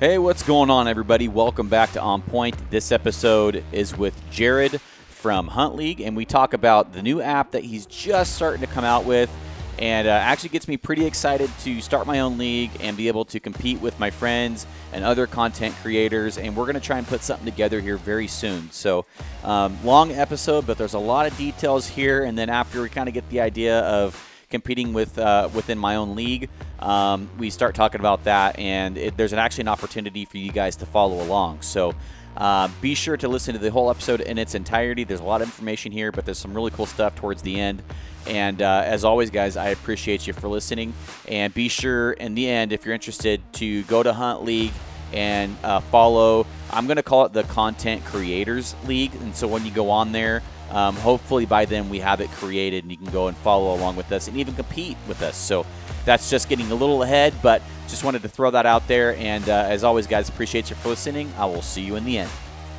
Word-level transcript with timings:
Hey, 0.00 0.16
what's 0.16 0.42
going 0.42 0.70
on, 0.70 0.88
everybody? 0.88 1.28
Welcome 1.28 1.68
back 1.68 1.92
to 1.92 2.00
On 2.00 2.22
Point. 2.22 2.56
This 2.70 2.90
episode 2.90 3.62
is 3.70 3.94
with 3.94 4.18
Jared 4.30 4.80
from 5.10 5.46
Hunt 5.46 5.74
League, 5.74 6.00
and 6.00 6.16
we 6.16 6.24
talk 6.24 6.54
about 6.54 6.94
the 6.94 7.02
new 7.02 7.20
app 7.20 7.50
that 7.50 7.64
he's 7.64 7.84
just 7.84 8.34
starting 8.34 8.62
to 8.62 8.66
come 8.66 8.82
out 8.82 9.04
with. 9.04 9.30
And 9.78 10.08
uh, 10.08 10.12
actually 10.12 10.48
gets 10.48 10.68
me 10.68 10.78
pretty 10.78 11.04
excited 11.04 11.50
to 11.64 11.82
start 11.82 12.06
my 12.06 12.20
own 12.20 12.38
league 12.38 12.70
and 12.80 12.96
be 12.96 13.08
able 13.08 13.26
to 13.26 13.38
compete 13.40 13.78
with 13.82 14.00
my 14.00 14.08
friends 14.08 14.66
and 14.94 15.04
other 15.04 15.26
content 15.26 15.74
creators. 15.82 16.38
And 16.38 16.56
we're 16.56 16.64
going 16.64 16.76
to 16.76 16.80
try 16.80 16.96
and 16.96 17.06
put 17.06 17.22
something 17.22 17.44
together 17.44 17.82
here 17.82 17.98
very 17.98 18.26
soon. 18.26 18.70
So, 18.70 19.04
um, 19.44 19.76
long 19.84 20.12
episode, 20.12 20.66
but 20.66 20.78
there's 20.78 20.94
a 20.94 20.98
lot 20.98 21.26
of 21.26 21.36
details 21.36 21.86
here. 21.86 22.24
And 22.24 22.38
then 22.38 22.48
after 22.48 22.80
we 22.80 22.88
kind 22.88 23.06
of 23.06 23.12
get 23.12 23.28
the 23.28 23.42
idea 23.42 23.80
of 23.80 24.18
competing 24.50 24.92
with 24.92 25.18
uh, 25.18 25.48
within 25.54 25.78
my 25.78 25.96
own 25.96 26.14
league. 26.14 26.50
Um, 26.80 27.28
we 27.38 27.50
start 27.50 27.74
talking 27.74 28.00
about 28.00 28.24
that, 28.24 28.58
and 28.58 28.98
it, 28.98 29.16
there's 29.16 29.32
an, 29.32 29.38
actually 29.38 29.62
an 29.62 29.68
opportunity 29.68 30.24
for 30.24 30.38
you 30.38 30.50
guys 30.52 30.76
to 30.76 30.86
follow 30.86 31.22
along. 31.22 31.62
So. 31.62 31.94
Uh, 32.36 32.68
be 32.80 32.94
sure 32.94 33.16
to 33.16 33.26
listen 33.26 33.54
to 33.54 33.58
the 33.58 33.72
whole 33.72 33.90
episode 33.90 34.20
in 34.20 34.38
its 34.38 34.54
entirety. 34.54 35.02
There's 35.02 35.18
a 35.18 35.24
lot 35.24 35.42
of 35.42 35.48
information 35.48 35.90
here, 35.90 36.12
but 36.12 36.24
there's 36.24 36.38
some 36.38 36.54
really 36.54 36.70
cool 36.70 36.86
stuff 36.86 37.16
towards 37.16 37.42
the 37.42 37.58
end. 37.60 37.82
And 38.26 38.62
uh, 38.62 38.82
as 38.86 39.04
always, 39.04 39.30
guys, 39.30 39.56
I 39.56 39.70
appreciate 39.70 40.28
you 40.28 40.32
for 40.32 40.48
listening. 40.48 40.94
And 41.26 41.52
be 41.52 41.68
sure, 41.68 42.12
in 42.12 42.36
the 42.36 42.48
end, 42.48 42.72
if 42.72 42.84
you're 42.84 42.94
interested, 42.94 43.42
to 43.54 43.82
go 43.82 44.04
to 44.04 44.12
Hunt 44.12 44.44
League 44.44 44.72
and 45.12 45.56
uh, 45.64 45.80
follow. 45.80 46.46
I'm 46.70 46.86
going 46.86 46.96
to 46.96 47.02
call 47.02 47.26
it 47.26 47.32
the 47.32 47.42
Content 47.44 48.04
Creators 48.04 48.74
League. 48.86 49.14
And 49.16 49.34
so 49.34 49.48
when 49.48 49.64
you 49.64 49.72
go 49.72 49.90
on 49.90 50.12
there, 50.12 50.42
um, 50.70 50.96
hopefully 50.96 51.46
by 51.46 51.64
then 51.64 51.88
we 51.88 51.98
have 52.00 52.20
it 52.20 52.30
created 52.30 52.84
and 52.84 52.90
you 52.90 52.96
can 52.96 53.10
go 53.10 53.28
and 53.28 53.36
follow 53.38 53.74
along 53.74 53.96
with 53.96 54.10
us 54.12 54.28
and 54.28 54.36
even 54.36 54.54
compete 54.54 54.96
with 55.08 55.22
us. 55.22 55.36
So 55.36 55.66
that's 56.04 56.30
just 56.30 56.48
getting 56.48 56.70
a 56.70 56.74
little 56.74 57.02
ahead, 57.02 57.34
but 57.42 57.62
just 57.88 58.04
wanted 58.04 58.22
to 58.22 58.28
throw 58.28 58.50
that 58.50 58.66
out 58.66 58.86
there. 58.88 59.16
And 59.16 59.48
uh, 59.48 59.66
as 59.68 59.84
always, 59.84 60.06
guys, 60.06 60.28
appreciate 60.28 60.70
you 60.70 60.76
for 60.76 60.88
listening. 60.88 61.32
I 61.36 61.46
will 61.46 61.62
see 61.62 61.82
you 61.82 61.96
in 61.96 62.04
the 62.04 62.18
end. 62.18 62.30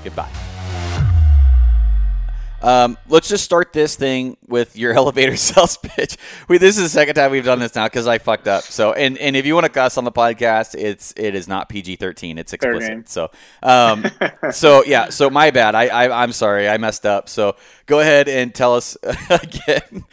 Goodbye. 0.04 0.91
Um, 2.62 2.98
let's 3.10 3.28
just 3.28 3.44
start 3.44 3.74
this 3.74 3.96
thing 3.96 4.38
with 4.48 4.78
your 4.78 4.94
elevator 4.98 5.36
sales 5.36 5.78
pitch. 5.78 6.18
We, 6.48 6.58
this 6.58 6.78
is 6.78 6.84
the 6.84 6.90
second 6.90 7.16
time 7.16 7.32
we've 7.32 7.46
done 7.46 7.60
this 7.60 7.76
now 7.76 7.86
because 7.86 8.08
I 8.08 8.18
fucked 8.18 8.48
up. 8.48 8.64
So, 8.64 8.94
and, 8.94 9.18
and 9.18 9.36
if 9.36 9.46
you 9.46 9.54
want 9.54 9.66
to 9.66 9.72
cuss 9.72 9.98
on 9.98 10.04
the 10.04 10.12
podcast, 10.12 10.76
it's 10.78 11.14
it 11.18 11.36
is 11.36 11.48
not 11.48 11.70
PG 11.70 11.98
thirteen. 11.98 12.38
It's 12.38 12.54
explicit. 12.54 13.10
So, 13.10 13.32
um, 13.64 14.06
so 14.52 14.84
yeah. 14.84 15.10
So 15.10 15.30
my 15.30 15.52
bad. 15.52 15.76
I, 15.76 15.88
I 15.88 16.24
I'm 16.24 16.32
sorry. 16.32 16.70
I 16.70 16.78
messed 16.78 17.06
up. 17.06 17.30
So 17.30 17.56
go 17.86 18.00
ahead 18.00 18.28
and 18.28 18.54
tell 18.54 18.76
us 18.76 18.98
again. 19.30 20.06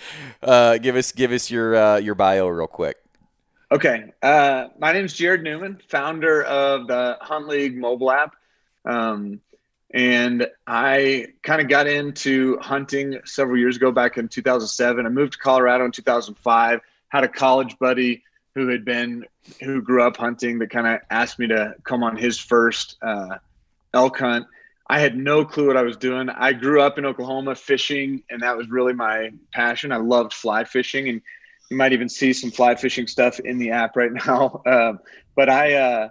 Uh, 0.43 0.79
give 0.79 0.97
us 0.97 1.13
give 1.13 1.33
us 1.33 1.51
your 1.51 1.77
uh, 1.77 1.97
your 1.99 2.15
bio 2.15 2.49
real 2.49 2.67
quick. 2.67 2.97
Okay. 3.71 4.13
Uh, 4.23 4.69
my 4.79 4.93
name 4.93 5.05
is 5.05 5.13
Jared 5.13 5.43
Newman, 5.43 5.81
founder 5.89 6.43
of 6.43 6.87
the 6.87 7.19
Hunt 7.21 7.49
League 7.49 7.77
mobile 7.77 8.11
app. 8.11 8.35
Um, 8.87 9.41
and 9.95 10.47
I 10.67 11.29
kind 11.43 11.63
of 11.63 11.69
got 11.69 11.87
into 11.87 12.59
hunting 12.59 13.19
several 13.25 13.59
years 13.59 13.77
ago, 13.77 13.91
back 13.91 14.19
in 14.19 14.29
2007. 14.29 15.07
I 15.07 15.09
moved 15.09 15.35
to 15.35 15.39
Colorado 15.39 15.85
in 15.85 15.93
2005. 15.93 16.81
Had 17.09 17.25
a 17.25 17.29
college 17.29 17.79
buddy 17.79 18.23
who 18.55 18.69
had 18.69 18.85
been 18.85 19.25
who 19.63 19.81
grew 19.81 20.03
up 20.03 20.17
hunting 20.17 20.59
that 20.59 20.71
kind 20.71 20.87
of 20.87 21.01
asked 21.11 21.39
me 21.39 21.47
to 21.47 21.75
come 21.85 22.03
on 22.03 22.17
his 22.17 22.39
first 22.39 22.97
uh, 23.03 23.39
elk 23.95 24.19
hunt. 24.19 24.47
I 24.91 24.99
had 24.99 25.17
no 25.17 25.45
clue 25.45 25.69
what 25.69 25.77
I 25.77 25.83
was 25.83 25.97
doing. 25.97 26.29
I 26.29 26.53
grew 26.53 26.81
up 26.81 26.99
in 26.99 27.07
Oklahoma 27.07 27.55
fishing, 27.55 28.23
and 28.31 28.43
that 28.43 28.57
was 28.57 28.69
really 28.69 28.95
my 28.95 29.31
passion. 29.53 29.93
I 29.93 29.99
loved 29.99 30.33
fly 30.33 30.65
fishing, 30.65 31.09
and 31.09 31.23
you 31.71 31.77
might 31.77 31.93
even 31.93 32.09
see 32.09 32.33
some 32.33 32.51
fly 32.51 32.75
fishing 32.75 33.07
stuff 33.07 33.39
in 33.41 33.59
the 33.59 33.71
app 33.71 33.97
right 33.97 34.13
now. 34.27 34.63
Uh, 34.67 34.95
but 35.35 35.49
I 35.49 35.75
uh, 35.75 36.09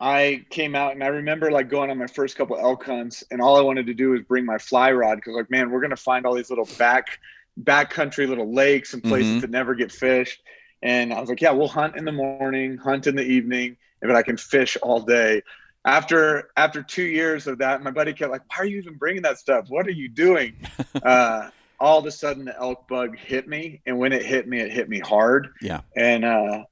I 0.00 0.46
came 0.48 0.74
out 0.74 0.92
and 0.92 1.04
I 1.04 1.08
remember 1.08 1.50
like 1.50 1.68
going 1.68 1.90
on 1.90 1.98
my 1.98 2.06
first 2.06 2.36
couple 2.36 2.56
elk 2.56 2.84
hunts 2.86 3.22
and 3.30 3.42
all 3.42 3.56
I 3.58 3.60
wanted 3.60 3.86
to 3.86 3.94
do 3.94 4.10
was 4.10 4.22
bring 4.22 4.46
my 4.46 4.56
fly 4.56 4.92
rod 4.92 5.16
because 5.16 5.34
like 5.34 5.50
man 5.50 5.70
we're 5.70 5.82
gonna 5.82 5.96
find 5.96 6.24
all 6.24 6.34
these 6.34 6.48
little 6.48 6.68
back 6.78 7.18
backcountry 7.62 8.26
little 8.26 8.52
lakes 8.52 8.94
and 8.94 9.02
places 9.02 9.32
mm-hmm. 9.32 9.40
that 9.40 9.50
never 9.50 9.74
get 9.74 9.92
fished. 9.92 10.42
And 10.82 11.12
I 11.12 11.20
was 11.20 11.28
like 11.28 11.42
yeah 11.42 11.50
we'll 11.50 11.68
hunt 11.68 11.96
in 11.96 12.06
the 12.06 12.12
morning 12.12 12.78
hunt 12.78 13.06
in 13.06 13.14
the 13.14 13.24
evening 13.24 13.76
but 14.00 14.16
I 14.16 14.22
can 14.22 14.38
fish 14.38 14.78
all 14.80 15.00
day. 15.00 15.42
After 15.84 16.50
after 16.56 16.82
two 16.82 17.04
years 17.04 17.46
of 17.46 17.58
that 17.58 17.82
my 17.82 17.90
buddy 17.90 18.14
kept 18.14 18.30
like 18.30 18.42
why 18.48 18.62
are 18.62 18.64
you 18.64 18.78
even 18.78 18.94
bringing 18.94 19.22
that 19.22 19.38
stuff? 19.38 19.66
What 19.68 19.86
are 19.86 19.92
you 19.92 20.08
doing? 20.08 20.56
Uh, 21.02 21.50
all 21.78 21.98
of 21.98 22.04
a 22.04 22.10
sudden 22.10 22.44
the 22.44 22.56
elk 22.58 22.86
bug 22.86 23.16
hit 23.16 23.48
me 23.48 23.80
and 23.86 23.98
when 23.98 24.12
it 24.12 24.24
hit 24.24 24.46
me 24.46 24.60
it 24.60 24.70
hit 24.70 24.88
me 24.88 24.98
hard. 24.98 25.48
Yeah. 25.62 25.80
And 25.96 26.24
uh 26.24 26.64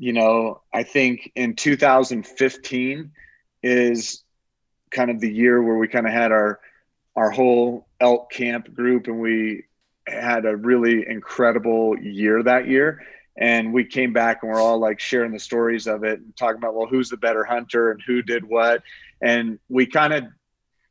you 0.00 0.14
know, 0.14 0.62
I 0.72 0.82
think 0.82 1.30
in 1.34 1.54
2015 1.54 3.12
is 3.62 4.24
kind 4.90 5.10
of 5.10 5.20
the 5.20 5.30
year 5.30 5.62
where 5.62 5.76
we 5.76 5.88
kind 5.88 6.06
of 6.06 6.12
had 6.12 6.32
our 6.32 6.58
our 7.16 7.30
whole 7.30 7.86
elk 8.00 8.32
camp 8.32 8.72
group 8.74 9.08
and 9.08 9.20
we 9.20 9.64
had 10.06 10.46
a 10.46 10.56
really 10.56 11.06
incredible 11.06 11.98
year 11.98 12.42
that 12.42 12.66
year. 12.66 13.02
And 13.36 13.74
we 13.74 13.84
came 13.84 14.14
back 14.14 14.38
and 14.42 14.50
we're 14.50 14.60
all 14.60 14.78
like 14.78 15.00
sharing 15.00 15.32
the 15.32 15.38
stories 15.38 15.86
of 15.86 16.02
it 16.02 16.18
and 16.20 16.34
talking 16.34 16.56
about 16.56 16.74
well 16.74 16.86
who's 16.86 17.10
the 17.10 17.18
better 17.18 17.44
hunter 17.44 17.90
and 17.90 18.00
who 18.06 18.22
did 18.22 18.42
what. 18.42 18.82
And 19.20 19.58
we 19.68 19.84
kind 19.84 20.14
of 20.14 20.24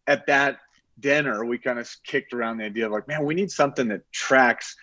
at 0.06 0.28
that 0.28 0.60
dinner 1.00 1.44
we 1.46 1.58
kind 1.58 1.80
of 1.80 1.90
kicked 2.04 2.34
around 2.34 2.58
the 2.58 2.66
idea 2.66 2.86
of 2.86 2.92
like 2.92 3.08
man 3.08 3.26
we 3.26 3.34
need 3.34 3.50
something 3.50 3.88
that 3.88 4.02
tracks 4.12 4.76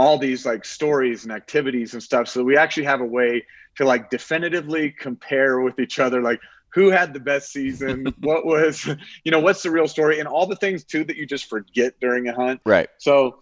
all 0.00 0.16
these 0.16 0.46
like 0.46 0.64
stories 0.64 1.24
and 1.24 1.32
activities 1.32 1.92
and 1.92 2.02
stuff. 2.02 2.26
So 2.26 2.42
we 2.42 2.56
actually 2.56 2.84
have 2.84 3.02
a 3.02 3.04
way 3.04 3.44
to 3.76 3.84
like 3.84 4.08
definitively 4.08 4.90
compare 4.90 5.60
with 5.60 5.78
each 5.78 5.98
other 5.98 6.22
like 6.22 6.40
who 6.70 6.88
had 6.88 7.12
the 7.12 7.20
best 7.20 7.52
season 7.52 8.06
what 8.20 8.46
was 8.46 8.86
you 9.24 9.30
know 9.30 9.40
what's 9.40 9.62
the 9.62 9.70
real 9.70 9.86
story 9.86 10.18
and 10.18 10.26
all 10.26 10.46
the 10.46 10.56
things 10.56 10.84
too 10.84 11.04
that 11.04 11.16
you 11.16 11.26
just 11.26 11.50
forget 11.50 11.92
during 12.00 12.28
a 12.28 12.34
hunt. 12.34 12.62
Right. 12.64 12.88
So 12.96 13.40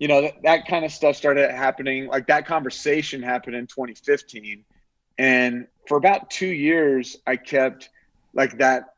you 0.00 0.08
know 0.08 0.22
that, 0.22 0.42
that 0.42 0.66
kind 0.66 0.84
of 0.84 0.90
stuff 0.90 1.14
started 1.14 1.48
happening 1.48 2.08
like 2.08 2.26
that 2.26 2.44
conversation 2.44 3.22
happened 3.22 3.54
in 3.54 3.68
2015 3.68 4.64
and 5.18 5.68
for 5.86 5.96
about 5.98 6.30
two 6.30 6.46
years 6.46 7.18
i 7.26 7.36
kept 7.36 7.90
like 8.32 8.58
that 8.58 8.94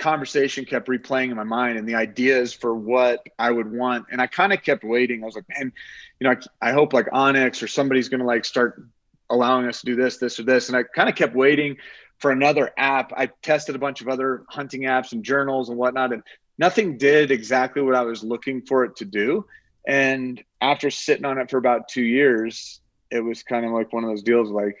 conversation 0.00 0.64
kept 0.64 0.88
replaying 0.88 1.30
in 1.30 1.36
my 1.36 1.44
mind 1.44 1.78
and 1.78 1.88
the 1.88 1.94
ideas 1.94 2.52
for 2.52 2.74
what 2.74 3.24
I 3.38 3.50
would 3.50 3.70
want. 3.70 4.06
And 4.10 4.20
I 4.20 4.26
kind 4.26 4.52
of 4.52 4.62
kept 4.62 4.82
waiting. 4.82 5.22
I 5.22 5.26
was 5.26 5.36
like, 5.36 5.48
man, 5.48 5.72
you 6.18 6.26
know, 6.26 6.34
I, 6.62 6.70
I 6.70 6.72
hope 6.72 6.92
like 6.92 7.06
onX 7.06 7.62
or 7.62 7.68
somebody's 7.68 8.08
going 8.08 8.20
to 8.20 8.26
like 8.26 8.44
start 8.44 8.82
allowing 9.28 9.66
us 9.68 9.80
to 9.80 9.86
do 9.86 9.94
this, 9.94 10.16
this, 10.16 10.40
or 10.40 10.42
this. 10.42 10.68
And 10.68 10.76
I 10.76 10.82
kind 10.82 11.08
of 11.08 11.14
kept 11.14 11.36
waiting 11.36 11.76
for 12.18 12.30
another 12.30 12.72
app. 12.76 13.12
I 13.16 13.30
tested 13.42 13.76
a 13.76 13.78
bunch 13.78 14.00
of 14.00 14.08
other 14.08 14.44
hunting 14.48 14.82
apps 14.82 15.12
and 15.12 15.24
journals 15.24 15.68
and 15.68 15.78
whatnot, 15.78 16.12
and 16.12 16.22
nothing 16.58 16.98
did 16.98 17.30
exactly 17.30 17.80
what 17.82 17.94
I 17.94 18.02
was 18.02 18.24
looking 18.24 18.62
for 18.62 18.84
it 18.84 18.96
to 18.96 19.04
do. 19.04 19.46
And 19.86 20.42
after 20.60 20.90
sitting 20.90 21.24
on 21.24 21.38
it 21.38 21.50
for 21.50 21.56
about 21.56 21.88
two 21.88 22.02
years, 22.02 22.80
it 23.10 23.20
was 23.20 23.42
kind 23.42 23.64
of 23.64 23.72
like 23.72 23.92
one 23.92 24.04
of 24.04 24.10
those 24.10 24.22
deals 24.22 24.50
like, 24.50 24.76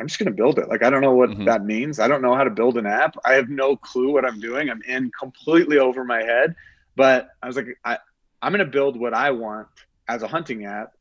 I'm 0.00 0.08
just 0.08 0.18
going 0.18 0.26
to 0.26 0.36
build 0.36 0.58
it. 0.58 0.68
Like, 0.68 0.82
I 0.82 0.90
don't 0.90 1.02
know 1.02 1.14
what 1.14 1.30
mm-hmm. 1.30 1.44
that 1.44 1.64
means. 1.64 2.00
I 2.00 2.08
don't 2.08 2.22
know 2.22 2.34
how 2.34 2.44
to 2.44 2.50
build 2.50 2.78
an 2.78 2.86
app. 2.86 3.16
I 3.24 3.34
have 3.34 3.48
no 3.48 3.76
clue 3.76 4.12
what 4.12 4.24
I'm 4.24 4.40
doing. 4.40 4.70
I'm 4.70 4.82
in 4.82 5.10
completely 5.18 5.78
over 5.78 6.04
my 6.04 6.22
head. 6.22 6.56
But 6.96 7.28
I 7.42 7.46
was 7.46 7.56
like, 7.56 7.78
I, 7.84 7.98
I'm 8.42 8.52
going 8.52 8.64
to 8.64 8.70
build 8.70 8.98
what 8.98 9.14
I 9.14 9.30
want 9.30 9.68
as 10.08 10.22
a 10.22 10.28
hunting 10.28 10.64
app 10.64 10.94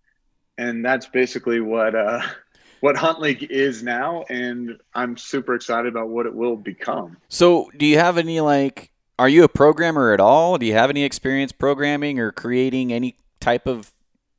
and 0.60 0.84
that's 0.84 1.08
basically 1.08 1.62
what 1.62 1.96
uh, 1.96 2.22
what 2.82 2.98
Hunt 2.98 3.20
League 3.20 3.48
is 3.50 3.82
now, 3.82 4.26
and 4.30 4.78
I'm 4.94 5.18
super 5.18 5.56
excited 5.56 5.88
about 5.88 6.10
what 6.10 6.26
it 6.26 6.36
will 6.36 6.56
become. 6.56 7.18
So, 7.30 7.72
do 7.76 7.86
you 7.86 7.98
have 7.98 8.18
any 8.18 8.42
like? 8.42 8.92
Are 9.18 9.30
you 9.30 9.44
a 9.44 9.50
programmer 9.50 10.14
at 10.14 10.22
all? 10.22 10.58
Do 10.58 10.66
you 10.66 10.74
have 10.74 10.90
any 10.90 11.04
experience 11.04 11.52
programming 11.52 12.20
or 12.20 12.32
creating 12.32 12.94
any 12.94 13.18
type 13.42 13.68
of 13.68 13.92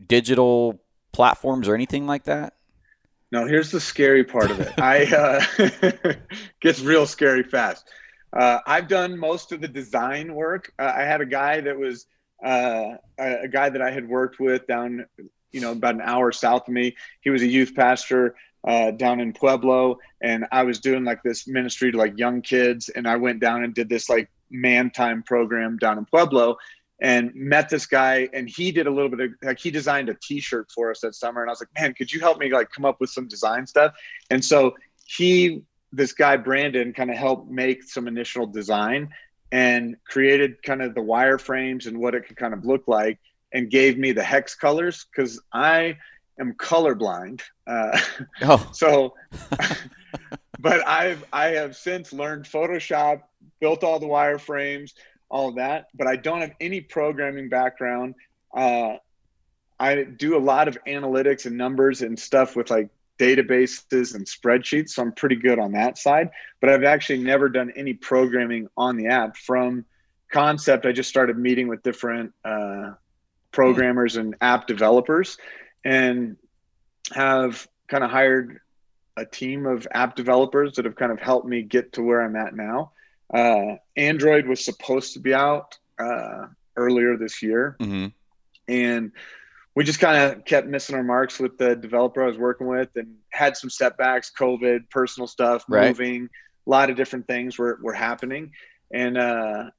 digital 0.07 0.81
platforms 1.13 1.69
or 1.69 1.75
anything 1.75 2.07
like 2.07 2.25
that? 2.25 2.55
No, 3.33 3.47
here's 3.47 3.71
the 3.71 3.81
scary 3.81 4.25
part 4.25 4.51
of 4.51 4.61
it. 4.61 4.73
I 4.79 5.05
uh, 5.07 6.15
gets 6.61 6.81
real 6.81 7.07
scary 7.07 7.45
fast. 7.45 7.89
Uh, 8.33 8.59
I've 8.67 8.89
done 8.89 9.19
most 9.19 9.53
of 9.53 9.61
the 9.61 9.69
design 9.69 10.35
work. 10.35 10.73
Uh, 10.79 10.93
I 10.97 11.03
had 11.03 11.21
a 11.21 11.27
guy 11.27 11.61
that 11.61 11.79
was 11.79 12.07
uh, 12.45 12.97
a, 13.19 13.43
a, 13.43 13.49
guy 13.49 13.69
that 13.69 13.83
I 13.83 13.91
had 13.91 14.09
worked 14.09 14.41
with 14.41 14.67
down 14.67 15.05
you 15.53 15.61
know, 15.61 15.73
about 15.73 15.95
an 15.95 16.01
hour 16.03 16.33
south 16.33 16.69
of 16.69 16.75
me. 16.75 16.97
He 17.21 17.31
was 17.31 17.43
a 17.43 17.47
youth 17.47 17.75
pastor 17.75 18.35
uh, 18.67 18.93
down 18.93 19.21
in 19.21 19.33
Pueblo, 19.33 19.99
and 20.23 20.47
I 20.53 20.63
was 20.65 20.81
doing 20.81 21.05
like 21.05 21.23
this 21.23 21.49
ministry 21.49 21.93
to 21.93 21.99
like 21.99 22.19
young 22.19 22.43
kids, 22.43 22.89
and 22.89 23.07
I 23.07 23.17
went 23.17 23.41
down 23.41 23.65
and 23.65 23.75
did 23.75 23.89
this 23.89 24.09
like 24.09 24.31
man 24.51 24.91
time 24.91 25.23
program 25.23 25.77
down 25.79 25.99
in 25.99 26.05
Pueblo, 26.05 26.57
and 27.01 27.35
met 27.35 27.69
this 27.69 27.87
guy, 27.87 28.29
and 28.33 28.49
he 28.49 28.73
did 28.73 28.87
a 28.87 28.91
little 28.91 29.09
bit 29.09 29.21
of 29.21 29.31
like 29.43 29.59
he 29.59 29.71
designed 29.71 30.09
a 30.09 30.15
T-shirt 30.15 30.69
for 30.75 30.91
us 30.91 31.01
that 31.01 31.15
summer, 31.15 31.41
and 31.41 31.51
I 31.51 31.53
was 31.53 31.61
like, 31.61 31.71
man, 31.81 31.95
could 31.95 32.13
you 32.13 32.21
help 32.21 32.39
me 32.39 32.53
like 32.53 32.71
come 32.71 32.85
up 32.85 33.01
with 33.01 33.11
some 33.11 33.29
design 33.29 33.67
stuff? 33.67 33.95
And 34.31 34.45
so 34.45 34.75
he, 35.07 35.63
this 35.93 36.13
guy 36.13 36.37
Brandon, 36.37 36.93
kind 36.93 37.11
of 37.11 37.17
helped 37.17 37.51
make 37.51 37.83
some 37.83 38.07
initial 38.07 38.47
design 38.47 39.11
and 39.53 39.97
created 40.07 40.63
kind 40.63 40.83
of 40.83 40.95
the 40.95 41.01
wireframes 41.01 41.87
and 41.87 41.99
what 41.99 42.15
it 42.15 42.27
could 42.27 42.37
kind 42.37 42.55
of 42.55 42.65
look 42.65 42.87
like 42.87 43.19
and 43.53 43.71
gave 43.71 43.99
me 43.99 44.13
the 44.13 44.23
hex 44.23 44.55
colors 44.55 45.07
because 45.11 45.41
I 45.53 45.99
am 46.39 46.55
colorblind. 46.55 47.41
Uh, 47.67 47.99
oh. 48.43 48.71
So 48.73 49.15
but 50.61 50.87
I've 50.87 51.25
I 51.33 51.49
have 51.49 51.77
since 51.77 52.13
learned 52.13 52.45
Photoshop, 52.45 53.23
built 53.61 53.83
all 53.83 53.99
the 53.99 54.07
wireframes, 54.07 54.93
all 55.31 55.53
that. 55.53 55.89
But 55.95 56.07
I 56.07 56.17
don't 56.17 56.41
have 56.41 56.55
any 56.61 56.81
programming 56.81 57.49
background. 57.49 58.15
Uh, 58.55 58.97
I 59.79 60.03
do 60.05 60.37
a 60.37 60.39
lot 60.39 60.69
of 60.69 60.77
analytics 60.87 61.47
and 61.47 61.57
numbers 61.57 62.03
and 62.03 62.19
stuff 62.19 62.57
with 62.57 62.71
like 62.71 62.91
databases 63.19 64.15
and 64.15 64.27
spreadsheets. 64.27 64.91
So 64.91 65.03
I'm 65.03 65.13
pretty 65.13 65.37
good 65.37 65.59
on 65.59 65.73
that 65.73 65.99
side. 65.99 66.31
But 66.61 66.71
I've 66.71 66.85
actually 66.85 67.23
never 67.23 67.49
done 67.49 67.73
any 67.77 67.95
programming 67.95 68.69
on 68.77 68.97
the 68.97 69.07
app 69.07 69.37
from 69.37 69.85
concept. 70.31 70.87
I 70.87 70.93
just 70.93 71.09
started 71.09 71.39
meeting 71.39 71.69
with 71.69 71.83
different 71.83 72.33
uh, 72.45 72.93
programmers 73.53 74.17
and 74.17 74.37
app 74.41 74.67
developers 74.67 75.39
and 75.85 76.37
have 77.13 77.67
kind 77.89 78.05
of 78.05 78.11
hired 78.11 78.61
a 79.17 79.25
team 79.25 79.67
of 79.67 79.87
app 79.93 80.17
developers 80.17 80.75
that 80.75 80.85
have 80.85 80.97
kind 80.97 81.13
of 81.13 81.21
helped 81.21 81.47
me 81.47 81.63
get 81.63 81.93
to 81.95 82.03
where 82.03 82.23
I'm 82.23 82.37
at 82.37 82.55
now. 82.55 82.93
Uh, 83.33 83.77
Android 83.97 84.47
was 84.47 84.65
supposed 84.65 85.15
to 85.15 85.21
be 85.21 85.35
out 85.35 85.79
uh, 85.99 86.47
earlier 86.77 87.17
this 87.17 87.43
year. 87.43 87.77
Mm-hmm. 87.81 88.07
And 88.69 89.13
we 89.75 89.85
just 89.85 90.01
kind 90.01 90.33
of 90.33 90.45
kept 90.45 90.67
missing 90.67 90.97
our 90.97 91.03
marks 91.03 91.39
with 91.39 91.57
the 91.59 91.77
developer 91.77 92.23
I 92.23 92.27
was 92.27 92.39
working 92.39 92.67
with 92.67 92.89
and 92.97 93.17
had 93.31 93.57
some 93.57 93.71
setbacks, 93.71 94.33
COVID, 94.39 94.91
personal 94.91 95.27
stuff, 95.27 95.65
moving, 95.69 96.23
right. 96.23 96.31
a 96.67 96.71
lot 96.71 96.91
of 96.91 96.97
different 96.97 97.27
things 97.27 97.59
were, 97.59 97.79
were 97.83 97.93
happening. 97.95 98.53
And, 98.93 99.17
uh, 99.17 99.71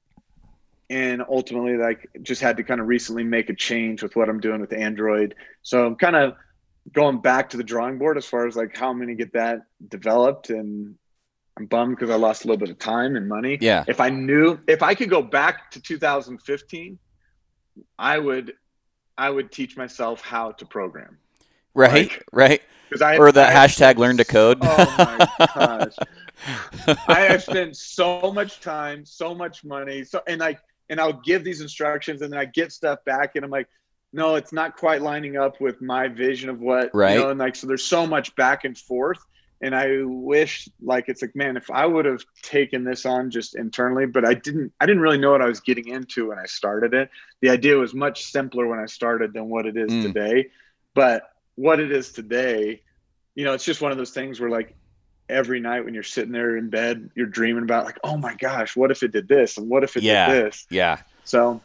and 0.89 1.23
ultimately 1.29 1.77
like 1.77 2.09
just 2.21 2.41
had 2.41 2.57
to 2.57 2.63
kind 2.63 2.81
of 2.81 2.87
recently 2.87 3.23
make 3.23 3.49
a 3.49 3.55
change 3.55 4.03
with 4.03 4.15
what 4.15 4.27
I'm 4.27 4.41
doing 4.41 4.59
with 4.59 4.73
Android. 4.73 5.35
So 5.63 5.85
I'm 5.85 5.95
kind 5.95 6.17
of 6.17 6.35
going 6.91 7.21
back 7.21 7.49
to 7.51 7.57
the 7.57 7.63
drawing 7.63 7.97
board 7.97 8.17
as 8.17 8.25
far 8.25 8.45
as 8.45 8.55
like 8.55 8.75
how 8.75 8.89
I'm 8.89 8.97
going 8.97 9.07
to 9.07 9.15
get 9.15 9.33
that 9.33 9.61
developed 9.87 10.49
and 10.49 10.95
I'm 11.61 11.67
bummed 11.67 11.95
because 11.95 12.09
I 12.09 12.15
lost 12.15 12.43
a 12.43 12.47
little 12.47 12.59
bit 12.59 12.69
of 12.69 12.79
time 12.79 13.15
and 13.15 13.29
money. 13.29 13.59
Yeah. 13.61 13.83
If 13.87 14.01
I 14.01 14.09
knew 14.09 14.59
if 14.67 14.81
I 14.81 14.95
could 14.95 15.09
go 15.09 15.21
back 15.21 15.69
to 15.71 15.81
2015, 15.81 16.97
I 17.99 18.17
would 18.17 18.53
I 19.17 19.29
would 19.29 19.51
teach 19.51 19.77
myself 19.77 20.21
how 20.21 20.53
to 20.53 20.65
program. 20.65 21.19
Right, 21.75 22.09
like, 22.09 22.25
right. 22.33 22.61
Because 22.89 23.03
I 23.03 23.17
or 23.17 23.31
the 23.31 23.47
I 23.47 23.51
hashtag 23.51 23.97
learn 23.97 24.17
to 24.17 24.25
code. 24.25 24.57
Oh 24.61 24.95
my 24.97 25.47
gosh. 25.55 25.93
I 27.07 27.19
have 27.19 27.43
spent 27.43 27.77
so 27.77 28.33
much 28.33 28.59
time, 28.61 29.05
so 29.05 29.35
much 29.35 29.63
money, 29.63 30.03
so 30.03 30.21
and 30.27 30.39
like 30.39 30.59
and 30.89 30.99
I'll 30.99 31.21
give 31.21 31.43
these 31.43 31.61
instructions 31.61 32.23
and 32.23 32.33
then 32.33 32.39
I 32.39 32.45
get 32.45 32.71
stuff 32.71 33.05
back 33.05 33.35
and 33.35 33.45
I'm 33.45 33.51
like, 33.51 33.67
no, 34.13 34.33
it's 34.33 34.51
not 34.51 34.75
quite 34.77 35.03
lining 35.03 35.37
up 35.37 35.61
with 35.61 35.79
my 35.79 36.07
vision 36.07 36.49
of 36.49 36.59
what 36.59 36.89
right. 36.95 37.13
you 37.13 37.19
know, 37.19 37.29
and 37.29 37.39
like 37.39 37.55
so 37.55 37.67
there's 37.67 37.85
so 37.85 38.07
much 38.07 38.35
back 38.35 38.65
and 38.65 38.75
forth. 38.75 39.19
And 39.63 39.75
I 39.75 39.99
wish 40.03 40.67
like 40.81 41.07
it's 41.07 41.21
like, 41.21 41.35
man, 41.35 41.55
if 41.55 41.69
I 41.69 41.85
would 41.85 42.05
have 42.05 42.23
taken 42.41 42.83
this 42.83 43.05
on 43.05 43.29
just 43.29 43.55
internally, 43.55 44.07
but 44.07 44.25
I 44.25 44.33
didn't 44.33 44.73
I 44.79 44.85
didn't 44.85 45.01
really 45.01 45.19
know 45.19 45.31
what 45.31 45.41
I 45.41 45.47
was 45.47 45.59
getting 45.59 45.87
into 45.87 46.29
when 46.29 46.39
I 46.39 46.45
started 46.45 46.93
it. 46.93 47.09
The 47.41 47.49
idea 47.49 47.75
was 47.77 47.93
much 47.93 48.25
simpler 48.25 48.67
when 48.67 48.79
I 48.79 48.87
started 48.87 49.33
than 49.33 49.49
what 49.49 49.65
it 49.65 49.77
is 49.77 49.91
mm. 49.91 50.01
today. 50.01 50.49
But 50.95 51.31
what 51.55 51.79
it 51.79 51.91
is 51.91 52.11
today, 52.11 52.81
you 53.35 53.45
know, 53.45 53.53
it's 53.53 53.63
just 53.63 53.81
one 53.81 53.91
of 53.91 53.97
those 53.97 54.11
things 54.11 54.39
where 54.39 54.49
like 54.49 54.75
every 55.29 55.59
night 55.59 55.85
when 55.85 55.93
you're 55.93 56.03
sitting 56.03 56.31
there 56.31 56.57
in 56.57 56.69
bed, 56.69 57.09
you're 57.15 57.25
dreaming 57.25 57.63
about 57.63 57.85
like, 57.85 57.99
oh 58.03 58.17
my 58.17 58.35
gosh, 58.35 58.75
what 58.75 58.91
if 58.91 59.01
it 59.03 59.11
did 59.11 59.27
this 59.27 59.57
and 59.57 59.69
what 59.69 59.83
if 59.83 59.95
it 59.95 60.03
yeah, 60.03 60.27
did 60.27 60.45
this? 60.45 60.67
Yeah. 60.69 60.97
So, 61.23 61.61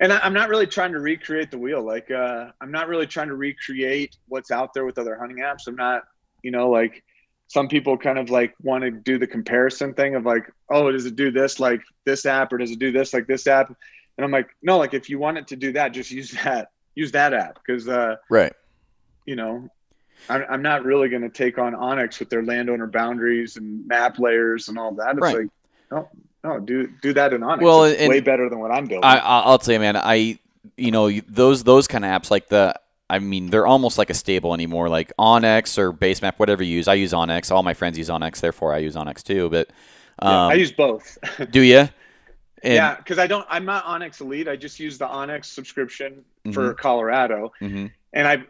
and 0.00 0.12
I, 0.12 0.26
am 0.26 0.34
not 0.34 0.48
really 0.48 0.66
trying 0.66 0.92
to 0.92 1.00
recreate 1.00 1.50
the 1.50 1.58
wheel. 1.58 1.82
Like, 1.82 2.10
uh, 2.10 2.50
I'm 2.60 2.70
not 2.70 2.88
really 2.88 3.06
trying 3.06 3.28
to 3.28 3.36
recreate 3.36 4.16
what's 4.28 4.50
out 4.50 4.74
there 4.74 4.84
with 4.84 4.98
other 4.98 5.16
hunting 5.16 5.38
apps. 5.38 5.66
I'm 5.66 5.76
not, 5.76 6.02
you 6.42 6.50
know, 6.50 6.70
like 6.70 7.02
some 7.50 7.66
people 7.66 7.98
kind 7.98 8.16
of 8.16 8.30
like 8.30 8.54
want 8.62 8.84
to 8.84 8.92
do 8.92 9.18
the 9.18 9.26
comparison 9.26 9.92
thing 9.92 10.14
of 10.14 10.24
like, 10.24 10.52
oh, 10.70 10.92
does 10.92 11.04
it 11.04 11.16
do 11.16 11.32
this 11.32 11.58
like 11.58 11.80
this 12.04 12.24
app 12.24 12.52
or 12.52 12.58
does 12.58 12.70
it 12.70 12.78
do 12.78 12.92
this 12.92 13.12
like 13.12 13.26
this 13.26 13.48
app? 13.48 13.74
And 14.16 14.24
I'm 14.24 14.30
like, 14.30 14.50
no, 14.62 14.78
like 14.78 14.94
if 14.94 15.10
you 15.10 15.18
want 15.18 15.36
it 15.36 15.48
to 15.48 15.56
do 15.56 15.72
that, 15.72 15.88
just 15.88 16.12
use 16.12 16.30
that, 16.44 16.70
use 16.94 17.10
that 17.10 17.34
app 17.34 17.56
because, 17.56 17.88
uh, 17.88 18.16
right. 18.28 18.52
You 19.26 19.34
know, 19.34 19.68
I'm 20.28 20.62
not 20.62 20.84
really 20.84 21.08
going 21.08 21.22
to 21.22 21.28
take 21.28 21.58
on 21.58 21.74
onX 21.74 22.20
with 22.20 22.30
their 22.30 22.44
landowner 22.44 22.86
boundaries 22.86 23.56
and 23.56 23.84
map 23.84 24.20
layers 24.20 24.68
and 24.68 24.78
all 24.78 24.92
that. 24.92 25.16
It's 25.16 25.20
right. 25.20 25.36
like, 25.38 25.48
no, 25.90 26.08
no, 26.44 26.60
do 26.60 26.88
do 27.02 27.12
that 27.14 27.32
in 27.32 27.40
onX. 27.40 27.62
Well, 27.62 27.80
way 27.80 28.20
better 28.20 28.48
than 28.48 28.60
what 28.60 28.70
I'm 28.70 28.86
building. 28.86 29.04
I, 29.04 29.50
will 29.50 29.58
tell 29.58 29.74
you, 29.74 29.80
man. 29.80 29.96
I, 29.96 30.38
you 30.76 30.92
know, 30.92 31.10
those 31.10 31.64
those 31.64 31.88
kind 31.88 32.04
of 32.04 32.10
apps 32.10 32.30
like 32.30 32.48
the. 32.48 32.78
I 33.10 33.18
mean, 33.18 33.50
they're 33.50 33.66
almost 33.66 33.98
like 33.98 34.08
a 34.08 34.14
stable 34.14 34.54
anymore, 34.54 34.88
like 34.88 35.12
onX 35.18 35.78
or 35.78 35.92
Basemap, 35.92 36.34
whatever 36.36 36.62
you 36.62 36.76
use. 36.76 36.88
I 36.88 36.94
use 36.94 37.12
onX. 37.12 37.50
All 37.50 37.62
my 37.62 37.74
friends 37.74 37.98
use 37.98 38.08
onX, 38.08 38.40
therefore 38.40 38.72
I 38.72 38.78
use 38.78 38.94
onX 38.94 39.22
too. 39.22 39.50
But 39.50 39.68
um, 40.20 40.32
yeah, 40.32 40.46
I 40.46 40.54
use 40.54 40.72
both. 40.72 41.18
do 41.50 41.60
you? 41.60 41.88
And, 42.62 42.74
yeah, 42.74 42.96
because 42.96 43.18
I 43.18 43.26
don't. 43.26 43.46
I'm 43.50 43.64
not 43.64 43.84
onX 43.84 44.20
Elite. 44.20 44.48
I 44.48 44.56
just 44.56 44.78
use 44.78 44.96
the 44.96 45.06
onX 45.06 45.46
subscription 45.46 46.24
mm-hmm. 46.44 46.52
for 46.52 46.74
Colorado, 46.74 47.52
mm-hmm. 47.60 47.86
and 48.12 48.28
I 48.28 48.44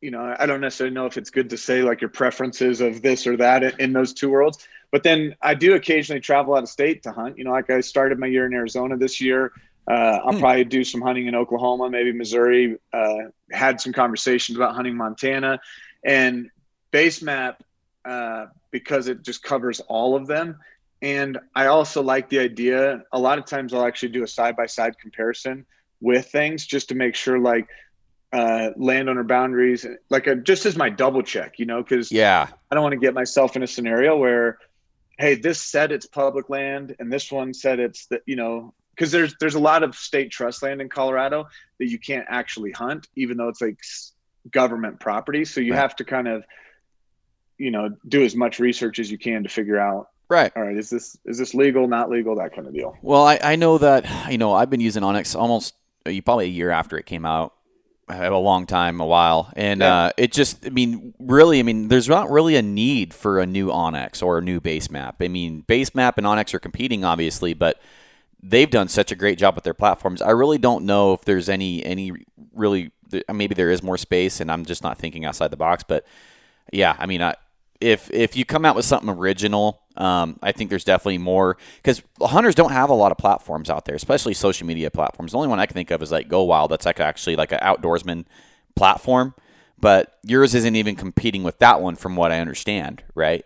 you 0.00 0.10
know, 0.10 0.36
I 0.38 0.46
don't 0.46 0.60
necessarily 0.60 0.94
know 0.94 1.06
if 1.06 1.16
it's 1.16 1.30
good 1.30 1.50
to 1.50 1.56
say 1.56 1.82
like 1.82 2.00
your 2.00 2.10
preferences 2.10 2.80
of 2.80 3.02
this 3.02 3.26
or 3.26 3.36
that 3.38 3.80
in 3.80 3.92
those 3.92 4.12
two 4.12 4.30
worlds. 4.30 4.66
But 4.92 5.02
then 5.02 5.34
I 5.42 5.54
do 5.54 5.74
occasionally 5.74 6.20
travel 6.20 6.54
out 6.54 6.62
of 6.62 6.68
state 6.68 7.02
to 7.04 7.12
hunt. 7.12 7.38
You 7.38 7.44
know, 7.44 7.50
like 7.50 7.70
I 7.70 7.80
started 7.80 8.18
my 8.18 8.26
year 8.26 8.46
in 8.46 8.54
Arizona 8.54 8.96
this 8.96 9.20
year. 9.20 9.52
Uh, 9.88 10.18
I'll 10.24 10.32
hmm. 10.32 10.40
probably 10.40 10.64
do 10.64 10.82
some 10.84 11.00
hunting 11.00 11.26
in 11.26 11.34
Oklahoma, 11.34 11.88
maybe 11.90 12.12
Missouri. 12.12 12.76
Uh, 12.92 13.16
had 13.52 13.80
some 13.80 13.92
conversations 13.92 14.56
about 14.56 14.74
hunting 14.74 14.96
Montana, 14.96 15.60
and 16.04 16.50
Basemap 16.92 17.56
uh, 18.04 18.46
because 18.70 19.08
it 19.08 19.22
just 19.22 19.42
covers 19.42 19.80
all 19.80 20.16
of 20.16 20.26
them. 20.26 20.58
And 21.02 21.38
I 21.54 21.66
also 21.66 22.02
like 22.02 22.28
the 22.28 22.38
idea. 22.38 23.02
A 23.12 23.18
lot 23.18 23.38
of 23.38 23.44
times, 23.44 23.72
I'll 23.72 23.86
actually 23.86 24.08
do 24.10 24.24
a 24.24 24.28
side 24.28 24.56
by 24.56 24.66
side 24.66 24.98
comparison 24.98 25.66
with 26.00 26.26
things 26.26 26.66
just 26.66 26.88
to 26.88 26.94
make 26.94 27.14
sure, 27.14 27.38
like 27.38 27.68
uh, 28.32 28.70
landowner 28.76 29.24
boundaries, 29.24 29.86
like 30.10 30.26
a, 30.26 30.36
just 30.36 30.66
as 30.66 30.76
my 30.76 30.90
double 30.90 31.22
check, 31.22 31.58
you 31.58 31.66
know, 31.66 31.82
because 31.82 32.10
yeah, 32.10 32.48
I 32.70 32.74
don't 32.74 32.82
want 32.82 32.92
to 32.92 32.98
get 32.98 33.14
myself 33.14 33.56
in 33.56 33.62
a 33.62 33.66
scenario 33.66 34.16
where, 34.16 34.58
hey, 35.18 35.36
this 35.36 35.60
said 35.60 35.92
it's 35.92 36.06
public 36.06 36.50
land 36.50 36.96
and 36.98 37.12
this 37.12 37.30
one 37.30 37.54
said 37.54 37.78
it's 37.78 38.06
that, 38.06 38.22
you 38.26 38.36
know, 38.36 38.74
because 38.96 39.12
there's 39.12 39.34
there's 39.38 39.54
a 39.54 39.60
lot 39.60 39.82
of 39.82 39.94
state 39.94 40.30
trust 40.30 40.62
land 40.62 40.80
in 40.80 40.88
Colorado 40.88 41.48
that 41.78 41.88
you 41.88 41.98
can't 41.98 42.26
actually 42.28 42.72
hunt, 42.72 43.08
even 43.14 43.36
though 43.36 43.48
it's 43.48 43.60
like 43.60 43.78
government 44.50 44.98
property. 44.98 45.44
So 45.44 45.60
you 45.60 45.72
right. 45.72 45.80
have 45.80 45.96
to 45.96 46.04
kind 46.04 46.28
of, 46.28 46.44
you 47.58 47.70
know, 47.70 47.90
do 48.08 48.24
as 48.24 48.34
much 48.34 48.58
research 48.58 48.98
as 48.98 49.10
you 49.10 49.18
can 49.18 49.42
to 49.42 49.48
figure 49.48 49.78
out 49.78 50.08
Right. 50.28 50.50
All 50.56 50.62
right. 50.64 50.76
Is 50.76 50.90
this 50.90 51.16
is 51.24 51.38
this 51.38 51.54
legal? 51.54 51.86
Not 51.86 52.10
legal? 52.10 52.34
That 52.34 52.52
kind 52.52 52.66
of 52.66 52.74
deal. 52.74 52.96
Well, 53.00 53.24
I, 53.24 53.38
I 53.40 53.54
know 53.54 53.78
that 53.78 54.28
you 54.28 54.38
know 54.38 54.54
I've 54.54 54.70
been 54.70 54.80
using 54.80 55.04
onX 55.04 55.38
almost 55.38 55.74
you 56.04 56.22
probably 56.22 56.46
a 56.46 56.48
year 56.48 56.70
after 56.70 56.98
it 56.98 57.06
came 57.06 57.24
out, 57.24 57.54
a 58.08 58.30
long 58.30 58.66
time, 58.66 59.00
a 59.00 59.06
while, 59.06 59.52
and 59.56 59.80
yeah. 59.80 59.94
uh, 59.94 60.10
it 60.16 60.32
just, 60.32 60.64
I 60.66 60.70
mean, 60.70 61.14
really, 61.18 61.58
I 61.58 61.62
mean, 61.62 61.88
there's 61.88 62.08
not 62.08 62.30
really 62.30 62.56
a 62.56 62.62
need 62.62 63.12
for 63.12 63.40
a 63.40 63.46
new 63.46 63.68
onX 63.68 64.22
or 64.22 64.38
a 64.38 64.42
new 64.42 64.60
Basemap. 64.60 65.14
I 65.20 65.28
mean, 65.28 65.64
Basemap 65.66 66.14
and 66.16 66.26
onX 66.26 66.54
are 66.54 66.60
competing, 66.60 67.04
obviously, 67.04 67.54
but 67.54 67.80
they've 68.48 68.70
done 68.70 68.88
such 68.88 69.10
a 69.10 69.16
great 69.16 69.38
job 69.38 69.54
with 69.54 69.64
their 69.64 69.74
platforms. 69.74 70.22
I 70.22 70.30
really 70.30 70.58
don't 70.58 70.84
know 70.84 71.12
if 71.12 71.22
there's 71.22 71.48
any 71.48 71.84
any 71.84 72.12
really 72.54 72.92
maybe 73.32 73.54
there 73.54 73.70
is 73.70 73.82
more 73.82 73.98
space, 73.98 74.40
and 74.40 74.50
I'm 74.50 74.64
just 74.64 74.82
not 74.82 74.98
thinking 74.98 75.24
outside 75.24 75.50
the 75.50 75.56
box. 75.56 75.84
But 75.86 76.06
yeah, 76.72 76.96
I 76.98 77.06
mean, 77.06 77.22
I, 77.22 77.34
if 77.80 78.10
if 78.12 78.36
you 78.36 78.44
come 78.44 78.64
out 78.64 78.76
with 78.76 78.84
something 78.84 79.10
original, 79.10 79.82
um, 79.96 80.38
I 80.42 80.52
think 80.52 80.70
there's 80.70 80.84
definitely 80.84 81.18
more 81.18 81.56
because 81.76 82.02
hunters 82.20 82.54
don't 82.54 82.72
have 82.72 82.90
a 82.90 82.94
lot 82.94 83.12
of 83.12 83.18
platforms 83.18 83.70
out 83.70 83.84
there, 83.84 83.94
especially 83.94 84.34
social 84.34 84.66
media 84.66 84.90
platforms. 84.90 85.32
The 85.32 85.38
only 85.38 85.48
one 85.48 85.60
I 85.60 85.66
can 85.66 85.74
think 85.74 85.90
of 85.90 86.02
is 86.02 86.12
like 86.12 86.28
Go 86.28 86.44
Wild. 86.44 86.70
That's 86.70 86.86
like 86.86 87.00
actually 87.00 87.36
like 87.36 87.52
an 87.52 87.60
outdoorsman 87.60 88.26
platform, 88.74 89.34
but 89.78 90.18
yours 90.22 90.54
isn't 90.54 90.76
even 90.76 90.96
competing 90.96 91.42
with 91.42 91.58
that 91.58 91.80
one, 91.80 91.96
from 91.96 92.16
what 92.16 92.32
I 92.32 92.40
understand, 92.40 93.02
right? 93.14 93.44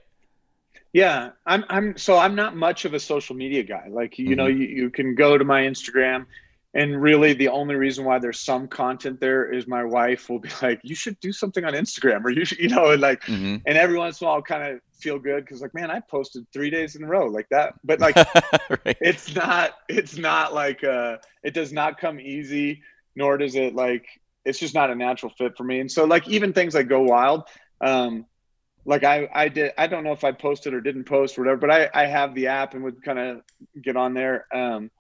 Yeah, 0.93 1.31
I'm. 1.47 1.65
I'm 1.69 1.97
so 1.97 2.19
I'm 2.19 2.35
not 2.35 2.57
much 2.57 2.85
of 2.85 2.95
a 2.95 3.01
social 3.01 3.37
media 3.37 3.63
guy. 3.63 3.87
Like 3.89 4.19
you 4.19 4.27
mm-hmm. 4.27 4.35
know, 4.35 4.47
you, 4.47 4.67
you 4.67 4.91
can 4.91 5.15
go 5.15 5.39
to 5.39 5.45
my 5.45 5.63
Instagram 5.63 6.27
and 6.75 7.01
really 7.01 7.33
the 7.33 7.49
only 7.49 7.75
reason 7.75 8.05
why 8.05 8.19
there's 8.19 8.39
some 8.39 8.69
content 8.69 9.21
there 9.21 9.53
is 9.53 9.67
my 9.67 9.83
wife 9.83 10.29
will 10.29 10.39
be 10.39 10.49
like 10.63 10.81
you 10.83 10.95
should 10.95 11.19
do 11.21 11.33
something 11.33 11.65
on 11.65 11.73
instagram 11.73 12.25
or 12.25 12.31
you 12.31 12.45
should 12.45 12.59
you 12.59 12.69
know 12.69 12.91
and 12.91 13.01
like 13.01 13.23
mm-hmm. 13.23 13.57
and 13.67 13.79
every 13.79 13.99
once 13.99 14.21
in 14.21 14.25
a 14.25 14.29
while 14.29 14.37
i'll 14.37 14.43
kind 14.43 14.63
of 14.63 14.81
feel 14.95 15.19
good 15.19 15.45
because 15.45 15.63
like 15.63 15.75
man 15.75 15.91
i 15.91 15.99
posted 15.99 16.47
three 16.53 16.71
days 16.71 16.95
in 16.95 17.03
a 17.03 17.07
row 17.07 17.27
like 17.27 17.49
that 17.51 17.75
but 17.83 18.01
like 18.01 18.17
right. 18.85 18.97
it's 19.01 19.35
not 19.35 19.73
it's 19.89 20.19
not 20.19 20.53
like 20.53 20.85
uh 20.85 21.17
it 21.43 21.55
does 21.55 21.73
not 21.73 21.99
come 21.99 22.21
easy 22.21 22.83
nor 23.17 23.39
does 23.39 23.55
it 23.55 23.75
like 23.75 24.07
it's 24.45 24.59
just 24.59 24.75
not 24.75 24.91
a 24.91 24.95
natural 24.95 25.33
fit 25.39 25.57
for 25.57 25.65
me 25.65 25.81
and 25.81 25.91
so 25.91 26.05
like 26.05 26.29
even 26.29 26.53
things 26.53 26.75
like 26.75 26.89
go 26.89 27.01
wild 27.01 27.45
um 27.81 28.27
like 28.91 29.05
I, 29.05 29.29
I 29.33 29.49
did 29.49 29.73
i 29.79 29.87
don't 29.87 30.05
know 30.05 30.13
if 30.13 30.25
i 30.25 30.33
posted 30.33 30.75
or 30.75 30.81
didn't 30.81 31.05
post 31.05 31.39
or 31.39 31.43
whatever 31.43 31.61
but 31.61 31.71
i 31.71 31.89
i 31.95 32.07
have 32.07 32.35
the 32.35 32.49
app 32.49 32.75
and 32.75 32.83
would 32.85 33.03
kind 33.03 33.19
of 33.19 33.43
get 33.83 33.97
on 33.97 34.15
there 34.15 34.47
um 34.55 34.91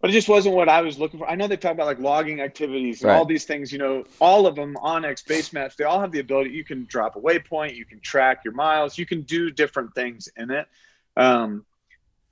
but 0.00 0.10
it 0.10 0.12
just 0.12 0.28
wasn't 0.28 0.54
what 0.54 0.68
I 0.68 0.82
was 0.82 0.98
looking 0.98 1.18
for. 1.18 1.28
I 1.28 1.34
know 1.34 1.48
they 1.48 1.56
talk 1.56 1.72
about 1.72 1.86
like 1.86 1.98
logging 1.98 2.40
activities 2.40 3.02
and 3.02 3.10
Right. 3.10 3.16
all 3.16 3.24
these 3.24 3.44
things, 3.44 3.72
you 3.72 3.78
know, 3.78 4.04
all 4.20 4.46
of 4.46 4.54
them 4.54 4.76
onX 4.76 5.26
base 5.26 5.52
maps, 5.52 5.74
they 5.74 5.84
all 5.84 6.00
have 6.00 6.12
the 6.12 6.20
ability. 6.20 6.50
You 6.50 6.64
can 6.64 6.84
drop 6.84 7.16
a 7.16 7.20
waypoint, 7.20 7.74
you 7.74 7.86
can 7.86 8.00
track 8.00 8.44
your 8.44 8.54
miles, 8.54 8.98
you 8.98 9.06
can 9.06 9.22
do 9.22 9.50
different 9.50 9.94
things 9.94 10.28
in 10.36 10.50
it. 10.50 10.66
Um, 11.16 11.64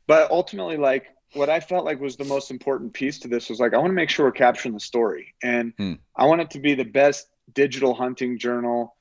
but 0.06 0.30
ultimately, 0.30 0.76
like 0.76 1.06
what 1.32 1.48
I 1.48 1.58
felt 1.58 1.84
like 1.86 2.00
was 2.00 2.16
the 2.16 2.24
most 2.24 2.50
important 2.50 2.92
piece 2.92 3.18
to 3.20 3.28
this 3.28 3.48
was 3.48 3.58
like, 3.58 3.74
I 3.74 3.78
want 3.78 3.90
to 3.90 3.94
make 3.94 4.10
sure 4.10 4.26
we're 4.26 4.32
capturing 4.32 4.74
the 4.74 4.80
story 4.80 5.34
and 5.42 5.72
Hmm. 5.78 5.94
I 6.14 6.26
want 6.26 6.42
it 6.42 6.50
to 6.52 6.60
be 6.60 6.74
the 6.74 6.84
best 6.84 7.26
digital 7.54 7.94
hunting 7.94 8.38
journal 8.38 8.94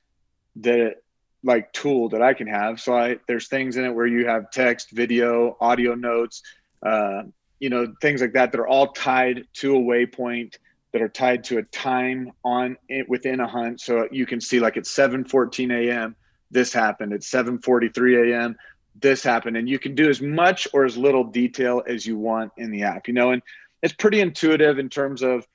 that 0.56 0.96
like 1.44 1.72
tool 1.72 2.08
that 2.08 2.22
I 2.22 2.34
can 2.34 2.46
have. 2.46 2.80
So 2.80 2.96
I, 2.96 3.18
there's 3.28 3.48
things 3.48 3.76
in 3.76 3.84
it 3.84 3.94
where 3.94 4.06
you 4.06 4.26
have 4.26 4.50
text, 4.50 4.90
video, 4.90 5.56
audio 5.60 5.94
notes, 5.94 6.42
uh, 6.84 7.22
you 7.60 7.70
know, 7.70 7.94
things 8.00 8.22
like 8.22 8.32
that 8.32 8.50
that 8.52 8.60
are 8.60 8.66
all 8.66 8.88
tied 8.88 9.46
to 9.54 9.76
a 9.76 9.78
waypoint 9.78 10.56
that 10.92 11.02
are 11.02 11.08
tied 11.08 11.44
to 11.44 11.58
a 11.58 11.62
time 11.64 12.32
on 12.44 12.76
it 12.88 13.08
within 13.08 13.40
a 13.40 13.46
hunt. 13.46 13.80
So 13.80 14.08
you 14.10 14.26
can 14.26 14.40
see 14.40 14.60
like 14.60 14.76
at 14.76 14.84
7:14 14.84 15.72
a.m. 15.72 16.16
this 16.50 16.72
happened. 16.72 17.12
At 17.12 17.20
7:43 17.20 18.32
a.m. 18.32 18.56
this 18.94 19.22
happened, 19.22 19.56
and 19.56 19.68
you 19.68 19.78
can 19.78 19.94
do 19.94 20.08
as 20.08 20.20
much 20.22 20.68
or 20.72 20.84
as 20.84 20.96
little 20.96 21.24
detail 21.24 21.82
as 21.86 22.06
you 22.06 22.16
want 22.16 22.52
in 22.56 22.70
the 22.70 22.84
app. 22.84 23.08
You 23.08 23.14
know, 23.14 23.32
and 23.32 23.42
it's 23.82 23.92
pretty 23.92 24.20
intuitive 24.20 24.78
in 24.78 24.88
terms 24.88 25.22
of, 25.22 25.46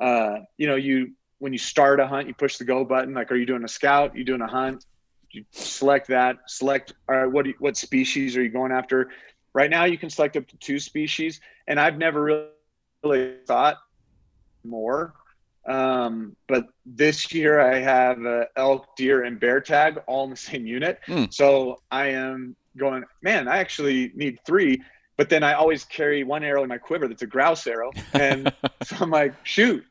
uh, 0.00 0.38
you 0.56 0.66
know, 0.66 0.76
you 0.76 1.12
when 1.38 1.52
you 1.52 1.58
start 1.58 2.00
a 2.00 2.06
hunt, 2.06 2.26
you 2.26 2.34
push 2.34 2.56
the 2.56 2.64
go 2.64 2.84
button. 2.84 3.12
Like, 3.12 3.30
are 3.30 3.36
you 3.36 3.46
doing 3.46 3.64
a 3.64 3.68
scout? 3.68 4.16
You 4.16 4.24
doing 4.24 4.40
a 4.40 4.48
hunt? 4.48 4.84
You 5.32 5.44
select 5.50 6.08
that. 6.08 6.36
Select. 6.46 6.94
All 7.08 7.16
right, 7.16 7.26
what 7.26 7.46
you, 7.46 7.54
what 7.58 7.76
species 7.76 8.36
are 8.36 8.42
you 8.42 8.48
going 8.48 8.72
after? 8.72 9.10
Right 9.54 9.70
now, 9.70 9.84
you 9.84 9.98
can 9.98 10.10
select 10.10 10.36
up 10.36 10.46
to 10.48 10.56
two 10.58 10.78
species, 10.78 11.40
and 11.66 11.80
I've 11.80 11.96
never 11.96 12.48
really, 13.02 13.36
thought 13.46 13.76
more. 14.64 15.14
Um, 15.66 16.36
but 16.48 16.66
this 16.84 17.32
year, 17.32 17.60
I 17.60 17.78
have 17.78 18.24
uh, 18.24 18.44
elk, 18.56 18.96
deer, 18.96 19.24
and 19.24 19.40
bear 19.40 19.60
tag 19.60 19.98
all 20.06 20.24
in 20.24 20.30
the 20.30 20.36
same 20.36 20.66
unit. 20.66 21.00
Hmm. 21.06 21.24
So 21.30 21.80
I 21.90 22.08
am 22.08 22.56
going, 22.76 23.04
man. 23.22 23.48
I 23.48 23.58
actually 23.58 24.12
need 24.14 24.38
three, 24.46 24.82
but 25.16 25.28
then 25.28 25.42
I 25.42 25.54
always 25.54 25.84
carry 25.84 26.22
one 26.24 26.44
arrow 26.44 26.62
in 26.62 26.68
my 26.68 26.78
quiver 26.78 27.08
that's 27.08 27.22
a 27.22 27.26
grouse 27.26 27.66
arrow, 27.66 27.90
and 28.12 28.52
so 28.84 28.96
I'm 29.00 29.10
like, 29.10 29.34
shoot, 29.44 29.84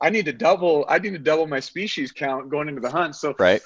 I 0.00 0.10
need 0.10 0.26
to 0.26 0.32
double. 0.32 0.84
I 0.88 0.98
need 0.98 1.12
to 1.12 1.18
double 1.18 1.46
my 1.46 1.60
species 1.60 2.12
count 2.12 2.48
going 2.48 2.68
into 2.68 2.80
the 2.80 2.90
hunt. 2.90 3.16
So 3.16 3.34
Right. 3.38 3.62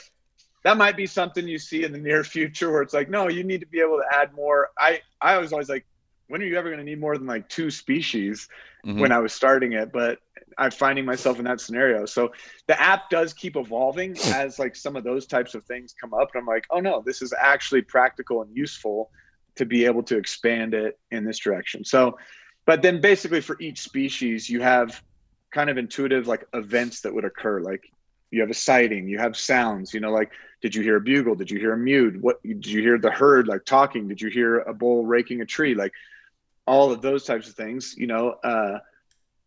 That 0.64 0.76
might 0.76 0.96
be 0.96 1.06
something 1.06 1.46
you 1.46 1.58
see 1.58 1.84
in 1.84 1.92
the 1.92 1.98
near 1.98 2.24
future 2.24 2.70
where 2.70 2.82
it's 2.82 2.94
like, 2.94 3.08
no, 3.08 3.28
you 3.28 3.44
need 3.44 3.60
to 3.60 3.66
be 3.66 3.80
able 3.80 3.98
to 3.98 4.04
add 4.10 4.34
more. 4.34 4.70
I 4.78 5.00
I 5.20 5.38
was 5.38 5.52
always 5.52 5.68
like, 5.68 5.86
when 6.28 6.42
are 6.42 6.46
you 6.46 6.56
ever 6.58 6.68
going 6.68 6.78
to 6.78 6.84
need 6.84 7.00
more 7.00 7.16
than 7.16 7.26
like 7.26 7.48
two 7.48 7.70
species? 7.70 8.48
Mhm. 8.84 9.00
When 9.00 9.12
I 9.12 9.18
was 9.18 9.32
starting 9.32 9.72
it, 9.72 9.92
but 9.92 10.20
I'm 10.56 10.70
finding 10.70 11.04
myself 11.04 11.38
in 11.38 11.44
that 11.44 11.60
scenario. 11.60 12.06
So 12.06 12.32
the 12.66 12.80
app 12.80 13.10
does 13.10 13.32
keep 13.32 13.56
evolving 13.56 14.16
as 14.26 14.58
like 14.58 14.76
some 14.76 14.96
of 14.96 15.04
those 15.04 15.26
types 15.26 15.54
of 15.54 15.64
things 15.64 15.94
come 16.00 16.14
up. 16.14 16.30
And 16.34 16.40
I'm 16.40 16.46
like, 16.46 16.66
oh 16.70 16.80
no, 16.80 17.02
this 17.04 17.22
is 17.22 17.32
actually 17.38 17.82
practical 17.82 18.42
and 18.42 18.56
useful 18.56 19.10
to 19.56 19.64
be 19.66 19.84
able 19.84 20.02
to 20.04 20.16
expand 20.16 20.74
it 20.74 20.98
in 21.10 21.24
this 21.24 21.38
direction. 21.38 21.84
So, 21.84 22.18
but 22.66 22.82
then 22.82 23.00
basically 23.00 23.40
for 23.40 23.56
each 23.60 23.80
species, 23.80 24.48
you 24.48 24.60
have 24.60 25.02
kind 25.50 25.70
of 25.70 25.78
intuitive 25.78 26.28
like 26.28 26.46
events 26.54 27.00
that 27.02 27.14
would 27.14 27.24
occur. 27.24 27.60
Like 27.60 27.82
you 28.30 28.40
have 28.40 28.50
a 28.50 28.54
sighting, 28.54 29.08
you 29.08 29.18
have 29.18 29.36
sounds, 29.36 29.94
you 29.94 30.00
know, 30.00 30.12
like 30.12 30.30
did 30.60 30.74
you 30.74 30.82
hear 30.82 30.96
a 30.96 31.00
bugle? 31.00 31.34
Did 31.34 31.50
you 31.50 31.58
hear 31.58 31.72
a 31.72 31.78
mute? 31.78 32.20
What 32.20 32.42
did 32.42 32.66
you 32.66 32.82
hear 32.82 32.98
the 32.98 33.10
herd 33.10 33.46
like 33.46 33.64
talking? 33.64 34.08
Did 34.08 34.20
you 34.20 34.28
hear 34.30 34.60
a 34.60 34.74
bull 34.74 35.06
raking 35.06 35.40
a 35.40 35.46
tree? 35.46 35.74
Like 35.74 35.92
all 36.66 36.90
of 36.92 37.00
those 37.00 37.24
types 37.24 37.48
of 37.48 37.54
things, 37.54 37.94
you 37.96 38.06
know, 38.06 38.30
uh, 38.42 38.78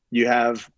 you 0.09 0.27
have 0.27 0.69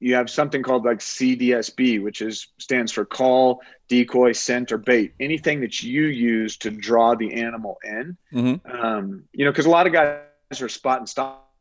you 0.00 0.14
have 0.14 0.28
something 0.28 0.62
called 0.62 0.84
like 0.84 0.98
CDSB, 0.98 2.02
which 2.02 2.20
is 2.20 2.48
stands 2.58 2.92
for 2.92 3.04
call, 3.04 3.62
decoy, 3.88 4.32
scent, 4.32 4.72
or 4.72 4.78
bait. 4.78 5.14
Anything 5.20 5.60
that 5.60 5.82
you 5.82 6.04
use 6.06 6.56
to 6.58 6.70
draw 6.70 7.14
the 7.14 7.32
animal 7.32 7.78
in. 7.84 8.16
Mhm. 8.32 8.84
Um, 8.84 9.24
you 9.32 9.44
know, 9.44 9.50
because 9.50 9.66
a 9.66 9.70
lot 9.70 9.86
of 9.86 9.92
guys 9.92 10.20
are 10.60 10.68
spot 10.68 10.98
and 10.98 11.08
stop, 11.08 11.54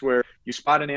where 0.00 0.22
you 0.44 0.52
spot 0.52 0.82
an 0.82 0.90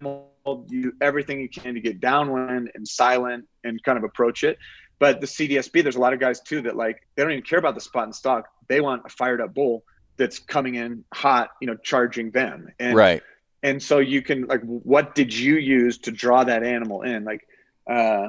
animal, 0.00 0.66
you 0.68 0.94
everything 1.00 1.40
you 1.40 1.48
can 1.48 1.74
to 1.74 1.80
get 1.80 1.98
downwind 1.98 2.70
and 2.74 2.86
silent 2.86 3.48
and 3.64 3.82
kind 3.82 3.98
of 3.98 4.04
approach 4.04 4.44
it. 4.44 4.58
But 5.00 5.20
the 5.20 5.26
CDSB, 5.26 5.82
there's 5.82 5.96
a 5.96 6.00
lot 6.00 6.12
of 6.12 6.20
guys 6.20 6.40
too 6.40 6.62
that 6.62 6.76
like 6.76 7.02
they 7.16 7.22
don't 7.24 7.32
even 7.32 7.44
care 7.44 7.58
about 7.58 7.74
the 7.74 7.80
spot 7.80 8.06
in 8.06 8.12
stock. 8.12 8.46
They 8.68 8.80
want 8.80 9.02
a 9.06 9.08
fired 9.08 9.40
up 9.40 9.54
bull 9.54 9.82
that's 10.18 10.38
coming 10.38 10.76
in 10.76 11.04
hot, 11.12 11.50
you 11.60 11.66
know, 11.66 11.76
charging 11.76 12.30
them. 12.30 12.68
And 12.78 12.94
Right. 12.94 13.22
and 13.62 13.82
so 13.82 13.98
you 13.98 14.22
can 14.22 14.46
like 14.46 14.62
what 14.62 15.14
did 15.14 15.34
you 15.34 15.56
use 15.56 15.98
to 15.98 16.12
draw 16.12 16.44
that 16.44 16.62
animal 16.62 17.02
in 17.02 17.24
like 17.24 17.46
uh 17.90 18.28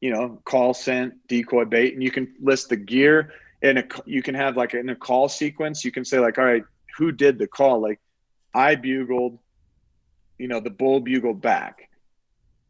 you 0.00 0.10
know 0.10 0.40
call 0.44 0.74
scent 0.74 1.14
decoy 1.28 1.64
bait 1.64 1.94
and 1.94 2.02
you 2.02 2.10
can 2.10 2.34
list 2.40 2.68
the 2.68 2.76
gear 2.76 3.32
and 3.62 3.78
a, 3.78 3.84
you 4.04 4.22
can 4.22 4.34
have 4.34 4.56
like 4.56 4.74
in 4.74 4.88
a 4.88 4.96
call 4.96 5.28
sequence 5.28 5.84
you 5.84 5.92
can 5.92 6.04
say 6.04 6.18
like 6.18 6.38
all 6.38 6.44
right 6.44 6.64
who 6.98 7.12
did 7.12 7.38
the 7.38 7.46
call 7.46 7.80
like 7.80 8.00
i 8.54 8.74
bugled 8.74 9.38
you 10.38 10.48
know 10.48 10.60
the 10.60 10.70
bull 10.70 11.00
bugled 11.00 11.40
back 11.40 11.88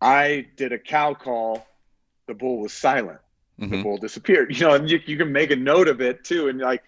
i 0.00 0.46
did 0.56 0.72
a 0.72 0.78
cow 0.78 1.14
call 1.14 1.66
the 2.26 2.34
bull 2.34 2.58
was 2.60 2.72
silent 2.72 3.18
the 3.58 3.66
Mhm. 3.66 3.82
bull 3.82 3.98
disappeared. 3.98 4.50
You 4.58 4.66
know, 4.66 4.74
and 4.74 4.90
you, 4.90 5.00
you 5.06 5.16
can 5.16 5.30
make 5.30 5.50
a 5.50 5.56
note 5.56 5.86
of 5.86 6.00
it 6.00 6.24
too. 6.24 6.48
And 6.48 6.58
like, 6.58 6.82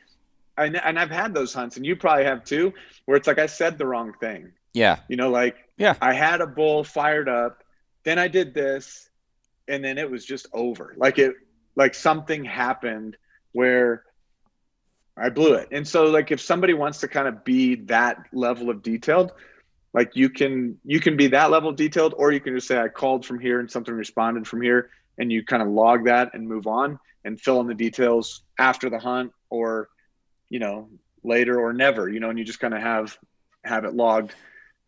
and, 0.56 0.76
and 0.76 0.98
I've 0.98 1.10
had 1.10 1.34
those 1.34 1.52
hunts, 1.52 1.76
and 1.76 1.84
you 1.84 1.94
probably 1.94 2.24
have 2.24 2.44
too, 2.44 2.72
where 3.04 3.16
it's 3.16 3.26
like 3.26 3.38
I 3.38 3.46
said 3.46 3.76
the 3.78 3.86
wrong 3.86 4.12
thing. 4.18 4.52
Yeah. 4.72 4.98
You 5.08 5.16
know, 5.16 5.30
like 5.30 5.56
Yeah. 5.76 5.94
I 6.00 6.14
had 6.14 6.40
a 6.40 6.46
bull 6.46 6.82
fired 6.82 7.28
up, 7.28 7.62
then 8.04 8.18
I 8.18 8.28
did 8.28 8.54
this, 8.54 9.08
and 9.68 9.84
then 9.84 9.98
it 9.98 10.10
was 10.10 10.24
just 10.24 10.46
over. 10.52 10.94
Like 10.96 11.18
it, 11.18 11.34
like 11.76 11.94
something 11.94 12.44
happened 12.44 13.16
where 13.52 14.02
I 15.16 15.28
blew 15.28 15.54
it. 15.54 15.68
And 15.70 15.86
so, 15.86 16.04
like, 16.06 16.32
if 16.32 16.40
somebody 16.40 16.74
wants 16.74 17.00
to 17.00 17.08
kind 17.08 17.28
of 17.28 17.44
be 17.44 17.76
that 17.86 18.26
level 18.32 18.68
of 18.70 18.82
detailed, 18.82 19.32
like 19.92 20.16
you 20.16 20.28
can 20.28 20.78
you 20.84 20.98
can 20.98 21.16
be 21.16 21.28
that 21.28 21.50
level 21.50 21.70
of 21.70 21.76
detailed, 21.76 22.14
or 22.16 22.32
you 22.32 22.40
can 22.40 22.54
just 22.54 22.66
say 22.66 22.78
I 22.78 22.88
called 22.88 23.24
from 23.24 23.38
here 23.38 23.60
and 23.60 23.70
something 23.70 23.94
responded 23.94 24.46
from 24.48 24.60
here, 24.60 24.90
and 25.18 25.32
you 25.32 25.44
kind 25.44 25.62
of 25.62 25.68
log 25.68 26.04
that 26.04 26.34
and 26.34 26.46
move 26.46 26.66
on 26.66 26.98
and 27.24 27.40
fill 27.40 27.60
in 27.60 27.66
the 27.66 27.74
details 27.74 28.42
after 28.58 28.90
the 28.90 28.98
hunt, 28.98 29.32
or 29.50 29.88
you 30.48 30.58
know 30.58 30.88
later 31.22 31.60
or 31.60 31.72
never. 31.72 32.08
You 32.08 32.20
know, 32.20 32.30
and 32.30 32.38
you 32.38 32.44
just 32.44 32.60
kind 32.60 32.74
of 32.74 32.80
have 32.80 33.16
have 33.64 33.84
it 33.84 33.94
logged 33.94 34.34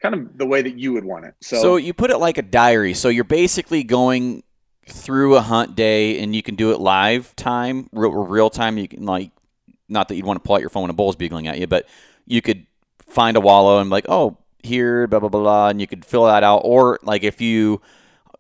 kind 0.01 0.15
of 0.15 0.37
the 0.37 0.47
way 0.47 0.63
that 0.63 0.79
you 0.79 0.93
would 0.93 1.05
want 1.05 1.25
it. 1.25 1.35
So, 1.41 1.57
So, 1.57 1.77
you 1.77 1.95
put 1.95 2.11
it 2.11 2.19
like 2.19 2.39
a 2.39 2.43
diary. 2.43 2.95
So 2.95 3.09
you're 3.09 3.25
basically 3.25 3.83
going 3.83 4.43
through 4.87 5.37
a 5.37 5.41
hunt 5.41 5.75
day, 5.75 6.21
and 6.21 6.35
you 6.35 6.43
can 6.43 6.55
do 6.55 6.73
it 6.73 6.81
live 6.81 7.35
time, 7.37 7.89
real, 7.93 8.11
real 8.13 8.51
time. 8.51 8.79
You 8.79 8.89
can 8.89 9.05
like, 9.05 9.31
not 9.89 10.09
that 10.09 10.17
you'd 10.17 10.27
want 10.27 10.43
to 10.43 10.47
pull 10.47 10.57
out 10.57 10.61
your 10.61 10.71
phone 10.71 10.83
when 10.83 10.91
a 10.91 10.95
bull's 10.95 11.17
bugling 11.17 11.49
at 11.49 11.59
you, 11.59 11.67
but 11.67 11.89
you 12.27 12.43
could 12.43 12.67
find 13.07 13.37
a 13.37 13.41
wallow 13.41 13.79
and 13.79 13.91
like, 13.91 14.07
oh, 14.09 14.37
here, 14.63 15.07
blah 15.07 15.21
blah, 15.21 15.29
blah, 15.29 15.69
and 15.69 15.81
you 15.81 15.87
could 15.87 16.05
fill 16.05 16.27
that 16.27 16.43
out. 16.43 16.59
Or 16.65 16.99
like 17.03 17.23
if 17.25 17.41
you 17.41 17.81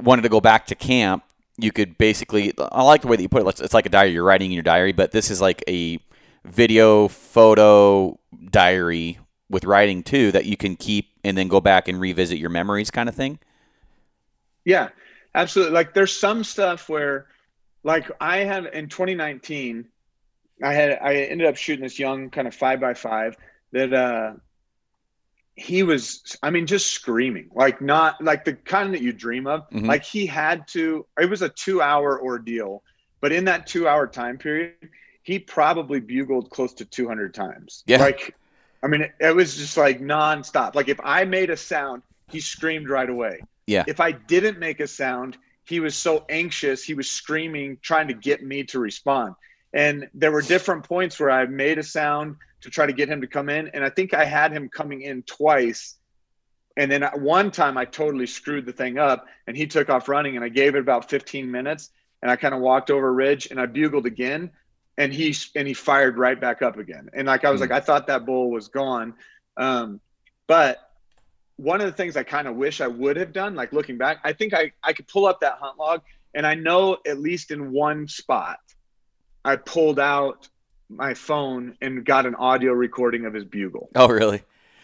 wanted 0.00 0.23
to 0.23 0.28
go 0.28 0.40
back 0.40 0.66
to 0.66 0.75
camp, 0.75 1.25
you 1.59 1.73
could 1.73 1.97
basically. 1.99 2.53
I 2.59 2.83
like 2.83 3.03
the 3.03 3.09
way 3.09 3.17
that 3.17 3.23
you 3.23 3.29
put 3.29 3.43
it. 3.43 3.49
It's- 3.49 3.75
like 3.75 3.87
a 3.87 3.91
diary. 3.91 4.11
You're 4.13 4.25
writing 4.25 4.51
in 4.51 4.55
your 4.55 4.63
diary, 4.63 4.93
but 4.93 5.13
this 5.13 5.31
is 5.31 5.41
like 5.41 5.63
a 5.69 5.99
video, 6.45 7.09
photo 7.09 8.19
diary 8.51 9.19
with 9.49 9.65
writing 9.65 10.03
too 10.03 10.33
that 10.33 10.45
you 10.45 10.57
can 10.57 10.77
keep 10.77 11.11
and 11.25 11.37
then 11.39 11.49
go 11.49 11.61
back 11.61 11.89
and 11.89 12.01
revisit 12.01 12.39
your 12.39 12.51
memories, 12.51 12.91
kind 12.91 13.09
of 13.09 13.15
thing. 13.15 13.39
Yeah, 14.65 14.89
absolutely. 15.35 15.75
Like 15.75 15.95
there's 15.95 16.17
some 16.17 16.43
stuff 16.45 16.89
where 16.89 17.27
like 17.85 18.11
I 18.21 18.39
had 18.39 18.67
in 18.67 18.89
2019, 18.89 19.87
I 20.63 20.73
had 20.73 20.99
I 21.01 21.15
ended 21.15 21.47
up 21.47 21.57
shooting 21.57 21.83
this 21.85 21.99
young 21.99 22.31
kind 22.31 22.49
of 22.49 22.55
five 22.55 22.81
by 22.81 22.95
five 22.95 23.37
that 23.73 23.93
uh 23.93 24.33
he 25.57 25.83
was 25.83 26.37
I 26.43 26.51
mean 26.51 26.67
just 26.67 26.93
screaming. 26.93 27.51
Like 27.55 27.81
not 27.81 28.23
like 28.23 28.45
the 28.45 28.53
kind 28.53 28.93
that 28.95 29.01
you 29.01 29.13
dream 29.13 29.47
of. 29.47 29.69
Mhm. 29.71 29.87
Like 29.87 30.05
he 30.05 30.27
had 30.27 30.69
to 30.69 31.07
it 31.19 31.29
was 31.29 31.43
a 31.43 31.49
two 31.49 31.81
hour 31.81 32.21
ordeal, 32.21 32.83
but 33.21 33.33
in 33.33 33.47
that 33.47 33.67
two 33.67 33.89
hour 33.89 34.07
time 34.07 34.37
period, 34.37 34.75
he 35.23 35.39
probably 35.39 35.99
bugled 35.99 36.51
close 36.51 36.75
to 36.75 36.85
200 36.85 37.35
times. 37.35 37.83
Yeah. 37.87 37.99
Like 37.99 38.35
I 38.83 38.89
mean, 38.89 39.01
it, 39.01 39.15
it 39.19 39.35
was 39.35 39.57
just 39.57 39.77
like 39.77 40.01
nonstop. 40.01 40.75
Like 40.75 40.89
if 40.89 41.01
I 41.03 41.25
made 41.25 41.49
a 41.51 41.57
sound, 41.57 42.03
he 42.31 42.41
screamed 42.41 42.91
right 42.91 43.09
away. 43.09 43.41
Yeah. 43.67 43.85
If 43.87 43.99
I 43.99 44.13
didn't 44.13 44.59
make 44.59 44.81
a 44.81 44.87
sound, 44.87 45.39
he 45.65 45.81
was 45.81 45.97
so 45.97 46.25
anxious, 46.29 46.85
he 46.85 46.95
was 46.95 47.11
screaming, 47.11 47.79
trying 47.83 48.09
to 48.09 48.15
get 48.15 48.45
me 48.45 48.63
to 48.65 48.79
respond. 48.79 49.35
And 49.76 50.09
there 50.14 50.33
were 50.33 50.42
different 50.42 50.85
points 50.88 51.21
where 51.21 51.30
I 51.30 51.45
made 51.47 51.78
a 51.78 51.83
sound 51.85 52.37
to 52.62 52.71
try 52.71 52.87
to 52.87 52.95
get 52.95 53.11
him 53.11 53.21
to 53.21 53.26
come 53.26 53.50
in. 53.50 53.68
And 53.68 53.85
I 53.85 53.90
think 53.90 54.14
I 54.14 54.25
had 54.25 54.50
him 54.50 54.71
coming 54.71 55.02
in 55.02 55.23
twice. 55.23 55.97
And 56.78 56.90
then 56.90 57.02
at 57.02 57.21
one 57.21 57.50
time 57.50 57.76
I 57.76 57.85
totally 57.85 58.26
screwed 58.26 58.66
the 58.66 58.73
thing 58.73 58.99
up 58.99 59.26
and 59.47 59.56
he 59.56 59.66
took 59.66 59.90
off 59.90 60.09
running 60.09 60.37
and 60.37 60.45
I 60.45 60.49
gave 60.49 60.75
it 60.75 60.80
about 60.80 61.11
15 61.11 61.50
minutes 61.50 61.90
and 62.23 62.30
I 62.30 62.37
kind 62.37 62.54
of 62.54 62.61
walked 62.61 62.90
over 62.90 63.09
a 63.09 63.12
ridge 63.12 63.49
and 63.50 63.61
I 63.61 63.66
bugled 63.66 64.06
again 64.06 64.50
and 64.99 65.12
he 65.12 65.35
and 65.54 65.68
he 65.68 65.75
fired 65.75 66.16
right 66.16 66.40
back 66.40 66.62
up 66.62 66.78
again. 66.78 67.11
And 67.14 67.26
like 67.26 67.45
I 67.45 67.50
was 67.50 67.61
Hmm. 67.61 67.64
like, 67.64 67.73
I 67.73 67.80
thought 67.80 68.06
that 68.06 68.25
bull 68.26 68.50
was 68.50 68.68
gone. 68.68 69.14
Um, 69.59 70.00
but 70.47 70.78
one 71.56 71.80
of 71.83 71.87
the 71.87 71.92
things 71.92 72.16
I 72.16 72.23
kind 72.23 72.49
of 72.49 72.56
wish 72.56 72.80
I 72.80 72.87
would 72.88 73.16
have 73.18 73.33
done, 73.35 73.54
like 73.54 73.73
looking 73.75 73.99
back, 73.99 74.18
I 74.25 74.33
think 74.33 74.54
I, 74.54 74.73
I 74.83 74.95
could 74.95 75.09
pull 75.09 75.26
up 75.26 75.40
that 75.40 75.59
hunt 75.61 75.78
log 75.78 76.02
and 76.35 76.47
I 76.47 76.54
know 76.54 76.99
at 77.06 77.18
least 77.18 77.50
in 77.50 77.73
one 77.73 78.09
spot, 78.09 78.59
I 79.47 79.55
pulled 79.55 80.00
out 80.00 80.49
my 80.88 81.15
phone 81.15 81.76
and 81.81 82.05
got 82.05 82.26
an 82.26 82.35
audio 82.35 82.73
recording 82.73 83.26
of 83.26 83.33
his 83.33 83.45
bugle. 83.45 83.88
Oh, 83.95 84.09
really? 84.09 84.43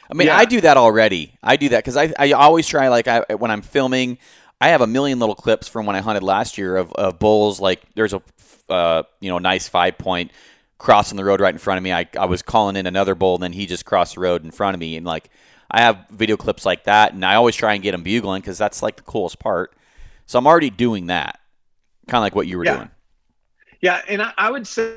I 0.08 0.14
mean, 0.14 0.28
yeah. 0.28 0.36
I 0.36 0.44
do 0.44 0.60
that 0.60 0.76
already. 0.76 1.34
I 1.42 1.56
do 1.56 1.70
that 1.70 1.78
because 1.78 1.96
I, 1.96 2.12
I 2.16 2.32
always 2.32 2.68
try, 2.68 2.88
like, 2.88 3.08
I, 3.08 3.34
when 3.34 3.50
I'm 3.50 3.62
filming, 3.62 4.18
I 4.60 4.68
have 4.68 4.80
a 4.80 4.86
million 4.86 5.18
little 5.18 5.34
clips 5.34 5.66
from 5.66 5.84
when 5.84 5.96
I 5.96 6.00
hunted 6.00 6.22
last 6.22 6.58
year 6.58 6.76
of, 6.76 6.92
of 6.92 7.18
bulls. 7.18 7.60
Like, 7.60 7.82
there's 7.96 8.12
a, 8.12 8.22
uh, 8.68 9.02
you 9.20 9.30
know, 9.30 9.38
nice 9.38 9.68
five 9.68 9.98
point 9.98 10.30
crossing 10.78 11.16
the 11.16 11.24
road 11.24 11.40
right 11.40 11.52
in 11.52 11.58
front 11.58 11.78
of 11.78 11.84
me. 11.84 11.92
I, 11.92 12.06
I 12.16 12.26
was 12.26 12.42
calling 12.42 12.76
in 12.76 12.86
another 12.86 13.16
bull, 13.16 13.34
and 13.34 13.42
then 13.42 13.52
he 13.52 13.66
just 13.66 13.84
crossed 13.84 14.14
the 14.14 14.20
road 14.20 14.44
in 14.44 14.52
front 14.52 14.74
of 14.74 14.80
me. 14.80 14.96
And, 14.96 15.04
like, 15.04 15.28
I 15.70 15.80
have 15.80 16.06
video 16.10 16.36
clips 16.36 16.64
like 16.64 16.84
that, 16.84 17.14
and 17.14 17.24
I 17.24 17.34
always 17.34 17.56
try 17.56 17.74
and 17.74 17.82
get 17.82 17.94
him 17.94 18.04
bugling 18.04 18.42
because 18.42 18.58
that's, 18.58 18.80
like, 18.80 18.96
the 18.96 19.02
coolest 19.02 19.40
part. 19.40 19.74
So 20.26 20.38
I'm 20.38 20.46
already 20.46 20.70
doing 20.70 21.06
that, 21.06 21.40
kind 22.06 22.20
of 22.20 22.22
like 22.22 22.36
what 22.36 22.46
you 22.46 22.58
were 22.58 22.64
yeah. 22.64 22.76
doing. 22.76 22.90
Yeah, 23.82 24.00
and 24.08 24.22
I, 24.22 24.32
I 24.38 24.50
would 24.50 24.66
say 24.66 24.96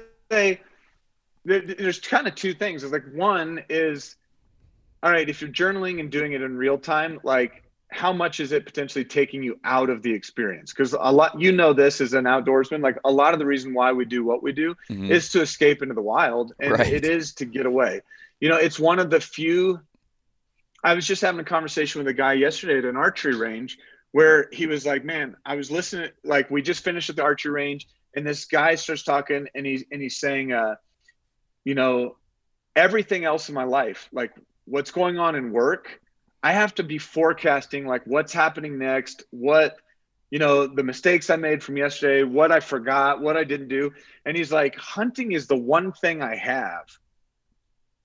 there's 1.43 1.99
kind 1.99 2.27
of 2.27 2.35
two 2.35 2.53
things. 2.53 2.83
It's 2.83 2.93
like 2.93 3.11
one 3.13 3.63
is, 3.69 4.15
all 5.03 5.11
right, 5.11 5.27
if 5.27 5.41
you're 5.41 5.49
journaling 5.49 5.99
and 5.99 6.11
doing 6.11 6.33
it 6.33 6.41
in 6.41 6.55
real 6.55 6.77
time, 6.77 7.19
like 7.23 7.63
how 7.89 8.11
much 8.11 8.39
is 8.39 8.51
it 8.51 8.65
potentially 8.65 9.05
taking 9.05 9.43
you 9.43 9.59
out 9.63 9.89
of 9.89 10.01
the 10.01 10.11
experience? 10.11 10.71
Because 10.71 10.93
a 10.93 11.11
lot, 11.11 11.39
you 11.39 11.51
know, 11.51 11.73
this 11.73 12.01
as 12.01 12.13
an 12.13 12.25
outdoorsman, 12.25 12.81
like 12.81 12.97
a 13.05 13.11
lot 13.11 13.33
of 13.33 13.39
the 13.39 13.45
reason 13.45 13.73
why 13.73 13.91
we 13.91 14.05
do 14.05 14.23
what 14.23 14.43
we 14.43 14.51
do 14.51 14.75
mm-hmm. 14.89 15.11
is 15.11 15.29
to 15.29 15.41
escape 15.41 15.81
into 15.81 15.93
the 15.93 16.01
wild, 16.01 16.53
and 16.59 16.71
right. 16.71 16.91
it 16.91 17.05
is 17.05 17.33
to 17.35 17.45
get 17.45 17.65
away. 17.65 18.01
You 18.39 18.49
know, 18.49 18.57
it's 18.57 18.79
one 18.79 18.99
of 18.99 19.09
the 19.09 19.21
few. 19.21 19.79
I 20.83 20.93
was 20.93 21.07
just 21.07 21.21
having 21.21 21.39
a 21.39 21.45
conversation 21.45 21.99
with 21.99 22.07
a 22.07 22.13
guy 22.13 22.33
yesterday 22.33 22.77
at 22.77 22.85
an 22.85 22.97
archery 22.97 23.35
range 23.35 23.77
where 24.11 24.49
he 24.51 24.67
was 24.67 24.85
like, 24.85 25.03
"Man, 25.03 25.35
I 25.45 25.55
was 25.55 25.71
listening. 25.71 26.11
Like, 26.23 26.51
we 26.51 26.61
just 26.61 26.83
finished 26.83 27.09
at 27.09 27.15
the 27.15 27.23
archery 27.23 27.51
range, 27.51 27.87
and 28.15 28.25
this 28.25 28.45
guy 28.45 28.75
starts 28.75 29.03
talking, 29.03 29.48
and 29.53 29.65
he's 29.65 29.84
and 29.91 30.01
he's 30.01 30.17
saying, 30.17 30.51
uh, 30.51 30.75
you 31.63 31.75
know, 31.75 32.17
everything 32.75 33.25
else 33.25 33.50
in 33.50 33.55
my 33.55 33.63
life, 33.63 34.10
like 34.12 34.31
what's 34.65 34.91
going 34.91 35.17
on 35.17 35.36
in 35.36 35.51
work, 35.51 36.00
I 36.43 36.51
have 36.51 36.75
to 36.75 36.84
be 36.84 36.98
forecasting 36.98 37.88
like 37.88 38.03
what's 38.05 38.34
happening 38.34 38.77
next, 38.77 39.24
what, 39.31 39.77
you 40.29 40.39
know, 40.39 40.67
the 40.67 40.84
mistakes 40.84 41.29
I 41.29 41.38
made 41.38 41.63
from 41.63 41.77
yesterday, 41.77 42.24
what 42.24 42.51
I 42.51 42.60
forgot, 42.60 43.22
what 43.22 43.38
I 43.38 43.43
didn't 43.43 43.69
do. 43.69 43.91
And 44.25 44.36
he's 44.38 44.51
like, 44.51 44.75
hunting 44.75 45.31
is 45.31 45.48
the 45.48 45.57
one 45.57 45.91
thing 45.91 46.22
I 46.22 46.36
have 46.36 46.86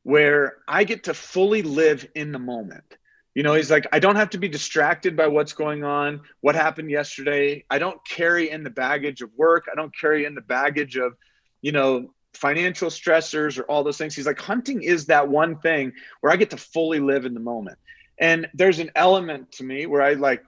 where 0.03 0.57
I 0.67 0.85
get 0.85 1.05
to 1.05 1.15
fully 1.15 1.63
live 1.63 2.07
in 2.15 2.33
the 2.33 2.39
moment. 2.39 2.97
You 3.35 3.45
know, 3.45 3.55
he's 3.55 3.71
like, 3.71 3.87
I 3.93 4.01
don't 4.01 4.17
have 4.17 4.31
to 4.31 4.39
be 4.39 4.49
distracted 4.49 5.17
by 5.17 5.29
what's 5.29 5.53
going 5.53 5.85
on, 5.85 6.23
what 6.41 6.57
happened 6.57 6.91
yesterday. 6.91 7.65
I 7.71 7.79
don't 7.79 8.05
carry 8.05 8.51
in 8.51 8.65
the 8.65 8.71
baggage 8.71 9.23
of 9.23 9.31
work. 9.37 9.67
I 9.71 9.77
don't 9.77 9.97
carry 9.97 10.25
in 10.25 10.35
the 10.35 10.41
baggage 10.41 10.97
of, 10.97 11.17
you 11.63 11.71
know, 11.71 12.13
financial 12.35 12.91
stressors 12.91 13.59
or 13.59 13.63
all 13.63 13.85
those 13.85 13.99
things. 13.99 14.17
He's 14.17 14.27
like, 14.27 14.41
hunting 14.41 14.83
is 14.83 15.07
that 15.07 15.29
one 15.29 15.59
thing 15.59 15.93
where 16.21 16.33
I 16.33 16.37
get 16.37 16.51
to 16.51 16.57
fully 16.57 16.99
live 16.99 17.25
in 17.25 17.35
the 17.35 17.41
moment. 17.41 17.79
And 18.19 18.49
there's 18.53 18.81
an 18.81 18.91
element 18.97 19.53
to 19.53 19.65
me 19.65 19.87
where 19.87 20.03
I 20.03 20.15
like, 20.15 20.43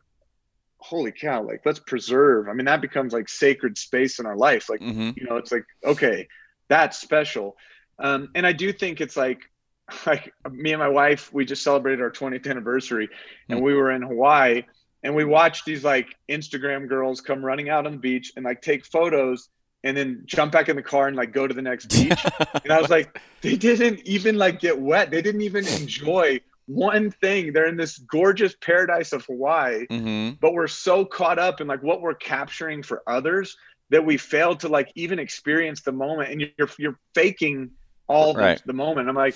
holy 0.78 1.12
cow, 1.12 1.42
like 1.42 1.62
let's 1.64 1.78
preserve. 1.78 2.48
I 2.48 2.52
mean, 2.52 2.66
that 2.66 2.80
becomes 2.80 3.12
like 3.12 3.28
sacred 3.28 3.78
space 3.78 4.18
in 4.18 4.26
our 4.26 4.36
life. 4.36 4.68
Like, 4.68 4.80
mm-hmm. 4.80 5.10
you 5.16 5.24
know, 5.24 5.36
it's 5.36 5.52
like, 5.52 5.64
okay, 5.84 6.26
that's 6.68 6.98
special. 6.98 7.56
Um, 8.00 8.30
and 8.34 8.44
I 8.44 8.52
do 8.52 8.72
think 8.72 9.00
it's 9.00 9.16
like, 9.16 9.48
like 10.06 10.32
me 10.50 10.72
and 10.72 10.80
my 10.80 10.88
wife, 10.88 11.32
we 11.32 11.44
just 11.44 11.62
celebrated 11.62 12.02
our 12.02 12.10
20th 12.10 12.48
anniversary 12.48 13.08
and 13.48 13.58
mm-hmm. 13.58 13.66
we 13.66 13.74
were 13.74 13.90
in 13.90 14.02
Hawaii 14.02 14.64
and 15.02 15.14
we 15.14 15.24
watched 15.24 15.64
these 15.64 15.84
like 15.84 16.14
Instagram 16.28 16.88
girls 16.88 17.20
come 17.20 17.44
running 17.44 17.68
out 17.68 17.86
on 17.86 17.92
the 17.92 17.98
beach 17.98 18.32
and 18.36 18.44
like 18.44 18.62
take 18.62 18.86
photos 18.86 19.48
and 19.84 19.96
then 19.96 20.22
jump 20.26 20.52
back 20.52 20.68
in 20.68 20.76
the 20.76 20.82
car 20.82 21.08
and 21.08 21.16
like 21.16 21.32
go 21.32 21.46
to 21.46 21.54
the 21.54 21.62
next 21.62 21.86
beach. 21.90 22.24
and 22.62 22.72
I 22.72 22.80
was 22.80 22.90
like, 22.90 23.20
they 23.40 23.56
didn't 23.56 24.00
even 24.06 24.38
like 24.38 24.60
get 24.60 24.80
wet. 24.80 25.10
They 25.10 25.22
didn't 25.22 25.42
even 25.42 25.66
enjoy 25.80 26.40
one 26.66 27.10
thing. 27.10 27.52
They're 27.52 27.66
in 27.66 27.76
this 27.76 27.98
gorgeous 27.98 28.54
paradise 28.60 29.12
of 29.12 29.24
Hawaii, 29.26 29.86
mm-hmm. 29.86 30.36
but 30.40 30.54
we're 30.54 30.68
so 30.68 31.04
caught 31.04 31.38
up 31.38 31.60
in 31.60 31.66
like 31.66 31.82
what 31.82 32.00
we're 32.00 32.14
capturing 32.14 32.82
for 32.82 33.02
others 33.06 33.56
that 33.90 34.06
we 34.06 34.16
fail 34.16 34.54
to 34.56 34.68
like 34.68 34.90
even 34.94 35.18
experience 35.18 35.82
the 35.82 35.92
moment. 35.92 36.30
And 36.30 36.40
you're 36.40 36.70
you're 36.78 36.98
faking 37.14 37.72
all 38.06 38.34
right. 38.34 38.58
the, 38.58 38.68
the 38.68 38.72
moment. 38.72 39.08
I'm 39.08 39.16
like, 39.16 39.34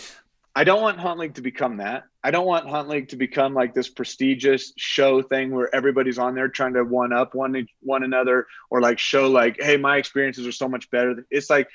I 0.57 0.65
don't 0.65 0.81
want 0.81 0.99
Hunt 0.99 1.21
League 1.21 1.35
to 1.35 1.43
become 1.43 1.77
that. 1.77 2.05
I 2.25 2.31
don't 2.31 2.47
want 2.47 2.67
Hunt 2.67 2.89
League 2.89 3.11
to 3.11 3.17
become 3.17 3.53
like 3.53 3.75
this 3.75 3.91
prestigious 3.91 4.73
show 4.79 5.21
thing 5.21 5.51
where 5.51 5.73
everybody's 5.75 6.19
on 6.19 6.35
there 6.35 6.49
trying 6.49 6.73
to 6.73 6.83
one 6.83 7.13
up 7.13 7.35
one 7.35 7.69
one 7.81 8.03
another 8.03 8.47
or 8.71 8.81
like 8.81 8.99
show 8.99 9.29
like, 9.29 9.61
hey, 9.61 9.77
my 9.77 9.99
experiences 9.99 10.47
are 10.47 10.53
so 10.53 10.67
much 10.67 10.91
better. 10.91 11.27
It's 11.31 11.51
like 11.51 11.69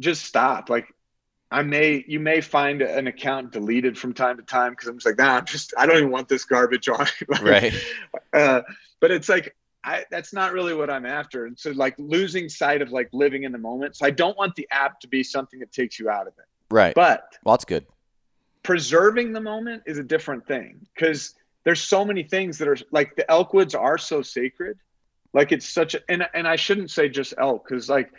just 0.00 0.24
stop. 0.24 0.70
Like 0.70 0.86
I 1.50 1.62
may 1.62 2.02
you 2.08 2.20
may 2.20 2.40
find 2.40 2.80
an 2.80 3.06
account 3.06 3.52
deleted 3.52 3.98
from 3.98 4.14
time 4.14 4.38
to 4.38 4.42
time 4.42 4.72
because 4.72 4.88
I'm 4.88 4.96
just 4.96 5.04
like, 5.04 5.18
nah, 5.18 5.36
I'm 5.36 5.44
just 5.44 5.74
I 5.76 5.84
don't 5.84 5.98
even 5.98 6.10
want 6.10 6.30
this 6.30 6.46
garbage 6.46 6.88
on. 6.88 7.06
like, 7.28 7.42
right. 7.42 7.74
Uh, 8.32 8.62
but 8.98 9.10
it's 9.10 9.28
like 9.28 9.54
I, 9.84 10.06
that's 10.10 10.32
not 10.32 10.54
really 10.54 10.72
what 10.72 10.88
I'm 10.88 11.04
after. 11.04 11.44
And 11.44 11.58
so 11.58 11.70
like 11.72 11.96
losing 11.98 12.48
sight 12.48 12.80
of 12.80 12.92
like 12.92 13.10
living 13.12 13.42
in 13.42 13.52
the 13.52 13.58
moment. 13.58 13.94
So 13.96 14.06
I 14.06 14.10
don't 14.10 14.38
want 14.38 14.54
the 14.54 14.66
app 14.70 15.00
to 15.00 15.06
be 15.08 15.22
something 15.22 15.60
that 15.60 15.70
takes 15.70 15.98
you 15.98 16.08
out 16.08 16.26
of 16.26 16.32
it. 16.38 16.46
Right. 16.74 16.92
But 16.92 17.36
well, 17.44 17.52
that's 17.52 17.64
good. 17.64 17.86
Preserving 18.64 19.32
the 19.32 19.40
moment 19.40 19.84
is 19.86 19.98
a 19.98 20.02
different 20.02 20.44
thing 20.44 20.84
because 20.92 21.36
there's 21.62 21.80
so 21.80 22.04
many 22.04 22.24
things 22.24 22.58
that 22.58 22.66
are 22.66 22.76
like 22.90 23.14
the 23.14 23.24
Elkwoods 23.28 23.78
are 23.78 23.96
so 23.96 24.22
sacred. 24.22 24.76
Like 25.32 25.52
it's 25.52 25.68
such 25.68 25.94
a 25.94 26.00
and 26.08 26.26
and 26.34 26.48
I 26.48 26.56
shouldn't 26.56 26.90
say 26.90 27.08
just 27.08 27.32
elk 27.38 27.68
because 27.68 27.88
like 27.88 28.10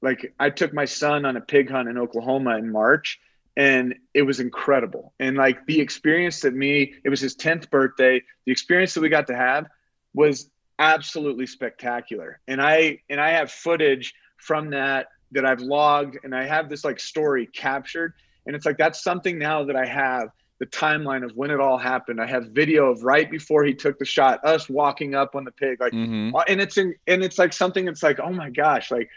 like 0.00 0.32
I 0.38 0.50
took 0.50 0.72
my 0.72 0.84
son 0.84 1.24
on 1.24 1.36
a 1.36 1.40
pig 1.40 1.68
hunt 1.68 1.88
in 1.88 1.98
Oklahoma 1.98 2.56
in 2.56 2.70
March 2.70 3.18
and 3.56 3.96
it 4.14 4.22
was 4.22 4.38
incredible. 4.38 5.12
And 5.18 5.36
like 5.36 5.66
the 5.66 5.80
experience 5.80 6.40
that 6.42 6.54
me, 6.54 6.94
it 7.04 7.08
was 7.08 7.18
his 7.18 7.34
10th 7.34 7.68
birthday. 7.68 8.22
The 8.46 8.52
experience 8.52 8.94
that 8.94 9.00
we 9.00 9.08
got 9.08 9.26
to 9.26 9.36
have 9.36 9.66
was 10.14 10.52
absolutely 10.78 11.46
spectacular. 11.46 12.38
And 12.46 12.62
I 12.62 13.00
and 13.10 13.20
I 13.20 13.30
have 13.30 13.50
footage 13.50 14.14
from 14.36 14.70
that 14.70 15.08
that 15.32 15.44
I've 15.44 15.60
logged 15.60 16.18
and 16.24 16.34
I 16.34 16.44
have 16.44 16.68
this 16.68 16.84
like 16.84 17.00
story 17.00 17.46
captured. 17.46 18.14
And 18.46 18.56
it's 18.56 18.66
like 18.66 18.78
that's 18.78 19.02
something 19.02 19.38
now 19.38 19.64
that 19.64 19.76
I 19.76 19.86
have 19.86 20.28
the 20.58 20.66
timeline 20.66 21.24
of 21.24 21.32
when 21.36 21.50
it 21.50 21.60
all 21.60 21.78
happened. 21.78 22.20
I 22.20 22.26
have 22.26 22.48
video 22.48 22.90
of 22.90 23.02
right 23.02 23.28
before 23.30 23.64
he 23.64 23.74
took 23.74 23.98
the 23.98 24.04
shot, 24.04 24.44
us 24.44 24.68
walking 24.68 25.14
up 25.14 25.34
on 25.34 25.44
the 25.44 25.50
pig, 25.50 25.80
like, 25.80 25.92
mm-hmm. 25.92 26.36
and 26.46 26.60
it's 26.60 26.78
in, 26.78 26.94
and 27.06 27.24
it's 27.24 27.38
like 27.38 27.52
something 27.52 27.84
that's 27.84 28.02
like, 28.02 28.20
oh 28.20 28.30
my 28.30 28.48
gosh, 28.48 28.90
like 28.90 29.10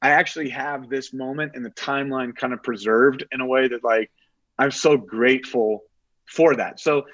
I 0.00 0.10
actually 0.10 0.50
have 0.50 0.88
this 0.88 1.12
moment 1.12 1.52
and 1.54 1.64
the 1.64 1.70
timeline 1.70 2.34
kind 2.34 2.52
of 2.52 2.62
preserved 2.62 3.24
in 3.30 3.40
a 3.40 3.46
way 3.46 3.68
that 3.68 3.84
like 3.84 4.10
I'm 4.58 4.70
so 4.70 4.96
grateful 4.96 5.82
for 6.26 6.56
that. 6.56 6.80
So 6.80 7.04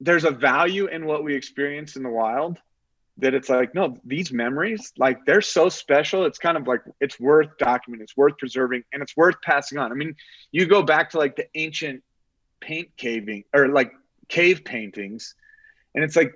there's 0.00 0.24
a 0.24 0.30
value 0.30 0.86
in 0.86 1.06
what 1.06 1.24
we 1.24 1.34
experience 1.34 1.96
in 1.96 2.02
the 2.02 2.10
wild 2.10 2.58
that 3.18 3.34
it's 3.34 3.48
like 3.48 3.74
no 3.74 3.96
these 4.04 4.32
memories 4.32 4.92
like 4.96 5.24
they're 5.26 5.42
so 5.42 5.68
special. 5.68 6.24
It's 6.24 6.38
kind 6.38 6.56
of 6.56 6.66
like 6.66 6.80
it's 7.00 7.20
worth 7.20 7.48
documenting 7.60 8.00
it's 8.00 8.16
worth 8.16 8.38
preserving 8.38 8.84
and 8.92 9.02
it's 9.02 9.16
worth 9.16 9.36
passing 9.42 9.78
on. 9.78 9.92
I 9.92 9.94
mean 9.94 10.16
you 10.50 10.66
go 10.66 10.82
back 10.82 11.10
to 11.10 11.18
like 11.18 11.36
the 11.36 11.46
ancient 11.54 12.02
paint 12.60 12.88
caving 12.96 13.44
or 13.52 13.68
like 13.68 13.92
cave 14.28 14.64
paintings 14.64 15.34
and 15.94 16.04
it's 16.04 16.16
like 16.16 16.34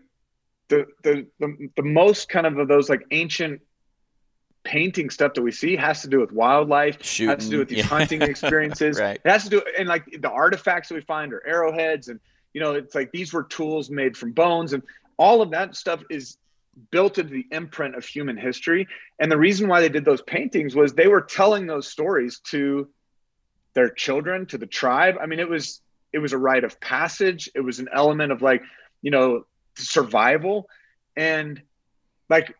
the 0.68 0.86
the 1.02 1.26
the, 1.38 1.70
the 1.76 1.82
most 1.82 2.28
kind 2.28 2.46
of 2.46 2.58
of 2.58 2.68
those 2.68 2.88
like 2.88 3.02
ancient 3.10 3.60
painting 4.64 5.08
stuff 5.10 5.32
that 5.34 5.42
we 5.42 5.52
see 5.52 5.76
has 5.76 6.02
to 6.02 6.08
do 6.08 6.18
with 6.18 6.32
wildlife 6.32 7.02
Shooting, 7.02 7.36
has 7.36 7.44
to 7.44 7.50
do 7.50 7.58
with 7.58 7.68
these 7.68 7.78
yeah. 7.78 7.84
hunting 7.84 8.20
experiences. 8.30 8.98
Right. 8.98 9.20
It 9.24 9.30
has 9.30 9.44
to 9.44 9.50
do 9.50 9.62
and 9.78 9.88
like 9.88 10.04
the 10.20 10.30
artifacts 10.30 10.88
that 10.88 10.96
we 10.96 11.00
find 11.02 11.32
are 11.32 11.46
arrowheads 11.46 12.08
and 12.08 12.20
you 12.52 12.60
know 12.60 12.74
it's 12.74 12.94
like 12.94 13.12
these 13.12 13.32
were 13.32 13.44
tools 13.44 13.90
made 13.90 14.16
from 14.16 14.32
bones 14.32 14.72
and 14.72 14.82
all 15.18 15.40
of 15.40 15.50
that 15.52 15.76
stuff 15.76 16.02
is 16.10 16.36
built 16.90 17.18
into 17.18 17.32
the 17.32 17.46
imprint 17.50 17.96
of 17.96 18.04
human 18.04 18.36
history. 18.36 18.86
And 19.18 19.30
the 19.30 19.38
reason 19.38 19.68
why 19.68 19.80
they 19.80 19.88
did 19.88 20.04
those 20.04 20.22
paintings 20.22 20.74
was 20.74 20.92
they 20.92 21.08
were 21.08 21.22
telling 21.22 21.66
those 21.66 21.88
stories 21.88 22.40
to 22.50 22.88
their 23.74 23.90
children, 23.90 24.46
to 24.46 24.58
the 24.58 24.66
tribe. 24.66 25.16
I 25.20 25.26
mean, 25.26 25.40
it 25.40 25.48
was 25.48 25.80
it 26.12 26.18
was 26.18 26.32
a 26.32 26.38
rite 26.38 26.64
of 26.64 26.80
passage. 26.80 27.50
It 27.54 27.60
was 27.60 27.78
an 27.78 27.88
element 27.92 28.32
of 28.32 28.42
like, 28.42 28.62
you 29.02 29.10
know, 29.10 29.44
survival. 29.74 30.68
And 31.16 31.60
like 32.28 32.56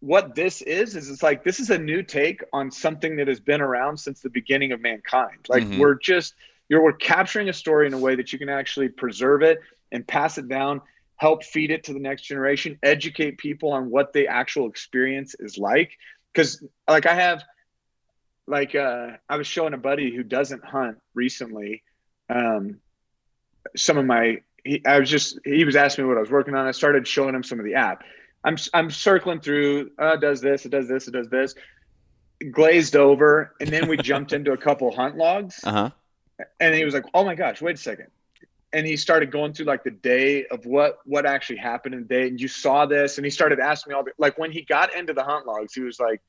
what 0.00 0.34
this 0.34 0.60
is 0.62 0.96
is 0.96 1.08
it's 1.08 1.22
like 1.22 1.44
this 1.44 1.60
is 1.60 1.70
a 1.70 1.78
new 1.78 2.02
take 2.02 2.42
on 2.52 2.70
something 2.70 3.16
that 3.16 3.28
has 3.28 3.40
been 3.40 3.60
around 3.60 3.96
since 3.96 4.20
the 4.20 4.30
beginning 4.30 4.72
of 4.72 4.80
mankind. 4.80 5.38
Like 5.48 5.62
mm-hmm. 5.64 5.78
we're 5.78 5.94
just 5.94 6.34
you're 6.68 6.82
we're 6.82 6.92
capturing 6.92 7.48
a 7.48 7.52
story 7.52 7.86
in 7.86 7.94
a 7.94 7.98
way 7.98 8.14
that 8.14 8.32
you 8.32 8.38
can 8.38 8.48
actually 8.48 8.88
preserve 8.88 9.42
it 9.42 9.60
and 9.92 10.06
pass 10.06 10.38
it 10.38 10.48
down 10.48 10.82
help 11.24 11.42
feed 11.42 11.70
it 11.70 11.84
to 11.84 11.92
the 11.94 11.98
next 11.98 12.22
generation, 12.22 12.78
educate 12.82 13.38
people 13.38 13.72
on 13.72 13.90
what 13.90 14.12
the 14.12 14.28
actual 14.28 14.68
experience 14.68 15.34
is 15.38 15.56
like. 15.56 15.90
Because, 16.32 16.62
like, 16.88 17.06
I 17.06 17.14
have, 17.14 17.42
like, 18.46 18.74
uh, 18.74 19.12
I 19.28 19.36
was 19.36 19.46
showing 19.46 19.72
a 19.72 19.78
buddy 19.78 20.14
who 20.14 20.22
doesn't 20.22 20.62
hunt 20.64 20.98
recently 21.14 21.82
um, 22.28 22.80
some 23.76 23.98
of 23.98 24.04
my 24.04 24.40
he, 24.64 24.84
I 24.84 24.98
was 24.98 25.10
just 25.10 25.38
he 25.44 25.64
was 25.64 25.76
asking 25.76 26.04
me 26.04 26.08
what 26.08 26.16
I 26.16 26.20
was 26.20 26.30
working 26.30 26.54
on. 26.54 26.66
I 26.66 26.72
started 26.72 27.06
showing 27.06 27.34
him 27.34 27.42
some 27.42 27.58
of 27.58 27.64
the 27.64 27.74
app. 27.74 28.02
I'm 28.44 28.56
I'm 28.72 28.90
circling 28.90 29.40
through. 29.40 29.90
Uh, 29.98 30.16
does 30.16 30.40
this? 30.40 30.66
It 30.66 30.70
does 30.70 30.88
this. 30.88 31.08
It 31.08 31.12
does 31.12 31.28
this. 31.28 31.54
Glazed 32.50 32.96
over, 32.96 33.54
and 33.60 33.70
then 33.70 33.88
we 33.88 33.96
jumped 33.96 34.32
into 34.38 34.52
a 34.52 34.56
couple 34.56 34.94
hunt 34.94 35.16
logs. 35.16 35.60
Uh 35.64 35.72
huh. 35.72 35.90
And 36.60 36.74
he 36.74 36.84
was 36.84 36.94
like, 36.94 37.04
"Oh 37.14 37.24
my 37.24 37.34
gosh, 37.34 37.62
wait 37.62 37.76
a 37.76 37.80
second. 37.80 38.08
And 38.74 38.86
he 38.86 38.96
started 38.96 39.30
going 39.30 39.54
through 39.54 39.66
like 39.66 39.84
the 39.84 39.90
day 39.90 40.46
of 40.46 40.66
what 40.66 40.98
what 41.06 41.24
actually 41.24 41.56
happened 41.56 41.94
in 41.94 42.02
the 42.02 42.08
day. 42.08 42.28
And 42.28 42.40
you 42.40 42.48
saw 42.48 42.84
this, 42.84 43.18
and 43.18 43.24
he 43.24 43.30
started 43.30 43.60
asking 43.60 43.92
me 43.92 43.96
all 43.96 44.04
the 44.04 44.12
like 44.18 44.36
when 44.36 44.52
he 44.52 44.62
got 44.62 44.94
into 44.94 45.14
the 45.14 45.22
hunt 45.22 45.46
logs, 45.46 45.74
he 45.74 45.80
was 45.80 45.98
like, 45.98 46.20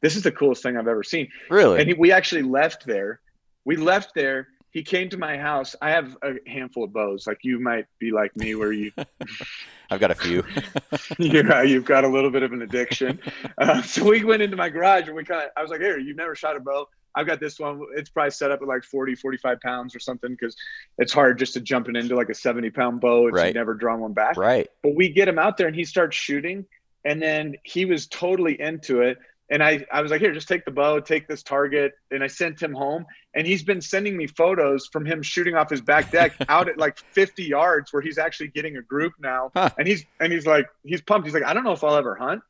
"This 0.00 0.16
is 0.16 0.22
the 0.22 0.32
coolest 0.32 0.62
thing 0.62 0.76
I've 0.76 0.88
ever 0.88 1.04
seen." 1.04 1.28
Really? 1.50 1.78
And 1.80 1.88
he, 1.88 1.94
we 1.94 2.10
actually 2.10 2.42
left 2.42 2.86
there. 2.86 3.20
We 3.64 3.76
left 3.76 4.14
there 4.14 4.48
he 4.72 4.82
came 4.82 5.10
to 5.10 5.18
my 5.18 5.36
house. 5.36 5.76
I 5.82 5.90
have 5.90 6.16
a 6.22 6.36
handful 6.46 6.84
of 6.84 6.92
bows. 6.94 7.26
Like 7.26 7.40
you 7.42 7.60
might 7.60 7.86
be 7.98 8.10
like 8.10 8.34
me, 8.36 8.54
where 8.54 8.72
you. 8.72 8.90
I've 9.90 10.00
got 10.00 10.10
a 10.10 10.14
few. 10.14 10.42
yeah, 11.18 11.62
you've 11.62 11.84
got 11.84 12.04
a 12.04 12.08
little 12.08 12.30
bit 12.30 12.42
of 12.42 12.52
an 12.52 12.62
addiction. 12.62 13.20
Uh, 13.58 13.82
so 13.82 14.02
we 14.04 14.24
went 14.24 14.40
into 14.40 14.56
my 14.56 14.68
garage 14.68 15.06
and 15.06 15.14
we 15.14 15.24
kind 15.24 15.42
of. 15.44 15.50
I 15.56 15.62
was 15.62 15.70
like, 15.70 15.80
"Here, 15.80 15.98
you've 15.98 16.16
never 16.16 16.34
shot 16.34 16.56
a 16.56 16.60
bow. 16.60 16.88
I've 17.14 17.26
got 17.26 17.40
this 17.40 17.58
one. 17.60 17.82
It's 17.96 18.10
probably 18.10 18.30
set 18.30 18.50
up 18.50 18.62
at 18.62 18.68
like 18.68 18.84
40, 18.84 19.14
45 19.14 19.60
pounds 19.60 19.94
or 19.94 19.98
something 20.00 20.30
because 20.30 20.56
it's 20.98 21.12
hard 21.12 21.38
just 21.38 21.54
to 21.54 21.60
jump 21.60 21.88
it 21.88 21.96
into 21.96 22.14
like 22.16 22.28
a 22.30 22.34
70 22.34 22.70
pound 22.70 23.00
bow 23.00 23.28
if 23.28 23.34
Right. 23.34 23.46
you've 23.46 23.54
never 23.54 23.74
drawn 23.74 24.00
one 24.00 24.12
back. 24.14 24.36
right. 24.36 24.68
But 24.82 24.94
we 24.94 25.08
get 25.10 25.28
him 25.28 25.38
out 25.38 25.56
there 25.56 25.66
and 25.66 25.76
he 25.76 25.84
starts 25.84 26.16
shooting. 26.16 26.64
And 27.04 27.20
then 27.20 27.56
he 27.64 27.84
was 27.84 28.06
totally 28.06 28.60
into 28.60 29.00
it. 29.02 29.18
And 29.50 29.62
I, 29.62 29.84
I 29.92 30.00
was 30.00 30.10
like, 30.10 30.20
here, 30.22 30.32
just 30.32 30.48
take 30.48 30.64
the 30.64 30.70
bow, 30.70 31.00
take 31.00 31.28
this 31.28 31.42
target. 31.42 31.92
And 32.10 32.22
I 32.24 32.28
sent 32.28 32.62
him 32.62 32.72
home. 32.72 33.04
And 33.34 33.46
he's 33.46 33.62
been 33.64 33.80
sending 33.82 34.16
me 34.16 34.26
photos 34.26 34.86
from 34.86 35.04
him 35.04 35.20
shooting 35.20 35.54
off 35.54 35.68
his 35.68 35.80
back 35.82 36.10
deck 36.10 36.32
out 36.48 36.68
at 36.70 36.78
like 36.78 36.96
50 37.10 37.42
yards 37.44 37.92
where 37.92 38.00
he's 38.00 38.16
actually 38.18 38.48
getting 38.48 38.76
a 38.78 38.82
group 38.82 39.12
now. 39.20 39.50
Huh. 39.54 39.68
And 39.76 39.86
he's 39.86 40.04
and 40.20 40.32
he's 40.32 40.46
like, 40.46 40.68
he's 40.84 41.02
pumped. 41.02 41.26
He's 41.26 41.34
like, 41.34 41.42
I 41.44 41.52
don't 41.52 41.64
know 41.64 41.72
if 41.72 41.82
I'll 41.84 41.96
ever 41.96 42.14
hunt. 42.14 42.42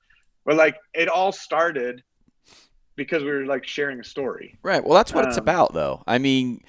But 0.44 0.57
like 0.57 0.77
it 0.94 1.09
all 1.09 1.33
started 1.33 2.03
because 2.97 3.23
we 3.23 3.31
were 3.31 3.47
like 3.47 3.65
sharing 3.67 4.01
a 4.01 4.05
story. 4.05 4.59
Right. 4.63 4.85
Well, 4.85 4.95
that's 4.97 5.13
what 5.15 5.25
it's 5.27 5.39
Um, 5.39 5.43
about, 5.45 5.75
though. 5.75 6.03
I 6.07 6.19
mean, 6.19 6.63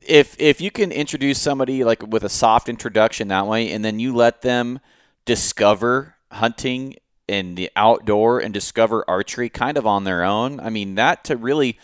if 0.00 0.36
if 0.38 0.60
you 0.60 0.70
can 0.70 0.92
introduce 0.92 1.40
somebody 1.40 1.84
like 1.84 2.02
with 2.06 2.24
a 2.24 2.28
soft 2.28 2.68
introduction 2.68 3.28
that 3.28 3.46
way, 3.46 3.70
and 3.72 3.84
then 3.84 3.98
you 3.98 4.14
let 4.14 4.42
them 4.42 4.80
discover 5.24 6.14
hunting 6.32 6.96
in 7.28 7.56
the 7.56 7.70
outdoor 7.76 8.38
and 8.38 8.54
discover 8.54 9.04
archery 9.08 9.48
kind 9.48 9.76
of 9.76 9.86
on 9.86 10.04
their 10.04 10.22
own. 10.22 10.60
I 10.60 10.70
mean, 10.70 10.94
that 10.94 11.24
to 11.24 11.36
really, 11.36 11.78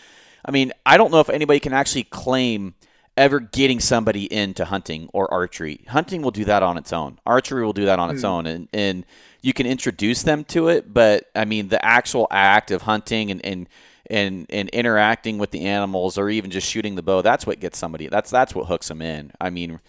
I 0.45 0.51
mean, 0.51 0.71
I 0.85 0.95
don't 0.97 1.11
know 1.11 1.19
if 1.19 1.29
anybody 1.29 1.59
can 1.59 1.73
actually 1.73 2.03
claim 2.05 2.75
ever 3.17 3.39
getting 3.41 3.79
somebody 3.79 4.31
into 4.33 4.65
hunting 4.65 5.09
or 5.13 5.31
archery. 5.31 5.83
Hunting 5.89 6.21
will 6.21 6.31
do 6.31 6.45
that 6.45 6.63
on 6.63 6.77
its 6.77 6.93
own. 6.93 7.19
Archery 7.25 7.63
will 7.65 7.73
do 7.73 7.85
that 7.85 7.99
on 7.99 8.09
its 8.09 8.21
Hmm. 8.21 8.27
own, 8.27 8.45
and 8.47 8.67
and 8.73 9.05
you 9.43 9.53
can 9.53 9.67
introduce 9.67 10.23
them 10.23 10.43
to 10.45 10.69
it. 10.69 10.91
But 10.91 11.29
I 11.35 11.45
mean, 11.45 11.67
the 11.67 11.83
actual 11.85 12.25
act 12.31 12.71
of 12.71 12.81
hunting 12.83 13.29
and 13.29 13.45
and 13.45 13.69
and 14.09 14.47
and 14.49 14.69
interacting 14.69 15.37
with 15.37 15.51
the 15.51 15.65
animals, 15.65 16.17
or 16.17 16.29
even 16.31 16.49
just 16.49 16.67
shooting 16.67 16.95
the 16.95 17.03
bow, 17.03 17.21
that's 17.21 17.45
what 17.45 17.59
gets 17.59 17.77
somebody. 17.77 18.07
That's 18.07 18.31
that's 18.31 18.55
what 18.55 18.65
hooks 18.65 18.87
them 18.87 19.03
in. 19.03 19.31
I 19.39 19.51
mean. 19.51 19.79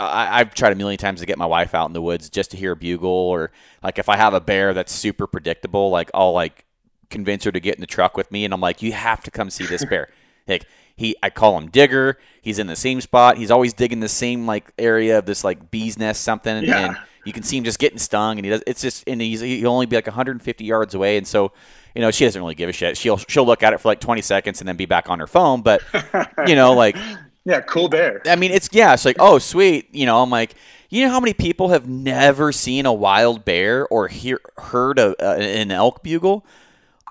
I, 0.00 0.40
I've 0.40 0.54
tried 0.54 0.72
a 0.72 0.76
million 0.76 0.96
times 0.98 1.20
to 1.20 1.26
get 1.26 1.36
my 1.36 1.44
wife 1.44 1.74
out 1.74 1.86
in 1.86 1.92
the 1.92 2.00
woods 2.00 2.30
just 2.30 2.52
to 2.52 2.56
hear 2.56 2.72
a 2.72 2.76
bugle, 2.76 3.10
or 3.10 3.50
like 3.82 3.98
if 3.98 4.08
I 4.08 4.16
have 4.16 4.32
a 4.32 4.40
bear 4.40 4.72
that's 4.72 4.92
super 4.92 5.26
predictable, 5.26 5.90
like 5.90 6.10
I'll 6.14 6.32
like 6.32 6.64
convince 7.10 7.44
her 7.44 7.52
to 7.52 7.60
get 7.60 7.74
in 7.74 7.82
the 7.82 7.86
truck 7.86 8.16
with 8.16 8.30
me, 8.30 8.46
and 8.46 8.54
I'm 8.54 8.62
like, 8.62 8.80
you 8.80 8.92
have 8.92 9.22
to 9.24 9.30
come 9.30 9.50
see 9.50 9.66
this 9.66 9.84
bear. 9.90 10.08
like 10.48 10.64
he, 10.96 11.16
I 11.22 11.28
call 11.28 11.58
him 11.58 11.68
Digger. 11.68 12.18
He's 12.40 12.58
in 12.58 12.66
the 12.66 12.76
same 12.76 13.02
spot. 13.02 13.36
He's 13.36 13.50
always 13.50 13.74
digging 13.74 14.00
the 14.00 14.08
same 14.08 14.46
like 14.46 14.72
area 14.78 15.18
of 15.18 15.26
this 15.26 15.44
like 15.44 15.70
bee's 15.70 15.98
nest 15.98 16.22
something, 16.22 16.64
Yeah. 16.64 16.78
and 16.86 16.96
you 17.24 17.32
can 17.32 17.42
see 17.42 17.56
him 17.56 17.64
just 17.64 17.78
getting 17.78 17.98
stung, 17.98 18.38
and 18.38 18.44
he 18.44 18.50
does. 18.50 18.62
It's 18.66 18.82
just 18.82 19.04
and 19.06 19.20
he's 19.20 19.40
he'll 19.40 19.70
only 19.70 19.86
be 19.86 19.96
like 19.96 20.06
150 20.06 20.64
yards 20.64 20.94
away, 20.94 21.16
and 21.16 21.26
so 21.26 21.52
you 21.94 22.00
know 22.00 22.10
she 22.10 22.24
doesn't 22.24 22.40
really 22.40 22.54
give 22.54 22.68
a 22.68 22.72
shit. 22.72 22.96
She'll 22.96 23.16
she'll 23.16 23.46
look 23.46 23.62
at 23.62 23.72
it 23.72 23.80
for 23.80 23.88
like 23.88 24.00
20 24.00 24.22
seconds 24.22 24.60
and 24.60 24.68
then 24.68 24.76
be 24.76 24.86
back 24.86 25.08
on 25.10 25.18
her 25.18 25.26
phone, 25.26 25.62
but 25.62 25.82
you 26.46 26.54
know 26.54 26.74
like 26.74 26.96
Yeah, 27.44 27.60
cool 27.60 27.88
bear. 27.88 28.22
I 28.26 28.36
mean, 28.36 28.50
it's 28.50 28.68
yeah, 28.72 28.94
it's 28.94 29.04
like 29.04 29.16
oh 29.18 29.38
sweet, 29.38 29.94
you 29.94 30.06
know. 30.06 30.22
I'm 30.22 30.30
like, 30.30 30.54
you 30.88 31.04
know 31.04 31.10
how 31.10 31.20
many 31.20 31.34
people 31.34 31.68
have 31.68 31.88
never 31.88 32.52
seen 32.52 32.86
a 32.86 32.92
wild 32.92 33.44
bear 33.44 33.86
or 33.88 34.08
hear 34.08 34.40
heard 34.56 34.98
a, 34.98 35.14
uh, 35.22 35.36
an 35.36 35.70
elk 35.70 36.02
bugle? 36.02 36.44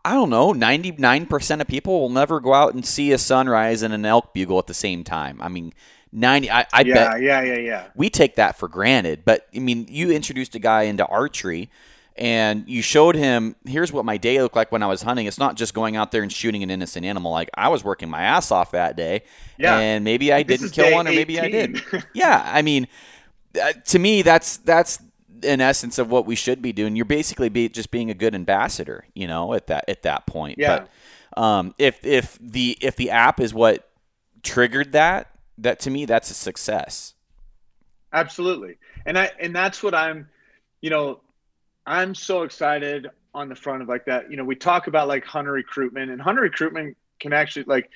I 0.03 0.13
don't 0.13 0.31
know. 0.31 0.51
Ninety 0.51 0.91
nine 0.91 1.27
percent 1.27 1.61
of 1.61 1.67
people 1.67 1.99
will 1.99 2.09
never 2.09 2.39
go 2.39 2.53
out 2.53 2.73
and 2.73 2.85
see 2.85 3.11
a 3.11 3.17
sunrise 3.17 3.83
and 3.83 3.93
an 3.93 4.05
elk 4.05 4.33
bugle 4.33 4.57
at 4.57 4.67
the 4.67 4.73
same 4.73 5.03
time. 5.03 5.39
I 5.39 5.49
mean, 5.49 5.71
ninety. 6.13 6.49
I, 6.49 6.65
I 6.71 6.81
yeah, 6.81 6.93
bet 6.93 7.21
yeah, 7.21 7.41
yeah, 7.41 7.57
yeah. 7.57 7.87
we 7.95 8.09
take 8.09 8.35
that 8.35 8.57
for 8.57 8.67
granted. 8.67 9.23
But 9.25 9.47
I 9.55 9.59
mean, 9.59 9.87
you 9.89 10.11
introduced 10.11 10.55
a 10.55 10.59
guy 10.59 10.83
into 10.83 11.05
archery 11.05 11.69
and 12.15 12.63
you 12.67 12.81
showed 12.81 13.15
him 13.15 13.55
here's 13.65 13.91
what 13.91 14.05
my 14.05 14.17
day 14.17 14.41
looked 14.41 14.55
like 14.55 14.71
when 14.71 14.83
I 14.83 14.87
was 14.87 15.01
hunting. 15.01 15.25
It's 15.25 15.39
not 15.39 15.55
just 15.55 15.73
going 15.73 15.95
out 15.95 16.11
there 16.11 16.21
and 16.21 16.31
shooting 16.31 16.61
an 16.61 16.69
innocent 16.69 17.05
animal. 17.05 17.31
Like 17.31 17.49
I 17.55 17.69
was 17.69 17.83
working 17.83 18.09
my 18.09 18.21
ass 18.21 18.51
off 18.51 18.71
that 18.71 18.95
day. 18.95 19.23
Yeah. 19.57 19.79
And 19.79 20.03
maybe 20.03 20.31
I 20.31 20.43
didn't 20.43 20.69
kill 20.69 20.93
one 20.93 21.07
or 21.07 21.11
maybe 21.11 21.39
I 21.39 21.49
did. 21.49 21.81
yeah. 22.13 22.49
I 22.53 22.61
mean, 22.61 22.87
uh, 23.61 23.73
to 23.85 23.99
me, 23.99 24.21
that's 24.21 24.57
that's 24.57 24.99
in 25.41 25.59
essence 25.59 25.97
of 25.97 26.09
what 26.11 26.25
we 26.25 26.35
should 26.35 26.61
be 26.61 26.71
doing. 26.71 26.95
You're 26.95 27.05
basically 27.05 27.49
be, 27.49 27.67
just 27.67 27.89
being 27.89 28.09
a 28.09 28.13
good 28.13 28.35
ambassador, 28.35 29.05
you 29.13 29.27
know, 29.27 29.53
at 29.53 29.67
that 29.67 29.85
at 29.87 30.03
that 30.03 30.27
point. 30.27 30.59
Yeah. 30.59 30.85
But 31.35 31.41
um, 31.41 31.73
if 31.79 32.03
if 32.05 32.37
the 32.39 32.77
if 32.79 32.95
the 32.95 33.09
app 33.09 33.39
is 33.39 33.53
what 33.53 33.89
triggered 34.43 34.91
that, 34.91 35.32
that 35.57 35.79
to 35.81 35.89
me 35.89 36.05
that's 36.05 36.29
a 36.31 36.33
success. 36.33 37.13
Absolutely. 38.11 38.77
And 39.05 39.17
I 39.17 39.31
and 39.39 39.55
that's 39.55 39.81
what 39.81 39.95
I'm, 39.95 40.29
you 40.81 40.89
know, 40.89 41.21
I'm 41.85 42.13
so 42.15 42.43
excited 42.43 43.09
on 43.33 43.49
the 43.49 43.55
front 43.55 43.81
of 43.81 43.89
like 43.89 44.05
that. 44.05 44.29
You 44.29 44.37
know, 44.37 44.43
we 44.43 44.55
talk 44.55 44.87
about 44.87 45.07
like 45.07 45.25
hunter 45.25 45.51
recruitment 45.51 46.11
and 46.11 46.21
hunter 46.21 46.41
recruitment 46.41 46.95
can 47.19 47.33
actually 47.33 47.65
like 47.65 47.89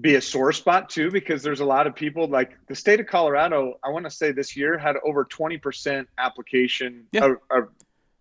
be 0.00 0.16
a 0.16 0.20
sore 0.20 0.52
spot 0.52 0.90
too 0.90 1.10
because 1.10 1.42
there's 1.42 1.60
a 1.60 1.64
lot 1.64 1.86
of 1.86 1.94
people 1.94 2.26
like 2.26 2.56
the 2.68 2.74
state 2.74 3.00
of 3.00 3.06
Colorado, 3.06 3.78
I 3.84 3.90
want 3.90 4.04
to 4.04 4.10
say 4.10 4.32
this 4.32 4.56
year 4.56 4.76
had 4.76 4.96
over 5.04 5.24
20% 5.24 6.06
application 6.18 7.06
Yeah. 7.12 7.26
of, 7.26 7.36
of 7.50 7.68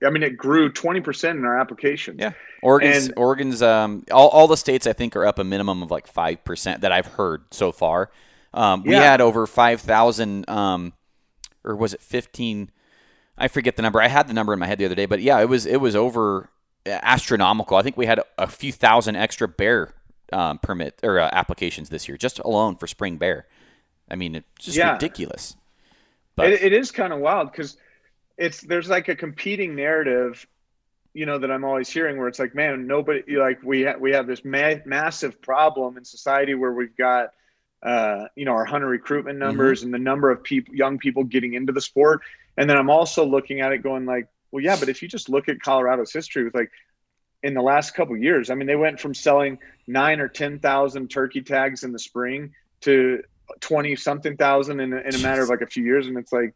I 0.06 0.10
mean 0.10 0.24
it 0.24 0.38
grew 0.38 0.72
20% 0.72 1.32
in 1.32 1.46
our 1.46 1.60
applications. 1.60 2.20
Yeah. 2.20 2.32
Oregon's 2.62 3.06
And- 3.08 3.14
Oregon's 3.18 3.62
um 3.62 4.04
all, 4.12 4.30
all 4.30 4.48
the 4.48 4.58
states 4.58 4.86
I 4.88 4.94
think 4.94 5.16
are 5.16 5.26
up 5.26 5.40
a 5.40 5.44
minimum 5.44 5.82
of 5.84 5.92
like 5.92 6.08
five 6.08 6.44
percent 6.44 6.82
that 6.82 6.92
I've 6.92 7.08
heard 7.08 7.44
so 7.52 7.72
far. 7.72 8.12
Um, 8.54 8.84
we 8.84 8.92
Yeah. 8.94 9.02
had 9.04 9.22
over 9.22 9.48
five 9.48 9.82
thousand 9.82 10.50
um 10.50 10.94
or 11.64 11.76
was 11.76 11.94
it 11.94 12.02
fifteen? 12.02 12.70
I 13.38 13.48
forget 13.48 13.76
the 13.78 13.82
number. 13.82 14.00
I 14.02 14.08
had 14.10 14.28
the 14.28 14.34
number 14.34 14.54
in 14.54 14.60
my 14.60 14.68
head 14.68 14.78
the 14.78 14.86
other 14.86 14.96
day, 14.96 15.06
but 15.08 15.22
yeah, 15.22 15.40
it 15.42 15.50
was 15.50 15.66
it 15.66 15.78
was 15.82 15.96
over 15.96 16.50
astronomical. 16.86 17.78
I 17.78 17.82
think 17.82 17.98
we 17.98 18.06
had 18.06 18.20
a 18.38 18.48
few 18.48 18.72
thousand 18.72 19.16
extra 19.16 19.48
bear 19.48 19.94
um, 20.32 20.60
permit 20.60 21.00
or 21.04 21.20
uh, 21.20 21.30
applications 21.32 21.90
this 21.90 22.08
year 22.08 22.18
just 22.18 22.40
alone 22.40 22.76
for 22.76 22.88
spring 22.88 23.18
bear. 23.18 23.48
I 24.10 24.16
mean, 24.16 24.36
it's 24.36 24.66
just 24.66 24.78
Yeah. 24.78 24.94
ridiculous. 24.94 25.56
But 26.36 26.52
it, 26.52 26.64
it 26.64 26.74
is 26.74 26.92
kind 26.92 27.14
of 27.14 27.20
wild 27.20 27.52
because 27.52 27.78
it's 28.38 28.62
there's 28.62 28.90
like 28.90 29.08
a 29.10 29.16
competing 29.16 29.76
narrative 29.76 30.46
you 31.14 31.26
know 31.26 31.38
that 31.38 31.52
i'm 31.52 31.64
always 31.64 31.90
hearing 31.90 32.18
where 32.18 32.28
it's 32.28 32.40
like 32.40 32.56
man 32.56 32.88
nobody 32.88 33.38
like 33.38 33.62
we 33.64 33.84
ha- 33.84 33.98
we 34.00 34.12
have 34.14 34.26
this 34.28 34.44
ma- 34.44 34.76
massive 34.86 35.42
problem 35.42 35.98
in 35.98 36.04
society 36.06 36.56
where 36.56 36.72
we've 36.74 36.96
got 36.98 37.30
uh, 37.84 38.28
you 38.36 38.46
know 38.46 38.54
our 38.54 38.66
hunter 38.66 38.88
recruitment 38.88 39.38
numbers 39.38 39.84
and 39.84 39.94
the 39.94 40.00
number 40.00 40.32
of 40.32 40.42
people 40.42 40.74
young 40.74 40.98
people 40.98 41.26
getting 41.26 41.54
into 41.54 41.74
the 41.74 41.82
sport. 41.82 42.22
And 42.56 42.70
then 42.70 42.78
i'm 42.78 42.90
also 42.90 43.26
looking 43.26 43.60
at 43.62 43.72
it 43.74 43.84
going 43.84 44.06
like 44.06 44.28
well 44.52 44.64
yeah 44.64 44.78
but 44.80 44.88
if 44.90 45.02
you 45.02 45.08
just 45.08 45.28
look 45.30 45.50
at 45.50 45.62
colorado's 45.62 46.14
history 46.14 46.44
with 46.46 46.56
like 46.56 46.72
in 47.44 47.54
the 47.54 47.62
last 47.62 47.94
couple 47.94 48.16
years 48.16 48.50
i 48.50 48.56
mean 48.56 48.68
they 48.68 48.76
went 48.76 49.00
from 49.00 49.14
selling 49.14 49.58
nine 49.86 50.20
or 50.22 50.30
ten 50.30 50.60
thousand 50.60 51.10
turkey 51.10 51.42
tags 51.42 51.84
in 51.84 51.92
the 51.92 52.00
spring 52.00 52.54
to 52.82 53.22
20 53.60 53.96
something 53.98 54.38
thousand 54.38 54.80
in, 54.80 54.94
a- 54.94 55.02
in 55.02 55.16
a 55.16 55.20
matter 55.20 55.42
of 55.44 55.50
like 55.50 55.62
a 55.62 55.68
few 55.68 55.84
years. 55.84 56.08
And 56.08 56.18
it's 56.18 56.32
like 56.32 56.54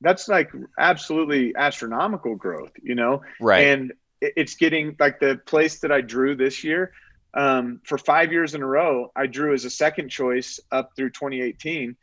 that's 0.00 0.28
like 0.28 0.50
absolutely 0.78 1.54
astronomical 1.56 2.34
growth 2.34 2.72
you 2.82 2.94
know? 2.94 3.22
Right, 3.40 3.66
and 3.68 3.92
it's 4.20 4.56
getting 4.56 4.96
like 4.98 5.20
the 5.20 5.40
place 5.46 5.80
that 5.80 5.92
i 5.92 6.00
drew 6.00 6.34
this 6.34 6.64
year 6.64 6.92
um, 7.34 7.80
for 7.84 7.98
five 7.98 8.32
years 8.32 8.54
in 8.54 8.62
a 8.62 8.66
row 8.66 9.12
i 9.14 9.26
drew 9.26 9.54
as 9.54 9.64
a 9.64 9.70
second 9.70 10.08
choice 10.08 10.60
up 10.72 10.90
through 10.96 11.10
2018 11.10 11.96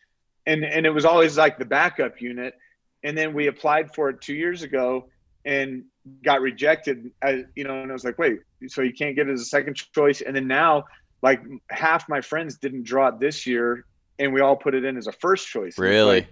and 0.45 0.63
and 0.63 0.85
it 0.85 0.91
was 0.91 1.05
always 1.05 1.37
like 1.37 1.57
the 1.57 1.65
backup 1.65 2.21
unit. 2.21 2.55
And 3.03 3.17
then 3.17 3.33
we 3.33 3.47
applied 3.47 3.93
for 3.93 4.09
it 4.09 4.21
two 4.21 4.33
years 4.33 4.63
ago 4.63 5.09
and 5.43 5.85
got 6.23 6.41
rejected 6.41 7.11
as 7.21 7.43
you 7.55 7.63
know 7.63 7.81
and 7.81 7.91
i 7.91 7.93
was 7.93 8.03
like 8.03 8.17
wait 8.17 8.39
so 8.67 8.81
you 8.81 8.93
can't 8.93 9.15
get 9.15 9.27
it 9.27 9.33
as 9.33 9.41
a 9.41 9.45
second 9.45 9.75
choice? 9.75 10.21
And 10.21 10.35
then 10.35 10.47
now 10.47 10.85
like 11.21 11.41
half 11.69 12.07
my 12.09 12.21
friends 12.21 12.57
didn't 12.57 12.83
draw 12.83 13.07
it 13.09 13.19
this 13.19 13.45
year 13.45 13.85
and 14.17 14.33
we 14.33 14.41
all 14.41 14.55
put 14.55 14.73
it 14.73 14.85
in 14.85 14.97
as 14.97 15.07
a 15.07 15.11
first 15.11 15.47
choice. 15.47 15.77
Really. 15.77 16.21
like, 16.21 16.27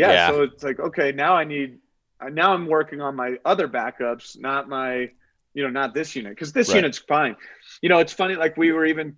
yeah, 0.00 0.12
Yeah. 0.12 0.28
so 0.30 0.42
it's 0.42 0.62
like 0.62 0.78
okay 0.88 1.12
now 1.12 1.32
i 1.36 1.44
need 1.44 1.78
uh, 2.20 2.28
now 2.28 2.52
i'm 2.54 2.66
working 2.66 3.00
on 3.00 3.14
my 3.16 3.30
other 3.44 3.68
backups 3.68 4.38
not 4.38 4.68
my 4.68 5.10
you 5.54 5.62
know 5.64 5.70
not 5.80 5.94
this 5.94 6.14
unit 6.16 6.32
because 6.34 6.52
this 6.52 6.68
Right. 6.68 6.76
unit's 6.76 6.98
fine 6.98 7.34
you 7.82 7.88
know 7.88 7.98
it's 7.98 8.12
funny 8.12 8.34
like 8.44 8.56
we 8.56 8.72
were 8.72 8.86
even 8.86 9.16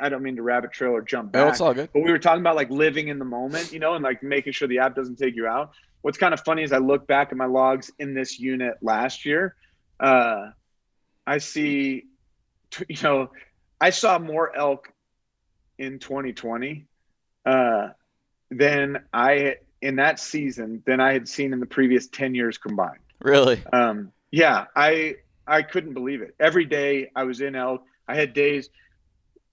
I 0.00 0.08
don't 0.08 0.22
mean 0.22 0.36
to 0.36 0.42
rabbit 0.42 0.70
trail 0.70 0.92
or 0.92 1.02
jump 1.02 1.32
back. 1.32 1.42
No, 1.42 1.48
it's 1.48 1.60
all 1.60 1.74
good. 1.74 1.88
But 1.92 2.02
we 2.04 2.12
were 2.12 2.20
talking 2.20 2.40
about 2.40 2.54
like 2.54 2.70
living 2.70 3.08
in 3.08 3.18
the 3.18 3.24
moment, 3.24 3.72
you 3.72 3.80
know, 3.80 3.94
and 3.94 4.04
like 4.04 4.22
making 4.22 4.52
sure 4.52 4.68
the 4.68 4.78
app 4.78 4.94
doesn't 4.94 5.16
take 5.18 5.34
you 5.34 5.48
out. 5.48 5.72
What's 6.02 6.16
kind 6.16 6.32
of 6.32 6.38
funny 6.44 6.62
is 6.62 6.72
I 6.72 6.78
look 6.78 7.08
back 7.08 7.32
at 7.32 7.36
my 7.36 7.46
logs 7.46 7.90
in 7.98 8.14
this 8.14 8.38
unit 8.38 8.74
last 8.80 9.24
year. 9.26 9.56
Uh, 9.98 10.50
I 11.26 11.38
see, 11.38 12.04
you 12.88 12.96
know, 13.02 13.32
I 13.80 13.90
saw 13.90 14.20
more 14.20 14.56
elk 14.56 14.92
in 15.78 15.98
2020 15.98 16.86
uh, 17.44 17.88
than 18.52 19.02
I 19.12 19.56
in 19.82 19.96
that 19.96 20.18
season 20.18 20.82
than 20.86 21.00
I 21.00 21.12
had 21.12 21.28
seen 21.28 21.52
in 21.52 21.60
the 21.60 21.66
previous 21.66 22.08
10 22.08 22.34
years 22.34 22.58
combined. 22.58 22.98
Really? 23.20 23.62
Um, 23.72 24.12
yeah, 24.30 24.66
I 24.76 25.16
I 25.46 25.62
couldn't 25.62 25.94
believe 25.94 26.20
it. 26.20 26.34
Every 26.38 26.66
day 26.66 27.10
I 27.16 27.24
was 27.24 27.40
in 27.40 27.54
elk. 27.56 27.82
I 28.06 28.14
had 28.14 28.34
days, 28.34 28.68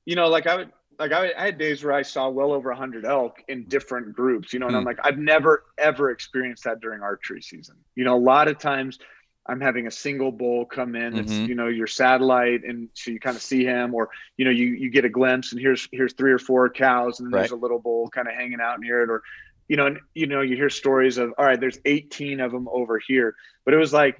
you 0.05 0.15
know, 0.15 0.27
like 0.27 0.47
I 0.47 0.55
would 0.55 0.71
like 0.99 1.11
I, 1.11 1.31
I 1.37 1.45
had 1.45 1.57
days 1.57 1.83
where 1.83 1.93
I 1.93 2.01
saw 2.01 2.29
well 2.29 2.51
over 2.51 2.69
100 2.69 3.05
elk 3.05 3.41
in 3.47 3.63
different 3.65 4.13
groups, 4.13 4.53
you 4.53 4.59
know, 4.59 4.67
and 4.67 4.75
I'm 4.75 4.83
hmm. 4.83 4.87
like 4.87 4.99
I've 5.03 5.17
never 5.17 5.63
ever 5.77 6.11
experienced 6.11 6.65
that 6.65 6.79
during 6.81 7.01
archery 7.01 7.41
season. 7.41 7.75
You 7.95 8.03
know, 8.03 8.15
a 8.15 8.19
lot 8.19 8.47
of 8.47 8.59
times 8.59 8.99
I'm 9.47 9.61
having 9.61 9.85
a 9.87 9.91
single 9.91 10.31
bull 10.31 10.65
come 10.65 10.95
in. 10.95 11.17
It's 11.17 11.31
mm-hmm. 11.31 11.45
you 11.45 11.55
know 11.55 11.67
your 11.67 11.87
satellite, 11.87 12.63
and 12.63 12.89
so 12.93 13.11
you 13.11 13.19
kind 13.19 13.35
of 13.35 13.43
see 13.43 13.63
him, 13.63 13.93
or 13.93 14.09
you 14.37 14.45
know 14.45 14.51
you 14.51 14.67
you 14.67 14.89
get 14.89 15.05
a 15.05 15.09
glimpse, 15.09 15.51
and 15.51 15.61
here's 15.61 15.87
here's 15.91 16.13
three 16.13 16.31
or 16.31 16.39
four 16.39 16.69
cows, 16.69 17.19
and 17.19 17.31
right. 17.31 17.41
there's 17.41 17.51
a 17.51 17.55
little 17.55 17.79
bull 17.79 18.09
kind 18.09 18.27
of 18.27 18.33
hanging 18.33 18.59
out 18.59 18.79
near 18.79 19.03
it, 19.03 19.09
or 19.09 19.21
you 19.67 19.77
know, 19.77 19.87
and 19.87 19.99
you 20.13 20.27
know 20.27 20.41
you 20.41 20.55
hear 20.55 20.69
stories 20.69 21.17
of 21.17 21.33
all 21.37 21.45
right, 21.45 21.59
there's 21.59 21.79
18 21.85 22.39
of 22.39 22.51
them 22.51 22.67
over 22.71 22.99
here, 22.99 23.35
but 23.63 23.73
it 23.73 23.77
was 23.77 23.93
like 23.93 24.17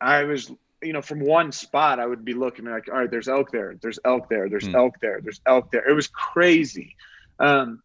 I 0.00 0.24
was 0.24 0.50
you 0.82 0.92
know 0.92 1.02
from 1.02 1.20
one 1.20 1.52
spot 1.52 2.00
I 2.00 2.06
would 2.06 2.24
be 2.24 2.34
looking 2.34 2.64
like 2.64 2.88
all 2.88 2.98
right, 2.98 3.10
there's 3.10 3.28
elk 3.28 3.50
there, 3.50 3.76
there's 3.80 3.98
elk 4.04 4.28
there, 4.28 4.48
there's 4.48 4.68
mm. 4.68 4.74
elk 4.74 4.94
there, 5.00 5.20
there's 5.22 5.40
elk 5.46 5.70
there. 5.72 5.88
It 5.88 5.94
was 5.94 6.08
crazy, 6.08 6.96
um, 7.38 7.82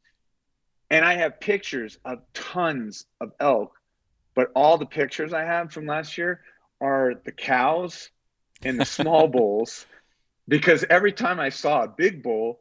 and 0.90 1.06
I 1.06 1.16
have 1.16 1.40
pictures 1.40 1.98
of 2.06 2.20
tons 2.34 3.06
of 3.20 3.32
elk 3.40 3.74
but 4.34 4.52
all 4.56 4.78
the 4.78 4.86
pictures 4.86 5.34
I 5.34 5.44
have 5.44 5.72
from 5.72 5.86
last 5.86 6.18
year 6.18 6.42
are 6.80 7.16
the 7.24 7.32
cows 7.32 8.10
and 8.64 8.80
the 8.80 8.86
small 8.86 9.28
bulls 9.28 9.86
because 10.48 10.86
every 10.90 11.12
time 11.12 11.40
I 11.40 11.50
saw 11.50 11.84
a 11.84 11.88
big 11.88 12.24
bull, 12.24 12.60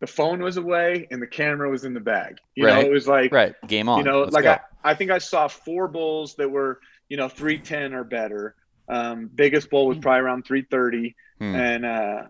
the 0.00 0.06
phone 0.06 0.42
was 0.42 0.56
away 0.56 1.06
and 1.10 1.20
the 1.20 1.26
camera 1.26 1.70
was 1.70 1.84
in 1.84 1.94
the 1.94 2.00
bag. 2.00 2.38
You 2.54 2.66
right. 2.66 2.82
know, 2.82 2.88
it 2.88 2.92
was 2.92 3.08
like 3.08 3.32
right 3.32 3.54
game 3.66 3.88
on. 3.88 3.98
You 3.98 4.04
know, 4.04 4.20
Let's 4.22 4.34
like 4.34 4.46
I, 4.46 4.60
I 4.84 4.94
think 4.94 5.10
I 5.10 5.18
saw 5.18 5.48
four 5.48 5.88
bulls 5.88 6.34
that 6.36 6.50
were 6.50 6.80
you 7.08 7.16
know 7.16 7.28
three 7.28 7.58
ten 7.58 7.94
or 7.94 8.04
better. 8.04 8.54
Um, 8.88 9.30
biggest 9.34 9.70
bull 9.70 9.86
was 9.86 9.98
probably 9.98 10.20
around 10.20 10.44
three 10.44 10.62
thirty, 10.62 11.16
hmm. 11.38 11.54
and 11.54 11.84
uh, 11.86 12.22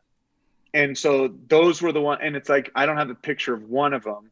and 0.73 0.97
so 0.97 1.35
those 1.49 1.83
were 1.83 1.93
the 1.93 2.01
one. 2.01 2.19
And 2.23 2.37
it's 2.37 2.49
like 2.49 2.71
I 2.75 2.87
don't 2.87 2.97
have 2.97 3.11
a 3.11 3.15
picture 3.15 3.55
of 3.55 3.65
one 3.69 3.93
of 3.93 4.05
them. 4.05 4.31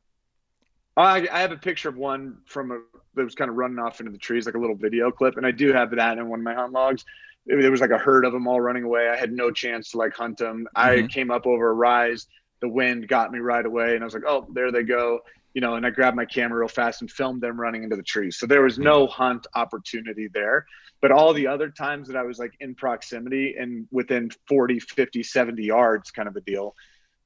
I, 0.97 1.27
I 1.31 1.41
have 1.41 1.51
a 1.51 1.57
picture 1.57 1.89
of 1.89 1.97
one 1.97 2.39
from 2.47 2.71
a 2.71 2.79
that 3.15 3.25
was 3.25 3.35
kind 3.35 3.51
of 3.51 3.57
running 3.57 3.79
off 3.79 4.01
into 4.01 4.13
the 4.13 4.19
trees, 4.19 4.47
like 4.47 4.55
a 4.55 4.59
little 4.59 4.77
video 4.77 5.11
clip. 5.11 5.37
And 5.37 5.47
I 5.47 5.51
do 5.51 5.73
have 5.73 5.91
that 5.93 6.19
in 6.19 6.29
one 6.29 6.41
of 6.41 6.45
my 6.45 6.55
hunt 6.55 6.73
logs. 6.73 7.05
There 7.47 7.71
was 7.71 7.81
like 7.81 7.91
a 7.91 7.99
herd 7.99 8.25
of 8.25 8.33
them 8.33 8.47
all 8.47 8.61
running 8.61 8.85
away. 8.85 9.09
I 9.09 9.17
had 9.17 9.33
no 9.33 9.51
chance 9.51 9.91
to 9.91 9.99
like 9.99 10.15
hunt 10.15 10.39
them. 10.39 10.67
Mm-hmm. 10.77 11.05
I 11.05 11.07
came 11.09 11.31
up 11.31 11.47
over 11.47 11.71
a 11.71 11.75
rise. 11.75 12.27
The 12.65 12.69
wind 12.71 13.09
got 13.09 13.31
me 13.31 13.41
right 13.41 13.67
away, 13.67 13.95
and 13.95 14.03
I 14.03 14.07
was 14.07 14.15
like, 14.15 14.23
"Oh, 14.27 14.47
there 14.51 14.73
they 14.73 14.85
go." 14.85 15.21
You 15.53 15.61
know, 15.61 15.75
and 15.75 15.85
I 15.85 15.91
grabbed 15.91 16.17
my 16.17 16.25
camera 16.25 16.61
real 16.61 16.69
fast 16.69 17.03
and 17.03 17.11
filmed 17.11 17.43
them 17.43 17.61
running 17.61 17.85
into 17.85 17.95
the 17.95 18.03
trees. 18.03 18.39
So 18.39 18.47
there 18.47 18.63
was 18.63 18.79
no 18.79 19.05
mm-hmm. 19.05 19.13
hunt 19.13 19.47
opportunity 19.55 20.29
there. 20.33 20.65
But 21.03 21.13
all 21.13 21.35
the 21.35 21.49
other 21.49 21.69
times 21.69 22.09
that 22.09 22.17
I 22.17 22.23
was 22.23 22.39
like 22.39 22.55
in 22.61 22.75
proximity 22.75 23.57
and 23.59 23.87
within 23.93 24.31
40, 24.49 24.81
50, 24.81 25.23
70 25.23 25.63
yards 25.63 26.11
kind 26.11 26.27
of 26.27 26.37
a 26.37 26.41
deal, 26.41 26.75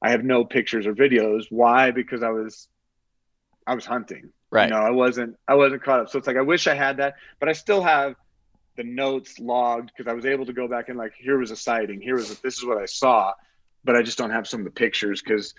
I 0.01 0.11
have 0.11 0.25
no 0.25 0.43
pictures 0.43 0.85
or 0.85 0.93
videos. 0.93 1.45
Why? 1.49 1.91
Because 1.91 2.21
I 2.21 2.31
was 2.31 2.67
I 3.65 3.75
was 3.75 3.85
hunting. 3.85 4.33
Right. 4.51 4.67
You 4.67 4.75
know, 4.75 4.81
I 4.81 4.91
wasn't 4.91 5.37
I 5.47 5.55
wasn't 5.55 5.83
caught 5.83 6.01
up. 6.01 6.09
So 6.09 6.17
it's 6.17 6.27
like 6.27 6.35
I 6.35 6.41
wish 6.41 6.67
I 6.67 6.75
had 6.75 6.97
that, 6.97 7.15
but 7.39 7.47
I 7.47 7.53
still 7.53 7.81
have 7.81 8.15
the 8.75 8.83
notes 8.83 9.39
logged 9.39 9.91
because 9.95 10.11
I 10.11 10.13
was 10.13 10.25
able 10.25 10.45
to 10.47 10.53
go 10.53 10.67
back 10.67 10.89
and 10.89 10.97
like 10.97 11.13
here 11.17 11.37
was 11.37 11.51
a 11.51 11.55
sighting, 11.55 12.01
here 12.01 12.15
was 12.15 12.29
a, 12.29 12.41
this 12.41 12.57
is 12.57 12.65
what 12.65 12.77
I 12.77 12.85
saw, 12.85 13.33
but 13.83 13.95
I 13.95 14.01
just 14.01 14.17
don't 14.17 14.31
have 14.31 14.47
some 14.47 14.61
of 14.61 14.65
the 14.65 14.71
pictures 14.71 15.21
because 15.21 15.53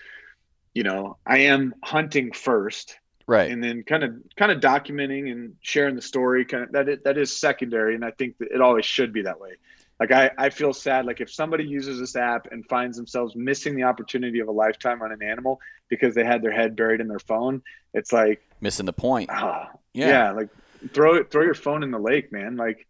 you 0.74 0.83
know 0.83 1.16
I 1.26 1.38
am 1.38 1.74
hunting 1.83 2.33
first, 2.33 2.96
right, 3.26 3.50
and 3.50 3.62
then 3.62 3.83
kind 3.83 4.04
of 4.04 4.14
kind 4.37 4.52
of 4.52 4.61
documenting 4.61 5.30
and 5.30 5.56
sharing 5.61 5.96
the 5.96 6.02
story. 6.02 6.44
Kind 6.44 6.64
of 6.64 6.72
that 6.72 6.88
is, 6.88 6.98
that 7.04 7.18
is 7.18 7.37
secondary, 7.37 7.94
and 7.94 8.04
I 8.04 8.11
think 8.12 8.38
that 8.38 8.48
it 8.52 8.61
always 8.61 8.85
should 8.85 9.12
be 9.12 9.22
that 9.22 9.40
way 9.40 9.52
like 10.00 10.11
I, 10.11 10.30
I 10.38 10.50
feel 10.50 10.72
sad 10.72 11.04
like 11.04 11.20
if 11.20 11.30
somebody 11.30 11.64
uses 11.64 12.00
this 12.00 12.16
app 12.16 12.48
and 12.50 12.66
finds 12.66 12.96
themselves 12.96 13.37
missing 13.37 13.76
the 13.76 13.85
opportunity 13.85 14.40
of 14.40 14.48
a 14.48 14.52
lifetime 14.52 15.02
on 15.02 15.12
an 15.12 15.22
animal 15.22 15.61
because 15.88 16.14
they 16.14 16.24
had 16.24 16.42
their 16.42 16.50
head 16.50 16.74
buried 16.74 17.00
in 17.00 17.06
their 17.06 17.20
phone 17.20 17.62
it's 17.92 18.12
like 18.12 18.42
missing 18.61 18.87
the 18.87 18.92
point 18.92 19.28
ah, 19.30 19.70
yeah. 19.92 20.09
yeah 20.09 20.33
like 20.33 20.48
throw 20.92 21.14
it 21.16 21.30
throw 21.30 21.42
your 21.42 21.54
phone 21.54 21.83
in 21.83 21.90
the 21.90 21.98
lake 21.98 22.33
man 22.33 22.56
like 22.56 22.87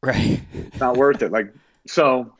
right 0.00 0.40
it's 0.54 0.80
not 0.80 0.96
worth 0.96 1.20
it 1.20 1.32
like 1.32 1.52
so 1.86 2.32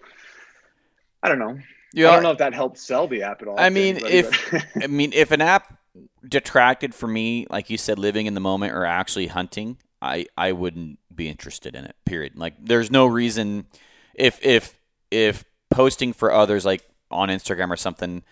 i 1.23 1.29
don't 1.29 1.41
know 1.41 1.59
yeah, 1.93 2.11
I 2.11 2.15
don't 2.15 2.23
know 2.23 2.31
if 2.31 2.39
that 2.39 2.55
helped 2.55 2.79
sell 2.79 3.07
the 3.07 3.23
app 3.23 3.43
at 3.43 3.49
all. 3.49 3.59
I 3.59 3.71
mean, 3.71 3.99
if 3.99 4.55
I 4.83 4.87
mean, 4.87 5.13
if 5.13 5.31
an 5.31 5.41
app 5.41 5.79
detracted 6.27 6.95
from 6.95 7.13
me, 7.13 7.47
like 7.51 7.71
you 7.71 7.79
said, 7.79 7.99
living 7.99 8.27
in 8.27 8.35
the 8.35 8.41
moment 8.41 8.73
or 8.73 8.85
actually 8.85 9.27
hunting, 9.29 9.79
I 10.01 10.27
I 10.37 10.53
wouldn't 10.53 10.99
be 11.15 11.29
interested 11.29 11.75
in 11.75 11.85
it. 11.85 11.97
Period. 12.05 12.37
Like, 12.37 12.55
there's 12.61 12.91
no 12.91 13.07
reason 13.07 13.67
if 14.15 14.45
if 14.45 14.77
if 15.11 15.45
posting 15.71 16.13
for 16.13 16.33
others 16.33 16.65
like 16.65 16.83
on 17.11 17.29
Instagram 17.29 17.71
or 17.71 17.77
something. 17.77 18.23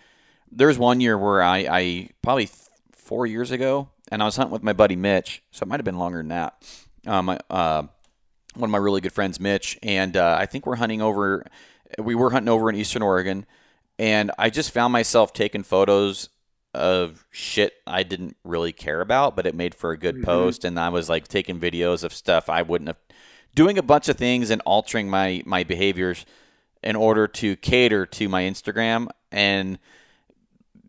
There's 0.50 0.78
one 0.78 1.00
year 1.00 1.16
where 1.16 1.42
I, 1.42 1.58
I 1.70 2.08
probably 2.22 2.46
th- 2.46 2.58
four 2.92 3.26
years 3.26 3.50
ago, 3.50 3.88
and 4.10 4.22
I 4.22 4.24
was 4.24 4.36
hunting 4.36 4.52
with 4.52 4.62
my 4.62 4.72
buddy 4.72 4.96
Mitch, 4.96 5.42
so 5.52 5.62
it 5.62 5.68
might 5.68 5.78
have 5.78 5.84
been 5.84 5.98
longer 5.98 6.18
than 6.18 6.28
that. 6.28 6.82
Um, 7.06 7.28
uh, 7.28 7.82
one 8.54 8.68
of 8.68 8.70
my 8.70 8.78
really 8.78 9.00
good 9.00 9.12
friends, 9.12 9.38
Mitch, 9.38 9.78
and 9.82 10.16
uh, 10.16 10.36
I 10.38 10.46
think 10.46 10.66
we're 10.66 10.76
hunting 10.76 11.02
over. 11.02 11.46
We 11.98 12.14
were 12.14 12.30
hunting 12.30 12.48
over 12.48 12.70
in 12.70 12.76
Eastern 12.76 13.02
Oregon, 13.02 13.46
and 13.98 14.30
I 14.38 14.50
just 14.50 14.70
found 14.70 14.92
myself 14.92 15.32
taking 15.32 15.62
photos 15.62 16.28
of 16.72 17.24
shit 17.30 17.74
I 17.86 18.02
didn't 18.02 18.36
really 18.44 18.72
care 18.72 19.00
about, 19.00 19.34
but 19.34 19.46
it 19.46 19.54
made 19.54 19.74
for 19.74 19.90
a 19.90 19.98
good 19.98 20.16
mm-hmm. 20.16 20.24
post. 20.24 20.64
And 20.64 20.78
I 20.78 20.88
was 20.88 21.08
like 21.08 21.26
taking 21.26 21.58
videos 21.58 22.04
of 22.04 22.14
stuff 22.14 22.48
I 22.48 22.62
wouldn't 22.62 22.88
have 22.88 22.98
doing 23.54 23.78
a 23.78 23.82
bunch 23.82 24.08
of 24.08 24.16
things 24.16 24.50
and 24.50 24.62
altering 24.62 25.08
my 25.08 25.42
my 25.44 25.64
behaviors 25.64 26.24
in 26.82 26.96
order 26.96 27.26
to 27.26 27.56
cater 27.56 28.06
to 28.06 28.28
my 28.28 28.42
Instagram 28.42 29.08
and 29.32 29.78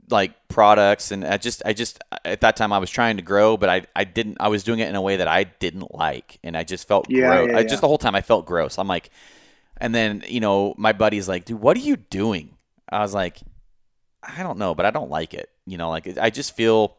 like 0.10 0.34
products 0.48 1.12
and 1.12 1.26
I 1.26 1.38
just 1.38 1.64
I 1.66 1.74
just 1.74 2.00
at 2.26 2.42
that 2.42 2.56
time 2.56 2.74
I 2.74 2.80
was 2.80 2.90
trying 2.90 3.18
to 3.18 3.24
grow 3.24 3.58
but 3.58 3.70
I 3.70 3.84
I 3.96 4.04
didn't 4.04 4.38
I 4.40 4.50
was 4.50 4.64
doing 4.64 4.80
it 4.80 4.90
in 4.90 4.96
a 4.96 5.02
way 5.02 5.18
that 5.18 5.28
I 5.28 5.46
didn't 5.46 5.94
like 5.94 6.38
and 6.44 6.58
I 6.58 6.64
just 6.64 6.88
felt 6.88 7.10
yeah, 7.10 7.38
gross. 7.38 7.50
Yeah, 7.52 7.58
I 7.58 7.64
just 7.64 7.82
the 7.82 7.88
whole 7.88 7.98
time 7.98 8.16
I 8.16 8.22
felt 8.22 8.46
gross. 8.46 8.78
I'm 8.78 8.88
like 8.88 9.10
and 9.82 9.96
then, 9.96 10.24
you 10.28 10.40
know, 10.40 10.76
my 10.78 10.94
buddy's 10.94 11.28
like, 11.28 11.46
"Dude, 11.46 11.60
what 11.60 11.76
are 11.76 11.82
you 11.82 11.98
doing?" 11.98 12.58
I 12.90 13.00
was 13.00 13.14
like, 13.14 13.42
"I 14.24 14.44
don't 14.44 14.60
know, 14.60 14.76
but 14.76 14.86
I 14.86 14.92
don't 14.92 15.10
like 15.10 15.34
it." 15.34 15.50
You 15.66 15.78
know, 15.78 15.90
like 15.90 16.18
I 16.20 16.30
just 16.30 16.56
feel 16.56 16.98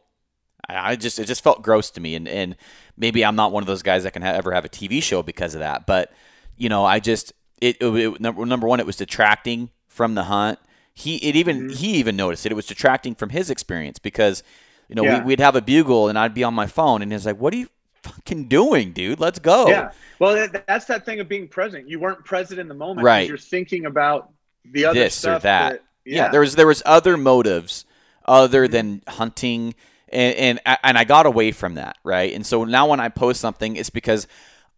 I 0.69 0.95
just 0.95 1.19
it 1.19 1.25
just 1.25 1.43
felt 1.43 1.61
gross 1.61 1.89
to 1.91 2.01
me, 2.01 2.15
and 2.15 2.27
and 2.27 2.55
maybe 2.97 3.25
I'm 3.25 3.35
not 3.35 3.51
one 3.51 3.63
of 3.63 3.67
those 3.67 3.83
guys 3.83 4.03
that 4.03 4.11
can 4.11 4.21
ha- 4.21 4.29
ever 4.29 4.53
have 4.53 4.65
a 4.65 4.69
TV 4.69 5.01
show 5.01 5.23
because 5.23 5.55
of 5.55 5.59
that. 5.59 5.85
But 5.85 6.11
you 6.57 6.69
know, 6.69 6.85
I 6.85 6.99
just 6.99 7.33
it, 7.61 7.77
it, 7.81 7.87
it 7.87 8.21
number 8.21 8.45
number 8.45 8.67
one, 8.67 8.79
it 8.79 8.85
was 8.85 8.95
detracting 8.95 9.69
from 9.87 10.15
the 10.15 10.23
hunt. 10.23 10.59
He 10.93 11.17
it 11.17 11.35
even 11.35 11.61
mm-hmm. 11.61 11.75
he 11.75 11.95
even 11.95 12.15
noticed 12.15 12.45
it. 12.45 12.51
It 12.51 12.55
was 12.55 12.65
detracting 12.65 13.15
from 13.15 13.29
his 13.29 13.49
experience 13.49 13.99
because 13.99 14.43
you 14.87 14.95
know 14.95 15.03
yeah. 15.03 15.19
we, 15.19 15.25
would 15.25 15.39
have 15.39 15.55
a 15.55 15.61
bugle 15.61 16.07
and 16.07 16.17
I'd 16.17 16.33
be 16.33 16.43
on 16.43 16.53
my 16.53 16.67
phone 16.67 17.01
and 17.01 17.11
he's 17.11 17.25
like, 17.25 17.39
"What 17.39 17.53
are 17.53 17.57
you 17.57 17.69
fucking 18.03 18.47
doing, 18.47 18.91
dude? 18.93 19.19
Let's 19.19 19.39
go." 19.39 19.67
Yeah. 19.67 19.91
Well, 20.19 20.47
that's 20.67 20.85
that 20.85 21.05
thing 21.05 21.19
of 21.19 21.27
being 21.27 21.47
present. 21.47 21.89
You 21.89 21.99
weren't 21.99 22.23
present 22.23 22.59
in 22.59 22.67
the 22.67 22.73
moment. 22.73 23.05
Right. 23.05 23.27
You're 23.27 23.37
thinking 23.37 23.85
about 23.85 24.31
the 24.65 24.85
other 24.85 24.99
this 24.99 25.15
stuff 25.15 25.41
or 25.41 25.43
that. 25.43 25.71
that 25.71 25.83
yeah. 26.05 26.25
yeah. 26.25 26.29
There 26.29 26.41
was 26.41 26.55
there 26.55 26.67
was 26.67 26.83
other 26.85 27.17
motives 27.17 27.85
other 28.25 28.65
mm-hmm. 28.65 28.71
than 28.71 29.01
hunting 29.07 29.75
and, 30.13 30.59
and 30.65 30.77
and 30.83 30.97
I 30.97 31.03
got 31.03 31.25
away 31.25 31.51
from 31.51 31.75
that, 31.75 31.97
right? 32.03 32.33
And 32.33 32.45
so 32.45 32.63
now 32.63 32.87
when 32.87 32.99
I 32.99 33.09
post 33.09 33.41
something, 33.41 33.75
it's 33.75 33.89
because 33.89 34.27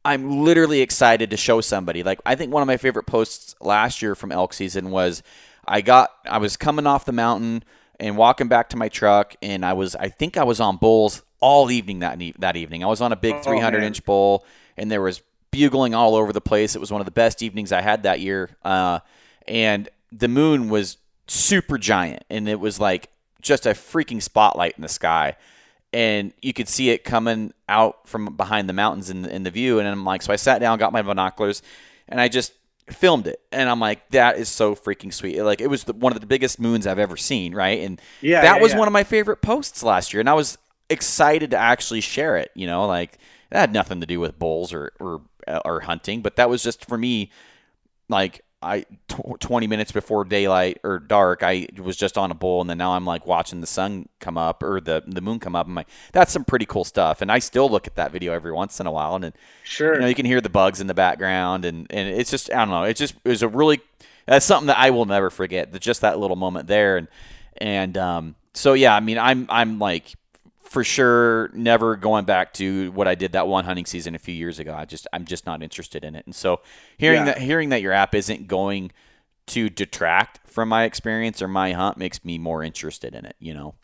I'm 0.04 0.44
literally 0.44 0.82
excited 0.82 1.30
to 1.32 1.38
show 1.38 1.62
somebody. 1.62 2.04
Like 2.04 2.20
I 2.26 2.36
think 2.36 2.54
one 2.54 2.62
of 2.62 2.68
my 2.68 2.78
favorite 2.78 3.06
posts 3.06 3.56
last 3.60 4.02
year 4.02 4.16
from 4.16 4.32
elk 4.32 4.54
season 4.54 4.92
was 4.92 5.22
I 5.68 5.82
got 5.82 6.12
I 6.26 6.38
was 6.38 6.58
coming 6.58 6.88
off 6.88 7.06
the 7.06 7.12
mountain 7.12 7.64
and 8.00 8.18
walking 8.18 8.48
back 8.48 8.70
to 8.70 8.78
my 8.78 8.88
truck, 8.88 9.36
and 9.42 9.66
I 9.66 9.74
was 9.74 9.96
I 9.96 10.10
think 10.10 10.38
I 10.38 10.44
was 10.44 10.60
on 10.60 10.78
bulls 10.78 11.24
all 11.40 11.72
evening 11.72 12.00
that 12.00 12.20
that 12.40 12.56
evening. 12.56 12.84
I 12.84 12.88
was 12.88 13.02
on 13.02 13.12
a 13.12 13.16
big 13.16 13.42
300 13.44 13.84
inch 13.84 14.04
bowl, 14.06 14.46
and 14.78 14.92
there 14.92 15.02
was 15.02 15.22
bugling 15.52 15.94
all 15.96 16.16
over 16.16 16.34
the 16.34 16.42
place. 16.42 16.76
It 16.76 16.80
was 16.80 16.92
one 16.92 17.02
of 17.02 17.06
the 17.06 17.12
best 17.12 17.42
evenings 17.42 17.72
I 17.72 17.82
had 17.82 18.04
that 18.04 18.20
year, 18.20 18.50
uh, 18.64 19.00
and 19.48 19.90
the 20.12 20.28
moon 20.28 20.70
was 20.70 20.98
super 21.28 21.78
giant, 21.78 22.24
and 22.30 22.48
it 22.48 22.60
was 22.60 22.80
like 22.80 23.10
just 23.42 23.66
a 23.66 23.72
freaking 23.72 24.22
spotlight 24.22 24.74
in 24.76 24.82
the 24.82 24.90
sky. 24.90 25.36
And 25.94 26.34
you 26.42 26.52
could 26.52 26.68
see 26.68 26.90
it 26.90 27.06
coming 27.06 27.54
out 27.70 28.06
from 28.08 28.36
behind 28.36 28.68
the 28.68 28.74
mountains 28.74 29.10
in 29.10 29.22
the, 29.22 29.34
in 29.34 29.44
the 29.44 29.52
view. 29.52 29.80
And 29.80 29.88
I'm 29.88 30.04
like, 30.04 30.24
so 30.24 30.34
I 30.34 30.36
sat 30.36 30.60
down, 30.60 30.78
got 30.78 30.92
my 30.92 31.02
binoculars, 31.02 31.62
and 32.10 32.20
I 32.20 32.28
just 32.28 32.52
filmed 32.90 33.28
it, 33.28 33.40
and 33.52 33.70
I'm 33.70 33.80
like, 33.80 34.08
that 34.10 34.38
is 34.38 34.50
so 34.50 34.76
freaking 34.76 35.14
sweet. 35.14 35.42
Like 35.42 35.62
it 35.62 35.68
was 35.68 35.86
the, 35.86 35.94
one 35.94 36.14
of 36.14 36.20
the 36.20 36.28
biggest 36.28 36.60
moons 36.60 36.86
I've 36.86 37.00
ever 37.00 37.18
seen, 37.18 37.56
right? 37.56 37.80
And 37.80 38.00
Yeah, 38.22 38.42
that 38.42 38.58
yeah, 38.58 38.62
was 38.62 38.74
yeah. 38.74 38.80
one 38.80 38.88
of 38.88 38.92
my 38.92 39.04
favorite 39.04 39.38
posts 39.38 39.84
last 39.84 40.14
year, 40.14 40.20
and 40.20 40.30
I 40.30 40.34
was 40.34 40.58
excited 40.90 41.52
to 41.52 41.58
actually 41.58 42.02
share 42.02 42.38
it. 42.38 42.52
You 42.56 42.68
know, 42.68 42.86
like 42.88 43.18
that 43.52 43.60
had 43.60 43.74
nothing 43.74 44.02
to 44.02 44.06
do 44.08 44.20
with 44.20 44.40
bulls 44.40 44.74
or 44.74 44.92
or 45.00 45.22
or 45.64 45.82
hunting, 45.82 46.22
but 46.22 46.36
that 46.38 46.50
was 46.50 46.64
just 46.64 46.86
for 46.86 46.98
me, 46.98 47.32
like. 48.10 48.42
I 48.62 48.86
20 49.42 49.68
minutes 49.68 49.92
before 49.92 50.24
daylight 50.26 50.80
or 50.84 50.98
dark, 50.98 51.44
I 51.44 51.68
was 51.78 51.96
just 51.96 52.18
on 52.18 52.32
a 52.32 52.34
bull, 52.34 52.62
and 52.62 52.70
then 52.70 52.80
now 52.80 52.94
I'm 52.94 53.06
like 53.06 53.28
watching 53.28 53.62
the 53.62 53.68
sun 53.68 54.10
come 54.20 54.40
up 54.40 54.64
or 54.64 54.82
the 54.82 55.04
the 55.06 55.22
moon 55.22 55.40
come 55.40 55.56
up. 55.56 55.68
I'm 55.68 55.76
like, 55.76 55.90
that's 56.14 56.32
some 56.32 56.46
pretty 56.46 56.66
cool 56.66 56.84
stuff. 56.84 57.22
And 57.22 57.32
I 57.32 57.38
still 57.38 57.70
look 57.70 57.86
at 57.86 57.94
that 57.96 58.12
video 58.12 58.34
every 58.34 58.52
once 58.52 58.80
in 58.80 58.88
a 58.88 58.92
while, 58.92 59.14
and 59.14 59.24
then 59.26 59.34
Sure. 59.66 59.94
you 59.94 60.00
know, 60.00 60.08
you 60.08 60.16
can 60.16 60.26
hear 60.26 60.42
the 60.42 60.50
bugs 60.50 60.82
in 60.82 60.88
the 60.88 60.96
background, 60.96 61.64
and, 61.64 61.86
and 61.92 62.10
it's 62.10 62.32
just 62.32 62.52
I 62.52 62.56
don't 62.60 62.70
know. 62.70 62.84
It 62.86 62.96
just 62.96 63.14
it 63.24 63.30
was 63.30 63.44
a 63.44 63.48
really 63.48 63.82
that's 64.26 64.46
something 64.48 64.68
that 64.68 64.80
I 64.80 64.90
will 64.90 65.06
never 65.06 65.30
forget. 65.30 65.72
that 65.72 65.82
Just 65.82 66.02
that 66.02 66.18
little 66.18 66.38
moment 66.38 66.66
there, 66.66 66.98
and 66.98 67.08
and 67.58 67.96
um, 68.00 68.36
so 68.56 68.74
yeah, 68.74 68.96
I 68.96 69.00
mean, 69.00 69.20
I'm 69.20 69.46
I'm 69.50 69.78
like 69.78 70.14
for 70.66 70.84
sure 70.84 71.50
never 71.54 71.96
going 71.96 72.26
back 72.26 72.54
to 72.54 72.92
what 72.92 73.08
I 73.08 73.16
did 73.16 73.32
that 73.32 73.48
one 73.48 73.66
hunting 73.66 73.86
season 73.86 74.14
a 74.16 74.20
few 74.20 74.34
years 74.34 74.60
ago. 74.60 74.74
I 74.74 74.86
just 74.86 75.08
I'm 75.14 75.26
just 75.26 75.46
not 75.46 75.64
interested 75.64 76.04
in 76.04 76.16
it, 76.16 76.26
and 76.26 76.36
so 76.36 76.62
hearing 76.98 77.20
Yeah. 77.20 77.26
that 77.26 77.38
hearing 77.40 77.70
that 77.70 77.82
your 77.82 77.94
app 77.94 78.14
isn't 78.14 78.48
going 78.48 78.92
to 79.48 79.70
detract 79.70 80.40
from 80.48 80.70
my 80.70 80.84
experience 80.86 81.42
or 81.42 81.48
my 81.48 81.72
hunt 81.72 81.98
makes 81.98 82.26
me 82.26 82.38
more 82.38 82.64
interested 82.64 83.14
in 83.16 83.26
it. 83.26 83.36
You 83.40 83.54
know. 83.54 83.76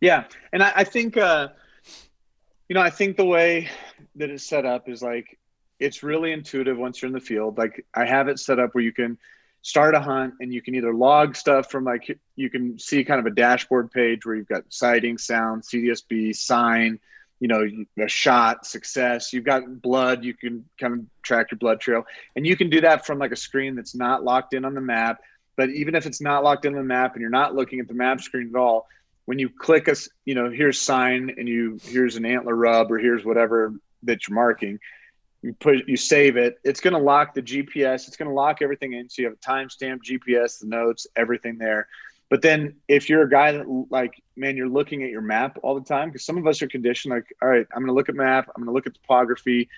Yeah, 0.00 0.24
and 0.52 0.62
I, 0.62 0.72
I 0.76 0.84
think 0.84 1.16
uh, 1.16 1.48
you 2.68 2.74
know 2.74 2.82
I 2.82 2.90
think 2.90 3.16
the 3.16 3.24
way 3.24 3.68
that 4.16 4.30
it's 4.30 4.44
set 4.44 4.64
up 4.66 4.88
is 4.88 5.02
like 5.02 5.38
it's 5.80 6.02
really 6.02 6.32
intuitive 6.32 6.76
once 6.78 7.00
you're 7.00 7.06
in 7.08 7.12
the 7.14 7.20
field. 7.20 7.58
Like 7.58 7.84
I 7.94 8.04
have 8.04 8.28
it 8.28 8.38
set 8.38 8.58
up 8.58 8.74
where 8.74 8.84
you 8.84 8.92
can 8.92 9.18
start 9.66 9.96
a 9.96 10.00
hunt 10.00 10.34
and 10.38 10.54
you 10.54 10.62
can 10.62 10.76
either 10.76 10.94
log 10.94 11.34
stuff 11.34 11.72
from 11.72 11.82
like 11.82 12.20
you 12.36 12.48
can 12.48 12.78
see 12.78 13.02
kind 13.02 13.18
of 13.18 13.26
a 13.26 13.34
dashboard 13.34 13.90
page 13.90 14.24
where 14.24 14.36
you've 14.36 14.46
got 14.46 14.62
sighting, 14.68 15.18
sound, 15.18 15.64
CDSB, 15.64 16.36
sign, 16.36 17.00
you 17.40 17.48
know, 17.48 17.66
a 18.00 18.06
shot, 18.06 18.64
success. 18.64 19.32
You've 19.32 19.44
got 19.44 19.82
blood. 19.82 20.22
You 20.22 20.34
can 20.34 20.64
kind 20.78 20.94
of 20.94 21.00
track 21.22 21.50
your 21.50 21.58
blood 21.58 21.80
trail, 21.80 22.04
and 22.36 22.46
you 22.46 22.56
can 22.56 22.70
do 22.70 22.80
that 22.82 23.04
from 23.04 23.18
like 23.18 23.32
a 23.32 23.36
screen 23.36 23.74
that's 23.74 23.96
not 23.96 24.22
locked 24.22 24.54
in 24.54 24.64
on 24.64 24.74
the 24.74 24.80
map. 24.80 25.20
But 25.56 25.70
even 25.70 25.96
if 25.96 26.06
it's 26.06 26.20
not 26.20 26.44
locked 26.44 26.64
in 26.64 26.74
on 26.74 26.78
the 26.78 26.86
map 26.86 27.14
and 27.14 27.20
you're 27.20 27.28
not 27.28 27.56
looking 27.56 27.80
at 27.80 27.88
the 27.88 27.94
map 27.94 28.20
screen 28.20 28.52
at 28.54 28.56
all, 28.56 28.86
when 29.24 29.40
you 29.40 29.48
click 29.48 29.88
us, 29.88 30.08
you 30.24 30.36
know, 30.36 30.48
here's 30.48 30.80
sign 30.80 31.34
and 31.36 31.48
you 31.48 31.80
here's 31.82 32.14
an 32.14 32.24
antler 32.24 32.54
rub 32.54 32.92
or 32.92 32.98
here's 32.98 33.24
whatever 33.24 33.74
that 34.04 34.28
you're 34.28 34.36
marking. 34.36 34.78
You 35.42 35.52
put 35.52 35.86
you 35.86 35.96
save 35.96 36.36
it. 36.36 36.58
It's 36.64 36.80
going 36.80 36.94
to 36.94 37.00
lock 37.00 37.34
the 37.34 37.42
GPS. 37.42 38.08
It's 38.08 38.16
going 38.16 38.28
to 38.28 38.34
lock 38.34 38.62
everything 38.62 38.94
in. 38.94 39.08
So 39.08 39.22
you 39.22 39.28
have 39.28 39.36
a 39.36 39.46
timestamp, 39.46 40.00
GPS, 40.02 40.60
the 40.60 40.66
notes, 40.66 41.06
everything 41.16 41.58
there. 41.58 41.88
But 42.28 42.42
then 42.42 42.74
if 42.88 43.08
you're 43.08 43.22
a 43.22 43.30
guy 43.30 43.52
that 43.52 43.86
like, 43.90 44.20
man, 44.36 44.56
you're 44.56 44.68
looking 44.68 45.04
at 45.04 45.10
your 45.10 45.20
map 45.20 45.58
all 45.62 45.78
the 45.78 45.84
time 45.86 46.08
because 46.08 46.24
some 46.24 46.36
of 46.36 46.46
us 46.46 46.60
are 46.62 46.66
conditioned 46.66 47.14
like, 47.14 47.26
all 47.40 47.48
right, 47.48 47.66
I'm 47.72 47.82
going 47.82 47.88
to 47.88 47.94
look 47.94 48.08
at 48.08 48.16
map. 48.16 48.48
I'm 48.48 48.62
going 48.62 48.72
to 48.72 48.74
look 48.74 48.86
at 48.86 48.94
topography. 48.94 49.68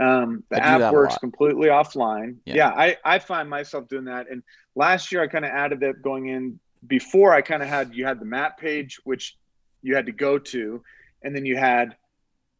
Um, 0.00 0.44
the 0.48 0.62
app 0.62 0.92
works 0.92 1.18
completely 1.18 1.68
offline. 1.68 2.36
Yeah. 2.44 2.54
Yeah, 2.54 2.68
I, 2.68 2.96
I 3.04 3.18
find 3.18 3.50
myself 3.50 3.88
doing 3.88 4.04
that. 4.04 4.30
And 4.30 4.42
last 4.74 5.12
year 5.12 5.22
I 5.22 5.26
kind 5.26 5.44
of 5.44 5.50
added 5.50 5.80
that 5.80 6.00
going 6.02 6.28
in 6.28 6.58
before 6.86 7.34
I 7.34 7.42
kind 7.42 7.62
of 7.62 7.68
had 7.68 7.94
you 7.94 8.06
had 8.06 8.20
the 8.20 8.24
map 8.24 8.58
page 8.58 9.00
which 9.04 9.36
you 9.82 9.94
had 9.94 10.06
to 10.06 10.12
go 10.12 10.38
to, 10.38 10.82
and 11.22 11.34
then 11.34 11.44
you 11.44 11.56
had 11.56 11.96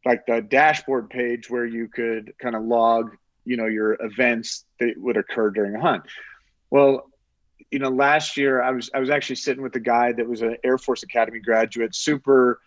like 0.04 0.26
the 0.26 0.40
dashboard 0.40 1.11
page 1.11 1.50
where 1.50 1.66
you 1.66 1.88
could 1.88 2.34
kind 2.40 2.54
of 2.54 2.64
log, 2.64 3.16
you 3.44 3.56
know, 3.56 3.66
your 3.66 3.96
events 4.00 4.64
that 4.80 4.94
would 4.96 5.16
occur 5.16 5.50
during 5.50 5.74
a 5.74 5.80
hunt. 5.80 6.04
Well, 6.70 7.11
you 7.70 7.78
know, 7.78 7.90
last 7.90 8.37
year 8.37 8.62
I 8.62 8.70
was 8.70 8.90
I 8.94 9.00
was 9.00 9.11
actually 9.11 9.37
sitting 9.37 9.62
with 9.62 9.74
a 9.76 9.80
guy 9.80 10.12
that 10.12 10.26
was 10.26 10.42
an 10.42 10.56
Air 10.64 10.78
Force 10.78 11.02
Academy 11.02 11.40
graduate, 11.40 11.94
super 11.94 12.61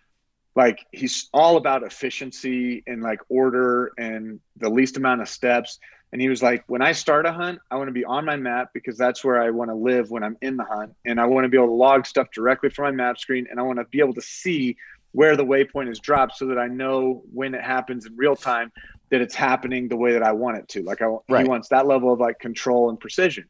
like 0.55 0.85
he's 0.91 1.29
all 1.33 1.57
about 1.57 1.83
efficiency 1.83 2.83
and 2.85 3.01
like 3.01 3.19
order 3.29 3.93
and 3.97 4.39
the 4.57 4.69
least 4.69 4.97
amount 4.97 5.21
of 5.21 5.29
steps. 5.29 5.79
And 6.11 6.21
he 6.21 6.27
was 6.27 6.43
like, 6.43 6.65
when 6.67 6.81
I 6.81 6.91
start 6.91 7.25
a 7.25 7.31
hunt, 7.31 7.59
I 7.69 7.77
want 7.77 7.87
to 7.87 7.93
be 7.93 8.03
on 8.03 8.25
my 8.25 8.35
map 8.35 8.71
because 8.73 8.97
that's 8.97 9.23
where 9.23 9.41
I 9.41 9.49
want 9.51 9.69
to 9.69 9.75
live 9.75 10.11
when 10.11 10.23
I'm 10.23 10.37
in 10.41 10.57
the 10.57 10.65
hunt. 10.65 10.93
And 11.05 11.21
I 11.21 11.25
want 11.25 11.45
to 11.45 11.49
be 11.49 11.55
able 11.55 11.67
to 11.67 11.73
log 11.73 12.05
stuff 12.05 12.27
directly 12.33 12.69
from 12.69 12.83
my 12.83 12.91
map 12.91 13.17
screen. 13.17 13.47
And 13.49 13.59
I 13.59 13.63
want 13.63 13.79
to 13.79 13.85
be 13.85 13.99
able 13.99 14.15
to 14.15 14.21
see 14.21 14.75
where 15.13 15.35
the 15.35 15.45
waypoint 15.45 15.89
is 15.89 15.99
dropped 15.99 16.37
so 16.37 16.47
that 16.47 16.57
I 16.57 16.67
know 16.67 17.23
when 17.33 17.53
it 17.53 17.61
happens 17.61 18.05
in 18.05 18.15
real 18.15 18.35
time 18.35 18.71
that 19.09 19.21
it's 19.21 19.35
happening 19.35 19.89
the 19.89 19.97
way 19.97 20.13
that 20.13 20.23
I 20.23 20.31
want 20.31 20.57
it 20.57 20.69
to. 20.69 20.83
Like 20.83 21.01
I, 21.01 21.17
Right. 21.29 21.43
he 21.43 21.49
wants 21.49 21.69
that 21.69 21.85
level 21.85 22.13
of 22.13 22.19
like 22.19 22.39
control 22.39 22.89
and 22.89 22.99
precision. 22.99 23.45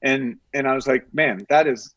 And, 0.00 0.38
and 0.54 0.66
I 0.66 0.74
was 0.74 0.86
like, 0.86 1.12
man, 1.12 1.44
that 1.48 1.66
is 1.66 1.94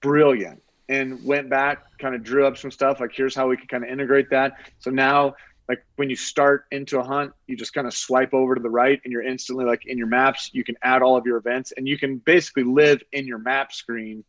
brilliant. 0.00 0.62
And 0.88 1.24
went 1.24 1.48
back, 1.48 1.98
kind 1.98 2.14
of 2.14 2.22
drew 2.22 2.46
up 2.46 2.58
some 2.58 2.70
stuff 2.70 3.00
like, 3.00 3.12
here's 3.14 3.34
how 3.34 3.48
we 3.48 3.56
can 3.56 3.66
kind 3.66 3.84
of 3.84 3.90
integrate 3.90 4.30
that. 4.30 4.52
So 4.78 4.90
now 4.90 5.34
like 5.68 5.84
when 5.96 6.10
you 6.10 6.16
start 6.16 6.66
into 6.70 7.00
a 7.00 7.02
hunt, 7.02 7.32
you 7.46 7.56
just 7.56 7.72
kind 7.72 7.86
of 7.86 7.94
swipe 7.94 8.34
over 8.34 8.54
to 8.54 8.60
the 8.60 8.70
right 8.70 9.00
and 9.02 9.12
you're 9.12 9.22
instantly 9.22 9.64
like 9.64 9.86
in 9.86 9.96
your 9.96 10.06
maps. 10.06 10.50
You 10.52 10.62
can 10.62 10.76
add 10.82 11.02
all 11.02 11.16
of 11.16 11.26
your 11.26 11.38
events 11.38 11.72
and 11.76 11.88
you 11.88 11.98
can 11.98 12.18
basically 12.18 12.64
live 12.64 13.02
in 13.12 13.26
your 13.26 13.38
map 13.38 13.72
screen. 13.72 14.24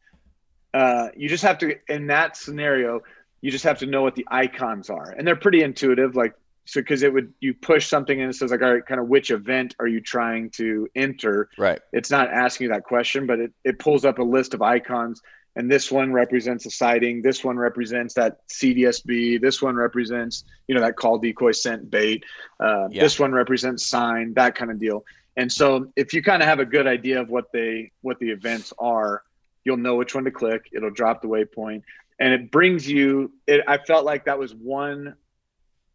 Uh, 0.74 1.10
you 1.16 1.28
just 1.28 1.44
have 1.44 1.58
to, 1.60 1.76
in 1.90 2.08
that 2.08 2.38
scenario, 2.38 3.02
you 3.46 3.52
just 3.52 3.64
have 3.64 3.78
to 3.78 3.86
know 3.86 4.02
what 4.02 4.16
the 4.16 4.26
icons 4.32 4.90
are. 4.90 5.12
And 5.16 5.28
they're 5.28 5.36
pretty 5.36 5.62
intuitive. 5.62 6.16
Like, 6.16 6.34
so 6.66 6.82
because 6.82 7.04
it 7.04 7.14
would, 7.14 7.32
you 7.42 7.54
push 7.54 7.86
something 7.88 8.20
and 8.20 8.32
it 8.32 8.34
says, 8.34 8.50
like, 8.50 8.64
all 8.64 8.74
right, 8.74 8.84
kind 8.84 9.00
of 9.00 9.08
which 9.08 9.30
event 9.30 9.76
are 9.80 9.86
you 9.86 10.02
trying 10.02 10.50
to 10.62 10.88
enter? 10.96 11.48
Right. 11.56 11.80
It's 11.94 12.10
not 12.10 12.32
asking 12.32 12.66
you 12.66 12.74
that 12.74 12.86
question, 12.86 13.28
but 13.28 13.40
it, 13.40 13.52
it 13.64 13.78
pulls 13.78 14.04
up 14.04 14.18
a 14.18 14.24
list 14.24 14.56
of 14.56 14.64
icons 14.64 15.22
and 15.56 15.72
this 15.72 15.92
one 15.92 16.12
represents 16.12 16.66
a 16.66 16.72
sighting 16.72 17.22
this 17.22 17.44
one 17.44 17.56
represents 17.56 18.14
that 18.16 18.40
cdsb 18.50 19.40
this 19.40 19.62
one 19.62 19.76
represents 19.76 20.44
you 20.68 20.76
know 20.76 20.82
that 20.82 20.98
call 20.98 21.18
decoy 21.18 21.52
scent 21.54 21.90
bait 21.90 22.24
uh, 22.60 22.88
Yeah. 22.90 23.04
this 23.04 23.20
one 23.20 23.32
represents 23.32 23.86
sign 23.86 24.34
that 24.34 24.56
kind 24.56 24.70
of 24.70 24.80
deal 24.80 25.06
and 25.38 25.50
so 25.50 25.92
if 25.96 26.14
you 26.14 26.22
kind 26.22 26.42
of 26.42 26.50
have 26.50 26.60
a 26.60 26.66
good 26.66 26.88
idea 26.88 27.22
of 27.22 27.30
what 27.30 27.46
they 27.54 27.92
what 28.02 28.20
the 28.20 28.32
events 28.32 28.74
are 28.80 29.24
you'll 29.64 29.78
know 29.78 29.96
which 29.96 30.14
one 30.14 30.26
to 30.26 30.32
click 30.32 30.64
it'll 30.74 30.90
drop 30.92 31.22
the 31.22 31.28
waypoint 31.28 31.84
and 32.20 32.34
it 32.34 32.52
brings 32.52 32.90
you 32.90 33.32
it 33.48 33.62
i 33.68 33.78
felt 33.78 34.06
like 34.06 34.26
that 34.26 34.40
was 34.40 34.54
one 34.54 35.16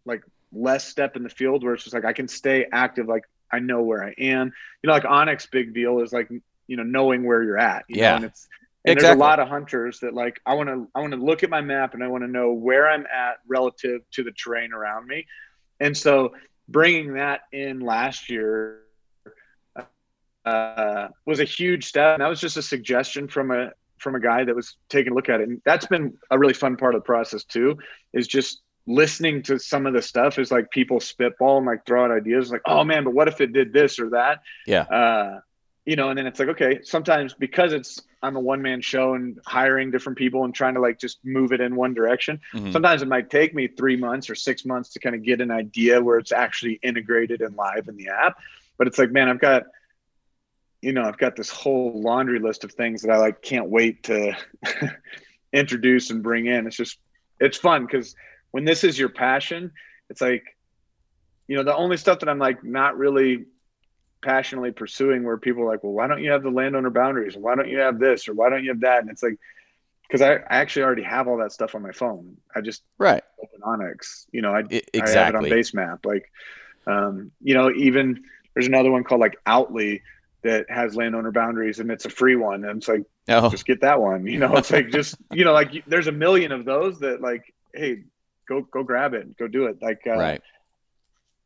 like 0.06 0.22
less 0.52 0.86
step 0.86 1.16
in 1.16 1.22
the 1.22 1.28
field 1.30 1.62
where 1.64 1.74
it's 1.74 1.84
just 1.84 1.94
like 1.94 2.04
i 2.04 2.12
can 2.12 2.28
stay 2.28 2.66
active 2.72 3.06
like 3.06 3.24
i 3.52 3.58
know 3.58 3.82
where 3.82 4.02
i 4.04 4.14
am 4.18 4.52
you 4.82 4.88
know 4.88 4.92
like 4.92 5.04
onX 5.04 5.50
big 5.50 5.72
deal 5.74 6.00
is 6.00 6.12
like 6.12 6.28
you 6.66 6.76
know 6.76 6.82
knowing 6.82 7.24
where 7.24 7.42
you're 7.42 7.58
at 7.58 7.84
you 7.88 7.96
Yeah. 7.96 8.12
know, 8.12 8.16
and 8.16 8.24
it's 8.24 8.48
and 8.86 8.96
there's 8.96 9.08
a 9.08 9.14
lot 9.14 9.38
of 9.38 9.48
hunters 9.48 10.00
that 10.00 10.14
like 10.14 10.40
I 10.46 10.54
want 10.54 10.68
to 10.68 10.88
I 10.94 11.00
want 11.00 11.12
to 11.12 11.18
look 11.18 11.42
at 11.42 11.50
my 11.50 11.60
map 11.60 11.94
and 11.94 12.02
I 12.02 12.08
want 12.08 12.24
to 12.24 12.28
know 12.28 12.52
where 12.52 12.88
I'm 12.88 13.04
at 13.06 13.38
relative 13.46 14.00
to 14.12 14.22
the 14.22 14.32
terrain 14.32 14.72
around 14.72 15.06
me. 15.06 15.26
And 15.80 15.96
so 15.96 16.32
bringing 16.68 17.14
that 17.14 17.42
in 17.52 17.80
last 17.80 18.30
year 18.30 18.78
uh, 20.44 21.08
was 21.26 21.40
a 21.40 21.44
huge 21.44 21.84
step. 21.86 22.14
And 22.14 22.22
that 22.22 22.28
was 22.28 22.40
just 22.40 22.56
a 22.56 22.62
suggestion 22.62 23.28
from 23.28 23.50
a 23.50 23.72
from 24.00 24.14
a 24.14 24.20
guy 24.20 24.44
that 24.44 24.56
was 24.56 24.76
taking 24.88 25.12
a 25.12 25.14
look 25.14 25.28
at 25.28 25.40
it. 25.40 25.48
And 25.48 25.62
that's 25.64 25.86
been 25.86 26.14
a 26.30 26.38
really 26.38 26.54
fun 26.54 26.76
part 26.76 26.94
of 26.94 27.02
the 27.02 27.06
process 27.06 27.44
too, 27.44 27.78
is 28.12 28.26
just 28.26 28.62
listening 28.86 29.42
to 29.44 29.58
some 29.58 29.86
of 29.86 29.92
the 29.92 30.02
stuff 30.02 30.38
is 30.38 30.50
like 30.50 30.70
people 30.70 30.98
spitball 30.98 31.58
and 31.58 31.66
like 31.66 31.86
throw 31.86 32.04
out 32.04 32.10
ideas 32.10 32.50
like, 32.50 32.62
oh 32.64 32.82
man, 32.82 33.04
but 33.04 33.14
what 33.14 33.28
if 33.28 33.40
it 33.40 33.52
did 33.52 33.72
this 33.72 34.00
or 34.00 34.10
that? 34.10 34.40
Yeah. 34.66 34.82
Uh, 34.82 35.40
you 35.84 35.96
know, 35.96 36.08
and 36.08 36.18
then 36.18 36.26
it's 36.26 36.38
like, 36.38 36.48
okay, 36.48 36.80
sometimes 36.82 37.34
because 37.34 37.72
it's 37.72 38.00
I'm 38.22 38.36
a 38.36 38.40
one 38.40 38.62
man 38.62 38.80
show 38.80 39.14
and 39.14 39.38
hiring 39.46 39.90
different 39.90 40.18
people 40.18 40.44
and 40.44 40.54
trying 40.54 40.74
to 40.74 40.80
like 40.80 40.98
just 40.98 41.18
move 41.24 41.52
it 41.52 41.60
in 41.60 41.74
one 41.74 41.94
direction. 41.94 42.40
Mhm. 42.52 42.72
Sometimes 42.72 43.02
it 43.02 43.08
might 43.08 43.30
take 43.30 43.54
me 43.54 43.66
three 43.68 43.96
months 43.96 44.28
or 44.28 44.34
six 44.34 44.64
months 44.64 44.90
to 44.90 44.98
kind 44.98 45.14
of 45.14 45.22
get 45.22 45.40
an 45.40 45.50
idea 45.50 46.02
where 46.02 46.18
it's 46.18 46.32
actually 46.32 46.78
integrated 46.82 47.40
and 47.40 47.56
live 47.56 47.88
in 47.88 47.96
the 47.96 48.08
app. 48.08 48.38
But 48.76 48.88
it's 48.88 48.98
like, 48.98 49.10
man, 49.10 49.28
I've 49.28 49.40
got, 49.40 49.64
you 50.82 50.92
know, 50.92 51.02
I've 51.02 51.18
got 51.18 51.36
this 51.36 51.50
whole 51.50 52.00
laundry 52.00 52.38
list 52.38 52.64
of 52.64 52.72
things 52.72 53.02
that 53.02 53.10
I 53.10 53.18
like 53.18 53.42
can't 53.42 53.68
wait 53.68 54.04
to 54.04 54.36
introduce 55.52 56.10
and 56.10 56.22
bring 56.22 56.46
in. 56.46 56.66
It's 56.66 56.76
just, 56.76 56.98
it's 57.38 57.58
fun 57.58 57.84
because 57.86 58.14
when 58.50 58.64
this 58.64 58.84
is 58.84 58.98
your 58.98 59.10
passion, 59.10 59.72
it's 60.08 60.20
like, 60.20 60.44
you 61.48 61.56
know, 61.56 61.62
the 61.64 61.74
only 61.74 61.96
stuff 61.96 62.20
that 62.20 62.28
I'm 62.28 62.38
like 62.38 62.64
not 62.64 62.96
really 62.96 63.44
passionately 64.22 64.70
pursuing 64.70 65.24
where 65.24 65.36
people 65.36 65.62
are 65.62 65.66
like, 65.66 65.82
well, 65.82 65.92
why 65.92 66.06
don't 66.06 66.22
you 66.22 66.30
have 66.30 66.42
the 66.42 66.50
landowner 66.50 66.90
boundaries? 66.90 67.36
Why 67.36 67.54
don't 67.54 67.68
you 67.68 67.78
have 67.78 67.98
this? 67.98 68.28
Or 68.28 68.34
why 68.34 68.50
don't 68.50 68.62
you 68.64 68.70
have 68.70 68.80
that? 68.80 69.00
And 69.00 69.10
it's 69.10 69.22
like, 69.22 69.36
because 70.02 70.22
I, 70.22 70.34
I 70.34 70.60
actually 70.60 70.82
already 70.82 71.02
have 71.02 71.28
all 71.28 71.38
that 71.38 71.52
stuff 71.52 71.74
on 71.74 71.82
my 71.82 71.92
phone. 71.92 72.36
I 72.54 72.60
just 72.60 72.82
Right. 72.98 73.22
open 73.42 73.60
onX. 73.60 74.26
You 74.32 74.42
know, 74.42 74.54
I, 74.54 74.60
exactly 74.60 75.00
I 75.02 75.24
have 75.24 75.28
it 75.28 75.36
on 75.36 75.44
BaseMap. 75.44 76.04
Like, 76.04 76.30
um, 76.86 77.30
you 77.40 77.54
know, 77.54 77.70
even 77.70 78.22
there's 78.54 78.66
another 78.66 78.90
one 78.90 79.04
called 79.04 79.20
like 79.20 79.36
Outly 79.46 80.02
that 80.42 80.70
has 80.70 80.96
landowner 80.96 81.32
boundaries 81.32 81.80
and 81.80 81.90
it's 81.90 82.06
a 82.06 82.10
free 82.10 82.36
one. 82.36 82.64
And 82.64 82.78
it's 82.78 82.88
like, 82.88 83.04
Oh, 83.28 83.48
just 83.48 83.66
get 83.66 83.82
that 83.82 84.00
one. 84.00 84.26
You 84.26 84.38
know, 84.38 84.56
it's 84.56 84.70
like 84.70 84.90
just, 84.90 85.16
you 85.32 85.44
know, 85.44 85.52
like 85.52 85.84
there's 85.86 86.06
a 86.06 86.12
million 86.12 86.52
of 86.52 86.64
those 86.64 87.00
that 87.00 87.20
like, 87.20 87.54
hey, 87.74 88.02
go, 88.48 88.62
go 88.62 88.82
grab 88.82 89.14
it, 89.14 89.36
go 89.38 89.46
do 89.46 89.66
it. 89.66 89.78
Like, 89.80 90.00
uh, 90.06 90.16
right. 90.16 90.42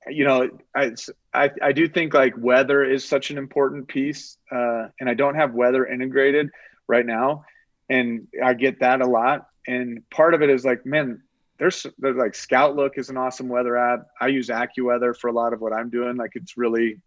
you 0.08 0.24
know, 0.24 0.48
I, 0.74 0.94
I, 1.32 1.50
I 1.60 1.72
do 1.72 1.88
think 1.88 2.14
like 2.14 2.34
weather 2.38 2.84
is 2.84 3.06
such 3.06 3.30
an 3.30 3.38
important 3.38 3.88
piece, 3.88 4.38
uh, 4.50 4.88
and 4.98 5.08
I 5.08 5.14
don't 5.14 5.34
have 5.34 5.52
weather 5.52 5.84
integrated 5.86 6.50
right 6.86 7.04
now, 7.04 7.44
and 7.90 8.28
I 8.42 8.54
get 8.54 8.80
that 8.80 9.00
a 9.00 9.06
lot. 9.06 9.48
And 9.66 10.08
part 10.10 10.34
of 10.34 10.42
it 10.42 10.50
is 10.50 10.64
like, 10.64 10.86
man, 10.86 11.22
there's 11.58 11.86
there's 11.98 12.16
like 12.16 12.32
ScoutLook 12.32 12.98
is 12.98 13.10
an 13.10 13.16
awesome 13.16 13.48
weather 13.48 13.76
app. 13.76 14.06
I 14.20 14.28
use 14.28 14.48
AccuWeather 14.48 15.16
for 15.16 15.28
a 15.28 15.32
lot 15.32 15.52
of 15.52 15.60
what 15.60 15.72
I'm 15.72 15.90
doing. 15.90 16.16
Like 16.16 16.32
it's 16.34 16.56
really, 16.56 17.00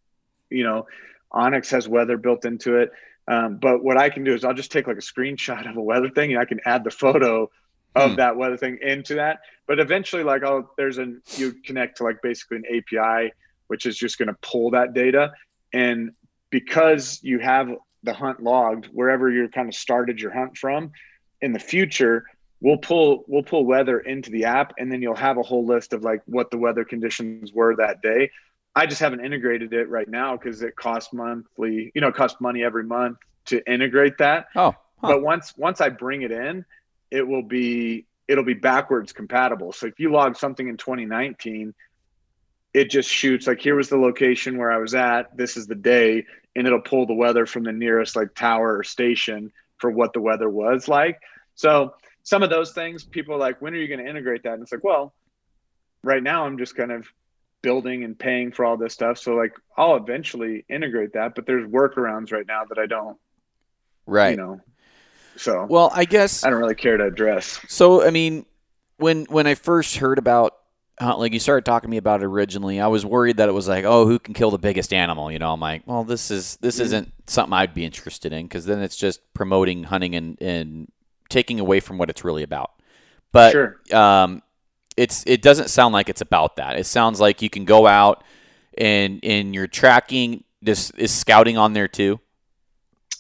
you 0.50 0.64
know, 0.64 0.88
onX 1.34 1.70
has 1.72 1.88
weather 1.88 2.18
built 2.18 2.46
into 2.46 2.78
it. 2.78 2.92
Um, 3.28 3.58
but 3.58 3.84
what 3.84 3.98
I 3.98 4.10
can 4.10 4.24
do 4.24 4.34
is 4.34 4.44
I'll 4.44 4.54
just 4.54 4.72
take 4.72 4.88
like 4.88 4.98
a 4.98 5.02
screenshot 5.02 5.70
of 5.70 5.76
a 5.76 5.82
weather 5.82 6.10
thing 6.10 6.32
and 6.32 6.40
I 6.40 6.46
can 6.46 6.60
add 6.66 6.84
the 6.84 6.92
photo 6.92 7.50
of 7.96 8.12
hmm. 8.12 8.16
that 8.18 8.38
weather 8.38 8.58
thing 8.58 8.80
into 8.82 9.16
that. 9.16 9.40
But 9.68 9.80
eventually, 9.80 10.24
like, 10.24 10.44
oh, 10.44 10.70
there's 10.78 10.98
an 10.98 11.22
you 11.36 11.54
connect 11.66 11.98
to 11.98 12.04
like 12.04 12.22
basically 12.22 12.58
an 12.58 12.66
API, 12.66 13.34
which 13.68 13.86
is 13.86 13.98
just 13.98 14.18
going 14.18 14.30
to 14.30 14.38
pull 14.42 14.72
that 14.72 14.94
data. 14.94 15.32
And 15.74 16.12
because 16.50 17.20
you 17.22 17.40
have 17.40 17.70
the 18.04 18.14
hunt 18.14 18.42
logged 18.42 18.88
wherever 18.94 19.30
you're 19.30 19.50
kind 19.50 19.68
of 19.68 19.76
started 19.76 20.22
your 20.22 20.32
hunt 20.32 20.58
from, 20.58 20.92
in 21.42 21.52
the 21.52 21.60
future, 21.60 22.26
we'll 22.62 22.78
pull 22.78 23.26
we'll 23.28 23.44
pull 23.44 23.66
weather 23.66 24.00
into 24.00 24.32
the 24.32 24.46
app, 24.46 24.74
and 24.78 24.92
then 24.92 25.02
you'll 25.02 25.16
have 25.16 25.38
a 25.38 25.44
whole 25.44 25.66
list 25.66 25.94
of 25.94 26.04
like 26.04 26.22
what 26.26 26.50
the 26.52 26.58
weather 26.58 26.86
conditions 26.86 27.52
were 27.52 27.76
that 27.76 28.02
day. 28.02 28.32
I 28.78 28.86
just 28.86 29.02
haven't 29.02 29.26
integrated 29.26 29.74
it 29.74 29.90
right 29.90 30.08
now 30.08 30.38
because 30.38 30.62
it 30.62 30.76
costs 30.76 31.12
monthly, 31.12 31.92
you 31.96 32.02
know, 32.02 32.10
it 32.10 32.16
costs 32.16 32.40
money 32.40 32.64
every 32.64 32.84
month 32.84 33.18
to 33.46 33.68
integrate 33.68 34.20
that. 34.20 34.50
Oh, 34.56 34.76
huh. 35.02 35.08
but 35.08 35.24
once 35.24 35.52
once 35.58 35.82
I 35.82 35.90
bring 35.90 36.22
it 36.22 36.32
in, 36.32 36.64
it 37.10 37.28
will 37.28 37.42
be 37.42 38.06
it'll 38.28 38.44
be 38.44 38.54
backwards 38.54 39.14
compatible. 39.14 39.74
So 39.74 39.88
if 39.88 40.00
you 40.00 40.12
log 40.12 40.38
something 40.38 40.68
in 40.68 40.78
2019, 40.78 41.74
it 42.76 42.92
just 42.92 43.10
shoots 43.10 43.48
like 43.48 43.60
here 43.60 43.74
was 43.74 43.90
the 43.90 43.98
location 43.98 44.60
where 44.60 44.72
I 44.72 44.78
was 44.78 44.94
at. 44.94 45.36
This 45.36 45.58
is 45.58 45.66
the 45.66 45.74
day, 45.74 46.28
and 46.56 46.68
it'll 46.68 46.80
pull 46.80 47.08
the 47.08 47.16
weather 47.16 47.48
from 47.48 47.64
the 47.64 47.72
nearest 47.72 48.16
like 48.16 48.36
tower 48.36 48.78
or 48.78 48.84
station 48.84 49.52
for 49.80 49.90
what 49.90 50.14
the 50.14 50.22
weather 50.22 50.52
was 50.52 50.88
like. 50.88 51.20
So 51.56 51.96
some 52.22 52.44
of 52.44 52.52
those 52.52 52.74
things, 52.74 53.04
people 53.04 53.34
are 53.34 53.40
like, 53.40 53.60
when 53.60 53.74
are 53.74 53.78
you 53.78 53.88
going 53.88 54.06
to 54.06 54.08
integrate 54.08 54.44
that? 54.44 54.54
And 54.54 54.62
it's 54.62 54.72
like, 54.72 54.84
well, 54.84 55.16
right 56.04 56.22
now 56.22 56.46
I'm 56.46 56.60
just 56.60 56.76
kind 56.76 56.92
of 56.92 57.08
building 57.68 58.06
and 58.06 58.18
paying 58.18 58.50
for 58.50 58.64
all 58.64 58.78
this 58.78 58.94
stuff. 58.94 59.18
So 59.18 59.36
like 59.36 59.52
I'll 59.76 59.98
eventually 59.98 60.64
integrate 60.70 61.12
that, 61.14 61.36
but 61.36 61.46
there's 61.46 61.70
workarounds 61.70 62.32
right 62.32 62.48
now 62.48 62.64
that 62.64 62.78
I 62.78 62.86
don't. 62.86 63.18
Right. 64.06 64.30
You 64.30 64.38
know. 64.38 64.62
So 65.36 65.66
well, 65.70 65.92
I 65.94 66.06
guess 66.06 66.46
I 66.46 66.50
don't 66.50 66.62
really 66.62 66.76
care 66.76 66.96
to 66.96 67.04
address. 67.04 67.60
So 67.68 68.08
I 68.08 68.10
mean, 68.12 68.46
when 68.96 69.26
when 69.26 69.48
I 69.48 69.56
first 69.56 69.98
heard 69.98 70.18
about 70.18 70.54
like 71.02 71.34
you 71.34 71.40
started 71.40 71.66
talking 71.66 71.90
to 71.90 71.92
me 71.92 71.98
about 71.98 72.22
it 72.22 72.26
originally, 72.26 72.80
I 72.80 72.88
was 72.88 73.06
worried 73.06 73.36
that 73.36 73.50
it 73.50 73.52
was 73.52 73.68
like, 73.68 73.84
oh, 73.84 74.06
who 74.06 74.18
can 74.18 74.34
kill 74.34 74.50
the 74.50 74.58
biggest 74.58 74.94
animal? 74.94 75.30
You 75.30 75.40
know, 75.40 75.52
I'm 75.52 75.60
like, 75.60 75.84
well, 75.86 76.06
this 76.06 76.32
is 76.32 76.56
this 76.62 76.76
mm-hmm. 76.76 76.86
isn't 76.86 77.14
something 77.28 77.52
I'd 77.52 77.74
be 77.74 77.84
interested 77.84 78.32
in 78.32 78.46
because 78.46 78.66
then 78.66 78.82
it's 78.82 78.96
just 78.96 79.20
promoting 79.34 79.84
hunting 79.84 80.16
and 80.16 80.42
and 80.42 80.90
taking 81.28 81.60
away 81.60 81.82
from 81.82 81.98
what 81.98 82.10
it's 82.10 82.24
really 82.24 82.44
about. 82.44 82.72
But 83.34 83.52
sure. 83.52 83.78
um, 83.92 84.42
it's 84.98 85.24
it 85.28 85.42
doesn't 85.42 85.70
sound 85.70 85.94
like 85.94 86.10
it's 86.10 86.22
about 86.22 86.58
that. 86.58 86.78
It 86.78 86.86
sounds 86.86 87.22
like 87.22 87.42
you 87.42 87.50
can 87.50 87.64
go 87.66 87.88
out 87.88 88.24
and 88.78 89.20
and 89.24 89.54
you're 89.54 89.68
tracking. 89.68 90.44
This 90.62 90.90
is 90.92 91.12
scouting 91.12 91.58
on 91.58 91.74
there 91.74 91.88
too. 91.88 92.20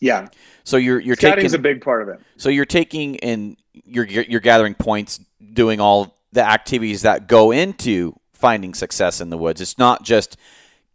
Yeah. 0.01 0.28
So 0.63 0.78
you're 0.78 0.99
you're 0.99 1.15
Scouting's 1.15 1.51
taking 1.51 1.59
a 1.59 1.63
big 1.63 1.82
part 1.82 2.01
of 2.01 2.09
it. 2.09 2.19
So 2.38 2.49
you're 2.49 2.65
taking 2.65 3.19
and 3.21 3.55
you're 3.86 4.05
you're 4.05 4.41
gathering 4.41 4.73
points, 4.73 5.19
doing 5.53 5.80
all 5.80 6.17
the 6.34 6.45
activities 6.45 7.03
that 7.03 7.28
go 7.28 7.51
into 7.51 8.19
finding 8.34 8.73
success 8.73 9.21
in 9.21 9.30
the 9.30 9.38
woods. 9.38 9.61
It's 9.61 9.78
not 9.78 10.03
just 10.03 10.38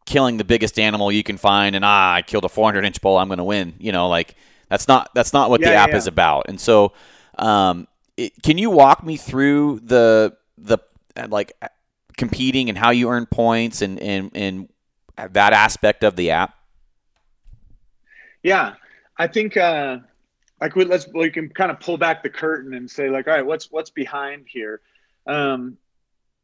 killing 0.05 0.37
the 0.37 0.45
biggest 0.45 0.79
animal 0.79 1.13
you 1.13 1.23
can 1.23 1.37
find 1.37 1.77
and 1.77 1.85
ah, 1.85 2.15
I 2.15 2.23
killed 2.23 2.45
a 2.45 2.49
400 2.49 2.85
inch 2.85 3.01
bull, 3.01 3.19
I'm 3.19 3.29
going 3.29 3.39
to 3.39 3.45
win. 3.45 3.75
You 3.79 3.93
know, 3.93 4.09
like 4.09 4.35
that's 4.69 4.89
not 4.89 5.11
that's 5.15 5.33
not 5.33 5.49
what 5.49 5.61
yeah, 5.61 5.71
the 5.71 5.75
app 5.77 5.91
yeah. 5.91 5.97
is 5.97 6.07
about. 6.07 6.47
And 6.49 6.61
so, 6.61 6.93
um, 7.39 7.87
it, 8.17 8.43
can 8.43 8.59
you 8.59 8.71
walk 8.71 9.05
me 9.05 9.17
through 9.17 9.81
the 9.85 10.37
the 10.63 10.79
like 11.29 11.53
competing 12.17 12.69
and 12.69 12.79
how 12.79 12.91
you 12.91 13.09
earn 13.11 13.27
points 13.27 13.83
and 13.83 13.99
and 14.01 14.31
and 14.35 14.69
that 15.17 15.53
aspect 15.53 16.05
of 16.05 16.17
the 16.17 16.31
app? 16.31 16.55
Yeah, 18.43 18.75
I 19.17 19.27
think 19.27 19.57
uh, 19.57 19.99
like 20.61 20.75
we 20.75 20.85
let's 20.85 21.07
we 21.13 21.31
can 21.31 21.49
kind 21.49 21.71
of 21.71 21.81
pull 21.81 21.99
back 21.99 22.23
the 22.23 22.31
curtain 22.31 22.75
and 22.75 22.91
say 22.91 23.09
like, 23.09 23.27
all 23.29 23.35
right, 23.35 23.47
what's 23.47 23.71
what's 23.71 23.91
behind 23.91 24.47
here? 24.49 24.81
Um, 25.27 25.77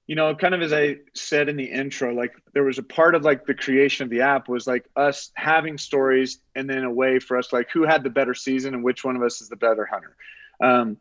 you 0.07 0.15
know, 0.15 0.35
kind 0.35 0.55
of 0.55 0.63
as 0.63 0.73
I 0.73 0.97
said 1.13 1.49
in 1.49 1.57
the 1.57 1.65
intro, 1.65 2.15
like 2.15 2.33
there 2.55 2.65
was 2.65 2.79
a 2.79 2.83
part 2.83 3.15
of 3.15 3.25
like 3.25 3.45
the 3.45 3.55
creation 3.55 4.05
of 4.05 4.11
the 4.11 4.23
app 4.23 4.49
was 4.49 4.67
like 4.67 4.87
us 4.97 5.31
having 5.35 5.77
stories 5.77 6.39
and 6.55 6.69
then 6.69 6.85
a 6.85 6.91
way 6.91 7.19
for 7.19 7.37
us 7.37 7.53
like 7.53 7.69
who 7.71 7.83
had 7.83 8.03
the 8.03 8.11
better 8.11 8.33
season 8.33 8.75
and 8.75 8.83
which 8.83 9.05
one 9.05 9.17
of 9.17 9.23
us 9.23 9.43
is 9.43 9.49
the 9.49 9.57
better 9.57 9.85
hunter. 9.85 10.17
Um, 10.61 10.97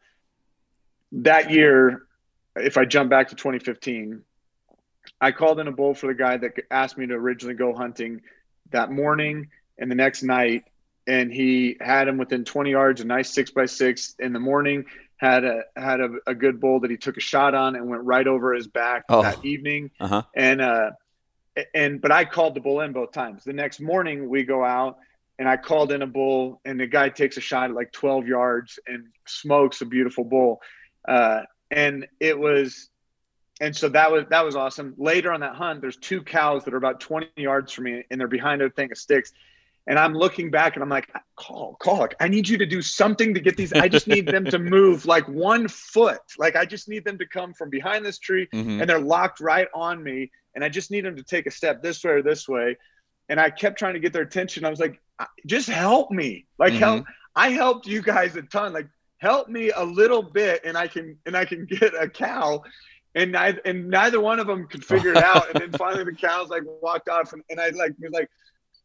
that 1.13 1.51
year, 1.51 2.06
if 2.59 2.77
I 2.77 2.85
jump 2.85 3.09
back 3.09 3.29
to 3.29 3.35
2015, 3.35 4.21
I 5.21 5.31
called 5.31 5.59
in 5.59 5.67
a 5.67 5.71
bull 5.71 5.93
for 5.93 6.07
the 6.07 6.13
guy 6.13 6.37
that 6.37 6.51
asked 6.69 6.97
me 6.97 7.07
to 7.07 7.13
originally 7.13 7.55
go 7.55 7.73
hunting 7.73 8.21
that 8.71 8.91
morning 8.91 9.49
and 9.77 9.89
the 9.89 9.95
next 9.95 10.23
night 10.23 10.65
and 11.07 11.31
he 11.31 11.77
had 11.79 12.07
him 12.07 12.17
within 12.17 12.43
20 12.43 12.71
yards, 12.71 13.01
a 13.01 13.05
nice 13.05 13.33
six 13.33 13.49
by 13.51 13.65
six 13.65 14.15
in 14.19 14.33
the 14.33 14.39
morning. 14.39 14.85
Had 15.15 15.45
a 15.45 15.63
had 15.75 15.99
a, 15.99 16.09
a 16.27 16.35
good 16.35 16.59
bull 16.59 16.81
that 16.81 16.91
he 16.91 16.97
took 16.97 17.17
a 17.17 17.21
shot 17.21 17.55
on 17.55 17.75
and 17.75 17.87
went 17.87 18.03
right 18.03 18.27
over 18.27 18.53
his 18.53 18.67
back 18.67 19.05
oh. 19.09 19.23
that 19.23 19.43
evening. 19.43 19.89
Uh-huh. 19.99 20.21
And 20.35 20.61
uh, 20.61 20.91
and 21.73 22.01
but 22.01 22.11
I 22.11 22.25
called 22.25 22.53
the 22.53 22.59
bull 22.59 22.81
in 22.81 22.91
both 22.91 23.13
times. 23.13 23.43
The 23.43 23.53
next 23.53 23.79
morning 23.79 24.29
we 24.29 24.43
go 24.43 24.63
out 24.63 24.97
and 25.39 25.47
I 25.47 25.57
called 25.57 25.91
in 25.91 26.03
a 26.03 26.07
bull 26.07 26.61
and 26.65 26.79
the 26.79 26.85
guy 26.85 27.09
takes 27.09 27.37
a 27.37 27.41
shot 27.41 27.69
at 27.69 27.75
like 27.75 27.91
12 27.93 28.27
yards 28.27 28.79
and 28.85 29.07
smokes 29.25 29.81
a 29.81 29.85
beautiful 29.85 30.23
bull. 30.23 30.61
Uh, 31.07 31.41
and 31.71 32.07
it 32.19 32.37
was 32.37 32.89
and 33.59 33.75
so 33.75 33.89
that 33.89 34.11
was 34.11 34.25
that 34.29 34.45
was 34.45 34.55
awesome. 34.55 34.93
Later 34.97 35.31
on 35.31 35.39
that 35.39 35.55
hunt, 35.55 35.81
there's 35.81 35.97
two 35.97 36.21
cows 36.21 36.63
that 36.65 36.73
are 36.73 36.77
about 36.77 36.99
20 36.99 37.27
yards 37.37 37.73
from 37.73 37.85
me 37.85 38.03
and 38.09 38.19
they're 38.19 38.27
behind 38.27 38.61
a 38.61 38.69
thing 38.69 38.91
of 38.91 38.97
sticks. 38.97 39.33
And 39.87 39.97
I'm 39.97 40.13
looking 40.13 40.51
back 40.51 40.75
and 40.75 40.83
I'm 40.83 40.89
like, 40.89 41.09
call, 41.37 41.77
call. 41.79 42.09
I 42.19 42.27
need 42.27 42.49
you 42.49 42.57
to 42.57 42.65
do 42.65 42.81
something 42.81 43.33
to 43.33 43.39
get 43.39 43.55
these. 43.55 43.71
I 43.71 43.87
just 43.87 44.05
need 44.05 44.27
them 44.27 44.43
to 44.45 44.59
move 44.75 45.05
like 45.05 45.27
one 45.29 45.69
foot. 45.69 46.19
Like 46.37 46.57
I 46.57 46.65
just 46.65 46.89
need 46.89 47.05
them 47.05 47.17
to 47.19 47.25
come 47.25 47.53
from 47.53 47.69
behind 47.69 48.05
this 48.05 48.19
tree 48.19 48.47
mm-hmm. 48.53 48.81
and 48.81 48.89
they're 48.89 48.99
locked 48.99 49.39
right 49.39 49.67
on 49.73 50.03
me. 50.03 50.29
And 50.53 50.63
I 50.63 50.69
just 50.69 50.91
need 50.91 51.05
them 51.05 51.15
to 51.15 51.23
take 51.23 51.45
a 51.45 51.51
step 51.51 51.81
this 51.81 52.03
way 52.03 52.11
or 52.11 52.21
this 52.21 52.49
way. 52.49 52.77
And 53.29 53.39
I 53.39 53.49
kept 53.49 53.79
trying 53.79 53.93
to 53.93 53.99
get 53.99 54.11
their 54.11 54.23
attention. 54.23 54.65
I 54.65 54.69
was 54.69 54.79
like, 54.79 54.99
just 55.45 55.69
help 55.69 56.11
me. 56.11 56.45
Like 56.59 56.73
mm-hmm. 56.73 56.79
help. 56.79 57.05
I 57.35 57.49
helped 57.49 57.87
you 57.87 58.01
guys 58.01 58.35
a 58.35 58.41
ton. 58.41 58.73
Like 58.73 58.89
help 59.17 59.49
me 59.49 59.71
a 59.75 59.83
little 59.83 60.21
bit 60.21 60.61
and 60.63 60.77
I 60.77 60.87
can 60.87 61.17
and 61.25 61.35
I 61.35 61.45
can 61.45 61.65
get 61.69 61.93
a 61.93 62.09
cow. 62.09 62.63
And 63.15 63.31
neither 63.31 63.61
and 63.65 63.89
neither 63.89 64.19
one 64.21 64.39
of 64.39 64.47
them 64.47 64.67
could 64.67 64.85
figure 64.85 65.11
it 65.11 65.17
out. 65.17 65.49
and 65.49 65.61
then 65.61 65.71
finally 65.77 66.03
the 66.03 66.13
cows 66.13 66.49
like 66.49 66.63
walked 66.81 67.09
off 67.09 67.33
and, 67.33 67.43
and 67.49 67.59
I 67.59 67.69
like 67.69 67.93
was 67.99 68.11
like, 68.11 68.29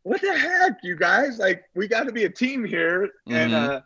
what 0.02 0.20
the 0.20 0.36
heck, 0.36 0.78
you 0.82 0.96
guys? 0.96 1.38
Like, 1.38 1.64
we 1.74 1.88
got 1.88 2.04
to 2.04 2.12
be 2.12 2.24
a 2.24 2.30
team 2.30 2.64
here. 2.64 3.10
Mm-hmm. 3.28 3.34
And, 3.34 3.54
uh, 3.54 3.80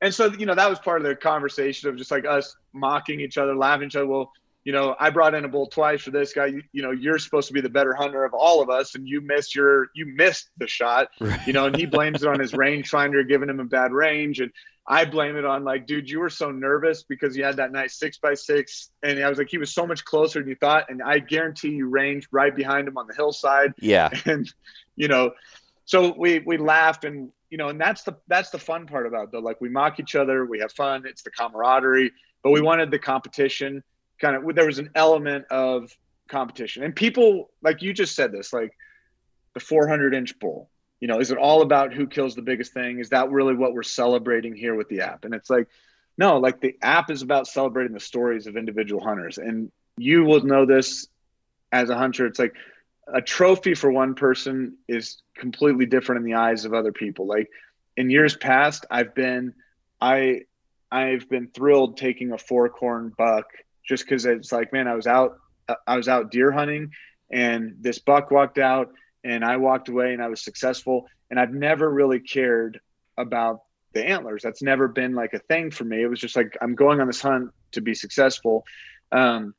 and 0.00 0.14
so, 0.14 0.32
you 0.32 0.46
know, 0.46 0.54
that 0.54 0.70
was 0.70 0.78
part 0.78 1.00
of 1.00 1.08
the 1.08 1.16
conversation 1.16 1.88
of 1.88 1.96
just 1.96 2.10
like 2.10 2.24
us 2.24 2.56
mocking 2.72 3.20
each 3.20 3.38
other, 3.38 3.56
laughing 3.56 3.88
each 3.88 3.96
other. 3.96 4.06
Well, 4.06 4.30
you 4.64 4.72
know, 4.72 4.94
I 4.98 5.10
brought 5.10 5.34
in 5.34 5.44
a 5.44 5.48
bull 5.48 5.66
twice 5.66 6.02
for 6.02 6.10
this 6.10 6.32
guy. 6.32 6.46
You, 6.46 6.62
you, 6.72 6.82
know, 6.82 6.90
you're 6.90 7.18
supposed 7.18 7.48
to 7.48 7.54
be 7.54 7.60
the 7.60 7.70
better 7.70 7.94
hunter 7.94 8.24
of 8.24 8.34
all 8.34 8.60
of 8.60 8.70
us, 8.70 8.94
and 8.94 9.08
you 9.08 9.20
missed 9.20 9.54
your 9.54 9.88
you 9.94 10.06
missed 10.06 10.50
the 10.58 10.66
shot. 10.66 11.08
Right. 11.20 11.46
You 11.46 11.52
know, 11.52 11.66
and 11.66 11.76
he 11.76 11.84
blames 11.84 12.22
it 12.22 12.28
on 12.28 12.38
his 12.40 12.52
rangefinder 12.52 13.26
giving 13.28 13.48
him 13.48 13.60
a 13.60 13.64
bad 13.64 13.92
range, 13.92 14.40
and 14.40 14.50
I 14.86 15.04
blame 15.04 15.36
it 15.36 15.44
on 15.44 15.64
like, 15.64 15.86
dude, 15.86 16.08
you 16.08 16.20
were 16.20 16.30
so 16.30 16.50
nervous 16.50 17.02
because 17.02 17.36
you 17.36 17.44
had 17.44 17.56
that 17.56 17.72
nice 17.72 17.98
six 17.98 18.18
by 18.18 18.34
six, 18.34 18.90
and 19.02 19.22
I 19.22 19.28
was 19.28 19.36
like, 19.36 19.50
he 19.50 19.58
was 19.58 19.74
so 19.74 19.86
much 19.86 20.04
closer 20.04 20.38
than 20.38 20.48
you 20.48 20.54
thought, 20.54 20.86
and 20.88 21.02
I 21.02 21.18
guarantee 21.18 21.70
you 21.70 21.88
ranged 21.88 22.28
right 22.30 22.54
behind 22.54 22.88
him 22.88 22.96
on 22.96 23.06
the 23.06 23.14
hillside. 23.14 23.74
Yeah, 23.78 24.08
and 24.24 24.50
you 24.96 25.08
know, 25.08 25.32
so 25.84 26.14
we 26.16 26.38
we 26.40 26.56
laughed 26.56 27.04
and 27.04 27.30
you 27.50 27.58
know, 27.58 27.68
and 27.68 27.80
that's 27.80 28.02
the 28.02 28.16
that's 28.28 28.50
the 28.50 28.58
fun 28.58 28.86
part 28.86 29.06
about 29.06 29.24
it, 29.24 29.32
though. 29.32 29.40
Like 29.40 29.60
we 29.60 29.68
mock 29.68 30.00
each 30.00 30.14
other, 30.14 30.44
we 30.44 30.60
have 30.60 30.72
fun. 30.72 31.04
It's 31.06 31.22
the 31.22 31.30
camaraderie, 31.30 32.12
but 32.42 32.50
we 32.50 32.60
wanted 32.60 32.90
the 32.90 32.98
competition. 32.98 33.82
Kind 34.20 34.36
of, 34.36 34.54
there 34.54 34.66
was 34.66 34.78
an 34.78 34.90
element 34.94 35.46
of 35.50 35.96
competition, 36.28 36.82
and 36.82 36.94
people 36.94 37.50
like 37.62 37.82
you 37.82 37.92
just 37.92 38.14
said 38.14 38.32
this, 38.32 38.52
like 38.52 38.72
the 39.54 39.60
400 39.60 40.14
inch 40.14 40.38
bull. 40.38 40.70
You 41.00 41.06
know, 41.06 41.20
is 41.20 41.30
it 41.30 41.38
all 41.38 41.62
about 41.62 41.94
who 41.94 42.08
kills 42.08 42.34
the 42.34 42.42
biggest 42.42 42.72
thing? 42.72 42.98
Is 42.98 43.10
that 43.10 43.30
really 43.30 43.54
what 43.54 43.72
we're 43.72 43.84
celebrating 43.84 44.56
here 44.56 44.74
with 44.74 44.88
the 44.88 45.02
app? 45.02 45.24
And 45.24 45.32
it's 45.32 45.48
like, 45.48 45.68
no, 46.16 46.38
like 46.38 46.60
the 46.60 46.76
app 46.82 47.08
is 47.10 47.22
about 47.22 47.46
celebrating 47.46 47.92
the 47.92 48.00
stories 48.00 48.48
of 48.48 48.56
individual 48.56 49.00
hunters, 49.00 49.38
and 49.38 49.70
you 49.96 50.24
will 50.24 50.42
know 50.42 50.66
this 50.66 51.06
as 51.72 51.90
a 51.90 51.96
hunter. 51.96 52.26
It's 52.26 52.38
like 52.38 52.54
a 53.12 53.22
trophy 53.22 53.74
for 53.74 53.90
one 53.90 54.14
person 54.14 54.76
is 54.88 55.22
completely 55.36 55.86
different 55.86 56.20
in 56.20 56.24
the 56.24 56.38
eyes 56.38 56.64
of 56.64 56.74
other 56.74 56.92
people. 56.92 57.26
Like 57.26 57.48
in 57.96 58.10
years 58.10 58.36
past, 58.36 58.86
I've 58.90 59.14
been 59.14 59.54
I 60.00 60.42
I've 60.90 61.28
been 61.28 61.48
thrilled 61.48 61.96
taking 61.96 62.32
a 62.32 62.36
forkhorn 62.36 63.16
buck 63.16 63.46
just 63.88 64.04
because 64.04 64.26
it's 64.26 64.52
like, 64.52 64.72
man, 64.72 64.86
I 64.86 64.94
was 64.94 65.06
out 65.06 65.38
I 65.86 65.96
was 65.96 66.08
out 66.08 66.30
deer 66.30 66.50
hunting 66.50 66.92
and 67.30 67.74
this 67.80 67.98
buck 67.98 68.30
walked 68.30 68.58
out 68.58 68.90
and 69.24 69.44
I 69.44 69.56
walked 69.56 69.88
away 69.88 70.12
and 70.12 70.22
I 70.22 70.28
was 70.28 70.42
successful. 70.42 71.06
And 71.30 71.38
I've 71.38 71.52
never 71.52 71.90
really 71.90 72.20
cared 72.20 72.80
about 73.18 73.62
the 73.92 74.04
antlers. 74.04 74.42
That's 74.42 74.62
never 74.62 74.88
been 74.88 75.14
like 75.14 75.34
a 75.34 75.38
thing 75.40 75.70
for 75.70 75.84
me. 75.84 76.02
It 76.02 76.06
was 76.06 76.20
just 76.20 76.36
like 76.36 76.56
I'm 76.62 76.74
going 76.74 77.00
on 77.00 77.06
this 77.06 77.20
hunt 77.20 77.50
to 77.72 77.80
be 77.80 77.94
successful. 77.94 78.64
Um, 79.12 79.54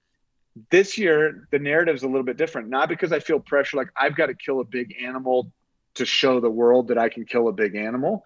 this 0.71 0.97
year, 0.97 1.47
the 1.51 1.59
narrative 1.59 1.95
is 1.95 2.03
a 2.03 2.07
little 2.07 2.23
bit 2.23 2.37
different. 2.37 2.69
Not 2.69 2.89
because 2.89 3.11
I 3.11 3.19
feel 3.19 3.39
pressure, 3.39 3.77
like 3.77 3.89
I've 3.95 4.15
got 4.15 4.27
to 4.27 4.33
kill 4.33 4.61
a 4.61 4.65
big 4.65 4.95
animal 5.01 5.51
to 5.95 6.05
show 6.05 6.39
the 6.39 6.49
world 6.49 6.87
that 6.87 6.97
I 6.97 7.09
can 7.09 7.25
kill 7.25 7.47
a 7.49 7.53
big 7.53 7.75
animal, 7.75 8.23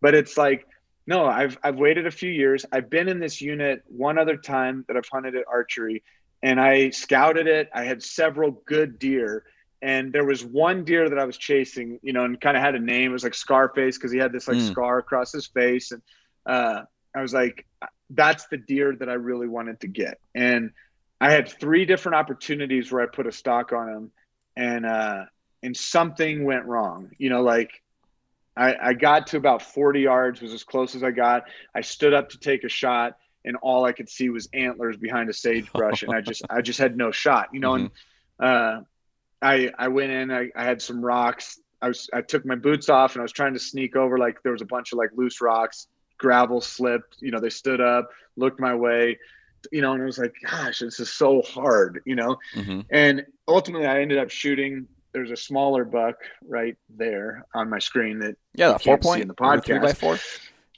but 0.00 0.14
it's 0.14 0.36
like 0.36 0.66
no, 1.06 1.26
I've 1.26 1.58
I've 1.62 1.76
waited 1.76 2.06
a 2.06 2.10
few 2.10 2.30
years. 2.30 2.64
I've 2.72 2.88
been 2.88 3.08
in 3.08 3.20
this 3.20 3.40
unit 3.40 3.82
one 3.88 4.18
other 4.18 4.36
time 4.36 4.84
that 4.88 4.96
I've 4.96 5.08
hunted 5.10 5.36
at 5.36 5.44
archery, 5.46 6.02
and 6.42 6.60
I 6.60 6.90
scouted 6.90 7.46
it. 7.46 7.68
I 7.74 7.84
had 7.84 8.02
several 8.02 8.62
good 8.66 8.98
deer, 8.98 9.44
and 9.82 10.12
there 10.12 10.24
was 10.24 10.44
one 10.44 10.84
deer 10.84 11.08
that 11.10 11.18
I 11.18 11.24
was 11.24 11.36
chasing, 11.36 11.98
you 12.02 12.14
know, 12.14 12.24
and 12.24 12.40
kind 12.40 12.56
of 12.56 12.62
had 12.62 12.74
a 12.74 12.80
name. 12.80 13.10
It 13.10 13.12
was 13.12 13.24
like 13.24 13.34
Scarface 13.34 13.98
because 13.98 14.12
he 14.12 14.18
had 14.18 14.32
this 14.32 14.48
like 14.48 14.56
mm. 14.56 14.70
scar 14.70 14.98
across 14.98 15.30
his 15.30 15.46
face, 15.46 15.92
and 15.92 16.00
uh, 16.46 16.82
I 17.14 17.20
was 17.20 17.34
like, 17.34 17.66
that's 18.10 18.46
the 18.46 18.56
deer 18.56 18.96
that 18.96 19.08
I 19.08 19.14
really 19.14 19.48
wanted 19.48 19.80
to 19.80 19.88
get. 19.88 20.18
And 20.34 20.70
I 21.20 21.30
had 21.30 21.48
three 21.48 21.84
different 21.84 22.16
opportunities 22.16 22.90
where 22.90 23.02
I 23.02 23.06
put 23.06 23.26
a 23.26 23.32
stock 23.32 23.72
on 23.72 23.88
him, 23.88 24.10
and 24.56 24.86
uh, 24.86 25.24
and 25.62 25.76
something 25.76 26.44
went 26.44 26.64
wrong. 26.64 27.10
You 27.18 27.28
know, 27.28 27.42
like 27.42 27.82
I, 28.56 28.74
I 28.80 28.92
got 28.94 29.28
to 29.28 29.36
about 29.36 29.62
40 29.62 30.00
yards, 30.00 30.40
was 30.40 30.52
as 30.52 30.64
close 30.64 30.94
as 30.94 31.02
I 31.02 31.10
got. 31.10 31.44
I 31.74 31.80
stood 31.80 32.14
up 32.14 32.30
to 32.30 32.38
take 32.38 32.64
a 32.64 32.68
shot, 32.68 33.16
and 33.44 33.56
all 33.56 33.84
I 33.84 33.92
could 33.92 34.08
see 34.08 34.28
was 34.30 34.48
antlers 34.52 34.96
behind 34.96 35.28
a 35.28 35.32
sagebrush, 35.32 36.02
and 36.02 36.14
I 36.14 36.20
just 36.20 36.42
I 36.48 36.62
just 36.62 36.78
had 36.78 36.96
no 36.96 37.10
shot. 37.10 37.48
You 37.52 37.60
know, 37.60 37.72
mm-hmm. 37.72 38.44
and 38.44 38.48
uh, 38.48 38.80
I 39.42 39.70
I 39.78 39.88
went 39.88 40.12
in. 40.12 40.30
I, 40.30 40.50
I 40.54 40.64
had 40.64 40.80
some 40.80 41.04
rocks. 41.04 41.58
I 41.82 41.88
was 41.88 42.08
I 42.12 42.22
took 42.22 42.46
my 42.46 42.54
boots 42.54 42.88
off 42.88 43.14
and 43.14 43.20
I 43.20 43.24
was 43.24 43.32
trying 43.32 43.54
to 43.54 43.60
sneak 43.60 43.96
over. 43.96 44.18
Like 44.18 44.42
there 44.42 44.52
was 44.52 44.62
a 44.62 44.66
bunch 44.66 44.92
of 44.92 44.98
like 44.98 45.10
loose 45.14 45.40
rocks. 45.40 45.88
Gravel 46.16 46.60
slipped. 46.60 47.16
You 47.20 47.30
know, 47.30 47.40
they 47.40 47.50
stood 47.50 47.80
up, 47.80 48.08
looked 48.36 48.60
my 48.60 48.74
way. 48.74 49.18
You 49.72 49.80
know, 49.80 49.92
and 49.92 50.02
it 50.02 50.06
was 50.06 50.18
like, 50.18 50.34
gosh, 50.42 50.80
this 50.80 51.00
is 51.00 51.12
so 51.12 51.42
hard. 51.42 52.02
You 52.06 52.16
know, 52.16 52.38
mm-hmm. 52.54 52.80
and 52.90 53.26
ultimately 53.46 53.86
I 53.86 54.00
ended 54.00 54.18
up 54.18 54.30
shooting. 54.30 54.86
There's 55.14 55.30
a 55.30 55.36
smaller 55.36 55.84
buck 55.84 56.16
right 56.46 56.76
there 56.90 57.46
on 57.54 57.70
my 57.70 57.78
screen 57.78 58.18
that 58.18 58.36
yeah, 58.54 58.72
that 58.72 58.82
four 58.82 58.98
point 58.98 59.22
in 59.22 59.28
the 59.28 59.34
podcast. 59.34 59.64
Three 59.64 59.78
by 59.78 59.92
four. 59.94 60.18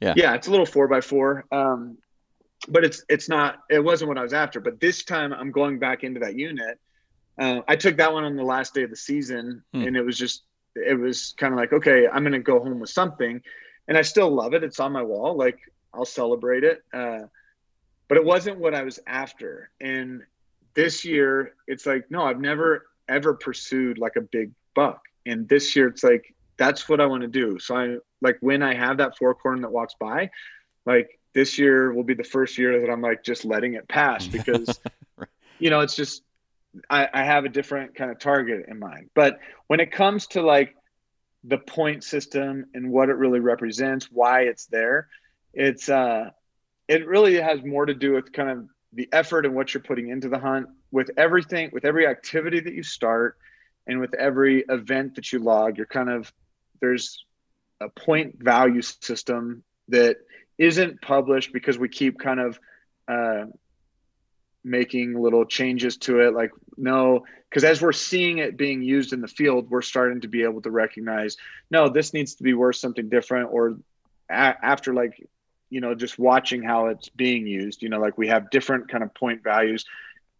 Yeah, 0.00 0.14
yeah, 0.16 0.34
it's 0.34 0.46
a 0.46 0.50
little 0.50 0.66
four 0.66 0.86
by 0.86 1.00
four. 1.00 1.46
Um, 1.50 1.98
but 2.68 2.84
it's 2.84 3.02
it's 3.08 3.28
not. 3.28 3.60
It 3.70 3.82
wasn't 3.82 4.08
what 4.08 4.18
I 4.18 4.22
was 4.22 4.32
after. 4.32 4.60
But 4.60 4.78
this 4.78 5.04
time 5.04 5.32
I'm 5.32 5.50
going 5.50 5.78
back 5.78 6.04
into 6.04 6.20
that 6.20 6.36
unit 6.36 6.78
uh, 7.38 7.60
I 7.68 7.76
took 7.76 7.96
that 7.98 8.12
one 8.12 8.24
on 8.24 8.36
the 8.36 8.44
last 8.44 8.74
day 8.74 8.82
of 8.82 8.90
the 8.90 8.96
season, 8.96 9.62
hmm. 9.72 9.82
and 9.82 9.96
it 9.96 10.02
was 10.02 10.16
just 10.16 10.44
it 10.74 10.98
was 10.98 11.34
kind 11.38 11.52
of 11.52 11.58
like 11.58 11.72
okay, 11.72 12.08
I'm 12.08 12.22
gonna 12.22 12.38
go 12.40 12.60
home 12.60 12.80
with 12.80 12.90
something, 12.90 13.40
and 13.88 13.98
I 13.98 14.02
still 14.02 14.30
love 14.30 14.54
it. 14.54 14.64
It's 14.64 14.80
on 14.80 14.92
my 14.92 15.02
wall, 15.02 15.36
like 15.36 15.58
I'll 15.92 16.04
celebrate 16.04 16.64
it. 16.64 16.82
Uh, 16.92 17.22
but 18.08 18.16
it 18.16 18.24
wasn't 18.24 18.58
what 18.58 18.74
I 18.74 18.82
was 18.82 19.00
after. 19.06 19.70
And 19.80 20.22
this 20.74 21.04
year, 21.04 21.54
it's 21.66 21.84
like 21.84 22.10
no, 22.10 22.22
I've 22.22 22.40
never 22.40 22.86
ever 23.08 23.34
pursued 23.34 23.98
like 23.98 24.16
a 24.16 24.20
big 24.20 24.52
buck, 24.74 25.00
and 25.24 25.48
this 25.48 25.76
year 25.76 25.88
it's 25.88 26.04
like 26.04 26.34
that's 26.56 26.88
what 26.88 27.00
I 27.00 27.06
want 27.06 27.22
to 27.22 27.28
do. 27.28 27.58
So 27.58 27.76
I 27.76 27.96
like 28.20 28.38
when 28.40 28.62
I 28.62 28.74
have 28.74 28.98
that 28.98 29.18
forkhorn 29.20 29.62
that 29.62 29.72
walks 29.72 29.94
by, 29.98 30.30
like 30.84 31.18
this 31.34 31.58
year 31.58 31.92
will 31.92 32.04
be 32.04 32.14
the 32.14 32.24
first 32.24 32.56
year 32.58 32.80
that 32.80 32.90
I'm 32.90 33.02
like 33.02 33.22
just 33.22 33.44
letting 33.44 33.74
it 33.74 33.88
pass 33.88 34.26
because 34.32 34.80
you 35.58 35.70
know 35.70 35.80
it's 35.80 35.96
just 35.96 36.22
I, 36.90 37.08
I 37.12 37.24
have 37.24 37.44
a 37.44 37.48
different 37.48 37.94
kind 37.94 38.10
of 38.10 38.18
target 38.18 38.66
in 38.68 38.78
mind. 38.78 39.10
But 39.14 39.38
when 39.66 39.80
it 39.80 39.92
comes 39.92 40.26
to 40.28 40.42
like 40.42 40.74
the 41.44 41.58
point 41.58 42.04
system 42.04 42.66
and 42.74 42.90
what 42.90 43.08
it 43.08 43.14
really 43.14 43.40
represents, 43.40 44.08
why 44.10 44.42
it's 44.42 44.66
there, 44.66 45.08
it's 45.54 45.88
uh, 45.88 46.30
it 46.88 47.06
really 47.06 47.40
has 47.40 47.62
more 47.64 47.86
to 47.86 47.94
do 47.94 48.12
with 48.12 48.32
kind 48.32 48.50
of 48.50 48.68
the 48.96 49.08
effort 49.12 49.46
and 49.46 49.54
what 49.54 49.72
you're 49.72 49.82
putting 49.82 50.08
into 50.08 50.28
the 50.28 50.38
hunt. 50.38 50.66
With 50.90 51.10
everything, 51.16 51.70
with 51.72 51.84
every 51.84 52.06
activity 52.06 52.60
that 52.60 52.72
you 52.72 52.82
start, 52.82 53.36
and 53.86 54.00
with 54.00 54.14
every 54.14 54.64
event 54.68 55.14
that 55.14 55.32
you 55.32 55.38
log, 55.38 55.76
you're 55.76 55.86
kind 55.86 56.10
of 56.10 56.32
there's 56.80 57.24
a 57.80 57.88
point 57.88 58.42
value 58.42 58.82
system 58.82 59.62
that 59.88 60.16
isn't 60.58 61.00
published 61.00 61.52
because 61.52 61.78
we 61.78 61.88
keep 61.88 62.18
kind 62.18 62.40
of 62.40 62.58
uh, 63.08 63.44
making 64.64 65.20
little 65.20 65.44
changes 65.44 65.96
to 65.96 66.20
it 66.20 66.34
like 66.34 66.50
no 66.76 67.24
because 67.48 67.62
as 67.62 67.80
we're 67.80 67.92
seeing 67.92 68.38
it 68.38 68.56
being 68.56 68.82
used 68.82 69.12
in 69.12 69.20
the 69.20 69.28
field 69.28 69.70
we're 69.70 69.80
starting 69.80 70.20
to 70.20 70.26
be 70.26 70.42
able 70.42 70.60
to 70.60 70.72
recognize 70.72 71.36
no 71.70 71.88
this 71.88 72.12
needs 72.12 72.34
to 72.34 72.42
be 72.42 72.52
worth 72.52 72.74
something 72.74 73.08
different 73.08 73.48
or 73.52 73.78
a- 74.28 74.56
after 74.64 74.92
like 74.92 75.24
you 75.70 75.80
know 75.80 75.94
just 75.94 76.18
watching 76.18 76.62
how 76.62 76.86
it's 76.86 77.08
being 77.08 77.46
used 77.46 77.82
you 77.82 77.88
know 77.88 78.00
like 78.00 78.16
we 78.16 78.28
have 78.28 78.50
different 78.50 78.88
kind 78.88 79.02
of 79.02 79.12
point 79.14 79.42
values 79.42 79.84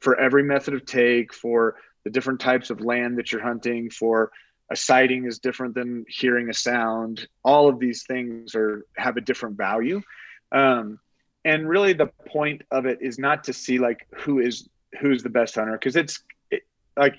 for 0.01 0.19
every 0.19 0.43
method 0.43 0.75
of 0.75 0.85
take 0.85 1.33
for 1.33 1.77
the 2.05 2.11
different 2.11 2.41
types 2.41 2.71
of 2.71 2.81
land 2.81 3.19
that 3.19 3.33
you're 3.33 3.43
hunting 3.43 3.91
for 3.91 4.31
a 4.71 4.77
sighting 4.77 5.27
is 5.27 5.39
different 5.39 5.75
than 5.75 6.05
hearing 6.09 6.51
a 6.51 6.55
sound. 6.55 7.29
All 7.45 7.69
of 7.69 7.79
these 7.79 8.05
things 8.05 8.55
are 8.55 8.85
have 8.97 9.17
a 9.17 9.21
different 9.21 9.57
value. 9.57 10.03
Um, 10.51 10.99
and 11.45 11.69
really 11.69 11.93
the 11.93 12.09
point 12.27 12.63
of 12.71 12.87
it 12.87 12.99
is 13.01 13.19
not 13.19 13.45
to 13.45 13.53
see 13.53 13.79
like 13.79 14.07
who 14.17 14.41
is 14.41 14.69
who's 15.01 15.23
the 15.23 15.31
best 15.31 15.55
hunter 15.55 15.73
because 15.73 15.95
it's 15.95 16.21
it, 16.51 16.63
like 16.97 17.15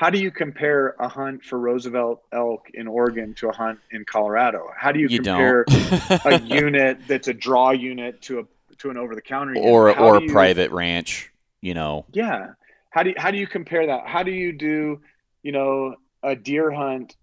how 0.00 0.08
do 0.08 0.18
you 0.18 0.30
compare 0.30 0.96
a 0.98 1.08
hunt 1.08 1.44
for 1.44 1.58
Roosevelt 1.58 2.22
elk 2.32 2.70
in 2.72 2.88
Oregon 2.88 3.34
to 3.34 3.50
a 3.50 3.52
hunt 3.52 3.80
in 3.90 4.06
Colorado? 4.06 4.70
How 4.74 4.92
do 4.92 4.98
you, 4.98 5.08
you 5.08 5.20
compare 5.20 5.66
a 6.24 6.40
unit 6.40 7.06
that's 7.06 7.28
a 7.28 7.34
draw 7.34 7.72
unit 7.72 8.22
to 8.22 8.38
a 8.38 8.76
to 8.78 8.88
an 8.88 8.96
over 8.96 9.14
the 9.14 9.20
counter 9.20 9.58
or 9.58 9.94
or 9.98 10.16
a 10.16 10.22
you, 10.22 10.32
private 10.32 10.70
ranch? 10.70 11.30
You 11.60 11.74
know. 11.74 12.06
Yeah. 12.12 12.52
How 12.88 13.02
do 13.02 13.10
you, 13.10 13.16
how 13.18 13.30
do 13.30 13.36
you 13.36 13.46
compare 13.46 13.88
that? 13.88 14.06
How 14.06 14.22
do 14.22 14.30
you 14.30 14.54
do 14.54 15.02
you 15.42 15.52
know 15.52 15.96
a 16.22 16.34
deer 16.34 16.70
hunt 16.70 17.14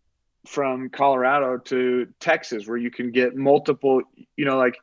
from 0.45 0.91
Colorado 0.91 1.57
to 1.57 2.07
Texas 2.19 2.67
where 2.67 2.77
you 2.77 2.91
can 2.91 3.11
get 3.11 3.35
multiple 3.35 4.03
you 4.35 4.45
know 4.45 4.57
like 4.57 4.77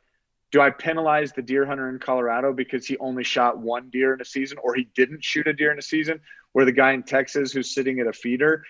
do 0.51 0.61
I 0.61 0.71
penalize 0.71 1.33
the 1.33 1.43
deer 1.43 1.65
hunter 1.65 1.89
in 1.91 2.01
Colorado 2.01 2.53
because 2.53 2.87
he 2.87 2.99
only 2.99 3.23
shot 3.23 3.57
one 3.57 3.89
deer 3.91 4.15
in 4.15 4.21
a 4.21 4.25
season 4.25 4.59
or 4.61 4.75
he 4.75 4.89
didn't 4.97 5.23
shoot 5.23 5.47
a 5.47 5.53
deer 5.53 5.71
in 5.71 5.79
a 5.79 5.83
season 5.83 6.21
where 6.55 6.65
the 6.65 6.73
guy 6.73 6.93
in 6.93 7.03
Texas 7.03 7.53
who's 7.53 7.75
sitting 7.75 8.01
at 8.01 8.07
a 8.07 8.13
feeder 8.13 8.65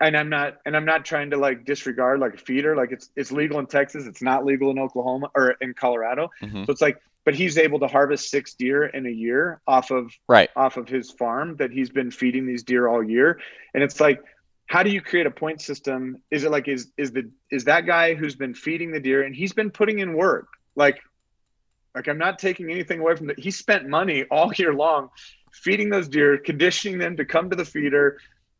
and 0.00 0.16
I'm 0.16 0.28
not 0.28 0.58
and 0.64 0.76
I'm 0.76 0.84
not 0.84 1.04
trying 1.04 1.30
to 1.30 1.36
like 1.36 1.64
disregard 1.64 2.20
like 2.20 2.34
a 2.34 2.38
feeder 2.38 2.74
like 2.74 2.92
it's 2.92 3.10
it's 3.16 3.30
legal 3.30 3.58
in 3.58 3.66
Texas 3.66 4.06
it's 4.06 4.22
not 4.22 4.44
legal 4.44 4.70
in 4.70 4.78
Oklahoma 4.78 5.30
or 5.34 5.50
in 5.60 5.74
Colorado 5.74 6.30
mm-hmm. 6.42 6.64
so 6.64 6.72
it's 6.72 6.80
like 6.80 6.98
but 7.24 7.34
he's 7.34 7.58
able 7.58 7.80
to 7.80 7.88
harvest 7.88 8.30
six 8.30 8.54
deer 8.54 8.86
in 8.86 9.06
a 9.06 9.10
year 9.10 9.60
off 9.66 9.90
of 9.90 10.10
right 10.28 10.50
off 10.56 10.76
of 10.76 10.88
his 10.88 11.10
farm 11.10 11.56
that 11.56 11.70
he's 11.70 11.90
been 11.90 12.10
feeding 12.10 12.46
these 12.46 12.62
deer 12.62 12.88
all 12.88 13.02
year 13.02 13.40
and 13.74 13.82
it's 13.82 14.00
like 14.00 14.22
how 14.66 14.82
do 14.82 14.90
you 14.90 15.00
create 15.00 15.26
a 15.26 15.30
point 15.30 15.60
system 15.60 16.20
is 16.30 16.44
it 16.44 16.50
like 16.50 16.68
is 16.68 16.92
is 16.96 17.12
the 17.12 17.30
is 17.50 17.64
that 17.64 17.86
guy 17.86 18.14
who's 18.14 18.36
been 18.36 18.54
feeding 18.54 18.92
the 18.92 19.00
deer 19.00 19.22
and 19.22 19.34
he's 19.34 19.52
been 19.52 19.70
putting 19.70 19.98
in 19.98 20.14
work 20.14 20.48
like 20.74 21.00
like 21.96 22.08
I'm 22.08 22.18
not 22.18 22.38
taking 22.38 22.70
anything 22.70 23.00
away 23.00 23.16
from 23.16 23.28
that. 23.28 23.38
He 23.38 23.50
spent 23.50 23.88
money 23.88 24.24
all 24.24 24.52
year 24.52 24.74
long 24.74 25.08
feeding 25.52 25.90
those 25.90 26.08
deer, 26.08 26.38
conditioning 26.38 26.98
them 26.98 27.16
to 27.16 27.24
come 27.24 27.50
to 27.50 27.56
the 27.56 27.64
feeder. 27.64 28.18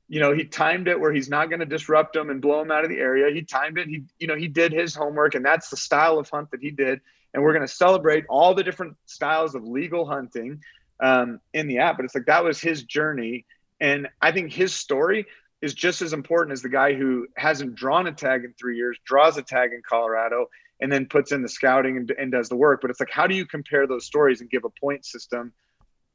You 0.09 0.21
know, 0.21 0.33
he 0.33 0.45
timed 0.45 0.89
it 0.89 0.99
where 0.99 1.13
he's 1.13 1.29
not 1.29 1.49
going 1.49 1.61
to 1.61 1.67
disrupt 1.67 2.13
them 2.15 2.31
and 2.31 2.41
blow 2.41 2.61
them 2.61 2.71
out 2.71 2.85
of 2.85 2.91
the 2.91 2.99
area. 2.99 3.35
He 3.35 3.43
timed 3.43 3.79
it. 3.79 3.89
He, 3.89 4.05
you 4.19 4.27
know, 4.27 4.37
he 4.37 4.49
did 4.49 4.73
his 4.73 4.95
homework, 4.95 5.35
and 5.35 5.45
that's 5.45 5.69
the 5.69 5.77
style 5.77 6.19
of 6.19 6.29
hunt 6.29 6.51
that 6.53 6.61
he 6.61 6.71
did. 6.71 7.01
And 7.35 7.43
we're 7.43 7.53
going 7.53 7.67
to 7.67 7.73
celebrate 7.73 8.25
all 8.29 8.55
the 8.55 8.63
different 8.63 8.97
styles 9.07 9.55
of 9.55 9.65
legal 9.65 10.07
hunting 10.07 10.63
um, 11.01 11.41
in 11.53 11.67
the 11.67 11.79
app. 11.79 11.97
But 11.97 12.05
it's 12.05 12.15
like 12.15 12.27
that 12.27 12.45
was 12.45 12.61
his 12.61 12.85
journey, 12.85 13.47
and 13.81 14.09
I 14.23 14.33
think 14.33 14.53
his 14.53 14.75
story 14.75 15.27
is 15.61 15.75
just 15.75 16.03
as 16.03 16.13
important 16.13 16.53
as 16.53 16.63
the 16.63 16.69
guy 16.69 16.95
who 16.95 17.27
hasn't 17.37 17.75
drawn 17.75 18.07
a 18.07 18.13
tag 18.13 18.45
in 18.45 18.55
three 18.59 18.77
years, 18.77 18.99
draws 19.05 19.37
a 19.37 19.43
tag 19.43 19.73
in 19.73 19.83
Colorado, 19.89 20.49
and 20.81 20.93
then 20.93 21.07
puts 21.07 21.33
in 21.33 21.43
the 21.43 21.49
scouting 21.49 21.97
and, 21.97 22.11
and 22.19 22.31
does 22.31 22.49
the 22.49 22.57
work. 22.57 22.81
But 22.81 22.91
it's 22.91 23.01
like, 23.01 23.11
how 23.11 23.27
do 23.27 23.35
you 23.35 23.47
compare 23.47 23.87
those 23.87 24.05
stories 24.05 24.41
and 24.41 24.51
give 24.51 24.65
a 24.65 24.71
point 24.81 25.05
system 25.05 25.53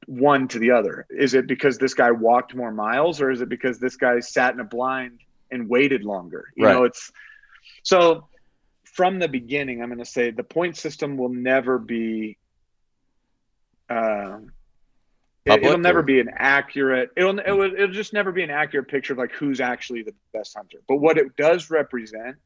one 0.07 0.47
to 0.49 0.59
the 0.59 0.71
other? 0.71 1.05
Is 1.09 1.33
it 1.33 1.47
because 1.47 1.77
this 1.77 1.93
guy 1.93 2.11
walked 2.11 2.55
more 2.55 2.71
miles, 2.71 3.21
or 3.21 3.31
is 3.31 3.41
it 3.41 3.49
because 3.49 3.79
this 3.79 3.95
guy 3.95 4.19
sat 4.19 4.53
in 4.53 4.59
a 4.59 4.65
blind 4.65 5.19
and 5.49 5.69
waited 5.69 6.03
longer? 6.03 6.45
You 6.55 6.65
right. 6.65 6.73
know, 6.73 6.83
it's 6.83 7.11
so 7.83 8.27
from 8.83 9.19
the 9.19 9.27
beginning. 9.27 9.81
I'm 9.81 9.89
going 9.89 9.99
to 9.99 10.05
say 10.05 10.31
the 10.31 10.43
point 10.43 10.77
system 10.77 11.17
will 11.17 11.29
never 11.29 11.77
be. 11.77 12.37
Uh, 13.89 14.39
it, 15.43 15.63
will 15.63 15.77
never 15.77 16.03
be 16.03 16.19
an 16.19 16.29
accurate. 16.35 17.09
It'll 17.17 17.39
it 17.39 17.51
will, 17.51 17.73
it'll 17.73 17.87
just 17.91 18.13
never 18.13 18.31
be 18.31 18.43
an 18.43 18.51
accurate 18.51 18.87
picture 18.87 19.13
of 19.13 19.19
like 19.19 19.31
who's 19.31 19.59
actually 19.59 20.03
the 20.03 20.13
best 20.33 20.55
hunter. 20.55 20.77
But 20.87 20.97
what 20.97 21.17
it 21.17 21.35
does 21.35 21.69
represent 21.69 22.37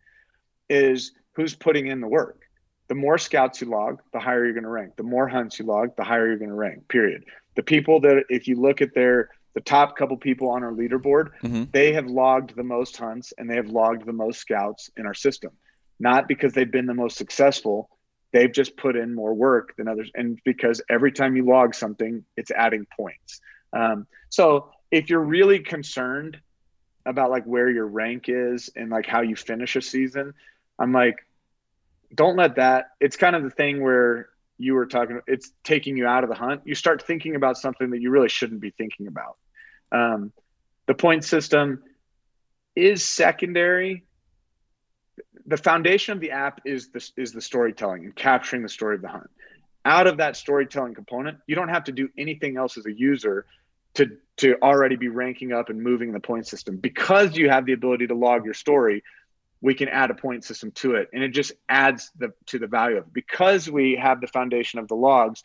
is 0.69 1.11
who's 1.33 1.53
putting 1.53 1.87
in 1.87 1.99
the 1.99 2.07
work. 2.07 2.41
The 2.87 2.95
more 2.95 3.17
scouts 3.17 3.61
you 3.61 3.69
log, 3.69 4.01
the 4.13 4.19
higher 4.19 4.45
you're 4.45 4.53
going 4.53 4.63
to 4.63 4.69
rank. 4.69 4.95
The 4.95 5.03
more 5.03 5.27
hunts 5.27 5.59
you 5.59 5.65
log, 5.65 5.95
the 5.95 6.03
higher 6.03 6.27
you're 6.27 6.37
going 6.37 6.49
to 6.49 6.55
rank. 6.55 6.87
Period. 6.87 7.25
The 7.55 7.63
people 7.63 7.99
that, 8.01 8.25
if 8.29 8.47
you 8.47 8.59
look 8.59 8.81
at 8.81 8.93
their 8.93 9.29
the 9.55 9.61
top 9.61 9.95
couple 9.95 10.17
people 10.17 10.49
on 10.49 10.63
our 10.63 10.73
leaderboard, 10.73 11.29
mm-hmm. 11.41 11.63
they 11.71 11.93
have 11.93 12.07
logged 12.07 12.55
the 12.55 12.63
most 12.63 12.97
hunts 12.97 13.33
and 13.37 13.49
they 13.49 13.55
have 13.55 13.69
logged 13.69 14.05
the 14.05 14.13
most 14.13 14.39
scouts 14.39 14.91
in 14.97 15.05
our 15.05 15.13
system. 15.13 15.51
Not 15.97 16.27
because 16.27 16.51
they've 16.51 16.69
been 16.69 16.85
the 16.85 16.93
most 16.93 17.17
successful, 17.17 17.89
they've 18.33 18.51
just 18.51 18.75
put 18.75 18.97
in 18.97 19.15
more 19.15 19.33
work 19.33 19.73
than 19.77 19.87
others. 19.87 20.11
And 20.13 20.39
because 20.43 20.81
every 20.89 21.13
time 21.13 21.37
you 21.37 21.45
log 21.45 21.73
something, 21.73 22.25
it's 22.35 22.51
adding 22.51 22.85
points. 22.97 23.39
Um, 23.71 24.07
so 24.29 24.71
if 24.91 25.09
you're 25.09 25.21
really 25.21 25.59
concerned 25.59 26.37
about 27.05 27.31
like 27.31 27.45
where 27.45 27.69
your 27.69 27.87
rank 27.87 28.25
is 28.27 28.69
and 28.75 28.89
like 28.89 29.05
how 29.05 29.21
you 29.21 29.37
finish 29.37 29.77
a 29.77 29.81
season, 29.81 30.33
I'm 30.77 30.91
like, 30.91 31.25
don't 32.13 32.35
let 32.35 32.55
that. 32.55 32.87
It's 32.99 33.15
kind 33.15 33.37
of 33.37 33.43
the 33.43 33.49
thing 33.49 33.81
where 33.81 34.27
you 34.57 34.73
were 34.73 34.85
talking. 34.85 35.19
It's 35.27 35.51
taking 35.63 35.97
you 35.97 36.07
out 36.07 36.23
of 36.23 36.29
the 36.29 36.35
hunt. 36.35 36.61
You 36.65 36.75
start 36.75 37.05
thinking 37.05 37.35
about 37.35 37.57
something 37.57 37.89
that 37.91 38.01
you 38.01 38.09
really 38.09 38.29
shouldn't 38.29 38.61
be 38.61 38.71
thinking 38.71 39.07
about. 39.07 39.37
Um, 39.91 40.31
the 40.87 40.93
point 40.93 41.23
system 41.23 41.83
is 42.75 43.03
secondary. 43.03 44.03
The 45.45 45.57
foundation 45.57 46.13
of 46.13 46.19
the 46.19 46.31
app 46.31 46.61
is 46.65 46.89
the 46.89 47.09
is 47.17 47.31
the 47.31 47.41
storytelling 47.41 48.05
and 48.05 48.15
capturing 48.15 48.63
the 48.63 48.69
story 48.69 48.95
of 48.95 49.01
the 49.01 49.09
hunt. 49.09 49.29
Out 49.83 50.07
of 50.07 50.17
that 50.17 50.35
storytelling 50.35 50.95
component, 50.95 51.37
you 51.47 51.55
don't 51.55 51.69
have 51.69 51.85
to 51.85 51.91
do 51.91 52.09
anything 52.17 52.57
else 52.57 52.77
as 52.77 52.85
a 52.85 52.91
user 52.91 53.45
to 53.95 54.17
to 54.37 54.55
already 54.61 54.95
be 54.95 55.07
ranking 55.07 55.53
up 55.53 55.69
and 55.69 55.81
moving 55.81 56.11
the 56.11 56.19
point 56.19 56.47
system 56.47 56.77
because 56.77 57.37
you 57.37 57.49
have 57.49 57.65
the 57.65 57.73
ability 57.73 58.07
to 58.07 58.15
log 58.15 58.43
your 58.45 58.53
story 58.53 59.03
we 59.61 59.73
can 59.73 59.89
add 59.89 60.11
a 60.11 60.15
point 60.15 60.43
system 60.43 60.71
to 60.71 60.95
it. 60.95 61.09
And 61.13 61.23
it 61.23 61.29
just 61.29 61.53
adds 61.69 62.11
the 62.17 62.33
to 62.47 62.59
the 62.59 62.67
value 62.67 62.97
of 62.97 63.07
it. 63.07 63.13
Because 63.13 63.69
we 63.69 63.95
have 63.95 64.21
the 64.21 64.27
foundation 64.27 64.79
of 64.79 64.87
the 64.87 64.95
logs 64.95 65.41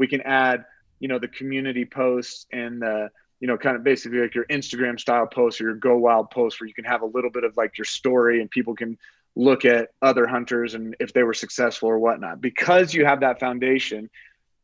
we 0.00 0.06
can 0.06 0.22
add 0.22 0.64
you 0.98 1.08
know 1.08 1.18
the 1.18 1.28
community 1.28 1.84
posts 1.84 2.46
and 2.50 2.80
the 2.80 3.10
you 3.38 3.46
know 3.46 3.58
kind 3.58 3.76
of 3.76 3.84
basically 3.84 4.18
like 4.18 4.34
your 4.34 4.46
instagram 4.46 4.98
style 4.98 5.26
posts 5.26 5.60
or 5.60 5.64
your 5.64 5.76
GoWild 5.76 6.30
posts 6.30 6.58
where 6.58 6.66
you 6.66 6.74
can 6.74 6.86
have 6.86 7.02
a 7.02 7.06
little 7.06 7.30
bit 7.30 7.44
of 7.44 7.56
like 7.56 7.76
your 7.76 7.84
story 7.84 8.40
and 8.40 8.50
people 8.50 8.74
can 8.74 8.98
look 9.36 9.64
at 9.64 9.90
other 10.00 10.26
hunters 10.26 10.74
and 10.74 10.96
if 10.98 11.12
they 11.12 11.22
were 11.22 11.34
successful 11.34 11.88
or 11.88 11.98
whatnot. 11.98 12.40
Because 12.40 12.92
you 12.92 13.04
have 13.06 13.20
that 13.20 13.38
foundation 13.38 14.10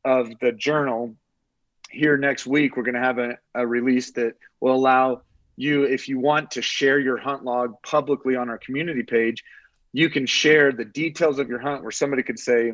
of 0.04 0.30
the 0.40 0.52
journal 0.52 1.14
here 1.90 2.16
next 2.16 2.46
week 2.46 2.76
we're 2.76 2.82
going 2.82 2.94
to 2.94 3.00
have 3.00 3.18
a, 3.18 3.38
a 3.54 3.66
release 3.66 4.10
that 4.12 4.34
will 4.60 4.74
allow 4.74 5.22
you 5.56 5.84
if 5.84 6.08
you 6.08 6.18
want 6.18 6.52
to 6.52 6.62
share 6.62 6.98
your 6.98 7.16
hunt 7.16 7.44
log 7.44 7.74
publicly 7.82 8.36
on 8.36 8.48
our 8.48 8.58
community 8.58 9.02
page 9.02 9.44
you 9.92 10.10
can 10.10 10.26
share 10.26 10.72
the 10.72 10.84
details 10.84 11.38
of 11.38 11.48
your 11.48 11.58
hunt 11.58 11.82
where 11.82 11.90
somebody 11.90 12.22
could 12.22 12.38
say 12.38 12.72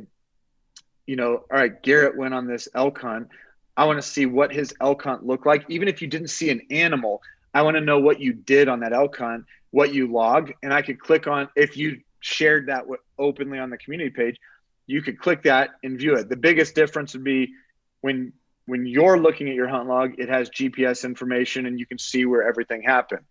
you 1.07 1.17
know 1.17 1.33
all 1.33 1.47
right 1.51 1.83
garrett 1.83 2.17
went 2.17 2.35
on 2.35 2.47
this 2.47 2.69
elk 2.75 3.01
hunt. 3.01 3.29
I 3.77 3.87
want 3.87 3.99
to 4.03 4.07
see 4.07 4.27
what 4.27 4.53
his 4.53 4.75
elk 4.83 5.03
hunt 5.03 5.25
looked 5.25 5.47
like. 5.47 5.65
Even 5.71 5.89
if 5.89 6.03
you 6.03 6.09
didn't 6.09 6.29
see 6.29 6.51
an 6.51 6.63
animal 6.71 7.23
i 7.55 7.63
want 7.63 7.77
to 7.77 7.81
know 7.81 8.01
what 8.01 8.21
you 8.21 8.33
did 8.33 8.69
on 8.69 8.81
that 8.81 8.93
elk 8.93 9.17
hunt 9.17 9.45
what 9.71 9.95
you 9.95 10.11
logged 10.11 10.53
and 10.63 10.73
i 10.73 10.83
could 10.83 10.99
click 10.99 11.27
on 11.27 11.49
if 11.57 11.77
you 11.77 12.01
shared 12.21 12.67
that 12.69 12.85
openly 13.19 13.59
on 13.59 13.71
the 13.71 13.77
community 13.77 14.11
page 14.11 14.37
you 14.87 15.03
could 15.03 15.19
click 15.19 15.43
that 15.45 15.71
and 15.83 15.99
view 15.99 16.15
it. 16.15 16.29
The 16.29 16.37
biggest 16.37 16.75
difference 16.75 17.15
would 17.15 17.25
be 17.25 17.55
when 18.01 18.33
when 18.67 18.87
you're 18.87 19.19
looking 19.19 19.49
at 19.49 19.55
your 19.55 19.69
hunt 19.69 19.89
log, 19.89 20.15
it 20.19 20.29
has 20.29 20.49
GPS 20.51 21.05
information 21.05 21.67
and 21.67 21.79
you 21.79 21.87
can 21.87 21.99
see 21.99 22.25
where 22.25 22.47
everything 22.47 22.83
happened. 22.83 23.25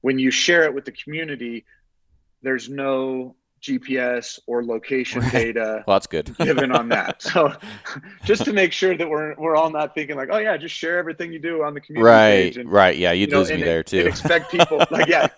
When 0.00 0.18
you 0.18 0.30
share 0.30 0.64
it 0.64 0.74
with 0.74 0.84
the 0.84 0.92
community, 0.92 1.64
there's 2.42 2.68
no 2.68 3.34
GPS 3.60 4.38
or 4.46 4.64
location 4.64 5.20
right. 5.20 5.32
data. 5.32 5.84
Well, 5.86 5.96
that's 5.96 6.06
good. 6.06 6.36
given 6.40 6.72
on 6.72 6.88
that. 6.90 7.22
So 7.28 7.52
just 8.24 8.44
to 8.44 8.52
make 8.52 8.72
sure 8.72 8.96
that 8.96 9.08
we're 9.08 9.34
we're 9.36 9.56
all 9.56 9.70
not 9.70 9.94
thinking 9.94 10.16
like, 10.16 10.28
oh 10.30 10.38
yeah, 10.38 10.56
just 10.56 10.74
share 10.74 10.98
everything 10.98 11.32
you 11.32 11.38
do 11.38 11.62
on 11.64 11.74
the 11.74 11.80
community 11.80 12.10
right, 12.10 12.30
page. 12.30 12.56
And, 12.56 12.70
right. 12.70 12.96
Yeah, 12.96 13.12
you'd 13.12 13.28
you 13.28 13.34
know, 13.34 13.40
lose 13.40 13.50
me 13.50 13.62
there 13.62 13.82
too. 13.82 14.06
expect 14.06 14.50
people 14.50 14.84
like, 14.90 15.08
yeah, 15.08 15.28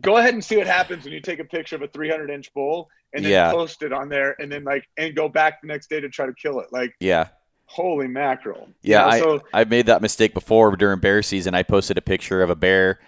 go 0.00 0.16
ahead 0.16 0.34
and 0.34 0.44
see 0.44 0.56
what 0.56 0.66
happens 0.66 1.04
when 1.04 1.12
you 1.12 1.20
take 1.20 1.40
a 1.40 1.44
picture 1.44 1.76
of 1.76 1.82
a 1.82 1.88
300 1.88 2.30
inch 2.30 2.52
bull 2.54 2.88
and 3.12 3.24
then 3.24 3.32
yeah. 3.32 3.50
post 3.50 3.82
it 3.82 3.92
on 3.92 4.08
there, 4.08 4.36
and 4.38 4.50
then 4.50 4.64
like 4.64 4.88
and 4.96 5.14
go 5.14 5.28
back 5.28 5.60
the 5.60 5.66
next 5.66 5.90
day 5.90 6.00
to 6.00 6.08
try 6.08 6.26
to 6.26 6.34
kill 6.34 6.60
it. 6.60 6.68
Like, 6.72 6.94
yeah, 7.00 7.28
holy 7.70 8.08
mackerel. 8.08 8.68
Yeah, 8.82 9.14
you 9.14 9.20
know, 9.20 9.34
I, 9.34 9.38
so, 9.38 9.44
I 9.54 9.64
made 9.64 9.86
that 9.86 10.02
mistake 10.02 10.34
before 10.34 10.74
during 10.74 10.98
bear 10.98 11.22
season. 11.22 11.54
I 11.54 11.62
posted 11.62 11.96
a 11.96 12.02
picture 12.02 12.42
of 12.42 12.50
a 12.50 12.56
bear. 12.56 12.98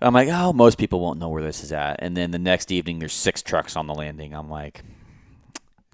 I'm 0.00 0.14
like, 0.14 0.28
oh, 0.30 0.52
most 0.52 0.78
people 0.78 1.00
won't 1.00 1.18
know 1.18 1.28
where 1.28 1.42
this 1.42 1.62
is 1.62 1.70
at. 1.70 1.96
And 2.00 2.16
then 2.16 2.30
the 2.30 2.38
next 2.38 2.72
evening, 2.72 2.98
there's 2.98 3.12
six 3.12 3.42
trucks 3.42 3.76
on 3.76 3.86
the 3.86 3.94
landing. 3.94 4.34
I'm 4.34 4.48
like, 4.48 4.82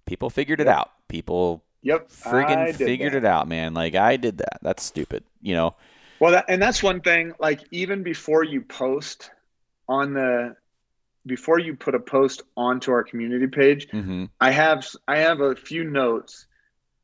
people 0.07 0.31
figured 0.31 0.61
it 0.61 0.67
yep. 0.67 0.77
out. 0.77 0.91
People 1.09 1.63
yep, 1.83 2.09
freaking 2.11 2.75
figured 2.75 3.13
that. 3.13 3.19
it 3.19 3.25
out, 3.25 3.49
man. 3.49 3.75
Like, 3.75 3.97
I 3.97 4.17
did 4.17 4.39
that. 4.39 4.59
That's 4.63 4.83
stupid, 4.83 5.25
you 5.43 5.55
know? 5.55 5.75
Well, 6.21 6.33
that, 6.33 6.45
and 6.49 6.63
that's 6.63 6.83
one 6.83 7.01
thing, 7.01 7.33
like, 7.39 7.61
even 7.73 8.03
before 8.03 8.45
you 8.45 8.63
post 8.63 9.31
on 9.89 10.15
the, 10.15 10.57
before 11.27 11.59
you 11.59 11.75
put 11.75 11.95
a 11.95 12.01
post 12.01 12.43
onto 12.57 12.93
our 12.93 13.03
community 13.03 13.49
page, 13.49 13.89
mm-hmm. 13.89 14.27
I 14.41 14.53
have 14.53 14.87
I 15.07 15.19
have 15.19 15.41
a 15.41 15.55
few 15.55 15.85
notes 15.85 16.47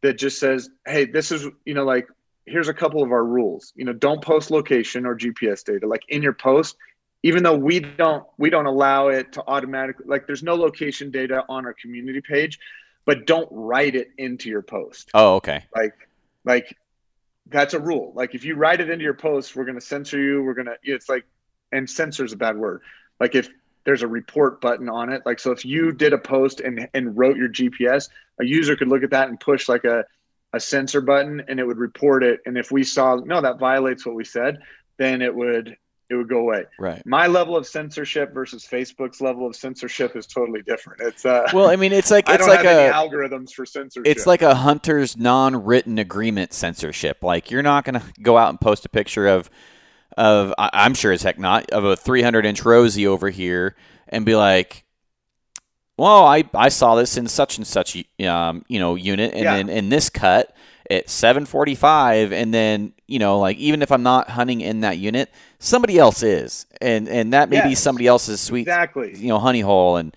that 0.03 0.19
just 0.19 0.39
says, 0.39 0.71
hey, 0.87 1.05
this 1.05 1.33
is, 1.33 1.47
you 1.65 1.75
know, 1.75 1.85
like, 1.85 2.07
here's 2.47 2.69
a 2.69 2.75
couple 2.75 3.03
of 3.03 3.11
our 3.11 3.25
rules. 3.25 3.73
You 3.77 3.85
know, 3.85 3.93
don't 3.93 4.23
post 4.23 4.51
location 4.51 5.05
or 5.05 5.17
GPS 5.17 5.65
data. 5.65 5.87
Like 5.87 6.03
in 6.09 6.23
your 6.23 6.33
post, 6.33 6.77
even 7.23 7.43
though 7.43 7.57
we 7.57 7.81
don't 7.81 8.25
we 8.39 8.51
don't 8.51 8.67
allow 8.67 9.09
it 9.09 9.33
to 9.33 9.43
automatically 9.47 10.07
like 10.09 10.27
there's 10.27 10.43
no 10.43 10.55
location 10.55 11.11
data 11.11 11.45
on 11.49 11.67
our 11.67 11.75
community 11.75 12.21
page, 12.21 12.59
but 13.05 13.27
don't 13.27 13.49
write 13.51 13.97
it 13.97 14.11
into 14.19 14.49
your 14.49 14.63
post. 14.63 15.11
Oh, 15.13 15.35
okay. 15.37 15.65
Like 15.75 16.09
like 16.45 16.77
that's 17.49 17.75
a 17.75 17.81
rule. 17.81 18.13
Like 18.15 18.35
if 18.35 18.45
you 18.45 18.55
write 18.55 18.81
it 18.81 18.91
into 18.91 19.03
your 19.03 19.15
post, 19.15 19.57
we're 19.57 19.65
gonna 19.65 19.81
censor 19.81 20.21
you. 20.21 20.43
We're 20.43 20.55
gonna 20.55 20.77
it's 20.83 21.09
like 21.09 21.25
and 21.73 21.89
censor 21.89 22.25
is 22.25 22.33
a 22.33 22.37
bad 22.37 22.57
word. 22.57 22.83
Like 23.19 23.35
if 23.35 23.49
there's 23.87 24.03
a 24.03 24.09
report 24.09 24.61
button 24.61 24.91
on 24.91 25.11
it. 25.11 25.23
Like 25.25 25.39
so 25.39 25.53
if 25.53 25.65
you 25.65 25.93
did 25.93 26.13
a 26.13 26.19
post 26.19 26.61
and 26.61 26.87
and 26.93 27.17
wrote 27.17 27.39
your 27.39 27.49
GPS, 27.49 28.11
a 28.41 28.45
user 28.45 28.77
could 28.77 28.89
look 28.89 29.03
at 29.03 29.11
that 29.11 29.29
and 29.31 29.41
push 29.41 29.69
like 29.69 29.85
a 29.85 30.05
a 30.53 30.61
censor 30.61 31.01
button 31.01 31.43
and 31.49 31.59
it 31.59 31.67
would 31.67 31.79
report 31.79 32.23
it. 32.23 32.41
And 32.45 32.59
if 32.59 32.71
we 32.71 32.85
saw 32.85 33.17
no, 33.17 33.41
that 33.41 33.59
violates 33.59 34.05
what 34.05 34.15
we 34.15 34.25
said, 34.25 34.59
then 34.99 35.23
it 35.23 35.35
would 35.35 35.77
it 36.09 36.15
would 36.15 36.29
go 36.29 36.39
away. 36.39 36.65
Right. 36.79 37.05
My 37.05 37.27
level 37.27 37.57
of 37.57 37.67
censorship 37.67 38.33
versus 38.33 38.67
Facebook's 38.71 39.21
level 39.21 39.47
of 39.47 39.57
censorship 39.57 40.15
is 40.15 40.27
totally 40.27 40.63
different. 40.63 41.03
It's 41.03 41.25
uh 41.25 41.49
Well, 41.53 41.69
I 41.69 41.77
mean 41.77 41.93
it's 41.93 42.11
like 42.11 42.27
it's 42.29 42.47
like 42.47 42.65
a 42.65 42.91
algorithms 42.93 43.53
for 43.53 43.65
censorship. 43.65 44.11
It's 44.11 44.27
like 44.27 44.43
a 44.43 44.57
hunter's 44.57 45.17
non-written 45.17 45.99
agreement 45.99 46.53
censorship. 46.53 47.23
Like 47.23 47.53
you're 47.53 47.63
not 47.63 47.85
going 47.85 48.01
to 48.01 48.03
go 48.21 48.37
out 48.37 48.51
and 48.51 48.61
post 48.61 48.85
a 48.85 48.89
picture 48.89 49.29
of 49.29 49.49
of 50.17 50.55
I'm 50.59 50.95
sure 50.95 51.13
as 51.13 51.23
heck 51.23 51.39
not 51.39 51.71
of 51.71 51.85
a 51.85 51.97
300 51.97 52.47
inch 52.47 52.65
Rosie 52.65 53.07
over 53.07 53.31
here 53.31 53.77
and 54.09 54.25
be 54.25 54.35
like, 54.35 54.85
well, 55.99 56.27
I, 56.27 56.45
I 56.55 56.69
saw 56.69 56.95
this 56.95 57.17
in 57.17 57.27
such 57.27 57.57
and 57.57 57.67
such 57.67 57.97
um, 58.25 58.65
you 58.69 58.79
know 58.79 58.95
unit, 58.95 59.33
and 59.33 59.45
yeah. 59.45 59.57
then 59.57 59.69
in 59.69 59.89
this 59.89 60.11
cut 60.11 60.55
at 60.91 61.07
7:45, 61.07 62.33
and 62.33 62.53
then 62.53 62.93
you 63.07 63.19
know 63.19 63.39
like 63.39 63.57
even 63.57 63.83
if 63.83 63.91
I'm 63.91 64.03
not 64.03 64.31
hunting 64.31 64.61
in 64.61 64.81
that 64.81 64.99
unit, 64.99 65.31
somebody 65.59 65.99
else 65.99 66.23
is, 66.23 66.67
and 66.81 67.09
and 67.09 67.33
that 67.33 67.49
may 67.49 67.57
yes, 67.57 67.69
be 67.69 67.75
somebody 67.75 68.07
else's 68.07 68.41
sweet 68.41 68.63
exactly. 68.63 69.17
you 69.17 69.29
know 69.29 69.39
honey 69.39 69.61
hole, 69.61 69.97
and 69.97 70.15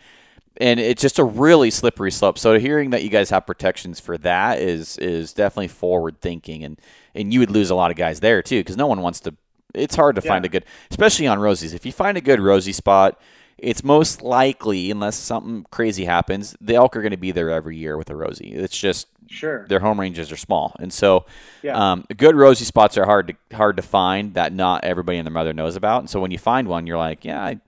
and 0.57 0.79
it's 0.79 1.01
just 1.01 1.19
a 1.19 1.23
really 1.23 1.71
slippery 1.71 2.11
slope. 2.11 2.37
So 2.37 2.59
hearing 2.59 2.89
that 2.89 3.03
you 3.03 3.09
guys 3.09 3.29
have 3.29 3.45
protections 3.45 3.99
for 3.99 4.17
that 4.19 4.59
is 4.59 4.97
is 4.97 5.33
definitely 5.33 5.69
forward 5.69 6.19
thinking, 6.19 6.63
and 6.63 6.79
and 7.15 7.33
you 7.33 7.39
would 7.39 7.51
lose 7.51 7.69
a 7.69 7.75
lot 7.75 7.89
of 7.91 7.97
guys 7.97 8.19
there 8.19 8.41
too 8.41 8.59
because 8.59 8.75
no 8.77 8.87
one 8.87 9.01
wants 9.01 9.21
to 9.21 9.33
it's 9.73 9.95
hard 9.95 10.15
to 10.15 10.21
yeah. 10.23 10.29
find 10.29 10.45
a 10.45 10.49
good, 10.49 10.65
especially 10.89 11.27
on 11.27 11.39
rosies. 11.39 11.73
If 11.73 11.85
you 11.85 11.91
find 11.91 12.17
a 12.17 12.21
good 12.21 12.39
rosy 12.39 12.73
spot, 12.73 13.19
it's 13.57 13.83
most 13.83 14.21
likely, 14.21 14.89
unless 14.91 15.15
something 15.15 15.65
crazy 15.69 16.05
happens, 16.05 16.55
the 16.61 16.75
elk 16.75 16.95
are 16.95 17.01
going 17.01 17.11
to 17.11 17.17
be 17.17 17.31
there 17.31 17.49
every 17.49 17.77
year 17.77 17.97
with 17.97 18.09
a 18.09 18.15
rosy. 18.15 18.51
It's 18.53 18.77
just 18.77 19.07
sure 19.27 19.67
their 19.67 19.79
home 19.79 19.99
ranges 19.99 20.31
are 20.31 20.37
small, 20.37 20.75
and 20.79 20.91
so 20.91 21.25
yeah. 21.61 21.91
um, 21.91 22.05
good 22.15 22.35
rosy 22.35 22.65
spots 22.65 22.97
are 22.97 23.05
hard 23.05 23.27
to 23.27 23.55
hard 23.55 23.77
to 23.77 23.83
find 23.83 24.33
that 24.35 24.53
not 24.53 24.83
everybody 24.83 25.17
and 25.17 25.27
their 25.27 25.33
mother 25.33 25.53
knows 25.53 25.75
about. 25.75 25.99
And 26.01 26.09
so 26.09 26.19
when 26.19 26.31
you 26.31 26.37
find 26.37 26.67
one, 26.67 26.87
you're 26.87 26.97
like, 26.97 27.25
yeah, 27.25 27.41
I, 27.41 27.59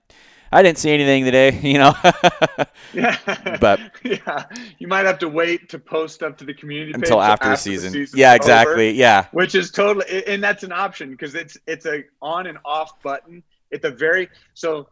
I 0.52 0.62
didn't 0.62 0.78
see 0.78 0.90
anything 0.90 1.24
today, 1.24 1.58
you 1.62 1.78
know. 1.78 1.94
yeah. 2.92 3.16
But 3.58 3.80
yeah, 4.04 4.44
you 4.78 4.86
might 4.86 5.06
have 5.06 5.18
to 5.20 5.28
wait 5.28 5.70
to 5.70 5.78
post 5.78 6.22
up 6.22 6.36
to 6.38 6.44
the 6.44 6.54
community 6.54 6.92
until 6.92 7.22
after, 7.22 7.48
after 7.48 7.56
season. 7.56 8.06
Yeah, 8.14 8.34
exactly. 8.34 8.88
Over, 8.88 8.96
yeah. 8.96 9.26
Which 9.32 9.54
is 9.54 9.70
totally, 9.70 10.26
and 10.26 10.44
that's 10.44 10.62
an 10.62 10.72
option 10.72 11.10
because 11.10 11.34
it's 11.34 11.56
it's 11.66 11.86
a 11.86 12.04
on 12.20 12.46
and 12.46 12.58
off 12.64 13.02
button 13.02 13.42
at 13.72 13.80
the 13.80 13.90
very 13.90 14.28
so 14.52 14.88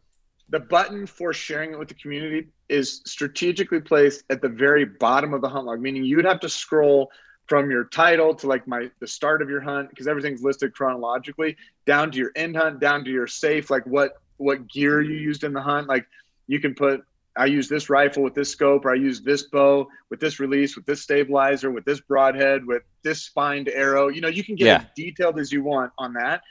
the 0.48 0.60
button 0.60 1.06
for 1.06 1.32
sharing 1.32 1.72
it 1.72 1.78
with 1.78 1.88
the 1.88 1.94
community 1.94 2.48
is 2.68 3.02
strategically 3.06 3.80
placed 3.80 4.24
at 4.30 4.40
the 4.40 4.48
very 4.48 4.84
bottom 4.84 5.34
of 5.34 5.42
the 5.42 5.48
hunt 5.48 5.66
log, 5.66 5.80
meaning 5.80 6.04
you'd 6.04 6.24
have 6.24 6.40
to 6.40 6.48
scroll 6.48 7.10
from 7.46 7.70
your 7.70 7.84
title 7.84 8.34
to 8.34 8.46
like 8.46 8.66
my 8.66 8.90
the 9.00 9.06
start 9.06 9.42
of 9.42 9.50
your 9.50 9.60
hunt 9.60 9.90
because 9.90 10.06
everything's 10.06 10.42
listed 10.42 10.72
chronologically 10.72 11.56
down 11.84 12.10
to 12.10 12.16
your 12.16 12.30
end 12.36 12.56
hunt 12.56 12.78
down 12.78 13.04
to 13.04 13.10
your 13.10 13.26
safe 13.26 13.70
like 13.70 13.84
what 13.86 14.22
what 14.40 14.66
gear 14.68 15.00
you 15.00 15.14
used 15.14 15.44
in 15.44 15.52
the 15.52 15.60
hunt. 15.60 15.86
Like 15.88 16.06
you 16.46 16.60
can 16.60 16.74
put, 16.74 17.02
I 17.36 17.46
use 17.46 17.68
this 17.68 17.88
rifle 17.88 18.22
with 18.22 18.34
this 18.34 18.50
scope, 18.50 18.84
or 18.84 18.90
I 18.90 18.96
use 18.96 19.20
this 19.20 19.44
bow 19.44 19.86
with 20.08 20.18
this 20.18 20.40
release, 20.40 20.76
with 20.76 20.86
this 20.86 21.02
stabilizer, 21.02 21.70
with 21.70 21.84
this 21.84 22.00
broadhead, 22.00 22.66
with 22.66 22.82
this 23.02 23.22
spined 23.22 23.68
arrow. 23.68 24.08
You 24.08 24.20
know, 24.20 24.28
you 24.28 24.42
can 24.42 24.56
get 24.56 24.66
yeah. 24.66 24.76
as 24.78 24.86
detailed 24.96 25.38
as 25.38 25.52
you 25.52 25.62
want 25.62 25.92
on 25.98 26.14
that. 26.14 26.42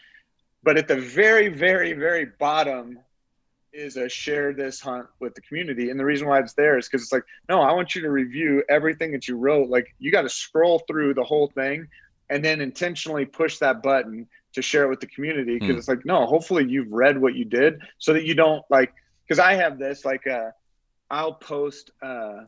But 0.63 0.77
at 0.77 0.87
the 0.87 0.97
very, 0.97 1.47
very, 1.47 1.93
very 1.93 2.27
bottom 2.39 2.99
is 3.71 3.97
a 3.97 4.09
share 4.09 4.53
this 4.53 4.79
hunt 4.79 5.07
with 5.19 5.35
the 5.35 5.41
community. 5.41 5.89
And 5.89 5.99
the 5.99 6.05
reason 6.05 6.27
why 6.27 6.39
it's 6.39 6.53
there 6.53 6.77
is 6.77 6.87
because 6.87 7.03
it's 7.03 7.11
like, 7.11 7.23
no, 7.47 7.61
I 7.61 7.71
want 7.71 7.95
you 7.95 8.01
to 8.01 8.09
review 8.09 8.63
everything 8.69 9.11
that 9.11 9.27
you 9.27 9.37
wrote. 9.37 9.69
Like 9.69 9.93
you 9.99 10.11
got 10.11 10.23
to 10.23 10.29
scroll 10.29 10.79
through 10.87 11.13
the 11.13 11.23
whole 11.23 11.47
thing 11.47 11.87
and 12.29 12.43
then 12.43 12.61
intentionally 12.61 13.25
push 13.25 13.57
that 13.59 13.81
button 13.81 14.27
to 14.53 14.61
share 14.61 14.83
it 14.83 14.89
with 14.89 14.99
the 14.99 15.07
community. 15.07 15.59
Because 15.59 15.75
mm. 15.75 15.77
it's 15.77 15.87
like, 15.87 16.05
no, 16.05 16.25
hopefully 16.25 16.65
you've 16.67 16.91
read 16.91 17.19
what 17.19 17.35
you 17.35 17.45
did 17.45 17.81
so 17.97 18.13
that 18.13 18.25
you 18.25 18.33
don't 18.33 18.63
like, 18.69 18.93
because 19.25 19.39
I 19.39 19.53
have 19.55 19.79
this 19.79 20.05
like, 20.05 20.25
uh, 20.27 20.51
I'll 21.09 21.33
post, 21.33 21.91
uh, 22.01 22.45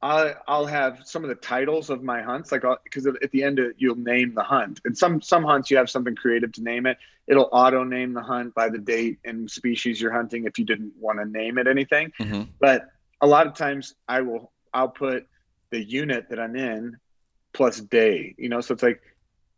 I'll, 0.00 0.34
I'll 0.46 0.66
have 0.66 1.02
some 1.04 1.24
of 1.24 1.28
the 1.28 1.34
titles 1.34 1.90
of 1.90 2.02
my 2.02 2.22
hunts, 2.22 2.52
like 2.52 2.62
because 2.84 3.06
at 3.06 3.30
the 3.32 3.42
end 3.42 3.58
of, 3.58 3.72
you'll 3.78 3.96
name 3.96 4.32
the 4.34 4.44
hunt, 4.44 4.80
and 4.84 4.96
some 4.96 5.20
some 5.20 5.42
hunts 5.42 5.70
you 5.70 5.76
have 5.76 5.90
something 5.90 6.14
creative 6.14 6.52
to 6.52 6.62
name 6.62 6.86
it. 6.86 6.98
It'll 7.26 7.48
auto 7.50 7.82
name 7.82 8.14
the 8.14 8.22
hunt 8.22 8.54
by 8.54 8.68
the 8.68 8.78
date 8.78 9.18
and 9.24 9.50
species 9.50 10.00
you're 10.00 10.12
hunting 10.12 10.44
if 10.44 10.56
you 10.56 10.64
didn't 10.64 10.92
want 11.00 11.18
to 11.18 11.24
name 11.24 11.58
it 11.58 11.66
anything. 11.66 12.12
Mm-hmm. 12.20 12.42
But 12.60 12.90
a 13.20 13.26
lot 13.26 13.48
of 13.48 13.54
times 13.54 13.94
I 14.08 14.20
will 14.20 14.52
I'll 14.72 14.88
put 14.88 15.26
the 15.70 15.82
unit 15.82 16.28
that 16.30 16.38
I'm 16.38 16.54
in 16.54 16.96
plus 17.52 17.80
day, 17.80 18.34
you 18.38 18.48
know, 18.48 18.60
so 18.60 18.74
it's 18.74 18.82
like 18.82 19.02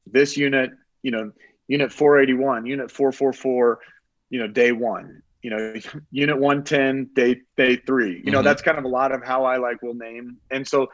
this 0.06 0.36
unit, 0.36 0.70
you 1.02 1.10
know, 1.10 1.32
unit 1.68 1.92
481, 1.92 2.66
unit 2.66 2.90
444, 2.90 3.80
you 4.30 4.40
know, 4.40 4.48
day 4.48 4.72
one, 4.72 5.22
you 5.42 5.50
know, 5.50 5.74
unit 6.10 6.38
110, 6.38 7.10
day 7.14 7.40
day 7.56 7.76
three. 7.76 8.12
You 8.12 8.16
mm-hmm. 8.16 8.32
know, 8.32 8.42
that's 8.42 8.62
kind 8.62 8.78
of 8.78 8.84
a 8.84 8.88
lot 8.88 9.12
of 9.12 9.24
how 9.24 9.44
I 9.44 9.58
like 9.58 9.82
will 9.82 9.94
name. 9.94 10.38
And 10.50 10.66
so 10.66 10.88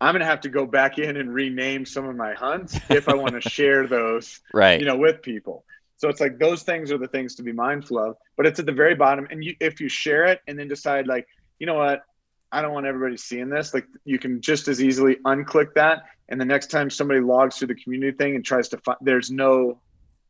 I'm 0.00 0.14
gonna 0.14 0.24
have 0.24 0.40
to 0.42 0.48
go 0.48 0.66
back 0.66 0.98
in 0.98 1.16
and 1.16 1.32
rename 1.32 1.84
some 1.84 2.08
of 2.08 2.16
my 2.16 2.34
hunts 2.34 2.78
if 2.90 3.08
I 3.08 3.14
want 3.14 3.40
to 3.40 3.48
share 3.48 3.86
those, 3.86 4.40
right? 4.52 4.80
You 4.80 4.86
know, 4.86 4.96
with 4.96 5.22
people. 5.22 5.64
So 5.96 6.08
it's 6.08 6.20
like 6.20 6.38
those 6.38 6.62
things 6.62 6.90
are 6.90 6.98
the 6.98 7.08
things 7.08 7.34
to 7.36 7.42
be 7.42 7.52
mindful 7.52 7.98
of. 7.98 8.16
But 8.36 8.46
it's 8.46 8.58
at 8.58 8.64
the 8.64 8.72
very 8.72 8.94
bottom, 8.94 9.26
and 9.30 9.44
you 9.44 9.54
if 9.60 9.80
you 9.80 9.88
share 9.88 10.24
it 10.24 10.40
and 10.46 10.58
then 10.58 10.68
decide 10.68 11.06
like, 11.06 11.26
you 11.58 11.66
know 11.66 11.74
what, 11.74 12.02
I 12.50 12.62
don't 12.62 12.72
want 12.72 12.86
everybody 12.86 13.16
seeing 13.16 13.50
this. 13.50 13.74
Like 13.74 13.86
you 14.04 14.18
can 14.18 14.40
just 14.40 14.68
as 14.68 14.82
easily 14.82 15.16
unclick 15.26 15.74
that, 15.74 16.04
and 16.30 16.40
the 16.40 16.44
next 16.44 16.68
time 16.68 16.88
somebody 16.88 17.20
logs 17.20 17.56
through 17.56 17.68
the 17.68 17.74
community 17.74 18.16
thing 18.16 18.36
and 18.36 18.44
tries 18.44 18.68
to 18.68 18.78
find, 18.78 18.98
there's 19.02 19.30
no 19.30 19.80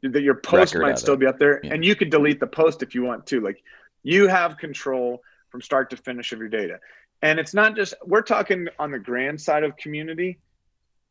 that 0.03 0.23
your 0.23 0.35
post 0.35 0.75
might 0.77 0.99
still 0.99 1.15
it. 1.15 1.21
be 1.21 1.27
up 1.27 1.39
there 1.39 1.61
yeah. 1.63 1.75
and 1.75 1.85
you 1.85 1.95
could 1.95 2.11
delete 2.11 2.41
the 2.41 2.47
post 2.47 2.83
if 2.83 2.95
you 2.95 3.03
want 3.03 3.27
to 3.27 3.41
like 3.41 3.63
you 4.03 4.27
have 4.27 4.57
control 4.57 5.21
from 5.51 5.61
start 5.61 5.91
to 5.91 5.97
finish 5.97 6.33
of 6.33 6.39
your 6.39 6.49
data 6.49 6.79
and 7.23 7.39
it's 7.39 7.53
not 7.53 7.77
just 7.77 7.93
we're 8.05 8.23
talking 8.23 8.67
on 8.79 8.91
the 8.91 8.99
grand 8.99 9.41
side 9.41 9.63
of 9.63 9.77
community 9.77 10.39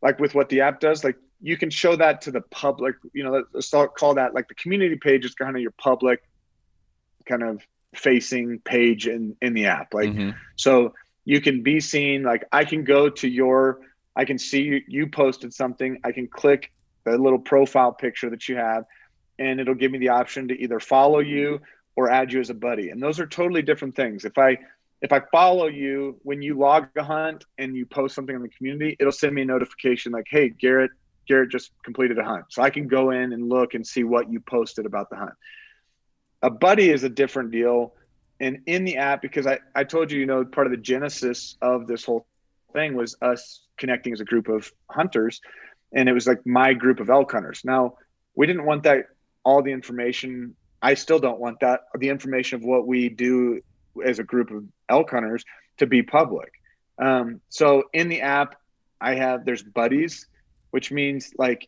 like 0.02 0.20
with 0.20 0.34
what 0.34 0.50
the 0.50 0.62
app 0.62 0.80
does 0.80 1.04
like 1.04 1.18
you 1.42 1.56
can 1.56 1.70
show 1.70 1.96
that 1.96 2.22
to 2.22 2.32
the 2.32 2.42
public 2.42 2.96
you 3.14 3.24
know 3.24 3.44
let's 3.54 3.70
call 3.70 4.16
that 4.16 4.34
like 4.34 4.48
the 4.48 4.56
community 4.56 4.96
page 4.96 5.24
is 5.24 5.36
kind 5.36 5.56
of 5.56 5.62
your 5.62 5.72
public 5.72 6.24
kind 7.26 7.44
of 7.44 7.62
facing 7.94 8.60
page 8.60 9.08
in 9.08 9.36
in 9.42 9.54
the 9.54 9.68
app 9.68 9.94
like 9.94 10.10
mm-hmm. 10.10 10.32
so 10.56 10.94
you 11.26 11.42
can 11.42 11.62
be 11.62 11.80
seen 11.80 12.24
like 12.24 12.44
i 12.52 12.66
can 12.66 12.84
go 12.84 13.10
to 13.10 13.28
your 13.28 13.82
i 14.20 14.26
can 14.26 14.38
see 14.38 14.84
you, 14.88 15.08
posted 15.08 15.54
something 15.54 16.00
i 16.04 16.12
can 16.12 16.28
click 16.28 16.72
the 17.06 17.18
little 17.18 17.40
profile 17.40 17.92
picture 17.92 18.30
that 18.30 18.48
you 18.48 18.56
have, 18.56 18.86
and 19.38 19.60
it'll 19.60 19.76
give 19.76 19.92
me 19.92 19.98
the 19.98 20.10
option 20.10 20.48
to 20.48 20.62
either 20.62 20.80
follow 20.80 21.20
you 21.20 21.62
or 21.96 22.10
add 22.10 22.32
you 22.32 22.40
as 22.40 22.50
a 22.50 22.54
buddy. 22.54 22.90
And 22.90 23.02
those 23.02 23.20
are 23.20 23.28
totally 23.28 23.62
different 23.62 23.96
things. 23.96 24.26
If 24.26 24.38
I 24.38 24.58
if 25.02 25.14
I 25.14 25.22
follow 25.32 25.68
you 25.68 26.20
when 26.24 26.42
you 26.42 26.58
log 26.58 26.90
a 26.98 27.04
hunt 27.04 27.46
and 27.58 27.76
you 27.76 27.86
post 27.86 28.16
something 28.16 28.36
in 28.36 28.42
the 28.42 28.50
community, 28.50 28.98
it'll 29.00 29.14
send 29.14 29.34
me 29.34 29.44
a 29.44 29.46
notification 29.46 30.12
like, 30.12 30.28
"Hey, 30.30 30.50
Garrett, 30.50 30.92
Garrett 31.28 31.50
just 31.50 31.72
completed 31.84 32.18
a 32.18 32.24
hunt." 32.24 32.46
So 32.50 32.62
I 32.62 32.70
can 32.70 32.88
go 32.88 33.12
in 33.12 33.34
and 33.34 33.48
look 33.50 33.74
and 33.74 33.86
see 33.86 34.04
what 34.04 34.32
you 34.32 34.40
posted 34.42 34.86
about 34.86 35.10
the 35.10 35.16
hunt. 35.16 35.34
A 36.42 36.50
buddy 36.50 36.90
is 36.90 37.04
a 37.04 37.10
different 37.10 37.52
deal. 37.52 37.94
And 38.42 38.60
in 38.68 38.86
the 38.86 38.96
app, 38.96 39.22
because 39.22 39.46
I, 39.46 39.60
I 39.76 39.84
told 39.84 40.12
you, 40.12 40.20
you 40.20 40.26
know, 40.26 40.46
part 40.46 40.66
of 40.66 40.72
the 40.72 40.78
genesis 40.78 41.58
of 41.62 41.88
this 41.88 42.06
whole 42.06 42.26
thing 42.74 42.96
was 42.96 43.16
us 43.22 43.62
connecting 43.78 44.14
as 44.14 44.22
a 44.22 44.26
group 44.26 44.48
of 44.48 44.72
hunters 44.90 45.42
and 45.94 46.08
it 46.08 46.14
was 46.14 46.28
like 46.28 46.46
my 46.46 46.74
group 46.74 47.00
of 47.00 47.10
elk 47.10 47.32
hunters. 47.32 47.62
Now, 47.64 47.96
we 48.36 48.48
didn't 48.48 48.66
want 48.66 48.84
that 48.84 49.06
all 49.44 49.62
the 49.62 49.72
information. 49.72 50.56
I 50.82 50.94
still 50.94 51.20
don't 51.20 51.40
want 51.40 51.62
that 51.62 51.82
the 51.98 52.10
information 52.10 52.58
of 52.58 52.64
what 52.64 52.88
we 52.88 53.10
do 53.10 53.62
as 54.06 54.20
a 54.20 54.24
group 54.24 54.52
of 54.52 54.64
elk 54.88 55.10
hunters 55.12 55.44
to 55.78 55.88
be 55.88 56.04
public. 56.04 56.54
Um, 57.00 57.42
so 57.50 57.84
in 57.94 58.10
the 58.10 58.22
app, 58.22 58.56
I 59.02 59.16
have 59.16 59.46
there's 59.46 59.64
buddies, 59.64 60.28
which 60.72 60.92
means 60.92 61.34
like 61.38 61.68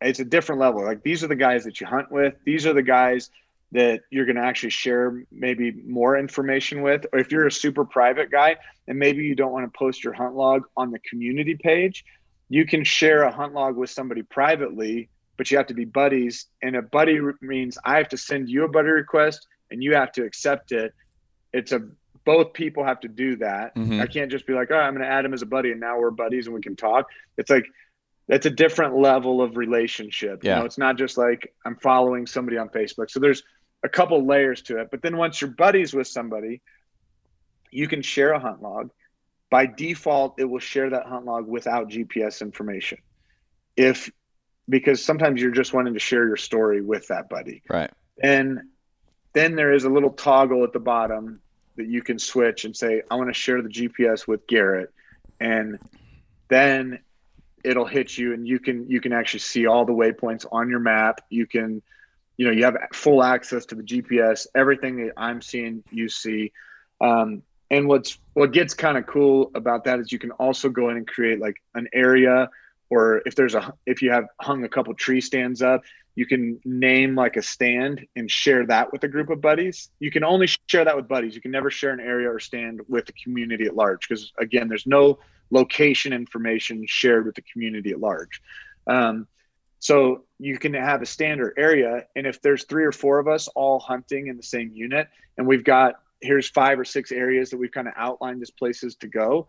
it's 0.00 0.20
a 0.20 0.24
different 0.24 0.60
level. 0.60 0.84
Like 0.84 1.02
these 1.02 1.24
are 1.24 1.28
the 1.28 1.36
guys 1.36 1.64
that 1.64 1.80
you 1.80 1.86
hunt 1.86 2.10
with. 2.10 2.34
These 2.44 2.66
are 2.66 2.72
the 2.72 2.82
guys 2.82 3.30
that 3.72 4.02
you're 4.10 4.26
going 4.26 4.36
to 4.36 4.42
actually 4.42 4.70
share 4.70 5.24
maybe 5.32 5.72
more 5.72 6.16
information 6.16 6.82
with. 6.82 7.06
Or 7.12 7.18
if 7.18 7.32
you're 7.32 7.46
a 7.46 7.52
super 7.52 7.84
private 7.84 8.30
guy 8.30 8.56
and 8.86 8.98
maybe 8.98 9.24
you 9.24 9.34
don't 9.34 9.52
want 9.52 9.70
to 9.70 9.76
post 9.76 10.04
your 10.04 10.12
hunt 10.12 10.34
log 10.34 10.64
on 10.76 10.90
the 10.90 10.98
community 11.00 11.56
page, 11.56 12.04
you 12.48 12.66
can 12.66 12.84
share 12.84 13.22
a 13.22 13.32
hunt 13.32 13.54
log 13.54 13.76
with 13.76 13.88
somebody 13.88 14.22
privately, 14.22 15.08
but 15.38 15.50
you 15.50 15.56
have 15.56 15.66
to 15.68 15.74
be 15.74 15.86
buddies. 15.86 16.46
And 16.62 16.76
a 16.76 16.82
buddy 16.82 17.18
means 17.40 17.78
I 17.84 17.96
have 17.96 18.10
to 18.10 18.18
send 18.18 18.50
you 18.50 18.64
a 18.64 18.68
buddy 18.68 18.90
request 18.90 19.46
and 19.70 19.82
you 19.82 19.94
have 19.94 20.12
to 20.12 20.24
accept 20.24 20.72
it. 20.72 20.92
It's 21.54 21.72
a 21.72 21.80
both 22.24 22.52
people 22.52 22.84
have 22.84 23.00
to 23.00 23.08
do 23.08 23.36
that. 23.36 23.74
Mm-hmm. 23.74 24.00
I 24.00 24.06
can't 24.06 24.30
just 24.30 24.46
be 24.46 24.52
like, 24.52 24.70
oh, 24.70 24.76
I'm 24.76 24.94
going 24.94 25.04
to 25.04 25.12
add 25.12 25.24
him 25.24 25.34
as 25.34 25.42
a 25.42 25.46
buddy 25.46 25.72
and 25.72 25.80
now 25.80 25.98
we're 25.98 26.10
buddies 26.10 26.46
and 26.46 26.54
we 26.54 26.60
can 26.60 26.76
talk. 26.76 27.08
It's 27.36 27.50
like 27.50 27.66
that's 28.28 28.46
a 28.46 28.50
different 28.50 28.96
level 28.96 29.42
of 29.42 29.56
relationship. 29.56 30.44
Yeah. 30.44 30.56
You 30.56 30.60
know, 30.60 30.66
it's 30.66 30.78
not 30.78 30.96
just 30.96 31.16
like 31.18 31.52
I'm 31.64 31.76
following 31.76 32.26
somebody 32.26 32.58
on 32.58 32.68
Facebook. 32.68 33.10
So 33.10 33.18
there's 33.18 33.42
a 33.82 33.88
couple 33.88 34.24
layers 34.26 34.62
to 34.62 34.78
it. 34.78 34.88
But 34.90 35.02
then 35.02 35.16
once 35.16 35.40
you're 35.40 35.50
buddies 35.50 35.92
with 35.92 36.06
somebody, 36.06 36.60
you 37.70 37.88
can 37.88 38.02
share 38.02 38.32
a 38.32 38.38
hunt 38.38 38.62
log. 38.62 38.90
By 39.50 39.66
default 39.66 40.34
it 40.38 40.44
will 40.44 40.60
share 40.60 40.90
that 40.90 41.06
hunt 41.06 41.24
log 41.24 41.46
without 41.46 41.88
gps 41.88 42.40
information. 42.40 42.98
If 43.76 44.10
because 44.68 45.04
sometimes 45.04 45.42
you're 45.42 45.50
just 45.50 45.72
wanting 45.72 45.94
to 45.94 46.00
share 46.00 46.26
your 46.26 46.36
story 46.36 46.80
with 46.80 47.08
that 47.08 47.28
buddy. 47.28 47.62
Right. 47.68 47.90
And 48.22 48.60
then 49.32 49.56
there 49.56 49.72
is 49.72 49.84
a 49.84 49.90
little 49.90 50.10
toggle 50.10 50.62
at 50.64 50.72
the 50.72 50.80
bottom 50.80 51.40
that 51.76 51.86
you 51.86 52.02
can 52.02 52.18
switch 52.18 52.66
and 52.66 52.76
say 52.76 53.02
i 53.10 53.14
want 53.14 53.28
to 53.28 53.34
share 53.34 53.62
the 53.62 53.68
gps 53.68 54.26
with 54.26 54.46
garrett. 54.46 54.90
And 55.40 55.78
then 56.48 57.00
it'll 57.64 57.86
hit 57.86 58.16
you 58.16 58.34
and 58.34 58.46
you 58.46 58.58
can 58.58 58.88
you 58.88 59.00
can 59.00 59.12
actually 59.12 59.40
see 59.40 59.66
all 59.66 59.84
the 59.84 59.92
waypoints 59.92 60.46
on 60.52 60.68
your 60.68 60.80
map. 60.80 61.20
You 61.30 61.46
can 61.46 61.82
you 62.36 62.46
know 62.46 62.52
you 62.52 62.64
have 62.64 62.76
full 62.92 63.22
access 63.22 63.66
to 63.66 63.74
the 63.74 63.82
gps 63.82 64.46
everything 64.54 65.04
that 65.04 65.12
i'm 65.16 65.40
seeing 65.40 65.82
you 65.90 66.08
see. 66.08 66.52
Um, 67.00 67.42
and 67.70 67.88
what's 67.88 68.18
what 68.34 68.52
gets 68.52 68.74
kind 68.74 68.96
of 68.96 69.06
cool 69.06 69.50
about 69.54 69.84
that 69.84 69.98
is 69.98 70.12
you 70.12 70.18
can 70.18 70.30
also 70.32 70.68
go 70.68 70.90
in 70.90 70.98
and 70.98 71.06
create 71.08 71.40
like 71.40 71.56
an 71.74 71.88
area 71.92 72.48
or 72.90 73.22
if 73.26 73.34
there's 73.34 73.54
a 73.54 73.72
if 73.86 74.02
you 74.02 74.12
have 74.12 74.26
hung 74.40 74.62
a 74.62 74.68
couple 74.68 74.94
tree 74.94 75.20
stands 75.20 75.62
up 75.62 75.82
you 76.14 76.26
can 76.26 76.60
name 76.64 77.14
like 77.14 77.36
a 77.36 77.42
stand 77.42 78.06
and 78.16 78.30
share 78.30 78.66
that 78.66 78.92
with 78.92 79.02
a 79.04 79.08
group 79.08 79.30
of 79.30 79.40
buddies. 79.40 79.88
You 79.98 80.10
can 80.10 80.24
only 80.24 80.46
share 80.66 80.84
that 80.84 80.94
with 80.94 81.08
buddies. 81.08 81.34
You 81.34 81.40
can 81.40 81.50
never 81.50 81.70
share 81.70 81.90
an 81.90 82.00
area 82.00 82.30
or 82.30 82.38
stand 82.38 82.82
with 82.86 83.06
the 83.06 83.14
community 83.14 83.64
at 83.64 83.74
large 83.74 84.06
because 84.06 84.32
again 84.38 84.68
there's 84.68 84.86
no 84.86 85.18
location 85.50 86.12
information 86.12 86.84
shared 86.86 87.24
with 87.24 87.34
the 87.34 87.42
community 87.42 87.90
at 87.90 88.00
large. 88.00 88.42
Um, 88.86 89.26
so 89.82 90.22
you 90.38 90.58
can 90.58 90.74
have 90.74 91.02
a 91.02 91.06
standard 91.06 91.54
area 91.58 92.06
and 92.14 92.24
if 92.24 92.40
there's 92.40 92.64
three 92.64 92.84
or 92.84 92.92
four 92.92 93.18
of 93.18 93.26
us 93.26 93.48
all 93.48 93.80
hunting 93.80 94.28
in 94.28 94.36
the 94.36 94.42
same 94.42 94.70
unit 94.72 95.08
and 95.36 95.46
we've 95.46 95.64
got 95.64 95.96
here's 96.22 96.48
five 96.48 96.78
or 96.78 96.84
six 96.84 97.12
areas 97.12 97.50
that 97.50 97.58
we've 97.58 97.72
kind 97.72 97.88
of 97.88 97.94
outlined 97.96 98.40
as 98.42 98.50
places 98.50 98.94
to 98.96 99.08
go. 99.08 99.48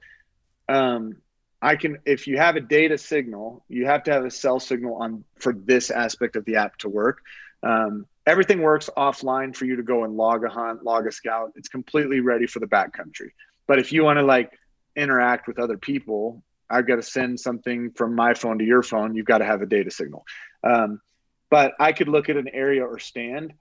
Um, 0.67 1.17
I 1.61 1.75
can, 1.75 1.99
if 2.05 2.27
you 2.27 2.37
have 2.37 2.55
a 2.55 2.59
data 2.59 2.97
signal, 2.97 3.63
you 3.69 3.85
have 3.85 4.03
to 4.03 4.11
have 4.11 4.25
a 4.25 4.31
cell 4.31 4.59
signal 4.59 4.95
on 4.95 5.23
for 5.39 5.53
this 5.53 5.91
aspect 5.91 6.35
of 6.35 6.43
the 6.45 6.57
app 6.57 6.77
to 6.79 6.89
work. 6.89 7.21
Um, 7.61 8.05
everything 8.25 8.61
works 8.61 8.89
offline 8.97 9.55
for 9.55 9.65
you 9.65 9.77
to 9.77 9.83
go 9.83 10.03
and 10.03 10.17
log 10.17 10.43
a 10.43 10.49
hunt, 10.49 10.83
log 10.83 11.07
a 11.07 11.11
scout. 11.11 11.53
It's 11.55 11.69
completely 11.69 12.19
ready 12.19 12.47
for 12.47 12.59
the 12.59 12.65
backcountry. 12.65 13.29
But 13.67 13.79
if 13.79 13.93
you 13.93 14.03
want 14.03 14.17
to 14.17 14.23
like 14.23 14.51
interact 14.95 15.47
with 15.47 15.59
other 15.59 15.77
people, 15.77 16.43
I've 16.69 16.87
got 16.87 16.95
to 16.95 17.03
send 17.03 17.39
something 17.39 17.91
from 17.91 18.15
my 18.15 18.33
phone 18.33 18.59
to 18.59 18.65
your 18.65 18.83
phone. 18.83 19.15
You've 19.15 19.25
got 19.25 19.39
to 19.39 19.45
have 19.45 19.61
a 19.61 19.65
data 19.65 19.91
signal. 19.91 20.25
Um, 20.63 21.01
but 21.49 21.73
I 21.79 21.91
could 21.91 22.07
look 22.07 22.29
at 22.29 22.37
an 22.37 22.49
area 22.51 22.83
or 22.83 22.99
stand 22.99 23.53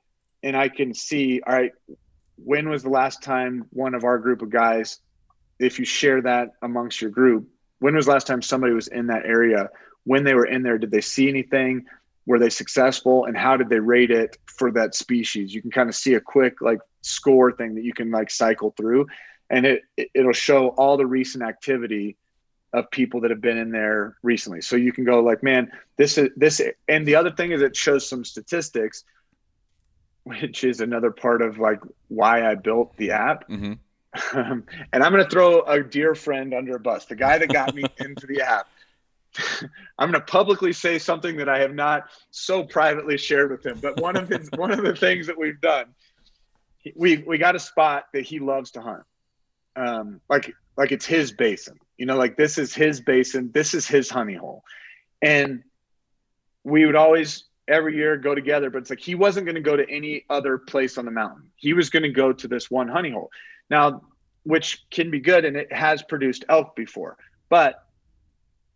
and 0.43 0.57
I 0.57 0.69
can 0.69 0.95
see, 0.95 1.41
all 1.47 1.55
right, 1.55 1.73
when 2.37 2.69
was 2.69 2.83
the 2.83 2.89
last 2.89 3.23
time 3.23 3.67
one 3.71 3.95
of 3.95 4.05
our 4.05 4.19
group 4.19 4.43
of 4.43 4.51
guys, 4.51 4.99
if 5.59 5.79
you 5.79 5.85
share 5.85 6.21
that 6.23 6.51
amongst 6.63 7.01
your 7.01 7.11
group, 7.11 7.49
when 7.79 7.95
was 7.95 8.09
last 8.09 8.27
time 8.27 8.43
somebody 8.43 8.73
was 8.73 8.89
in 8.89 9.09
that 9.09 9.25
area? 9.25 9.69
When 10.05 10.25
they 10.25 10.35
were 10.35 10.47
in 10.47 10.63
there, 10.63 10.79
did 10.79 10.91
they 10.91 11.01
see 11.01 11.29
anything? 11.29 11.85
Were 12.27 12.39
they 12.39 12.51
successful? 12.51 13.25
And 13.27 13.37
how 13.37 13.57
did 13.57 13.69
they 13.69 13.79
rate 13.79 14.11
it 14.11 14.37
for 14.47 14.73
that 14.73 14.95
species? 14.95 15.55
You 15.55 15.61
can 15.61 15.71
kind 15.71 15.89
of 15.89 15.95
see 15.95 16.15
a 16.15 16.21
quick 16.21 16.61
like 16.61 16.79
score 17.03 17.53
thing 17.53 17.75
that 17.75 17.85
you 17.85 17.93
can 17.93 18.11
like 18.11 18.31
cycle 18.31 18.73
through, 18.77 19.07
and 19.51 19.67
it 19.67 19.83
it'll 20.15 20.33
show 20.33 20.69
all 20.69 20.97
the 20.97 21.07
recent 21.07 21.45
activity 21.45 22.17
of 22.73 22.91
people 22.91 23.21
that 23.21 23.31
have 23.31 23.41
been 23.41 23.59
in 23.59 23.71
there 23.71 24.17
recently. 24.23 24.63
So 24.63 24.77
you 24.77 24.93
can 24.93 25.05
go 25.05 25.21
like, 25.21 25.43
man, 25.43 25.71
this 25.97 26.17
is 26.17 26.31
this, 26.37 26.61
and 26.89 27.07
the 27.07 27.15
other 27.15 27.31
thing 27.31 27.53
is 27.53 27.61
it 27.61 27.77
shows 27.77 28.09
some 28.09 28.25
statistics, 28.25 29.05
which 30.25 30.65
is 30.65 30.81
another 30.81 31.11
part 31.11 31.43
of 31.43 31.59
like 31.59 31.81
why 32.09 32.49
I 32.49 32.55
built 32.55 32.97
the 32.97 33.11
app. 33.11 33.49
Mm-hmm. 33.49 33.75
Um, 34.39 34.65
and 34.93 35.03
I'm 35.03 35.13
going 35.13 35.25
to 35.25 35.31
throw 35.31 35.63
a 35.63 35.83
dear 35.83 36.15
friend 36.15 36.53
under 36.53 36.77
a 36.77 36.81
bus, 36.81 37.07
the 37.07 37.17
guy 37.17 37.39
that 37.39 37.49
got 37.49 37.75
me 37.75 37.85
into 37.99 38.27
the 38.27 38.43
app. 38.43 38.69
I'm 39.99 40.11
going 40.11 40.13
to 40.13 40.21
publicly 40.21 40.73
say 40.73 40.99
something 40.99 41.37
that 41.37 41.49
I 41.49 41.59
have 41.61 41.75
not 41.75 42.09
so 42.31 42.65
privately 42.65 43.17
shared 43.17 43.51
with 43.51 43.65
him. 43.65 43.79
But 43.81 44.01
one 44.01 44.17
of 44.17 44.29
his 44.29 44.49
one 44.57 44.71
of 44.71 44.83
the 44.83 44.95
things 44.95 45.27
that 45.27 45.39
we've 45.39 45.61
done, 45.61 45.87
we 46.95 47.19
we 47.19 47.39
got 47.39 47.57
a 47.57 47.61
spot 47.61 48.07
that 48.13 48.23
he 48.23 48.39
loves 48.39 48.73
to 48.73 48.83
hunt, 48.83 49.05
um, 49.77 50.21
like 50.29 50.55
like 50.77 50.93
it's 50.93 51.07
his 51.07 51.33
basin. 51.33 51.79
You 52.03 52.07
know, 52.07 52.17
like 52.17 52.37
this 52.37 52.59
is 52.59 52.75
his 52.75 53.01
basin, 53.01 53.53
this 53.55 53.75
is 53.75 53.87
his 53.87 54.11
honey 54.11 54.35
hole, 54.35 54.65
and 55.23 55.63
we 56.65 56.85
would 56.85 56.97
always 56.97 57.45
every 57.69 57.95
year 57.95 58.17
go 58.17 58.35
together. 58.35 58.71
But 58.71 58.79
it's 58.79 58.91
like 58.91 58.99
he 58.99 59.15
wasn't 59.15 59.47
going 59.47 59.55
to 59.55 59.61
go 59.61 59.77
to 59.77 59.89
any 59.89 60.25
other 60.29 60.59
place 60.59 60.99
on 60.99 61.05
the 61.05 61.13
mountain. 61.13 61.53
He 61.55 61.75
was 61.75 61.91
going 61.91 62.03
to 62.03 62.09
go 62.09 62.33
to 62.33 62.49
this 62.49 62.69
one 62.69 62.89
honey 62.89 63.13
hole. 63.13 63.31
Now, 63.71 64.03
which 64.43 64.85
can 64.91 65.13
be 65.13 65.21
good, 65.21 65.45
and 65.45 65.57
it 65.57 65.73
has 65.73 66.03
produced 66.03 66.45
elk 66.49 66.75
before, 66.75 67.19
but 67.49 67.87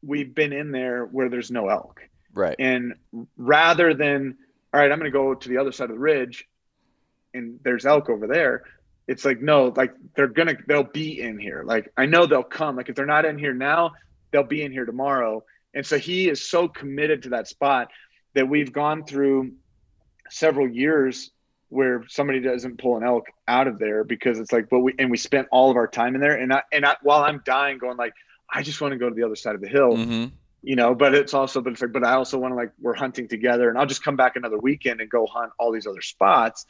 we've 0.05 0.33
been 0.33 0.53
in 0.53 0.71
there 0.71 1.07
where 1.07 1.29
there's 1.29 1.51
no 1.51 1.69
elk. 1.69 2.03
Right. 2.33 2.55
And 2.61 2.95
rather 3.37 3.93
than, 3.93 4.37
all 4.73 4.79
right, 4.79 4.93
I'm 4.93 5.01
going 5.01 5.11
to 5.11 5.19
go 5.19 5.35
to 5.35 5.49
the 5.49 5.59
other 5.59 5.73
side 5.73 5.91
of 5.91 5.97
the 5.97 6.01
ridge 6.01 6.47
and 7.35 7.59
there's 7.65 7.87
elk 7.87 8.09
over 8.09 8.29
there. 8.29 8.63
It's 9.09 9.25
like, 9.25 9.41
no, 9.41 9.73
like 9.77 9.95
they're 10.17 10.29
to, 10.29 10.57
they'll 10.67 10.83
be 10.83 11.21
in 11.21 11.39
here. 11.39 11.63
Like, 11.65 11.93
I 11.97 12.07
know 12.07 12.27
they'll 12.27 12.43
come. 12.43 12.77
Like, 12.77 12.89
if 12.89 12.97
they're 12.97 13.07
not 13.07 13.25
in 13.25 13.39
here 13.39 13.55
now, 13.55 13.93
they'll 14.33 14.43
be 14.43 14.63
in 14.63 14.73
here 14.73 14.85
tomorrow. 14.85 15.45
And 15.75 15.87
so 15.87 15.99
he 15.99 16.29
is 16.29 16.49
so 16.49 16.69
committed 16.69 17.23
to 17.25 17.29
that 17.31 17.49
spot 17.49 17.89
that 18.35 18.49
we've 18.49 18.73
gone 18.73 19.05
through 19.05 19.53
several 20.31 20.69
years 20.69 21.31
where 21.69 22.05
somebody 22.09 22.41
doesn't 22.41 22.79
pull 22.79 22.97
an 22.97 23.05
elk 23.05 23.27
out 23.47 23.67
of 23.67 23.79
there 23.79 24.05
because 24.05 24.39
it's 24.39 24.53
like, 24.53 24.69
but 24.71 24.81
we, 24.81 24.95
and 24.99 25.11
we 25.11 25.17
spent 25.17 25.49
all 25.51 25.71
of 25.71 25.77
our 25.77 25.89
time 25.89 26.15
in 26.15 26.21
there. 26.21 26.37
And 26.37 26.53
I, 26.53 26.63
and 26.73 26.85
I, 26.85 26.97
while 27.03 27.23
I'm 27.23 27.43
dying 27.45 27.79
going 27.79 27.97
like, 27.97 28.15
I 28.53 28.63
just 28.63 28.81
want 28.81 28.93
to 28.93 28.99
go 28.99 29.09
to 29.09 29.15
the 29.15 29.25
other 29.25 29.37
side 29.37 29.55
of 29.55 29.61
the 29.61 29.69
hill. 29.69 29.93
Mm-hmm. 29.93 30.35
You 30.63 30.75
know, 30.75 30.95
but 30.95 31.15
it's 31.15 31.33
also, 31.33 31.61
but 31.61 31.75
it's 31.75 31.83
like, 31.83 31.93
but 31.93 32.05
I 32.05 32.15
also 32.15 32.39
want 32.39 32.53
to 32.53 32.57
like, 32.57 32.73
we're 32.81 32.95
hunting 32.95 33.29
together 33.29 33.69
and 33.69 33.79
I'll 33.79 33.87
just 33.87 34.03
come 34.03 34.17
back 34.17 34.35
another 34.35 34.59
weekend 34.59 35.01
and 35.01 35.09
go 35.09 35.27
hunt 35.27 35.53
all 35.59 35.71
these 35.71 35.87
other 35.87 36.03
spots. 36.03 36.67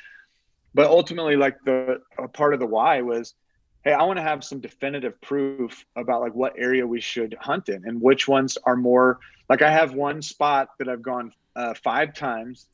But 0.76 0.88
ultimately, 0.88 1.36
like 1.36 1.56
the 1.64 2.02
a 2.18 2.28
part 2.28 2.52
of 2.52 2.60
the 2.60 2.66
why 2.66 3.00
was, 3.00 3.34
hey, 3.82 3.94
I 3.94 4.02
want 4.02 4.18
to 4.18 4.22
have 4.22 4.44
some 4.44 4.60
definitive 4.60 5.18
proof 5.22 5.86
about 5.96 6.20
like 6.20 6.34
what 6.34 6.52
area 6.58 6.86
we 6.86 7.00
should 7.00 7.34
hunt 7.40 7.70
in 7.70 7.82
and 7.88 8.00
which 8.00 8.28
ones 8.28 8.58
are 8.64 8.76
more 8.76 9.18
like 9.48 9.62
I 9.62 9.70
have 9.70 9.94
one 9.94 10.20
spot 10.20 10.68
that 10.78 10.88
I've 10.88 11.02
gone 11.02 11.32
uh, 11.56 11.72
five 11.82 12.12
times, 12.12 12.66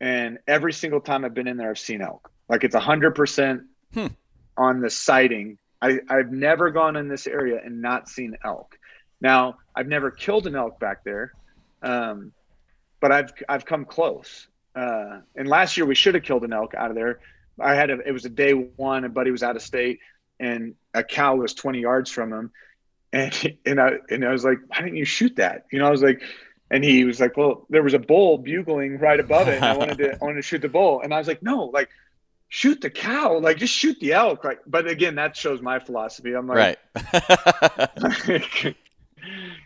and 0.00 0.38
every 0.48 0.72
single 0.72 1.00
time 1.00 1.24
I've 1.24 1.34
been 1.34 1.46
in 1.46 1.56
there, 1.56 1.70
I've 1.70 1.78
seen 1.78 2.02
elk. 2.02 2.28
Like 2.48 2.64
it's 2.64 2.74
a 2.74 2.80
hundred 2.80 3.14
percent 3.14 3.62
hmm. 3.94 4.08
on 4.56 4.80
the 4.80 4.90
sighting 4.90 5.58
I, 5.80 6.00
I've 6.08 6.32
never 6.32 6.70
gone 6.70 6.96
in 6.96 7.08
this 7.08 7.26
area 7.26 7.60
and 7.64 7.80
not 7.80 8.08
seen 8.08 8.36
elk. 8.44 8.76
Now, 9.20 9.58
I've 9.74 9.86
never 9.86 10.10
killed 10.10 10.46
an 10.46 10.56
elk 10.56 10.80
back 10.80 11.04
there, 11.04 11.32
um, 11.82 12.32
but 13.00 13.12
I've 13.12 13.32
I've 13.48 13.64
come 13.64 13.84
close. 13.84 14.48
Uh, 14.78 15.22
and 15.34 15.48
last 15.48 15.76
year 15.76 15.86
we 15.86 15.96
should 15.96 16.14
have 16.14 16.22
killed 16.22 16.44
an 16.44 16.52
elk 16.52 16.72
out 16.74 16.90
of 16.90 16.96
there. 16.96 17.18
I 17.60 17.74
had 17.74 17.90
a, 17.90 17.98
it 18.06 18.12
was 18.12 18.24
a 18.24 18.28
day 18.28 18.52
one, 18.52 19.04
and 19.04 19.12
Buddy 19.12 19.32
was 19.32 19.42
out 19.42 19.56
of 19.56 19.62
state, 19.62 19.98
and 20.38 20.76
a 20.94 21.02
cow 21.02 21.34
was 21.34 21.52
20 21.54 21.80
yards 21.80 22.10
from 22.10 22.32
him, 22.32 22.52
and 23.12 23.58
and 23.66 23.80
I 23.80 23.94
and 24.08 24.24
I 24.24 24.30
was 24.30 24.44
like, 24.44 24.58
why 24.68 24.82
didn't 24.82 24.96
you 24.96 25.04
shoot 25.04 25.36
that? 25.36 25.66
You 25.72 25.80
know, 25.80 25.86
I 25.86 25.90
was 25.90 26.02
like, 26.02 26.22
and 26.70 26.84
he 26.84 27.04
was 27.04 27.18
like, 27.18 27.36
well, 27.36 27.66
there 27.70 27.82
was 27.82 27.94
a 27.94 27.98
bull 27.98 28.38
bugling 28.38 28.98
right 28.98 29.18
above 29.18 29.48
it, 29.48 29.56
and 29.56 29.64
I 29.64 29.76
wanted 29.76 29.98
to 29.98 30.12
I 30.22 30.24
wanted 30.24 30.36
to 30.36 30.42
shoot 30.42 30.62
the 30.62 30.68
bull, 30.68 31.00
and 31.00 31.12
I 31.12 31.18
was 31.18 31.26
like, 31.26 31.42
no, 31.42 31.64
like 31.64 31.88
shoot 32.48 32.80
the 32.80 32.90
cow, 32.90 33.40
like 33.40 33.56
just 33.56 33.74
shoot 33.74 33.98
the 33.98 34.12
elk. 34.12 34.44
Like, 34.44 34.60
but 34.64 34.86
again, 34.86 35.16
that 35.16 35.36
shows 35.36 35.60
my 35.60 35.80
philosophy. 35.80 36.34
I'm 36.34 36.46
like, 36.46 36.78
right. 36.94 38.76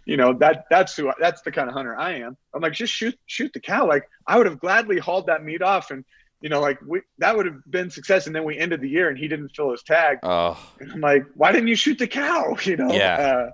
you 0.05 0.17
know 0.17 0.33
that 0.35 0.65
that's 0.71 0.97
who 0.97 1.13
that's 1.21 1.43
the 1.43 1.53
kind 1.53 1.69
of 1.69 1.75
hunter 1.75 1.97
I 1.97 2.15
am. 2.17 2.37
I'm 2.55 2.61
like, 2.61 2.73
just 2.73 2.93
shoot 2.93 3.19
shoot 3.27 3.53
the 3.53 3.61
cow. 3.61 3.87
Like, 3.87 4.09
I 4.27 4.37
would 4.37 4.47
have 4.47 4.59
gladly 4.59 4.99
hauled 4.99 5.27
that 5.27 5.45
meat 5.45 5.63
off, 5.63 5.91
and 5.91 6.05
you 6.41 6.49
know, 6.49 6.61
like 6.61 6.79
we 6.87 7.03
that 7.19 7.37
would 7.37 7.47
have 7.47 7.61
been 7.69 7.91
success. 7.91 8.27
And 8.27 8.35
then 8.35 8.45
we 8.45 8.59
ended 8.59 8.81
the 8.81 8.89
year, 8.89 9.09
and 9.09 9.17
he 9.17 9.29
didn't 9.29 9.51
fill 9.51 9.71
his 9.71 9.83
tag. 9.83 10.19
Oh, 10.23 10.59
and 10.81 10.93
I'm 10.93 11.01
like, 11.01 11.27
why 11.35 11.53
didn't 11.53 11.69
you 11.69 11.77
shoot 11.77 11.99
the 11.99 12.09
cow? 12.09 12.57
You 12.65 12.77
know, 12.77 12.93
yeah. 12.93 13.15
Uh, 13.17 13.51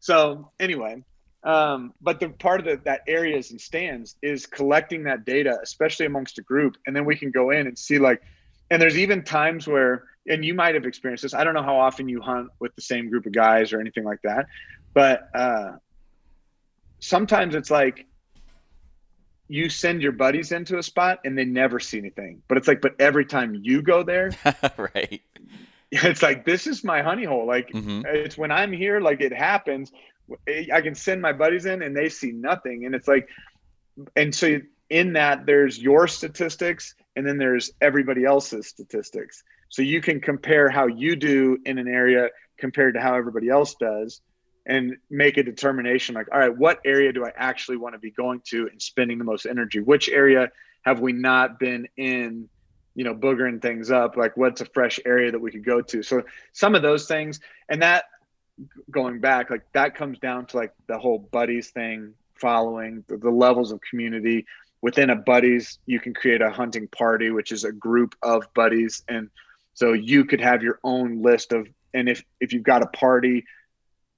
so 0.00 0.50
anyway, 0.60 1.02
um, 1.44 1.92
but 2.00 2.20
the 2.20 2.30
part 2.30 2.60
of 2.60 2.66
the, 2.66 2.80
that 2.84 3.02
areas 3.06 3.50
and 3.50 3.60
stands 3.60 4.16
is 4.22 4.46
collecting 4.46 5.04
that 5.04 5.24
data, 5.24 5.58
especially 5.62 6.06
amongst 6.06 6.38
a 6.38 6.42
group, 6.42 6.76
and 6.86 6.96
then 6.96 7.04
we 7.04 7.16
can 7.16 7.30
go 7.30 7.50
in 7.50 7.66
and 7.66 7.78
see 7.78 7.98
like, 7.98 8.22
and 8.70 8.80
there's 8.80 8.98
even 8.98 9.22
times 9.22 9.66
where, 9.66 10.04
and 10.26 10.44
you 10.44 10.54
might 10.54 10.74
have 10.74 10.86
experienced 10.86 11.22
this. 11.22 11.34
I 11.34 11.44
don't 11.44 11.52
know 11.52 11.62
how 11.62 11.76
often 11.76 12.08
you 12.08 12.22
hunt 12.22 12.48
with 12.60 12.74
the 12.76 12.82
same 12.82 13.10
group 13.10 13.26
of 13.26 13.32
guys 13.32 13.74
or 13.74 13.80
anything 13.80 14.04
like 14.04 14.20
that, 14.24 14.46
but 14.94 15.28
uh, 15.34 15.72
sometimes 17.00 17.54
it's 17.54 17.70
like 17.70 18.06
you 19.48 19.68
send 19.68 20.00
your 20.00 20.12
buddies 20.12 20.52
into 20.52 20.78
a 20.78 20.82
spot 20.82 21.20
and 21.24 21.36
they 21.36 21.44
never 21.44 21.78
see 21.78 21.98
anything, 21.98 22.42
but 22.48 22.56
it's 22.56 22.66
like, 22.66 22.80
but 22.80 22.94
every 22.98 23.26
time 23.26 23.54
you 23.54 23.82
go 23.82 24.02
there, 24.02 24.30
right? 24.78 25.20
It's 25.90 26.22
like 26.22 26.44
this 26.44 26.66
is 26.66 26.82
my 26.82 27.02
honey 27.02 27.24
hole. 27.24 27.46
Like 27.46 27.70
mm-hmm. 27.70 28.02
it's 28.06 28.38
when 28.38 28.50
I'm 28.50 28.72
here, 28.72 29.00
like 29.00 29.20
it 29.20 29.32
happens 29.32 29.92
I 30.72 30.80
can 30.80 30.94
send 30.94 31.20
my 31.20 31.32
buddies 31.32 31.66
in 31.66 31.82
and 31.82 31.96
they 31.96 32.08
see 32.08 32.32
nothing. 32.32 32.86
And 32.86 32.94
it's 32.94 33.08
like, 33.08 33.28
and 34.16 34.34
so 34.34 34.60
in 34.90 35.12
that 35.14 35.46
there's 35.46 35.78
your 35.78 36.08
statistics 36.08 36.94
and 37.16 37.26
then 37.26 37.38
there's 37.38 37.72
everybody 37.80 38.24
else's 38.24 38.66
statistics. 38.66 39.42
So 39.68 39.82
you 39.82 40.00
can 40.00 40.20
compare 40.20 40.68
how 40.68 40.86
you 40.86 41.16
do 41.16 41.58
in 41.64 41.78
an 41.78 41.88
area 41.88 42.28
compared 42.58 42.94
to 42.94 43.00
how 43.00 43.14
everybody 43.14 43.48
else 43.48 43.74
does 43.74 44.20
and 44.66 44.96
make 45.10 45.36
a 45.36 45.42
determination 45.42 46.14
like, 46.14 46.28
all 46.32 46.38
right, 46.38 46.56
what 46.56 46.80
area 46.84 47.12
do 47.12 47.24
I 47.24 47.32
actually 47.36 47.76
want 47.76 47.94
to 47.94 47.98
be 47.98 48.10
going 48.10 48.40
to 48.46 48.68
and 48.68 48.80
spending 48.80 49.18
the 49.18 49.24
most 49.24 49.46
energy? 49.46 49.80
Which 49.80 50.08
area 50.08 50.50
have 50.84 51.00
we 51.00 51.12
not 51.12 51.58
been 51.58 51.88
in? 51.96 52.48
you 52.96 53.02
know 53.02 53.12
boogering 53.12 53.60
things 53.60 53.90
up 53.90 54.16
like 54.16 54.36
what's 54.36 54.60
a 54.60 54.64
fresh 54.66 55.00
area 55.04 55.32
that 55.32 55.40
we 55.40 55.50
could 55.50 55.64
go 55.64 55.80
to 55.80 56.00
so 56.00 56.22
some 56.52 56.76
of 56.76 56.82
those 56.82 57.08
things 57.08 57.40
and 57.68 57.82
that 57.82 58.04
going 58.90 59.20
back, 59.20 59.50
like 59.50 59.64
that 59.72 59.94
comes 59.94 60.18
down 60.18 60.46
to 60.46 60.56
like 60.56 60.72
the 60.86 60.98
whole 60.98 61.18
buddies 61.18 61.70
thing, 61.70 62.14
following 62.34 63.04
the, 63.08 63.16
the 63.16 63.30
levels 63.30 63.72
of 63.72 63.80
community 63.88 64.46
within 64.82 65.10
a 65.10 65.16
buddies. 65.16 65.78
You 65.86 66.00
can 66.00 66.14
create 66.14 66.42
a 66.42 66.50
hunting 66.50 66.88
party, 66.88 67.30
which 67.30 67.52
is 67.52 67.64
a 67.64 67.72
group 67.72 68.14
of 68.22 68.46
buddies, 68.54 69.02
and 69.08 69.30
so 69.74 69.92
you 69.92 70.24
could 70.24 70.40
have 70.40 70.62
your 70.62 70.78
own 70.84 71.22
list 71.22 71.52
of. 71.52 71.68
And 71.92 72.08
if 72.08 72.24
if 72.40 72.52
you've 72.52 72.64
got 72.64 72.82
a 72.82 72.86
party, 72.86 73.44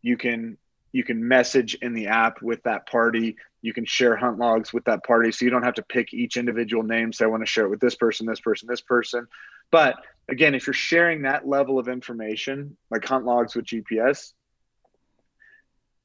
you 0.07 0.17
can 0.17 0.57
you 0.93 1.03
can 1.03 1.27
message 1.27 1.75
in 1.83 1.93
the 1.93 2.07
app 2.07 2.41
with 2.41 2.63
that 2.63 2.87
party. 2.87 3.37
You 3.61 3.75
can 3.75 3.85
share 3.85 4.15
hunt 4.15 4.39
logs 4.39 4.73
with 4.73 4.85
that 4.85 5.05
party, 5.05 5.33
so 5.33 5.45
you 5.45 5.51
don't 5.51 5.65
have 5.65 5.75
to 5.75 5.83
pick 5.83 6.15
each 6.15 6.37
individual 6.37 6.85
name. 6.85 7.13
Say 7.13 7.25
I 7.25 7.29
want 7.29 7.43
to 7.43 7.51
share 7.51 7.65
it 7.65 7.71
with 7.71 7.81
this 7.81 7.97
person, 7.97 8.25
this 8.25 8.39
person, 8.39 8.69
this 8.69 8.81
person. 8.81 9.27
But 9.73 9.97
again, 10.29 10.55
if 10.55 10.67
you're 10.67 10.75
sharing 10.75 11.23
that 11.23 11.47
level 11.47 11.81
of 11.81 11.89
information, 11.89 12.77
like 12.89 13.05
hunt 13.05 13.25
logs 13.25 13.57
with 13.57 13.65
GPS, 13.65 14.33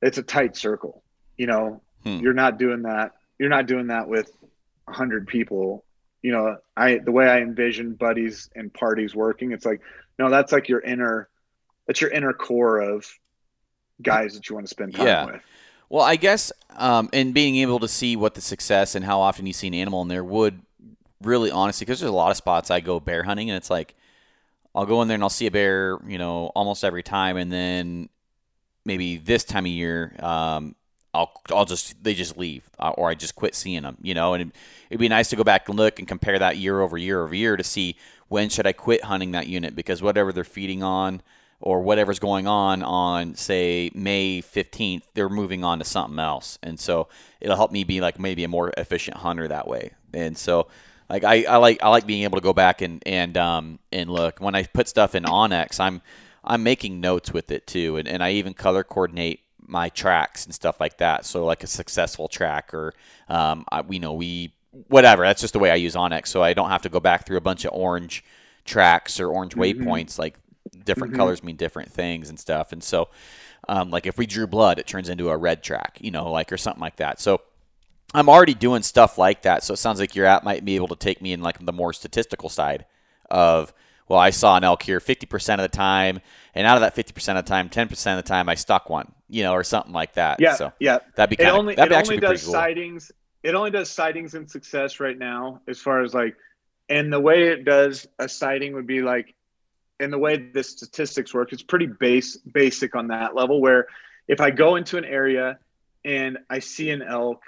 it's 0.01 0.17
a 0.17 0.23
tight 0.23 0.57
circle. 0.57 1.03
You 1.37 1.45
know, 1.45 1.81
hmm. 2.03 2.17
you're 2.17 2.33
not 2.33 2.57
doing 2.57 2.81
that. 2.81 3.11
You're 3.37 3.49
not 3.49 3.67
doing 3.67 3.87
that 3.87 4.07
with 4.07 4.31
a 4.87 4.93
hundred 4.93 5.27
people. 5.27 5.85
You 6.23 6.31
know, 6.31 6.57
I 6.75 6.97
the 6.97 7.11
way 7.11 7.29
I 7.29 7.41
envision 7.41 7.93
buddies 7.93 8.49
and 8.55 8.73
parties 8.73 9.13
working, 9.13 9.51
it's 9.51 9.65
like, 9.65 9.81
no, 10.17 10.31
that's 10.31 10.51
like 10.51 10.69
your 10.69 10.81
inner, 10.81 11.29
that's 11.85 12.01
your 12.01 12.09
inner 12.09 12.33
core 12.33 12.79
of 12.79 13.05
guys 14.01 14.33
that 14.33 14.49
you 14.49 14.55
want 14.55 14.67
to 14.67 14.69
spend 14.69 14.95
time 14.95 15.05
yeah. 15.05 15.25
with. 15.25 15.41
Well, 15.89 16.03
I 16.03 16.15
guess, 16.15 16.51
um, 16.77 17.09
and 17.11 17.33
being 17.33 17.57
able 17.57 17.79
to 17.79 17.87
see 17.87 18.15
what 18.15 18.33
the 18.33 18.41
success 18.41 18.95
and 18.95 19.03
how 19.03 19.19
often 19.19 19.45
you 19.45 19.53
see 19.53 19.67
an 19.67 19.73
animal 19.73 20.01
in 20.01 20.07
there 20.07 20.23
would 20.23 20.61
really 21.21 21.51
honestly, 21.51 21.85
because 21.85 21.99
there's 21.99 22.09
a 22.09 22.15
lot 22.15 22.31
of 22.31 22.37
spots 22.37 22.71
I 22.71 22.79
go 22.79 22.99
bear 22.99 23.23
hunting 23.23 23.49
and 23.49 23.57
it's 23.57 23.69
like, 23.69 23.95
I'll 24.73 24.85
go 24.85 25.01
in 25.01 25.07
there 25.07 25.15
and 25.15 25.23
I'll 25.23 25.29
see 25.29 25.47
a 25.47 25.51
bear, 25.51 25.99
you 26.07 26.17
know, 26.17 26.47
almost 26.55 26.83
every 26.83 27.03
time, 27.03 27.35
and 27.35 27.51
then 27.51 28.07
maybe 28.85 29.17
this 29.17 29.43
time 29.43 29.65
of 29.65 29.71
year, 29.71 30.15
um, 30.19 30.75
I'll 31.13 31.31
I'll 31.49 31.65
just 31.65 32.01
they 32.01 32.13
just 32.13 32.37
leave 32.37 32.69
uh, 32.79 32.91
or 32.91 33.09
I 33.09 33.15
just 33.15 33.35
quit 33.35 33.53
seeing 33.53 33.83
them, 33.83 33.97
you 34.01 34.13
know. 34.13 34.33
And 34.33 34.41
it'd, 34.41 34.53
it'd, 34.89 34.99
be 34.99 35.09
nice 35.09 35.29
to 35.31 35.35
go 35.35 35.43
back 35.43 35.67
and 35.67 35.77
look 35.77 35.99
and 35.99 36.07
compare 36.07 36.39
that 36.39 36.55
year 36.55 36.79
over 36.79 36.97
year 36.97 37.21
over 37.21 37.35
year 37.35 37.57
to 37.57 37.63
see 37.63 37.97
when 38.29 38.47
should 38.47 38.65
I 38.65 38.71
quit 38.71 39.03
hunting 39.03 39.31
that 39.31 39.47
unit 39.47 39.75
because 39.75 40.01
whatever 40.01 40.31
they're 40.31 40.45
feeding 40.45 40.83
on 40.83 41.21
or 41.61 41.81
whatever's 41.81 42.19
going 42.19 42.47
on 42.47 42.83
on 42.83 43.35
say 43.35 43.91
May 43.93 44.41
15th, 44.41 45.03
they're 45.13 45.29
moving 45.29 45.63
on 45.63 45.79
to 45.79 45.85
something 45.85 46.19
else, 46.19 46.59
and 46.61 46.79
so 46.79 47.07
it'll 47.39 47.55
help 47.55 47.71
me 47.71 47.83
be 47.83 48.01
like 48.01 48.19
maybe 48.19 48.43
a 48.43 48.47
more 48.47 48.71
efficient 48.77 49.17
hunter 49.17 49.47
that 49.47 49.67
way. 49.67 49.91
And 50.13 50.37
so 50.37 50.67
like 51.09 51.23
I, 51.23 51.43
I 51.43 51.57
like 51.57 51.83
I 51.83 51.89
like 51.89 52.05
being 52.05 52.23
able 52.23 52.37
to 52.37 52.43
go 52.43 52.53
back 52.53 52.81
and 52.81 53.03
and 53.05 53.37
um 53.37 53.79
and 53.91 54.09
look 54.09 54.39
when 54.39 54.55
I 54.55 54.63
put 54.63 54.87
stuff 54.87 55.13
in 55.13 55.23
onX 55.23 55.79
I'm 55.79 56.01
I'm 56.43 56.63
making 56.63 57.01
notes 57.01 57.33
with 57.33 57.51
it 57.51 57.67
too 57.67 57.97
and, 57.97 58.07
and 58.07 58.23
I 58.23 58.31
even 58.33 58.53
color 58.53 58.83
coordinate 58.83 59.41
my 59.71 59.89
tracks 59.89 60.45
and 60.45 60.53
stuff 60.53 60.79
like 60.79 60.97
that. 60.97 61.25
So 61.25 61.45
like 61.45 61.63
a 61.63 61.67
successful 61.67 62.27
track 62.27 62.73
or 62.73 62.93
um, 63.29 63.65
I, 63.71 63.81
we 63.81 63.99
know 63.99 64.13
we 64.13 64.53
whatever. 64.87 65.23
That's 65.23 65.41
just 65.41 65.53
the 65.53 65.59
way 65.59 65.71
I 65.71 65.75
use 65.75 65.95
onX, 65.95 66.27
so 66.27 66.43
I 66.43 66.53
don't 66.53 66.69
have 66.69 66.81
to 66.83 66.89
go 66.89 66.99
back 66.99 67.25
through 67.25 67.37
a 67.37 67.41
bunch 67.41 67.65
of 67.65 67.71
orange 67.73 68.23
tracks 68.65 69.19
or 69.19 69.29
orange 69.29 69.55
mm-hmm. 69.55 69.87
waypoints. 69.87 70.19
Like 70.19 70.37
different 70.85 71.13
mm-hmm. 71.13 71.19
colors 71.19 71.43
mean 71.43 71.55
different 71.55 71.91
things 71.91 72.29
and 72.29 72.39
stuff. 72.39 72.71
And 72.71 72.83
so, 72.83 73.09
um, 73.67 73.91
like 73.91 74.05
if 74.05 74.17
we 74.17 74.25
drew 74.25 74.47
blood, 74.47 74.79
it 74.79 74.87
turns 74.87 75.09
into 75.09 75.29
a 75.29 75.37
red 75.37 75.63
track, 75.63 75.97
you 76.01 76.11
know, 76.11 76.31
like 76.31 76.51
or 76.51 76.57
something 76.57 76.81
like 76.81 76.97
that. 76.97 77.19
So 77.19 77.41
I'm 78.13 78.29
already 78.29 78.53
doing 78.53 78.83
stuff 78.83 79.17
like 79.17 79.43
that. 79.43 79.63
So 79.63 79.73
it 79.73 79.77
sounds 79.77 79.99
like 79.99 80.15
your 80.15 80.25
app 80.25 80.43
might 80.43 80.65
be 80.65 80.75
able 80.75 80.89
to 80.89 80.95
take 80.95 81.21
me 81.21 81.33
in 81.33 81.41
like 81.41 81.63
the 81.63 81.73
more 81.73 81.93
statistical 81.93 82.49
side 82.49 82.85
of 83.29 83.73
well, 84.11 84.19
I 84.19 84.31
saw 84.31 84.57
an 84.57 84.65
elk 84.65 84.83
here 84.83 84.99
50% 84.99 85.53
of 85.53 85.61
the 85.61 85.69
time, 85.69 86.19
and 86.53 86.67
out 86.67 86.75
of 86.75 86.81
that 86.81 86.95
50% 86.95 87.39
of 87.39 87.45
the 87.45 87.49
time, 87.49 87.69
10% 87.69 88.11
of 88.11 88.17
the 88.17 88.27
time, 88.27 88.49
I 88.49 88.55
stuck 88.55 88.89
one, 88.89 89.09
you 89.29 89.41
know, 89.41 89.53
or 89.53 89.63
something 89.63 89.93
like 89.93 90.15
that. 90.15 90.41
Yeah, 90.41 90.55
so 90.55 90.73
yeah. 90.81 90.99
That'd 91.15 91.29
be 91.29 91.41
kind 91.41 91.69
of, 91.69 91.75
that'd 91.77 91.93
it 91.93 91.95
actually 91.95 92.17
only 92.17 92.27
does 92.27 92.43
cool. 92.43 92.51
sightings. 92.51 93.09
It 93.41 93.55
only 93.55 93.71
does 93.71 93.89
sightings 93.89 94.33
and 94.33 94.51
success 94.51 94.99
right 94.99 95.17
now, 95.17 95.61
as 95.65 95.79
far 95.79 96.03
as 96.03 96.13
like, 96.13 96.35
and 96.89 97.11
the 97.11 97.21
way 97.21 97.47
it 97.47 97.63
does 97.63 98.05
a 98.19 98.27
sighting 98.27 98.73
would 98.73 98.85
be 98.85 99.01
like, 99.01 99.33
and 100.01 100.11
the 100.11 100.17
way 100.17 100.37
the 100.37 100.63
statistics 100.63 101.33
work, 101.33 101.53
it's 101.53 101.63
pretty 101.63 101.85
base 101.85 102.37
basic 102.37 102.95
on 102.95 103.07
that 103.07 103.35
level. 103.35 103.61
Where 103.61 103.87
if 104.27 104.41
I 104.41 104.51
go 104.51 104.75
into 104.75 104.97
an 104.97 105.05
area 105.05 105.59
and 106.03 106.39
I 106.49 106.59
see 106.59 106.89
an 106.89 107.01
elk, 107.01 107.43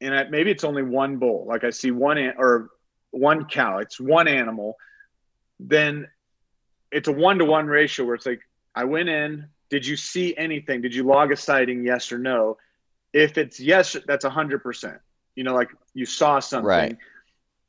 and 0.00 0.14
I, 0.14 0.24
maybe 0.24 0.50
it's 0.50 0.64
only 0.64 0.82
one 0.82 1.18
bull, 1.18 1.44
like 1.46 1.64
I 1.64 1.70
see 1.70 1.90
one 1.90 2.18
an, 2.18 2.34
or 2.38 2.70
one 3.10 3.44
cow, 3.44 3.78
it's 3.78 4.00
one 4.00 4.28
animal, 4.28 4.76
then 5.60 6.08
it's 6.90 7.08
a 7.08 7.12
one 7.12 7.38
to 7.38 7.44
one 7.44 7.66
ratio 7.66 8.06
where 8.06 8.14
it's 8.14 8.26
like 8.26 8.40
I 8.74 8.84
went 8.84 9.08
in. 9.08 9.46
Did 9.70 9.86
you 9.86 9.96
see 9.96 10.34
anything? 10.36 10.80
Did 10.80 10.94
you 10.94 11.04
log 11.04 11.30
a 11.30 11.36
sighting? 11.36 11.84
Yes 11.84 12.10
or 12.10 12.18
no? 12.18 12.56
If 13.12 13.36
it's 13.36 13.60
yes, 13.60 13.96
that's 14.06 14.24
a 14.24 14.30
hundred 14.30 14.62
percent. 14.62 14.98
You 15.34 15.44
know, 15.44 15.54
like 15.54 15.68
you 15.92 16.06
saw 16.06 16.40
something. 16.40 16.66
Right. 16.66 16.96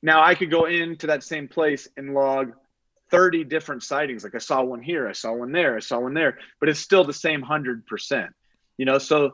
Now 0.01 0.23
I 0.23 0.33
could 0.35 0.49
go 0.49 0.65
into 0.65 1.07
that 1.07 1.23
same 1.23 1.49
place 1.49 1.89
and 1.97 2.13
log 2.13 2.53
30 3.11 3.43
different 3.45 3.83
sightings. 3.83 4.23
Like 4.23 4.35
I 4.35 4.39
saw 4.39 4.63
one 4.63 4.81
here, 4.81 5.07
I 5.07 5.13
saw 5.13 5.33
one 5.33 5.51
there, 5.51 5.75
I 5.75 5.79
saw 5.79 5.99
one 5.99 6.13
there, 6.13 6.37
but 6.59 6.69
it's 6.69 6.79
still 6.79 7.03
the 7.03 7.13
same 7.13 7.41
hundred 7.41 7.85
percent. 7.85 8.31
You 8.77 8.85
know, 8.85 8.97
so 8.97 9.33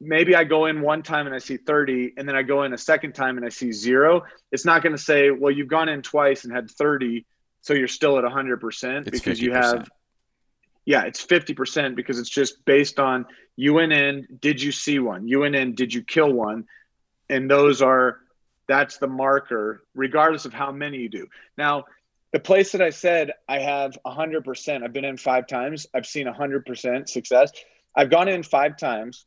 maybe 0.00 0.34
I 0.34 0.44
go 0.44 0.66
in 0.66 0.82
one 0.82 1.02
time 1.02 1.26
and 1.26 1.34
I 1.34 1.38
see 1.38 1.56
30, 1.56 2.14
and 2.16 2.28
then 2.28 2.36
I 2.36 2.42
go 2.42 2.64
in 2.64 2.72
a 2.72 2.78
second 2.78 3.14
time 3.14 3.36
and 3.36 3.46
I 3.46 3.48
see 3.48 3.72
zero. 3.72 4.22
It's 4.52 4.64
not 4.64 4.82
going 4.82 4.94
to 4.94 5.02
say, 5.02 5.30
well, 5.30 5.50
you've 5.50 5.68
gone 5.68 5.88
in 5.88 6.02
twice 6.02 6.44
and 6.44 6.52
had 6.52 6.70
30 6.70 7.24
so 7.64 7.72
you're 7.72 7.88
still 7.88 8.18
at 8.18 8.24
100% 8.24 9.04
because 9.04 9.38
50%. 9.38 9.40
you 9.40 9.52
have 9.52 9.88
yeah 10.84 11.04
it's 11.04 11.24
50% 11.24 11.96
because 11.96 12.18
it's 12.18 12.28
just 12.28 12.62
based 12.66 13.00
on 13.00 13.24
you 13.56 13.72
went 13.72 13.92
in 13.92 14.26
did 14.38 14.60
you 14.60 14.70
see 14.70 14.98
one 14.98 15.26
you 15.26 15.40
went 15.40 15.56
in 15.56 15.74
did 15.74 15.92
you 15.92 16.02
kill 16.02 16.30
one 16.30 16.66
and 17.30 17.50
those 17.50 17.80
are 17.80 18.18
that's 18.68 18.98
the 18.98 19.06
marker 19.06 19.82
regardless 19.94 20.44
of 20.44 20.52
how 20.52 20.70
many 20.70 20.98
you 20.98 21.08
do 21.08 21.26
now 21.56 21.84
the 22.34 22.40
place 22.40 22.72
that 22.72 22.82
i 22.82 22.90
said 22.90 23.32
i 23.48 23.60
have 23.60 23.96
100% 24.04 24.82
i've 24.82 24.92
been 24.92 25.04
in 25.04 25.16
five 25.16 25.46
times. 25.46 25.86
I've 25.94 26.04
seen 26.04 26.26
100% 26.26 27.08
success. 27.08 27.52
I've 27.96 28.10
gone 28.10 28.28
in 28.28 28.42
five 28.42 28.76
times 28.76 29.24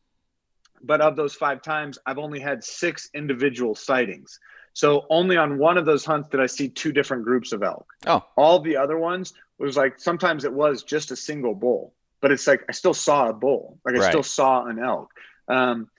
but 0.84 1.02
of 1.02 1.16
those 1.16 1.34
five 1.34 1.62
times 1.62 1.98
i've 2.06 2.20
only 2.20 2.40
had 2.40 2.64
six 2.64 3.10
individual 3.16 3.74
sightings. 3.74 4.40
So 4.74 5.08
only 5.10 5.38
on 5.38 5.58
one 5.58 5.80
of 5.80 5.86
those 5.86 6.06
hunts 6.06 6.30
did 6.30 6.40
I 6.40 6.46
see 6.46 6.70
two 6.70 6.92
different 6.92 7.24
groups 7.24 7.52
of 7.52 7.64
elk. 7.64 7.88
Oh, 8.06 8.24
all 8.36 8.60
the 8.60 8.78
other 8.78 8.96
ones 8.96 9.34
was 9.58 9.76
like 9.76 10.00
sometimes 10.00 10.46
it 10.46 10.54
was 10.54 10.84
just 10.84 11.10
a 11.10 11.16
single 11.16 11.56
bull, 11.56 11.96
but 12.22 12.32
it's 12.32 12.46
like 12.46 12.64
I 12.70 12.74
still 12.74 12.94
saw 12.94 13.30
a 13.30 13.34
bull, 13.34 13.80
like 13.84 13.96
I 13.96 14.00
right. 14.00 14.08
still 14.08 14.22
saw 14.22 14.68
an 14.68 14.78
elk, 14.78 15.10
um, 15.48 15.90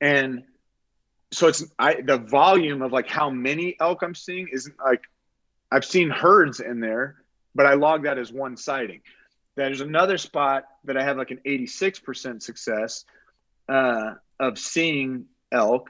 and 0.00 0.44
so 1.32 1.48
it's 1.48 1.64
I 1.80 2.00
the 2.00 2.18
volume 2.18 2.82
of 2.82 2.92
like 2.92 3.08
how 3.08 3.28
many 3.28 3.74
elk 3.80 4.02
I'm 4.02 4.14
seeing 4.14 4.46
isn't 4.52 4.76
like 4.78 5.02
I've 5.72 5.86
seen 5.86 6.10
herds 6.10 6.60
in 6.60 6.80
there, 6.80 7.16
but 7.54 7.64
I 7.64 7.74
log 7.74 8.04
that 8.04 8.18
as 8.18 8.30
one 8.30 8.58
sighting. 8.58 9.00
There's 9.54 9.80
another 9.80 10.18
spot 10.18 10.64
that 10.84 10.98
I 10.98 11.02
have 11.02 11.16
like 11.16 11.30
an 11.30 11.40
86% 11.46 12.42
success 12.42 13.04
uh, 13.68 14.12
of 14.38 14.58
seeing 14.58 15.26
elk. 15.50 15.88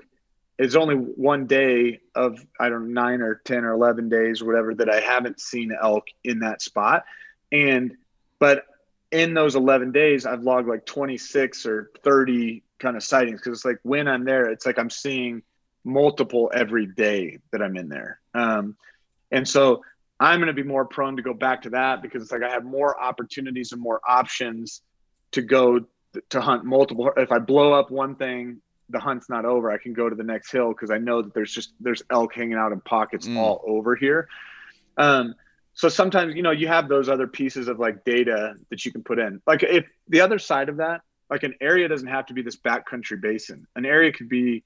It's 0.59 0.77
only 0.77 0.95
one 0.95 1.47
day 1.47 2.01
of 2.15 2.45
I 2.61 2.69
don't 2.69 2.93
know 2.93 3.03
nine 3.03 3.23
or 3.23 3.37
ten 3.45 3.65
or 3.65 3.73
eleven 3.73 4.09
days 4.09 4.41
or 4.41 4.47
whatever 4.47 4.75
that 4.75 4.89
I 4.89 5.01
haven't 5.01 5.41
seen 5.41 5.73
elk 5.81 6.07
in 6.23 6.41
that 6.41 6.63
spot, 6.63 7.05
and 7.51 7.97
but 8.39 8.67
in 9.11 9.35
those 9.35 9.57
eleven 9.57 9.91
days 9.91 10.27
I've 10.27 10.43
logged 10.43 10.69
like 10.69 10.85
twenty 10.85 11.17
six 11.17 11.67
or 11.67 11.91
thirty 12.05 12.63
kind 12.79 12.97
of 12.97 13.03
sightings 13.03 13.41
because 13.41 13.59
it's 13.59 13.65
like 13.65 13.79
when 13.83 14.07
I'm 14.07 14.25
there 14.25 14.51
it's 14.51 14.67
like 14.67 14.79
I'm 14.79 14.91
seeing 14.91 15.43
multiple 15.85 16.51
every 16.55 16.87
day 16.87 17.39
that 17.51 17.63
I'm 17.63 17.77
in 17.77 17.89
there, 17.89 18.21
um, 18.35 18.77
and 19.33 19.49
so 19.49 19.83
I'm 20.21 20.39
going 20.39 20.47
to 20.47 20.53
be 20.53 20.63
more 20.63 20.85
prone 20.85 21.17
to 21.17 21.23
go 21.23 21.35
back 21.35 21.63
to 21.63 21.71
that 21.71 22.01
because 22.01 22.23
it's 22.23 22.31
like 22.31 22.45
I 22.45 22.51
have 22.51 22.65
more 22.65 23.01
opportunities 23.01 23.73
and 23.73 23.81
more 23.81 24.01
options 24.07 24.83
to 25.33 25.43
go 25.43 25.81
to 26.31 26.41
hunt 26.41 26.65
multiple. 26.65 27.11
If 27.17 27.33
I 27.33 27.39
blow 27.39 27.73
up 27.73 27.91
one 27.91 28.15
thing 28.15 28.61
the 28.91 29.01
hunt's 29.01 29.29
not 29.29 29.45
over, 29.45 29.71
I 29.71 29.79
can 29.79 29.95
go 29.95 30.09
to 30.09 30.15
the 30.15 30.23
next 30.23 30.53
hill 30.53 30.69
because 30.69 30.91
I 30.91 30.99
know 30.99 31.23
that 31.23 31.35
there's 31.35 31.53
just 31.53 31.73
there's 31.81 32.03
elk 32.11 32.35
hanging 32.35 32.55
out 32.55 32.73
in 32.73 32.81
pockets 32.83 33.27
mm. 33.27 33.37
all 33.37 33.63
over 33.67 33.97
here. 33.97 34.29
Um, 34.97 35.35
so 35.75 35.89
sometimes 35.89 36.35
you 36.37 36.43
know 36.43 36.51
you 36.51 36.69
have 36.69 36.89
those 36.89 37.09
other 37.09 37.27
pieces 37.27 37.67
of 37.67 37.81
like 37.81 38.05
data 38.05 38.55
that 38.71 38.85
you 38.85 38.93
can 38.93 39.03
put 39.03 39.19
in. 39.19 39.41
Like 39.47 39.63
if 39.63 39.87
the 40.09 40.21
other 40.21 40.39
side 40.39 40.69
of 40.69 40.77
that, 40.77 41.01
like 41.31 41.43
an 41.43 41.55
area 41.61 41.89
doesn't 41.89 42.09
have 42.09 42.27
to 42.27 42.35
be 42.35 42.43
this 42.43 42.57
backcountry 42.57 43.21
basin. 43.21 43.67
An 43.75 43.87
area 43.87 44.13
could 44.13 44.29
be 44.29 44.63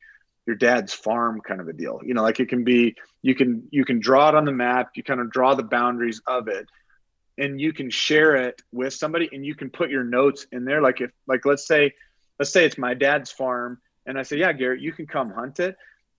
your 0.47 0.57
dad's 0.57 0.93
farm 0.93 1.41
kind 1.41 1.61
of 1.61 1.69
a 1.69 1.73
deal. 1.73 2.01
You 2.05 2.15
know, 2.15 2.23
like 2.23 2.41
it 2.41 2.49
can 2.49 2.65
be 2.65 2.95
you 3.23 3.35
can 3.35 3.69
you 3.71 3.85
can 3.85 4.01
draw 4.01 4.29
it 4.29 4.35
on 4.35 4.45
the 4.45 4.53
map, 4.53 4.91
you 4.95 5.03
kind 5.03 5.21
of 5.21 5.31
draw 5.31 5.55
the 5.55 5.65
boundaries 5.65 6.21
of 6.27 6.49
it 6.49 6.69
and 7.39 7.61
you 7.61 7.73
can 7.73 7.91
share 7.91 8.37
it 8.37 8.63
with 8.73 8.95
somebody 8.95 9.29
and 9.33 9.45
you 9.45 9.55
can 9.55 9.69
put 9.69 9.91
your 9.91 10.05
notes 10.05 10.47
in 10.53 10.65
there 10.65 10.81
like 10.81 11.03
if 11.03 11.11
like 11.27 11.45
let's 11.45 11.67
say 11.67 11.93
let's 12.39 12.51
say 12.51 12.65
it's 12.65 12.79
my 12.79 12.95
dad's 12.95 13.31
farm 13.31 13.79
and 14.07 14.19
I 14.19 14.23
said, 14.23 14.39
yeah, 14.39 14.53
Garrett, 14.53 14.81
you 14.81 14.93
can 14.93 15.07
come 15.07 15.31
hunt 15.31 15.59
it, 15.61 15.77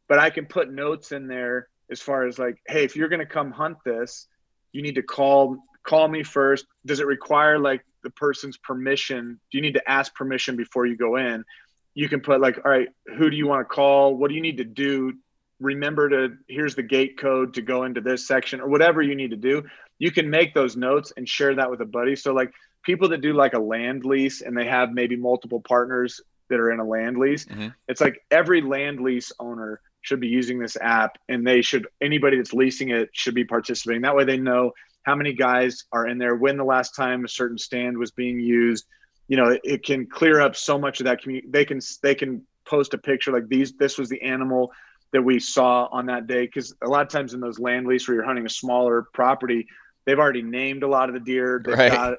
but 0.07 0.19
I 0.19 0.29
can 0.29 0.45
put 0.45 0.71
notes 0.71 1.11
in 1.11 1.27
there 1.27 1.69
as 1.89 2.01
far 2.01 2.27
as 2.27 2.37
like, 2.37 2.57
hey, 2.67 2.83
if 2.83 2.95
you're 2.95 3.07
going 3.07 3.19
to 3.19 3.25
come 3.25 3.51
hunt 3.51 3.77
this, 3.85 4.27
you 4.73 4.81
need 4.81 4.95
to 4.95 5.03
call 5.03 5.57
call 5.83 6.07
me 6.07 6.21
first. 6.21 6.65
Does 6.85 6.99
it 6.99 7.07
require 7.07 7.57
like 7.57 7.81
the 8.03 8.09
person's 8.09 8.57
permission? 8.57 9.39
Do 9.51 9.57
you 9.57 9.61
need 9.61 9.75
to 9.75 9.89
ask 9.89 10.13
permission 10.13 10.57
before 10.57 10.85
you 10.85 10.97
go 10.97 11.15
in? 11.15 11.45
You 11.97 12.07
can 12.07 12.21
put 12.21 12.39
like, 12.39 12.59
all 12.63 12.69
right, 12.69 12.89
who 13.17 13.31
do 13.31 13.35
you 13.35 13.47
want 13.47 13.67
to 13.67 13.73
call? 13.73 14.15
What 14.15 14.29
do 14.29 14.35
you 14.35 14.41
need 14.41 14.57
to 14.57 14.63
do? 14.63 15.13
Remember 15.59 16.07
to 16.09 16.37
here's 16.47 16.75
the 16.75 16.83
gate 16.83 17.17
code 17.17 17.55
to 17.55 17.63
go 17.63 17.85
into 17.85 18.01
this 18.01 18.27
section 18.27 18.61
or 18.61 18.69
whatever 18.69 19.01
you 19.01 19.15
need 19.15 19.31
to 19.31 19.35
do. 19.37 19.63
You 19.97 20.11
can 20.11 20.29
make 20.29 20.53
those 20.53 20.75
notes 20.75 21.11
and 21.17 21.27
share 21.27 21.55
that 21.55 21.71
with 21.71 21.81
a 21.81 21.85
buddy. 21.85 22.15
So 22.15 22.33
like 22.33 22.51
people 22.83 23.09
that 23.09 23.21
do 23.21 23.33
like 23.33 23.53
a 23.53 23.59
land 23.59 24.05
lease 24.05 24.41
and 24.41 24.55
they 24.55 24.67
have 24.67 24.91
maybe 24.91 25.15
multiple 25.15 25.59
partners 25.59 26.21
that 26.51 26.59
are 26.59 26.71
in 26.71 26.79
a 26.79 26.85
land 26.85 27.17
lease. 27.17 27.45
Mm-hmm. 27.45 27.69
It's 27.87 27.99
like 27.99 28.21
every 28.29 28.61
land 28.61 28.99
lease 28.99 29.31
owner 29.39 29.81
should 30.01 30.19
be 30.19 30.27
using 30.27 30.59
this 30.59 30.77
app 30.79 31.17
and 31.27 31.47
they 31.47 31.63
should 31.63 31.87
anybody 31.99 32.37
that's 32.37 32.53
leasing 32.53 32.91
it 32.91 33.09
should 33.11 33.33
be 33.33 33.43
participating. 33.43 34.03
That 34.03 34.15
way 34.15 34.23
they 34.23 34.37
know 34.37 34.73
how 35.01 35.15
many 35.15 35.33
guys 35.33 35.85
are 35.91 36.05
in 36.05 36.19
there, 36.19 36.35
when 36.35 36.57
the 36.57 36.63
last 36.63 36.93
time 36.95 37.25
a 37.25 37.27
certain 37.27 37.57
stand 37.57 37.97
was 37.97 38.11
being 38.11 38.39
used. 38.39 38.85
You 39.27 39.37
know, 39.37 39.49
it, 39.49 39.61
it 39.63 39.85
can 39.85 40.05
clear 40.05 40.39
up 40.39 40.55
so 40.55 40.77
much 40.77 40.99
of 40.99 41.05
that 41.05 41.21
community. 41.21 41.47
They 41.49 41.65
can 41.65 41.79
they 42.01 42.15
can 42.15 42.45
post 42.65 42.93
a 42.93 42.97
picture 42.97 43.31
like 43.31 43.47
these 43.47 43.73
this 43.73 43.97
was 43.97 44.09
the 44.09 44.21
animal 44.21 44.71
that 45.13 45.21
we 45.21 45.39
saw 45.39 45.87
on 45.91 46.05
that 46.07 46.27
day 46.27 46.45
because 46.45 46.75
a 46.81 46.87
lot 46.87 47.01
of 47.01 47.07
times 47.07 47.33
in 47.33 47.39
those 47.39 47.59
land 47.59 47.87
lease 47.87 48.07
where 48.07 48.15
you're 48.15 48.25
hunting 48.25 48.45
a 48.45 48.49
smaller 48.49 49.07
property 49.13 49.65
they've 50.03 50.19
already 50.19 50.41
named 50.41 50.83
a 50.83 50.87
lot 50.87 51.07
of 51.07 51.13
the 51.13 51.19
deer 51.21 51.61
they've 51.63 51.77
right. 51.77 51.93
got 51.93 52.17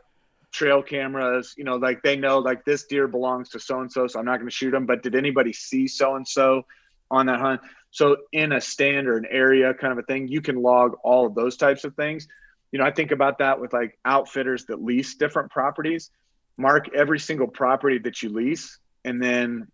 trail 0.50 0.82
cameras, 0.82 1.54
you 1.56 1.64
know, 1.64 1.76
like 1.76 2.02
they 2.02 2.16
know 2.16 2.38
like 2.38 2.64
this 2.64 2.84
deer 2.84 3.08
belongs 3.08 3.50
to 3.50 3.60
so 3.60 3.80
and 3.80 3.90
so, 3.90 4.06
so 4.06 4.18
I'm 4.18 4.24
not 4.24 4.36
going 4.38 4.48
to 4.48 4.54
shoot 4.54 4.70
them. 4.70 4.86
But 4.86 5.02
did 5.02 5.14
anybody 5.14 5.52
see 5.52 5.86
so 5.86 6.16
and 6.16 6.26
so 6.26 6.64
on 7.10 7.26
that 7.26 7.40
hunt? 7.40 7.60
So 7.90 8.16
in 8.32 8.52
a 8.52 8.60
stand 8.60 9.08
or 9.08 9.16
an 9.16 9.26
area 9.30 9.72
kind 9.74 9.92
of 9.92 9.98
a 9.98 10.02
thing, 10.02 10.28
you 10.28 10.40
can 10.40 10.62
log 10.62 10.96
all 11.02 11.26
of 11.26 11.34
those 11.34 11.56
types 11.56 11.84
of 11.84 11.94
things. 11.94 12.28
You 12.72 12.78
know, 12.78 12.84
I 12.84 12.90
think 12.90 13.12
about 13.12 13.38
that 13.38 13.60
with 13.60 13.72
like 13.72 13.98
outfitters 14.04 14.66
that 14.66 14.82
lease 14.82 15.14
different 15.14 15.50
properties. 15.50 16.10
Mark 16.58 16.94
every 16.94 17.18
single 17.18 17.46
property 17.48 17.98
that 17.98 18.22
you 18.22 18.28
lease, 18.30 18.78
and 19.04 19.22
then 19.22 19.68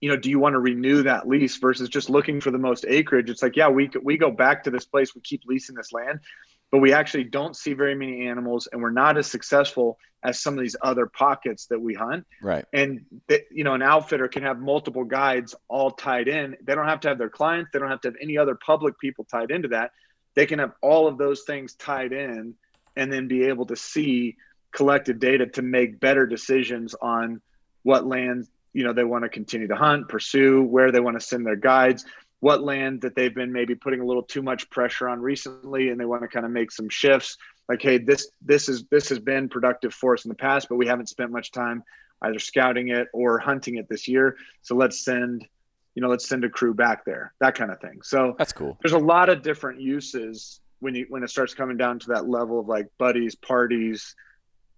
you 0.00 0.10
know, 0.10 0.16
do 0.16 0.28
you 0.28 0.38
want 0.38 0.52
to 0.52 0.58
renew 0.58 1.04
that 1.04 1.26
lease 1.26 1.56
versus 1.56 1.88
just 1.88 2.10
looking 2.10 2.40
for 2.40 2.50
the 2.50 2.58
most 2.58 2.84
acreage? 2.86 3.30
It's 3.30 3.42
like, 3.42 3.56
yeah, 3.56 3.68
we 3.68 3.90
we 4.02 4.18
go 4.18 4.30
back 4.30 4.64
to 4.64 4.70
this 4.70 4.84
place, 4.84 5.14
we 5.14 5.20
keep 5.22 5.42
leasing 5.46 5.74
this 5.74 5.92
land 5.92 6.20
but 6.74 6.80
we 6.80 6.92
actually 6.92 7.22
don't 7.22 7.54
see 7.54 7.72
very 7.72 7.94
many 7.94 8.26
animals 8.26 8.66
and 8.72 8.82
we're 8.82 8.90
not 8.90 9.16
as 9.16 9.28
successful 9.28 9.96
as 10.24 10.40
some 10.40 10.54
of 10.54 10.60
these 10.60 10.74
other 10.82 11.06
pockets 11.06 11.66
that 11.66 11.80
we 11.80 11.94
hunt. 11.94 12.26
Right. 12.42 12.64
And 12.72 13.04
you 13.52 13.62
know 13.62 13.74
an 13.74 13.82
outfitter 13.82 14.26
can 14.26 14.42
have 14.42 14.58
multiple 14.58 15.04
guides 15.04 15.54
all 15.68 15.92
tied 15.92 16.26
in. 16.26 16.56
They 16.64 16.74
don't 16.74 16.88
have 16.88 16.98
to 17.02 17.08
have 17.10 17.18
their 17.18 17.30
clients 17.30 17.70
they 17.72 17.78
don't 17.78 17.90
have 17.90 18.00
to 18.00 18.08
have 18.08 18.16
any 18.20 18.38
other 18.38 18.56
public 18.56 18.98
people 18.98 19.24
tied 19.24 19.52
into 19.52 19.68
that. 19.68 19.92
They 20.34 20.46
can 20.46 20.58
have 20.58 20.72
all 20.82 21.06
of 21.06 21.16
those 21.16 21.42
things 21.42 21.74
tied 21.74 22.12
in 22.12 22.54
and 22.96 23.12
then 23.12 23.28
be 23.28 23.44
able 23.44 23.66
to 23.66 23.76
see 23.76 24.34
collected 24.74 25.18
data 25.18 25.46
to 25.46 25.62
make 25.62 26.00
better 26.00 26.26
decisions 26.26 26.94
on 27.00 27.40
what 27.84 28.06
land 28.06 28.46
you 28.74 28.84
know 28.84 28.92
they 28.92 29.04
want 29.04 29.24
to 29.24 29.28
continue 29.30 29.68
to 29.68 29.76
hunt, 29.76 30.08
pursue, 30.08 30.62
where 30.62 30.92
they 30.92 31.00
want 31.00 31.18
to 31.18 31.24
send 31.24 31.46
their 31.46 31.56
guides, 31.56 32.04
what 32.40 32.62
land 32.62 33.00
that 33.02 33.14
they've 33.14 33.34
been 33.34 33.52
maybe 33.52 33.74
putting 33.74 34.00
a 34.00 34.04
little 34.04 34.22
too 34.22 34.42
much 34.42 34.68
pressure 34.68 35.08
on 35.08 35.20
recently, 35.20 35.88
and 35.88 35.98
they 35.98 36.04
want 36.04 36.22
to 36.22 36.28
kind 36.28 36.44
of 36.44 36.52
make 36.52 36.70
some 36.70 36.88
shifts. 36.88 37.38
Like, 37.68 37.80
hey, 37.80 37.98
this 37.98 38.28
this 38.42 38.68
is 38.68 38.84
this 38.90 39.08
has 39.08 39.18
been 39.18 39.48
productive 39.48 39.94
for 39.94 40.12
us 40.12 40.26
in 40.26 40.28
the 40.28 40.34
past, 40.34 40.68
but 40.68 40.76
we 40.76 40.86
haven't 40.86 41.08
spent 41.08 41.30
much 41.30 41.52
time 41.52 41.82
either 42.22 42.38
scouting 42.38 42.88
it 42.88 43.08
or 43.14 43.38
hunting 43.38 43.76
it 43.76 43.88
this 43.88 44.08
year. 44.08 44.36
So 44.62 44.74
let's 44.74 45.04
send, 45.04 45.46
you 45.94 46.02
know, 46.02 46.08
let's 46.08 46.28
send 46.28 46.44
a 46.44 46.48
crew 46.48 46.74
back 46.74 47.04
there, 47.04 47.32
that 47.40 47.54
kind 47.54 47.70
of 47.70 47.80
thing. 47.80 48.00
So 48.02 48.34
that's 48.38 48.52
cool. 48.52 48.76
There's 48.82 48.92
a 48.92 48.98
lot 48.98 49.28
of 49.28 49.42
different 49.42 49.80
uses 49.80 50.60
when 50.80 50.94
you 50.94 51.06
when 51.08 51.22
it 51.22 51.30
starts 51.30 51.54
coming 51.54 51.76
down 51.76 51.98
to 52.00 52.08
that 52.08 52.28
level 52.28 52.60
of 52.60 52.66
like 52.66 52.88
buddies, 52.98 53.34
parties, 53.34 54.14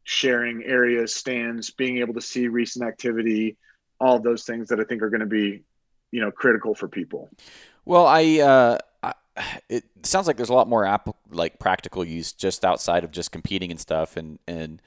sharing 0.08 0.62
areas, 0.62 1.12
stands, 1.12 1.70
being 1.70 1.98
able 1.98 2.14
to 2.14 2.20
see 2.20 2.46
recent 2.46 2.86
activity, 2.86 3.56
all 4.00 4.20
those 4.20 4.44
things 4.44 4.68
that 4.68 4.78
I 4.78 4.84
think 4.84 5.02
are 5.02 5.10
going 5.10 5.20
to 5.20 5.26
be, 5.26 5.64
you 6.12 6.20
know, 6.20 6.30
critical 6.30 6.76
for 6.76 6.86
people. 6.86 7.28
Well, 7.84 8.06
I, 8.06 8.38
uh, 8.38 8.78
I, 9.02 9.14
it 9.68 9.82
sounds 10.04 10.28
like 10.28 10.36
there's 10.36 10.48
a 10.48 10.54
lot 10.54 10.68
more 10.68 10.84
app 10.84 11.08
like 11.28 11.58
practical 11.58 12.04
use 12.04 12.32
just 12.32 12.64
outside 12.64 13.02
of 13.02 13.10
just 13.10 13.32
competing 13.32 13.72
and 13.72 13.80
stuff. 13.80 14.16
And, 14.16 14.38
and 14.46 14.80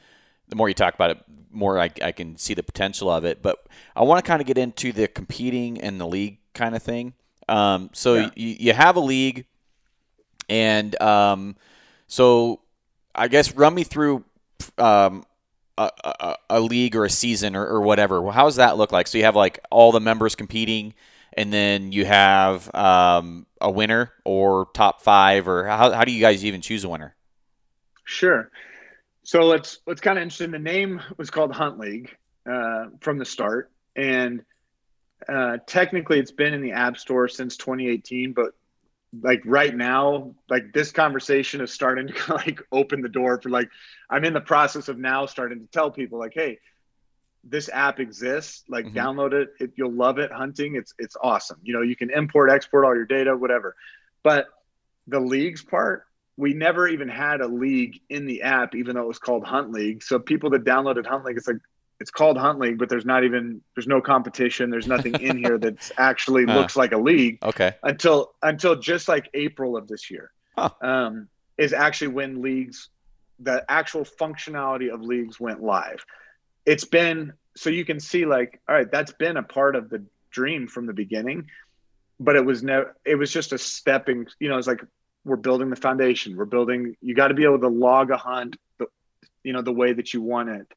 the 0.47 0.55
more 0.55 0.70
you 0.70 0.74
talk 0.74 0.95
about 0.95 1.11
it, 1.11 1.17
more 1.51 1.78
I, 1.78 1.89
I 2.01 2.13
can 2.13 2.38
see 2.38 2.53
the 2.53 2.63
potential 2.63 3.09
of 3.09 3.26
it. 3.26 3.41
But 3.41 3.57
I 3.97 4.03
want 4.03 4.24
to 4.24 4.28
kind 4.28 4.39
of 4.39 4.47
get 4.47 4.57
into 4.57 4.93
the 4.93 5.09
competing 5.09 5.82
and 5.82 5.99
the 5.99 6.07
league 6.07 6.38
kind 6.53 6.78
of 6.78 6.82
thing. 6.82 7.13
Um, 7.49 7.89
so 7.91 8.15
yeah. 8.15 8.30
you, 8.38 8.55
you 8.59 8.74
have 8.74 8.95
a 8.95 9.01
league 9.01 9.45
and, 10.47 10.99
um, 11.01 11.57
so 12.07 12.61
I 13.13 13.28
guess 13.28 13.53
run 13.53 13.74
me 13.74 13.84
through, 13.84 14.24
um, 14.78 15.24
a, 15.78 15.91
a, 16.03 16.36
a, 16.49 16.60
league 16.60 16.95
or 16.95 17.05
a 17.05 17.10
season 17.10 17.55
or, 17.55 17.66
or 17.66 17.82
whatever. 17.82 18.22
Well, 18.22 18.34
how 18.34 18.45
does 18.45 18.57
that 18.57 18.78
look 18.78 18.91
like? 18.91 19.07
So 19.07 19.18
you 19.18 19.24
have 19.24 19.36
like 19.36 19.60
all 19.72 19.91
the 19.91 19.99
members 19.99 20.36
competing, 20.36 20.93
and 21.34 21.53
then 21.53 21.91
you 21.91 22.05
have 22.05 22.74
um, 22.76 23.45
a 23.62 23.72
winner 23.72 24.12
or 24.26 24.68
top 24.74 25.01
five, 25.01 25.47
or 25.47 25.66
how, 25.68 25.91
how 25.91 26.03
do 26.03 26.12
you 26.12 26.20
guys 26.20 26.43
even 26.43 26.62
choose 26.62 26.84
a 26.84 26.89
winner? 26.89 27.16
Sure. 28.03 28.51
So 29.24 29.41
let's 29.41 29.80
let's 29.86 30.01
kind 30.01 30.18
of 30.18 30.24
interesting. 30.24 30.51
The 30.51 30.60
name 30.60 31.01
was 31.18 31.30
called 31.30 31.53
Hunt 31.53 31.80
League 31.80 32.16
uh, 32.49 32.86
from 32.99 33.18
the 33.18 33.26
start, 33.26 33.72
and 33.95 34.43
uh, 35.28 35.57
technically 35.68 36.20
it's 36.20 36.32
been 36.32 36.53
in 36.53 36.62
the 36.62 36.72
App 36.72 36.97
Store 36.97 37.28
since 37.28 37.55
2018, 37.57 38.34
but 38.34 38.53
like 39.22 39.41
right 39.45 39.76
now 39.76 40.36
like 40.49 40.72
this 40.72 40.91
conversation 40.91 41.62
is 41.62 41.74
starting 41.74 42.07
to 42.07 42.34
like 42.34 42.62
open 42.72 43.01
the 43.01 43.10
door 43.10 43.41
for 43.41 43.49
like 43.49 43.68
i'm 44.10 44.24
in 44.24 44.34
the 44.34 44.41
process 44.41 44.88
of 44.88 44.99
now 44.99 45.26
starting 45.26 45.60
to 45.60 45.66
tell 45.68 45.89
people 45.89 46.20
like 46.20 46.34
hey 46.36 46.60
this 47.43 47.70
app 47.72 47.99
exists. 47.99 48.64
Like 48.68 48.86
mm-hmm. 48.86 48.97
download 48.97 49.34
it, 49.34 49.49
it 49.60 49.72
you'll 49.76 49.93
love 49.93 50.20
it 50.20 50.32
hunting 50.32 50.76
it's 50.76 50.93
it's 50.97 51.16
awesome. 51.22 51.60
You 51.64 51.74
know 51.74 51.82
you 51.82 51.95
can 51.95 52.10
import 52.10 52.51
export 52.51 52.86
all 52.86 52.95
your 52.95 53.05
data 53.05 53.36
whatever. 53.36 53.76
But 54.24 54.47
the 55.07 55.20
leagues 55.20 55.64
part 55.64 56.05
we 56.38 56.53
never 56.53 56.88
even 56.88 57.10
had 57.10 57.41
a 57.41 57.47
league 57.47 57.99
in 58.10 58.26
the 58.26 58.43
app 58.43 58.74
even 58.76 58.95
though 58.95 59.03
it 59.03 59.07
was 59.07 59.20
called 59.20 59.45
hunt 59.45 59.72
league. 59.72 60.03
So 60.03 60.20
people 60.20 60.49
that 60.51 60.64
downloaded 60.64 61.05
hunt 61.05 61.26
league 61.26 61.38
it's 61.38 61.47
like 61.47 61.57
it's 62.00 62.12
called 62.12 62.38
Hunt 62.38 62.60
League, 62.60 62.78
but 62.78 62.89
there's 62.89 63.06
not 63.06 63.24
even 63.24 63.62
there's 63.76 63.88
no 63.88 64.02
competition. 64.02 64.70
There's 64.70 64.88
nothing 64.88 65.16
in 65.16 65.38
here 65.38 65.58
that's 65.60 65.91
actually 65.97 66.45
uh, 66.45 66.56
looks 66.56 66.76
like 66.76 66.91
a 66.91 66.97
league. 66.97 67.39
Okay. 67.43 67.74
Until 67.84 68.34
until 68.41 68.76
just 68.76 69.08
like 69.08 69.30
April 69.34 69.76
of 69.76 69.88
this 69.88 70.10
year, 70.10 70.32
huh. 70.58 70.70
um, 70.82 71.28
is 71.58 71.74
actually 71.74 72.10
when 72.10 72.41
leagues, 72.41 72.89
the 73.39 73.66
actual 73.70 74.06
functionality 74.06 74.93
of 74.93 75.02
leagues 75.02 75.39
went 75.39 75.62
live. 75.62 76.06
It's 76.66 76.86
been 76.86 77.34
so 77.56 77.70
you 77.70 77.84
can 77.84 78.00
see 78.00 78.26
like 78.26 78.62
all 78.70 78.76
right, 78.76 78.89
that's 78.89 79.12
been 79.12 79.38
a 79.38 79.43
part 79.43 79.76
of 79.76 79.89
the 79.89 80.04
dream 80.32 80.68
from 80.68 80.86
the 80.86 80.93
beginning, 80.93 81.50
but 82.20 82.38
it 82.38 82.45
was 82.45 82.64
no, 82.64 82.86
it 83.04 83.16
was 83.16 83.32
just 83.32 83.52
a 83.52 83.58
stepping. 83.58 84.26
You 84.39 84.47
know, 84.47 84.58
it's 84.58 84.68
like 84.68 84.82
we're 85.26 85.36
building 85.36 85.70
the 85.70 85.76
foundation. 85.76 86.38
We're 86.38 86.45
building. 86.45 86.95
You 87.02 87.14
got 87.14 87.28
to 87.28 87.34
be 87.34 87.43
able 87.43 87.60
to 87.60 87.68
log 87.68 88.10
a 88.10 88.18
hunt, 88.18 88.56
the, 88.78 88.88
you 89.43 89.52
know, 89.52 89.62
the 89.62 89.74
way 89.74 89.91
that 89.91 90.14
you 90.14 90.22
want 90.22 90.47
it 90.47 90.74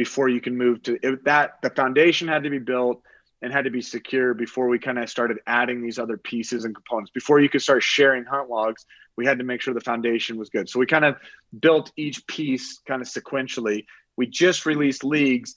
before 0.00 0.30
you 0.30 0.40
can 0.40 0.56
move 0.56 0.82
to 0.82 0.98
it, 1.02 1.22
that 1.26 1.60
the 1.60 1.68
foundation 1.68 2.26
had 2.26 2.42
to 2.42 2.48
be 2.48 2.58
built 2.58 3.02
and 3.42 3.52
had 3.52 3.64
to 3.64 3.70
be 3.70 3.82
secure 3.82 4.32
before 4.32 4.66
we 4.66 4.78
kind 4.78 4.98
of 4.98 5.10
started 5.10 5.36
adding 5.46 5.82
these 5.82 5.98
other 5.98 6.16
pieces 6.16 6.64
and 6.64 6.74
components. 6.74 7.10
Before 7.10 7.38
you 7.38 7.50
could 7.50 7.60
start 7.60 7.82
sharing 7.82 8.24
hunt 8.24 8.48
logs 8.48 8.86
we 9.16 9.26
had 9.26 9.36
to 9.36 9.44
make 9.44 9.60
sure 9.60 9.74
the 9.74 9.80
foundation 9.82 10.38
was 10.38 10.48
good. 10.48 10.66
So 10.70 10.78
we 10.78 10.86
kind 10.86 11.04
of 11.04 11.16
built 11.60 11.92
each 11.98 12.26
piece 12.26 12.78
kind 12.88 13.02
of 13.02 13.08
sequentially. 13.08 13.84
We 14.16 14.26
just 14.26 14.64
released 14.64 15.04
leagues 15.04 15.54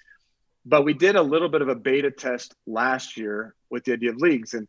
but 0.66 0.84
we 0.84 0.94
did 0.94 1.16
a 1.16 1.22
little 1.22 1.50
bit 1.50 1.62
of 1.62 1.70
a 1.70 1.76
beta 1.76 2.12
test 2.12 2.54
last 2.68 3.16
year 3.16 3.56
with 3.70 3.86
the 3.86 3.94
idea 3.94 4.10
of 4.10 4.18
leagues. 4.18 4.54
And 4.54 4.68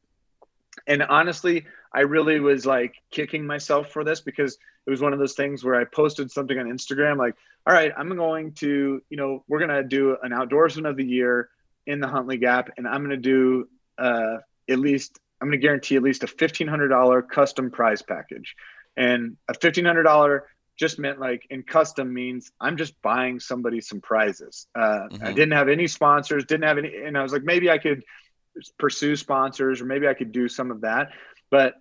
and 0.86 1.02
honestly 1.02 1.66
i 1.92 2.00
really 2.00 2.40
was 2.40 2.66
like 2.66 2.94
kicking 3.10 3.46
myself 3.46 3.90
for 3.90 4.02
this 4.04 4.20
because 4.20 4.58
it 4.86 4.90
was 4.90 5.00
one 5.00 5.12
of 5.12 5.18
those 5.18 5.34
things 5.34 5.62
where 5.62 5.76
i 5.76 5.84
posted 5.84 6.30
something 6.30 6.58
on 6.58 6.66
instagram 6.66 7.16
like 7.16 7.34
all 7.66 7.72
right, 7.72 7.92
I'm 7.96 8.14
going 8.16 8.52
to, 8.54 9.02
you 9.08 9.16
know, 9.16 9.44
we're 9.48 9.58
going 9.58 9.70
to 9.70 9.82
do 9.82 10.16
an 10.22 10.32
outdoorsman 10.32 10.88
of 10.88 10.96
the 10.96 11.04
year 11.04 11.48
in 11.86 12.00
the 12.00 12.08
Hunt 12.08 12.26
League 12.26 12.44
app, 12.44 12.70
and 12.76 12.86
I'm 12.86 12.98
going 12.98 13.10
to 13.10 13.16
do 13.16 13.68
uh, 13.98 14.38
at 14.68 14.78
least, 14.78 15.18
I'm 15.40 15.48
going 15.48 15.58
to 15.58 15.64
guarantee 15.64 15.96
at 15.96 16.02
least 16.02 16.22
a 16.22 16.26
$1,500 16.26 17.28
custom 17.28 17.70
prize 17.70 18.02
package. 18.02 18.54
And 18.96 19.36
a 19.48 19.54
$1,500 19.54 20.40
just 20.76 20.98
meant 20.98 21.20
like 21.20 21.46
in 21.50 21.62
custom 21.62 22.12
means 22.12 22.50
I'm 22.60 22.76
just 22.76 23.00
buying 23.02 23.40
somebody 23.40 23.80
some 23.80 24.00
prizes. 24.00 24.66
Uh, 24.74 25.08
mm-hmm. 25.10 25.24
I 25.24 25.32
didn't 25.32 25.52
have 25.52 25.68
any 25.68 25.86
sponsors, 25.86 26.44
didn't 26.44 26.64
have 26.64 26.78
any, 26.78 26.92
and 27.04 27.16
I 27.16 27.22
was 27.22 27.32
like, 27.32 27.44
maybe 27.44 27.70
I 27.70 27.78
could 27.78 28.04
pursue 28.78 29.16
sponsors 29.16 29.80
or 29.80 29.84
maybe 29.84 30.08
I 30.08 30.14
could 30.14 30.32
do 30.32 30.48
some 30.48 30.70
of 30.70 30.82
that. 30.82 31.10
But 31.50 31.74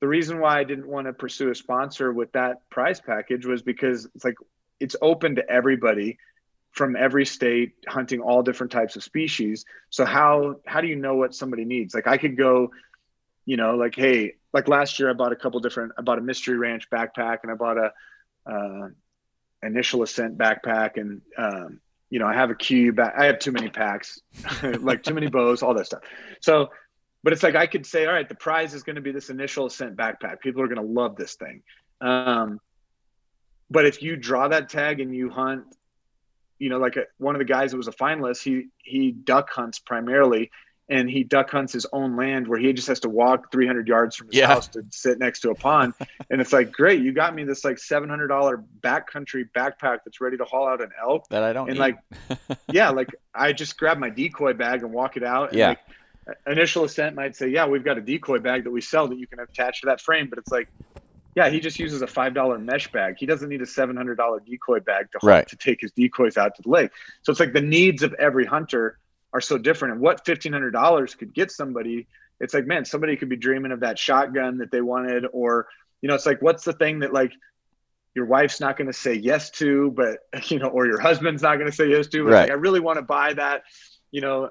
the 0.00 0.08
reason 0.08 0.40
why 0.40 0.58
I 0.58 0.64
didn't 0.64 0.86
want 0.86 1.06
to 1.06 1.12
pursue 1.12 1.50
a 1.50 1.54
sponsor 1.54 2.12
with 2.12 2.32
that 2.32 2.68
prize 2.70 3.00
package 3.00 3.46
was 3.46 3.62
because 3.62 4.06
it's 4.14 4.24
like 4.24 4.36
it's 4.80 4.96
open 5.00 5.36
to 5.36 5.48
everybody 5.48 6.18
from 6.72 6.96
every 6.96 7.24
state 7.24 7.74
hunting 7.86 8.20
all 8.20 8.42
different 8.42 8.72
types 8.72 8.96
of 8.96 9.04
species. 9.04 9.64
So 9.90 10.04
how 10.04 10.56
how 10.66 10.80
do 10.80 10.88
you 10.88 10.96
know 10.96 11.14
what 11.14 11.34
somebody 11.34 11.64
needs? 11.64 11.94
Like 11.94 12.06
i 12.06 12.16
could 12.16 12.36
go 12.36 12.70
you 13.46 13.56
know 13.56 13.76
like 13.76 13.94
hey 13.94 14.34
like 14.52 14.68
last 14.68 14.98
year 14.98 15.10
i 15.10 15.12
bought 15.12 15.32
a 15.32 15.36
couple 15.36 15.60
different 15.60 15.92
i 15.98 16.02
bought 16.02 16.18
a 16.18 16.22
mystery 16.22 16.56
ranch 16.56 16.88
backpack 16.90 17.38
and 17.42 17.50
i 17.50 17.54
bought 17.54 17.76
a 17.78 17.92
uh, 18.46 18.88
initial 19.62 20.02
ascent 20.02 20.36
backpack 20.36 20.96
and 20.96 21.22
um, 21.38 21.80
you 22.10 22.18
know 22.18 22.26
i 22.26 22.34
have 22.34 22.50
a 22.50 22.54
cube 22.54 22.98
i 22.98 23.24
have 23.24 23.38
too 23.38 23.52
many 23.52 23.68
packs 23.68 24.20
like 24.80 25.02
too 25.02 25.14
many 25.14 25.28
bows 25.28 25.62
all 25.62 25.74
that 25.74 25.86
stuff. 25.86 26.02
So 26.40 26.70
but 27.22 27.32
it's 27.32 27.42
like 27.42 27.54
i 27.54 27.66
could 27.66 27.86
say 27.86 28.06
all 28.06 28.12
right 28.12 28.28
the 28.28 28.34
prize 28.34 28.74
is 28.74 28.82
going 28.82 28.96
to 28.96 29.02
be 29.02 29.12
this 29.12 29.30
initial 29.30 29.66
ascent 29.66 29.96
backpack. 29.96 30.40
People 30.40 30.62
are 30.62 30.68
going 30.68 30.84
to 30.84 30.92
love 30.92 31.16
this 31.16 31.34
thing. 31.34 31.62
Um, 32.00 32.60
but 33.70 33.86
if 33.86 34.02
you 34.02 34.16
draw 34.16 34.48
that 34.48 34.68
tag 34.68 35.00
and 35.00 35.14
you 35.14 35.30
hunt, 35.30 35.64
you 36.58 36.68
know, 36.68 36.78
like 36.78 36.96
a, 36.96 37.04
one 37.18 37.34
of 37.34 37.38
the 37.38 37.44
guys 37.44 37.72
that 37.72 37.76
was 37.76 37.88
a 37.88 37.92
finalist, 37.92 38.42
he 38.42 38.68
he 38.78 39.10
duck 39.10 39.50
hunts 39.50 39.78
primarily, 39.78 40.50
and 40.88 41.08
he 41.08 41.24
duck 41.24 41.50
hunts 41.50 41.72
his 41.72 41.86
own 41.92 42.16
land 42.16 42.46
where 42.46 42.58
he 42.58 42.72
just 42.72 42.88
has 42.88 43.00
to 43.00 43.08
walk 43.08 43.50
300 43.50 43.88
yards 43.88 44.16
from 44.16 44.28
his 44.28 44.36
yeah. 44.36 44.46
house 44.46 44.68
to 44.68 44.84
sit 44.90 45.18
next 45.18 45.40
to 45.40 45.50
a 45.50 45.54
pond. 45.54 45.94
and 46.30 46.40
it's 46.40 46.52
like, 46.52 46.72
great, 46.72 47.00
you 47.00 47.12
got 47.12 47.34
me 47.34 47.44
this 47.44 47.64
like 47.64 47.76
$700 47.76 48.64
backcountry 48.80 49.48
backpack 49.56 50.00
that's 50.04 50.20
ready 50.20 50.36
to 50.36 50.44
haul 50.44 50.68
out 50.68 50.82
an 50.82 50.90
elk. 51.02 51.26
That 51.28 51.42
I 51.42 51.52
don't. 51.52 51.70
And 51.70 51.78
need. 51.78 51.80
like, 51.80 52.58
yeah, 52.72 52.90
like 52.90 53.08
I 53.34 53.52
just 53.52 53.78
grab 53.78 53.98
my 53.98 54.10
decoy 54.10 54.52
bag 54.52 54.82
and 54.82 54.92
walk 54.92 55.16
it 55.16 55.24
out. 55.24 55.50
And 55.50 55.58
yeah. 55.58 55.68
Like, 55.68 55.78
initial 56.46 56.84
ascent 56.84 57.14
might 57.14 57.36
say, 57.36 57.48
yeah, 57.48 57.66
we've 57.66 57.84
got 57.84 57.98
a 57.98 58.00
decoy 58.00 58.38
bag 58.38 58.64
that 58.64 58.70
we 58.70 58.80
sell 58.80 59.08
that 59.08 59.18
you 59.18 59.26
can 59.26 59.40
attach 59.40 59.82
to 59.82 59.86
that 59.86 60.00
frame, 60.00 60.28
but 60.28 60.38
it's 60.38 60.50
like 60.50 60.68
yeah, 61.34 61.50
he 61.50 61.60
just 61.60 61.78
uses 61.78 62.02
a 62.02 62.06
five 62.06 62.34
dollar 62.34 62.58
mesh 62.58 62.90
bag. 62.92 63.16
He 63.18 63.26
doesn't 63.26 63.48
need 63.48 63.62
a 63.62 63.66
seven 63.66 63.96
hundred 63.96 64.16
dollar 64.16 64.40
decoy 64.40 64.80
bag 64.80 65.10
to 65.12 65.18
right. 65.22 65.46
to 65.48 65.56
take 65.56 65.80
his 65.80 65.92
decoys 65.92 66.36
out 66.36 66.54
to 66.56 66.62
the 66.62 66.68
lake. 66.68 66.90
So 67.22 67.30
it's 67.30 67.40
like 67.40 67.52
the 67.52 67.60
needs 67.60 68.02
of 68.02 68.14
every 68.14 68.44
hunter 68.44 68.98
are 69.32 69.40
so 69.40 69.58
different. 69.58 69.94
And 69.94 70.00
what 70.00 70.24
fifteen 70.24 70.52
hundred 70.52 70.70
dollars 70.72 71.14
could 71.14 71.34
get 71.34 71.50
somebody, 71.50 72.06
it's 72.40 72.54
like 72.54 72.66
man, 72.66 72.84
somebody 72.84 73.16
could 73.16 73.28
be 73.28 73.36
dreaming 73.36 73.72
of 73.72 73.80
that 73.80 73.98
shotgun 73.98 74.58
that 74.58 74.70
they 74.70 74.80
wanted, 74.80 75.26
or 75.32 75.66
you 76.00 76.08
know, 76.08 76.14
it's 76.14 76.26
like 76.26 76.40
what's 76.40 76.64
the 76.64 76.72
thing 76.72 77.00
that 77.00 77.12
like 77.12 77.32
your 78.14 78.26
wife's 78.26 78.60
not 78.60 78.76
going 78.76 78.86
to 78.86 78.92
say 78.92 79.14
yes 79.14 79.50
to, 79.50 79.90
but 79.90 80.20
you 80.50 80.58
know, 80.58 80.68
or 80.68 80.86
your 80.86 81.00
husband's 81.00 81.42
not 81.42 81.56
going 81.56 81.70
to 81.70 81.76
say 81.76 81.88
yes 81.88 82.06
to. 82.08 82.22
Right. 82.22 82.42
like, 82.42 82.50
I 82.50 82.54
really 82.54 82.80
want 82.80 82.98
to 82.98 83.02
buy 83.02 83.34
that. 83.34 83.64
You 84.12 84.20
know, 84.20 84.50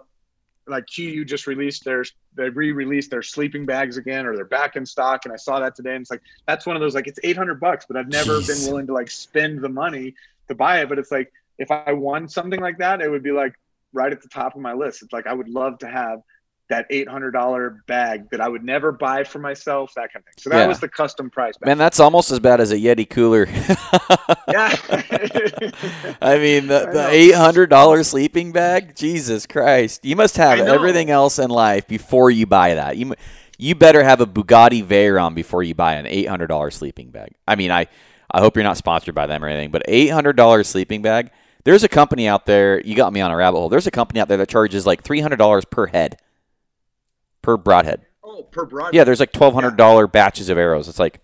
like 0.68 0.85
KUIU 0.85 1.26
just 1.26 1.48
released 1.48 1.84
their 1.84 2.03
they 2.35 2.49
re-released 2.49 3.11
their 3.11 3.22
sleeping 3.22 3.65
bags 3.65 3.98
again 3.98 4.26
or 4.26 4.35
they're 4.35 4.45
back 4.45 4.76
in 4.76 4.85
stock 4.85 5.26
and 5.26 5.34
I 5.34 5.38
saw 5.38 5.60
that 5.60 5.76
today 5.76 5.95
and 5.95 6.02
it's 6.02 6.11
like 6.11 6.22
that's 6.48 6.65
one 6.65 6.76
of 6.76 6.81
those 6.81 6.95
like 6.95 7.07
it's 7.07 7.19
800 7.23 7.60
bucks 7.60 7.85
but 7.88 7.98
I've 7.98 8.07
never 8.07 8.34
Jeez. 8.34 8.48
been 8.48 8.72
willing 8.72 8.88
to 8.88 8.94
like 8.94 9.10
spend 9.10 9.61
the 9.61 9.69
money 9.69 10.15
to 10.48 10.56
buy 10.56 10.81
it 10.81 10.90
but 10.90 10.99
it's 10.99 11.11
like 11.11 11.31
if 11.57 11.69
I 11.69 11.94
won 11.94 12.27
something 12.27 12.60
like 12.60 12.77
that 12.80 13.02
it 13.02 13.10
would 13.10 13.23
be 13.23 13.31
like 13.31 13.53
right 13.91 14.11
at 14.11 14.22
the 14.22 14.30
top 14.30 14.56
of 14.56 14.61
my 14.61 14.73
list 14.73 15.03
it's 15.03 15.14
like 15.14 15.27
I 15.27 15.34
would 15.34 15.49
love 15.49 15.80
to 15.80 15.88
have 15.88 16.22
that 16.74 16.90
$800 16.90 17.86
bag 17.86 18.30
that 18.32 18.41
I 18.41 18.48
would 18.48 18.64
never 18.64 18.91
buy 18.91 19.24
for 19.24 19.38
myself, 19.40 19.94
that 19.95 20.12
kind 20.12 20.22
of 20.22 20.26
thing. 20.26 20.34
So 20.38 20.50
that 20.50 20.60
Yeah. 20.62 20.68
was 20.68 20.80
the 20.80 20.88
custom 20.90 21.30
price. 21.30 21.56
Bag. 21.58 21.68
Man, 21.68 21.78
that's 21.78 22.00
almost 22.00 22.32
as 22.32 22.40
bad 22.40 22.60
as 22.60 22.72
a 22.72 22.78
Yeti 22.78 23.08
cooler. 23.08 23.48
yeah. 24.48 24.76
I 26.22 26.38
mean, 26.38 26.68
the, 26.68 26.88
the 26.88 26.94
know. 26.94 27.08
eight 27.10 27.36
hundred 27.36 27.70
dollar 27.70 28.04
sleeping 28.04 28.52
bag. 28.52 28.95
Jesus 28.95 29.45
Christ! 29.45 30.04
You 30.04 30.16
must 30.16 30.38
have 30.38 30.60
everything 30.60 31.10
else 31.10 31.40
in 31.40 31.50
life 31.50 31.88
before 31.88 32.32
you 32.32 32.45
buy 32.45 32.76
that. 32.76 32.98
You 32.98 33.14
you 33.58 33.76
better 33.76 34.04
have 34.04 34.20
a 34.22 34.26
Bugatti 34.26 34.84
Veyron 34.84 35.36
before 35.36 35.64
you 35.64 35.76
buy 35.76 35.94
an 35.95 36.06
eight 36.08 36.28
hundred 36.28 36.48
dollar 36.48 36.72
sleeping 36.72 37.12
bag. 37.12 37.34
I 37.48 37.56
mean, 37.56 37.72
I 37.72 37.88
I 38.32 38.40
hope 38.40 38.56
you're 38.56 38.64
not 38.64 38.78
sponsored 38.78 39.16
by 39.16 39.28
them 39.28 39.44
or 39.44 39.48
anything, 39.48 39.72
but 39.72 39.84
eight 39.88 40.10
hundred 40.10 40.36
dollar 40.36 40.64
sleeping 40.64 41.02
bag. 41.02 41.30
There's 41.66 41.84
a 41.84 41.90
company 41.90 42.28
out 42.28 42.45
there. 42.45 42.82
You 42.82 42.95
got 42.95 43.14
me 43.14 43.22
on 43.22 43.32
a 43.32 43.36
rabbit 43.38 43.58
hole. 43.58 43.70
There's 43.70 43.88
a 43.88 43.91
company 43.91 44.20
out 44.20 44.28
there 44.28 44.38
that 44.38 44.50
charges 44.50 44.86
like 44.86 45.04
three 45.04 45.22
hundred 45.22 45.38
dollars 45.38 45.66
per 45.66 45.88
head, 45.88 46.18
per 47.44 47.56
broadhead. 47.57 48.02
oh, 48.24 48.41
per 48.44 48.65
broad. 48.65 48.95
Yeah, 48.95 49.03
there's 49.03 49.20
like 49.20 49.32
twelve 49.32 49.53
hundred 49.53 49.78
dollar 49.78 50.07
batches 50.07 50.49
of 50.49 50.57
arrows. 50.57 50.88
It's 50.88 50.98
like, 50.98 51.20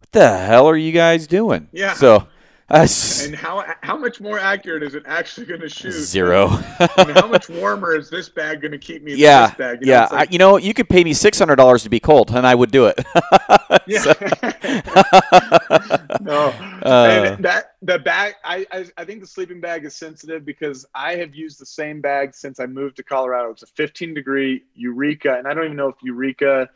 what 0.00 0.12
the 0.12 0.38
hell 0.38 0.66
are 0.66 0.76
you 0.76 0.92
guys 0.92 1.26
doing? 1.26 1.68
Yeah. 1.72 1.92
So, 1.94 2.26
And 2.70 3.34
how 3.36 3.62
how 3.82 3.98
much 3.98 4.20
more 4.22 4.38
accurate 4.38 4.82
is 4.82 4.94
it 4.94 5.02
actually 5.06 5.44
going 5.46 5.60
to 5.60 5.68
shoot? 5.68 5.92
zero. 5.92 6.48
And 6.96 7.10
how 7.10 7.26
much 7.26 7.48
warmer 7.50 7.94
is 7.94 8.08
this 8.08 8.28
bag 8.30 8.62
going 8.62 8.72
to 8.72 8.78
keep 8.78 9.02
me? 9.02 9.12
Than 9.12 9.20
yeah, 9.20 9.46
this 9.48 9.56
bag? 9.56 9.78
You 9.82 9.86
know, 9.88 9.92
yeah. 9.92 10.08
like- 10.10 10.28
I, 10.28 10.32
you 10.32 10.38
know, 10.38 10.56
you 10.56 10.72
could 10.72 10.88
pay 10.88 11.04
me 11.04 11.12
six 11.12 11.38
hundred 11.38 11.56
dollars 11.56 11.82
to 11.82 11.90
be 11.90 12.00
cold, 12.00 12.30
and 12.34 12.46
I 12.46 12.54
would 12.54 12.70
do 12.70 12.86
it. 12.86 13.04
Yeah. 13.86 14.02
no. 16.20 16.48
Uh. 16.82 17.34
and 17.36 17.44
that 17.44 17.73
the 17.84 17.98
bag 17.98 18.34
I, 18.42 18.66
I 18.72 18.86
I 18.96 19.04
think 19.04 19.20
the 19.20 19.26
sleeping 19.26 19.60
bag 19.60 19.84
is 19.84 19.94
sensitive 19.94 20.44
because 20.44 20.86
I 20.94 21.16
have 21.16 21.34
used 21.34 21.60
the 21.60 21.66
same 21.66 22.00
bag 22.00 22.34
since 22.34 22.58
I 22.58 22.66
moved 22.66 22.96
to 22.96 23.02
Colorado. 23.02 23.50
It's 23.50 23.62
a 23.62 23.66
15 23.66 24.14
degree 24.14 24.64
Eureka, 24.74 25.34
and 25.34 25.46
I 25.46 25.52
don't 25.52 25.66
even 25.66 25.76
know 25.76 25.88
if 25.88 25.96
Eureka 26.02 26.70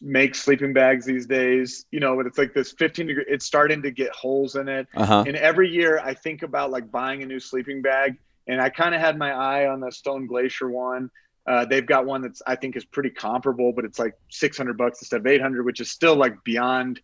makes 0.00 0.40
sleeping 0.40 0.72
bags 0.72 1.04
these 1.04 1.26
days. 1.26 1.86
You 1.90 1.98
know, 1.98 2.16
but 2.16 2.26
it's 2.26 2.38
like 2.38 2.54
this 2.54 2.72
15 2.72 3.06
degree. 3.08 3.24
It's 3.26 3.44
starting 3.44 3.82
to 3.82 3.90
get 3.90 4.10
holes 4.10 4.54
in 4.54 4.68
it. 4.68 4.86
uh 4.94 5.04
huh. 5.04 5.24
And 5.26 5.36
every 5.36 5.68
year 5.70 5.98
I 5.98 6.14
think 6.14 6.42
about 6.42 6.70
like 6.70 6.90
buying 6.90 7.22
a 7.22 7.26
new 7.26 7.40
sleeping 7.40 7.82
bag, 7.82 8.16
and 8.46 8.60
I 8.60 8.68
kind 8.68 8.94
of 8.94 9.00
had 9.00 9.18
my 9.18 9.32
eye 9.32 9.66
on 9.66 9.80
the 9.80 9.90
Stone 9.90 10.26
Glacier 10.26 10.70
one. 10.70 11.10
Uh, 11.46 11.64
they've 11.64 11.86
got 11.86 12.06
one 12.06 12.22
that's 12.22 12.42
I 12.46 12.54
think 12.54 12.76
is 12.76 12.84
pretty 12.84 13.10
comparable, 13.10 13.72
but 13.72 13.84
it's 13.84 13.98
like 13.98 14.14
600 14.30 14.76
bucks 14.76 15.00
instead 15.02 15.20
of 15.20 15.26
800, 15.26 15.64
which 15.64 15.80
is 15.80 15.90
still 15.90 16.14
like 16.14 16.44
beyond 16.44 17.00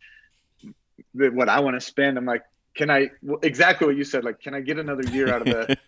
the, 1.15 1.31
what 1.31 1.48
I 1.48 1.61
want 1.61 1.74
to 1.74 1.81
spend. 1.81 2.16
I'm 2.16 2.27
like, 2.27 2.43
can 2.77 2.91
I 2.91 3.11
exactly 3.43 3.87
what 3.87 3.97
you 3.97 4.05
said? 4.05 4.25
Like, 4.25 4.41
can 4.41 4.55
I 4.55 4.61
get 4.61 4.79
another 4.79 5.05
year 5.09 5.33
out 5.33 5.43
of 5.43 5.47
the 5.49 5.79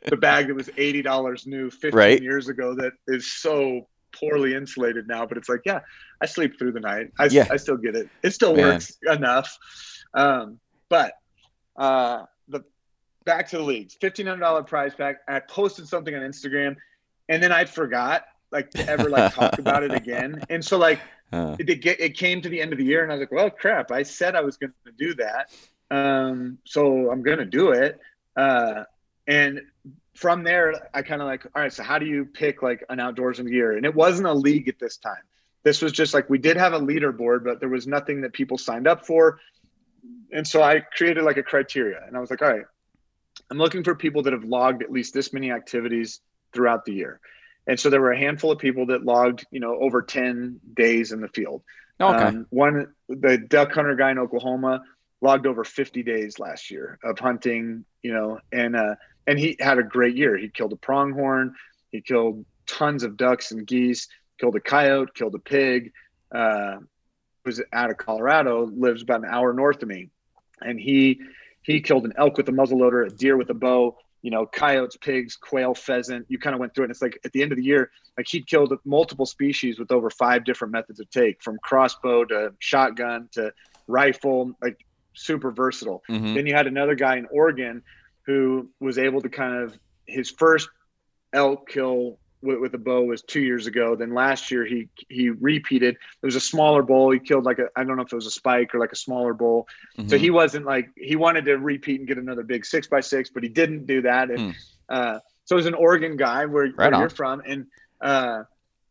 the 0.08 0.16
bag 0.16 0.48
that 0.48 0.54
was 0.54 0.68
eighty 0.76 1.02
dollars 1.02 1.46
new 1.46 1.70
15 1.70 1.92
Right. 1.96 2.22
years 2.22 2.48
ago 2.48 2.74
that 2.74 2.92
is 3.08 3.30
so 3.30 3.88
poorly 4.12 4.54
insulated 4.54 5.06
now? 5.08 5.24
But 5.26 5.38
it's 5.38 5.48
like, 5.48 5.60
yeah, 5.64 5.80
I 6.20 6.26
sleep 6.26 6.58
through 6.58 6.72
the 6.72 6.80
night. 6.80 7.10
I, 7.18 7.26
Yeah. 7.26 7.46
I 7.50 7.56
still 7.56 7.76
get 7.76 7.96
it. 7.96 8.08
It 8.22 8.30
still 8.32 8.54
Man. 8.54 8.66
works 8.74 8.96
enough. 9.10 9.56
Um, 10.14 10.58
but 10.88 11.14
uh, 11.76 12.24
the 12.48 12.64
back 13.24 13.48
to 13.50 13.56
the 13.58 13.62
leagues, 13.62 13.94
fifteen 14.00 14.26
hundred 14.26 14.40
dollar 14.40 14.62
prize 14.62 14.94
pack. 14.94 15.18
I 15.28 15.40
posted 15.40 15.86
something 15.88 16.14
on 16.14 16.22
Instagram, 16.22 16.76
and 17.28 17.42
then 17.42 17.52
I 17.52 17.64
forgot 17.64 18.24
like 18.52 18.70
to 18.72 18.86
ever 18.90 19.08
like 19.08 19.32
talk 19.32 19.58
about 19.58 19.84
it 19.84 19.92
again. 19.94 20.42
And 20.50 20.64
so 20.64 20.76
like 20.76 21.00
Uh, 21.32 21.54
it, 21.60 21.70
it, 21.70 21.86
it 22.00 22.16
came 22.18 22.42
to 22.42 22.48
the 22.48 22.60
end 22.60 22.72
of 22.72 22.78
the 22.78 22.84
year, 22.84 23.04
and 23.04 23.12
I 23.12 23.14
was 23.14 23.20
like, 23.20 23.30
well, 23.30 23.48
crap, 23.50 23.92
I 23.92 24.02
said 24.02 24.34
I 24.34 24.40
was 24.40 24.56
going 24.56 24.72
to 24.84 24.92
do 24.98 25.14
that, 25.14 25.52
um, 25.90 26.58
so 26.64 27.10
I'm 27.10 27.22
going 27.22 27.38
to 27.38 27.44
do 27.44 27.72
it. 27.72 27.98
Uh, 28.36 28.84
and 29.26 29.60
from 30.14 30.44
there, 30.44 30.74
I 30.94 31.02
kind 31.02 31.20
of 31.22 31.28
like, 31.28 31.46
all 31.54 31.62
right, 31.62 31.72
so 31.72 31.82
how 31.82 31.98
do 31.98 32.06
you 32.06 32.24
pick 32.24 32.62
like 32.62 32.84
an 32.88 33.00
outdoors 33.00 33.38
in 33.38 33.46
the 33.46 33.52
year? 33.52 33.76
And 33.76 33.84
it 33.84 33.94
wasn't 33.94 34.28
a 34.28 34.34
league 34.34 34.68
at 34.68 34.78
this 34.78 34.96
time. 34.96 35.22
This 35.62 35.82
was 35.82 35.92
just 35.92 36.14
like 36.14 36.30
we 36.30 36.38
did 36.38 36.56
have 36.56 36.72
a 36.72 36.80
leaderboard, 36.80 37.44
but 37.44 37.60
there 37.60 37.68
was 37.68 37.86
nothing 37.86 38.22
that 38.22 38.32
people 38.32 38.56
signed 38.56 38.86
up 38.86 39.06
for. 39.06 39.38
And 40.32 40.46
so 40.46 40.62
I 40.62 40.80
created 40.80 41.24
like 41.24 41.36
a 41.36 41.42
criteria, 41.42 42.02
and 42.06 42.16
I 42.16 42.20
was 42.20 42.30
like, 42.30 42.40
all 42.40 42.48
right, 42.48 42.64
I'm 43.50 43.58
looking 43.58 43.84
for 43.84 43.94
people 43.94 44.22
that 44.22 44.32
have 44.32 44.44
logged 44.44 44.82
at 44.82 44.90
least 44.90 45.12
this 45.12 45.32
many 45.32 45.50
activities 45.50 46.20
throughout 46.54 46.84
the 46.84 46.92
year. 46.92 47.20
And 47.66 47.78
so 47.78 47.90
there 47.90 48.00
were 48.00 48.12
a 48.12 48.18
handful 48.18 48.50
of 48.50 48.58
people 48.58 48.86
that 48.86 49.04
logged, 49.04 49.44
you 49.50 49.60
know, 49.60 49.76
over 49.78 50.02
10 50.02 50.60
days 50.74 51.12
in 51.12 51.20
the 51.20 51.28
field. 51.28 51.62
okay. 52.14 52.24
Um, 52.24 52.46
one, 52.50 52.94
the 53.08 53.36
duck 53.36 53.72
hunter 53.72 53.94
guy 53.96 54.10
in 54.10 54.18
Oklahoma 54.18 54.82
logged 55.20 55.46
over 55.46 55.64
50 55.64 56.02
days 56.02 56.38
last 56.38 56.70
year 56.70 56.98
of 57.04 57.18
hunting, 57.18 57.84
you 58.02 58.12
know, 58.12 58.38
and, 58.52 58.74
uh, 58.74 58.94
and 59.26 59.38
he 59.38 59.56
had 59.60 59.78
a 59.78 59.82
great 59.82 60.16
year. 60.16 60.36
He 60.36 60.48
killed 60.48 60.72
a 60.72 60.76
pronghorn. 60.76 61.54
He 61.90 62.00
killed 62.00 62.44
tons 62.66 63.02
of 63.02 63.16
ducks 63.16 63.52
and 63.52 63.66
geese, 63.66 64.08
killed 64.38 64.56
a 64.56 64.60
coyote, 64.60 65.10
killed 65.14 65.34
a 65.34 65.38
pig, 65.38 65.92
uh, 66.34 66.76
was 67.44 67.60
out 67.72 67.90
of 67.90 67.96
Colorado, 67.96 68.66
lives 68.66 69.02
about 69.02 69.20
an 69.20 69.28
hour 69.30 69.52
north 69.52 69.82
of 69.82 69.88
me. 69.88 70.10
And 70.60 70.78
he, 70.78 71.20
he 71.62 71.80
killed 71.80 72.04
an 72.04 72.12
elk 72.16 72.36
with 72.36 72.48
a 72.48 72.52
muzzleloader, 72.52 73.06
a 73.06 73.10
deer 73.10 73.36
with 73.36 73.50
a 73.50 73.54
bow, 73.54 73.96
you 74.22 74.30
know, 74.30 74.46
coyotes, 74.46 74.96
pigs, 74.96 75.36
quail, 75.36 75.74
pheasant. 75.74 76.26
You 76.28 76.38
kind 76.38 76.54
of 76.54 76.60
went 76.60 76.74
through 76.74 76.84
it. 76.84 76.86
And 76.86 76.90
it's 76.92 77.02
like 77.02 77.18
at 77.24 77.32
the 77.32 77.42
end 77.42 77.52
of 77.52 77.56
the 77.56 77.64
year, 77.64 77.90
like 78.16 78.28
he'd 78.28 78.46
killed 78.46 78.76
multiple 78.84 79.26
species 79.26 79.78
with 79.78 79.90
over 79.90 80.10
five 80.10 80.44
different 80.44 80.72
methods 80.72 81.00
of 81.00 81.08
take, 81.10 81.42
from 81.42 81.58
crossbow 81.62 82.24
to 82.26 82.52
shotgun 82.58 83.28
to 83.32 83.52
rifle, 83.86 84.52
like 84.62 84.84
super 85.14 85.50
versatile. 85.50 86.02
Mhm. 86.08 86.34
Then 86.34 86.46
you 86.46 86.54
had 86.54 86.66
another 86.66 86.94
guy 86.94 87.16
in 87.16 87.26
Oregon 87.30 87.82
who 88.26 88.70
was 88.80 88.98
able 88.98 89.20
to 89.22 89.28
kind 89.28 89.56
of 89.62 89.78
his 90.06 90.30
first 90.30 90.68
elk 91.32 91.68
kill 91.68 92.18
with, 92.42 92.58
with 92.58 92.74
a 92.74 92.78
bow 92.78 93.02
was 93.02 93.22
two 93.22 93.40
years 93.40 93.66
ago. 93.66 93.94
Then 93.94 94.14
last 94.14 94.50
year 94.50 94.64
he 94.64 94.88
he 95.08 95.30
repeated. 95.30 95.94
It 96.22 96.26
was 96.26 96.36
a 96.36 96.40
smaller 96.40 96.82
bull. 96.82 97.10
He 97.10 97.18
killed 97.18 97.44
like 97.44 97.58
a 97.58 97.68
I 97.76 97.84
don't 97.84 97.96
know 97.96 98.02
if 98.02 98.12
it 98.12 98.16
was 98.16 98.26
a 98.26 98.30
spike 98.30 98.74
or 98.74 98.78
like 98.78 98.92
a 98.92 98.96
smaller 98.96 99.34
bull. 99.34 99.68
So 100.06 100.16
Mhm. 100.16 100.20
he 100.20 100.30
wasn't 100.30 100.64
like 100.66 100.88
he 100.96 101.16
wanted 101.16 101.44
to 101.46 101.56
repeat 101.58 102.00
and 102.00 102.08
get 102.08 102.18
another 102.18 102.42
big 102.42 102.64
six 102.64 102.86
by 102.86 103.00
six, 103.00 103.30
but 103.30 103.42
he 103.42 103.48
didn't 103.48 103.86
do 103.86 104.02
that. 104.02 104.30
And 104.30 104.40
Hmm. 104.40 104.50
uh, 104.88 105.18
so 105.44 105.54
it 105.54 105.56
was 105.56 105.66
an 105.66 105.74
Oregon 105.74 106.16
guy 106.16 106.46
where, 106.46 106.64
Right 106.74 106.90
where 106.92 107.00
you're 107.00 107.10
from, 107.10 107.42
and 107.46 107.66
uh, 108.00 108.44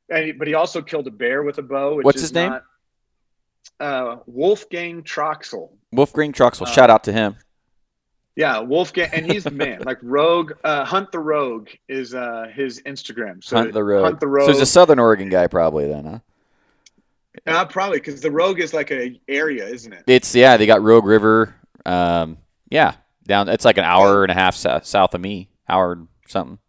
and 0.09 0.37
but 0.37 0.47
he 0.47 0.53
also 0.53 0.81
killed 0.81 1.07
a 1.07 1.11
bear 1.11 1.41
with 1.43 1.57
a 1.57 1.63
bow. 1.63 1.95
Which 1.95 2.05
What's 2.05 2.17
is 2.17 2.21
his 2.23 2.33
name? 2.33 2.49
not- 2.51 2.63
Uh, 3.79 4.17
Wolfgang 4.25 5.03
Troxel. 5.03 5.69
Wolfgang 5.91 6.33
Troxel. 6.33 6.63
uh, 6.63 6.65
Shout 6.71 6.89
out 6.89 7.03
to 7.05 7.11
him. 7.13 7.35
Yeah, 8.35 8.59
Wolfgang, 8.59 9.09
and 9.11 9.29
he's 9.29 9.43
the 9.43 9.51
man. 9.51 9.81
like 9.85 9.97
Rogue, 10.01 10.53
uh, 10.63 10.85
Hunt 10.85 11.11
the 11.11 11.19
Rogue 11.19 11.69
is 11.89 12.13
uh, 12.15 12.47
his 12.53 12.81
Instagram. 12.83 13.43
So 13.43 13.57
Hunt 13.57 13.73
the 13.73 13.83
Rogue. 13.83 14.05
Hunt 14.05 14.19
the 14.19 14.25
So 14.27 14.29
Rogue. 14.29 14.49
he's 14.49 14.61
a 14.61 14.65
Southern 14.65 14.99
Oregon 14.99 15.27
guy, 15.29 15.47
probably 15.47 15.87
then, 15.87 16.05
huh? 16.05 16.19
uh, 17.47 17.65
probably 17.65 17.97
because 17.99 18.21
the 18.21 18.31
Rogue 18.31 18.59
is 18.59 18.73
like 18.73 18.91
a 18.91 19.19
area, 19.27 19.65
isn't 19.67 19.91
it? 19.91 20.03
It's 20.07 20.33
yeah. 20.35 20.55
They 20.57 20.65
got 20.67 20.81
Rogue 20.81 21.05
River. 21.05 21.53
Um, 21.85 22.37
yeah, 22.69 22.93
down. 23.25 23.49
It's 23.49 23.65
like 23.65 23.77
an 23.77 23.83
hour 23.85 24.23
and 24.23 24.31
a 24.31 24.35
half 24.35 24.55
south 24.55 25.13
of 25.13 25.19
me. 25.21 25.49
Hour 25.67 26.07
something. 26.27 26.59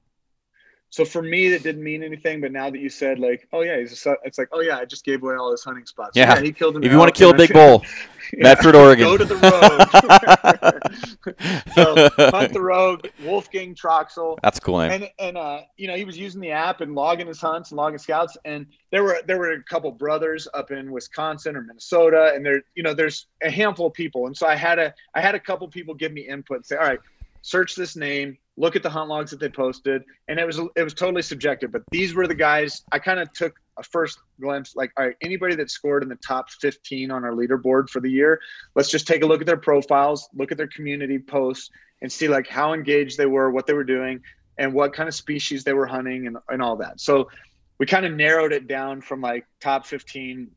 So 0.90 1.04
for 1.04 1.22
me, 1.22 1.50
that 1.50 1.62
didn't 1.62 1.84
mean 1.84 2.02
anything. 2.02 2.40
But 2.40 2.50
now 2.52 2.68
that 2.68 2.78
you 2.78 2.88
said 2.88 3.18
like, 3.18 3.48
oh 3.52 3.62
yeah, 3.62 3.78
he's 3.78 4.04
a, 4.06 4.16
it's 4.24 4.38
like, 4.38 4.48
oh 4.52 4.60
yeah, 4.60 4.76
I 4.76 4.84
just 4.84 5.04
gave 5.04 5.22
away 5.22 5.36
all 5.36 5.52
his 5.52 5.62
hunting 5.62 5.86
spots. 5.86 6.14
So, 6.14 6.20
Yeah. 6.20 6.40
he 6.40 6.52
killed 6.52 6.76
him. 6.76 6.82
If 6.82 6.90
you 6.90 6.98
want 6.98 7.14
to 7.14 7.18
kill 7.18 7.30
a 7.30 7.36
big 7.36 7.52
bull, 7.52 7.84
Medford, 8.34 8.74
Oregon. 8.74 9.04
Go 9.06 9.16
to 9.16 9.24
the 9.24 9.36
Rogue. 9.36 11.00
so 11.74 12.30
hunt 12.30 12.52
the 12.52 12.60
rogue, 12.60 13.06
Wolfgang 13.24 13.74
Troxel. 13.74 14.38
That's 14.42 14.58
a 14.58 14.60
cool 14.60 14.78
name. 14.78 14.90
And 14.90 15.10
and 15.18 15.38
uh, 15.38 15.60
you 15.76 15.86
know, 15.88 15.94
he 15.96 16.04
was 16.04 16.18
using 16.18 16.40
the 16.40 16.50
app 16.50 16.80
and 16.80 16.94
logging 16.94 17.26
his 17.26 17.40
hunts 17.40 17.70
and 17.70 17.76
logging 17.76 17.98
scouts. 17.98 18.36
And 18.44 18.66
there 18.90 19.02
were 19.02 19.20
there 19.26 19.38
were 19.38 19.52
a 19.52 19.62
couple 19.64 19.92
brothers 19.92 20.48
up 20.54 20.70
in 20.70 20.90
Wisconsin 20.90 21.56
or 21.56 21.62
Minnesota, 21.62 22.32
and 22.34 22.44
there, 22.44 22.62
you 22.74 22.82
know, 22.82 22.94
there's 22.94 23.26
a 23.42 23.50
handful 23.50 23.86
of 23.86 23.92
people. 23.94 24.26
And 24.26 24.36
so 24.36 24.46
I 24.46 24.56
had 24.56 24.78
a 24.78 24.94
I 25.14 25.20
had 25.20 25.34
a 25.34 25.40
couple 25.40 25.68
people 25.68 25.94
give 25.94 26.12
me 26.12 26.22
input 26.22 26.56
and 26.58 26.66
say, 26.66 26.76
all 26.76 26.84
right, 26.84 27.00
search 27.42 27.74
this 27.74 27.96
name, 27.96 28.36
look 28.56 28.76
at 28.76 28.82
the 28.82 28.90
hunt 28.90 29.08
logs 29.08 29.30
that 29.30 29.40
they 29.40 29.48
posted, 29.48 30.02
and 30.28 30.38
it 30.38 30.46
was 30.46 30.60
it 30.76 30.82
was 30.82 30.94
totally 30.94 31.22
subjective. 31.22 31.72
But 31.72 31.82
these 31.90 32.14
were 32.14 32.26
the 32.26 32.34
guys 32.34 32.82
I 32.92 32.98
kind 32.98 33.20
of 33.20 33.32
took 33.32 33.58
a 33.78 33.82
first 33.82 34.18
glimpse, 34.40 34.76
like, 34.76 34.92
all 34.96 35.06
right, 35.06 35.16
anybody 35.22 35.54
that 35.56 35.70
scored 35.70 36.02
in 36.02 36.08
the 36.08 36.16
top 36.16 36.50
15 36.50 37.10
on 37.10 37.24
our 37.24 37.32
leaderboard 37.32 37.88
for 37.88 38.00
the 38.00 38.10
year, 38.10 38.40
let's 38.74 38.90
just 38.90 39.06
take 39.06 39.22
a 39.22 39.26
look 39.26 39.40
at 39.40 39.46
their 39.46 39.56
profiles, 39.56 40.28
look 40.34 40.52
at 40.52 40.58
their 40.58 40.68
community 40.68 41.18
posts, 41.18 41.70
and 42.02 42.12
see 42.12 42.28
like 42.28 42.46
how 42.46 42.72
engaged 42.74 43.16
they 43.16 43.26
were, 43.26 43.50
what 43.50 43.66
they 43.66 43.72
were 43.72 43.84
doing, 43.84 44.20
and 44.58 44.72
what 44.72 44.92
kind 44.92 45.08
of 45.08 45.14
species 45.14 45.64
they 45.64 45.72
were 45.72 45.86
hunting, 45.86 46.26
and 46.26 46.36
and 46.48 46.62
all 46.62 46.76
that. 46.76 47.00
So 47.00 47.28
we 47.78 47.86
kind 47.86 48.04
of 48.04 48.12
narrowed 48.12 48.52
it 48.52 48.66
down 48.66 49.00
from 49.00 49.22
like 49.22 49.46
top 49.60 49.86
15 49.86 50.50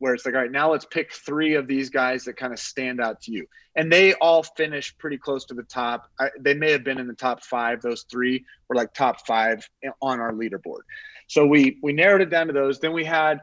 where 0.00 0.14
it's 0.14 0.26
like 0.26 0.34
all 0.34 0.40
right 0.40 0.50
now 0.50 0.72
let's 0.72 0.86
pick 0.86 1.12
three 1.12 1.54
of 1.54 1.68
these 1.68 1.90
guys 1.90 2.24
that 2.24 2.36
kind 2.36 2.52
of 2.52 2.58
stand 2.58 3.00
out 3.00 3.20
to 3.22 3.32
you. 3.32 3.46
And 3.76 3.92
they 3.92 4.14
all 4.14 4.42
finished 4.42 4.98
pretty 4.98 5.16
close 5.16 5.44
to 5.46 5.54
the 5.54 5.62
top. 5.62 6.10
I, 6.18 6.30
they 6.40 6.54
may 6.54 6.72
have 6.72 6.82
been 6.82 6.98
in 6.98 7.06
the 7.06 7.14
top 7.14 7.44
five. 7.44 7.80
Those 7.80 8.02
three 8.10 8.44
were 8.68 8.74
like 8.74 8.92
top 8.92 9.24
five 9.26 9.68
on 10.02 10.18
our 10.18 10.32
leaderboard. 10.32 10.80
So 11.28 11.46
we 11.46 11.78
we 11.82 11.92
narrowed 11.92 12.22
it 12.22 12.30
down 12.30 12.48
to 12.48 12.52
those. 12.52 12.80
Then 12.80 12.92
we 12.92 13.04
had 13.04 13.40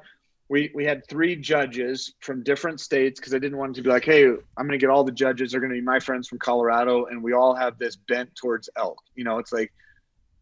we 0.49 0.71
we 0.73 0.83
had 0.83 1.07
three 1.07 1.35
judges 1.35 2.13
from 2.19 2.41
different 2.41 2.79
states 2.79 3.19
because 3.19 3.33
i 3.33 3.39
didn't 3.39 3.57
want 3.57 3.71
it 3.71 3.75
to 3.75 3.81
be 3.81 3.89
like 3.89 4.05
hey 4.05 4.25
i'm 4.25 4.39
going 4.65 4.71
to 4.71 4.77
get 4.77 4.89
all 4.89 5.03
the 5.03 5.11
judges. 5.11 5.51
They're 5.51 5.61
going 5.61 5.71
to 5.71 5.79
be 5.79 5.81
my 5.81 5.99
friends 5.99 6.27
from 6.27 6.39
colorado 6.39 7.05
and 7.05 7.21
we 7.21 7.33
all 7.33 7.55
have 7.55 7.77
this 7.77 7.95
bent 7.95 8.35
towards 8.35 8.69
elk. 8.75 9.01
You 9.15 9.23
know 9.23 9.37
it's 9.37 9.53
like 9.53 9.71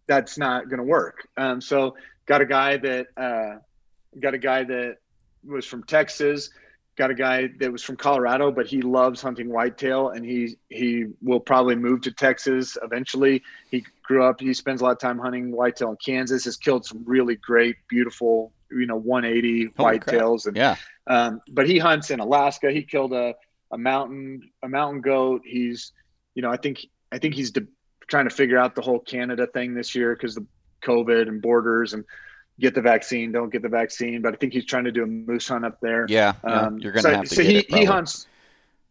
that's 0.08 0.38
not 0.38 0.70
going 0.70 0.78
to 0.78 0.84
work. 0.84 1.28
Um, 1.36 1.60
so 1.60 1.96
got 2.26 2.42
a 2.42 2.46
guy 2.46 2.78
that 2.78 3.08
uh, 3.18 3.60
got 4.20 4.34
a 4.34 4.38
guy 4.38 4.64
that 4.64 4.98
was 5.48 5.66
from 5.66 5.84
Texas. 5.84 6.50
Got 6.98 7.12
a 7.12 7.16
guy 7.16 7.50
that 7.60 7.72
was 7.72 7.84
from 7.84 7.98
Colorado, 7.98 8.52
but 8.52 8.68
he 8.68 8.82
loves 8.82 9.22
hunting 9.22 9.50
whitetail, 9.50 10.10
and 10.10 10.26
he 10.26 10.58
he 10.70 11.06
will 11.22 11.42
probably 11.42 11.76
move 11.76 12.02
to 12.02 12.12
Texas 12.12 12.78
eventually. 12.82 13.44
He 13.70 13.86
grew 14.04 14.24
up. 14.24 14.40
He 14.40 14.54
spends 14.54 14.80
a 14.80 14.86
lot 14.86 14.92
of 14.92 15.00
time 15.00 15.20
hunting 15.20 15.52
whitetail 15.52 15.90
in 15.90 15.98
Kansas. 15.98 16.46
Has 16.46 16.56
killed 16.56 16.86
some 16.86 17.04
really 17.06 17.36
great, 17.36 17.76
beautiful, 17.90 18.54
you 18.72 18.86
know, 18.86 18.96
180 18.96 19.70
whitetails, 19.78 20.48
and 20.48 20.56
yeah. 20.56 20.78
Um, 21.08 21.42
but 21.50 21.68
he 21.68 21.78
hunts 21.78 22.12
in 22.12 22.22
Alaska. 22.22 22.72
He 22.72 22.84
killed 22.84 23.12
a 23.12 23.36
a 23.72 23.78
mountain 23.78 24.52
a 24.64 24.70
mountain 24.70 25.02
goat. 25.02 25.42
He's 25.44 25.92
you 26.34 26.42
know 26.42 26.50
I 26.50 26.58
think 26.58 26.86
I 27.12 27.20
think 27.20 27.36
he's 27.36 27.52
de- 27.52 27.68
trying 28.08 28.30
to 28.30 28.34
figure 28.34 28.58
out 28.58 28.76
the 28.76 28.82
whole 28.82 29.00
Canada 29.00 29.48
thing 29.48 29.74
this 29.74 29.96
year 29.96 30.16
because 30.16 30.36
the 30.36 30.46
COVID 30.84 31.28
and 31.28 31.42
borders 31.42 31.94
and 31.94 32.06
get 32.60 32.76
the 32.76 32.82
vaccine, 32.82 33.32
don't 33.32 33.52
get 33.52 33.62
the 33.62 33.70
vaccine. 33.70 34.22
But 34.22 34.34
I 34.34 34.38
think 34.38 34.54
he's 34.54 34.66
trying 34.66 34.86
to 34.86 34.92
do 34.92 35.04
a 35.04 35.08
moose 35.08 35.48
hunt 35.48 35.66
up 35.66 35.80
there. 35.82 36.06
Yeah, 36.10 36.34
um, 36.44 36.80
you're 36.80 36.92
gonna 36.92 37.02
so, 37.02 37.12
have 37.12 37.24
to. 37.24 37.36
So 37.36 37.44
he 37.44 37.58
it, 37.58 37.74
he 37.74 37.86
hunts. 37.86 38.28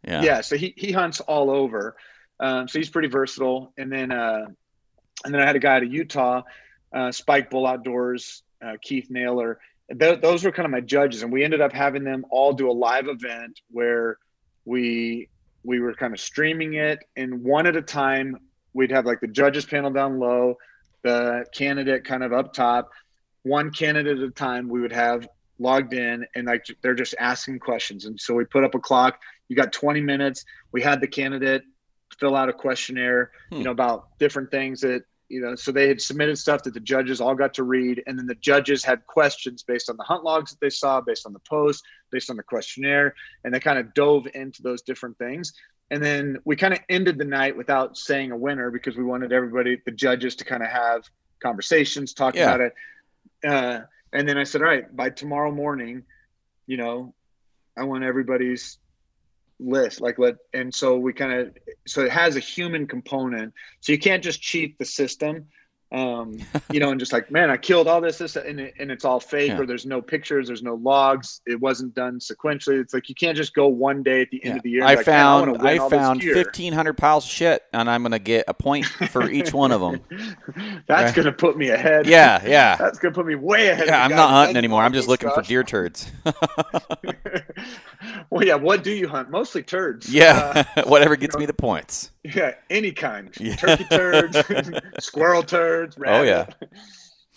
Yeah. 0.06 0.22
Yeah. 0.22 0.40
So 0.42 0.56
he 0.56 0.74
he 0.76 0.92
hunts 0.92 1.20
all 1.20 1.50
over. 1.50 1.96
Um, 2.40 2.68
so 2.68 2.78
he's 2.78 2.90
pretty 2.90 3.08
versatile. 3.08 3.72
And 3.78 3.90
then 3.90 4.12
uh, 4.12 4.46
and 5.24 5.34
then 5.34 5.40
I 5.40 5.46
had 5.46 5.56
a 5.56 5.60
guy 5.60 5.76
out 5.76 5.82
of 5.82 5.92
Utah, 5.92 6.42
uh, 6.92 7.12
Spike 7.12 7.50
Bull 7.50 7.66
Outdoors, 7.66 8.42
uh, 8.64 8.74
Keith 8.80 9.08
Naylor. 9.10 9.58
Th- 9.98 10.20
those 10.20 10.44
were 10.44 10.52
kind 10.52 10.64
of 10.64 10.72
my 10.72 10.80
judges, 10.80 11.22
and 11.22 11.32
we 11.32 11.44
ended 11.44 11.60
up 11.60 11.72
having 11.72 12.04
them 12.04 12.24
all 12.30 12.52
do 12.52 12.70
a 12.70 12.72
live 12.72 13.08
event 13.08 13.60
where 13.70 14.18
we 14.64 15.28
we 15.62 15.80
were 15.80 15.94
kind 15.94 16.12
of 16.12 16.20
streaming 16.20 16.74
it, 16.74 17.00
and 17.16 17.42
one 17.42 17.66
at 17.66 17.76
a 17.76 17.82
time. 17.82 18.38
We'd 18.76 18.90
have 18.90 19.06
like 19.06 19.20
the 19.20 19.28
judges 19.28 19.64
panel 19.64 19.92
down 19.92 20.18
low, 20.18 20.56
the 21.02 21.46
candidate 21.54 22.04
kind 22.04 22.24
of 22.24 22.32
up 22.32 22.54
top, 22.54 22.90
one 23.44 23.70
candidate 23.70 24.18
at 24.18 24.24
a 24.24 24.30
time. 24.30 24.68
We 24.68 24.80
would 24.80 24.92
have 24.92 25.28
logged 25.58 25.94
in, 25.94 26.26
and 26.34 26.46
like 26.46 26.66
they're 26.82 26.94
just 26.94 27.14
asking 27.18 27.60
questions, 27.60 28.04
and 28.04 28.20
so 28.20 28.34
we 28.34 28.44
put 28.44 28.64
up 28.64 28.74
a 28.74 28.80
clock. 28.80 29.20
You 29.48 29.56
got 29.56 29.72
20 29.72 30.00
minutes. 30.00 30.44
We 30.72 30.82
had 30.82 31.00
the 31.00 31.06
candidate 31.06 31.62
fill 32.18 32.36
out 32.36 32.48
a 32.48 32.52
questionnaire, 32.52 33.30
hmm. 33.50 33.58
you 33.58 33.64
know, 33.64 33.70
about 33.70 34.18
different 34.18 34.50
things 34.50 34.80
that 34.80 35.04
you 35.28 35.40
know, 35.40 35.54
so 35.54 35.72
they 35.72 35.88
had 35.88 36.00
submitted 36.00 36.38
stuff 36.38 36.62
that 36.62 36.74
the 36.74 36.80
judges 36.80 37.20
all 37.20 37.34
got 37.34 37.54
to 37.54 37.64
read, 37.64 38.02
and 38.06 38.18
then 38.18 38.26
the 38.26 38.34
judges 38.36 38.84
had 38.84 39.06
questions 39.06 39.62
based 39.62 39.88
on 39.88 39.96
the 39.96 40.04
hunt 40.04 40.22
logs 40.22 40.50
that 40.50 40.60
they 40.60 40.70
saw, 40.70 41.00
based 41.00 41.26
on 41.26 41.32
the 41.32 41.40
post, 41.40 41.82
based 42.10 42.30
on 42.30 42.36
the 42.36 42.42
questionnaire, 42.42 43.14
and 43.42 43.52
they 43.52 43.60
kind 43.60 43.78
of 43.78 43.94
dove 43.94 44.26
into 44.34 44.62
those 44.62 44.82
different 44.82 45.16
things. 45.18 45.52
And 45.90 46.02
then 46.02 46.38
we 46.44 46.56
kind 46.56 46.74
of 46.74 46.80
ended 46.88 47.18
the 47.18 47.24
night 47.24 47.56
without 47.56 47.96
saying 47.96 48.32
a 48.32 48.36
winner 48.36 48.70
because 48.70 48.96
we 48.96 49.04
wanted 49.04 49.32
everybody, 49.32 49.80
the 49.84 49.92
judges, 49.92 50.36
to 50.36 50.44
kind 50.44 50.62
of 50.62 50.68
have 50.68 51.08
conversations, 51.42 52.14
talk 52.14 52.34
yeah. 52.34 52.44
about 52.44 52.60
it. 52.60 52.74
Uh, 53.44 53.80
and 54.12 54.28
then 54.28 54.38
I 54.38 54.44
said, 54.44 54.62
all 54.62 54.68
right, 54.68 54.94
by 54.94 55.10
tomorrow 55.10 55.50
morning, 55.50 56.04
you 56.66 56.76
know, 56.76 57.14
I 57.76 57.84
want 57.84 58.04
everybody's 58.04 58.78
list 59.60 60.00
like 60.00 60.18
let 60.18 60.34
and 60.52 60.74
so 60.74 60.98
we 60.98 61.12
kind 61.12 61.32
of 61.32 61.56
so 61.86 62.02
it 62.04 62.10
has 62.10 62.36
a 62.36 62.40
human 62.40 62.86
component. 62.86 63.52
So 63.80 63.92
you 63.92 63.98
can't 63.98 64.22
just 64.22 64.40
cheat 64.40 64.78
the 64.78 64.84
system 64.84 65.46
um 65.92 66.38
you 66.72 66.80
know 66.80 66.90
and 66.90 66.98
just 66.98 67.12
like 67.12 67.30
man 67.30 67.50
i 67.50 67.56
killed 67.56 67.86
all 67.86 68.00
this 68.00 68.18
this 68.18 68.36
and, 68.36 68.60
it, 68.60 68.74
and 68.78 68.90
it's 68.90 69.04
all 69.04 69.20
fake 69.20 69.50
yeah. 69.50 69.58
or 69.58 69.66
there's 69.66 69.86
no 69.86 70.00
pictures 70.00 70.46
there's 70.46 70.62
no 70.62 70.74
logs 70.74 71.40
it 71.46 71.60
wasn't 71.60 71.94
done 71.94 72.18
sequentially 72.18 72.80
it's 72.80 72.94
like 72.94 73.08
you 73.08 73.14
can't 73.14 73.36
just 73.36 73.54
go 73.54 73.68
one 73.68 74.02
day 74.02 74.22
at 74.22 74.30
the 74.30 74.42
end 74.44 74.54
yeah. 74.54 74.56
of 74.56 74.62
the 74.62 74.70
year 74.70 74.84
i 74.84 74.94
like, 74.94 75.04
found 75.04 75.62
i, 75.62 75.74
I 75.74 75.88
found 75.88 76.22
1500 76.22 76.94
piles 76.94 77.24
of 77.24 77.30
shit 77.30 77.62
and 77.72 77.88
i'm 77.88 78.02
gonna 78.02 78.18
get 78.18 78.44
a 78.48 78.54
point 78.54 78.86
for 78.86 79.30
each 79.30 79.52
one 79.52 79.72
of 79.72 79.80
them 79.80 80.00
that's 80.86 80.88
right. 80.88 81.14
gonna 81.14 81.32
put 81.32 81.56
me 81.56 81.68
ahead 81.68 82.06
yeah 82.06 82.42
yeah 82.46 82.76
that's 82.76 82.98
gonna 82.98 83.14
put 83.14 83.26
me 83.26 83.34
way 83.34 83.68
ahead 83.68 83.86
yeah 83.86 84.04
i'm 84.04 84.10
not 84.10 84.30
hunting 84.30 84.56
anymore 84.56 84.82
i'm 84.82 84.92
just 84.92 85.08
looking 85.08 85.28
stuff. 85.28 85.44
for 85.44 85.48
deer 85.48 85.62
turds 85.62 86.10
well, 88.30 88.44
yeah. 88.44 88.54
What 88.54 88.82
do 88.82 88.90
you 88.90 89.08
hunt? 89.08 89.30
Mostly 89.30 89.62
turds. 89.62 90.12
Yeah, 90.12 90.64
uh, 90.76 90.82
whatever 90.84 91.16
gets 91.16 91.34
you 91.34 91.38
know, 91.38 91.42
me 91.42 91.46
the 91.46 91.54
points. 91.54 92.10
Yeah, 92.24 92.54
any 92.70 92.92
kind. 92.92 93.30
Yeah. 93.38 93.56
Turkey 93.56 93.84
turds, 93.84 94.38
squirrel 95.04 95.42
turds. 95.42 95.98
Rabbit. 95.98 96.18
Oh 96.18 96.22
yeah. 96.22 96.46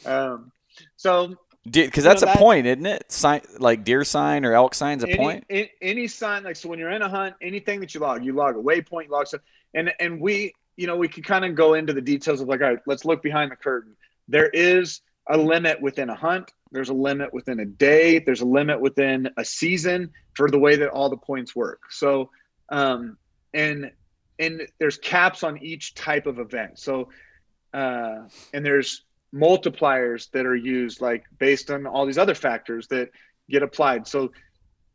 Um, 0.05 0.51
so 0.95 1.35
because 1.69 2.03
that's 2.03 2.21
know, 2.21 2.31
a 2.31 2.33
that, 2.33 2.37
point, 2.37 2.67
isn't 2.67 2.85
it? 2.85 3.11
Sign 3.11 3.41
like 3.57 3.83
deer 3.83 4.03
sign 4.03 4.45
or 4.45 4.53
elk 4.53 4.75
sign's 4.75 5.03
a 5.03 5.09
any, 5.09 5.17
point. 5.17 5.43
Any, 5.49 5.71
any 5.81 6.07
sign, 6.07 6.43
like 6.43 6.55
so, 6.55 6.69
when 6.69 6.77
you're 6.77 6.91
in 6.91 7.01
a 7.01 7.09
hunt, 7.09 7.35
anything 7.41 7.79
that 7.79 7.93
you 7.93 7.99
log, 7.99 8.23
you 8.23 8.31
log 8.33 8.55
a 8.55 8.59
waypoint, 8.59 9.09
log 9.09 9.27
stuff, 9.27 9.41
and 9.73 9.91
and 9.99 10.21
we, 10.21 10.53
you 10.77 10.85
know, 10.85 10.95
we 10.95 11.07
can 11.07 11.23
kind 11.23 11.43
of 11.45 11.55
go 11.55 11.73
into 11.73 11.93
the 11.93 11.99
details 12.01 12.39
of 12.39 12.47
like, 12.47 12.61
all 12.61 12.69
right, 12.69 12.79
let's 12.85 13.05
look 13.05 13.23
behind 13.23 13.51
the 13.51 13.55
curtain. 13.55 13.95
There 14.27 14.49
is 14.49 15.01
a 15.27 15.37
limit 15.37 15.81
within 15.81 16.09
a 16.09 16.15
hunt. 16.15 16.53
There's 16.71 16.89
a 16.89 16.93
limit 16.93 17.33
within 17.33 17.59
a 17.59 17.65
day. 17.65 18.19
There's 18.19 18.41
a 18.41 18.45
limit 18.45 18.79
within 18.79 19.29
a 19.37 19.43
season 19.43 20.11
for 20.35 20.49
the 20.49 20.59
way 20.59 20.75
that 20.77 20.89
all 20.89 21.09
the 21.09 21.17
points 21.17 21.55
work. 21.55 21.81
So, 21.89 22.29
um, 22.69 23.17
and 23.53 23.91
and 24.39 24.67
there's 24.79 24.97
caps 24.97 25.43
on 25.43 25.57
each 25.63 25.93
type 25.93 26.25
of 26.25 26.39
event. 26.39 26.79
So, 26.79 27.09
uh, 27.73 28.27
and 28.53 28.65
there's 28.65 29.03
multipliers 29.33 30.31
that 30.31 30.45
are 30.45 30.55
used 30.55 31.01
like 31.01 31.25
based 31.37 31.69
on 31.69 31.85
all 31.85 32.05
these 32.05 32.17
other 32.17 32.35
factors 32.35 32.87
that 32.87 33.09
get 33.49 33.63
applied. 33.63 34.07
So, 34.07 34.31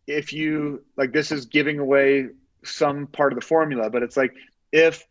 if 0.06 0.32
you 0.32 0.84
like, 0.96 1.12
this 1.12 1.32
is 1.32 1.46
giving 1.46 1.78
away 1.78 2.28
some 2.64 3.06
part 3.06 3.32
of 3.32 3.38
the 3.38 3.44
formula, 3.44 3.90
but 3.90 4.02
it's 4.02 4.16
like 4.16 4.34
if 4.72 5.06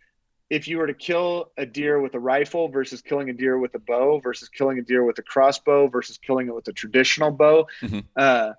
if 0.50 0.68
you 0.68 0.78
were 0.78 0.88
to 0.88 0.94
kill 0.94 1.50
a 1.58 1.66
deer 1.66 2.02
with 2.02 2.14
a 2.14 2.20
rifle 2.20 2.68
versus 2.68 3.02
killing 3.02 3.30
a 3.30 3.34
deer 3.34 3.58
with 3.58 3.74
a 3.74 3.80
bow 3.80 4.20
versus 4.20 4.50
killing 4.50 4.80
a 4.80 4.82
deer 4.82 5.02
with 5.06 5.18
a 5.18 5.22
crossbow 5.22 5.88
versus 5.88 6.18
killing 6.18 6.50
it 6.50 6.54
with 6.54 6.68
a 6.68 6.74
traditional 6.74 7.32
bow, 7.32 7.66
mm-hmm. 7.82 8.00
uh, 8.18 8.52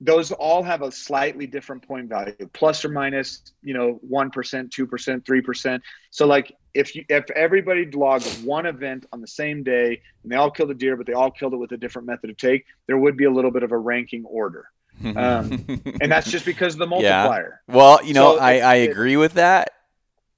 those 0.00 0.30
all 0.32 0.62
have 0.62 0.82
a 0.82 0.92
slightly 0.92 1.46
different 1.46 1.86
point 1.86 2.08
value, 2.08 2.34
plus 2.52 2.84
or 2.84 2.88
minus, 2.88 3.42
you 3.62 3.74
know, 3.74 3.98
one 4.02 4.30
percent, 4.30 4.70
two 4.70 4.86
percent, 4.86 5.26
three 5.26 5.40
percent. 5.40 5.82
So, 6.10 6.26
like, 6.26 6.52
if 6.74 6.94
you 6.94 7.04
if 7.08 7.28
everybody 7.30 7.90
logged 7.90 8.26
one 8.44 8.66
event 8.66 9.06
on 9.12 9.20
the 9.20 9.26
same 9.26 9.62
day 9.62 10.00
and 10.22 10.30
they 10.30 10.36
all 10.36 10.50
killed 10.50 10.70
a 10.70 10.74
deer, 10.74 10.96
but 10.96 11.06
they 11.06 11.14
all 11.14 11.30
killed 11.30 11.54
it 11.54 11.56
with 11.56 11.72
a 11.72 11.76
different 11.76 12.06
method 12.06 12.30
of 12.30 12.36
take, 12.36 12.64
there 12.86 12.98
would 12.98 13.16
be 13.16 13.24
a 13.24 13.30
little 13.30 13.50
bit 13.50 13.62
of 13.62 13.72
a 13.72 13.78
ranking 13.78 14.24
order. 14.24 14.70
um, 15.04 15.64
and 16.00 16.10
that's 16.10 16.30
just 16.30 16.44
because 16.44 16.74
of 16.74 16.78
the 16.78 16.86
multiplier. 16.86 17.60
Yeah. 17.68 17.74
Well, 17.74 18.04
you 18.04 18.14
know, 18.14 18.36
so 18.36 18.42
I, 18.42 18.58
I 18.58 18.74
agree 18.76 19.16
with 19.16 19.34
that 19.34 19.70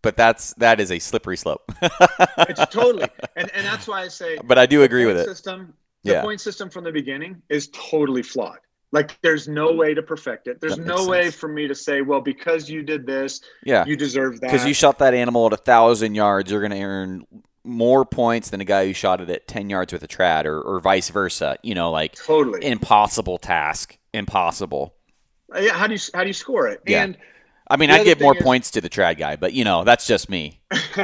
but 0.02 0.16
that's 0.16 0.54
that 0.54 0.80
is 0.80 0.90
a 0.90 0.98
slippery 0.98 1.36
slope. 1.36 1.70
it's 1.82 2.64
totally, 2.66 3.06
and, 3.36 3.50
and 3.54 3.66
that's 3.66 3.86
why 3.86 4.00
I 4.00 4.08
say. 4.08 4.38
But 4.42 4.58
I 4.58 4.64
do 4.64 4.82
agree 4.82 5.04
with 5.04 5.18
it. 5.18 5.26
System, 5.26 5.74
the 6.04 6.12
yeah. 6.12 6.22
point 6.22 6.40
system 6.40 6.70
from 6.70 6.84
the 6.84 6.92
beginning 6.92 7.42
is 7.48 7.68
totally 7.68 8.22
flawed. 8.22 8.58
Like 8.92 9.20
there's 9.22 9.46
no 9.46 9.72
way 9.72 9.94
to 9.94 10.02
perfect 10.02 10.48
it. 10.48 10.60
There's 10.60 10.78
no 10.78 10.96
sense. 10.96 11.08
way 11.08 11.30
for 11.30 11.48
me 11.48 11.68
to 11.68 11.74
say, 11.74 12.02
well, 12.02 12.20
because 12.20 12.68
you 12.68 12.82
did 12.82 13.06
this, 13.06 13.40
yeah, 13.64 13.84
you 13.84 13.96
deserve 13.96 14.40
that. 14.40 14.50
Because 14.50 14.66
you 14.66 14.74
shot 14.74 14.98
that 14.98 15.14
animal 15.14 15.46
at 15.46 15.52
a 15.52 15.56
thousand 15.56 16.16
yards, 16.16 16.50
you're 16.50 16.60
going 16.60 16.72
to 16.72 16.82
earn 16.82 17.26
more 17.62 18.04
points 18.04 18.50
than 18.50 18.60
a 18.60 18.64
guy 18.64 18.86
who 18.86 18.92
shot 18.92 19.20
it 19.20 19.30
at 19.30 19.46
ten 19.46 19.70
yards 19.70 19.92
with 19.92 20.02
a 20.02 20.08
trad, 20.08 20.44
or, 20.44 20.60
or 20.60 20.80
vice 20.80 21.08
versa. 21.08 21.56
You 21.62 21.76
know, 21.76 21.92
like 21.92 22.16
totally 22.16 22.66
impossible 22.66 23.38
task, 23.38 23.96
impossible. 24.12 24.94
Uh, 25.54 25.60
yeah, 25.60 25.74
how 25.74 25.86
do 25.86 25.94
you 25.94 26.00
how 26.12 26.22
do 26.22 26.28
you 26.28 26.32
score 26.32 26.66
it? 26.66 26.80
Yeah. 26.84 27.04
And 27.04 27.16
I 27.70 27.76
mean, 27.76 27.92
I'd 27.92 28.04
give 28.04 28.20
more 28.20 28.36
is, 28.36 28.42
points 28.42 28.72
to 28.72 28.80
the 28.80 28.90
trad 28.90 29.18
guy, 29.18 29.36
but 29.36 29.52
you 29.52 29.62
know, 29.62 29.84
that's 29.84 30.04
just 30.04 30.28
me. 30.28 30.60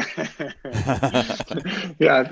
yeah, 2.01 2.25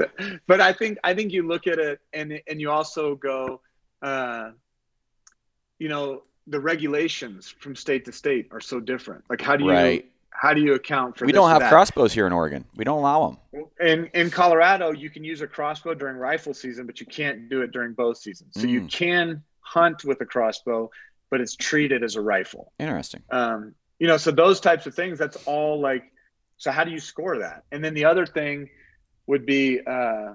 but 0.49 0.61
I 0.61 0.73
think 0.73 0.99
I 1.05 1.15
think 1.15 1.33
you 1.33 1.47
look 1.47 1.69
at 1.69 1.79
it 1.79 2.01
and 2.13 2.41
and 2.49 2.61
you 2.61 2.73
also 2.73 3.15
go, 3.15 3.61
uh, 4.03 4.51
you 5.85 5.91
know, 5.91 6.23
the 6.47 6.59
regulations 6.59 7.55
from 7.59 7.77
state 7.77 8.07
to 8.07 8.13
state 8.13 8.49
are 8.53 8.61
so 8.61 8.81
different. 8.81 9.23
Like, 9.29 9.43
how 9.43 9.55
do 9.55 9.65
you 9.65 9.71
right. 9.71 10.11
how 10.31 10.55
do 10.55 10.63
you 10.63 10.73
account 10.73 11.19
for? 11.19 11.27
We 11.27 11.33
don't 11.33 11.51
have 11.51 11.69
crossbows 11.71 12.15
here 12.15 12.27
in 12.27 12.33
Oregon. 12.33 12.65
We 12.75 12.85
don't 12.85 13.01
allow 13.01 13.37
them. 13.53 13.67
In 13.81 14.07
in 14.15 14.31
Colorado, 14.31 14.93
you 14.93 15.11
can 15.11 15.25
use 15.25 15.43
a 15.43 15.47
crossbow 15.47 15.93
during 15.93 16.17
rifle 16.17 16.55
season, 16.55 16.87
but 16.87 17.01
you 17.01 17.07
can't 17.07 17.51
do 17.51 17.61
it 17.61 17.71
during 17.71 17.93
bow 17.93 18.15
season. 18.15 18.47
So 18.53 18.63
mm. 18.63 18.71
you 18.71 18.87
can 18.87 19.43
hunt 19.61 20.05
with 20.05 20.23
a 20.23 20.25
crossbow, 20.25 20.91
but 21.31 21.43
it's 21.43 21.55
treated 21.55 22.03
as 22.03 22.17
a 22.17 22.23
rifle. 22.23 22.73
Interesting. 22.79 23.23
Um, 23.31 23.75
you 23.99 24.07
know 24.07 24.17
so 24.17 24.31
those 24.31 24.61
types 24.61 24.87
of 24.87 24.95
things 24.95 25.19
that's 25.19 25.37
all 25.47 25.81
like 25.81 26.05
so 26.57 26.71
how 26.71 26.85
do 26.85 26.91
you 26.91 27.01
score 27.01 27.39
that 27.39 27.65
and 27.73 27.85
then 27.85 27.95
the 27.95 28.05
other 28.05 28.27
thing 28.27 28.69
would 29.27 29.47
be 29.47 29.81
uh 29.87 30.33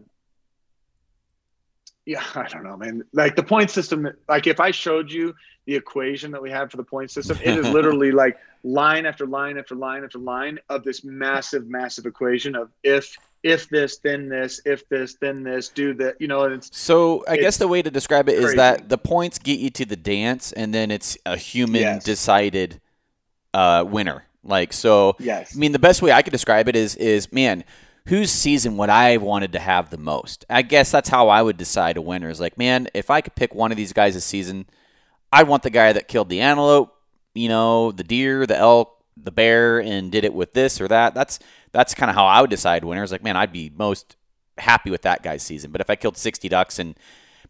yeah 2.09 2.23
i 2.35 2.47
don't 2.47 2.63
know 2.63 2.75
man 2.75 3.03
like 3.13 3.35
the 3.35 3.43
point 3.43 3.69
system 3.69 4.07
like 4.27 4.47
if 4.47 4.59
i 4.59 4.71
showed 4.71 5.11
you 5.11 5.33
the 5.65 5.75
equation 5.75 6.31
that 6.31 6.41
we 6.41 6.49
have 6.49 6.71
for 6.71 6.77
the 6.77 6.83
point 6.83 7.11
system 7.11 7.37
it 7.43 7.57
is 7.57 7.67
literally 7.73 8.11
like 8.11 8.37
line 8.63 9.05
after 9.05 9.25
line 9.25 9.57
after 9.57 9.75
line 9.75 10.03
after 10.03 10.17
line 10.17 10.57
of 10.69 10.83
this 10.83 11.03
massive 11.03 11.67
massive 11.67 12.05
equation 12.05 12.55
of 12.55 12.69
if 12.83 13.15
if 13.43 13.69
this 13.69 13.99
then 13.99 14.27
this 14.27 14.59
if 14.65 14.87
this 14.89 15.15
then 15.21 15.43
this 15.43 15.69
do 15.69 15.93
that 15.93 16.19
you 16.19 16.27
know 16.27 16.43
it's 16.43 16.75
so 16.75 17.23
i 17.27 17.33
it's 17.33 17.41
guess 17.41 17.57
the 17.57 17.67
way 17.67 17.81
to 17.81 17.91
describe 17.91 18.27
it 18.27 18.33
crazy. 18.33 18.49
is 18.49 18.55
that 18.55 18.89
the 18.89 18.97
points 18.97 19.37
get 19.37 19.59
you 19.59 19.69
to 19.69 19.85
the 19.85 19.95
dance 19.95 20.51
and 20.51 20.73
then 20.73 20.91
it's 20.91 21.17
a 21.25 21.37
human 21.37 21.81
yes. 21.81 22.03
decided 22.03 22.81
uh, 23.53 23.83
winner. 23.87 24.25
Like 24.43 24.73
so, 24.73 25.15
yes. 25.19 25.55
I 25.55 25.59
mean, 25.59 25.73
the 25.73 25.79
best 25.79 26.01
way 26.01 26.11
I 26.11 26.21
could 26.21 26.31
describe 26.31 26.67
it 26.69 26.75
is 26.75 26.95
is 26.95 27.31
man, 27.31 27.63
whose 28.09 28.31
season 28.31 28.75
would 28.77 28.89
I 28.89 29.11
have 29.11 29.21
wanted 29.21 29.53
to 29.53 29.59
have 29.59 29.89
the 29.89 29.97
most? 29.97 30.45
I 30.49 30.63
guess 30.63 30.91
that's 30.91 31.09
how 31.09 31.29
I 31.29 31.41
would 31.41 31.57
decide 31.57 31.97
a 31.97 32.01
winner. 32.01 32.29
Is 32.29 32.39
like, 32.39 32.57
man, 32.57 32.87
if 32.93 33.09
I 33.09 33.21
could 33.21 33.35
pick 33.35 33.53
one 33.55 33.71
of 33.71 33.77
these 33.77 33.93
guys 33.93 34.15
this 34.15 34.25
season, 34.25 34.65
I 35.31 35.43
want 35.43 35.63
the 35.63 35.69
guy 35.69 35.93
that 35.93 36.07
killed 36.07 36.29
the 36.29 36.41
antelope, 36.41 36.95
you 37.33 37.49
know, 37.49 37.91
the 37.91 38.03
deer, 38.03 38.45
the 38.45 38.57
elk, 38.57 39.03
the 39.15 39.31
bear, 39.31 39.79
and 39.79 40.11
did 40.11 40.25
it 40.25 40.33
with 40.33 40.53
this 40.53 40.81
or 40.81 40.87
that. 40.87 41.13
That's 41.13 41.39
that's 41.71 41.93
kind 41.93 42.09
of 42.09 42.15
how 42.15 42.25
I 42.25 42.41
would 42.41 42.49
decide 42.49 42.83
winners. 42.83 43.11
Like, 43.11 43.23
man, 43.23 43.37
I'd 43.37 43.53
be 43.53 43.71
most 43.75 44.15
happy 44.57 44.89
with 44.89 45.03
that 45.03 45.21
guy's 45.21 45.43
season. 45.43 45.71
But 45.71 45.81
if 45.81 45.89
I 45.89 45.95
killed 45.95 46.17
60 46.17 46.49
ducks 46.49 46.79
and 46.79 46.95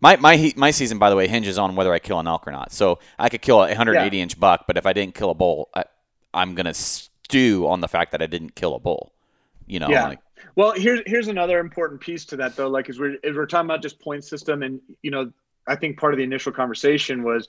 my 0.02 0.18
my 0.18 0.54
my 0.58 0.72
season, 0.72 1.00
by 1.00 1.10
the 1.10 1.16
way, 1.16 1.28
hinges 1.28 1.58
on 1.58 1.76
whether 1.76 1.94
I 1.94 2.00
kill 2.00 2.20
an 2.20 2.28
elk 2.28 2.48
or 2.48 2.52
not. 2.52 2.72
So 2.72 3.00
I 3.18 3.30
could 3.30 3.42
kill 3.42 3.58
a 3.58 3.68
180 3.68 4.16
yeah. 4.16 4.24
inch 4.24 4.40
buck, 4.40 4.66
but 4.68 4.78
if 4.78 4.86
I 4.86 4.94
didn't 4.94 5.16
kill 5.16 5.30
a 5.30 5.36
bull, 5.36 5.70
I, 5.74 5.86
I'm 6.34 6.56
gonna 6.56 6.74
stew 6.74 7.68
on 7.68 7.80
the 7.80 7.88
fact 7.88 8.12
that 8.12 8.22
I 8.22 8.28
didn't 8.28 8.56
kill 8.56 8.76
a 8.76 8.80
bull. 8.80 9.14
You 9.68 9.80
know. 9.80 9.90
Yeah. 9.90 10.10
Like, 10.10 10.20
well, 10.60 10.74
here's 10.76 11.00
here's 11.06 11.30
another 11.30 11.58
important 11.60 12.02
piece 12.02 12.26
to 12.26 12.36
that 12.36 12.58
though. 12.58 12.68
Like, 12.68 12.90
as 12.90 13.00
we're 13.00 13.16
as 13.24 13.34
we're 13.34 13.46
talking 13.46 13.68
about 13.68 13.82
just 13.82 13.98
point 13.98 14.26
system, 14.26 14.62
and 14.62 14.82
you 15.02 15.10
know, 15.10 15.32
I 15.66 15.78
think 15.78 15.98
part 15.98 16.14
of 16.14 16.18
the 16.18 16.26
initial 16.26 16.52
conversation 16.52 17.24
was, 17.24 17.48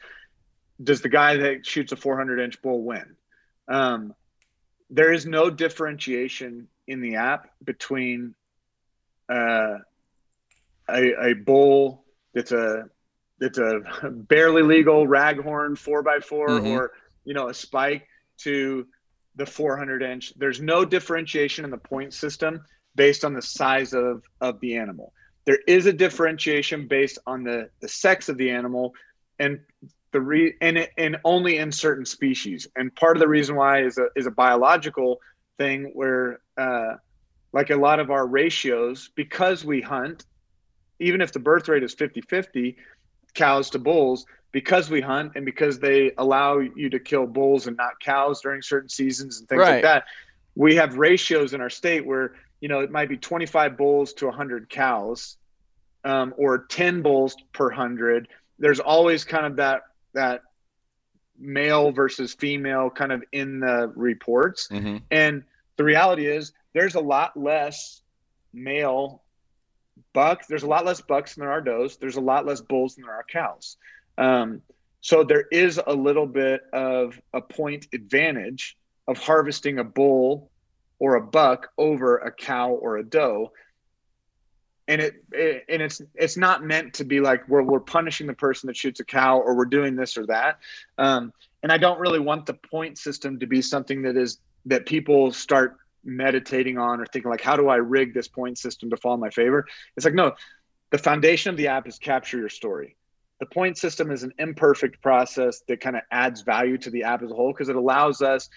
does 0.81 1.01
the 1.01 1.09
guy 1.09 1.39
that 1.39 1.67
shoots 1.67 1.91
a 1.91 1.97
400 1.97 2.39
inch 2.39 2.63
bull 2.63 2.85
win? 2.85 3.17
Um, 3.67 4.15
there 4.91 5.13
is 5.13 5.27
no 5.27 5.51
differentiation 5.51 6.69
in 6.87 7.01
the 7.01 7.17
app 7.17 7.51
between 7.65 8.37
uh, 9.29 9.79
a, 10.89 11.31
a 11.31 11.33
bull 11.33 12.05
that's 12.33 12.53
a 12.53 12.85
that's 13.41 13.59
a 13.59 13.81
barely 14.09 14.63
legal 14.63 15.05
raghorn 15.05 15.77
four 15.77 16.05
by 16.05 16.21
4 16.21 16.49
mm-hmm. 16.49 16.67
or 16.69 16.93
you 17.25 17.35
know 17.35 17.49
a 17.49 17.55
spike 17.55 18.07
to 18.43 18.87
the 19.35 19.47
400 19.47 20.01
inch. 20.01 20.33
There's 20.37 20.61
no 20.61 20.85
differentiation 20.85 21.65
in 21.65 21.73
the 21.73 21.77
point 21.77 22.15
system 22.15 22.63
based 22.95 23.25
on 23.25 23.35
the 23.35 23.43
size 23.43 23.93
of 23.93 24.23
of 24.41 24.61
the 24.61 24.77
animal. 24.77 25.13
There 25.45 25.59
is 25.67 25.87
a 25.87 25.93
differentiation 25.93 26.87
based 26.87 27.19
on 27.27 27.45
the 27.45 27.71
the 27.81 27.89
sex 27.89 28.29
of 28.29 28.37
the 28.37 28.51
animal 28.51 28.95
and 29.39 29.61
the 30.13 30.21
re 30.21 30.55
and 30.61 30.89
and 30.99 31.17
only 31.25 31.59
in 31.59 31.73
certain 31.73 32.05
species. 32.05 32.67
And 32.77 32.95
part 32.95 33.17
of 33.17 33.21
the 33.21 33.29
reason 33.29 33.57
why 33.57 33.83
is 33.83 33.99
a 33.99 34.09
is 34.17 34.27
a 34.27 34.31
biological 34.31 35.21
thing 35.59 35.91
where 35.95 36.41
uh, 36.57 36.95
like 37.53 37.71
a 37.71 37.77
lot 37.77 38.01
of 38.01 38.11
our 38.11 38.27
ratios 38.27 39.11
because 39.15 39.65
we 39.65 39.81
hunt 39.81 40.25
even 40.99 41.21
if 41.21 41.33
the 41.33 41.39
birth 41.39 41.67
rate 41.69 41.83
is 41.83 41.95
50-50 41.95 42.77
cows 43.35 43.71
to 43.71 43.79
bulls 43.79 44.27
because 44.53 44.91
we 44.91 45.01
hunt 45.01 45.33
and 45.35 45.45
because 45.45 45.79
they 45.79 46.13
allow 46.19 46.59
you 46.59 46.91
to 46.91 46.99
kill 46.99 47.27
bulls 47.27 47.67
and 47.67 47.77
not 47.77 47.99
cows 48.01 48.41
during 48.43 48.61
certain 48.61 48.89
seasons 48.89 49.39
and 49.39 49.49
things 49.49 49.61
right. 49.61 49.75
like 49.75 49.83
that 49.83 50.05
we 50.55 50.75
have 50.75 50.97
ratios 50.97 51.55
in 51.55 51.61
our 51.61 51.71
state 51.71 52.05
where 52.05 52.35
you 52.61 52.69
know 52.69 52.81
it 52.81 52.91
might 52.91 53.09
be 53.09 53.17
25 53.17 53.77
bulls 53.77 54.13
to 54.15 54.27
100 54.27 54.69
cows 54.69 55.37
um, 56.05 56.35
or 56.37 56.67
10 56.67 57.03
bulls 57.03 57.37
per 57.53 57.67
100 57.67 58.29
there's 58.59 58.81
always 58.81 59.25
kind 59.25 59.47
of 59.47 59.57
that 59.57 59.83
that 60.13 60.43
male 61.41 61.91
versus 61.91 62.35
female 62.35 62.91
kind 62.91 63.11
of 63.11 63.25
in 63.33 63.61
the 63.61 63.91
reports. 63.97 64.69
Mm-hmm. 64.69 64.99
And 65.11 65.43
the 65.77 65.85
reality 65.85 66.27
is 66.27 66.53
there's 66.75 66.95
a 66.95 67.01
lot 67.01 67.37
less 67.37 68.03
male 68.53 69.23
bucks. 70.13 70.47
There's 70.47 70.63
a 70.63 70.69
lot 70.69 70.85
less 70.85 71.01
bucks 71.01 71.35
than 71.35 71.43
there 71.43 71.53
are 71.53 71.63
does. 71.63 71.97
There's 71.97 72.17
a 72.17 72.21
lot 72.21 72.47
less 72.47 72.61
bulls 72.61 72.95
than 72.95 73.05
there 73.05 73.15
are 73.15 73.25
cows. 73.25 73.77
Um, 74.19 74.61
so 75.01 75.25
there 75.25 75.47
is 75.51 75.81
a 75.85 75.95
little 75.95 76.27
bit 76.27 76.61
of 76.73 77.19
a 77.33 77.41
point 77.41 77.87
advantage 77.95 78.77
of 79.09 79.19
harvesting 79.19 79.79
a 79.79 79.85
bull 79.85 80.50
or 81.01 81.17
a 81.17 81.21
buck 81.21 81.71
over 81.77 82.19
a 82.19 82.31
cow 82.31 82.71
or 82.71 82.99
a 82.99 83.03
doe. 83.03 83.51
And 84.87 85.01
it, 85.01 85.25
it, 85.33 85.65
and 85.69 85.83
it's 85.83 86.01
it's 86.15 86.37
not 86.37 86.65
meant 86.65 86.95
to 86.95 87.05
be 87.05 87.21
like 87.21 87.49
we're, 87.49 87.63
we're 87.63 87.81
punishing 87.81 88.27
the 88.27 88.35
person 88.35 88.69
that 88.69 88.77
shoots 88.77 89.01
a 89.01 89.05
cow 89.05 89.39
or 89.39 89.55
we're 89.55 89.65
doing 89.65 89.97
this 89.97 90.17
or 90.17 90.27
that. 90.27 90.59
Um, 90.99 91.33
and 91.63 91.73
i 91.73 91.79
don't 91.79 91.99
really 91.99 92.19
want 92.19 92.47
the 92.47 92.55
point 92.55 92.99
system 92.99 93.39
to 93.39 93.47
be 93.47 93.63
something 93.63 94.03
that 94.03 94.17
is 94.17 94.39
that 94.67 94.87
people 94.87 95.33
start 95.33 95.77
meditating 96.05 96.79
on 96.79 97.01
or 97.01 97.07
thinking 97.07 97.31
like 97.31 97.43
how 97.43 97.57
do 97.57 97.69
i 97.69 97.77
rig 97.77 98.15
this 98.15 98.29
point 98.29 98.57
system 98.57 98.89
to 98.91 98.97
fall 98.97 99.15
in 99.15 99.21
my 99.21 99.31
favor? 99.31 99.67
It's 99.97 100.05
like 100.05 100.15
no 100.15 100.35
the 100.91 100.99
foundation 100.99 101.51
of 101.51 101.57
the 101.57 101.69
app 101.69 101.87
is 101.87 101.99
capture 101.99 102.39
your 102.39 102.49
story. 102.49 102.97
The 103.39 103.47
point 103.47 103.79
system 103.79 104.11
is 104.11 104.25
an 104.25 104.33
imperfect 104.39 105.01
process 105.01 105.63
that 105.69 105.81
kind 105.81 105.95
of 105.95 106.03
adds 106.11 106.41
value 106.41 106.77
to 106.79 106.91
the 106.91 107.05
app 107.05 107.23
as 107.23 107.31
a 107.31 107.35
whole 107.35 107.53
because 107.53 107.69
it 107.69 107.77
allows 107.77 108.23
us 108.23 108.49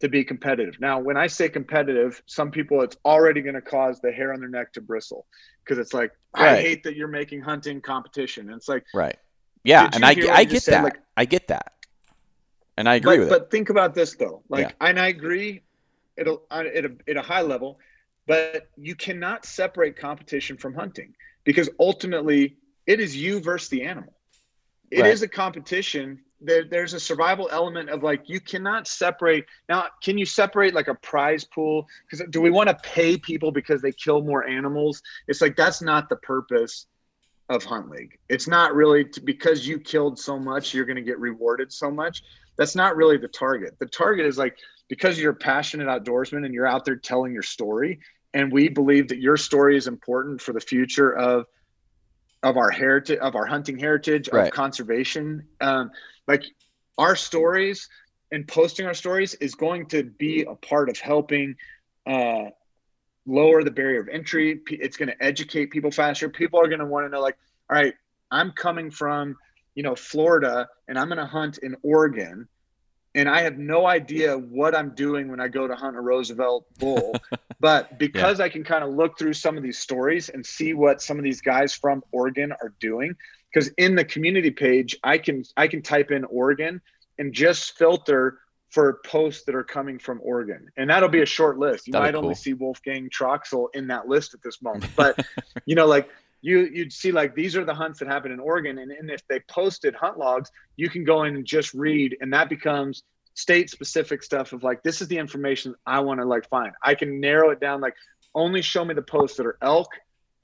to 0.00 0.08
be 0.08 0.24
competitive. 0.24 0.80
Now, 0.80 1.00
when 1.00 1.16
I 1.16 1.26
say 1.26 1.48
competitive, 1.48 2.22
some 2.26 2.50
people 2.50 2.82
it's 2.82 2.96
already 3.04 3.42
going 3.42 3.54
to 3.54 3.60
cause 3.62 4.00
the 4.00 4.12
hair 4.12 4.32
on 4.32 4.40
their 4.40 4.48
neck 4.48 4.72
to 4.74 4.80
bristle 4.80 5.26
because 5.64 5.78
it's 5.78 5.92
like 5.92 6.12
right. 6.36 6.58
I 6.58 6.60
hate 6.60 6.84
that 6.84 6.96
you're 6.96 7.08
making 7.08 7.40
hunting 7.40 7.80
competition. 7.80 8.48
And 8.48 8.56
it's 8.56 8.68
like 8.68 8.84
right, 8.94 9.16
yeah, 9.64 9.90
and 9.92 10.04
I 10.04 10.10
I 10.32 10.44
get 10.44 10.64
that. 10.66 10.84
Like, 10.84 11.00
I 11.16 11.24
get 11.24 11.48
that, 11.48 11.72
and 12.76 12.88
I 12.88 12.96
agree 12.96 13.16
but, 13.16 13.20
with 13.20 13.28
but 13.30 13.42
it. 13.42 13.50
think 13.50 13.70
about 13.70 13.94
this 13.94 14.14
though, 14.14 14.42
like, 14.48 14.68
yeah. 14.68 14.88
and 14.88 14.98
I 14.98 15.08
agree, 15.08 15.62
it'll 16.16 16.42
at 16.50 16.66
a, 16.66 16.96
at 17.08 17.16
a 17.16 17.22
high 17.22 17.42
level, 17.42 17.78
but 18.26 18.68
you 18.76 18.94
cannot 18.94 19.44
separate 19.44 19.96
competition 19.96 20.56
from 20.56 20.74
hunting 20.74 21.14
because 21.44 21.68
ultimately 21.80 22.56
it 22.86 23.00
is 23.00 23.16
you 23.16 23.40
versus 23.40 23.68
the 23.68 23.82
animal. 23.82 24.14
It 24.90 25.02
right. 25.02 25.12
is 25.12 25.22
a 25.22 25.28
competition 25.28 26.20
there, 26.40 26.64
there's 26.64 26.94
a 26.94 27.00
survival 27.00 27.48
element 27.50 27.90
of 27.90 28.02
like 28.02 28.28
you 28.28 28.40
cannot 28.40 28.86
separate 28.86 29.44
now 29.68 29.86
can 30.02 30.16
you 30.16 30.26
separate 30.26 30.74
like 30.74 30.88
a 30.88 30.94
prize 30.94 31.44
pool? 31.44 31.86
Because 32.08 32.26
do 32.30 32.40
we 32.40 32.50
want 32.50 32.68
to 32.68 32.76
pay 32.76 33.16
people 33.16 33.50
because 33.50 33.82
they 33.82 33.92
kill 33.92 34.22
more 34.22 34.46
animals? 34.46 35.02
It's 35.26 35.40
like 35.40 35.56
that's 35.56 35.82
not 35.82 36.08
the 36.08 36.16
purpose 36.16 36.86
of 37.48 37.64
hunt 37.64 37.90
league. 37.90 38.18
It's 38.28 38.46
not 38.46 38.74
really 38.74 39.04
to, 39.06 39.20
because 39.20 39.66
you 39.66 39.78
killed 39.78 40.18
so 40.18 40.38
much 40.38 40.74
you're 40.74 40.84
going 40.84 40.96
to 40.96 41.02
get 41.02 41.18
rewarded 41.18 41.72
so 41.72 41.90
much. 41.90 42.22
That's 42.56 42.74
not 42.74 42.96
really 42.96 43.16
the 43.16 43.28
target. 43.28 43.76
The 43.78 43.86
target 43.86 44.26
is 44.26 44.38
like 44.38 44.58
because 44.88 45.18
you're 45.18 45.32
a 45.32 45.36
passionate 45.36 45.86
outdoorsman 45.86 46.44
and 46.44 46.54
you're 46.54 46.66
out 46.66 46.84
there 46.84 46.96
telling 46.96 47.32
your 47.32 47.42
story 47.42 48.00
and 48.34 48.52
we 48.52 48.68
believe 48.68 49.08
that 49.08 49.20
your 49.20 49.36
story 49.36 49.76
is 49.76 49.86
important 49.86 50.40
for 50.40 50.52
the 50.52 50.60
future 50.60 51.16
of 51.16 51.46
of 52.42 52.56
our 52.56 52.70
heritage 52.70 53.18
of 53.18 53.34
our 53.34 53.46
hunting 53.46 53.78
heritage 53.78 54.28
right. 54.32 54.46
of 54.46 54.52
conservation. 54.52 55.44
Um, 55.60 55.90
like 56.26 56.44
our 56.96 57.16
stories 57.16 57.88
and 58.30 58.46
posting 58.46 58.86
our 58.86 58.94
stories 58.94 59.34
is 59.34 59.54
going 59.54 59.86
to 59.86 60.04
be 60.04 60.42
a 60.42 60.54
part 60.54 60.88
of 60.88 60.98
helping 60.98 61.56
uh, 62.06 62.46
lower 63.26 63.64
the 63.64 63.70
barrier 63.70 64.00
of 64.00 64.08
entry. 64.08 64.60
It's 64.70 64.96
going 64.96 65.08
to 65.08 65.22
educate 65.22 65.70
people 65.70 65.90
faster. 65.90 66.28
People 66.28 66.60
are 66.60 66.68
going 66.68 66.80
to 66.80 66.86
want 66.86 67.06
to 67.06 67.10
know 67.10 67.20
like 67.20 67.36
all 67.70 67.76
right 67.76 67.94
i'm 68.30 68.52
coming 68.52 68.90
from 68.90 69.36
you 69.74 69.82
know 69.82 69.94
florida 69.94 70.68
and 70.88 70.98
i'm 70.98 71.08
going 71.08 71.18
to 71.18 71.26
hunt 71.26 71.58
in 71.58 71.76
oregon 71.82 72.48
and 73.18 73.28
I 73.28 73.42
have 73.42 73.58
no 73.58 73.84
idea 73.84 74.38
what 74.38 74.76
I'm 74.76 74.90
doing 74.90 75.28
when 75.28 75.40
I 75.40 75.48
go 75.48 75.66
to 75.66 75.74
hunt 75.74 75.96
a 75.96 76.00
Roosevelt 76.00 76.66
bull. 76.78 77.16
but 77.60 77.98
because 77.98 78.38
yeah. 78.38 78.44
I 78.44 78.48
can 78.48 78.62
kind 78.62 78.84
of 78.84 78.90
look 78.90 79.18
through 79.18 79.32
some 79.32 79.56
of 79.56 79.64
these 79.64 79.76
stories 79.76 80.28
and 80.28 80.46
see 80.46 80.72
what 80.72 81.02
some 81.02 81.18
of 81.18 81.24
these 81.24 81.40
guys 81.40 81.74
from 81.74 82.04
Oregon 82.12 82.52
are 82.52 82.72
doing, 82.78 83.16
because 83.52 83.72
in 83.76 83.96
the 83.96 84.04
community 84.04 84.52
page, 84.52 84.96
I 85.02 85.18
can 85.18 85.42
I 85.56 85.66
can 85.66 85.82
type 85.82 86.12
in 86.12 86.24
Oregon 86.26 86.80
and 87.18 87.32
just 87.32 87.76
filter 87.76 88.38
for 88.70 89.00
posts 89.04 89.44
that 89.46 89.56
are 89.56 89.64
coming 89.64 89.98
from 89.98 90.20
Oregon, 90.22 90.68
and 90.76 90.88
that'll 90.88 91.08
be 91.08 91.22
a 91.22 91.26
short 91.26 91.58
list. 91.58 91.88
You 91.88 91.94
That'd 91.94 92.06
might 92.06 92.14
cool. 92.14 92.22
only 92.22 92.36
see 92.36 92.52
Wolfgang 92.52 93.10
Troxel 93.10 93.66
in 93.74 93.88
that 93.88 94.06
list 94.06 94.32
at 94.32 94.42
this 94.42 94.62
moment, 94.62 94.92
but 94.96 95.18
you 95.66 95.74
know, 95.74 95.86
like 95.86 96.08
you 96.40 96.68
you'd 96.72 96.92
see 96.92 97.12
like 97.12 97.34
these 97.34 97.56
are 97.56 97.64
the 97.64 97.74
hunts 97.74 97.98
that 97.98 98.08
happen 98.08 98.30
in 98.32 98.40
Oregon, 98.40 98.78
and, 98.78 98.92
and 98.92 99.10
if 99.10 99.26
they 99.28 99.40
posted 99.48 99.94
hunt 99.94 100.18
logs, 100.18 100.50
you 100.76 100.88
can 100.88 101.04
go 101.04 101.24
in 101.24 101.36
and 101.36 101.44
just 101.44 101.74
read, 101.74 102.16
and 102.20 102.32
that 102.32 102.48
becomes 102.48 103.02
state 103.34 103.70
specific 103.70 104.22
stuff 104.22 104.52
of 104.52 104.62
like 104.62 104.82
this 104.82 105.00
is 105.00 105.08
the 105.08 105.18
information 105.18 105.74
I 105.86 106.00
want 106.00 106.20
to 106.20 106.26
like 106.26 106.48
find. 106.48 106.72
I 106.82 106.94
can 106.94 107.20
narrow 107.20 107.50
it 107.50 107.60
down 107.60 107.80
like 107.80 107.94
only 108.34 108.62
show 108.62 108.84
me 108.84 108.94
the 108.94 109.02
posts 109.02 109.36
that 109.36 109.46
are 109.46 109.58
elk 109.62 109.88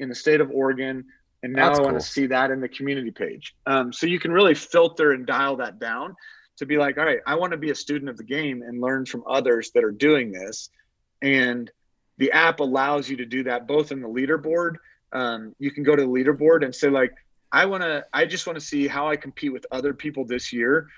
in 0.00 0.08
the 0.08 0.14
state 0.14 0.40
of 0.40 0.50
Oregon, 0.50 1.04
and 1.42 1.52
now 1.52 1.68
That's 1.68 1.78
I 1.78 1.82
want 1.82 2.00
to 2.00 2.06
see 2.06 2.26
that 2.26 2.50
in 2.50 2.60
the 2.60 2.68
community 2.68 3.10
page. 3.10 3.54
Um, 3.66 3.92
so 3.92 4.06
you 4.06 4.18
can 4.18 4.32
really 4.32 4.54
filter 4.54 5.12
and 5.12 5.26
dial 5.26 5.56
that 5.56 5.78
down 5.78 6.16
to 6.56 6.66
be 6.66 6.76
like, 6.76 6.98
all 6.98 7.04
right, 7.04 7.18
I 7.26 7.34
want 7.36 7.52
to 7.52 7.56
be 7.56 7.70
a 7.70 7.74
student 7.74 8.08
of 8.08 8.16
the 8.16 8.24
game 8.24 8.62
and 8.62 8.80
learn 8.80 9.06
from 9.06 9.22
others 9.28 9.70
that 9.74 9.84
are 9.84 9.92
doing 9.92 10.32
this, 10.32 10.70
and 11.22 11.70
the 12.18 12.32
app 12.32 12.60
allows 12.60 13.08
you 13.08 13.16
to 13.18 13.26
do 13.26 13.44
that 13.44 13.66
both 13.66 13.92
in 13.92 14.00
the 14.00 14.08
leaderboard 14.08 14.76
um, 15.12 15.54
you 15.58 15.70
can 15.70 15.82
go 15.82 15.94
to 15.94 16.02
the 16.02 16.08
leaderboard 16.08 16.64
and 16.64 16.74
say 16.74 16.88
like 16.88 17.12
i 17.52 17.64
want 17.64 17.82
to 17.82 18.04
i 18.12 18.24
just 18.24 18.46
want 18.46 18.58
to 18.58 18.64
see 18.64 18.86
how 18.86 19.08
i 19.08 19.16
compete 19.16 19.52
with 19.52 19.66
other 19.70 19.94
people 19.94 20.24
this 20.24 20.52
year 20.52 20.88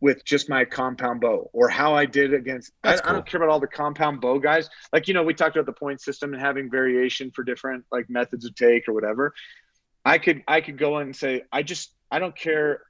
with 0.00 0.24
just 0.24 0.48
my 0.48 0.64
compound 0.64 1.20
bow 1.20 1.48
or 1.52 1.68
how 1.68 1.94
i 1.94 2.04
did 2.04 2.34
against 2.34 2.72
I, 2.84 2.92
cool. 2.92 3.00
I, 3.04 3.12
don't 3.12 3.26
care 3.26 3.42
about 3.42 3.52
all 3.52 3.60
the 3.60 3.66
compound 3.66 4.20
bow 4.20 4.38
guys. 4.38 4.68
Like 4.92 5.08
you 5.08 5.14
know 5.14 5.22
we 5.22 5.34
talked 5.34 5.56
about 5.56 5.66
the 5.66 5.72
point 5.72 6.00
system 6.00 6.32
and 6.32 6.42
having 6.42 6.70
variation 6.70 7.30
for 7.30 7.42
different 7.44 7.84
like 7.90 8.08
methods 8.10 8.44
of 8.44 8.54
take 8.54 8.88
or 8.88 8.92
whatever. 8.92 9.34
I 10.04 10.18
could 10.18 10.42
i 10.46 10.60
could 10.60 10.78
go 10.78 10.98
in 10.98 11.08
and 11.08 11.16
say 11.16 11.42
i 11.50 11.62
just 11.62 11.92
i 12.10 12.18
don't 12.18 12.36
care 12.36 12.82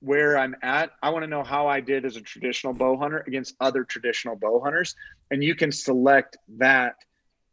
where 0.00 0.38
i'm 0.38 0.54
at. 0.62 0.90
I 1.02 1.10
want 1.10 1.24
to 1.24 1.28
know 1.28 1.42
how 1.42 1.66
i 1.66 1.80
did 1.80 2.04
as 2.04 2.16
a 2.16 2.20
traditional 2.20 2.72
bow 2.72 2.96
hunter 2.96 3.24
against 3.26 3.56
other 3.60 3.84
traditional 3.84 4.36
bow 4.36 4.60
hunters. 4.60 4.94
And 5.30 5.42
you 5.42 5.54
can 5.54 5.72
select 5.72 6.36
that 6.58 6.94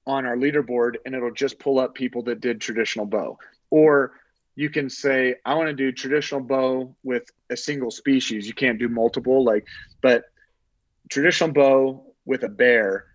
on 0.06 0.26
our 0.26 0.36
leaderboard 0.36 0.96
and 1.06 1.16
it'll 1.16 1.32
just 1.32 1.60
pull 1.60 1.80
up 1.80 1.96
people 1.96 2.24
that 2.24 2.42
did 2.42 2.60
traditional 2.60 3.06
bow. 3.06 3.38
Or 3.70 4.14
you 4.56 4.70
can 4.70 4.90
say, 4.90 5.36
I 5.46 5.56
want 5.56 5.68
to 5.68 5.74
do 5.74 5.92
traditional 5.92 6.42
bow 6.42 6.96
with 7.04 7.24
a 7.50 7.58
single 7.58 7.92
species. 7.92 8.48
You 8.48 8.54
can't 8.54 8.78
do 8.78 8.88
multiple, 8.88 9.44
like, 9.44 9.66
but 10.02 10.26
traditional 11.10 11.52
bow 11.52 12.14
with 12.26 12.44
a 12.44 12.50
bear. 12.50 13.08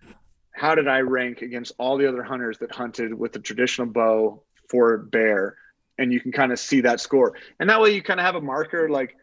How 0.51 0.75
did 0.75 0.87
I 0.87 0.99
rank 0.99 1.41
against 1.41 1.71
all 1.77 1.97
the 1.97 2.07
other 2.07 2.23
hunters 2.23 2.57
that 2.59 2.71
hunted 2.71 3.13
with 3.13 3.31
the 3.31 3.39
traditional 3.39 3.87
bow 3.87 4.43
for 4.69 4.97
bear? 4.97 5.55
And 5.97 6.11
you 6.11 6.19
can 6.19 6.31
kind 6.31 6.51
of 6.51 6.59
see 6.59 6.81
that 6.81 6.99
score. 6.99 7.35
And 7.59 7.69
that 7.69 7.79
way 7.79 7.93
you 7.93 8.01
kind 8.01 8.19
of 8.19 8.25
have 8.25 8.35
a 8.35 8.41
marker 8.41 8.89
like, 8.89 9.15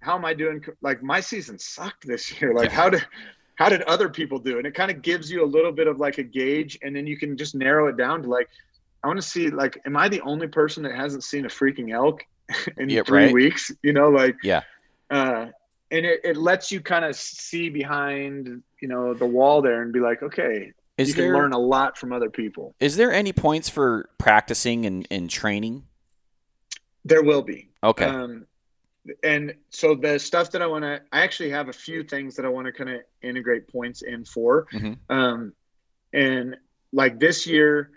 how 0.00 0.16
am 0.16 0.24
I 0.24 0.34
doing? 0.34 0.64
Like 0.82 1.02
my 1.02 1.20
season 1.20 1.58
sucked 1.58 2.06
this 2.06 2.40
year. 2.40 2.54
Like 2.54 2.70
how 2.70 2.90
did 2.90 3.04
how 3.56 3.68
did 3.68 3.82
other 3.82 4.08
people 4.08 4.38
do? 4.38 4.58
And 4.58 4.66
it 4.66 4.74
kind 4.74 4.90
of 4.90 5.02
gives 5.02 5.30
you 5.30 5.42
a 5.42 5.46
little 5.46 5.72
bit 5.72 5.86
of 5.86 5.98
like 5.98 6.18
a 6.18 6.22
gauge, 6.22 6.78
and 6.82 6.94
then 6.94 7.06
you 7.06 7.18
can 7.18 7.36
just 7.36 7.54
narrow 7.54 7.88
it 7.88 7.96
down 7.96 8.22
to 8.22 8.28
like, 8.28 8.48
I 9.02 9.08
want 9.08 9.20
to 9.20 9.26
see 9.26 9.50
like, 9.50 9.80
am 9.84 9.96
I 9.96 10.08
the 10.08 10.20
only 10.20 10.46
person 10.46 10.82
that 10.84 10.94
hasn't 10.94 11.24
seen 11.24 11.44
a 11.44 11.48
freaking 11.48 11.92
elk 11.92 12.24
in 12.76 12.88
yeah, 12.88 13.02
three 13.02 13.24
right. 13.24 13.34
weeks? 13.34 13.72
You 13.82 13.92
know, 13.92 14.08
like 14.08 14.36
yeah. 14.42 14.62
Uh, 15.10 15.46
and 15.90 16.04
it, 16.04 16.20
it 16.24 16.36
lets 16.36 16.72
you 16.72 16.80
kind 16.80 17.04
of 17.04 17.14
see 17.14 17.68
behind 17.68 18.62
you 18.80 18.88
know 18.88 19.14
the 19.14 19.26
wall 19.26 19.62
there 19.62 19.82
and 19.82 19.92
be 19.92 20.00
like, 20.00 20.22
okay, 20.22 20.72
is 20.98 21.08
you 21.08 21.14
there, 21.14 21.32
can 21.32 21.34
learn 21.34 21.52
a 21.52 21.58
lot 21.58 21.96
from 21.98 22.12
other 22.12 22.30
people. 22.30 22.74
Is 22.80 22.96
there 22.96 23.12
any 23.12 23.32
points 23.32 23.68
for 23.68 24.08
practicing 24.18 24.86
and, 24.86 25.06
and 25.10 25.28
training? 25.28 25.84
There 27.04 27.22
will 27.22 27.42
be. 27.42 27.68
Okay. 27.82 28.06
Um, 28.06 28.46
and 29.22 29.54
so 29.70 29.94
the 29.94 30.18
stuff 30.18 30.50
that 30.52 30.62
I 30.62 30.66
want 30.66 30.84
to, 30.84 31.02
I 31.12 31.22
actually 31.22 31.50
have 31.50 31.68
a 31.68 31.72
few 31.72 32.02
things 32.02 32.36
that 32.36 32.44
I 32.44 32.48
want 32.48 32.66
to 32.66 32.72
kind 32.72 32.90
of 32.90 33.00
integrate 33.22 33.68
points 33.68 34.02
in 34.02 34.24
for. 34.24 34.66
Mm-hmm. 34.72 34.94
Um, 35.14 35.52
and 36.12 36.56
like 36.92 37.18
this 37.18 37.46
year, 37.46 37.90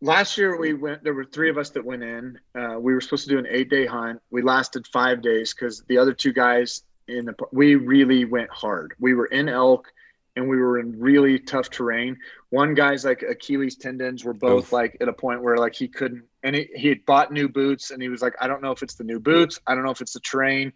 last 0.00 0.38
year 0.38 0.58
we 0.58 0.74
went, 0.74 1.02
there 1.04 1.14
were 1.14 1.24
three 1.24 1.50
of 1.50 1.58
us 1.58 1.70
that 1.70 1.84
went 1.84 2.02
in. 2.02 2.38
Uh, 2.54 2.78
we 2.78 2.94
were 2.94 3.00
supposed 3.00 3.24
to 3.24 3.30
do 3.30 3.38
an 3.38 3.46
eight 3.48 3.70
day 3.70 3.86
hunt. 3.86 4.20
We 4.30 4.42
lasted 4.42 4.86
five 4.86 5.22
days 5.22 5.54
because 5.54 5.82
the 5.88 5.98
other 5.98 6.12
two 6.12 6.32
guys 6.32 6.82
in 7.06 7.26
the, 7.26 7.34
we 7.52 7.74
really 7.74 8.24
went 8.24 8.50
hard. 8.50 8.94
We 8.98 9.14
were 9.14 9.26
in 9.26 9.48
elk 9.48 9.90
and 10.36 10.48
we 10.48 10.58
were 10.58 10.78
in 10.78 10.98
really 11.00 11.38
tough 11.38 11.70
terrain. 11.70 12.18
One 12.50 12.74
guy's 12.74 13.04
like 13.04 13.22
Achilles 13.22 13.76
tendons 13.76 14.24
were 14.24 14.34
both 14.34 14.66
Oof. 14.66 14.72
like 14.72 14.96
at 15.00 15.08
a 15.08 15.12
point 15.12 15.42
where 15.42 15.56
like 15.56 15.74
he 15.74 15.88
couldn't, 15.88 16.24
and 16.42 16.54
he, 16.54 16.68
he 16.74 16.88
had 16.88 17.04
bought 17.04 17.32
new 17.32 17.48
boots 17.48 17.90
and 17.90 18.00
he 18.00 18.08
was 18.08 18.22
like, 18.22 18.34
I 18.40 18.46
don't 18.46 18.62
know 18.62 18.70
if 18.70 18.82
it's 18.82 18.94
the 18.94 19.04
new 19.04 19.20
boots. 19.20 19.58
I 19.66 19.74
don't 19.74 19.84
know 19.84 19.90
if 19.90 20.00
it's 20.00 20.12
the 20.12 20.20
terrain. 20.20 20.72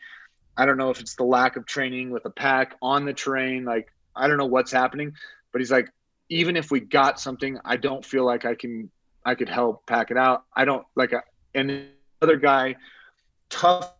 I 0.56 0.66
don't 0.66 0.76
know 0.76 0.90
if 0.90 1.00
it's 1.00 1.14
the 1.14 1.24
lack 1.24 1.56
of 1.56 1.66
training 1.66 2.10
with 2.10 2.24
a 2.26 2.30
pack 2.30 2.76
on 2.82 3.04
the 3.04 3.12
terrain. 3.12 3.64
Like, 3.64 3.92
I 4.14 4.28
don't 4.28 4.36
know 4.36 4.46
what's 4.46 4.72
happening, 4.72 5.14
but 5.52 5.60
he's 5.60 5.70
like, 5.70 5.88
even 6.28 6.56
if 6.56 6.70
we 6.70 6.80
got 6.80 7.20
something, 7.20 7.58
I 7.64 7.76
don't 7.76 8.04
feel 8.04 8.24
like 8.24 8.44
I 8.44 8.54
can, 8.54 8.90
I 9.24 9.34
could 9.34 9.48
help 9.48 9.86
pack 9.86 10.10
it 10.10 10.16
out. 10.16 10.44
I 10.54 10.64
don't 10.64 10.84
like, 10.94 11.12
a, 11.12 11.22
and 11.54 11.70
the 11.70 11.86
other 12.20 12.36
guy, 12.36 12.76
tough 13.48 13.94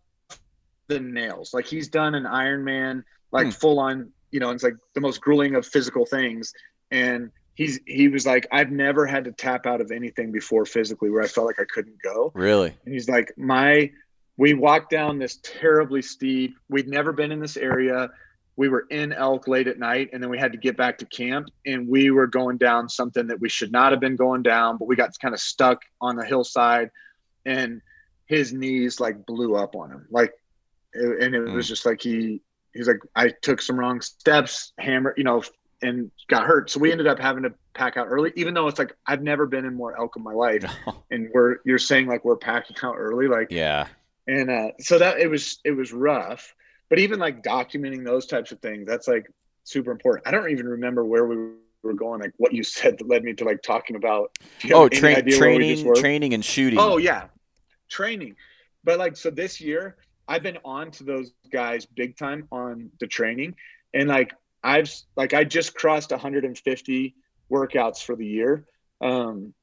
than 0.89 1.13
nails. 1.13 1.55
Like 1.55 1.67
he's 1.67 1.89
done 1.89 2.15
an 2.15 2.25
Ironman, 2.25 3.05
like 3.31 3.47
hmm. 3.47 3.51
full 3.51 3.79
on 3.79 4.13
you 4.33 4.41
know, 4.41 4.51
it's 4.51 4.65
like 4.65 4.77
the 4.95 5.01
most 5.01 5.21
grueling 5.21 5.55
of 5.55 5.65
physical 5.65 6.05
things. 6.05 6.53
And 6.91 7.31
he's 7.55 7.81
he 7.87 8.09
was 8.09 8.27
like, 8.27 8.47
I've 8.53 8.71
never 8.71 9.07
had 9.07 9.25
to 9.25 9.33
tap 9.33 9.67
out 9.67 9.81
of 9.81 9.91
anything 9.91 10.33
before 10.33 10.65
physically 10.65 11.11
where 11.11 11.23
I 11.23 11.27
felt 11.27 11.47
like 11.47 11.61
I 11.61 11.65
couldn't 11.65 12.01
go. 12.03 12.33
Really? 12.35 12.75
And 12.85 12.95
he's 12.95 13.09
like, 13.09 13.33
my 13.37 13.91
we 14.37 14.55
walked 14.55 14.91
down 14.91 15.19
this 15.19 15.39
terribly 15.43 16.03
steep. 16.03 16.57
We'd 16.69 16.89
never 16.89 17.13
been 17.13 17.33
in 17.33 17.41
this 17.41 17.57
area. 17.57 18.11
We 18.57 18.69
were 18.69 18.87
in 18.91 19.13
elk 19.13 19.49
late 19.49 19.67
at 19.67 19.79
night, 19.79 20.11
and 20.13 20.23
then 20.23 20.31
we 20.31 20.39
had 20.39 20.53
to 20.53 20.59
get 20.59 20.77
back 20.77 20.99
to 20.99 21.07
camp. 21.07 21.49
And 21.67 21.89
we 21.89 22.11
were 22.11 22.27
going 22.27 22.59
down 22.59 22.89
something 22.89 23.27
that 23.27 23.41
we 23.41 23.49
should 23.49 23.73
not 23.73 23.93
have 23.93 24.01
been 24.01 24.17
going 24.17 24.43
down, 24.43 24.79
but 24.79 24.89
we 24.89 24.97
got 24.97 25.11
kind 25.21 25.35
of 25.35 25.41
stuck 25.41 25.81
on 26.01 26.17
the 26.17 26.25
hillside, 26.25 26.91
and 27.47 27.81
his 28.27 28.53
knees 28.53 29.01
like 29.01 29.27
blew 29.27 29.55
up 29.57 29.75
on 29.75 29.91
him, 29.91 30.07
like, 30.11 30.33
and 30.95 31.35
it 31.35 31.41
was 31.41 31.67
mm. 31.67 31.69
just 31.69 31.85
like 31.85 32.01
he 32.01 32.41
he's 32.73 32.89
like, 32.89 33.01
I 33.15 33.29
took 33.29 33.61
some 33.61 33.79
wrong 33.79 34.01
steps, 34.01 34.73
hammer, 34.79 35.15
you 35.17 35.25
know, 35.25 35.43
and 35.83 36.11
got 36.29 36.47
hurt. 36.47 36.71
So 36.71 36.81
we 36.81 36.93
ended 36.93 37.07
up 37.07 37.19
having 37.19 37.43
to 37.43 37.53
pack 37.75 37.97
out 37.97 38.07
early, 38.09 38.33
even 38.37 38.55
though 38.55 38.69
it's 38.69 38.79
like 38.79 38.97
I've 39.07 39.23
never 39.23 39.47
been 39.47 39.65
in 39.65 39.75
more 39.75 39.99
elk 39.99 40.17
in 40.17 40.23
my 40.23 40.33
life. 40.33 40.65
and 41.11 41.29
we're 41.35 41.57
you're 41.65 41.79
saying 41.79 42.07
like 42.07 42.25
we're 42.25 42.37
packing 42.37 42.77
out 42.83 42.95
early, 42.97 43.29
like 43.29 43.49
yeah. 43.51 43.89
And 44.27 44.51
uh, 44.51 44.69
so 44.79 44.99
that 44.99 45.19
it 45.19 45.29
was 45.29 45.59
it 45.65 45.73
was 45.73 45.93
rough, 45.93 46.55
but 46.89 46.99
even 46.99 47.19
like 47.19 47.43
documenting 47.43 48.05
those 48.05 48.27
types 48.27 48.53
of 48.53 48.61
things, 48.61 48.87
that's 48.87 49.09
like 49.09 49.31
super 49.65 49.91
important. 49.91 50.27
I 50.27 50.31
don't 50.31 50.51
even 50.51 50.69
remember 50.69 51.05
where 51.05 51.27
we 51.27 51.37
were 51.83 51.95
going, 51.95 52.21
like 52.21 52.33
what 52.37 52.53
you 52.53 52.63
said 52.63 52.99
that 52.99 53.09
led 53.09 53.25
me 53.25 53.33
to 53.35 53.45
like 53.45 53.63
talking 53.63 53.97
about. 53.97 54.37
Oh, 54.73 54.89
tra- 54.89 55.23
training, 55.23 55.95
training, 55.95 56.35
and 56.35 56.45
shooting. 56.45 56.79
Oh 56.79 56.99
yeah, 56.99 57.27
training. 57.89 58.37
But 58.85 58.99
like 58.99 59.17
so 59.17 59.31
this 59.31 59.61
year, 59.61 59.97
I've 60.29 60.43
been 60.43 60.59
on 60.65 60.91
to 60.93 61.05
those 61.05 61.33
guys 61.51 61.87
big 61.87 62.17
time 62.17 62.47
on 62.53 62.91
the 63.01 63.07
training, 63.07 63.57
and 63.95 64.09
like 64.09 64.33
I've 64.63 64.93
like 65.17 65.35
I 65.35 65.45
just 65.45 65.75
crossed 65.75 66.11
150 66.11 67.15
workouts 67.51 68.03
for 68.03 68.17
the 68.17 68.27
year. 68.27 68.65
Um, 69.01 69.55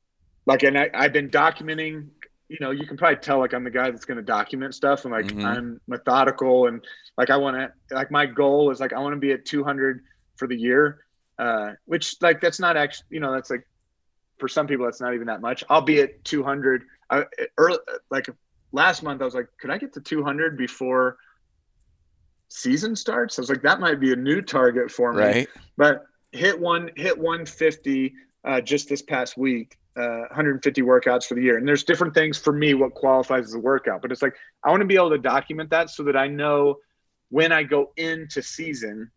like, 0.46 0.64
and 0.64 0.78
I, 0.78 0.90
I've 0.94 1.14
been 1.14 1.30
documenting. 1.30 2.08
You 2.48 2.58
know, 2.60 2.72
you 2.72 2.88
can 2.88 2.98
probably 2.98 3.18
tell 3.18 3.40
like 3.40 3.54
I'm 3.54 3.64
the 3.64 3.70
guy 3.70 3.92
that's 3.92 4.06
going 4.06 4.18
to 4.18 4.24
document 4.24 4.74
stuff, 4.74 5.06
and 5.06 5.14
like 5.14 5.28
mm-hmm. 5.28 5.46
I'm 5.46 5.82
methodical, 5.88 6.68
and 6.68 6.84
like 7.18 7.30
I 7.30 7.38
want 7.38 7.58
to 7.58 7.96
like 7.96 8.12
my 8.12 8.26
goal 8.26 8.72
is 8.72 8.80
like 8.80 8.94
I 8.94 9.00
want 9.00 9.14
to 9.14 9.20
be 9.20 9.32
at 9.32 9.46
200 9.46 10.02
for 10.36 10.48
the 10.48 10.56
year, 10.56 11.06
uh, 11.38 11.74
which 11.86 12.16
like 12.22 12.42
that's 12.42 12.60
not 12.60 12.76
actually 12.76 13.06
you 13.12 13.20
know 13.20 13.32
that's 13.32 13.50
like 13.50 13.68
for 14.40 14.48
some 14.48 14.68
people 14.68 14.86
that's 14.86 15.02
not 15.02 15.14
even 15.14 15.28
that 15.28 15.42
much. 15.42 15.64
I'll 15.70 15.82
be 15.82 16.02
at 16.02 16.24
200 16.24 16.84
uh, 17.12 17.24
early 17.58 17.78
like 18.10 18.28
last 18.72 19.04
month 19.04 19.22
I 19.22 19.26
was 19.26 19.36
like, 19.36 19.48
could 19.60 19.70
I 19.70 19.78
get 19.78 19.94
to 19.94 20.02
200 20.02 20.58
before 20.58 21.18
season 22.50 22.96
starts? 22.96 23.40
I 23.40 23.42
was 23.42 23.50
like, 23.50 23.62
that 23.62 23.80
might 23.80 24.00
be 24.00 24.12
a 24.12 24.16
new 24.16 24.42
target 24.42 24.92
for 24.92 25.14
me. 25.14 25.20
Right. 25.20 25.48
But 25.78 26.06
hit 26.32 26.60
one, 26.60 26.92
hit 26.96 27.18
150 27.18 28.14
uh, 28.44 28.62
just 28.62 28.90
this 28.90 29.02
past 29.02 29.38
week. 29.38 29.78
Uh, 29.98 30.24
150 30.30 30.82
workouts 30.84 31.26
for 31.26 31.34
the 31.34 31.42
year, 31.42 31.58
and 31.58 31.68
there's 31.68 31.84
different 31.84 32.14
things 32.14 32.38
for 32.38 32.54
me 32.54 32.74
what 32.74 32.94
qualifies 32.94 33.44
as 33.44 33.54
a 33.54 33.60
workout. 33.60 34.02
But 34.02 34.14
it's 34.14 34.22
like 34.22 34.34
I 34.64 34.70
want 34.70 34.80
to 34.80 34.86
be 34.86 34.96
able 34.96 35.10
to 35.10 35.18
document 35.18 35.72
that 35.72 35.90
so 35.90 36.04
that 36.04 36.16
I 36.16 36.28
know 36.28 36.78
when 37.30 37.52
I 37.52 37.64
go 37.64 37.92
into 37.98 38.42
season 38.42 39.12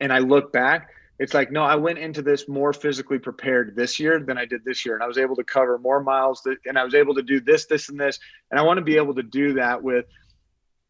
and 0.00 0.12
I 0.12 0.20
look 0.20 0.50
back, 0.50 0.88
it's 1.18 1.34
like 1.34 1.50
no 1.50 1.62
i 1.62 1.74
went 1.74 1.98
into 1.98 2.22
this 2.22 2.48
more 2.48 2.72
physically 2.72 3.18
prepared 3.18 3.74
this 3.74 3.98
year 3.98 4.20
than 4.20 4.36
i 4.36 4.44
did 4.44 4.64
this 4.64 4.84
year 4.84 4.94
and 4.94 5.02
i 5.02 5.06
was 5.06 5.18
able 5.18 5.36
to 5.36 5.44
cover 5.44 5.78
more 5.78 6.02
miles 6.02 6.42
that, 6.42 6.58
and 6.66 6.78
i 6.78 6.84
was 6.84 6.94
able 6.94 7.14
to 7.14 7.22
do 7.22 7.40
this 7.40 7.66
this 7.66 7.88
and 7.88 7.98
this 7.98 8.18
and 8.50 8.60
i 8.60 8.62
want 8.62 8.78
to 8.78 8.84
be 8.84 8.96
able 8.96 9.14
to 9.14 9.22
do 9.22 9.54
that 9.54 9.82
with 9.82 10.06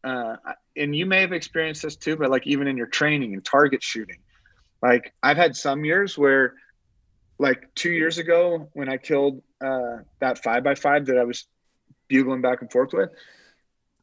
uh, 0.07 0.35
and 0.75 0.95
you 0.95 1.05
may 1.05 1.21
have 1.21 1.33
experienced 1.33 1.81
this 1.83 1.95
too 1.95 2.15
but 2.15 2.29
like 2.29 2.45
even 2.47 2.67
in 2.67 2.77
your 2.77 2.87
training 2.87 3.33
and 3.33 3.43
target 3.43 3.83
shooting 3.83 4.19
like 4.81 5.13
i've 5.23 5.37
had 5.37 5.55
some 5.55 5.83
years 5.85 6.17
where 6.17 6.53
like 7.39 7.63
two 7.75 7.91
years 7.91 8.17
ago 8.17 8.69
when 8.73 8.89
i 8.89 8.97
killed 8.97 9.41
uh, 9.63 9.97
that 10.19 10.43
five 10.43 10.63
by 10.63 10.75
five 10.75 11.05
that 11.05 11.17
i 11.17 11.23
was 11.23 11.47
bugling 12.07 12.41
back 12.41 12.61
and 12.61 12.71
forth 12.71 12.93
with 12.93 13.09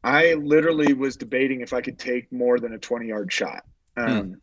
i 0.03 0.33
literally 0.33 0.93
was 0.93 1.17
debating 1.17 1.61
if 1.61 1.73
i 1.73 1.81
could 1.81 1.97
take 1.97 2.31
more 2.31 2.59
than 2.59 2.73
a 2.73 2.77
20 2.77 3.07
yard 3.07 3.31
shot 3.31 3.63
um, 3.97 4.27
hmm 4.27 4.33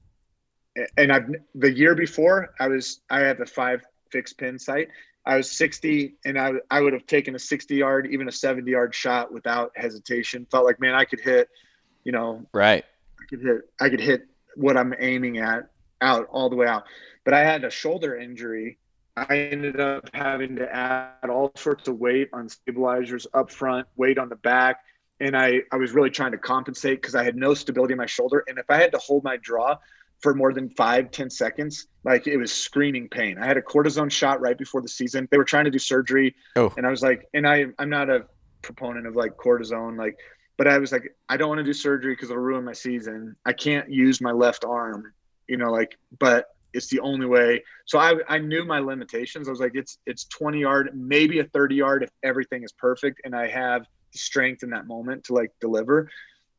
and 0.96 1.12
I've 1.12 1.28
the 1.54 1.72
year 1.72 1.94
before 1.94 2.54
I 2.58 2.68
was 2.68 3.00
I 3.10 3.20
have 3.20 3.40
a 3.40 3.46
five 3.46 3.84
fixed 4.10 4.38
pin 4.38 4.58
sight. 4.58 4.88
I 5.24 5.36
was 5.36 5.50
60 5.50 6.14
and 6.24 6.38
I, 6.38 6.52
I 6.70 6.80
would 6.80 6.92
have 6.92 7.06
taken 7.06 7.34
a 7.34 7.38
60 7.38 7.74
yard, 7.76 8.08
even 8.10 8.28
a 8.28 8.32
70 8.32 8.70
yard 8.70 8.94
shot 8.94 9.32
without 9.32 9.72
hesitation. 9.76 10.46
Felt 10.50 10.64
like, 10.64 10.80
man, 10.80 10.94
I 10.94 11.04
could 11.04 11.20
hit, 11.20 11.48
you 12.04 12.12
know, 12.12 12.44
right. 12.52 12.84
I 13.20 13.24
could 13.28 13.40
hit, 13.40 13.60
I 13.80 13.88
could 13.88 14.00
hit 14.00 14.26
what 14.56 14.76
I'm 14.76 14.94
aiming 14.98 15.38
at 15.38 15.70
out 16.00 16.26
all 16.30 16.50
the 16.50 16.56
way 16.56 16.66
out. 16.66 16.84
But 17.24 17.34
I 17.34 17.44
had 17.44 17.64
a 17.64 17.70
shoulder 17.70 18.16
injury. 18.16 18.78
I 19.16 19.48
ended 19.52 19.78
up 19.78 20.08
having 20.12 20.56
to 20.56 20.74
add 20.74 21.30
all 21.30 21.52
sorts 21.54 21.86
of 21.86 21.98
weight 21.98 22.30
on 22.32 22.48
stabilizers 22.48 23.26
up 23.32 23.50
front, 23.50 23.86
weight 23.96 24.18
on 24.18 24.28
the 24.28 24.36
back. 24.36 24.80
And 25.20 25.36
I, 25.36 25.60
I 25.70 25.76
was 25.76 25.92
really 25.92 26.10
trying 26.10 26.32
to 26.32 26.38
compensate 26.38 27.00
because 27.00 27.14
I 27.14 27.22
had 27.22 27.36
no 27.36 27.54
stability 27.54 27.92
in 27.92 27.98
my 27.98 28.06
shoulder. 28.06 28.42
And 28.48 28.58
if 28.58 28.68
I 28.68 28.76
had 28.76 28.90
to 28.92 28.98
hold 28.98 29.22
my 29.22 29.36
draw, 29.36 29.76
for 30.22 30.34
more 30.34 30.52
than 30.52 30.70
five 30.70 31.10
ten 31.10 31.28
seconds. 31.28 31.86
Like 32.04 32.26
it 32.26 32.36
was 32.36 32.52
screaming 32.52 33.08
pain. 33.08 33.38
I 33.38 33.46
had 33.46 33.56
a 33.56 33.62
cortisone 33.62 34.10
shot 34.10 34.40
right 34.40 34.56
before 34.56 34.80
the 34.80 34.88
season. 34.88 35.28
They 35.30 35.38
were 35.38 35.44
trying 35.44 35.64
to 35.64 35.70
do 35.70 35.78
surgery. 35.78 36.34
Oh. 36.56 36.72
And 36.76 36.86
I 36.86 36.90
was 36.90 37.02
like, 37.02 37.28
and 37.34 37.46
I, 37.46 37.66
I'm 37.78 37.90
not 37.90 38.08
a 38.08 38.26
proponent 38.62 39.06
of 39.06 39.16
like 39.16 39.36
cortisone, 39.36 39.98
like, 39.98 40.16
but 40.56 40.68
I 40.68 40.78
was 40.78 40.92
like, 40.92 41.14
I 41.28 41.36
don't 41.36 41.48
want 41.48 41.58
to 41.58 41.64
do 41.64 41.72
surgery 41.72 42.14
because 42.14 42.30
it'll 42.30 42.42
ruin 42.42 42.64
my 42.64 42.72
season. 42.72 43.36
I 43.44 43.52
can't 43.52 43.90
use 43.90 44.20
my 44.20 44.32
left 44.32 44.64
arm, 44.64 45.12
you 45.48 45.56
know, 45.56 45.70
like, 45.70 45.98
but 46.18 46.46
it's 46.72 46.88
the 46.88 47.00
only 47.00 47.26
way. 47.26 47.62
So 47.84 47.98
I, 47.98 48.14
I 48.28 48.38
knew 48.38 48.64
my 48.64 48.78
limitations. 48.78 49.48
I 49.48 49.50
was 49.50 49.60
like, 49.60 49.72
it's, 49.74 49.98
it's 50.06 50.24
20 50.24 50.60
yard, 50.60 50.90
maybe 50.94 51.40
a 51.40 51.44
30 51.44 51.74
yard 51.74 52.02
if 52.02 52.10
everything 52.22 52.62
is 52.62 52.72
perfect. 52.72 53.20
And 53.24 53.34
I 53.34 53.48
have 53.48 53.86
the 54.12 54.18
strength 54.18 54.62
in 54.62 54.70
that 54.70 54.86
moment 54.86 55.24
to 55.24 55.34
like 55.34 55.50
deliver 55.60 56.08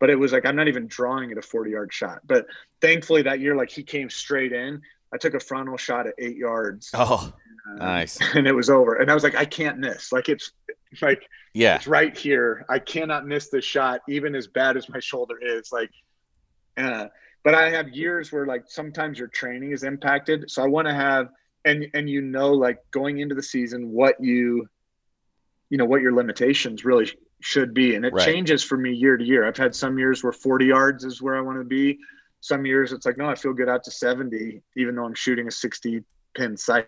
but 0.04 0.10
it 0.10 0.20
was 0.20 0.34
like 0.34 0.46
I'm 0.46 0.58
not 0.58 0.68
even 0.68 0.88
drawing 0.88 1.32
at 1.32 1.38
a 1.38 1.42
40 1.42 1.72
yard 1.72 1.94
shot. 1.94 2.20
But 2.28 2.46
thankfully 2.82 3.22
that 3.22 3.40
year, 3.40 3.56
like 3.56 3.70
he 3.70 3.84
came 3.84 4.10
straight 4.10 4.52
in. 4.52 4.82
I 5.14 5.18
took 5.18 5.34
a 5.34 5.40
frontal 5.40 5.78
shot 5.78 6.08
at 6.08 6.14
eight 6.18 6.36
yards. 6.36 6.92
Oh, 6.94 7.32
uh, 7.72 7.76
nice. 7.76 8.20
And 8.36 8.46
it 8.46 8.52
was 8.52 8.70
over. 8.70 8.96
And 8.96 9.10
I 9.10 9.14
was 9.14 9.24
like, 9.24 9.36
I 9.36 9.46
can't 9.46 9.78
miss. 9.78 10.12
Like 10.12 10.28
it's 10.28 10.52
like 11.02 11.26
yeah, 11.54 11.78
it's 11.78 11.88
right 11.88 12.18
here. 12.18 12.66
I 12.68 12.80
cannot 12.80 13.26
miss 13.26 13.48
this 13.48 13.64
shot, 13.64 14.02
even 14.10 14.36
as 14.36 14.48
bad 14.48 14.76
as 14.76 14.90
my 14.90 15.00
shoulder 15.00 15.38
is. 15.42 15.72
Like, 15.72 15.92
uh, 16.76 17.08
but 17.46 17.56
I 17.56 17.70
have 17.70 17.88
years 17.88 18.30
where 18.30 18.46
like 18.46 18.66
sometimes 18.68 19.18
your 19.18 19.30
training 19.30 19.72
is 19.72 19.84
impacted. 19.84 20.52
So 20.52 20.62
I 20.62 20.68
want 20.68 20.90
to 20.90 20.94
have 20.94 21.30
and 21.64 21.86
and 21.94 22.10
you 22.10 22.20
know 22.20 22.52
like 22.52 22.80
going 22.92 23.20
into 23.20 23.36
the 23.36 23.44
season 23.44 23.90
what 23.90 24.22
you 24.22 24.68
you 25.70 25.78
know 25.78 25.86
what 25.86 26.02
your 26.02 26.12
limitations 26.12 26.84
really 26.84 27.10
should 27.44 27.74
be. 27.74 27.95
And 27.95 28.06
it 28.06 28.14
right. 28.14 28.26
changes 28.26 28.64
for 28.64 28.78
me 28.78 28.94
year 28.94 29.18
to 29.18 29.24
year. 29.24 29.45
I've 29.45 29.57
had 29.57 29.76
some 29.76 29.99
years 29.99 30.24
where 30.24 30.32
40 30.32 30.65
yards 30.65 31.03
is 31.03 31.22
where 31.22 31.36
i 31.36 31.41
want 31.41 31.60
to 31.60 31.64
be. 31.64 31.99
Some 32.40 32.65
years 32.65 32.91
it's 32.91 33.06
like 33.06 33.18
no 33.18 33.26
i 33.26 33.36
feel 33.36 33.53
good 33.53 33.70
out 33.70 33.84
to 33.84 33.91
70 33.91 34.61
even 34.76 34.95
though 34.95 35.06
i'm 35.06 35.14
shooting 35.14 35.48
a 35.48 35.52
60 35.52 36.03
pin 36.36 36.57
sight. 36.57 36.88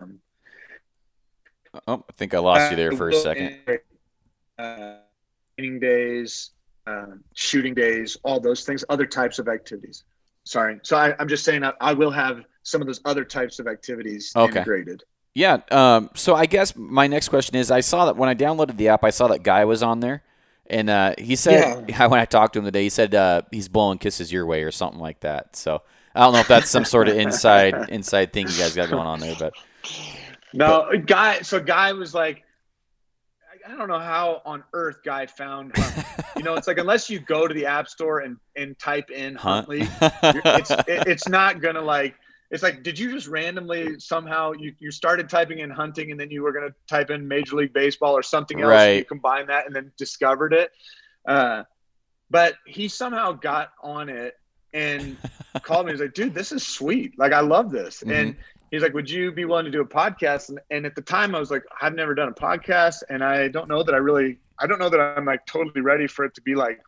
Um, 0.00 0.20
oh 1.88 2.04
i 2.08 2.12
think 2.12 2.32
i 2.32 2.38
lost 2.38 2.70
you 2.70 2.76
there 2.76 2.92
for 2.92 3.08
a 3.08 3.14
second. 3.14 3.58
uh, 4.56 4.94
training 5.56 5.80
days 5.80 6.52
uh, 6.86 7.06
shooting 7.34 7.74
days 7.74 8.16
all 8.24 8.38
those 8.38 8.64
things 8.64 8.84
other 8.88 9.06
types 9.06 9.38
of 9.38 9.48
activities. 9.48 10.04
Sorry. 10.44 10.78
So 10.82 10.96
I, 10.98 11.14
am 11.18 11.28
just 11.28 11.42
saying 11.42 11.64
I, 11.64 11.72
I, 11.80 11.94
will 11.94 12.10
have 12.10 12.44
some 12.62 12.82
of 12.82 12.86
those 12.86 13.00
other 13.06 13.24
types 13.24 13.58
of 13.58 13.66
activities 13.66 14.32
okay. 14.36 14.58
integrated 14.58 15.02
yeah. 15.34 15.58
Um, 15.70 16.10
so 16.14 16.34
I 16.34 16.46
guess 16.46 16.76
my 16.76 17.06
next 17.06 17.28
question 17.28 17.56
is: 17.56 17.70
I 17.70 17.80
saw 17.80 18.06
that 18.06 18.16
when 18.16 18.28
I 18.28 18.34
downloaded 18.34 18.76
the 18.76 18.88
app, 18.88 19.04
I 19.04 19.10
saw 19.10 19.28
that 19.28 19.42
guy 19.42 19.64
was 19.64 19.82
on 19.82 20.00
there, 20.00 20.22
and 20.66 20.88
uh, 20.88 21.14
he 21.18 21.36
said 21.36 21.88
yeah. 21.88 22.06
when 22.06 22.20
I 22.20 22.24
talked 22.24 22.54
to 22.54 22.60
him 22.60 22.64
today, 22.64 22.84
he 22.84 22.88
said 22.88 23.14
uh, 23.14 23.42
he's 23.50 23.68
blowing 23.68 23.98
kisses 23.98 24.32
your 24.32 24.46
way 24.46 24.62
or 24.62 24.70
something 24.70 25.00
like 25.00 25.20
that. 25.20 25.56
So 25.56 25.82
I 26.14 26.20
don't 26.20 26.32
know 26.32 26.38
if 26.38 26.48
that's 26.48 26.70
some 26.70 26.84
sort 26.84 27.08
of 27.08 27.16
inside 27.16 27.74
inside 27.88 28.32
thing 28.32 28.46
you 28.48 28.56
guys 28.56 28.74
got 28.74 28.90
going 28.90 29.06
on 29.06 29.18
there, 29.18 29.34
but 29.38 29.54
no, 30.52 30.86
but. 30.90 31.06
guy. 31.06 31.42
So 31.42 31.60
guy 31.60 31.92
was 31.92 32.14
like, 32.14 32.44
I 33.66 33.76
don't 33.76 33.88
know 33.88 33.98
how 33.98 34.40
on 34.44 34.62
earth 34.72 34.98
guy 35.04 35.26
found 35.26 35.76
Hunt. 35.76 36.06
you 36.36 36.44
know, 36.44 36.54
it's 36.54 36.68
like 36.68 36.78
unless 36.84 37.10
you 37.10 37.18
go 37.18 37.48
to 37.48 37.54
the 37.54 37.66
app 37.66 37.88
store 37.88 38.20
and 38.20 38.36
and 38.54 38.78
type 38.78 39.10
in 39.10 39.34
Hunt 39.34 39.68
League, 39.68 39.90
it's 40.00 40.70
it, 40.70 41.08
it's 41.08 41.28
not 41.28 41.60
gonna 41.60 41.82
like 41.82 42.14
it's 42.54 42.62
like 42.62 42.84
did 42.84 42.96
you 42.96 43.10
just 43.10 43.26
randomly 43.26 43.98
somehow 43.98 44.52
you, 44.52 44.72
you 44.78 44.92
started 44.92 45.28
typing 45.28 45.58
in 45.58 45.70
hunting 45.70 46.12
and 46.12 46.20
then 46.20 46.30
you 46.30 46.40
were 46.40 46.52
going 46.52 46.66
to 46.66 46.74
type 46.86 47.10
in 47.10 47.26
major 47.26 47.56
league 47.56 47.72
baseball 47.72 48.16
or 48.16 48.22
something 48.22 48.60
else 48.60 48.70
right. 48.70 48.84
and 48.84 48.98
you 49.00 49.04
combine 49.04 49.48
that 49.48 49.66
and 49.66 49.74
then 49.74 49.90
discovered 49.98 50.52
it 50.52 50.70
uh, 51.26 51.64
but 52.30 52.54
he 52.64 52.86
somehow 52.86 53.32
got 53.32 53.72
on 53.82 54.08
it 54.08 54.34
and 54.72 55.16
called 55.62 55.86
me 55.86 55.92
he's 55.92 56.00
like 56.00 56.14
dude 56.14 56.32
this 56.32 56.52
is 56.52 56.64
sweet 56.64 57.18
like 57.18 57.32
i 57.32 57.40
love 57.40 57.72
this 57.72 58.00
mm-hmm. 58.00 58.12
and 58.12 58.36
he's 58.70 58.82
like 58.82 58.94
would 58.94 59.10
you 59.10 59.32
be 59.32 59.44
willing 59.44 59.64
to 59.64 59.70
do 59.72 59.80
a 59.80 59.86
podcast 59.86 60.48
and, 60.48 60.60
and 60.70 60.86
at 60.86 60.94
the 60.94 61.02
time 61.02 61.34
i 61.34 61.40
was 61.40 61.50
like 61.50 61.64
i've 61.82 61.94
never 61.94 62.14
done 62.14 62.28
a 62.28 62.32
podcast 62.32 63.02
and 63.10 63.24
i 63.24 63.48
don't 63.48 63.68
know 63.68 63.82
that 63.82 63.96
i 63.96 63.98
really 63.98 64.38
i 64.60 64.66
don't 64.66 64.78
know 64.78 64.88
that 64.88 65.00
i'm 65.00 65.24
like 65.24 65.44
totally 65.44 65.80
ready 65.80 66.06
for 66.06 66.24
it 66.24 66.32
to 66.32 66.40
be 66.42 66.54
like 66.54 66.80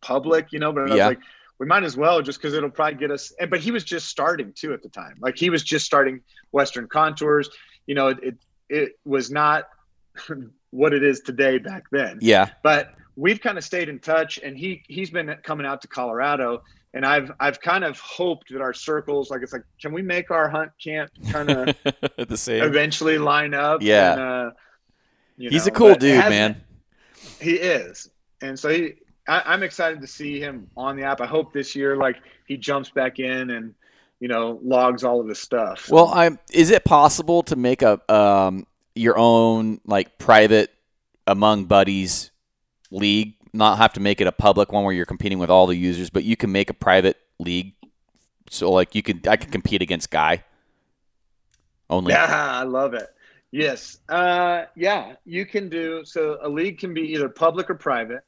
public 0.00 0.52
you 0.52 0.60
know 0.60 0.72
but 0.72 0.84
i 0.84 0.94
yeah. 0.94 1.08
was 1.08 1.16
like 1.16 1.24
we 1.58 1.66
might 1.66 1.84
as 1.84 1.96
well 1.96 2.20
just 2.20 2.40
because 2.40 2.54
it'll 2.54 2.70
probably 2.70 2.98
get 2.98 3.10
us. 3.10 3.32
And, 3.38 3.50
but 3.50 3.60
he 3.60 3.70
was 3.70 3.84
just 3.84 4.08
starting 4.08 4.52
too 4.52 4.72
at 4.72 4.82
the 4.82 4.88
time. 4.88 5.16
Like 5.20 5.36
he 5.36 5.50
was 5.50 5.62
just 5.62 5.86
starting 5.86 6.20
Western 6.50 6.88
Contours. 6.88 7.48
You 7.86 7.94
know, 7.94 8.08
it 8.08 8.36
it, 8.68 8.98
was 9.04 9.30
not 9.30 9.64
what 10.70 10.92
it 10.92 11.02
is 11.02 11.20
today 11.20 11.58
back 11.58 11.84
then. 11.92 12.18
Yeah. 12.20 12.50
But 12.62 12.94
we've 13.16 13.40
kind 13.40 13.58
of 13.58 13.64
stayed 13.64 13.88
in 13.88 14.00
touch, 14.00 14.38
and 14.42 14.56
he 14.56 14.82
he's 14.88 15.10
been 15.10 15.36
coming 15.42 15.66
out 15.66 15.82
to 15.82 15.88
Colorado, 15.88 16.62
and 16.92 17.04
I've 17.04 17.30
I've 17.38 17.60
kind 17.60 17.84
of 17.84 17.98
hoped 18.00 18.50
that 18.50 18.60
our 18.60 18.74
circles, 18.74 19.30
like 19.30 19.42
it's 19.42 19.52
like, 19.52 19.64
can 19.80 19.92
we 19.92 20.02
make 20.02 20.30
our 20.30 20.48
hunt 20.48 20.72
camp 20.82 21.10
kind 21.30 21.50
of 21.50 21.76
the 22.28 22.36
same 22.36 22.64
eventually 22.64 23.18
line 23.18 23.54
up? 23.54 23.82
Yeah. 23.82 24.12
And, 24.12 24.20
uh, 24.20 24.50
he's 25.36 25.66
know, 25.66 25.70
a 25.72 25.74
cool 25.74 25.94
dude, 25.94 26.18
man. 26.18 26.62
He 27.40 27.52
is, 27.54 28.10
and 28.40 28.58
so 28.58 28.68
he 28.70 28.94
I, 29.26 29.54
am 29.54 29.62
excited 29.62 30.00
to 30.00 30.06
see 30.06 30.40
him 30.40 30.70
on 30.76 30.96
the 30.96 31.04
app. 31.04 31.20
I 31.20 31.26
hope 31.26 31.52
this 31.52 31.74
year, 31.74 31.96
like 31.96 32.16
he 32.46 32.56
jumps 32.56 32.90
back 32.90 33.18
in 33.18 33.50
and 33.50 33.74
you 34.20 34.28
know 34.28 34.58
logs 34.62 35.04
all 35.04 35.20
of 35.20 35.28
his 35.28 35.38
stuff. 35.38 35.88
Well, 35.90 36.10
I'm. 36.12 36.38
Is 36.52 36.70
it 36.70 36.84
possible 36.84 37.42
to 37.44 37.56
make 37.56 37.82
a 37.82 38.00
um 38.12 38.66
your 38.94 39.18
own 39.18 39.80
like 39.86 40.18
private 40.18 40.70
among 41.26 41.64
buddies 41.64 42.30
league? 42.90 43.34
Not 43.52 43.78
have 43.78 43.92
to 43.94 44.00
make 44.00 44.20
it 44.20 44.26
a 44.26 44.32
public 44.32 44.72
one 44.72 44.84
where 44.84 44.92
you're 44.92 45.06
competing 45.06 45.38
with 45.38 45.50
all 45.50 45.66
the 45.66 45.76
users, 45.76 46.10
but 46.10 46.24
you 46.24 46.36
can 46.36 46.50
make 46.50 46.70
a 46.70 46.74
private 46.74 47.16
league. 47.38 47.74
So 48.50 48.70
like 48.70 48.94
you 48.94 49.02
could, 49.02 49.26
I 49.28 49.36
could 49.36 49.52
compete 49.52 49.80
against 49.80 50.10
Guy. 50.10 50.44
Only. 51.88 52.12
Yeah, 52.12 52.26
I 52.30 52.64
love 52.64 52.94
it. 52.94 53.08
Yes. 53.52 53.98
Uh, 54.08 54.64
yeah, 54.74 55.14
you 55.24 55.46
can 55.46 55.68
do. 55.68 56.04
So 56.04 56.38
a 56.42 56.48
league 56.48 56.78
can 56.78 56.92
be 56.92 57.02
either 57.12 57.28
public 57.28 57.70
or 57.70 57.76
private. 57.76 58.24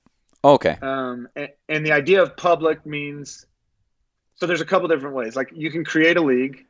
Okay. 0.47 0.78
Um, 0.81 1.28
and, 1.35 1.48
and 1.68 1.85
the 1.85 1.93
idea 1.93 2.23
of 2.23 2.36
public 2.36 2.86
means 2.86 3.47
so 4.36 4.47
there's 4.47 4.60
a 4.60 4.66
couple 4.66 4.86
different 4.86 5.16
ways. 5.16 5.35
Like 5.35 5.51
you 5.55 5.70
can 5.70 5.85
create 5.85 6.16
a 6.16 6.23
league, 6.23 6.66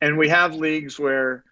and 0.00 0.16
we 0.16 0.28
have 0.28 0.54
leagues 0.54 0.98
where 0.98 1.44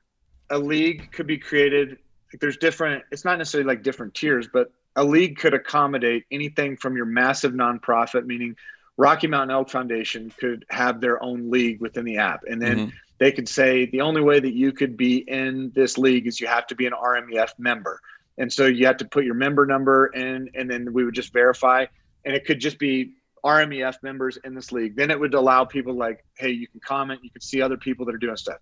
a 0.51 0.59
league 0.59 1.11
could 1.11 1.27
be 1.27 1.39
created. 1.39 1.99
Like 2.33 2.41
there's 2.41 2.59
different. 2.59 3.03
It's 3.11 3.25
not 3.25 3.39
necessarily 3.39 3.67
like 3.67 3.83
different 3.83 4.15
tiers, 4.15 4.47
but 4.53 4.71
a 4.95 5.03
league 5.03 5.39
could 5.39 5.55
accommodate 5.55 6.25
anything 6.31 6.77
from 6.77 6.97
your 6.97 7.07
massive 7.07 7.53
nonprofit, 7.53 8.27
meaning 8.27 8.55
Rocky 8.97 9.27
Mountain 9.27 9.51
Elk 9.51 9.71
Foundation 9.71 10.33
could 10.39 10.65
have 10.71 11.01
their 11.01 11.21
own 11.23 11.51
league 11.51 11.81
within 11.81 12.05
the 12.05 12.19
app, 12.19 12.45
and 12.47 12.61
then 12.63 12.77
mm-hmm. 12.77 12.97
they 13.19 13.33
could 13.33 13.49
say 13.49 13.87
the 13.87 14.03
only 14.03 14.21
way 14.21 14.39
that 14.39 14.53
you 14.53 14.71
could 14.71 14.97
be 14.97 15.19
in 15.19 15.73
this 15.75 15.99
league 15.99 16.27
is 16.27 16.41
you 16.41 16.47
have 16.47 16.67
to 16.69 16.75
be 16.75 16.87
an 16.87 16.93
RMEF 16.93 17.59
member. 17.59 18.01
And 18.39 18.53
so 18.53 18.67
you 18.67 18.87
have 18.87 18.97
to 18.99 19.05
put 19.05 19.25
your 19.25 19.35
member 19.35 19.65
number 19.67 20.07
in, 20.07 20.51
and 20.55 20.71
then 20.71 20.93
we 20.93 21.05
would 21.05 21.15
just 21.15 21.33
verify. 21.33 21.87
And 22.25 22.35
it 22.35 22.45
could 22.45 22.61
just 22.61 22.79
be 22.79 23.13
RMEF 23.45 24.03
members 24.03 24.39
in 24.45 24.55
this 24.55 24.73
league. 24.73 24.97
Then 24.97 25.11
it 25.11 25.21
would 25.21 25.35
allow 25.35 25.65
people 25.65 25.95
like, 25.95 26.25
hey, 26.37 26.51
you 26.51 26.67
can 26.67 26.81
comment, 26.81 27.21
you 27.23 27.31
can 27.31 27.43
see 27.43 27.61
other 27.61 27.77
people 27.77 28.07
that 28.07 28.15
are 28.15 28.19
doing 28.19 28.37
stuff. 28.37 28.59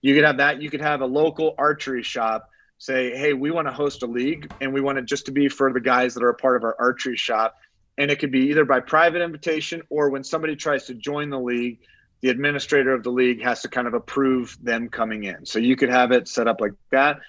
You 0.00 0.14
could 0.14 0.24
have 0.24 0.38
that. 0.38 0.60
You 0.60 0.70
could 0.70 0.80
have 0.80 1.00
a 1.00 1.06
local 1.06 1.54
archery 1.58 2.02
shop 2.02 2.48
say, 2.78 3.16
hey, 3.16 3.32
we 3.32 3.50
want 3.50 3.68
to 3.68 3.72
host 3.72 4.02
a 4.02 4.06
league, 4.06 4.52
and 4.60 4.72
we 4.72 4.80
want 4.80 4.98
it 4.98 5.04
just 5.04 5.26
to 5.26 5.32
be 5.32 5.48
for 5.48 5.72
the 5.72 5.80
guys 5.80 6.14
that 6.14 6.22
are 6.22 6.30
a 6.30 6.34
part 6.34 6.56
of 6.56 6.64
our 6.64 6.76
archery 6.78 7.16
shop. 7.16 7.56
And 7.96 8.10
it 8.10 8.18
could 8.18 8.32
be 8.32 8.48
either 8.48 8.64
by 8.64 8.80
private 8.80 9.22
invitation 9.22 9.82
or 9.88 10.10
when 10.10 10.24
somebody 10.24 10.56
tries 10.56 10.86
to 10.86 10.94
join 10.94 11.30
the 11.30 11.38
league, 11.38 11.78
the 12.22 12.30
administrator 12.30 12.92
of 12.92 13.02
the 13.02 13.10
league 13.10 13.42
has 13.42 13.62
to 13.62 13.68
kind 13.68 13.86
of 13.86 13.94
approve 13.94 14.56
them 14.60 14.88
coming 14.88 15.24
in. 15.24 15.46
So 15.46 15.58
you 15.58 15.76
could 15.76 15.90
have 15.90 16.10
it 16.10 16.26
set 16.26 16.48
up 16.48 16.60
like 16.60 16.72
that. 16.90 17.20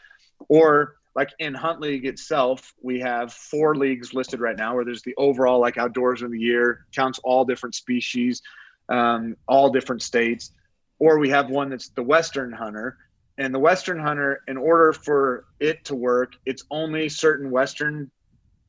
Or 0.49 0.95
like 1.15 1.29
in 1.39 1.53
Hunt 1.53 1.79
League 1.79 2.05
itself, 2.05 2.73
we 2.81 2.99
have 2.99 3.31
four 3.31 3.75
leagues 3.75 4.13
listed 4.13 4.41
right 4.41 4.57
now 4.57 4.75
where 4.75 4.83
there's 4.83 5.01
the 5.03 5.15
overall 5.15 5.61
like 5.61 5.77
outdoors 5.77 6.21
of 6.21 6.31
the 6.31 6.39
year, 6.39 6.85
counts 6.93 7.19
all 7.23 7.45
different 7.45 7.73
species, 7.73 8.41
um, 8.89 9.37
all 9.47 9.69
different 9.69 10.01
states. 10.01 10.51
Or 10.99 11.17
we 11.17 11.29
have 11.29 11.49
one 11.49 11.69
that's 11.69 11.89
the 11.89 12.03
Western 12.03 12.51
Hunter. 12.51 12.97
And 13.37 13.53
the 13.53 13.59
Western 13.59 13.99
Hunter, 13.99 14.41
in 14.47 14.57
order 14.57 14.93
for 14.93 15.45
it 15.59 15.85
to 15.85 15.95
work, 15.95 16.33
it's 16.45 16.63
only 16.69 17.09
certain 17.09 17.49
Western 17.49 18.11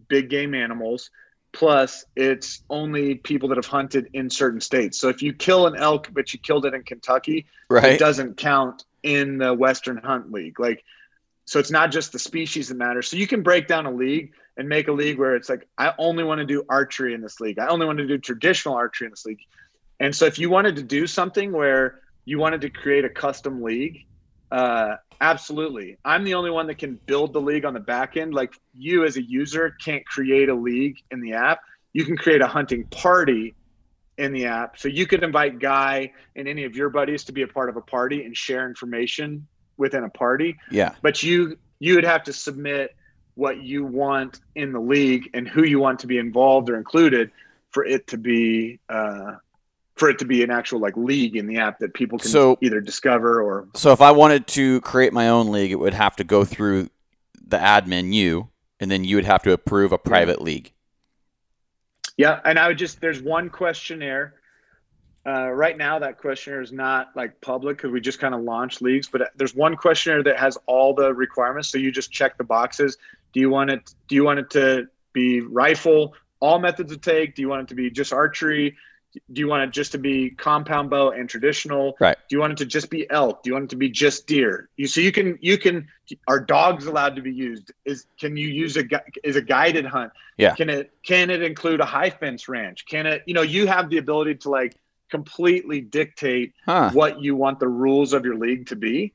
big 0.09 0.31
game 0.31 0.55
animals. 0.55 1.11
Plus, 1.53 2.05
it's 2.17 2.63
only 2.69 3.15
people 3.15 3.49
that 3.49 3.57
have 3.57 3.67
hunted 3.67 4.09
in 4.13 4.29
certain 4.29 4.61
states. 4.61 5.01
So 5.01 5.09
if 5.09 5.23
you 5.23 5.33
kill 5.33 5.67
an 5.67 5.77
elk, 5.77 6.11
but 6.13 6.33
you 6.33 6.39
killed 6.39 6.67
it 6.67 6.75
in 6.75 6.83
Kentucky, 6.83 7.47
right. 7.71 7.95
it 7.95 7.99
doesn't 7.99 8.37
count 8.37 8.85
in 9.03 9.39
the 9.39 9.55
Western 9.55 9.97
Hunt 9.97 10.33
League. 10.33 10.61
Like 10.61 10.85
so 11.47 11.61
it's 11.61 11.71
not 11.71 11.93
just 11.93 12.13
the 12.13 12.19
species 12.19 12.69
that 12.69 12.77
matters. 12.77 13.09
So 13.09 13.17
you 13.17 13.27
can 13.27 13.43
break 13.43 13.69
down 13.69 13.87
a 13.87 13.91
league 13.91 14.33
and 14.57 14.69
make 14.69 14.89
a 14.89 14.93
league 14.93 15.19
where 15.19 15.37
it's 15.37 15.49
like, 15.49 15.67
I 15.79 15.95
only 15.97 16.25
want 16.25 16.41
to 16.41 16.45
do 16.45 16.65
archery 16.69 17.15
in 17.15 17.21
this 17.21 17.41
league. 17.41 17.59
I 17.61 17.69
only 17.69 17.87
want 17.87 17.99
to 17.99 18.07
do 18.07 18.19
traditional 18.19 18.75
archery 18.75 19.07
in 19.07 19.13
this 19.13 19.25
league. 19.25 19.41
And 20.01 20.15
so 20.15 20.27
if 20.27 20.39
you 20.39 20.51
wanted 20.51 20.77
to 20.77 20.83
do 20.83 21.07
something 21.07 21.53
where 21.53 22.01
you 22.25 22.39
wanted 22.39 22.61
to 22.63 22.71
create 22.71 23.05
a 23.05 23.09
custom 23.09 23.63
league, 23.63 24.07
uh, 24.51 24.97
absolutely. 25.21 25.99
I'm 26.05 26.25
the 26.25 26.35
only 26.35 26.51
one 26.51 26.67
that 26.67 26.79
can 26.79 26.99
build 27.07 27.33
the 27.33 27.41
league 27.41 27.65
on 27.65 27.75
the 27.75 27.81
back 27.81 28.17
end. 28.17 28.35
Like 28.35 28.55
you 28.75 29.05
as 29.05 29.17
a 29.17 29.23
user 29.23 29.77
can't 29.85 30.05
create 30.05 30.49
a 30.49 30.55
league 30.55 30.99
in 31.13 31.21
the 31.21 31.35
app. 31.35 31.61
You 31.93 32.05
can 32.05 32.17
create 32.17 32.43
a 32.43 32.47
hunting 32.47 32.85
party 32.87 33.55
in 34.19 34.33
the 34.33 34.47
app. 34.47 34.79
So 34.79 34.89
you 34.89 35.07
could 35.07 35.23
invite 35.23 35.61
Guy 35.61 36.13
and 36.35 36.49
any 36.49 36.65
of 36.65 36.75
your 36.75 36.89
buddies 36.89 37.23
to 37.25 37.33
be 37.33 37.43
a 37.43 37.49
part 37.49 37.69
of 37.69 37.77
a 37.77 37.83
party 37.83 38.25
and 38.25 38.37
share 38.37 38.67
information 38.67 39.47
within 39.77 40.05
a 40.05 40.11
party. 40.11 40.59
Yeah. 40.71 40.95
But 41.03 41.23
you 41.23 41.59
you 41.79 41.95
would 41.95 42.05
have 42.05 42.25
to 42.25 42.33
submit 42.33 42.95
what 43.35 43.63
you 43.63 43.85
want 43.85 44.41
in 44.55 44.73
the 44.73 44.81
league 44.81 45.31
and 45.35 45.47
who 45.47 45.65
you 45.65 45.79
want 45.79 46.01
to 46.01 46.07
be 46.07 46.19
involved 46.19 46.71
or 46.71 46.77
included 46.77 47.31
for 47.71 47.85
it 47.85 48.07
to 48.09 48.17
be 48.17 48.81
uh, 48.89 49.33
for 49.97 50.09
it 50.09 50.19
to 50.19 50.25
be 50.25 50.43
an 50.43 50.51
actual 50.51 50.79
like 50.81 50.97
league 50.97 51.37
in 51.37 51.47
the 51.47 51.59
app 51.59 51.79
that 51.79 51.95
people 51.95 52.19
can 52.19 52.31
so, 52.31 52.59
either 52.61 52.81
discover 52.81 53.43
or 53.43 53.69
so 53.75 53.93
if 53.93 54.01
i 54.01 54.11
wanted 54.11 54.47
to 54.47 54.81
create 54.83 55.13
my 55.13 55.29
own 55.29 55.51
league 55.51 55.71
it 55.71 55.77
would 55.77 55.95
have 55.95 56.17
to 56.17 56.25
go 56.25 56.45
through 56.45 56.89
the 57.47 57.59
admin 57.59 58.13
you 58.13 58.49
and 58.81 58.91
then 58.91 59.05
you 59.05 59.17
would 59.17 59.25
have 59.25 59.43
to 59.43 59.53
approve 59.53 59.93
a 59.93 59.99
private 59.99 60.41
league 60.41 60.73
yeah 62.17 62.41
and 62.45 62.59
i 62.59 62.69
would 62.69 62.79
just 62.79 63.01
there's 63.01 63.21
one 63.21 63.51
questionnaire 63.51 64.35
Uh, 65.27 65.51
right 65.51 65.77
now, 65.77 65.99
that 65.99 66.19
questionnaire 66.19 66.63
is 66.63 66.71
not 66.71 67.09
like 67.17 67.41
public 67.41 67.79
because 67.79 67.91
we 67.91 68.01
just 68.01 68.21
kind 68.21 68.33
of 68.33 68.43
launched 68.43 68.81
leagues. 68.81 69.09
But 69.09 69.33
there's 69.37 69.55
one 69.55 69.77
questionnaire 69.77 70.23
that 70.23 70.39
has 70.39 70.57
all 70.67 70.95
the 70.95 71.13
requirements, 71.13 71.69
so 71.69 71.79
you 71.79 71.91
just 71.91 72.13
check 72.13 72.39
the 72.39 72.45
boxes. 72.45 72.97
Do 73.33 73.41
you 73.41 73.51
want 73.51 73.71
it? 73.71 73.95
Do 74.07 74.15
you 74.15 74.25
want 74.25 74.39
it 74.39 74.51
to 74.51 74.89
be 75.13 75.41
rifle, 75.41 76.15
all 76.39 76.61
methods 76.61 76.93
of 76.93 77.01
take? 77.01 77.35
Do 77.35 77.43
you 77.43 77.49
want 77.49 77.63
it 77.63 77.69
to 77.69 77.75
be 77.75 77.91
just 77.91 78.13
archery? 78.13 78.77
Do 79.33 79.41
you 79.41 79.49
want 79.49 79.63
it 79.65 79.71
just 79.71 79.93
to 79.93 79.99
be 79.99 80.31
compound 80.31 80.91
bow 80.91 81.11
and 81.11 81.29
traditional? 81.29 81.97
Right. 81.99 82.17
Do 82.29 82.37
you 82.37 82.41
want 82.41 82.53
it 82.53 82.59
to 82.59 82.67
just 82.67 82.91
be 82.91 83.11
elk? 83.11 83.43
Do 83.43 83.51
you 83.51 83.55
want 83.55 83.65
it 83.65 83.71
to 83.71 83.77
be 83.77 83.89
just 83.89 84.27
deer? 84.27 84.69
You 84.77 84.87
so 84.87 85.01
you 85.01 85.11
can 85.11 85.39
you 85.41 85.59
can 85.59 85.89
are 86.29 86.39
dogs 86.39 86.87
allowed 86.87 87.17
to 87.17 87.23
be 87.23 87.33
used? 87.33 87.73
Is 87.85 88.07
can 88.21 88.37
you 88.37 88.47
use 88.47 88.77
a 88.77 88.85
is 89.25 89.35
a 89.35 89.43
guided 89.43 89.87
hunt? 89.87 90.13
Yeah. 90.37 90.55
Can 90.55 90.71
it 90.71 90.93
can 91.03 91.31
it 91.31 91.43
include 91.43 91.81
a 91.81 91.85
high 91.85 92.11
fence 92.11 92.49
ranch? 92.49 92.87
Can 92.87 93.07
it 93.07 93.23
you 93.27 93.35
know 93.35 93.43
you 93.43 93.67
have 93.67 93.91
the 93.91 93.99
ability 93.99 94.37
to 94.37 94.51
like 94.51 94.77
completely 95.11 95.81
dictate 95.81 96.53
Huh. 96.65 96.91
what 96.93 97.21
you 97.21 97.37
want 97.37 97.61
the 97.61 97.69
rules 97.69 98.13
of 98.13 98.25
your 98.25 98.37
league 98.37 98.67
to 98.67 98.77
be. 98.77 99.13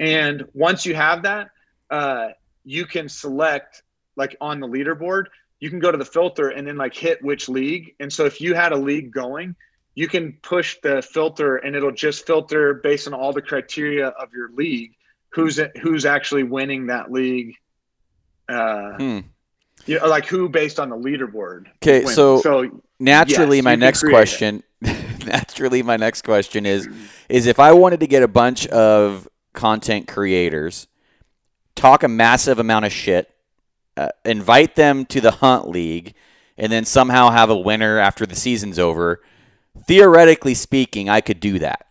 And 0.00 0.44
once 0.54 0.86
you 0.86 0.94
have 0.94 1.22
that, 1.22 1.50
uh, 1.90 2.28
you 2.64 2.86
can 2.86 3.08
select 3.08 3.82
like 4.16 4.36
on 4.40 4.60
the 4.60 4.66
leaderboard, 4.66 5.26
you 5.60 5.70
can 5.70 5.78
go 5.80 5.90
to 5.90 5.98
the 5.98 6.04
filter 6.04 6.48
and 6.48 6.66
then 6.66 6.76
like 6.76 6.94
hit 6.94 7.22
which 7.22 7.48
league. 7.48 7.94
And 8.00 8.12
so 8.12 8.24
if 8.24 8.40
you 8.40 8.54
had 8.54 8.72
a 8.72 8.76
league 8.76 9.12
going, 9.12 9.56
you 9.94 10.06
can 10.06 10.38
push 10.42 10.76
the 10.82 11.02
filter 11.02 11.56
and 11.56 11.74
it'll 11.74 11.90
just 11.92 12.26
filter 12.26 12.74
based 12.74 13.06
on 13.08 13.14
all 13.14 13.32
the 13.32 13.42
criteria 13.42 14.08
of 14.08 14.32
your 14.32 14.50
league 14.52 14.92
who's 15.30 15.60
who's 15.80 16.06
actually 16.06 16.44
winning 16.44 16.86
that 16.86 17.10
league. 17.10 17.54
Uh, 18.48 18.96
Hmm. 18.96 19.18
you 19.86 19.98
know, 19.98 20.06
like 20.06 20.26
who 20.26 20.48
based 20.48 20.78
on 20.80 20.88
the 20.90 20.96
leaderboard. 20.96 21.66
Okay, 21.76 22.04
so 22.06 22.40
so 22.40 22.82
naturally 22.98 23.58
Yes, 23.58 23.64
my 23.64 23.74
next 23.76 24.02
question 24.02 24.62
naturally 25.58 25.82
my 25.82 25.96
next 25.96 26.22
question 26.22 26.64
is 26.64 26.88
is 27.28 27.46
if 27.46 27.58
i 27.58 27.72
wanted 27.72 27.98
to 27.98 28.06
get 28.06 28.22
a 28.22 28.28
bunch 28.28 28.64
of 28.68 29.28
content 29.54 30.06
creators 30.06 30.86
talk 31.74 32.04
a 32.04 32.08
massive 32.08 32.60
amount 32.60 32.84
of 32.84 32.92
shit 32.92 33.34
uh, 33.96 34.08
invite 34.24 34.76
them 34.76 35.04
to 35.04 35.20
the 35.20 35.32
hunt 35.32 35.68
league 35.68 36.14
and 36.56 36.70
then 36.70 36.84
somehow 36.84 37.28
have 37.30 37.50
a 37.50 37.56
winner 37.56 37.98
after 37.98 38.24
the 38.24 38.36
season's 38.36 38.78
over 38.78 39.20
theoretically 39.88 40.54
speaking 40.54 41.08
i 41.08 41.20
could 41.20 41.40
do 41.40 41.58
that. 41.58 41.86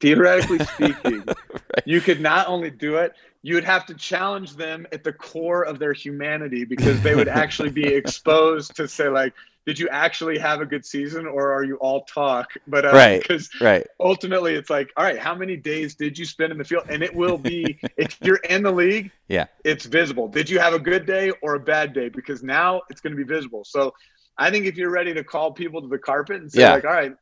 Theoretically 0.00 0.64
speaking, 0.64 1.24
you 1.84 2.00
could 2.00 2.20
not 2.20 2.46
only 2.46 2.70
do 2.70 2.96
it, 2.96 3.14
you 3.42 3.54
would 3.54 3.64
have 3.64 3.84
to 3.86 3.94
challenge 3.94 4.54
them 4.54 4.86
at 4.92 5.02
the 5.02 5.12
core 5.12 5.62
of 5.62 5.80
their 5.80 5.92
humanity 5.92 6.64
because 6.64 7.00
they 7.02 7.16
would 7.16 7.26
actually 7.26 7.70
be 7.70 7.84
exposed 7.94 8.76
to 8.76 8.86
say 8.86 9.08
like, 9.08 9.34
did 9.68 9.78
you 9.78 9.86
actually 9.90 10.38
have 10.38 10.62
a 10.62 10.66
good 10.66 10.84
season 10.86 11.26
or 11.26 11.52
are 11.52 11.62
you 11.62 11.76
all 11.76 12.00
talk? 12.04 12.46
But 12.66 12.86
uh, 12.86 12.92
Right. 12.94 13.20
because 13.20 13.50
right 13.60 13.86
ultimately 14.00 14.54
it's 14.54 14.70
like, 14.70 14.88
all 14.96 15.04
right, 15.04 15.18
how 15.18 15.34
many 15.34 15.56
days 15.58 15.94
did 15.94 16.18
you 16.18 16.24
spend 16.24 16.52
in 16.52 16.58
the 16.58 16.64
field? 16.64 16.84
And 16.88 17.02
it 17.02 17.14
will 17.14 17.36
be 17.36 17.78
if 17.98 18.16
you're 18.22 18.40
in 18.48 18.62
the 18.62 18.72
league, 18.72 19.10
Yeah. 19.28 19.44
it's 19.64 19.84
visible. 19.84 20.26
Did 20.26 20.48
you 20.48 20.58
have 20.58 20.72
a 20.72 20.78
good 20.78 21.04
day 21.04 21.32
or 21.42 21.54
a 21.56 21.60
bad 21.60 21.92
day? 21.92 22.08
Because 22.08 22.42
now 22.42 22.80
it's 22.88 23.02
going 23.02 23.14
to 23.14 23.22
be 23.22 23.28
visible. 23.36 23.62
So 23.62 23.92
I 24.38 24.50
think 24.50 24.64
if 24.64 24.76
you're 24.78 24.90
ready 24.90 25.12
to 25.12 25.22
call 25.22 25.52
people 25.52 25.82
to 25.82 25.88
the 25.88 25.98
carpet 25.98 26.40
and 26.40 26.50
say 26.50 26.62
Yeah. 26.62 26.72
like, 26.72 26.86
all 26.86 26.92
right, 26.92 27.14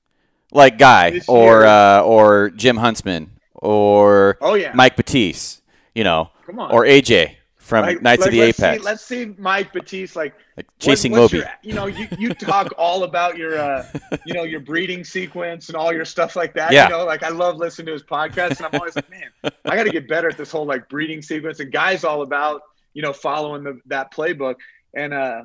like 0.53 0.79
guy 0.79 1.21
or 1.27 1.63
year- 1.63 1.65
uh, 1.65 2.01
or 2.03 2.51
jim 2.51 2.77
huntsman 2.77 3.33
or 3.55 4.39
oh 4.41 4.55
yeah, 4.55 4.71
mike 4.75 4.95
batiste 4.95 5.61
you 5.97 6.05
know 6.05 6.31
come 6.47 6.61
on, 6.61 6.71
or 6.71 6.85
aj 6.85 7.36
from 7.67 7.85
Like- 7.85 8.01
knights 8.01 8.21
like, 8.21 8.29
of 8.29 8.33
the 8.33 8.41
let's 8.41 8.61
apex 8.61 8.79
See, 8.79 8.85
let's 8.85 9.05
see 9.05 9.35
Mike 9.39 9.73
Batiste 9.73 10.15
like 10.15 10.35
like 10.57 10.67
chasing 10.79 11.13
what's 11.13 11.33
moby 11.33 11.39
your- 11.39 11.51
you 11.63 11.73
know, 11.75 11.87
you, 11.87 12.07
you 12.17 12.33
talk 12.33 12.73
all 12.79 13.03
about 13.03 13.37
your 13.37 13.59
uh, 13.59 13.85
you 14.25 14.33
know 14.35 14.45
your 14.45 14.61
breeding 14.61 15.03
sequence 15.05 15.69
and 15.69 15.77
all 15.77 15.93
your 15.93 16.05
stuff 16.05 16.37
like 16.37 16.55
that. 16.55 16.73
Yeah. 16.73 16.85
You 16.85 16.91
know, 16.91 17.05
like 17.05 17.23
I 17.23 17.31
love 17.31 17.57
listening 17.57 17.87
to 17.87 17.93
his 17.93 18.03
podcast, 18.05 18.59
and 18.59 18.67
I'm 18.67 18.81
always 18.81 18.95
like, 18.95 19.11
man, 19.11 19.31
I 19.65 19.77
got 19.77 19.85
to 19.85 19.91
get 19.91 20.09
better 20.09 20.29
at 20.29 20.37
this 20.39 20.51
whole 20.51 20.65
like 20.65 20.89
breeding 20.89 21.23
sequence. 21.23 21.59
And 21.61 21.73
guys, 21.73 22.05
all 22.05 22.23
about 22.23 22.63
you 22.95 23.03
know 23.03 23.13
following 23.13 23.65
the, 23.65 23.81
that 23.87 24.13
playbook. 24.15 24.57
And 24.95 25.13
uh, 25.13 25.43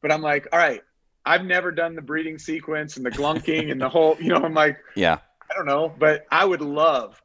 but 0.00 0.10
I'm 0.10 0.22
like, 0.22 0.48
all 0.52 0.58
right, 0.58 0.80
I've 1.24 1.44
never 1.44 1.70
done 1.70 1.94
the 1.94 2.02
breeding 2.02 2.38
sequence 2.38 2.96
and 2.96 3.04
the 3.06 3.10
glunking 3.10 3.70
and 3.70 3.80
the 3.80 3.88
whole. 3.90 4.16
You 4.18 4.30
know, 4.30 4.36
I'm 4.36 4.54
like, 4.54 4.78
yeah 4.96 5.18
I 5.50 5.54
don't 5.54 5.66
know, 5.66 5.92
but 5.98 6.24
I 6.30 6.44
would 6.44 6.62
love 6.62 7.20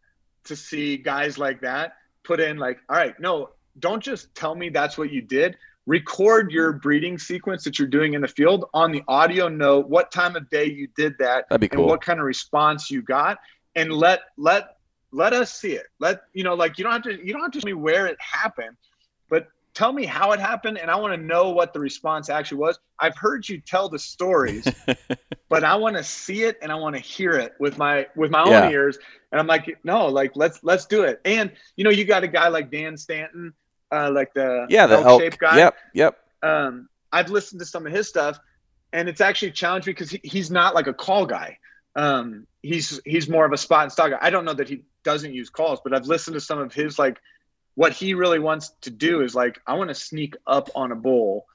to 0.46 0.56
see 0.56 0.98
guys 0.98 1.38
like 1.38 1.62
that 1.62 1.94
put 2.24 2.40
in 2.42 2.58
like, 2.58 2.80
all 2.90 2.96
right, 2.98 3.18
no, 3.20 3.52
don't 3.80 4.04
just 4.04 4.34
tell 4.36 4.56
me 4.56 4.70
that's 4.70 4.98
what 4.98 5.12
you 5.12 5.22
did. 5.22 5.58
Record 5.86 6.52
your 6.52 6.74
breeding 6.74 7.18
sequence 7.18 7.64
that 7.64 7.80
you're 7.80 7.88
doing 7.88 8.14
in 8.14 8.22
the 8.22 8.28
field 8.28 8.66
on 8.74 8.92
the 8.92 9.04
audio 9.08 9.48
note, 9.48 9.88
what 9.88 10.12
time 10.12 10.36
of 10.36 10.50
day 10.50 10.66
you 10.66 10.88
did 10.98 11.18
that, 11.20 11.46
that'd 11.50 11.62
be 11.62 11.70
and 11.72 11.86
what 11.86 12.02
kind 12.02 12.20
of 12.20 12.26
response 12.26 12.92
you 12.92 13.02
got, 13.02 13.38
and 13.76 13.94
let 13.94 14.22
let 14.38 14.78
let 15.12 15.32
us 15.32 15.54
see 15.54 15.74
it. 15.74 15.86
Let 16.00 16.24
you 16.34 16.44
know, 16.44 16.56
like 16.56 16.78
you 16.78 16.84
don't 16.84 16.94
have 16.94 17.04
to 17.04 17.26
you 17.26 17.32
don't 17.32 17.42
have 17.42 17.52
to 17.52 17.62
tell 17.62 17.66
me 17.66 17.74
where 17.74 18.06
it 18.08 18.18
happened, 18.20 18.76
but 19.30 19.48
tell 19.74 19.94
me 19.94 20.06
how 20.06 20.32
it 20.32 20.40
happened, 20.40 20.78
and 20.78 20.90
I 20.90 20.96
want 20.96 21.14
to 21.14 21.26
know 21.26 21.52
what 21.52 21.72
the 21.72 21.80
response 21.80 22.30
actually 22.30 22.58
was. 22.58 22.80
I've 23.00 23.16
heard 23.16 23.48
you 23.48 23.62
tell 23.62 23.90
the 23.90 24.00
stories, 24.00 24.68
but 25.50 25.64
I 25.64 25.76
want 25.76 25.96
to 25.98 26.04
see 26.04 26.44
it 26.44 26.58
and 26.62 26.72
I 26.72 26.76
want 26.76 26.96
to 26.96 27.02
hear 27.02 27.34
it 27.34 27.54
with 27.60 27.78
my 27.78 28.08
with 28.16 28.32
my 28.32 28.42
own 28.42 28.72
ears. 28.72 28.98
And 29.32 29.40
I'm 29.40 29.48
like, 29.48 29.78
no, 29.84 30.08
like 30.08 30.32
let's 30.36 30.64
let's 30.64 30.86
do 30.86 31.04
it. 31.04 31.22
And 31.26 31.52
you 31.76 31.84
know, 31.84 31.92
you 31.92 32.06
got 32.06 32.24
a 32.24 32.28
guy 32.28 32.48
like 32.48 32.72
Dan 32.72 32.98
Stanton, 32.98 33.54
uh, 33.92 34.12
like 34.12 34.34
the 34.34 34.66
yeah 34.70 34.88
the 34.88 34.96
elk 34.96 35.06
elk-shaped 35.06 35.40
guy. 35.40 35.58
yep 35.58 35.76
yep 35.94 36.18
Um, 36.44 36.90
I've 37.12 37.30
listened 37.30 37.60
to 37.60 37.66
some 37.66 37.86
of 37.86 37.94
his 37.94 38.08
stuff, 38.08 38.40
and 38.94 39.08
it's 39.08 39.22
actually 39.22 39.52
challenged 39.52 39.88
me 39.88 39.94
because 39.94 40.12
he, 40.12 40.20
he's 40.24 40.52
not 40.52 40.76
like 40.76 40.88
a 40.88 40.94
call 40.94 41.26
guy. 41.26 41.58
Um, 41.96 42.46
he's 42.62 43.00
he's 43.06 43.28
more 43.30 43.46
of 43.46 43.54
a 43.54 43.58
spot 43.58 43.84
and 43.84 43.92
stock 43.92 44.12
guy. 44.12 44.18
I 44.22 44.30
don't 44.30 44.46
know 44.46 44.54
that 44.54 44.70
he 44.70 44.84
doesn't 45.04 45.34
use 45.34 45.50
calls, 45.50 45.80
but 45.84 45.94
I've 45.94 46.06
listened 46.06 46.36
to 46.36 46.42
some 46.42 46.60
of 46.60 46.74
his 46.74 47.00
like 47.00 47.20
what 47.76 47.94
he 47.94 48.14
really 48.14 48.40
wants 48.40 48.72
to 48.82 48.90
do 48.90 49.22
is 49.22 49.36
like 49.36 49.60
I 49.66 49.76
want 49.76 49.90
to 49.90 49.96
sneak 49.96 50.36
up 50.46 50.70
on 50.76 50.92
a 50.92 50.96
bull 50.96 51.46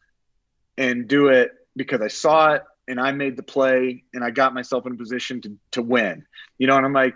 and 0.79 1.07
do 1.07 1.29
it 1.29 1.53
because 1.77 2.01
I 2.01 2.09
saw 2.09 2.55
it 2.55 2.63
and 2.89 3.01
I 3.01 3.13
made 3.13 3.37
the 3.37 3.43
play 3.43 4.05
and 4.15 4.25
I 4.25 4.31
got 4.31 4.55
myself 4.55 4.87
in 4.87 4.93
a 4.93 4.97
position 4.97 5.41
to 5.43 5.57
to 5.73 5.83
win. 5.83 6.25
You 6.59 6.67
know, 6.67 6.77
and 6.77 6.87
I'm 6.87 6.93
like, 6.93 7.15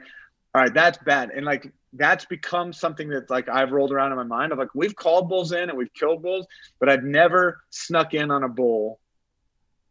all 0.54 0.62
right, 0.62 0.74
that's 0.74 0.98
bad. 0.98 1.30
And 1.30 1.44
like 1.46 1.72
that's 1.96 2.24
become 2.24 2.72
something 2.72 3.08
that 3.10 3.30
like 3.30 3.48
I've 3.48 3.72
rolled 3.72 3.92
around 3.92 4.12
in 4.12 4.16
my 4.16 4.24
mind 4.24 4.52
of 4.52 4.58
like 4.58 4.74
we've 4.74 4.94
called 4.94 5.28
bulls 5.28 5.52
in 5.52 5.68
and 5.68 5.76
we've 5.76 5.92
killed 5.94 6.22
bulls, 6.22 6.46
but 6.78 6.88
I've 6.88 7.04
never 7.04 7.60
snuck 7.70 8.14
in 8.14 8.30
on 8.30 8.44
a 8.44 8.48
bull 8.48 9.00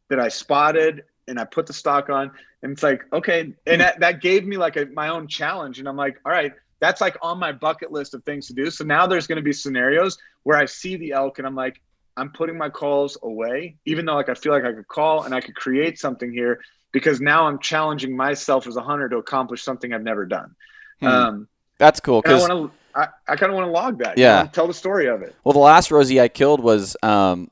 that 0.10 0.20
I 0.20 0.28
spotted 0.28 1.04
and 1.28 1.40
I 1.40 1.46
put 1.46 1.66
the 1.66 1.74
stock 1.74 2.10
on. 2.10 2.32
And 2.62 2.72
it's 2.72 2.84
like, 2.84 3.04
okay. 3.14 3.54
And 3.66 3.82
that, 3.82 4.00
that 4.00 4.22
gave 4.22 4.46
me 4.46 4.58
like 4.58 4.78
a, 4.78 4.86
my 4.88 5.10
own 5.10 5.28
challenge. 5.28 5.80
And 5.80 5.88
I'm 5.88 5.96
like, 5.96 6.20
all 6.26 6.32
right, 6.32 6.54
that's 6.80 7.02
like 7.02 7.18
on 7.22 7.40
my 7.40 7.52
bucket 7.52 7.92
list 7.92 8.14
of 8.14 8.24
things 8.24 8.48
to 8.48 8.54
do. 8.54 8.70
So 8.70 8.84
now 8.84 9.08
there's 9.08 9.28
going 9.28 9.38
to 9.38 9.42
be 9.42 9.54
scenarios 9.54 10.18
where 10.44 10.58
I 10.58 10.66
see 10.66 10.98
the 10.98 11.14
elk 11.14 11.40
and 11.40 11.48
I'm 11.48 11.56
like, 11.56 11.82
I'm 12.18 12.32
putting 12.32 12.58
my 12.58 12.70
calls 12.70 13.18
away, 13.24 13.76
even 13.86 14.06
though 14.06 14.16
like 14.16 14.30
I 14.30 14.36
feel 14.36 14.54
like 14.54 14.64
I 14.64 14.72
could 14.72 14.88
call 14.88 15.24
and 15.24 15.36
I 15.36 15.42
could 15.42 15.56
create 15.56 16.00
something 16.00 16.32
here 16.32 16.62
because 16.92 17.20
now 17.20 17.46
I'm 17.46 17.60
challenging 17.60 18.16
myself 18.16 18.68
as 18.68 18.78
a 18.78 18.82
hunter 18.82 19.10
to 19.10 19.18
accomplish 19.18 19.64
something 19.64 19.94
I've 19.94 20.04
never 20.04 20.26
done. 20.26 20.56
Hmm. 21.02 21.08
Um, 21.08 21.48
that's 21.78 22.00
cool 22.00 22.22
and 22.26 22.34
I 22.34 22.36
because 22.38 22.50
want 22.50 22.72
to, 22.72 23.00
I, 23.00 23.08
I 23.28 23.36
kind 23.36 23.52
of 23.52 23.58
want 23.58 23.68
to 23.68 23.72
log 23.72 24.00
that. 24.00 24.18
you 24.18 24.24
Yeah. 24.24 24.44
know, 24.44 24.50
tell 24.52 24.68
the 24.68 24.74
story 24.74 25.08
of 25.08 25.22
it. 25.22 25.36
Well, 25.44 25.54
the 25.54 25.60
last 25.60 25.92
Rosie 25.92 26.22
I 26.22 26.28
killed 26.30 26.62
was 26.62 26.96
um, 27.04 27.52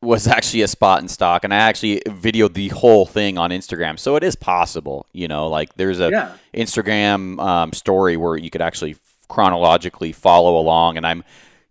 was 0.00 0.26
actually 0.36 0.62
a 0.62 0.68
spot 0.68 1.02
in 1.02 1.08
stock, 1.08 1.44
and 1.44 1.52
I 1.52 1.58
actually 1.58 2.00
videoed 2.06 2.54
the 2.54 2.68
whole 2.68 3.06
thing 3.06 3.38
on 3.38 3.50
Instagram. 3.50 3.98
So 3.98 4.16
it 4.16 4.22
is 4.24 4.36
possible, 4.36 5.06
you 5.12 5.28
know. 5.28 5.48
Like 5.48 5.74
there's 5.74 6.00
a 6.00 6.10
Yeah. 6.10 6.32
Instagram 6.54 7.40
um, 7.40 7.72
story 7.72 8.16
where 8.16 8.36
you 8.36 8.50
could 8.50 8.62
actually 8.62 8.96
chronologically 9.28 10.12
follow 10.12 10.58
along, 10.58 10.96
and 10.96 11.06
I'm 11.06 11.24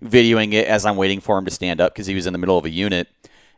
videoing 0.03 0.53
it 0.53 0.68
as 0.68 0.85
I'm 0.85 0.98
waiting 0.98 1.19
for 1.22 1.38
him 1.38 1.45
to 1.45 1.52
stand 1.52 1.80
up 1.80 1.93
because 1.93 2.07
he 2.07 2.15
was 2.15 2.26
in 2.27 2.34
the 2.34 2.39
middle 2.39 2.57
of 2.57 2.65
a 2.65 2.69
unit, 2.69 3.07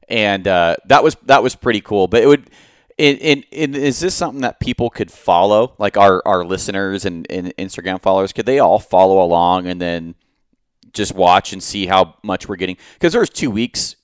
and 0.09 0.47
uh, 0.47 0.75
that 0.85 1.03
was 1.03 1.15
that 1.23 1.41
was 1.41 1.55
pretty 1.55 1.81
cool. 1.81 2.07
But 2.07 2.21
it 2.23 2.27
would. 2.27 2.49
In, 2.97 3.17
in, 3.17 3.43
in, 3.51 3.75
is 3.75 3.99
this 3.99 4.13
something 4.13 4.41
that 4.41 4.59
people 4.59 4.89
could 4.89 5.09
follow, 5.11 5.73
like 5.79 5.97
our, 5.97 6.21
our 6.27 6.45
listeners 6.45 7.05
and, 7.05 7.25
and 7.29 7.47
Instagram 7.57 8.01
followers? 8.01 8.31
Could 8.33 8.45
they 8.45 8.59
all 8.59 8.77
follow 8.79 9.21
along 9.23 9.65
and 9.67 9.81
then 9.81 10.13
just 10.93 11.15
watch 11.15 11.53
and 11.53 11.63
see 11.63 11.87
how 11.87 12.15
much 12.23 12.47
we're 12.47 12.55
getting? 12.55 12.77
Because 12.93 13.11
there 13.13 13.19
was 13.19 13.31
two 13.31 13.49
weeks 13.49 13.95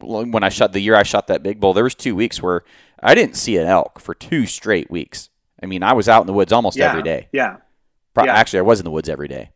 when 0.00 0.44
I 0.44 0.48
shot 0.50 0.72
the 0.72 0.80
year 0.80 0.94
I 0.94 1.02
shot 1.02 1.26
that 1.28 1.42
big 1.42 1.60
bull. 1.60 1.72
There 1.72 1.84
was 1.84 1.94
two 1.94 2.14
weeks 2.14 2.42
where 2.42 2.62
I 3.02 3.14
didn't 3.14 3.36
see 3.36 3.56
an 3.56 3.66
elk 3.66 3.98
for 4.00 4.14
two 4.14 4.46
straight 4.46 4.90
weeks. 4.90 5.30
I 5.62 5.66
mean, 5.66 5.82
I 5.82 5.94
was 5.94 6.08
out 6.08 6.20
in 6.22 6.26
the 6.26 6.32
woods 6.34 6.52
almost 6.52 6.76
Yeah. 6.76 6.90
every 6.90 7.02
day. 7.02 7.28
Yeah. 7.32 7.56
Pro- 8.12 8.24
Yeah. 8.24 8.34
Actually, 8.34 8.60
I 8.60 8.62
was 8.62 8.80
in 8.80 8.84
the 8.84 8.90
woods 8.90 9.08
every 9.08 9.28
day. 9.28 9.50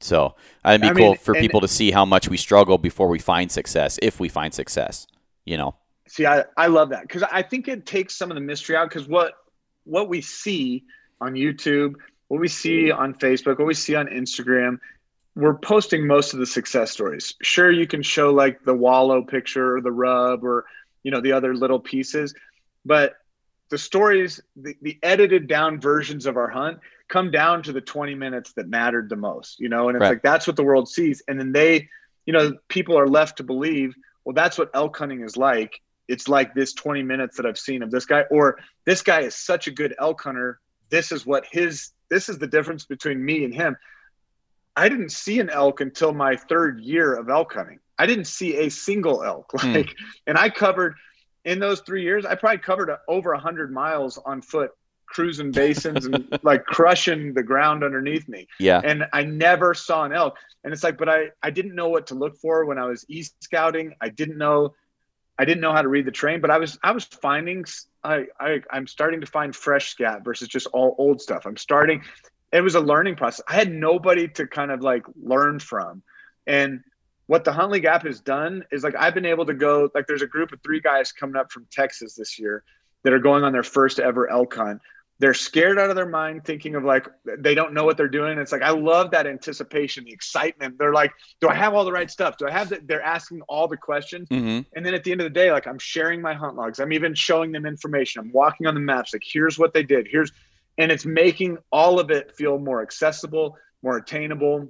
So 0.00 0.34
it'd 0.64 0.80
be 0.80 0.88
I 0.88 0.92
cool 0.92 1.08
mean, 1.10 1.16
for 1.16 1.34
people 1.34 1.60
to 1.60 1.68
see 1.68 1.90
how 1.90 2.04
much 2.04 2.28
we 2.28 2.36
struggle 2.36 2.78
before 2.78 3.08
we 3.08 3.18
find 3.18 3.50
success, 3.50 3.98
if 4.02 4.20
we 4.20 4.28
find 4.28 4.54
success. 4.54 5.06
You 5.44 5.56
know, 5.56 5.74
See, 6.08 6.26
I, 6.26 6.44
I 6.56 6.66
love 6.68 6.90
that 6.90 7.02
because 7.02 7.22
I 7.22 7.42
think 7.42 7.68
it 7.68 7.86
takes 7.86 8.16
some 8.16 8.30
of 8.30 8.34
the 8.34 8.40
mystery 8.40 8.76
out 8.76 8.88
because 8.88 9.08
what 9.08 9.34
what 9.84 10.08
we 10.08 10.20
see 10.20 10.84
on 11.20 11.34
YouTube, 11.34 11.94
what 12.28 12.40
we 12.40 12.48
see 12.48 12.90
on 12.90 13.14
Facebook, 13.14 13.58
what 13.58 13.66
we 13.66 13.74
see 13.74 13.94
on 13.94 14.06
Instagram, 14.06 14.78
we're 15.34 15.54
posting 15.54 16.06
most 16.06 16.32
of 16.32 16.40
the 16.40 16.46
success 16.46 16.90
stories. 16.90 17.34
Sure, 17.42 17.70
you 17.70 17.86
can 17.86 18.02
show 18.02 18.32
like 18.32 18.64
the 18.64 18.74
wallow 18.74 19.22
picture 19.22 19.76
or 19.76 19.80
the 19.80 19.92
rub 19.92 20.44
or 20.44 20.64
you 21.02 21.10
know 21.10 21.20
the 21.20 21.32
other 21.32 21.54
little 21.54 21.80
pieces, 21.80 22.34
but 22.84 23.16
the 23.70 23.78
stories, 23.78 24.40
the, 24.56 24.76
the 24.82 24.98
edited 25.02 25.46
down 25.46 25.80
versions 25.80 26.26
of 26.26 26.36
our 26.36 26.48
hunt 26.48 26.78
come 27.08 27.30
down 27.30 27.62
to 27.62 27.72
the 27.72 27.80
20 27.80 28.14
minutes 28.14 28.52
that 28.54 28.68
mattered 28.68 29.08
the 29.08 29.16
most, 29.16 29.60
you 29.60 29.68
know, 29.68 29.88
and 29.88 29.96
it's 29.96 30.02
right. 30.02 30.10
like 30.10 30.22
that's 30.22 30.46
what 30.46 30.56
the 30.56 30.62
world 30.62 30.88
sees. 30.88 31.22
And 31.28 31.38
then 31.38 31.52
they, 31.52 31.88
you 32.26 32.32
know, 32.32 32.56
people 32.68 32.98
are 32.98 33.08
left 33.08 33.38
to 33.38 33.42
believe, 33.42 33.94
well, 34.24 34.34
that's 34.34 34.58
what 34.58 34.70
elk 34.74 34.96
hunting 34.96 35.22
is 35.22 35.36
like. 35.36 35.80
It's 36.08 36.28
like 36.28 36.54
this 36.54 36.72
20 36.72 37.02
minutes 37.02 37.36
that 37.36 37.46
I've 37.46 37.58
seen 37.58 37.82
of 37.82 37.90
this 37.90 38.06
guy, 38.06 38.22
or 38.30 38.58
this 38.84 39.02
guy 39.02 39.20
is 39.20 39.34
such 39.34 39.66
a 39.66 39.70
good 39.70 39.94
elk 40.00 40.22
hunter. 40.22 40.60
This 40.90 41.12
is 41.12 41.26
what 41.26 41.44
his, 41.50 41.90
this 42.10 42.28
is 42.28 42.38
the 42.38 42.46
difference 42.46 42.84
between 42.86 43.22
me 43.22 43.44
and 43.44 43.54
him. 43.54 43.76
I 44.74 44.88
didn't 44.88 45.10
see 45.10 45.40
an 45.40 45.50
elk 45.50 45.80
until 45.80 46.12
my 46.12 46.36
third 46.36 46.80
year 46.80 47.14
of 47.14 47.28
elk 47.28 47.52
hunting. 47.54 47.80
I 47.98 48.06
didn't 48.06 48.26
see 48.26 48.56
a 48.56 48.68
single 48.70 49.22
elk. 49.22 49.50
Hmm. 49.60 49.72
Like, 49.74 49.86
mm. 49.86 49.94
and 50.26 50.38
I 50.38 50.50
covered 50.50 50.94
in 51.44 51.58
those 51.58 51.80
three 51.80 52.02
years, 52.02 52.24
I 52.24 52.34
probably 52.34 52.58
covered 52.58 52.90
over 53.08 53.32
a 53.32 53.38
hundred 53.38 53.72
miles 53.72 54.18
on 54.18 54.42
foot, 54.42 54.70
cruising 55.06 55.50
basins 55.50 56.04
and 56.06 56.38
like 56.42 56.64
crushing 56.66 57.32
the 57.32 57.42
ground 57.42 57.82
underneath 57.82 58.28
me. 58.28 58.46
Yeah. 58.60 58.80
And 58.84 59.04
I 59.12 59.24
never 59.24 59.74
saw 59.74 60.04
an 60.04 60.12
elk. 60.12 60.36
And 60.62 60.72
it's 60.72 60.84
like, 60.84 60.98
but 60.98 61.08
I, 61.08 61.30
I 61.42 61.50
didn't 61.50 61.74
know 61.74 61.88
what 61.88 62.06
to 62.08 62.14
look 62.14 62.36
for 62.36 62.66
when 62.66 62.78
I 62.78 62.84
was 62.84 63.06
east 63.08 63.42
scouting. 63.42 63.94
I 64.00 64.10
didn't 64.10 64.38
know, 64.38 64.74
I 65.38 65.44
didn't 65.44 65.60
know 65.60 65.72
how 65.72 65.82
to 65.82 65.88
read 65.88 66.04
the 66.04 66.12
train, 66.12 66.40
but 66.40 66.50
I 66.50 66.58
was, 66.58 66.78
I 66.82 66.92
was 66.92 67.04
finding, 67.04 67.64
I, 68.02 68.26
I, 68.40 68.60
I'm 68.70 68.86
starting 68.86 69.20
to 69.20 69.26
find 69.26 69.54
fresh 69.54 69.90
scat 69.90 70.24
versus 70.24 70.48
just 70.48 70.66
all 70.68 70.96
old 70.98 71.20
stuff. 71.20 71.46
I'm 71.46 71.56
starting, 71.56 72.02
it 72.52 72.60
was 72.60 72.74
a 72.74 72.80
learning 72.80 73.16
process. 73.16 73.44
I 73.46 73.54
had 73.54 73.72
nobody 73.72 74.28
to 74.28 74.46
kind 74.46 74.70
of 74.70 74.82
like 74.82 75.04
learn 75.22 75.60
from. 75.60 76.02
And 76.46 76.82
what 77.28 77.44
the 77.44 77.52
Hunt 77.52 77.70
League 77.70 77.84
app 77.84 78.04
has 78.04 78.20
done 78.20 78.64
is 78.72 78.82
like 78.82 78.96
I've 78.98 79.14
been 79.14 79.26
able 79.26 79.46
to 79.46 79.54
go 79.54 79.90
like 79.94 80.06
there's 80.06 80.22
a 80.22 80.26
group 80.26 80.50
of 80.52 80.60
three 80.62 80.80
guys 80.80 81.12
coming 81.12 81.36
up 81.36 81.52
from 81.52 81.66
Texas 81.70 82.14
this 82.14 82.38
year 82.38 82.64
that 83.04 83.12
are 83.12 83.18
going 83.18 83.44
on 83.44 83.52
their 83.52 83.62
first 83.62 84.00
ever 84.00 84.30
elk 84.30 84.54
hunt. 84.54 84.80
They're 85.20 85.34
scared 85.34 85.78
out 85.78 85.90
of 85.90 85.96
their 85.96 86.08
mind, 86.08 86.44
thinking 86.44 86.76
of 86.76 86.84
like 86.84 87.08
they 87.38 87.54
don't 87.54 87.72
know 87.72 87.84
what 87.84 87.96
they're 87.96 88.08
doing. 88.08 88.38
It's 88.38 88.52
like 88.52 88.62
I 88.62 88.70
love 88.70 89.10
that 89.10 89.26
anticipation, 89.26 90.04
the 90.04 90.12
excitement. 90.12 90.78
They're 90.78 90.92
like, 90.92 91.12
"Do 91.40 91.48
I 91.48 91.54
have 91.54 91.74
all 91.74 91.84
the 91.84 91.92
right 91.92 92.10
stuff? 92.10 92.36
Do 92.36 92.46
I 92.46 92.52
have 92.52 92.68
that?" 92.68 92.86
They're 92.86 93.02
asking 93.02 93.42
all 93.48 93.66
the 93.66 93.76
questions, 93.76 94.28
mm-hmm. 94.28 94.60
and 94.76 94.86
then 94.86 94.94
at 94.94 95.02
the 95.02 95.10
end 95.10 95.20
of 95.20 95.24
the 95.24 95.30
day, 95.30 95.50
like 95.50 95.66
I'm 95.66 95.78
sharing 95.78 96.22
my 96.22 96.34
hunt 96.34 96.54
logs. 96.54 96.78
I'm 96.78 96.92
even 96.92 97.14
showing 97.14 97.50
them 97.50 97.66
information. 97.66 98.20
I'm 98.20 98.32
walking 98.32 98.66
on 98.66 98.74
the 98.74 98.80
maps. 98.80 99.12
Like, 99.12 99.22
here's 99.24 99.58
what 99.58 99.74
they 99.74 99.82
did. 99.82 100.06
Here's, 100.08 100.30
and 100.78 100.92
it's 100.92 101.04
making 101.04 101.58
all 101.72 101.98
of 101.98 102.12
it 102.12 102.36
feel 102.36 102.58
more 102.58 102.80
accessible, 102.80 103.56
more 103.82 103.96
attainable, 103.96 104.68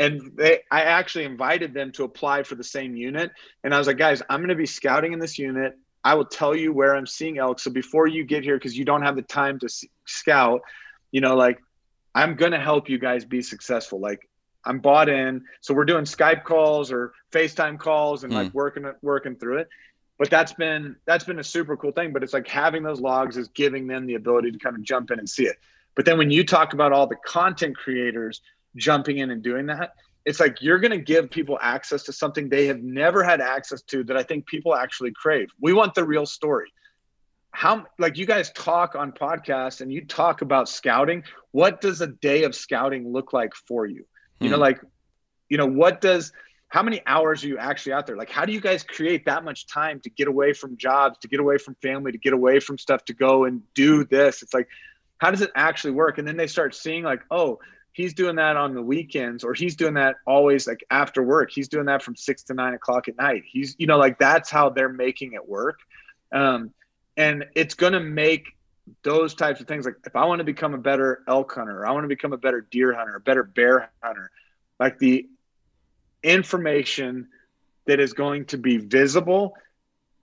and 0.00 0.32
they 0.34 0.60
i 0.70 0.82
actually 0.82 1.24
invited 1.24 1.74
them 1.74 1.92
to 1.92 2.04
apply 2.04 2.42
for 2.42 2.54
the 2.54 2.64
same 2.64 2.96
unit 2.96 3.30
and 3.64 3.74
i 3.74 3.78
was 3.78 3.86
like 3.86 3.98
guys 3.98 4.22
i'm 4.28 4.40
going 4.40 4.48
to 4.48 4.54
be 4.54 4.66
scouting 4.66 5.12
in 5.12 5.18
this 5.18 5.38
unit 5.38 5.76
i 6.04 6.14
will 6.14 6.24
tell 6.24 6.54
you 6.54 6.72
where 6.72 6.94
i'm 6.94 7.06
seeing 7.06 7.38
elk. 7.38 7.58
So 7.58 7.70
before 7.70 8.06
you 8.06 8.24
get 8.24 8.42
here 8.44 8.56
because 8.56 8.76
you 8.76 8.84
don't 8.84 9.02
have 9.02 9.16
the 9.16 9.22
time 9.22 9.58
to 9.60 9.68
scout 10.06 10.62
you 11.10 11.20
know 11.20 11.36
like 11.36 11.60
i'm 12.14 12.34
going 12.34 12.52
to 12.52 12.60
help 12.60 12.88
you 12.88 12.98
guys 12.98 13.24
be 13.24 13.42
successful. 13.42 14.00
Like 14.00 14.28
i'm 14.64 14.78
bought 14.78 15.08
in. 15.08 15.44
So 15.60 15.74
we're 15.74 15.84
doing 15.84 16.04
skype 16.04 16.44
calls 16.44 16.92
or 16.92 17.12
facetime 17.32 17.78
calls 17.78 18.24
and 18.24 18.32
mm. 18.32 18.36
like 18.36 18.54
working 18.54 18.90
working 19.02 19.36
through 19.36 19.58
it. 19.58 19.68
But 20.18 20.28
that's 20.28 20.52
been 20.52 20.96
that's 21.06 21.24
been 21.24 21.38
a 21.38 21.44
super 21.44 21.76
cool 21.76 21.92
thing. 21.92 22.12
But 22.12 22.22
it's 22.22 22.34
like 22.34 22.46
having 22.46 22.82
those 22.82 23.00
logs 23.00 23.36
is 23.36 23.48
giving 23.48 23.86
them 23.86 24.06
the 24.06 24.14
ability 24.14 24.50
to 24.52 24.58
kind 24.58 24.76
of 24.76 24.82
jump 24.82 25.10
in 25.10 25.18
and 25.18 25.28
see 25.28 25.46
it. 25.46 25.56
But 25.94 26.04
then 26.04 26.18
when 26.18 26.30
you 26.30 26.44
talk 26.44 26.72
about 26.72 26.92
all 26.92 27.06
the 27.06 27.16
content 27.16 27.76
creators 27.76 28.42
jumping 28.76 29.18
in 29.18 29.30
and 29.30 29.42
doing 29.42 29.66
that 29.66 29.94
it's 30.30 30.40
like 30.40 30.62
you're 30.62 30.78
going 30.78 30.92
to 30.92 30.98
give 30.98 31.30
people 31.30 31.58
access 31.60 32.04
to 32.04 32.12
something 32.12 32.48
they 32.48 32.66
have 32.66 32.82
never 32.82 33.22
had 33.22 33.40
access 33.40 33.82
to 33.82 34.02
that 34.04 34.16
i 34.16 34.22
think 34.22 34.46
people 34.46 34.74
actually 34.74 35.12
crave. 35.12 35.48
We 35.60 35.72
want 35.72 35.94
the 35.94 36.04
real 36.04 36.26
story. 36.26 36.72
How 37.52 37.86
like 37.98 38.16
you 38.16 38.26
guys 38.26 38.50
talk 38.52 38.94
on 38.94 39.12
podcasts 39.12 39.80
and 39.80 39.92
you 39.92 40.04
talk 40.04 40.42
about 40.42 40.68
scouting. 40.68 41.24
What 41.50 41.80
does 41.80 42.00
a 42.00 42.06
day 42.06 42.44
of 42.44 42.54
scouting 42.54 43.12
look 43.12 43.32
like 43.32 43.54
for 43.54 43.86
you? 43.86 44.06
You 44.40 44.48
know 44.48 44.56
hmm. 44.56 44.62
like 44.62 44.80
you 45.48 45.58
know 45.58 45.66
what 45.66 46.00
does 46.00 46.32
how 46.68 46.82
many 46.82 47.02
hours 47.04 47.42
are 47.42 47.48
you 47.48 47.58
actually 47.58 47.92
out 47.92 48.06
there? 48.06 48.16
Like 48.16 48.30
how 48.30 48.44
do 48.44 48.52
you 48.52 48.60
guys 48.60 48.84
create 48.84 49.24
that 49.26 49.44
much 49.44 49.66
time 49.66 50.00
to 50.00 50.10
get 50.10 50.28
away 50.28 50.52
from 50.52 50.76
jobs 50.76 51.18
to 51.18 51.28
get 51.28 51.40
away 51.40 51.58
from 51.58 51.74
family 51.82 52.12
to 52.12 52.18
get 52.18 52.32
away 52.32 52.60
from 52.60 52.78
stuff 52.78 53.04
to 53.06 53.12
go 53.12 53.44
and 53.44 53.62
do 53.74 54.04
this? 54.04 54.42
It's 54.42 54.54
like 54.54 54.68
how 55.18 55.30
does 55.30 55.42
it 55.42 55.50
actually 55.54 55.92
work? 55.92 56.18
And 56.18 56.26
then 56.26 56.36
they 56.36 56.46
start 56.46 56.74
seeing 56.74 57.02
like 57.02 57.22
oh 57.30 57.58
he's 57.92 58.14
doing 58.14 58.36
that 58.36 58.56
on 58.56 58.74
the 58.74 58.82
weekends 58.82 59.44
or 59.44 59.54
he's 59.54 59.76
doing 59.76 59.94
that 59.94 60.16
always 60.26 60.66
like 60.66 60.84
after 60.90 61.22
work. 61.22 61.50
He's 61.50 61.68
doing 61.68 61.86
that 61.86 62.02
from 62.02 62.16
six 62.16 62.42
to 62.44 62.54
nine 62.54 62.74
o'clock 62.74 63.08
at 63.08 63.16
night. 63.16 63.42
He's 63.46 63.76
you 63.78 63.86
know 63.86 63.98
like 63.98 64.18
that's 64.18 64.50
how 64.50 64.70
they're 64.70 64.88
making 64.88 65.32
it 65.32 65.48
work. 65.48 65.80
Um, 66.32 66.72
and 67.16 67.44
it's 67.54 67.74
going 67.74 67.92
to 67.92 68.00
make 68.00 68.46
those 69.02 69.34
types 69.34 69.60
of 69.60 69.68
things 69.68 69.84
like 69.84 69.94
if 70.04 70.16
i 70.16 70.24
want 70.24 70.40
to 70.40 70.44
become 70.44 70.74
a 70.74 70.78
better 70.78 71.22
elk 71.28 71.54
hunter 71.54 71.86
i 71.86 71.92
want 71.92 72.04
to 72.04 72.08
become 72.08 72.32
a 72.32 72.38
better 72.38 72.66
deer 72.70 72.92
hunter 72.92 73.14
a 73.14 73.20
better 73.20 73.44
bear 73.44 73.90
hunter 74.02 74.30
like 74.78 74.98
the 74.98 75.28
information 76.22 77.28
that 77.86 78.00
is 78.00 78.12
going 78.12 78.44
to 78.44 78.58
be 78.58 78.78
visible 78.78 79.54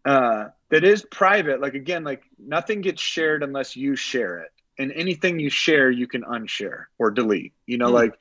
uh, 0.06 0.46
that 0.70 0.84
is 0.84 1.06
private 1.12 1.62
like 1.62 1.74
again 1.74 2.04
like 2.04 2.24
nothing 2.38 2.82
gets 2.82 3.02
shared 3.02 3.44
unless 3.44 3.76
you 3.76 3.96
share 3.96 4.40
it 4.40 4.52
and 4.80 4.92
anything 4.94 5.40
you 5.40 5.50
share 5.50 5.90
you 5.90 6.08
can 6.08 6.24
unshare 6.24 6.86
or 6.98 7.12
delete 7.12 7.54
you 7.66 7.78
know 7.78 7.90
mm 7.92 7.94
like 7.94 8.14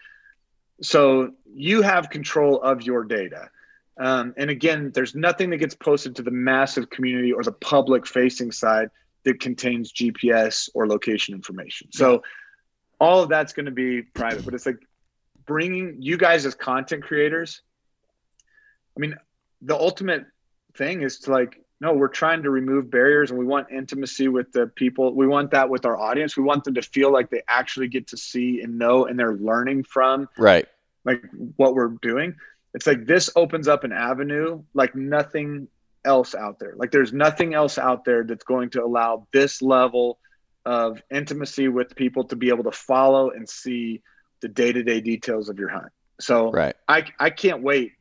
so 0.83 1.33
you 1.55 1.81
have 1.81 2.11
control 2.11 2.61
of 2.61 2.83
your 2.83 3.03
data. 3.03 3.49
Um, 3.99 4.35
and 4.37 4.51
again 4.51 4.93
there's 4.95 5.15
nothing 5.15 5.49
that 5.51 5.57
gets 5.57 5.75
posted 5.75 6.17
to 6.17 6.23
the 6.23 6.31
massive 6.31 6.91
community 6.91 7.33
or 7.33 7.43
the 7.43 7.53
public 7.53 8.07
facing 8.07 8.53
side 8.53 8.91
that 9.25 9.41
contains 9.41 9.91
gps 9.91 10.69
or 10.75 10.87
location 10.87 11.35
information. 11.35 11.89
So 11.93 12.23
all 13.01 13.23
of 13.23 13.29
that's 13.29 13.53
going 13.53 13.67
to 13.67 13.73
be 13.73 14.03
private 14.03 14.45
but 14.45 14.55
it's 14.55 14.67
like 14.67 14.79
bringing 15.47 15.97
you 16.01 16.17
guys 16.17 16.45
as 16.47 16.55
content 16.55 17.03
creators 17.03 17.63
i 18.97 19.01
mean 19.01 19.15
the 19.63 19.77
ultimate 19.77 20.25
thing 20.77 21.03
is 21.03 21.21
to 21.21 21.31
like 21.31 21.63
no 21.81 21.93
we're 21.93 22.09
trying 22.09 22.43
to 22.43 22.51
remove 22.51 22.91
barriers 22.91 23.31
and 23.31 23.39
we 23.39 23.45
want 23.45 23.71
intimacy 23.71 24.29
with 24.29 24.53
the 24.53 24.67
people. 24.67 25.15
We 25.15 25.27
want 25.27 25.51
that 25.51 25.69
with 25.69 25.85
our 25.87 25.99
audience. 25.99 26.37
We 26.37 26.43
want 26.43 26.65
them 26.65 26.75
to 26.75 26.83
feel 26.83 27.13
like 27.13 27.31
they 27.31 27.43
actually 27.49 27.89
get 27.89 28.09
to 28.09 28.17
see 28.17 28.61
and 28.63 28.79
know 28.79 29.07
and 29.07 29.19
they're 29.19 29.37
learning 29.37 29.85
from 29.85 30.29
right. 30.39 30.67
like 31.05 31.23
what 31.57 31.75
we're 31.75 31.97
doing. 32.03 32.37
It's 32.75 32.87
like 32.87 33.07
this 33.07 33.31
opens 33.37 33.69
up 33.69 33.85
an 33.85 33.93
avenue 33.93 34.63
like 34.75 34.95
nothing 34.95 35.69
else 36.05 36.35
out 36.35 36.59
there. 36.59 36.75
Like 36.77 36.91
there's 36.91 37.13
nothing 37.13 37.55
else 37.55 37.79
out 37.79 38.05
there 38.05 38.25
that's 38.25 38.45
going 38.45 38.71
to 38.71 38.85
allow 38.85 39.27
this 39.33 39.61
level 39.61 40.19
of 40.65 41.03
intimacy 41.11 41.69
with 41.69 41.95
people 41.95 42.25
to 42.25 42.37
be 42.37 42.49
able 42.49 42.65
to 42.65 42.73
follow 42.73 43.31
and 43.31 43.49
see 43.49 44.03
the 44.41 44.49
day-to-day 44.49 45.01
details 45.01 45.49
of 45.49 45.59
your 45.59 45.69
hunt. 45.69 45.93
So 46.21 46.51
right. 46.51 46.75
I 46.89 47.05
i 47.19 47.31
can't 47.31 47.63
wait 47.63 47.93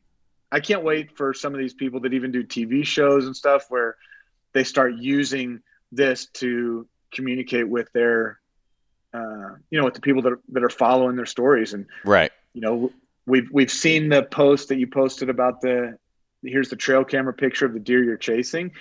I 0.52 0.60
can't 0.60 0.84
wait 0.84 1.16
for 1.16 1.34
some 1.34 1.54
of 1.54 1.58
these 1.58 1.74
people 1.74 2.00
that 2.00 2.14
even 2.14 2.30
do 2.30 2.44
TV 2.44 2.84
shows 2.84 3.26
and 3.26 3.36
stuff 3.36 3.66
where 3.68 3.96
they 4.52 4.64
start 4.64 4.94
using 4.94 5.60
this 5.92 6.26
to 6.26 6.86
communicate 7.12 7.68
with 7.68 7.92
their, 7.92 8.38
uh, 9.12 9.56
you 9.70 9.78
know, 9.78 9.84
with 9.84 9.94
the 9.94 10.00
people 10.00 10.22
that 10.22 10.32
are, 10.32 10.40
that 10.50 10.62
are 10.62 10.70
following 10.70 11.16
their 11.16 11.26
stories. 11.26 11.74
And 11.74 11.86
right, 12.04 12.32
you 12.54 12.60
know, 12.60 12.92
we've 13.26 13.48
we've 13.52 13.70
seen 13.70 14.08
the 14.08 14.22
post 14.22 14.68
that 14.68 14.78
you 14.78 14.86
posted 14.86 15.28
about 15.28 15.60
the 15.60 15.98
here's 16.42 16.68
the 16.68 16.76
trail 16.76 17.04
camera 17.04 17.32
picture 17.34 17.66
of 17.66 17.72
the 17.72 17.80
deer 17.80 18.02
you're 18.02 18.16
chasing. 18.16 18.72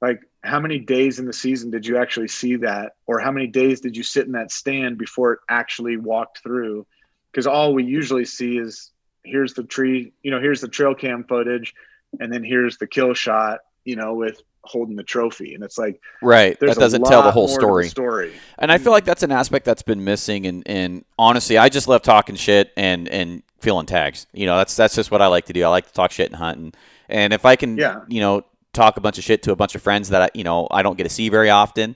Like, 0.00 0.20
how 0.42 0.60
many 0.60 0.78
days 0.78 1.18
in 1.18 1.24
the 1.24 1.32
season 1.32 1.70
did 1.70 1.86
you 1.86 1.96
actually 1.96 2.28
see 2.28 2.56
that, 2.56 2.92
or 3.06 3.18
how 3.18 3.32
many 3.32 3.46
days 3.46 3.80
did 3.80 3.96
you 3.96 4.02
sit 4.02 4.26
in 4.26 4.32
that 4.32 4.52
stand 4.52 4.98
before 4.98 5.32
it 5.32 5.40
actually 5.48 5.96
walked 5.96 6.42
through? 6.42 6.86
Because 7.30 7.46
all 7.46 7.72
we 7.72 7.84
usually 7.84 8.24
see 8.26 8.58
is 8.58 8.90
here's 9.24 9.54
the 9.54 9.64
tree, 9.64 10.12
you 10.22 10.30
know, 10.30 10.40
here's 10.40 10.60
the 10.60 10.68
trail 10.68 10.94
cam 10.94 11.24
footage, 11.24 11.74
and 12.20 12.32
then 12.32 12.44
here's 12.44 12.78
the 12.78 12.86
kill 12.86 13.14
shot, 13.14 13.60
you 13.84 13.96
know, 13.96 14.14
with 14.14 14.42
holding 14.62 14.96
the 14.96 15.02
trophy. 15.02 15.54
And 15.54 15.62
it's 15.62 15.76
like, 15.76 16.00
right, 16.22 16.58
that 16.60 16.76
doesn't 16.76 17.04
tell 17.04 17.22
the 17.22 17.30
whole 17.30 17.48
story. 17.48 17.84
The 17.84 17.90
story. 17.90 18.32
And 18.58 18.72
I 18.72 18.78
feel 18.78 18.92
like 18.92 19.04
that's 19.04 19.22
an 19.22 19.30
aspect 19.32 19.64
that's 19.66 19.82
been 19.82 20.04
missing. 20.04 20.46
And, 20.46 20.62
and 20.66 21.04
honestly, 21.18 21.58
I 21.58 21.68
just 21.68 21.86
love 21.86 22.02
talking 22.02 22.34
shit 22.36 22.72
and, 22.76 23.08
and 23.08 23.42
feeling 23.60 23.86
tags. 23.86 24.26
You 24.32 24.46
know, 24.46 24.56
that's, 24.56 24.74
that's 24.74 24.94
just 24.94 25.10
what 25.10 25.20
I 25.20 25.26
like 25.26 25.46
to 25.46 25.52
do. 25.52 25.64
I 25.64 25.68
like 25.68 25.86
to 25.88 25.92
talk 25.92 26.12
shit 26.12 26.28
and 26.30 26.36
hunt. 26.36 26.58
And, 26.58 26.76
and 27.08 27.32
if 27.32 27.44
I 27.44 27.56
can, 27.56 27.76
yeah. 27.76 28.00
you 28.08 28.20
know, 28.20 28.44
talk 28.72 28.96
a 28.96 29.00
bunch 29.00 29.18
of 29.18 29.24
shit 29.24 29.42
to 29.42 29.52
a 29.52 29.56
bunch 29.56 29.74
of 29.74 29.82
friends 29.82 30.08
that 30.08 30.22
I, 30.22 30.30
you 30.32 30.44
know, 30.44 30.66
I 30.70 30.82
don't 30.82 30.96
get 30.96 31.04
to 31.04 31.10
see 31.10 31.28
very 31.28 31.50
often, 31.50 31.94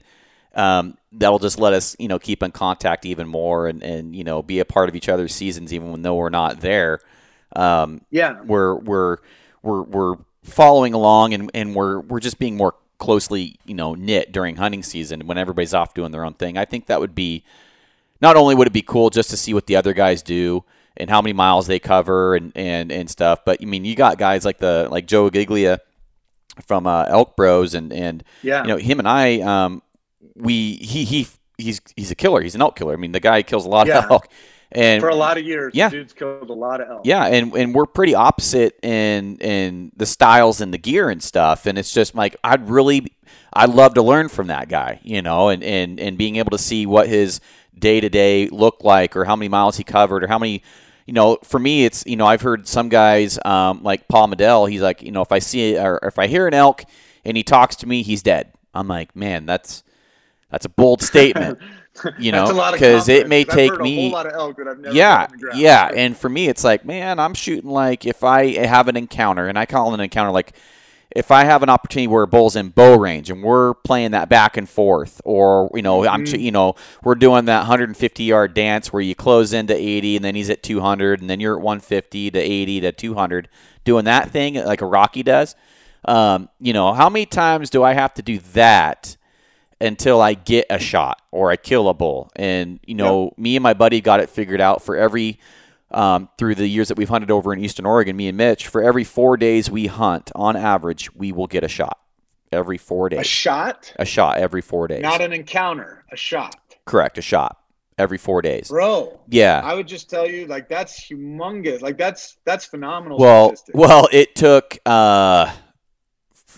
um, 0.53 0.95
that'll 1.11 1.39
just 1.39 1.59
let 1.59 1.73
us, 1.73 1.95
you 1.99 2.07
know, 2.07 2.19
keep 2.19 2.43
in 2.43 2.51
contact 2.51 3.05
even 3.05 3.27
more 3.27 3.67
and, 3.67 3.81
and, 3.81 4.15
you 4.15 4.23
know, 4.23 4.43
be 4.43 4.59
a 4.59 4.65
part 4.65 4.89
of 4.89 4.95
each 4.95 5.09
other's 5.09 5.33
seasons, 5.33 5.73
even 5.73 5.91
when 5.91 6.03
though 6.03 6.15
we're 6.15 6.29
not 6.29 6.61
there. 6.61 6.99
Um, 7.55 8.01
yeah, 8.11 8.41
we're 8.41 8.75
we're 8.75 9.17
we're 9.63 9.81
we're 9.83 10.15
following 10.43 10.93
along, 10.93 11.33
and, 11.33 11.51
and 11.53 11.75
we're 11.75 11.99
we're 11.99 12.19
just 12.19 12.39
being 12.39 12.55
more 12.57 12.75
closely, 12.97 13.55
you 13.65 13.73
know, 13.75 13.95
knit 13.95 14.31
during 14.31 14.55
hunting 14.57 14.83
season 14.83 15.25
when 15.27 15.37
everybody's 15.37 15.73
off 15.73 15.93
doing 15.93 16.11
their 16.11 16.25
own 16.25 16.33
thing. 16.33 16.57
I 16.57 16.65
think 16.65 16.87
that 16.87 16.99
would 16.99 17.15
be 17.15 17.43
not 18.21 18.35
only 18.35 18.55
would 18.55 18.67
it 18.67 18.73
be 18.73 18.81
cool 18.81 19.09
just 19.09 19.29
to 19.29 19.37
see 19.37 19.53
what 19.53 19.67
the 19.67 19.75
other 19.77 19.93
guys 19.93 20.21
do 20.21 20.63
and 20.97 21.09
how 21.09 21.21
many 21.21 21.31
miles 21.33 21.67
they 21.67 21.79
cover 21.79 22.35
and 22.35 22.51
and 22.55 22.91
and 22.91 23.09
stuff, 23.09 23.39
but 23.45 23.57
I 23.61 23.65
mean, 23.65 23.85
you 23.85 23.95
got 23.95 24.17
guys 24.17 24.45
like 24.45 24.57
the 24.59 24.87
like 24.91 25.05
Joe 25.07 25.29
Giglia 25.29 25.79
from 26.67 26.85
uh, 26.87 27.05
Elk 27.07 27.35
Bros, 27.37 27.73
and 27.73 27.93
and 27.93 28.23
yeah, 28.43 28.61
you 28.63 28.67
know 28.67 28.77
him 28.77 28.99
and 28.99 29.07
I, 29.07 29.39
um, 29.41 29.81
we 30.35 30.73
he 30.75 31.05
he 31.05 31.27
he's 31.57 31.79
he's 31.95 32.11
a 32.11 32.15
killer. 32.15 32.41
He's 32.41 32.55
an 32.55 32.61
elk 32.61 32.75
killer. 32.77 32.93
I 32.93 32.97
mean, 32.97 33.13
the 33.13 33.19
guy 33.21 33.41
kills 33.43 33.65
a 33.65 33.69
lot 33.69 33.87
Yeah. 33.87 33.99
of 34.05 34.11
elk, 34.11 34.27
and 34.71 35.01
for 35.01 35.09
a 35.09 35.15
lot 35.15 35.37
of 35.37 35.45
years, 35.45 35.73
Yeah. 35.75 35.89
dude's 35.89 36.13
killed 36.13 36.49
a 36.49 36.53
lot 36.53 36.81
of 36.81 36.89
elk. 36.89 37.01
yeah, 37.05 37.25
and 37.25 37.53
and 37.55 37.73
we're 37.73 37.85
pretty 37.85 38.15
opposite 38.15 38.77
in 38.83 39.37
in 39.37 39.91
the 39.97 40.05
styles 40.05 40.61
and 40.61 40.73
the 40.73 40.77
gear 40.77 41.09
and 41.09 41.21
stuff. 41.23 41.65
And 41.65 41.77
it's 41.77 41.93
just 41.93 42.13
like 42.15 42.35
I'd 42.43 42.69
really 42.69 43.13
I'd 43.53 43.69
love 43.69 43.95
to 43.95 44.01
learn 44.01 44.29
from 44.29 44.47
that 44.47 44.69
guy, 44.69 44.99
you 45.03 45.21
know, 45.21 45.49
and 45.49 45.63
and 45.63 45.99
and 45.99 46.17
being 46.17 46.35
able 46.35 46.51
to 46.51 46.57
see 46.57 46.85
what 46.85 47.07
his 47.07 47.39
day 47.77 47.99
to 47.99 48.09
day 48.09 48.47
looked 48.49 48.83
like, 48.83 49.15
or 49.15 49.25
how 49.25 49.35
many 49.35 49.49
miles 49.49 49.77
he 49.77 49.83
covered, 49.83 50.23
or 50.23 50.27
how 50.27 50.39
many. 50.39 50.61
You 51.07 51.13
know, 51.13 51.39
for 51.43 51.57
me, 51.59 51.85
it's 51.85 52.05
you 52.05 52.15
know 52.15 52.27
I've 52.27 52.41
heard 52.43 52.67
some 52.67 52.87
guys 52.89 53.39
um, 53.43 53.81
like 53.81 54.07
Paul 54.07 54.27
Medell. 54.27 54.69
He's 54.69 54.81
like, 54.81 55.01
you 55.01 55.11
know, 55.11 55.21
if 55.23 55.31
I 55.31 55.39
see 55.39 55.75
or 55.75 55.97
if 56.03 56.19
I 56.19 56.27
hear 56.27 56.45
an 56.45 56.53
elk 56.53 56.83
and 57.25 57.35
he 57.35 57.41
talks 57.41 57.75
to 57.77 57.87
me, 57.87 58.03
he's 58.03 58.21
dead. 58.21 58.51
I'm 58.75 58.87
like, 58.87 59.15
man, 59.15 59.47
that's 59.47 59.83
that's 60.51 60.65
a 60.65 60.69
bold 60.69 61.01
statement. 61.01 61.57
You 62.19 62.31
know, 62.31 62.45
a 62.45 62.53
lot 62.53 62.73
of 62.73 62.79
'cause 62.79 63.09
it 63.09 63.27
may 63.27 63.39
may 63.39 63.45
'cause 63.45 63.53
I've 63.53 63.57
take 63.71 63.79
me- 63.81 64.01
whole 64.03 64.11
lot 64.11 64.25
of 64.25 64.33
elk 64.33 64.57
that 64.57 64.67
I've 64.67 64.79
never 64.79 64.95
yeah, 64.95 65.27
yeah. 65.53 65.89
And 65.95 66.15
for 66.17 66.29
me, 66.29 66.47
it's 66.47 66.63
like, 66.63 66.85
man, 66.85 67.19
I'm 67.19 67.33
shooting 67.33 67.69
like 67.69 68.05
if 68.05 68.23
I 68.23 68.53
have 68.65 68.87
an 68.87 68.95
encounter, 68.97 69.47
and 69.47 69.57
I 69.57 69.65
call 69.65 69.91
it 69.91 69.95
an 69.95 69.99
encounter, 70.01 70.31
like 70.31 70.53
if 71.15 71.31
I 71.31 71.43
have 71.43 71.63
an 71.63 71.69
opportunity 71.69 72.05
where 72.07 72.21
a 72.21 72.27
bull's 72.27 72.55
in 72.55 72.69
bow 72.69 72.95
range 72.95 73.31
and 73.31 73.41
we're 73.43 73.73
playing 73.73 74.11
that 74.11 74.29
back 74.29 74.57
and 74.57 74.69
forth, 74.69 75.19
or 75.25 75.71
you 75.73 75.81
know, 75.81 76.07
I'm, 76.07 76.23
Mhm. 76.23 76.39
you 76.39 76.51
know, 76.51 76.75
we're 77.03 77.15
doing 77.15 77.45
that 77.45 77.61
150 77.61 78.23
yard 78.25 78.53
dance 78.53 78.93
where 78.93 79.01
you 79.01 79.15
close 79.15 79.51
into 79.51 79.75
80 79.75 80.15
and 80.17 80.23
then 80.23 80.35
he's 80.35 80.51
at 80.51 80.61
200 80.61 81.19
and 81.19 81.27
then 81.29 81.39
you're 81.39 81.55
at 81.57 81.63
150 81.63 82.29
to 82.31 82.39
80 82.39 82.81
to 82.81 82.91
200, 82.91 83.47
doing 83.85 84.05
that 84.05 84.29
thing 84.29 84.53
like 84.63 84.81
a 84.81 84.85
Rocky 84.85 85.23
does. 85.23 85.55
Um, 86.05 86.47
you 86.59 86.73
know, 86.73 86.93
how 86.93 87.09
many 87.09 87.25
times 87.25 87.69
do 87.71 87.83
I 87.83 87.93
have 87.93 88.13
to 88.13 88.21
do 88.21 88.37
that? 88.53 89.17
Until 89.81 90.21
I 90.21 90.33
get 90.33 90.65
a 90.69 90.79
shot 90.79 91.21
or 91.31 91.51
I 91.51 91.55
kill 91.55 91.89
a 91.89 91.93
bull. 91.93 92.31
And 92.35 92.79
you 92.85 92.95
know, 92.95 93.33
me 93.37 93.55
and 93.55 93.63
my 93.63 93.73
buddy 93.73 94.01
got 94.01 94.19
it 94.19 94.29
figured 94.29 94.61
out 94.61 94.81
for 94.83 94.95
every 94.95 95.39
um, 95.91 96.29
through 96.37 96.55
the 96.55 96.67
years 96.67 96.89
that 96.89 96.97
we've 96.97 97.09
hunted 97.09 97.31
over 97.31 97.51
in 97.53 97.63
Eastern 97.63 97.85
Oregon. 97.85 98.15
Me 98.15 98.27
and 98.27 98.37
Mitch, 98.37 98.67
for 98.67 98.83
every 98.83 99.03
four 99.03 99.37
days 99.37 99.71
we 99.71 99.87
hunt, 99.87 100.31
on 100.35 100.55
average, 100.55 101.13
we 101.15 101.31
will 101.31 101.47
get 101.47 101.63
a 101.63 101.67
shot 101.67 101.97
every 102.51 102.77
four 102.77 103.09
days. 103.09 103.19
a 103.21 103.23
shot, 103.23 103.93
A 103.97 104.05
shot 104.05 104.37
every 104.37 104.61
four 104.61 104.87
days. 104.87 105.01
not 105.01 105.21
an 105.21 105.33
encounter, 105.33 106.03
a 106.11 106.15
shot, 106.15 106.55
Correct, 106.85 107.17
a 107.17 107.21
shot 107.21 107.57
every 107.97 108.17
four 108.17 108.41
days. 108.41 108.69
bro. 108.69 109.19
Yeah. 109.29 109.61
I 109.63 109.73
would 109.73 109.87
just 109.87 110.09
tell 110.09 110.27
you, 110.29 110.45
like 110.47 110.69
that's 110.69 110.99
humongous. 111.09 111.81
Like 111.81 111.97
that's 111.97 112.37
that's 112.45 112.65
phenomenal. 112.65 113.17
Well, 113.17 113.55
statistic. 113.55 113.75
well, 113.75 114.07
it 114.11 114.35
took 114.35 114.77
uh, 114.85 115.51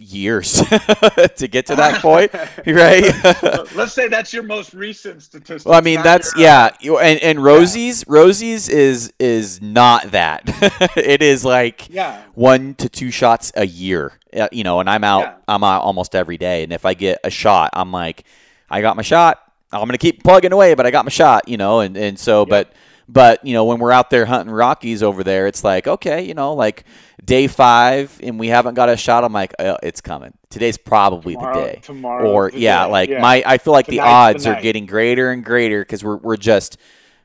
years 0.01 0.53
to 1.35 1.47
get 1.49 1.67
to 1.67 1.75
that 1.75 2.01
point, 2.01 2.33
right? 2.65 3.73
Let's 3.75 3.93
say 3.93 4.07
that's 4.07 4.33
your 4.33 4.43
most 4.43 4.73
recent 4.73 5.21
statistic. 5.23 5.69
Well, 5.69 5.77
I 5.77 5.81
mean 5.81 6.01
that's 6.01 6.35
your, 6.35 6.49
uh, 6.49 6.71
yeah, 6.81 6.93
and 6.95 7.19
and 7.21 7.43
Rosie's 7.43 8.03
Rosie's 8.07 8.67
is 8.69 9.13
is 9.19 9.61
not 9.61 10.11
that. 10.11 10.43
it 10.97 11.21
is 11.21 11.45
like 11.45 11.89
Yeah. 11.89 12.23
one 12.33 12.73
to 12.75 12.89
two 12.89 13.11
shots 13.11 13.51
a 13.55 13.65
year, 13.65 14.13
uh, 14.35 14.47
you 14.51 14.63
know, 14.63 14.79
and 14.79 14.89
I'm 14.89 15.03
out 15.03 15.21
Yeah. 15.21 15.33
I'm 15.47 15.63
out 15.63 15.83
almost 15.83 16.15
every 16.15 16.37
day, 16.37 16.63
and 16.63 16.73
if 16.73 16.85
I 16.85 16.93
get 16.93 17.19
a 17.23 17.29
shot, 17.29 17.69
I'm 17.73 17.91
like, 17.91 18.23
I 18.69 18.81
got 18.81 18.95
my 18.95 19.03
shot. 19.03 19.39
I'm 19.71 19.81
gonna 19.87 19.97
keep 19.97 20.23
plugging 20.23 20.51
away, 20.51 20.73
but 20.73 20.85
I 20.85 20.91
got 20.91 21.05
my 21.05 21.11
shot, 21.11 21.47
you 21.47 21.57
know, 21.57 21.79
and 21.79 21.95
and 21.95 22.19
so, 22.19 22.45
but 22.45 22.73
but 23.11 23.45
you 23.45 23.53
know, 23.53 23.65
when 23.65 23.79
we're 23.79 23.91
out 23.91 24.09
there 24.09 24.25
hunting 24.25 24.53
Rockies 24.53 25.03
over 25.03 25.23
there, 25.23 25.47
it's 25.47 25.63
like 25.63 25.87
okay, 25.87 26.23
you 26.23 26.33
know, 26.33 26.53
like 26.53 26.85
day 27.23 27.47
five, 27.47 28.17
and 28.23 28.39
we 28.39 28.47
haven't 28.47 28.75
got 28.75 28.87
a 28.89 28.95
shot. 28.95 29.23
I'm 29.23 29.33
like, 29.33 29.53
oh, 29.59 29.77
it's 29.83 29.99
coming. 30.01 30.33
Today's 30.49 30.77
probably 30.77 31.33
Tomorrow- 31.35 31.53
the 31.61 31.65
day 31.73 31.79
tomorrow 31.81 32.31
or 32.31 32.51
yeah, 32.53 32.85
day. 32.85 32.91
like 32.91 33.09
Yeah. 33.09 33.19
my 33.21 33.43
I 33.45 33.57
feel 33.57 33.73
like 33.73 33.85
the 33.87 33.97
the 33.97 33.99
odds 33.99 34.45
are 34.47 34.61
getting 34.61 34.85
greater 34.85 35.31
and 35.31 35.43
greater 35.43 35.81
because 35.81 36.03
we're 36.03 36.17
we're 36.17 36.37
just 36.37 36.77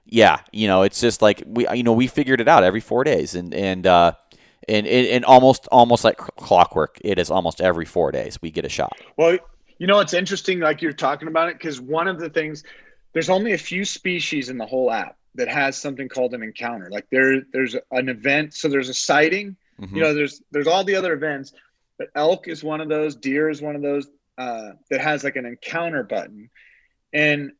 yeah, 0.04 0.38
you 0.52 0.66
know, 0.68 0.82
it's 0.82 1.00
just 1.00 1.22
like 1.22 1.42
we 1.46 1.68
you 1.74 1.82
know 1.82 1.92
we 1.92 2.06
figured 2.06 2.40
it 2.40 2.48
out 2.48 2.64
every 2.64 2.80
four 2.80 3.04
days 3.04 3.34
and 3.34 3.54
and 3.54 3.86
uh 3.86 4.12
and 4.68 4.86
and, 4.86 5.06
and 5.08 5.24
almost 5.24 5.68
almost 5.72 6.04
like 6.04 6.16
clockwork. 6.18 6.98
It 7.02 7.18
is 7.18 7.30
almost 7.30 7.60
every 7.60 7.84
four 7.84 8.10
days 8.12 8.40
we 8.42 8.50
get 8.50 8.64
a 8.64 8.68
shot. 8.68 8.92
Well, 9.16 9.38
you 9.78 9.86
know, 9.86 10.00
it's 10.00 10.14
interesting, 10.14 10.58
like 10.60 10.80
you're 10.80 10.92
talking 10.92 11.28
about 11.28 11.48
it, 11.50 11.58
because 11.58 11.80
one 11.80 12.08
of 12.08 12.18
the 12.18 12.30
things, 12.30 12.64
there's 13.12 13.28
only 13.28 13.52
a 13.52 13.58
few 13.58 13.84
species 13.84 14.48
in 14.48 14.56
the 14.58 14.64
whole 14.64 14.90
app 14.90 15.16
that 15.36 15.48
has 15.48 15.76
something 15.76 16.08
called 16.08 16.34
an 16.34 16.42
encounter. 16.42 16.88
Like 16.90 17.06
there, 17.10 17.42
there's 17.52 17.76
an 17.90 18.08
event, 18.08 18.54
so 18.54 18.68
there's 18.68 18.88
a 18.88 18.94
sighting. 18.94 19.56
Mhm. 19.80 19.94
You 19.94 20.00
know, 20.02 20.14
there's 20.14 20.42
there's 20.50 20.66
all 20.66 20.84
the 20.84 20.96
other 20.96 21.12
events, 21.12 21.52
but 21.98 22.08
elk 22.14 22.48
is 22.48 22.64
one 22.64 22.80
of 22.80 22.88
those, 22.88 23.16
deer 23.16 23.48
is 23.48 23.60
one 23.60 23.76
of 23.76 23.82
those 23.82 24.08
uh, 24.38 24.72
that 24.90 25.00
has 25.00 25.24
like 25.24 25.36
an 25.36 25.46
encounter 25.46 26.02
button, 26.02 26.50
and 27.12 27.52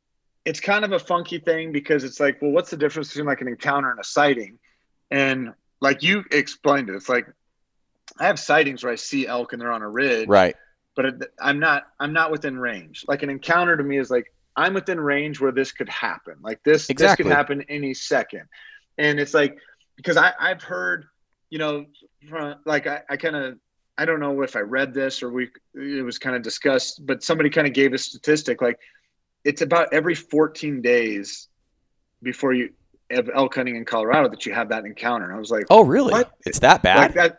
it's 0.45 0.61
kind 0.61 0.85
of 0.85 0.93
a 0.93 0.99
funky 0.99 1.39
thing 1.39 1.73
because 1.73 2.05
it's 2.05 2.21
like, 2.21 2.41
well, 2.41 2.53
what's 2.53 2.71
the 2.71 2.77
difference 2.77 3.09
between 3.09 3.27
like 3.27 3.41
an 3.41 3.49
encounter 3.49 3.91
and 3.91 3.99
a 3.99 4.05
sighting? 4.05 4.59
And 5.11 5.53
like 5.81 6.03
you 6.03 6.25
explained 6.31 6.89
it, 6.89 6.95
it's 6.95 7.09
like 7.09 7.27
I 8.19 8.27
have 8.27 8.39
sightings 8.39 8.83
where 8.85 8.93
I 8.93 8.97
see 8.97 9.27
elk 9.27 9.53
and 9.53 9.61
they're 9.61 9.73
on 9.73 9.83
a 9.83 9.89
ridge, 9.89 10.29
right. 10.29 10.57
but 10.95 11.07
I'm 11.41 11.59
not 11.59 11.85
I'm 12.01 12.13
not 12.13 12.31
within 12.31 12.59
range. 12.59 13.05
Like 13.09 13.23
an 13.23 13.31
encounter 13.31 13.77
to 13.77 13.83
me 13.83 13.99
is 13.99 14.11
like 14.11 14.33
I'm 14.57 14.75
within 14.75 14.99
range 15.01 15.41
where 15.41 15.53
this 15.53 15.73
could 15.73 15.89
happen. 15.89 16.37
Like 16.41 16.63
this 16.65 16.89
Exactly. 16.89 17.25
this 17.25 17.29
could 17.29 17.37
happen 17.37 17.63
any 17.69 17.93
second. 17.95 18.43
And 18.99 19.21
it's 19.21 19.35
like 19.35 19.59
because 19.97 20.17
I 20.17 20.33
I've 20.41 20.63
heard, 20.63 21.07
you 21.51 21.59
know, 21.59 21.87
from 22.29 22.57
like 22.65 22.87
I, 22.87 23.03
I 23.11 23.17
kind 23.17 23.37
of 23.37 23.59
I 23.99 24.05
don't 24.05 24.21
know 24.21 24.43
if 24.43 24.57
I 24.57 24.61
read 24.61 24.93
this 24.95 25.23
or 25.23 25.31
we 25.31 25.49
it 25.75 26.05
was 26.05 26.19
kind 26.19 26.35
of 26.37 26.43
discussed, 26.43 27.07
but 27.07 27.23
somebody 27.23 27.51
kind 27.51 27.67
of 27.67 27.73
gave 27.73 27.93
a 27.93 27.99
statistic 27.99 28.63
like 28.63 28.79
it's 29.45 29.63
about 29.63 29.93
every 29.93 30.15
14 30.15 30.83
days 30.83 31.49
before 32.23 32.53
you 32.53 32.71
have 33.11 33.31
elk 33.33 33.55
hunting 33.55 33.77
in 33.77 33.85
Colorado 33.85 34.29
that 34.29 34.45
you 34.47 34.53
have 34.53 34.69
that 34.71 34.85
encounter. 34.85 35.27
And 35.27 35.35
I 35.35 35.39
was 35.39 35.51
like, 35.51 35.65
Oh 35.71 35.85
really? 35.85 36.13
What? 36.13 36.33
It's 36.47 36.59
that 36.61 36.83
bad? 36.83 36.99
like 36.99 37.15
that 37.15 37.39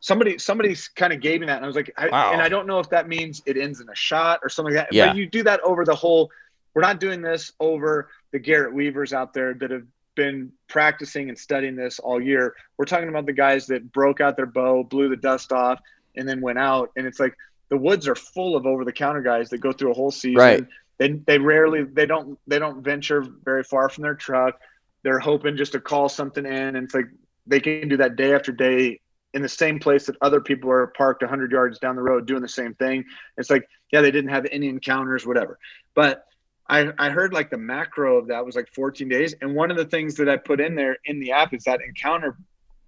somebody 0.00 0.36
somebody's 0.38 0.88
kind 0.88 1.12
of 1.12 1.20
gave 1.20 1.40
me 1.40 1.46
that 1.46 1.56
and 1.56 1.64
i 1.64 1.66
was 1.66 1.74
like 1.74 1.90
I, 1.96 2.08
Wow. 2.08 2.32
and 2.34 2.42
i 2.42 2.50
don't 2.50 2.66
know 2.66 2.78
if 2.78 2.90
that 2.90 3.08
means 3.08 3.42
it 3.46 3.56
ends 3.56 3.80
in 3.80 3.88
a 3.88 3.94
shot 3.94 4.40
or 4.42 4.50
something 4.50 4.74
like 4.74 4.84
that 4.88 4.92
Yeah. 4.94 5.06
but 5.06 5.16
you 5.16 5.26
do 5.26 5.42
that 5.44 5.58
over 5.60 5.86
the 5.86 5.94
whole 5.94 6.30
we're 6.76 6.82
not 6.82 7.00
doing 7.00 7.22
this 7.22 7.52
over 7.58 8.10
the 8.32 8.38
garrett 8.38 8.74
weavers 8.74 9.14
out 9.14 9.32
there 9.32 9.54
that 9.54 9.70
have 9.70 9.86
been 10.14 10.52
practicing 10.68 11.30
and 11.30 11.38
studying 11.38 11.74
this 11.74 11.98
all 11.98 12.20
year. 12.20 12.54
We're 12.76 12.84
talking 12.84 13.08
about 13.08 13.24
the 13.24 13.32
guys 13.32 13.66
that 13.68 13.90
broke 13.92 14.20
out 14.20 14.36
their 14.36 14.44
bow 14.44 14.84
blew 14.84 15.08
the 15.08 15.16
dust 15.16 15.52
off 15.52 15.80
and 16.16 16.28
then 16.28 16.42
went 16.42 16.58
out. 16.58 16.90
And 16.94 17.06
it's 17.06 17.18
like 17.18 17.34
the 17.70 17.78
woods 17.78 18.06
are 18.06 18.14
full 18.14 18.56
of 18.56 18.66
over 18.66 18.84
the 18.84 18.92
counter 18.92 19.22
guys 19.22 19.48
that 19.50 19.58
go 19.58 19.72
through 19.72 19.92
a 19.92 19.94
whole 19.94 20.10
season. 20.10 20.36
Right. 20.36 20.66
they, 20.98 21.12
they 21.12 21.38
rarely 21.38 21.84
they 21.84 22.04
don't 22.04 22.38
they 22.46 22.58
don't 22.58 22.84
venture 22.84 23.24
very 23.42 23.64
far 23.64 23.88
from 23.88 24.02
their 24.02 24.14
truck. 24.14 24.60
They're 25.02 25.18
hoping 25.18 25.56
just 25.56 25.72
to 25.72 25.80
call 25.80 26.10
something 26.10 26.44
in 26.44 26.52
and 26.52 26.76
it's 26.76 26.94
like 26.94 27.06
they 27.46 27.60
can 27.60 27.88
do 27.88 27.96
that 27.96 28.16
day 28.16 28.34
after 28.34 28.52
day 28.52 29.00
in 29.32 29.40
the 29.40 29.48
same 29.48 29.78
place 29.78 30.06
that 30.06 30.16
other 30.20 30.42
people 30.42 30.70
are 30.70 30.88
parked 30.88 31.22
100 31.22 31.52
yards 31.52 31.78
down 31.78 31.96
the 31.96 32.02
road 32.02 32.26
doing 32.26 32.42
the 32.42 32.48
same 32.48 32.74
thing. 32.74 33.06
It's 33.38 33.48
like 33.48 33.66
yeah 33.90 34.02
they 34.02 34.10
didn't 34.10 34.30
have 34.30 34.46
any 34.52 34.68
encounters 34.68 35.26
whatever. 35.26 35.58
But 35.94 36.26
I, 36.68 36.92
I 36.98 37.10
heard 37.10 37.32
like 37.32 37.50
the 37.50 37.58
macro 37.58 38.18
of 38.18 38.28
that 38.28 38.44
was 38.44 38.56
like 38.56 38.68
14 38.74 39.08
days 39.08 39.34
and 39.40 39.54
one 39.54 39.70
of 39.70 39.76
the 39.76 39.84
things 39.84 40.16
that 40.16 40.28
i 40.28 40.36
put 40.36 40.60
in 40.60 40.74
there 40.74 40.98
in 41.04 41.20
the 41.20 41.32
app 41.32 41.54
is 41.54 41.64
that 41.64 41.80
encounter 41.80 42.36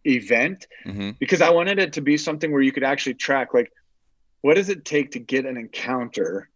event 0.05 0.67
hmm 0.85 1.11
because 1.19 1.41
i 1.41 1.51
wanted 1.51 1.79
it 1.79 1.93
to 1.95 2.01
be 2.01 2.17
something 2.17 2.53
where 2.53 2.63
you 2.63 2.73
could 2.73 2.85
actually 2.85 3.15
track 3.15 3.53
like 3.53 3.73
what 4.43 4.55
does 4.55 4.69
it 4.69 4.85
take 4.85 5.13
to 5.13 5.19
get 5.19 5.47
an 5.47 5.57
encounter 5.57 6.49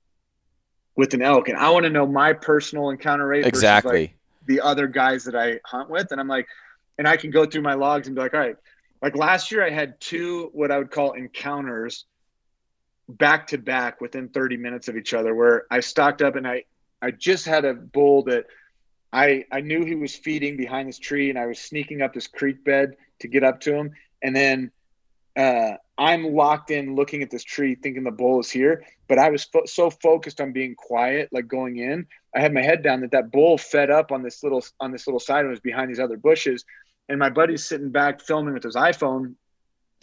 with 0.96 1.14
an 1.14 1.22
elk 1.22 1.48
and 1.48 1.58
i 1.58 1.70
want 1.70 1.84
to 1.84 1.90
know 1.90 2.06
my 2.06 2.32
personal 2.32 2.90
encounter 2.90 3.26
rate 3.26 3.44
versus, 3.44 3.62
like, 3.62 3.64
Exactly. 3.64 4.16
the 4.46 4.60
other 4.60 4.86
guys 4.86 5.24
that 5.24 5.36
I 5.36 5.60
hunt 5.64 5.88
with. 5.88 6.10
And 6.10 6.20
I'm 6.20 6.28
like, 6.28 6.46
and 6.98 7.06
I 7.06 7.16
can 7.16 7.30
go 7.30 7.46
through 7.46 7.62
my 7.62 7.74
logs 7.74 8.06
and 8.06 8.16
be 8.16 8.22
like, 8.22 8.34
all 8.34 8.40
right, 8.40 8.56
like 9.00 9.16
last 9.16 9.50
year 9.50 9.64
I 9.64 9.70
had 9.70 10.00
two 10.00 10.50
what 10.52 10.70
I 10.70 10.78
would 10.78 10.90
call 10.90 11.12
encounters 11.12 12.04
back 13.08 13.48
to 13.48 13.58
back 13.58 14.00
within 14.00 14.28
30 14.28 14.56
minutes 14.56 14.88
of 14.88 14.96
each 14.96 15.14
other 15.14 15.34
where 15.34 15.64
I 15.70 15.80
stocked 15.80 16.22
up 16.22 16.36
and 16.36 16.46
I 16.46 16.64
I 17.02 17.10
just 17.10 17.44
had 17.44 17.64
a 17.64 17.74
bull 17.74 18.22
that 18.24 18.46
I 19.12 19.44
I 19.50 19.60
knew 19.60 19.84
he 19.84 19.94
was 19.94 20.14
feeding 20.14 20.56
behind 20.56 20.88
this 20.88 20.98
tree 20.98 21.28
and 21.28 21.38
I 21.38 21.46
was 21.46 21.58
sneaking 21.58 22.00
up 22.00 22.14
this 22.14 22.26
creek 22.26 22.64
bed 22.64 22.96
to 23.20 23.28
get 23.28 23.44
up 23.44 23.60
to 23.62 23.74
him. 23.74 23.90
And 24.22 24.34
then 24.34 24.70
uh, 25.36 25.72
I'm 25.98 26.34
locked 26.34 26.70
in 26.70 26.94
looking 26.94 27.22
at 27.22 27.30
this 27.30 27.44
tree 27.44 27.74
thinking 27.74 28.04
the 28.04 28.10
bull 28.10 28.40
is 28.40 28.50
here 28.50 28.84
but 29.08 29.18
I 29.18 29.30
was 29.30 29.44
fo- 29.44 29.64
so 29.64 29.90
focused 29.90 30.40
on 30.40 30.52
being 30.52 30.74
quiet 30.74 31.30
like 31.32 31.48
going 31.48 31.78
in 31.78 32.06
I 32.34 32.40
had 32.40 32.54
my 32.54 32.62
head 32.62 32.82
down 32.82 33.00
that 33.00 33.10
that 33.10 33.30
bull 33.30 33.58
fed 33.58 33.90
up 33.90 34.10
on 34.10 34.22
this 34.22 34.42
little 34.42 34.64
on 34.80 34.90
this 34.92 35.06
little 35.06 35.20
side 35.20 35.40
and 35.40 35.50
was 35.50 35.60
behind 35.60 35.90
these 35.90 36.00
other 36.00 36.16
bushes. 36.16 36.64
And 37.08 37.18
my 37.18 37.30
buddy's 37.30 37.64
sitting 37.64 37.90
back 37.90 38.20
filming 38.20 38.54
with 38.54 38.62
his 38.62 38.76
iPhone 38.76 39.34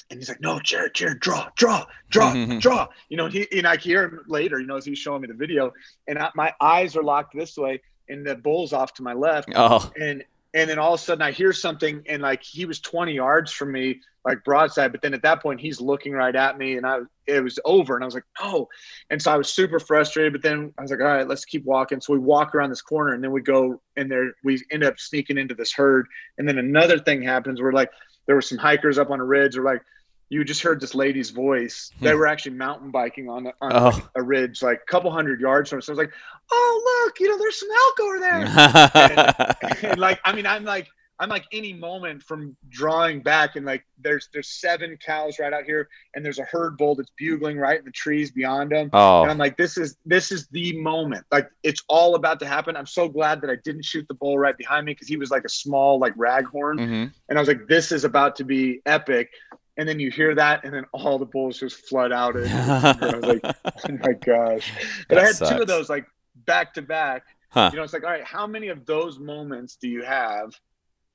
and 0.10 0.20
he's 0.20 0.30
like 0.30 0.42
no 0.42 0.60
Jared 0.60 0.94
Jared 0.94 1.20
draw 1.20 1.50
draw 1.56 1.86
draw 2.10 2.34
mm-hmm. 2.34 2.60
draw 2.60 2.88
you 3.10 3.18
know 3.18 3.26
and 3.26 3.34
he 3.34 3.48
and 3.58 3.68
I 3.68 3.78
hear 3.78 4.04
him 4.04 4.22
later 4.28 4.60
you 4.60 4.68
know 4.68 4.78
as 4.78 4.86
he's 4.86 5.00
showing 5.00 5.22
me 5.22 5.28
the 5.28 5.34
video 5.34 5.72
and 6.08 6.18
I, 6.18 6.30
my 6.36 6.54
eyes 6.62 6.96
are 6.96 7.04
locked 7.04 7.36
this 7.36 7.58
way 7.58 7.82
and 8.08 8.26
the 8.26 8.36
bull's 8.36 8.74
off 8.74 8.94
to 8.96 9.04
my 9.04 9.14
left 9.14 9.50
Oh, 9.56 9.92
and 10.00 10.24
and 10.54 10.70
then 10.70 10.80
all 10.80 10.94
of 10.94 11.00
a 11.00 11.04
sudden 11.04 11.22
I 11.22 11.32
hear 11.32 11.54
something, 11.54 12.04
and 12.08 12.22
like 12.22 12.42
he 12.42 12.66
was 12.66 12.80
20 12.80 13.14
yards 13.14 13.52
from 13.52 13.72
me, 13.72 14.00
like 14.26 14.44
broadside. 14.44 14.92
But 14.92 15.02
then 15.02 15.14
at 15.14 15.22
that 15.22 15.42
point, 15.44 15.60
he's 15.60 15.80
looking 15.80 16.14
right 16.14 16.36
at 16.36 16.58
me, 16.58 16.78
and 16.78 16.86
I 16.86 17.00
it 17.28 17.44
was 17.44 17.60
over, 17.66 17.96
and 17.96 18.04
I 18.04 18.08
was 18.08 18.16
like, 18.16 18.26
no. 18.42 18.68
And 19.12 19.22
so 19.22 19.32
I 19.32 19.38
was 19.38 19.54
super 19.54 19.80
frustrated. 19.80 20.34
But 20.34 20.42
then 20.42 20.74
I 20.78 20.82
was 20.82 20.90
like, 20.90 21.02
all 21.02 21.06
right, 21.06 21.28
let's 21.28 21.46
keep 21.46 21.66
walking. 21.66 22.02
So 22.02 22.14
we 22.14 22.20
walk 22.20 22.56
around 22.56 22.72
this 22.72 22.82
corner, 22.82 23.14
and 23.14 23.24
then 23.24 23.32
we 23.32 23.42
go, 23.42 23.80
and 23.96 24.10
there 24.10 24.34
we 24.44 24.62
end 24.72 24.84
up 24.84 25.00
sneaking 25.00 25.38
into 25.38 25.54
this 25.54 25.72
herd. 25.72 26.08
And 26.40 26.48
then 26.48 26.58
another 26.58 26.98
thing 26.98 27.22
happens. 27.22 27.62
We're 27.62 27.72
like, 27.72 27.92
there 28.26 28.36
were 28.36 28.42
some 28.42 28.58
hikers 28.58 28.98
up 28.98 29.12
on 29.12 29.20
a 29.20 29.26
ridge. 29.26 29.56
We're 29.56 29.66
like, 29.66 29.84
you 30.30 30.44
just 30.44 30.62
heard 30.62 30.80
this 30.80 30.94
lady's 30.94 31.32
voice. 31.32 31.92
They 32.00 32.12
hmm. 32.12 32.18
were 32.18 32.28
actually 32.28 32.56
mountain 32.56 32.92
biking 32.92 33.30
on, 33.30 33.48
on 33.62 33.72
oh. 33.74 34.10
a 34.16 34.22
ridge, 34.22 34.62
like 34.62 34.82
a 34.82 34.92
couple 34.92 35.12
hundred 35.12 35.42
yards 35.42 35.70
from 35.70 35.80
us. 35.80 35.88
So 35.88 35.92
I 35.92 35.94
was 35.94 35.98
like, 35.98 36.14
"Oh, 36.52 37.04
look, 37.06 37.20
you 37.20 37.30
know, 37.30 37.38
there's 37.38 37.60
some 37.60 37.70
elk 37.72 38.00
over 38.00 38.20
there." 38.20 38.36
and, 39.64 39.84
and, 39.84 40.00
like, 40.00 40.20
I 40.24 40.34
mean, 40.34 40.46
I'm 40.46 40.64
like, 40.64 40.88
I'm 41.20 41.30
like 41.30 41.46
any 41.52 41.74
moment 41.74 42.24
from 42.24 42.56
drawing 42.70 43.22
back, 43.22 43.56
and 43.56 43.66
like, 43.66 43.86
there's 43.98 44.30
there's 44.32 44.48
seven 44.48 44.98
cows 45.04 45.40
right 45.40 45.52
out 45.52 45.66
here, 45.66 45.90
and 46.16 46.24
there's 46.24 46.40
a 46.40 46.44
herd 46.44 46.78
bull 46.78 46.94
that's 46.94 47.12
bugling 47.18 47.58
right 47.58 47.80
in 47.80 47.86
the 47.86 47.92
trees 47.92 48.32
beyond 48.32 48.72
them. 48.72 48.90
Oh. 48.94 49.24
And 49.24 49.32
I'm 49.32 49.38
like, 49.40 49.58
this 49.58 49.78
is 49.78 49.98
this 50.06 50.32
is 50.32 50.48
the 50.48 50.80
moment. 50.80 51.26
Like, 51.32 51.50
it's 51.64 51.84
all 51.90 52.14
about 52.14 52.40
to 52.42 52.46
happen. 52.46 52.78
I'm 52.78 52.86
so 52.86 53.10
glad 53.10 53.42
that 53.42 53.50
I 53.50 53.58
didn't 53.64 53.84
shoot 53.84 54.08
the 54.08 54.14
bull 54.14 54.38
right 54.38 54.58
behind 54.58 54.86
me 54.86 54.94
because 54.94 55.08
he 55.08 55.18
was 55.18 55.32
like 55.32 55.44
a 55.44 55.50
small 55.50 56.00
like 56.00 56.16
raghorn, 56.16 56.80
mm-hmm. 56.80 57.06
and 57.30 57.38
I 57.38 57.40
was 57.40 57.48
like, 57.48 57.68
this 57.68 57.92
is 57.92 58.06
about 58.06 58.36
to 58.38 58.44
be 58.44 58.82
epic 58.86 59.32
and 59.80 59.88
then 59.88 59.98
you 59.98 60.12
hear 60.12 60.36
that, 60.36 60.66
and 60.66 60.74
then 60.74 60.86
all 60.92 61.18
the 61.18 61.26
bulls 61.26 61.58
just 61.58 61.88
flood 61.88 62.12
out. 62.12 62.36
And, 62.36 62.50
I 62.52 63.16
was 63.16 63.26
like, 63.26 63.42
oh 63.66 63.98
my 64.04 64.12
gosh! 64.12 64.74
But 65.08 65.16
that 65.16 65.24
I 65.24 65.28
had 65.28 65.36
sucks. 65.36 65.52
two 65.52 65.62
of 65.62 65.68
those 65.68 65.90
like 65.90 66.06
back 66.36 66.74
to 66.74 66.82
back. 66.82 67.24
You 67.56 67.78
know, 67.78 67.84
it's 67.84 67.94
like, 67.94 68.04
all 68.04 68.12
right, 68.12 68.24
how 68.24 68.46
many 68.46 68.68
of 68.68 68.86
those 68.86 69.18
moments 69.18 69.78
do 69.78 69.88
you 69.88 70.04
have 70.04 70.54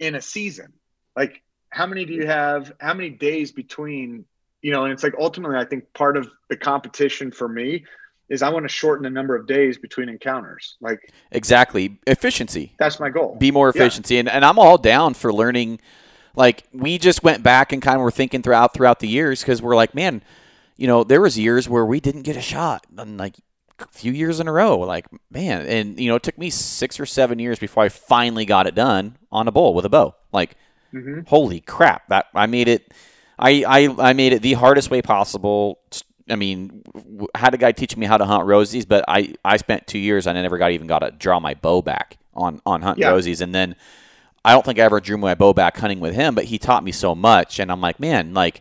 in 0.01 0.15
a 0.15 0.21
season? 0.21 0.73
Like, 1.15 1.43
how 1.69 1.87
many 1.87 2.07
do 2.07 2.15
you 2.15 2.27
have? 2.27 2.73
How 2.81 2.95
many 2.95 3.11
days 3.11 3.53
between? 3.53 4.25
You 4.63 4.73
know, 4.73 4.85
and 4.85 4.93
it's 4.95 5.03
like 5.03 5.15
ultimately, 5.21 5.59
I 5.59 5.67
think 5.67 5.93
part 5.93 6.17
of 6.17 6.31
the 6.49 6.57
competition 6.57 7.31
for 7.31 7.47
me 7.47 7.85
is 8.31 8.41
I 8.41 8.49
want 8.49 8.65
to 8.65 8.69
shorten 8.71 9.03
the 9.03 9.11
number 9.11 9.37
of 9.37 9.47
days 9.47 9.77
between 9.77 10.09
encounters. 10.09 10.77
Like 10.81 11.13
exactly 11.33 11.99
efficiency. 12.07 12.73
That's 12.79 12.99
my 12.99 13.11
goal. 13.11 13.37
Be 13.39 13.51
more 13.51 13.69
efficiency, 13.69 14.15
yeah. 14.15 14.21
and 14.21 14.29
and 14.31 14.43
I'm 14.43 14.59
all 14.59 14.79
down 14.79 15.13
for 15.13 15.35
learning 15.35 15.81
like 16.37 16.65
we 16.73 16.99
just 16.99 17.23
went 17.23 17.43
back 17.43 17.73
and 17.73 17.81
kind 17.81 17.97
of 17.97 18.03
were 18.03 18.11
thinking 18.11 18.43
throughout 18.43 18.75
throughout 18.75 19.01
the 19.01 19.09
years 19.09 19.41
because 19.41 19.63
we're 19.63 19.77
like, 19.77 19.95
man, 19.95 20.23
you 20.77 20.87
know, 20.87 21.05
there 21.05 21.21
was 21.21 21.39
years 21.39 21.69
where 21.69 21.87
we 21.87 22.01
didn't 22.01 22.23
get 22.23 22.37
a 22.37 22.41
shot, 22.41 22.87
and 22.97 23.19
like 23.19 23.37
a 23.79 23.87
few 23.89 24.13
years 24.13 24.41
in 24.41 24.49
a 24.49 24.53
row. 24.53 24.79
Like, 24.79 25.07
man, 25.31 25.67
and 25.67 25.99
you 25.99 26.09
know, 26.09 26.17
it 26.17 26.23
took 26.23 26.39
me 26.39 26.51
six 26.51 26.99
or 26.99 27.07
seven 27.07 27.39
years 27.39 27.59
before 27.59 27.85
I 27.85 27.89
finally 27.89 28.45
got 28.45 28.67
it 28.67 28.75
done 28.75 29.17
on 29.31 29.49
a 29.49 29.53
bull 29.53 29.75
with 29.75 29.85
a 29.85 29.89
bow. 29.89 30.15
Like, 30.33 30.57
mm-hmm. 30.93 31.21
holy 31.27 31.61
crap! 31.61 32.09
That 32.09 32.27
I 32.35 32.47
made 32.47 32.69
it. 32.69 32.93
I, 33.39 33.65
I 33.67 34.11
I 34.11 34.13
made 34.13 34.33
it 34.33 34.43
the 34.43 34.55
hardest 34.55 34.91
way 34.91 35.03
possible. 35.03 35.81
I 36.29 36.37
mean, 36.37 36.83
had 37.35 37.53
a 37.55 37.59
guy 37.59 37.73
teaching 37.73 38.01
me 38.01 38.07
how 38.07 38.17
to 38.17 38.25
hunt 38.25 38.47
rosies, 38.47 38.89
but 38.89 39.05
I, 39.07 39.35
I 39.45 39.59
spent 39.59 39.87
two 39.87 39.99
years 39.99 40.27
and 40.27 40.39
I 40.39 40.43
never 40.43 40.57
got 40.57 40.71
even 40.71 40.87
got 40.87 41.01
to 41.01 41.11
draw 41.11 41.39
my 41.39 41.53
bow 41.53 41.83
back 41.83 42.17
on 42.33 42.61
on 42.65 42.83
hunting 42.83 43.03
yeah. 43.03 43.13
rosies, 43.13 43.41
and 43.41 43.55
then 43.55 43.77
I 44.45 44.53
don't 44.53 44.65
think 44.65 44.79
I 44.79 44.83
ever 44.83 45.01
drew 45.01 45.17
my 45.17 45.35
bow 45.35 45.53
back 45.53 45.77
hunting 45.79 46.01
with 46.01 46.15
him, 46.15 46.35
but 46.35 46.45
he 46.45 46.59
taught 46.59 46.85
me 46.85 46.93
so 46.93 47.15
much, 47.15 47.59
and 47.59 47.73
I'm 47.73 47.81
like, 47.81 47.99
man, 47.99 48.35
like, 48.35 48.61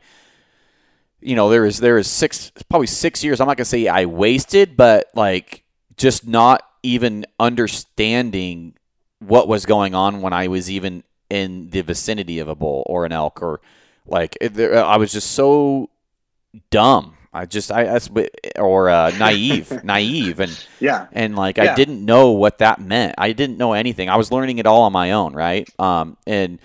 you 1.19 1.35
know, 1.35 1.49
there 1.49 1.65
is 1.65 1.79
there 1.79 1.97
is 1.97 2.07
six 2.07 2.51
probably 2.69 2.87
six 2.87 3.23
years. 3.23 3.39
I'm 3.39 3.47
not 3.47 3.57
gonna 3.57 3.65
say 3.65 3.87
I 3.87 4.05
wasted, 4.05 4.77
but 4.77 5.09
like 5.13 5.63
just 5.97 6.27
not 6.27 6.67
even 6.83 7.25
understanding 7.39 8.75
what 9.19 9.47
was 9.47 9.65
going 9.65 9.95
on 9.95 10.21
when 10.21 10.33
I 10.33 10.47
was 10.47 10.69
even 10.69 11.03
in 11.29 11.69
the 11.69 11.81
vicinity 11.81 12.39
of 12.39 12.47
a 12.47 12.55
bull 12.55 12.83
or 12.85 13.05
an 13.05 13.11
elk 13.11 13.41
or 13.41 13.61
like 14.05 14.37
it, 14.41 14.59
I 14.59 14.97
was 14.97 15.11
just 15.11 15.31
so 15.31 15.89
dumb 16.69 17.12
I 17.33 17.45
just 17.45 17.71
I, 17.71 17.99
or 18.59 18.89
uh, 18.89 19.11
naive, 19.17 19.83
naive, 19.83 20.39
and 20.39 20.67
yeah, 20.79 21.07
and 21.11 21.35
like 21.35 21.57
yeah. 21.57 21.71
I 21.71 21.75
didn't 21.75 22.05
know 22.05 22.31
what 22.31 22.59
that 22.59 22.79
meant. 22.79 23.15
I 23.17 23.31
didn't 23.31 23.57
know 23.57 23.73
anything. 23.73 24.07
I 24.09 24.17
was 24.17 24.31
learning 24.31 24.59
it 24.59 24.67
all 24.67 24.83
on 24.83 24.93
my 24.93 25.11
own, 25.11 25.33
right? 25.33 25.67
Um, 25.79 26.17
and 26.27 26.59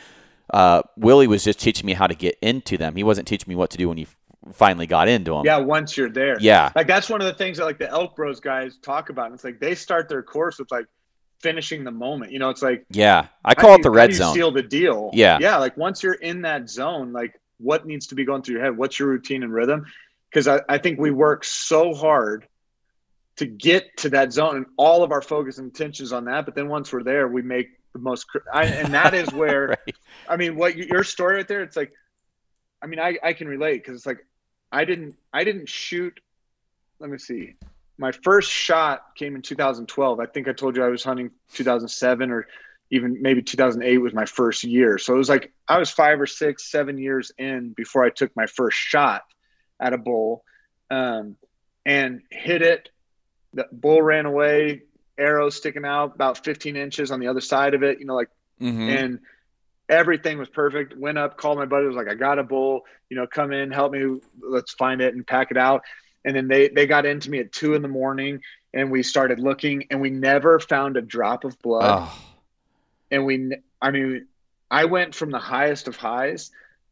uh, 0.53 0.83
Willie 0.97 1.27
was 1.27 1.43
just 1.43 1.59
teaching 1.59 1.87
me 1.87 1.95
how 1.95 2.07
to 2.07 2.15
get 2.15 2.37
into 2.43 2.77
them. 2.77 2.97
He 2.97 3.03
wasn't 3.03 3.27
teaching 3.27 3.49
me 3.49 3.55
what 3.55 3.71
to 3.71 3.79
do 3.79 3.89
when 3.89 3.97
you 3.97 4.07
finally 4.53 4.87
got 4.87 5.09
into 5.09 5.33
them. 5.33 5.47
Yeah, 5.47 5.59
once 5.59 5.97
you're 5.97 6.11
there. 6.11 6.37
Yeah, 6.39 6.71
like 6.77 6.87
that's 6.87 7.09
one 7.09 7.23
of 7.23 7.27
the 7.27 7.35
things 7.35 7.57
that 7.59 7.65
like 7.65 7.79
the 7.79 7.89
Elk 7.89 8.15
Bros 8.15 8.41
guys 8.41 8.77
talk 8.77 9.09
about. 9.09 9.27
And 9.27 9.35
it's 9.35 9.45
like 9.45 9.61
they 9.61 9.75
start 9.75 10.09
their 10.11 10.23
course 10.23 10.59
with 10.59 10.71
like 10.71 10.87
finishing 11.41 11.85
the 11.85 11.91
moment. 11.91 12.33
You 12.33 12.41
know, 12.41 12.51
it's 12.51 12.63
like 12.63 12.85
yeah, 12.91 13.29
I 13.45 13.55
call 13.55 13.75
it 13.75 13.83
the 13.83 13.91
red 13.91 14.13
zone. 14.13 14.35
Seal 14.35 14.53
the 14.53 14.63
deal. 14.63 15.11
Yeah, 15.15 15.39
yeah. 15.41 15.57
Like 15.57 15.79
once 15.79 16.03
you're 16.03 16.15
in 16.15 16.43
that 16.43 16.69
zone, 16.69 17.13
like 17.13 17.41
what 17.59 17.87
needs 17.87 18.07
to 18.09 18.15
be 18.15 18.25
going 18.25 18.43
through 18.43 18.57
your 18.57 18.65
head? 18.65 18.77
What's 18.77 18.99
your 18.99 19.09
routine 19.09 19.43
and 19.43 19.53
rhythm? 19.53 19.87
Because 20.31 20.49
I, 20.49 20.61
I 20.69 20.79
think 20.79 20.99
we 20.99 21.11
work 21.11 21.45
so 21.45 21.95
hard 21.95 22.47
to 23.37 23.47
get 23.47 23.97
to 23.99 24.11
that 24.11 24.33
zone 24.33 24.57
and 24.57 24.67
all 24.77 25.03
of 25.03 25.13
our 25.13 25.23
focus 25.23 25.59
and 25.59 25.71
attention 25.71 26.13
on 26.13 26.25
that. 26.27 26.45
But 26.45 26.55
then 26.55 26.69
once 26.69 26.93
we're 26.93 27.05
there, 27.05 27.29
we 27.29 27.41
make 27.41 27.69
the 27.93 28.01
most, 28.01 28.27
I, 28.53 28.67
and 28.67 28.93
that 28.95 29.15
is 29.15 29.33
where, 29.33 29.69
right. 29.69 29.97
I 30.29 30.37
mean, 30.37 30.57
what 30.57 30.77
your 30.77 31.05
story 31.05 31.37
right 31.37 31.49
there, 31.49 31.63
it's 31.63 31.77
like, 31.77 31.93
I 32.83 32.87
mean, 32.87 32.99
I, 33.01 33.17
I 33.23 33.33
can 33.33 33.49
relate 33.49 33.83
because 33.83 33.97
it's 33.97 34.07
like, 34.07 34.27
I 34.71 34.85
didn't, 34.85 35.15
I 35.33 35.45
didn't 35.45 35.69
shoot. 35.69 36.21
Let 36.99 37.11
me 37.11 37.19
see. 37.19 37.55
My 37.97 38.13
first 38.13 38.51
shot 38.51 39.15
came 39.17 39.35
in 39.35 39.43
2012. 39.43 40.21
I 40.21 40.27
think 40.27 40.49
I 40.49 40.53
told 40.53 40.77
you 40.77 40.85
I 40.85 40.89
was 40.89 41.03
hunting 41.03 41.31
2007 41.55 42.31
or 42.31 42.49
even 42.91 43.21
maybe 43.21 43.43
2008 43.43 43.99
was 43.99 44.15
my 44.15 44.25
first 44.25 44.65
year. 44.65 44.99
So 44.99 45.15
it 45.15 45.19
was 45.19 45.29
like 45.29 45.53
I 45.69 45.79
was 45.79 45.91
five 45.91 46.21
or 46.21 46.27
six, 46.27 46.71
seven 46.71 46.99
years 46.99 47.33
in 47.39 47.73
before 47.73 48.05
I 48.05 48.11
took 48.11 48.35
my 48.37 48.47
first 48.47 48.79
shot 48.79 49.23
at 49.81 49.93
a 49.93 49.99
bull 49.99 50.45
um, 50.91 51.37
and 51.85 52.23
hit 52.31 52.63
it. 52.63 52.89
The 53.55 53.67
bull 53.73 54.03
ran 54.03 54.27
away, 54.27 54.83
arrow 55.17 55.51
sticking 55.51 55.85
out 55.85 56.15
about 56.15 56.45
15 56.45 56.77
inches 56.77 57.11
on 57.11 57.21
the 57.21 57.29
other 57.29 57.41
side 57.41 57.75
of 57.75 57.83
it, 57.83 57.99
you 57.99 58.07
know, 58.07 58.15
like, 58.15 58.29
mm-hmm. 58.61 58.89
and 58.89 59.19
everything 59.89 60.39
was 60.39 60.49
perfect. 60.49 60.97
Went 60.97 61.19
up, 61.19 61.37
called 61.37 61.59
my 61.59 61.65
buddy, 61.65 61.87
was 61.87 61.97
like, 61.97 62.09
I 62.09 62.15
got 62.15 62.39
a 62.39 62.45
bull, 62.45 62.83
you 63.09 63.17
know, 63.17 63.27
come 63.27 63.53
in, 63.53 63.71
help 63.71 63.93
me, 63.93 64.21
let's 64.43 64.73
find 64.73 65.01
it 65.01 65.15
and 65.15 65.27
pack 65.27 65.51
it 65.51 65.57
out. 65.57 65.83
And 66.25 66.37
then 66.37 66.49
they, 66.49 66.69
they 66.69 66.87
got 66.87 67.07
into 67.07 67.31
me 67.31 67.39
at 67.39 67.53
two 67.53 67.75
in 67.75 67.83
the 67.83 67.89
morning 67.89 68.43
and 68.75 68.91
we 68.91 69.03
started 69.03 69.41
looking 69.41 69.87
and 69.91 70.01
we 70.01 70.11
never 70.11 70.61
found 70.61 70.97
a 70.97 71.01
drop 71.01 71.45
of 71.45 71.59
blood. 71.63 72.09
Oh. 72.09 72.25
And 73.11 73.25
we, 73.25 73.57
I 73.81 73.91
mean, 73.91 74.27
I 74.71 74.85
went 74.85 75.15
from 75.15 75.31
the 75.31 75.39
highest 75.39 75.89
of 75.89 75.97
highs 75.97 76.51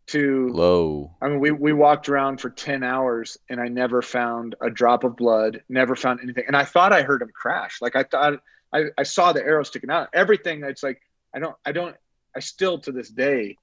to 0.09 0.49
low. 0.49 1.11
I 1.21 1.29
mean, 1.29 1.41
we, 1.41 1.51
we 1.51 1.73
walked 1.73 2.09
around 2.09 2.41
for 2.41 2.51
10 2.51 2.83
hours 2.83 3.39
and 3.49 3.61
I 3.61 3.69
never 3.69 4.03
found 4.03 4.55
a 4.61 4.71
drop 4.71 5.05
of 5.05 5.17
blood, 5.17 5.63
never 5.69 5.97
found 5.97 6.21
anything. 6.23 6.45
And 6.47 6.57
I 6.57 6.65
thought 6.65 6.93
I 6.93 7.03
heard 7.03 7.23
him 7.23 7.31
crash. 7.35 7.79
Like 7.81 7.97
I 7.97 8.05
thought 8.05 8.35
I, 8.73 8.85
I 8.97 9.03
saw 9.03 9.33
the 9.33 9.43
arrow 9.43 9.65
sticking 9.65 9.91
out. 9.91 10.09
Everything 10.13 10.63
it's 10.65 10.83
like, 10.83 11.01
I 11.35 11.41
don't, 11.41 11.57
I 11.65 11.73
don't, 11.73 11.97
I 12.35 12.41
still 12.41 12.79
to 12.81 12.93
this 12.93 13.11
day 13.11 13.57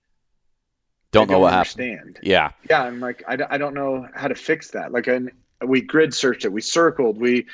don't, 1.11 1.29
know 1.29 1.39
what 1.39 1.53
understand. 1.53 1.97
happened. 1.97 2.19
Yeah. 2.23 2.51
Yeah. 2.69 2.83
I'm 2.83 2.99
like, 2.99 3.23
I, 3.27 3.37
I 3.49 3.57
don't 3.57 3.73
know 3.73 4.07
how 4.13 4.27
to 4.27 4.35
fix 4.35 4.71
that. 4.71 4.91
Like, 4.91 5.07
and 5.07 5.31
we 5.65 5.81
grid 5.81 6.13
searched 6.13 6.43
it, 6.45 6.51
we 6.51 6.61
circled, 6.61 7.17
we, 7.17 7.45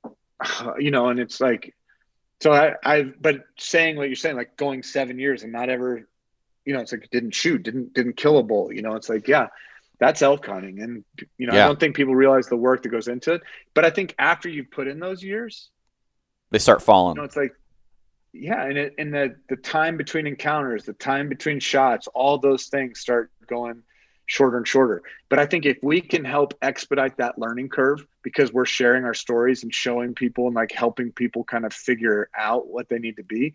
you 0.78 0.90
know, 0.90 1.08
and 1.08 1.18
it's 1.18 1.40
like, 1.40 1.74
so 2.40 2.52
I, 2.52 2.74
I, 2.84 3.02
but 3.20 3.46
saying 3.58 3.96
what 3.96 4.08
you're 4.08 4.14
saying, 4.14 4.36
like 4.36 4.56
going 4.56 4.84
seven 4.84 5.18
years 5.18 5.42
and 5.42 5.50
not 5.50 5.68
ever 5.68 6.06
you 6.68 6.74
know, 6.74 6.80
it's 6.80 6.92
like 6.92 7.08
didn't 7.10 7.34
shoot, 7.34 7.62
didn't 7.62 7.94
didn't 7.94 8.18
kill 8.18 8.36
a 8.36 8.42
bull. 8.42 8.70
You 8.70 8.82
know, 8.82 8.94
it's 8.94 9.08
like 9.08 9.26
yeah, 9.26 9.46
that's 9.98 10.20
elk 10.20 10.44
hunting, 10.44 10.80
and 10.82 11.02
you 11.38 11.46
know, 11.46 11.54
yeah. 11.54 11.64
I 11.64 11.66
don't 11.66 11.80
think 11.80 11.96
people 11.96 12.14
realize 12.14 12.46
the 12.46 12.58
work 12.58 12.82
that 12.82 12.90
goes 12.90 13.08
into 13.08 13.32
it. 13.32 13.42
But 13.72 13.86
I 13.86 13.90
think 13.90 14.14
after 14.18 14.50
you've 14.50 14.70
put 14.70 14.86
in 14.86 15.00
those 15.00 15.22
years, 15.22 15.70
they 16.50 16.58
start 16.58 16.82
falling. 16.82 17.16
You 17.16 17.22
know, 17.22 17.24
it's 17.24 17.38
like 17.38 17.54
yeah, 18.34 18.66
and 18.66 18.76
it 18.76 18.94
and 18.98 19.14
the 19.14 19.34
the 19.48 19.56
time 19.56 19.96
between 19.96 20.26
encounters, 20.26 20.84
the 20.84 20.92
time 20.92 21.30
between 21.30 21.58
shots, 21.58 22.06
all 22.08 22.36
those 22.36 22.66
things 22.66 23.00
start 23.00 23.30
going 23.46 23.82
shorter 24.26 24.58
and 24.58 24.68
shorter. 24.68 25.00
But 25.30 25.38
I 25.38 25.46
think 25.46 25.64
if 25.64 25.78
we 25.82 26.02
can 26.02 26.22
help 26.22 26.52
expedite 26.60 27.16
that 27.16 27.38
learning 27.38 27.70
curve 27.70 28.06
because 28.22 28.52
we're 28.52 28.66
sharing 28.66 29.04
our 29.04 29.14
stories 29.14 29.62
and 29.62 29.72
showing 29.72 30.14
people 30.14 30.48
and 30.48 30.54
like 30.54 30.70
helping 30.70 31.12
people 31.12 31.44
kind 31.44 31.64
of 31.64 31.72
figure 31.72 32.28
out 32.36 32.66
what 32.68 32.90
they 32.90 32.98
need 32.98 33.16
to 33.16 33.24
be, 33.24 33.54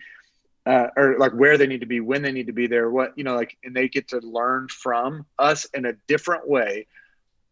uh, 0.65 0.87
or 0.95 1.17
like 1.17 1.33
where 1.33 1.57
they 1.57 1.67
need 1.67 1.81
to 1.81 1.85
be, 1.85 1.99
when 1.99 2.21
they 2.21 2.31
need 2.31 2.47
to 2.47 2.53
be 2.53 2.67
there, 2.67 2.89
what 2.89 3.17
you 3.17 3.23
know, 3.23 3.35
like, 3.35 3.57
and 3.63 3.75
they 3.75 3.87
get 3.87 4.07
to 4.09 4.19
learn 4.19 4.67
from 4.69 5.25
us 5.37 5.65
in 5.73 5.85
a 5.85 5.93
different 6.07 6.47
way. 6.47 6.87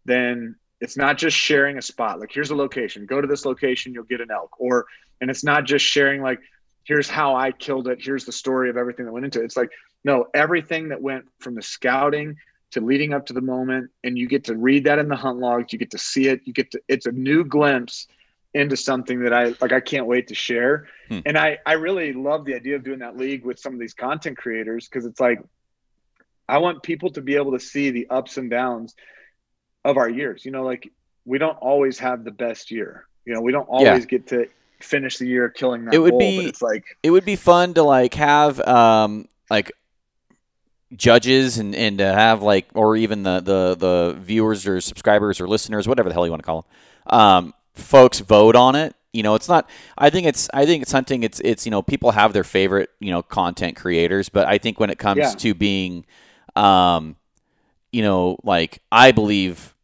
Then 0.06 0.56
it's 0.80 0.98
not 0.98 1.18
just 1.18 1.38
sharing 1.38 1.78
a 1.78 1.82
spot. 1.82 2.20
Like, 2.20 2.32
here's 2.32 2.50
a 2.50 2.56
location. 2.56 3.06
Go 3.06 3.22
to 3.22 3.28
this 3.28 3.46
location, 3.46 3.94
you'll 3.94 4.04
get 4.06 4.22
an 4.22 4.32
elk. 4.32 4.52
Or, 4.60 4.86
and 5.20 5.30
it's 5.30 5.44
not 5.44 5.66
just 5.66 5.86
sharing 5.86 6.22
like, 6.22 6.40
here's 6.84 7.08
how 7.08 7.36
I 7.36 7.52
killed 7.52 7.88
it. 7.88 8.00
Here's 8.02 8.26
the 8.26 8.32
story 8.32 8.70
of 8.70 8.78
everything 8.78 9.06
that 9.06 9.12
went 9.12 9.26
into 9.26 9.42
it. 9.42 9.46
It's 9.46 9.58
like, 9.58 9.70
no, 10.04 10.28
everything 10.34 10.90
that 10.90 11.02
went 11.02 11.26
from 11.40 11.54
the 11.54 11.62
scouting 11.62 12.36
to 12.72 12.82
leading 12.82 13.14
up 13.14 13.26
to 13.28 13.34
the 13.34 13.42
moment, 13.42 13.92
and 14.04 14.18
you 14.18 14.28
get 14.28 14.46
to 14.46 14.56
read 14.56 14.86
that 14.86 14.98
in 14.98 15.08
the 15.08 15.16
hunt 15.16 15.38
logs. 15.38 15.72
You 15.74 15.78
get 15.78 15.92
to 15.92 15.98
see 15.98 16.28
it. 16.28 16.42
You 16.46 16.54
get 16.54 16.72
to. 16.72 16.82
It's 16.88 17.06
a 17.06 17.12
new 17.12 17.44
glimpse 17.44 18.08
into 18.54 18.76
something 18.76 19.22
that 19.24 19.34
I 19.34 19.54
like 19.62 19.72
I 19.72 19.80
can't 19.80 20.06
wait 20.08 20.28
to 20.28 20.36
share. 20.36 20.88
Hmm. 21.08 21.20
And 21.26 21.38
I 21.38 21.60
I 21.66 21.74
really 21.74 22.14
love 22.14 22.46
the 22.46 22.56
idea 22.56 22.76
of 22.76 22.84
doing 22.84 23.00
that 23.00 23.16
league 23.18 23.46
with 23.46 23.60
some 23.60 23.74
of 23.74 23.80
these 23.80 23.94
content 23.94 24.38
creators 24.38 24.88
because 24.88 25.06
it's 25.06 25.20
like 25.20 25.40
I 26.50 26.58
want 26.58 26.84
people 26.84 27.10
to 27.12 27.22
be 27.22 27.36
able 27.36 27.54
to 27.54 27.60
see 27.60 27.92
the 27.92 28.08
ups 28.10 28.38
and 28.38 28.50
downs 28.50 28.94
of 29.86 29.96
our 29.98 30.10
years. 30.10 30.44
You 30.44 30.52
know, 30.52 30.64
like 30.64 30.92
we 31.24 31.38
don't 31.38 31.58
always 31.58 31.98
have 32.00 32.24
the 32.26 32.32
best 32.32 32.72
year. 32.72 33.06
You 33.26 33.34
know, 33.34 33.42
we 33.42 33.52
don't 33.54 33.70
always 33.70 34.04
Yeah. 34.04 34.06
get 34.18 34.28
to 34.28 34.48
finish 34.82 35.18
the 35.20 35.28
year 35.28 35.48
killing 35.50 35.86
that 35.86 35.94
It 35.94 36.00
would 36.00 36.10
goal, 36.12 36.20
be- 36.20 36.38
but 36.38 36.46
it's 36.48 36.62
like 36.62 36.84
it 37.04 37.12
would 37.12 37.24
be 37.24 37.36
fun 37.38 37.74
to 37.76 37.84
like 37.84 38.16
have 38.16 38.60
um 38.68 39.28
like 39.50 39.72
judges 40.96 41.58
and 41.58 41.74
and 41.74 42.00
to 42.00 42.06
have 42.06 42.42
like 42.42 42.68
or 42.74 42.98
even 42.98 43.24
the 43.24 43.40
the 43.40 43.76
the 43.76 44.18
viewers 44.20 44.68
or 44.68 44.82
subscribers 44.82 45.40
or 45.40 45.48
listeners 45.48 45.88
whatever 45.88 46.10
the 46.10 46.14
hell 46.14 46.26
you 46.26 46.32
want 46.32 46.42
to 46.42 46.46
call 46.46 46.66
them 47.08 47.18
um 47.20 47.54
folks 47.74 48.20
vote 48.20 48.56
on 48.56 48.76
it 48.76 48.96
you 49.14 49.24
know 49.24 49.36
it's 49.36 49.48
not 49.50 49.70
i 49.98 50.10
think 50.10 50.28
it's 50.28 50.50
i 50.54 50.66
think 50.66 50.82
it's 50.82 50.92
hunting 50.92 51.24
it's 51.24 51.40
it's 51.42 51.66
you 51.66 51.72
know 51.72 51.82
people 51.82 52.12
have 52.12 52.34
their 52.34 52.44
favorite 52.44 52.90
you 53.00 53.12
know 53.12 53.22
content 53.22 53.76
creators 53.76 54.30
but 54.30 54.48
i 54.48 54.58
think 54.58 54.80
when 54.80 54.90
it 54.90 54.98
comes 55.00 55.20
Yeah. 55.20 55.32
to 55.32 55.54
being 55.54 56.06
um 56.56 57.16
you 57.92 58.02
know 58.04 58.38
like 58.44 58.82
i 58.92 59.12
believe 59.12 59.76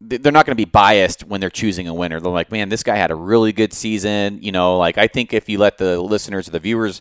they're 0.00 0.30
not 0.30 0.46
going 0.46 0.56
to 0.56 0.60
be 0.60 0.64
biased 0.64 1.24
when 1.24 1.40
they're 1.40 1.50
choosing 1.50 1.88
a 1.88 1.92
winner. 1.92 2.20
They're 2.20 2.30
like, 2.30 2.52
man, 2.52 2.68
this 2.68 2.84
guy 2.84 2.94
had 2.94 3.10
a 3.10 3.16
really 3.16 3.52
good 3.52 3.72
season. 3.72 4.38
You 4.40 4.52
know, 4.52 4.78
like 4.78 4.96
I 4.96 5.08
think 5.08 5.32
if 5.34 5.48
you 5.48 5.58
let 5.58 5.76
the 5.76 6.00
listeners 6.00 6.46
or 6.46 6.52
the 6.52 6.60
viewers 6.60 7.00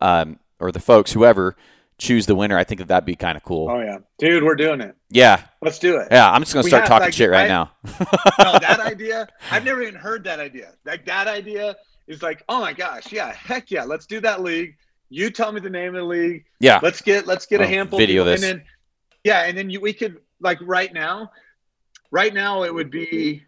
um, 0.00 0.40
or 0.58 0.72
the 0.72 0.80
folks, 0.80 1.12
whoever, 1.12 1.54
choose 2.02 2.26
the 2.26 2.34
winner, 2.34 2.58
I 2.58 2.64
think 2.64 2.78
that 2.80 2.88
that'd 2.88 3.04
be 3.06 3.14
kind 3.16 3.36
of 3.36 3.42
cool. 3.44 3.68
oh 3.70 3.80
yeah, 3.80 3.98
dude, 4.18 4.42
we're 4.44 4.54
doing 4.56 4.80
it. 4.80 4.96
Yeah, 5.10 5.42
Let's 5.60 5.78
do 5.78 5.96
it. 5.98 6.08
yeah. 6.10 6.30
I'm 6.30 6.42
just 6.42 6.52
gonna 6.52 6.64
We 6.64 6.70
start 6.70 6.82
have, 6.82 6.88
talking 6.88 7.06
like, 7.06 7.14
shit 7.14 7.30
right 7.30 7.44
I- 7.44 7.48
now. 7.48 7.72
no, 7.84 8.58
that 8.58 8.80
idea, 8.84 9.28
I've 9.50 9.64
never 9.64 9.82
even 9.82 9.94
heard 9.94 10.24
that 10.24 10.40
idea. 10.40 10.72
Like 10.84 11.06
that 11.06 11.28
idea 11.28 11.76
is 12.08 12.22
like, 12.22 12.42
oh 12.48 12.60
my 12.60 12.72
gosh, 12.72 13.12
yeah, 13.12 13.32
heck 13.32 13.70
yeah, 13.70 13.84
let's 13.84 14.06
do 14.06 14.20
that 14.20 14.42
league. 14.42 14.76
You 15.10 15.30
tell 15.30 15.52
me 15.52 15.60
the 15.60 15.70
name 15.70 15.88
of 15.94 16.00
the 16.00 16.06
league. 16.08 16.44
Yeah, 16.58 16.80
Let's 16.82 17.02
get 17.02 17.26
let's 17.26 17.44
get 17.46 17.60
a 17.60 17.64
I'll 17.64 17.68
handful. 17.70 17.98
video 17.98 18.24
this. 18.24 18.42
and 18.42 18.60
then 18.60 18.66
yeah, 19.24 19.42
and 19.44 19.56
then 19.56 19.68
you, 19.70 19.80
we 19.80 19.92
could 19.92 20.18
like 20.40 20.58
right 20.62 20.92
now. 20.92 21.30
Right 22.10 22.32
now, 22.34 22.62
it 22.64 22.74
would 22.74 22.90
be. 22.90 23.42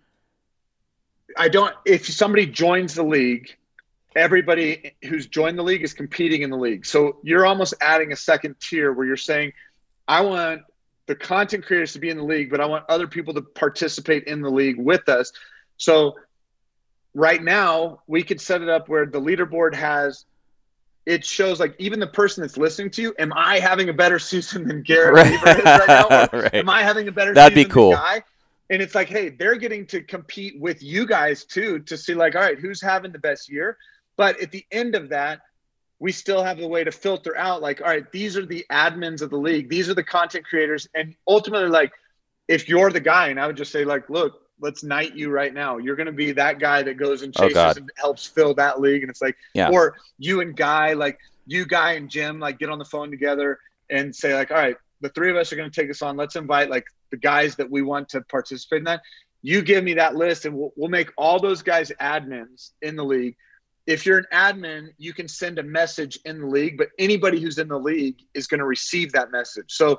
I 1.36 1.48
don't. 1.48 1.74
If 1.84 2.06
somebody 2.06 2.46
joins 2.46 2.94
the 2.94 3.02
league, 3.02 3.56
everybody 4.16 4.92
who's 5.02 5.26
joined 5.26 5.58
the 5.58 5.62
league 5.62 5.82
is 5.82 5.92
competing 5.92 6.42
in 6.42 6.50
the 6.50 6.56
league. 6.56 6.86
So 6.86 7.18
you're 7.22 7.46
almost 7.46 7.74
adding 7.80 8.12
a 8.12 8.16
second 8.16 8.56
tier 8.60 8.92
where 8.92 9.06
you're 9.06 9.16
saying, 9.16 9.52
I 10.06 10.20
want 10.20 10.62
the 11.06 11.14
content 11.14 11.66
creators 11.66 11.92
to 11.94 11.98
be 11.98 12.10
in 12.10 12.16
the 12.16 12.24
league, 12.24 12.50
but 12.50 12.60
I 12.60 12.66
want 12.66 12.84
other 12.88 13.06
people 13.06 13.34
to 13.34 13.42
participate 13.42 14.24
in 14.24 14.40
the 14.40 14.50
league 14.50 14.78
with 14.78 15.08
us. 15.08 15.32
So 15.76 16.14
right 17.14 17.42
now, 17.42 18.00
we 18.06 18.22
could 18.22 18.40
set 18.40 18.62
it 18.62 18.68
up 18.68 18.88
where 18.88 19.06
the 19.06 19.20
leaderboard 19.20 19.74
has 19.74 20.24
it 21.06 21.24
shows 21.24 21.60
like 21.60 21.74
even 21.78 22.00
the 22.00 22.06
person 22.06 22.40
that's 22.40 22.56
listening 22.56 22.90
to 22.90 23.02
you, 23.02 23.14
am 23.18 23.32
I 23.34 23.58
having 23.58 23.88
a 23.88 23.92
better 23.92 24.18
season 24.30 24.66
than 24.66 24.82
Garrett 24.82 25.14
Right. 25.14 25.44
Right 25.44 25.88
now? 25.88 26.28
Right. 26.32 26.54
Am 26.54 26.70
I 26.70 26.82
having 26.82 27.08
a 27.08 27.12
better 27.12 27.34
That'd 27.34 27.54
be 27.54 27.62
season 27.62 27.68
than 27.68 27.74
cool. 27.74 27.92
Guy? 27.92 28.22
And 28.70 28.80
it's 28.80 28.94
like, 28.94 29.08
hey, 29.08 29.28
they're 29.28 29.56
getting 29.56 29.86
to 29.88 30.02
compete 30.02 30.58
with 30.58 30.82
you 30.82 31.06
guys 31.06 31.44
too 31.44 31.80
to 31.80 31.98
see 31.98 32.14
like, 32.14 32.34
all 32.34 32.40
right, 32.40 32.58
who's 32.58 32.80
having 32.80 33.12
the 33.12 33.18
best 33.18 33.50
year? 33.50 33.76
But 34.16 34.40
at 34.40 34.50
the 34.50 34.64
end 34.70 34.94
of 34.94 35.10
that, 35.10 35.40
we 35.98 36.12
still 36.12 36.42
have 36.42 36.58
the 36.58 36.68
way 36.68 36.84
to 36.84 36.92
filter 36.92 37.36
out 37.36 37.62
like, 37.62 37.80
all 37.80 37.86
right, 37.86 38.10
these 38.12 38.36
are 38.36 38.44
the 38.44 38.64
admins 38.70 39.22
of 39.22 39.30
the 39.30 39.38
league, 39.38 39.68
these 39.68 39.88
are 39.88 39.94
the 39.94 40.04
content 40.04 40.44
creators, 40.44 40.88
and 40.94 41.14
ultimately, 41.26 41.68
like, 41.68 41.92
if 42.48 42.68
you're 42.68 42.90
the 42.90 43.00
guy, 43.00 43.28
and 43.28 43.40
I 43.40 43.46
would 43.46 43.56
just 43.56 43.72
say, 43.72 43.84
like, 43.84 44.10
look, 44.10 44.40
let's 44.60 44.84
knight 44.84 45.16
you 45.16 45.30
right 45.30 45.52
now. 45.52 45.78
You're 45.78 45.96
going 45.96 46.06
to 46.06 46.12
be 46.12 46.32
that 46.32 46.58
guy 46.58 46.82
that 46.82 46.94
goes 46.98 47.22
and 47.22 47.34
Oh, 47.38 47.42
chases 47.44 47.54
God. 47.54 47.76
and 47.78 47.90
helps 47.96 48.26
fill 48.26 48.54
that 48.54 48.80
league, 48.80 49.02
and 49.02 49.10
it's 49.10 49.22
like, 49.22 49.36
Yeah. 49.54 49.70
or 49.70 49.96
you 50.18 50.40
and 50.42 50.54
Guy, 50.56 50.92
like 50.92 51.18
you, 51.46 51.64
Guy, 51.64 51.92
and 51.92 52.10
Jim, 52.10 52.38
like 52.38 52.58
get 52.58 52.68
on 52.68 52.78
the 52.78 52.84
phone 52.84 53.10
together 53.10 53.58
and 53.90 54.14
say, 54.14 54.34
like, 54.34 54.50
all 54.50 54.58
right, 54.58 54.76
the 55.00 55.08
three 55.10 55.30
of 55.30 55.36
us 55.36 55.52
are 55.52 55.56
going 55.56 55.70
to 55.70 55.80
take 55.80 55.88
this 55.88 56.02
on. 56.02 56.16
Let's 56.16 56.36
invite 56.36 56.70
like 56.70 56.86
the 57.10 57.16
guys 57.16 57.56
that 57.56 57.70
we 57.70 57.82
want 57.82 58.08
to 58.10 58.20
participate 58.22 58.78
in 58.78 58.84
that. 58.84 59.00
You 59.42 59.60
give 59.62 59.84
me 59.84 59.94
that 59.94 60.16
list, 60.16 60.44
and 60.44 60.54
we'll, 60.56 60.72
we'll 60.76 60.88
make 60.90 61.10
all 61.16 61.38
those 61.40 61.62
guys 61.62 61.92
admins 62.00 62.72
in 62.82 62.96
the 62.96 63.04
league. 63.04 63.36
If 63.86 64.06
you're 64.06 64.18
an 64.18 64.26
admin, 64.32 64.88
you 64.98 65.12
can 65.12 65.28
send 65.28 65.58
a 65.58 65.62
message 65.62 66.18
in 66.24 66.40
the 66.40 66.46
league, 66.46 66.78
but 66.78 66.88
anybody 66.98 67.40
who's 67.40 67.58
in 67.58 67.68
the 67.68 67.78
league 67.78 68.16
is 68.32 68.46
going 68.46 68.60
to 68.60 68.66
receive 68.66 69.12
that 69.12 69.30
message. 69.30 69.66
So 69.68 69.98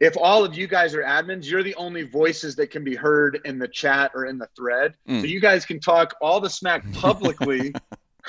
if 0.00 0.16
all 0.16 0.44
of 0.44 0.56
you 0.56 0.66
guys 0.66 0.96
are 0.96 1.04
admins, 1.04 1.48
you're 1.48 1.62
the 1.62 1.76
only 1.76 2.02
voices 2.02 2.56
that 2.56 2.72
can 2.72 2.82
be 2.82 2.96
heard 2.96 3.40
in 3.44 3.60
the 3.60 3.68
chat 3.68 4.10
or 4.16 4.26
in 4.26 4.36
the 4.36 4.48
thread. 4.56 4.94
Mm. 5.08 5.20
So 5.20 5.26
you 5.26 5.38
guys 5.38 5.64
can 5.64 5.78
talk 5.78 6.16
all 6.20 6.40
the 6.40 6.50
smack 6.50 6.90
publicly. 6.94 7.72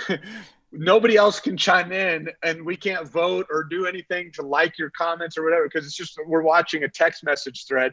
Nobody 0.72 1.15
else 1.15 1.40
can 1.40 1.57
chime 1.57 1.91
in, 1.91 2.30
and 2.44 2.64
we 2.64 2.76
can't 2.76 3.07
vote 3.07 3.48
or 3.52 3.64
do 3.64 3.88
anything 3.88 4.32
to 4.34 4.44
like 4.44 4.78
your 4.78 4.91
comments 4.91 5.36
or 5.36 5.44
whatever 5.44 5.64
because 5.64 5.88
it's 5.88 5.95
just 5.95 6.20
we're 6.28 6.44
watching 6.44 6.84
a 6.84 6.88
text 6.88 7.24
message 7.24 7.65
thread. 7.65 7.91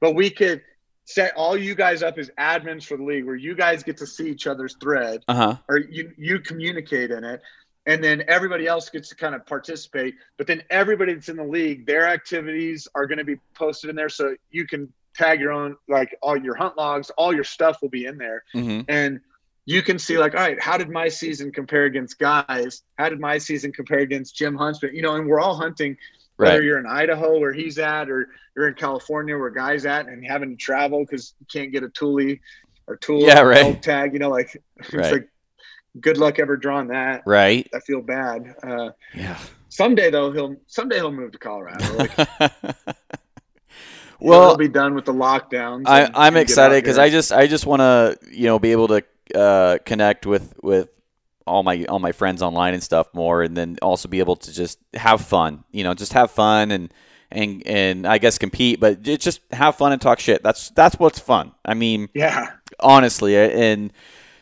But 0.00 0.16
we 0.16 0.28
could 0.30 0.62
set 1.04 1.32
all 1.36 1.56
you 1.56 1.74
guys 1.74 2.02
up 2.02 2.18
as 2.18 2.30
admins 2.38 2.84
for 2.84 2.96
the 2.96 3.02
league, 3.02 3.24
where 3.26 3.34
you 3.34 3.54
guys 3.54 3.82
get 3.82 3.96
to 3.98 4.06
see 4.06 4.30
each 4.30 4.46
other's 4.46 4.76
thread 4.80 5.22
Uh 5.28 5.34
huh. 5.34 5.56
or 5.68 5.78
you 5.78 6.12
you 6.16 6.38
communicate 6.40 7.10
in 7.10 7.24
it 7.24 7.40
and 7.86 8.04
then 8.04 8.22
everybody 8.28 8.66
else 8.66 8.90
gets 8.90 9.08
to 9.08 9.14
kind 9.16 9.34
of 9.34 9.44
participate 9.46 10.14
but 10.36 10.46
then 10.46 10.62
everybody 10.70 11.14
that's 11.14 11.28
in 11.30 11.36
the 11.36 11.42
league 11.44 11.86
their 11.86 12.06
activities 12.06 12.86
are 12.94 13.06
going 13.06 13.18
to 13.18 13.24
be 13.24 13.36
posted 13.54 13.88
in 13.90 13.96
there 13.96 14.10
so 14.10 14.34
you 14.50 14.66
can 14.66 14.92
tag 15.16 15.40
your 15.40 15.50
own 15.50 15.74
like 15.88 16.14
all 16.22 16.36
your 16.36 16.54
hunt 16.54 16.76
logs 16.76 17.10
all 17.16 17.34
your 17.34 17.44
stuff 17.44 17.80
will 17.82 17.88
be 17.88 18.04
in 18.04 18.16
there. 18.18 18.44
Hmm 18.52 18.82
and 18.88 19.20
you 19.66 19.82
can 19.82 19.98
see 19.98 20.18
like 20.18 20.34
all 20.34 20.40
right 20.40 20.60
how 20.60 20.76
did 20.76 20.88
my 20.90 21.08
season 21.08 21.52
compare 21.52 21.84
against 21.84 22.18
guys? 22.18 22.82
How 22.98 23.08
did 23.08 23.20
my 23.20 23.38
season 23.38 23.72
compare 23.72 23.98
against 24.00 24.36
jim 24.36 24.54
huntsman? 24.56 24.94
You 24.94 25.02
know 25.02 25.14
and 25.16 25.26
we're 25.26 25.40
all 25.40 25.56
hunting 25.56 25.96
whether 26.46 26.62
you're 26.62 26.78
in 26.78 26.86
idaho 26.86 27.38
where 27.38 27.52
he's 27.52 27.78
at 27.78 28.08
or 28.10 28.28
you're 28.56 28.68
in 28.68 28.74
california 28.74 29.36
where 29.36 29.50
guys 29.50 29.86
at 29.86 30.06
and 30.06 30.24
having 30.26 30.50
to 30.50 30.56
travel 30.56 31.04
because 31.04 31.34
you 31.40 31.46
can't 31.52 31.72
get 31.72 31.82
a 31.82 31.88
tule 31.90 32.34
or 32.86 32.96
tool 32.96 33.20
Yeah, 33.20 33.40
right. 33.40 33.80
tag 33.82 34.12
you 34.12 34.18
know 34.18 34.30
like 34.30 34.50
it's 34.76 34.92
Right. 34.94 35.12
like 35.12 35.28
good 36.00 36.16
luck 36.18 36.38
ever 36.38 36.56
drawing 36.56 36.88
that 36.88 37.22
Right. 37.26 37.68
i 37.74 37.80
feel 37.80 38.00
bad 38.00 38.54
uh 38.62 38.90
Yeah. 39.14 39.36
someday 39.68 40.10
though 40.10 40.32
he'll 40.32 40.56
someday 40.66 40.96
he'll 40.96 41.12
move 41.12 41.32
to 41.32 41.38
colorado 41.38 41.78
like 41.98 42.16
well, 44.20 44.48
he'll 44.48 44.56
be 44.56 44.68
done 44.68 44.94
with 44.94 45.04
the 45.06 45.12
lockdowns 45.14 45.84
I, 45.86 46.10
I'm 46.14 46.36
excited 46.36 46.82
because. 46.82 46.98
I 46.98 47.08
just 47.10 47.32
I 47.32 47.46
just 47.46 47.66
want 47.66 47.80
to 47.80 48.18
you 48.30 48.44
know 48.46 48.58
be 48.58 48.72
able 48.72 48.88
to 48.88 49.02
uh, 49.34 49.78
connect 49.84 50.26
with 50.26 50.54
with 50.62 50.88
all 51.46 51.62
my 51.62 51.84
all 51.84 51.98
my 51.98 52.12
friends 52.12 52.42
online 52.42 52.74
and 52.74 52.82
stuff 52.82 53.08
more, 53.12 53.42
and 53.42 53.56
then 53.56 53.78
also 53.82 54.08
be 54.08 54.18
able 54.20 54.36
to 54.36 54.52
just 54.52 54.78
have 54.94 55.20
fun. 55.20 55.64
You 55.70 55.84
know, 55.84 55.94
just 55.94 56.12
have 56.12 56.30
fun 56.30 56.70
and 56.70 56.92
and 57.30 57.62
and 57.66 58.06
I 58.06 58.18
guess 58.18 58.38
compete, 58.38 58.80
but 58.80 59.02
just 59.02 59.40
have 59.52 59.76
fun 59.76 59.92
and 59.92 60.00
talk 60.00 60.20
shit. 60.20 60.42
That's 60.42 60.70
that's 60.70 60.98
what's 60.98 61.18
fun. 61.18 61.52
I 61.64 61.74
mean, 61.74 62.08
yeah 62.14 62.52
honestly, 62.78 63.36
and 63.36 63.92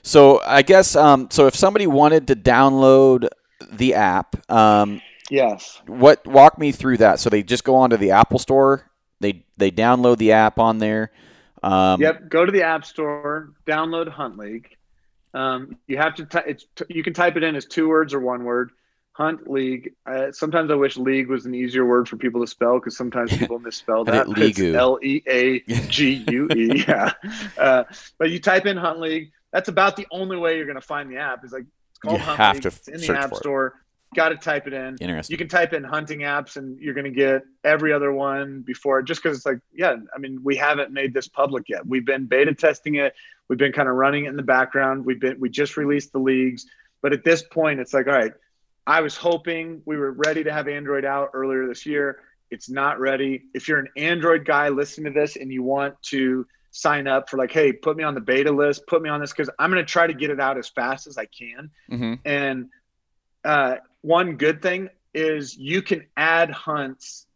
so 0.03 0.41
I 0.45 0.62
guess 0.62 0.97
um, 0.97 1.29
so 1.31 1.47
if 1.47 1.55
somebody 1.55 1.87
wanted 1.87 2.29
to 2.29 2.37
download 2.37 3.29
the 3.73 3.95
app, 3.95 4.51
um, 4.51 5.01
yes 5.31 5.83
what 5.87 6.27
walk 6.27 6.59
me 6.59 6.73
through 6.73 6.99
that? 6.99 7.20
So 7.20 7.31
they 7.31 7.43
just 7.43 7.65
go 7.65 7.77
onto 7.77 7.97
the 7.97 8.12
Apple 8.12 8.39
Store. 8.39 8.91
They 9.20 9.45
they 9.57 9.70
download 9.70 10.19
the 10.19 10.33
app 10.33 10.59
on 10.59 10.79
there. 10.79 11.11
Um, 11.62 12.01
yep 12.01 12.29
go 12.29 12.47
to 12.47 12.53
the 12.53 12.62
app 12.62 12.85
store 12.85 13.51
download 13.66 14.09
hunt 14.09 14.39
league 14.39 14.77
um, 15.35 15.77
you 15.87 15.97
have 15.99 16.15
to 16.17 16.25
ty- 16.27 16.45
it's 16.47 16.67
you 16.89 17.03
can 17.03 17.13
type 17.13 17.37
it 17.37 17.43
in 17.43 17.57
as 17.57 17.67
two 17.67 17.89
words 17.89 18.15
or 18.15 18.21
one 18.21 18.45
word. 18.45 18.71
Hunt 19.13 19.51
league. 19.51 19.95
Uh, 20.07 20.31
sometimes 20.31 20.71
i 20.71 20.75
wish 20.77 20.97
league 20.97 21.29
was 21.29 21.45
an 21.45 21.53
easier 21.53 21.85
word 21.85 22.09
for 22.09 22.17
people 22.17 22.41
to 22.41 22.47
spell 22.47 22.79
because 22.79 22.97
sometimes 22.97 23.37
people 23.43 23.59
misspell 23.59 24.05
that 24.05 24.27
did 24.27 24.35
but 24.35 24.43
it's 24.45 24.59
League-oo. 24.61 24.75
l-e-a-g-u-e 24.77 26.85
yeah. 26.89 27.13
Uh, 27.57 27.85
but 28.19 28.31
you 28.31 28.39
type 28.41 28.67
in 28.67 28.77
hunt 28.77 29.01
league 29.01 29.33
that's 29.53 29.69
about 29.69 29.97
the 29.97 30.07
only 30.11 30.37
way 30.37 30.57
you're 30.57 30.67
going 30.67 30.77
to 30.77 30.81
find 30.81 31.11
the 31.11 31.17
app 31.17 31.45
is 31.45 31.53
like 31.53 31.65
it's 31.91 31.99
called 31.99 32.19
You 32.19 32.25
hunt 32.25 32.39
have 32.39 32.55
league. 32.57 32.63
to 32.63 32.69
it's 32.69 32.89
in 32.89 33.01
the 33.01 33.19
app 33.19 33.35
store 33.35 33.75
got 34.15 34.31
to 34.31 34.37
type 34.37 34.67
it 34.67 34.73
in. 34.73 34.97
Interesting. 35.01 35.35
you 35.35 35.39
can 35.39 35.49
type 35.49 35.73
in 35.73 35.85
hunting 35.85 36.21
apps 36.21 36.57
and 36.57 36.79
you're 36.81 36.95
going 36.95 37.05
to 37.05 37.11
get 37.11 37.43
every 37.65 37.93
other 37.93 38.13
one 38.13 38.63
before 38.63 39.03
just 39.03 39.23
because 39.23 39.37
it's 39.37 39.47
like 39.47 39.61
yeah 39.73 39.97
i 40.15 40.19
mean 40.19 40.41
we 40.43 40.57
haven't 40.57 40.93
made 40.93 41.13
this 41.13 41.29
public 41.29 41.69
yet. 41.69 41.87
We've 41.87 42.05
been 42.05 42.27
beta 42.27 42.55
testing 42.55 42.97
it. 42.97 43.15
We've 43.49 43.59
been 43.59 43.73
kind 43.73 43.89
of 43.89 43.95
running 43.95 44.25
it 44.25 44.29
in 44.29 44.37
the 44.37 44.43
background. 44.43 45.05
We've 45.05 45.21
been 45.21 45.39
we 45.41 45.51
just 45.51 45.77
released 45.77 46.13
the 46.13 46.19
leagues. 46.19 46.67
But 47.03 47.13
at 47.13 47.25
this 47.25 47.43
point 47.43 47.81
it's 47.81 47.95
like 47.95 48.07
all 48.07 48.15
right 48.15 48.33
i 48.87 49.01
was 49.01 49.17
hoping 49.17 49.83
we 49.85 49.97
were 49.97 50.13
ready 50.13 50.43
to 50.45 50.53
have 50.53 50.69
android 50.69 51.05
out 51.05 51.31
earlier 51.35 51.67
this 51.67 51.85
year. 51.87 52.21
It's 52.51 52.71
not 52.71 52.99
ready. 52.99 53.43
If 53.53 53.69
you're 53.69 53.79
an 53.79 53.89
android 53.97 54.47
guy 54.47 54.71
listening 54.71 55.13
to 55.13 55.21
this 55.21 55.37
and 55.37 55.53
you 55.53 55.63
want 55.63 56.03
to 56.05 56.47
sign 56.71 57.07
up 57.07 57.29
for 57.29 57.37
like 57.37 57.53
hey 57.53 57.73
put 57.73 57.97
me 57.97 58.05
on 58.05 58.15
the 58.15 58.21
beta 58.21 58.53
list 58.53 58.87
put 58.87 59.01
me 59.01 59.09
on 59.09 59.21
this 59.21 59.33
because 59.33 59.49
i'm 59.59 59.71
going 59.71 59.83
to 59.83 59.91
try 59.91 60.07
to 60.07 60.13
get 60.13 60.29
it 60.29 60.39
out 60.39 60.59
as 60.59 60.69
fast 60.69 61.07
as 61.07 61.19
i 61.19 61.27
can. 61.27 61.71
Hmm 61.89 62.15
and 62.25 62.69
uh, 63.45 63.77
one 64.03 64.37
good 64.37 64.62
thing 64.62 64.89
is 65.15 65.57
you 65.57 65.83
can 65.83 66.05
add 66.16 66.51
hunts. 66.51 67.27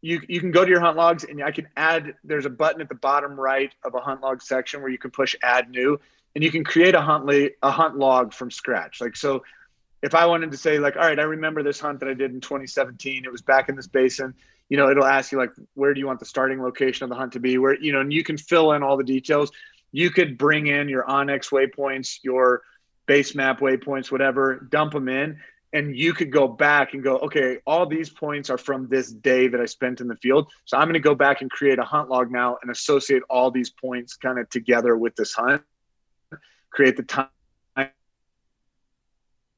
You, 0.00 0.20
you 0.28 0.40
can 0.40 0.50
go 0.50 0.64
to 0.64 0.70
your 0.70 0.80
hunt 0.80 0.96
logs 0.96 1.24
and 1.24 1.42
I 1.42 1.50
can 1.50 1.68
add, 1.76 2.14
there's 2.24 2.46
a 2.46 2.50
button 2.50 2.80
at 2.80 2.88
the 2.88 2.94
bottom 2.94 3.38
right 3.38 3.72
of 3.84 3.94
a 3.94 4.00
hunt 4.00 4.20
log 4.20 4.42
section 4.42 4.82
where 4.82 4.90
you 4.90 4.98
can 4.98 5.10
push 5.10 5.34
add 5.42 5.70
new. 5.70 5.98
and 6.34 6.42
you 6.42 6.50
can 6.50 6.64
create 6.64 6.94
a 6.94 7.00
hunt 7.00 7.24
le- 7.24 7.50
a 7.62 7.70
hunt 7.70 7.96
log 7.96 8.32
from 8.32 8.50
scratch. 8.50 9.00
Like 9.00 9.16
so, 9.16 9.44
if 10.02 10.14
I 10.14 10.26
wanted 10.26 10.50
to 10.50 10.56
say 10.58 10.78
like, 10.78 10.96
all 10.96 11.02
right, 11.02 11.18
I 11.18 11.22
remember 11.22 11.62
this 11.62 11.80
hunt 11.80 12.00
that 12.00 12.08
I 12.08 12.14
did 12.14 12.32
in 12.32 12.40
2017. 12.40 13.24
It 13.24 13.32
was 13.32 13.40
back 13.40 13.68
in 13.68 13.76
this 13.76 13.86
basin. 13.86 14.34
You 14.68 14.76
know, 14.76 14.90
it'll 14.90 15.06
ask 15.06 15.32
you 15.32 15.38
like, 15.38 15.52
where 15.74 15.94
do 15.94 16.00
you 16.00 16.06
want 16.06 16.20
the 16.20 16.26
starting 16.26 16.62
location 16.62 17.04
of 17.04 17.10
the 17.10 17.16
hunt 17.16 17.32
to 17.34 17.40
be? 17.40 17.56
Where 17.56 17.78
you 17.80 17.92
know, 17.92 18.00
and 18.00 18.12
you 18.12 18.22
can 18.22 18.36
fill 18.36 18.72
in 18.72 18.82
all 18.82 18.96
the 18.96 19.04
details. 19.04 19.50
You 19.92 20.10
could 20.10 20.36
bring 20.36 20.66
in 20.66 20.88
your 20.88 21.04
onX 21.04 21.50
waypoints, 21.50 22.18
your 22.22 22.62
BaseMap 23.06 23.60
waypoints, 23.60 24.10
whatever, 24.10 24.66
dump 24.70 24.92
them 24.92 25.08
in, 25.08 25.38
and 25.72 25.96
you 25.96 26.12
could 26.12 26.30
go 26.30 26.46
back 26.46 26.94
and 26.94 27.02
go, 27.02 27.18
okay, 27.18 27.58
all 27.66 27.84
these 27.84 28.08
points 28.08 28.48
are 28.48 28.56
from 28.56 28.88
this 28.88 29.10
day 29.10 29.48
that 29.48 29.60
I 29.60 29.66
spent 29.66 30.00
in 30.00 30.06
the 30.06 30.16
field. 30.16 30.50
So 30.64 30.76
I'm 30.76 30.84
going 30.84 30.94
to 30.94 31.00
go 31.00 31.16
back 31.16 31.42
and 31.42 31.50
create 31.50 31.80
a 31.80 31.84
hunt 31.84 32.08
log 32.08 32.30
now 32.30 32.58
and 32.62 32.70
associate 32.70 33.24
all 33.28 33.50
these 33.50 33.70
points 33.70 34.14
kind 34.14 34.38
of 34.38 34.48
together 34.50 34.96
with 34.96 35.16
this 35.16 35.32
hunt, 35.32 35.62
create 36.70 36.96
the 36.96 37.02
time 37.02 37.28
that 37.76 37.92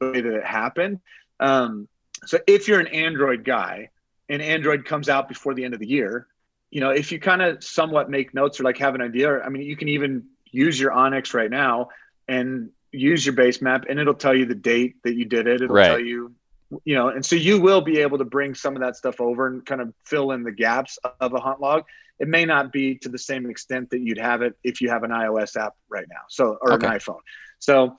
it 0.00 0.44
happened. 0.44 1.00
Um, 1.38 1.86
so 2.24 2.38
if 2.46 2.66
you're 2.66 2.80
an 2.80 2.88
Android 2.88 3.44
guy 3.44 3.90
and 4.28 4.40
Android 4.40 4.86
comes 4.86 5.10
out 5.10 5.28
before 5.28 5.52
the 5.52 5.64
end 5.64 5.74
of 5.74 5.80
the 5.80 5.86
year, 5.86 6.26
you 6.70 6.80
know, 6.80 6.90
if 6.90 7.12
you 7.12 7.20
kind 7.20 7.42
of 7.42 7.62
somewhat 7.62 8.10
make 8.10 8.34
notes 8.34 8.58
or 8.58 8.64
like 8.64 8.78
have 8.78 8.94
an 8.94 9.02
idea, 9.02 9.40
I 9.40 9.50
mean, 9.50 9.62
you 9.62 9.76
can 9.76 9.88
even 9.88 10.24
use 10.50 10.80
your 10.80 10.92
onX 10.92 11.34
right 11.34 11.50
now 11.50 11.88
and 12.26 12.70
use 12.98 13.24
your 13.24 13.34
BaseMap 13.34 13.84
and 13.88 13.98
it'll 13.98 14.14
tell 14.14 14.34
you 14.34 14.46
the 14.46 14.54
date 14.54 14.96
that 15.04 15.14
you 15.14 15.24
did 15.24 15.46
it. 15.46 15.62
It'll 15.62 15.74
right. 15.74 15.88
tell 15.88 16.00
you, 16.00 16.32
you 16.84 16.94
know, 16.94 17.08
and 17.08 17.24
so 17.24 17.36
you 17.36 17.60
will 17.60 17.80
be 17.80 18.00
able 18.00 18.18
to 18.18 18.24
bring 18.24 18.54
some 18.54 18.74
of 18.74 18.82
that 18.82 18.96
stuff 18.96 19.20
over 19.20 19.46
and 19.46 19.64
kind 19.64 19.80
of 19.80 19.92
fill 20.04 20.32
in 20.32 20.42
the 20.42 20.52
gaps 20.52 20.98
of 21.20 21.32
a 21.32 21.40
hunt 21.40 21.60
log. 21.60 21.84
It 22.18 22.28
may 22.28 22.44
not 22.44 22.72
be 22.72 22.96
to 22.96 23.08
the 23.08 23.18
same 23.18 23.48
extent 23.48 23.90
that 23.90 24.00
you'd 24.00 24.18
have 24.18 24.42
it 24.42 24.54
if 24.64 24.80
you 24.80 24.88
have 24.88 25.02
an 25.02 25.10
iOS 25.10 25.56
app 25.56 25.74
right 25.88 26.06
now. 26.08 26.22
So, 26.28 26.56
or 26.60 26.72
okay. 26.72 26.86
an 26.86 26.92
iPhone. 26.92 27.20
So 27.58 27.96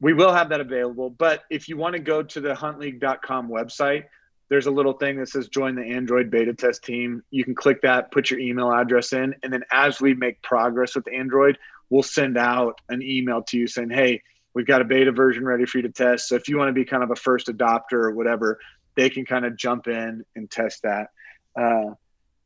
we 0.00 0.12
will 0.12 0.32
have 0.32 0.48
that 0.50 0.60
available. 0.60 1.10
But 1.10 1.44
if 1.50 1.68
you 1.68 1.76
want 1.76 1.94
to 1.94 2.00
go 2.00 2.22
to 2.22 2.40
the 2.40 2.54
huntleague.com 2.54 3.48
website, 3.48 4.04
there's 4.48 4.66
a 4.66 4.70
little 4.70 4.92
thing 4.92 5.18
that 5.18 5.30
says 5.30 5.48
join 5.48 5.76
the 5.76 5.82
Android 5.82 6.30
beta 6.30 6.52
test 6.52 6.84
team. 6.84 7.22
You 7.30 7.42
can 7.42 7.54
click 7.54 7.80
that, 7.82 8.10
put 8.10 8.30
your 8.30 8.38
email 8.38 8.70
address 8.70 9.14
in, 9.14 9.34
and 9.42 9.50
then 9.50 9.62
as 9.72 9.98
we 9.98 10.12
make 10.12 10.42
progress 10.42 10.94
with 10.94 11.10
Android, 11.10 11.56
we'll 11.92 12.02
send 12.02 12.38
out 12.38 12.80
an 12.88 13.02
email 13.02 13.42
to 13.42 13.58
you 13.58 13.66
saying, 13.66 13.90
hey, 13.90 14.22
we've 14.54 14.66
got 14.66 14.80
a 14.80 14.84
beta 14.84 15.12
version 15.12 15.44
ready 15.44 15.66
for 15.66 15.76
you 15.76 15.82
to 15.82 15.90
test. 15.90 16.26
So 16.26 16.36
if 16.36 16.48
you 16.48 16.56
want 16.56 16.70
to 16.70 16.72
be 16.72 16.86
kind 16.86 17.02
of 17.02 17.10
a 17.10 17.16
first 17.16 17.48
adopter 17.48 18.04
or 18.04 18.12
whatever, 18.12 18.58
they 18.94 19.10
can 19.10 19.26
kind 19.26 19.44
of 19.44 19.58
jump 19.58 19.88
in 19.88 20.24
and 20.34 20.50
test 20.50 20.84
that. 20.84 21.08
Uh, 21.54 21.94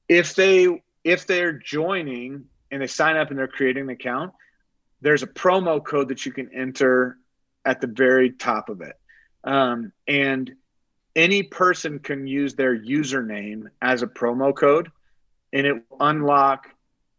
if 0.09 0.35
they 0.35 0.83
if 1.05 1.29
they're 1.29 1.53
joining 1.53 2.47
and 2.73 2.83
they 2.83 2.89
sign 2.89 3.17
up 3.17 3.31
and 3.31 3.39
they're 3.39 3.47
creating 3.47 3.85
an 3.85 3.91
account, 3.91 4.33
there's 5.01 5.23
a 5.23 5.29
promo 5.29 5.83
code 5.83 6.09
that 6.09 6.27
you 6.27 6.33
can 6.33 6.53
enter 6.53 7.17
at 7.65 7.81
the 7.81 7.87
very 7.87 8.33
top 8.33 8.69
of 8.69 8.81
it. 8.81 8.97
Um, 9.45 9.93
and 10.09 10.51
any 11.15 11.45
person 11.45 12.01
can 12.01 12.27
use 12.27 12.57
their 12.57 12.77
username 12.77 13.67
as 13.81 14.03
a 14.03 14.09
promo 14.09 14.53
code 14.53 14.91
and 15.53 15.69
it 15.69 15.75
will 15.75 15.99
unlock 16.01 16.67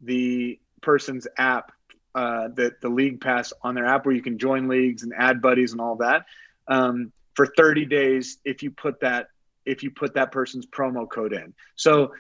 the 0.02 0.60
person's 0.82 1.26
app 1.38 1.72
uh, 2.18 2.48
the, 2.56 2.76
the 2.82 2.90
league 2.90 3.22
pass 3.22 3.54
on 3.62 3.76
their 3.76 3.86
app 3.86 4.04
where 4.04 4.16
you 4.16 4.24
can 4.24 4.40
join 4.40 4.68
leagues 4.68 5.04
and 5.04 5.14
add 5.16 5.40
buddies 5.40 5.72
and 5.72 5.80
all 5.80 5.96
that 5.96 6.26
um, 6.68 7.12
for 7.36 7.46
30 7.46 7.86
days 7.86 8.40
if 8.44 8.64
you 8.64 8.72
put 8.72 9.00
that 9.02 9.28
if 9.66 9.84
you 9.84 9.92
put 9.92 10.16
that 10.16 10.32
person's 10.32 10.66
promo 10.66 11.08
code 11.08 11.32
in 11.32 11.54
so 11.76 12.12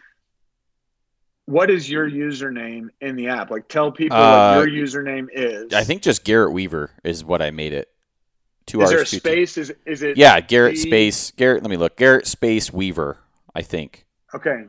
what 1.46 1.72
is 1.72 1.90
your 1.90 2.08
username 2.08 2.90
in 3.02 3.16
the 3.16 3.28
app 3.28 3.50
like 3.50 3.68
tell 3.68 3.92
people 3.92 4.18
uh, 4.18 4.58
what 4.58 4.72
your 4.72 4.86
username 4.86 5.28
is 5.34 5.74
i 5.74 5.84
think 5.84 6.04
just 6.04 6.24
garrett 6.24 6.54
weaver 6.54 6.92
is 7.04 7.26
what 7.26 7.42
i 7.42 7.50
made 7.50 7.74
it 7.74 7.90
Two 8.68 8.82
is 8.82 8.90
there 8.90 9.02
a 9.02 9.06
space? 9.06 9.58
Is 9.58 9.74
is 9.86 10.04
it? 10.04 10.18
Yeah, 10.18 10.42
Garrett 10.42 10.78
space 10.78 11.32
Garrett. 11.32 11.64
Let 11.64 11.70
me 11.70 11.78
look. 11.78 11.96
Garrett 11.96 12.28
space 12.28 12.74
Weaver. 12.74 13.18
I 13.56 13.62
think. 13.62 14.06
Okay. 14.36 14.66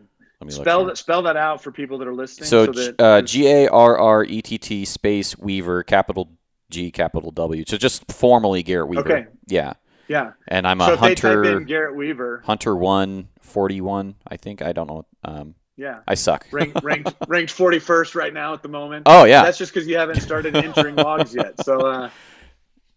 Spell 0.48 0.84
that. 0.86 0.96
Spell 0.96 1.22
that 1.22 1.36
out 1.36 1.62
for 1.62 1.72
people 1.72 1.98
that 1.98 2.06
are 2.06 2.14
listening. 2.14 2.46
So, 2.46 2.72
so 2.72 2.94
uh, 2.98 3.22
G 3.22 3.48
A 3.48 3.68
R 3.68 3.98
R 3.98 4.24
E 4.24 4.40
T 4.40 4.56
T 4.56 4.84
space 4.84 5.36
Weaver 5.36 5.82
capital 5.82 6.30
G 6.70 6.90
capital 6.90 7.30
W. 7.32 7.64
So 7.66 7.76
just 7.76 8.10
formally 8.12 8.62
Garrett 8.62 8.88
Weaver. 8.88 9.00
Okay. 9.00 9.26
Yeah. 9.46 9.74
Yeah. 10.06 10.32
And 10.46 10.66
I'm 10.66 10.78
so 10.78 10.94
a 10.94 10.96
hunter. 10.96 11.60
Garrett 11.60 11.96
Weaver. 11.96 12.42
Hunter 12.46 12.76
one 12.76 13.28
forty 13.40 13.80
one. 13.80 14.14
I 14.26 14.36
think 14.36 14.62
I 14.62 14.72
don't 14.72 14.86
know. 14.86 15.06
Um, 15.24 15.54
yeah. 15.78 16.00
I 16.06 16.14
suck. 16.14 16.46
ranked, 16.52 16.82
ranked, 16.82 17.14
ranked 17.28 17.56
41st 17.56 18.16
right 18.16 18.34
now 18.34 18.52
at 18.52 18.62
the 18.62 18.68
moment. 18.68 19.04
Oh, 19.06 19.24
yeah. 19.24 19.44
That's 19.44 19.56
just 19.58 19.72
because 19.72 19.86
you 19.86 19.96
haven't 19.96 20.20
started 20.20 20.56
entering 20.56 20.96
logs 20.96 21.34
yet. 21.34 21.64
So, 21.64 21.78
uh, 21.80 22.10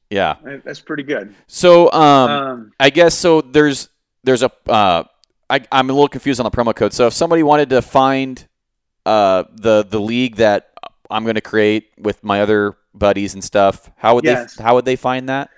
yeah, 0.10 0.36
that's 0.66 0.82
pretty 0.82 1.04
good. 1.04 1.34
So, 1.48 1.92
um, 1.92 2.32
um, 2.32 2.72
I 2.80 2.90
guess 2.90 3.18
so. 3.18 3.40
There's 3.40 3.88
there's 4.26 4.44
a 4.44 4.52
uh, 4.68 5.04
I, 5.52 5.62
I'm 5.72 5.90
a 5.90 5.94
little 5.94 6.08
confused 6.08 6.40
on 6.40 6.46
the 6.46 6.52
promo 6.52 6.74
code. 6.74 6.94
So, 6.94 7.08
if 7.08 7.14
somebody 7.14 7.44
wanted 7.44 7.70
to 7.72 7.82
find 7.82 8.48
uh, 9.06 9.44
the 9.54 9.84
the 9.84 10.00
league 10.00 10.38
that 10.38 10.72
I'm 11.10 11.24
going 11.24 11.36
to 11.36 11.42
create 11.42 11.92
with 11.98 12.24
my 12.24 12.42
other 12.42 12.78
buddies 12.94 13.34
and 13.34 13.44
stuff, 13.44 13.92
how 13.98 14.16
would 14.16 14.24
yes. 14.24 14.56
they 14.56 14.64
how 14.64 14.76
would 14.76 14.86
they 14.86 14.96
find 14.96 15.28
that? 15.28 15.50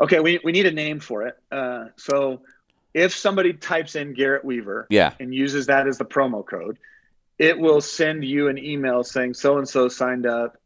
Okay, 0.00 0.20
we 0.20 0.40
we 0.42 0.50
need 0.50 0.64
a 0.64 0.72
name 0.72 0.98
for 0.98 1.26
it. 1.26 1.36
Uh, 1.52 1.88
so, 1.96 2.40
if 2.94 3.14
somebody 3.14 3.52
types 3.52 3.96
in 3.96 4.14
Garrett 4.14 4.46
Weaver, 4.46 4.86
yeah. 4.88 5.12
and 5.20 5.34
uses 5.34 5.66
that 5.66 5.86
as 5.86 5.98
the 5.98 6.06
promo 6.06 6.44
code, 6.44 6.78
it 7.38 7.58
will 7.58 7.82
send 7.82 8.24
you 8.24 8.48
an 8.48 8.56
email 8.56 9.04
saying 9.04 9.34
so 9.34 9.58
and 9.58 9.68
so 9.68 9.88
signed 9.88 10.24
up 10.24 10.56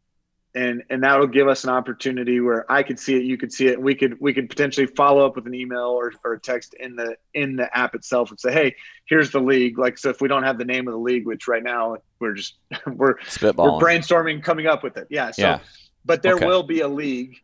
and 0.57 0.83
and 0.89 1.05
that'll 1.05 1.27
give 1.27 1.49
us 1.49 1.65
an 1.65 1.71
opportunity 1.71 2.41
where 2.41 2.71
I 2.73 2.83
could 2.83 2.99
see 2.99 3.15
it, 3.15 3.25
you 3.25 3.37
could 3.37 3.53
see 3.53 3.69
it, 3.69 3.75
and 3.75 3.85
we 3.85 3.95
could 3.95 4.19
we 4.21 4.33
could 4.33 4.49
potentially 4.49 4.87
follow 4.87 5.25
up 5.27 5.37
with 5.37 5.47
an 5.47 5.55
email 5.55 5.89
or, 5.89 6.13
or 6.25 6.33
a 6.33 6.41
text 6.41 6.75
in 6.81 6.97
the 6.97 7.17
in 7.35 7.57
the 7.57 7.77
app 7.77 7.95
itself 7.95 8.31
and 8.31 8.41
say, 8.41 8.53
hey, 8.53 8.75
here's 9.05 9.31
the 9.31 9.41
league. 9.41 9.79
Like 9.79 9.99
so, 9.99 10.09
if 10.09 10.23
we 10.23 10.29
don't 10.29 10.45
have 10.45 10.57
the 10.57 10.65
name 10.65 10.89
of 10.89 10.93
the 10.93 10.99
league, 10.99 11.27
which 11.27 11.47
right 11.47 11.63
now 11.63 11.99
we're 12.19 12.33
just 12.33 12.55
we're 12.87 13.17
we're 13.43 13.53
brainstorming, 13.53 14.43
coming 14.43 14.67
up 14.67 14.83
with 14.83 14.97
it. 14.97 15.07
Yeah. 15.11 15.31
So, 15.31 15.43
yeah. 15.43 15.59
but 16.07 16.23
there 16.23 16.37
okay. 16.37 16.47
will 16.47 16.63
be 16.63 16.81
a 16.81 16.89
league, 16.89 17.37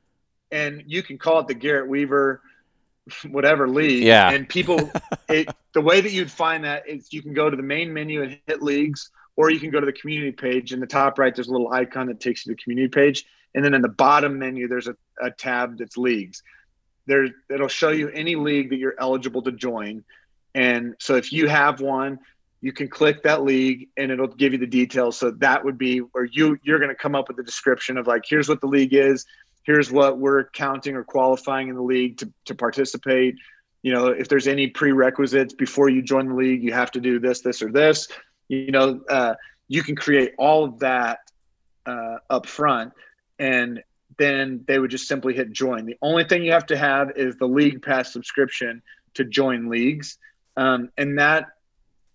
and 0.50 0.82
you 0.86 1.02
can 1.02 1.18
call 1.18 1.40
it 1.40 1.48
the 1.48 1.54
Garrett 1.54 1.88
Weaver 1.88 2.40
whatever 3.28 3.68
league. 3.68 4.04
Yeah. 4.04 4.30
And 4.30 4.48
people, 4.48 4.90
it, 5.28 5.48
the 5.74 5.82
way 5.82 6.00
that 6.00 6.12
you'd 6.12 6.30
find 6.30 6.64
that 6.64 6.88
is 6.88 7.12
you 7.12 7.20
can 7.20 7.34
go 7.34 7.50
to 7.50 7.56
the 7.56 7.62
main 7.62 7.92
menu 7.92 8.22
and 8.22 8.38
hit 8.46 8.62
leagues 8.62 9.10
or 9.36 9.50
you 9.50 9.58
can 9.58 9.70
go 9.70 9.80
to 9.80 9.86
the 9.86 9.92
community 9.92 10.32
page. 10.32 10.72
In 10.72 10.80
the 10.80 10.86
top 10.86 11.18
right, 11.18 11.34
there's 11.34 11.48
a 11.48 11.52
little 11.52 11.72
icon 11.72 12.06
that 12.08 12.20
takes 12.20 12.44
you 12.44 12.52
to 12.52 12.56
the 12.56 12.62
community 12.62 12.88
page. 12.88 13.24
And 13.54 13.64
then 13.64 13.74
in 13.74 13.82
the 13.82 13.88
bottom 13.88 14.38
menu, 14.38 14.68
there's 14.68 14.88
a, 14.88 14.96
a 15.20 15.30
tab 15.30 15.78
that's 15.78 15.96
leagues. 15.96 16.42
There, 17.06 17.28
it'll 17.50 17.68
show 17.68 17.90
you 17.90 18.08
any 18.10 18.36
league 18.36 18.70
that 18.70 18.76
you're 18.76 18.94
eligible 18.98 19.42
to 19.42 19.52
join. 19.52 20.04
And 20.54 20.94
so 20.98 21.16
if 21.16 21.32
you 21.32 21.48
have 21.48 21.80
one, 21.80 22.18
you 22.60 22.72
can 22.72 22.88
click 22.88 23.24
that 23.24 23.42
league 23.42 23.88
and 23.96 24.12
it'll 24.12 24.28
give 24.28 24.52
you 24.52 24.58
the 24.58 24.66
details. 24.66 25.18
So 25.18 25.32
that 25.32 25.64
would 25.64 25.78
be 25.78 25.98
where 25.98 26.24
you 26.24 26.58
you're 26.62 26.78
going 26.78 26.90
to 26.90 26.94
come 26.94 27.14
up 27.14 27.28
with 27.28 27.38
a 27.38 27.42
description 27.42 27.96
of 27.96 28.06
like, 28.06 28.22
here's 28.26 28.48
what 28.48 28.60
the 28.60 28.68
league 28.68 28.94
is, 28.94 29.26
here's 29.64 29.90
what 29.90 30.18
we're 30.18 30.44
counting 30.50 30.94
or 30.94 31.02
qualifying 31.02 31.68
in 31.68 31.74
the 31.74 31.82
league 31.82 32.18
to, 32.18 32.32
to 32.44 32.54
participate. 32.54 33.34
You 33.82 33.92
know, 33.92 34.06
if 34.06 34.28
there's 34.28 34.46
any 34.46 34.68
prerequisites 34.68 35.54
before 35.54 35.88
you 35.88 36.02
join 36.02 36.28
the 36.28 36.34
league, 36.36 36.62
you 36.62 36.72
have 36.72 36.92
to 36.92 37.00
do 37.00 37.18
this, 37.18 37.40
this, 37.40 37.62
or 37.62 37.72
this 37.72 38.06
you 38.52 38.70
know 38.70 39.00
uh, 39.08 39.34
you 39.68 39.82
can 39.82 39.96
create 39.96 40.34
all 40.38 40.64
of 40.64 40.78
that 40.80 41.18
uh, 41.86 42.16
up 42.30 42.46
front 42.46 42.92
and 43.38 43.82
then 44.18 44.64
they 44.68 44.78
would 44.78 44.90
just 44.90 45.08
simply 45.08 45.34
hit 45.34 45.52
join. 45.52 45.86
The 45.86 45.96
only 46.02 46.24
thing 46.24 46.44
you 46.44 46.52
have 46.52 46.66
to 46.66 46.76
have 46.76 47.12
is 47.16 47.36
the 47.36 47.46
league 47.46 47.82
pass 47.82 48.12
subscription 48.12 48.82
to 49.14 49.24
join 49.24 49.68
leagues. 49.68 50.18
Um, 50.56 50.90
and 50.98 51.18
that 51.18 51.46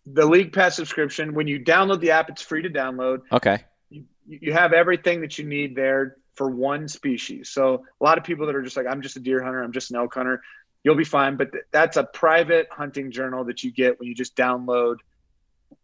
the 0.06 0.26
league 0.26 0.54
pass 0.54 0.76
subscription 0.76 1.34
when 1.34 1.48
you 1.48 1.60
download 1.60 2.00
the 2.00 2.12
app 2.12 2.30
it's 2.30 2.42
free 2.42 2.62
to 2.62 2.70
download. 2.70 3.22
Okay. 3.32 3.64
You, 3.90 4.06
you 4.28 4.54
have 4.54 4.74
everything 4.74 5.22
that 5.22 5.38
you 5.38 5.46
need 5.46 5.76
there 5.76 6.18
for 6.36 6.50
one 6.50 6.88
species. 6.88 7.50
So 7.50 7.84
a 8.00 8.04
lot 8.04 8.18
of 8.18 8.24
people 8.24 8.46
that 8.46 8.56
are 8.56 8.62
just 8.62 8.78
like 8.78 8.86
i'm 8.88 9.02
just 9.02 9.18
a 9.18 9.20
deer 9.20 9.44
hunter 9.44 9.64
i'm 9.64 9.72
just 9.72 9.90
an 9.90 9.98
elk 9.98 10.14
hunter 10.14 10.42
you'll 10.84 10.96
be 10.96 11.04
fine 11.04 11.36
but 11.36 11.52
th- 11.52 11.64
that's 11.72 11.98
a 11.98 12.04
private 12.04 12.68
hunting 12.72 13.12
journal 13.12 13.44
that 13.46 13.64
you 13.64 13.72
get 13.72 14.00
when 14.00 14.08
you 14.08 14.16
just 14.16 14.36
download 14.36 14.98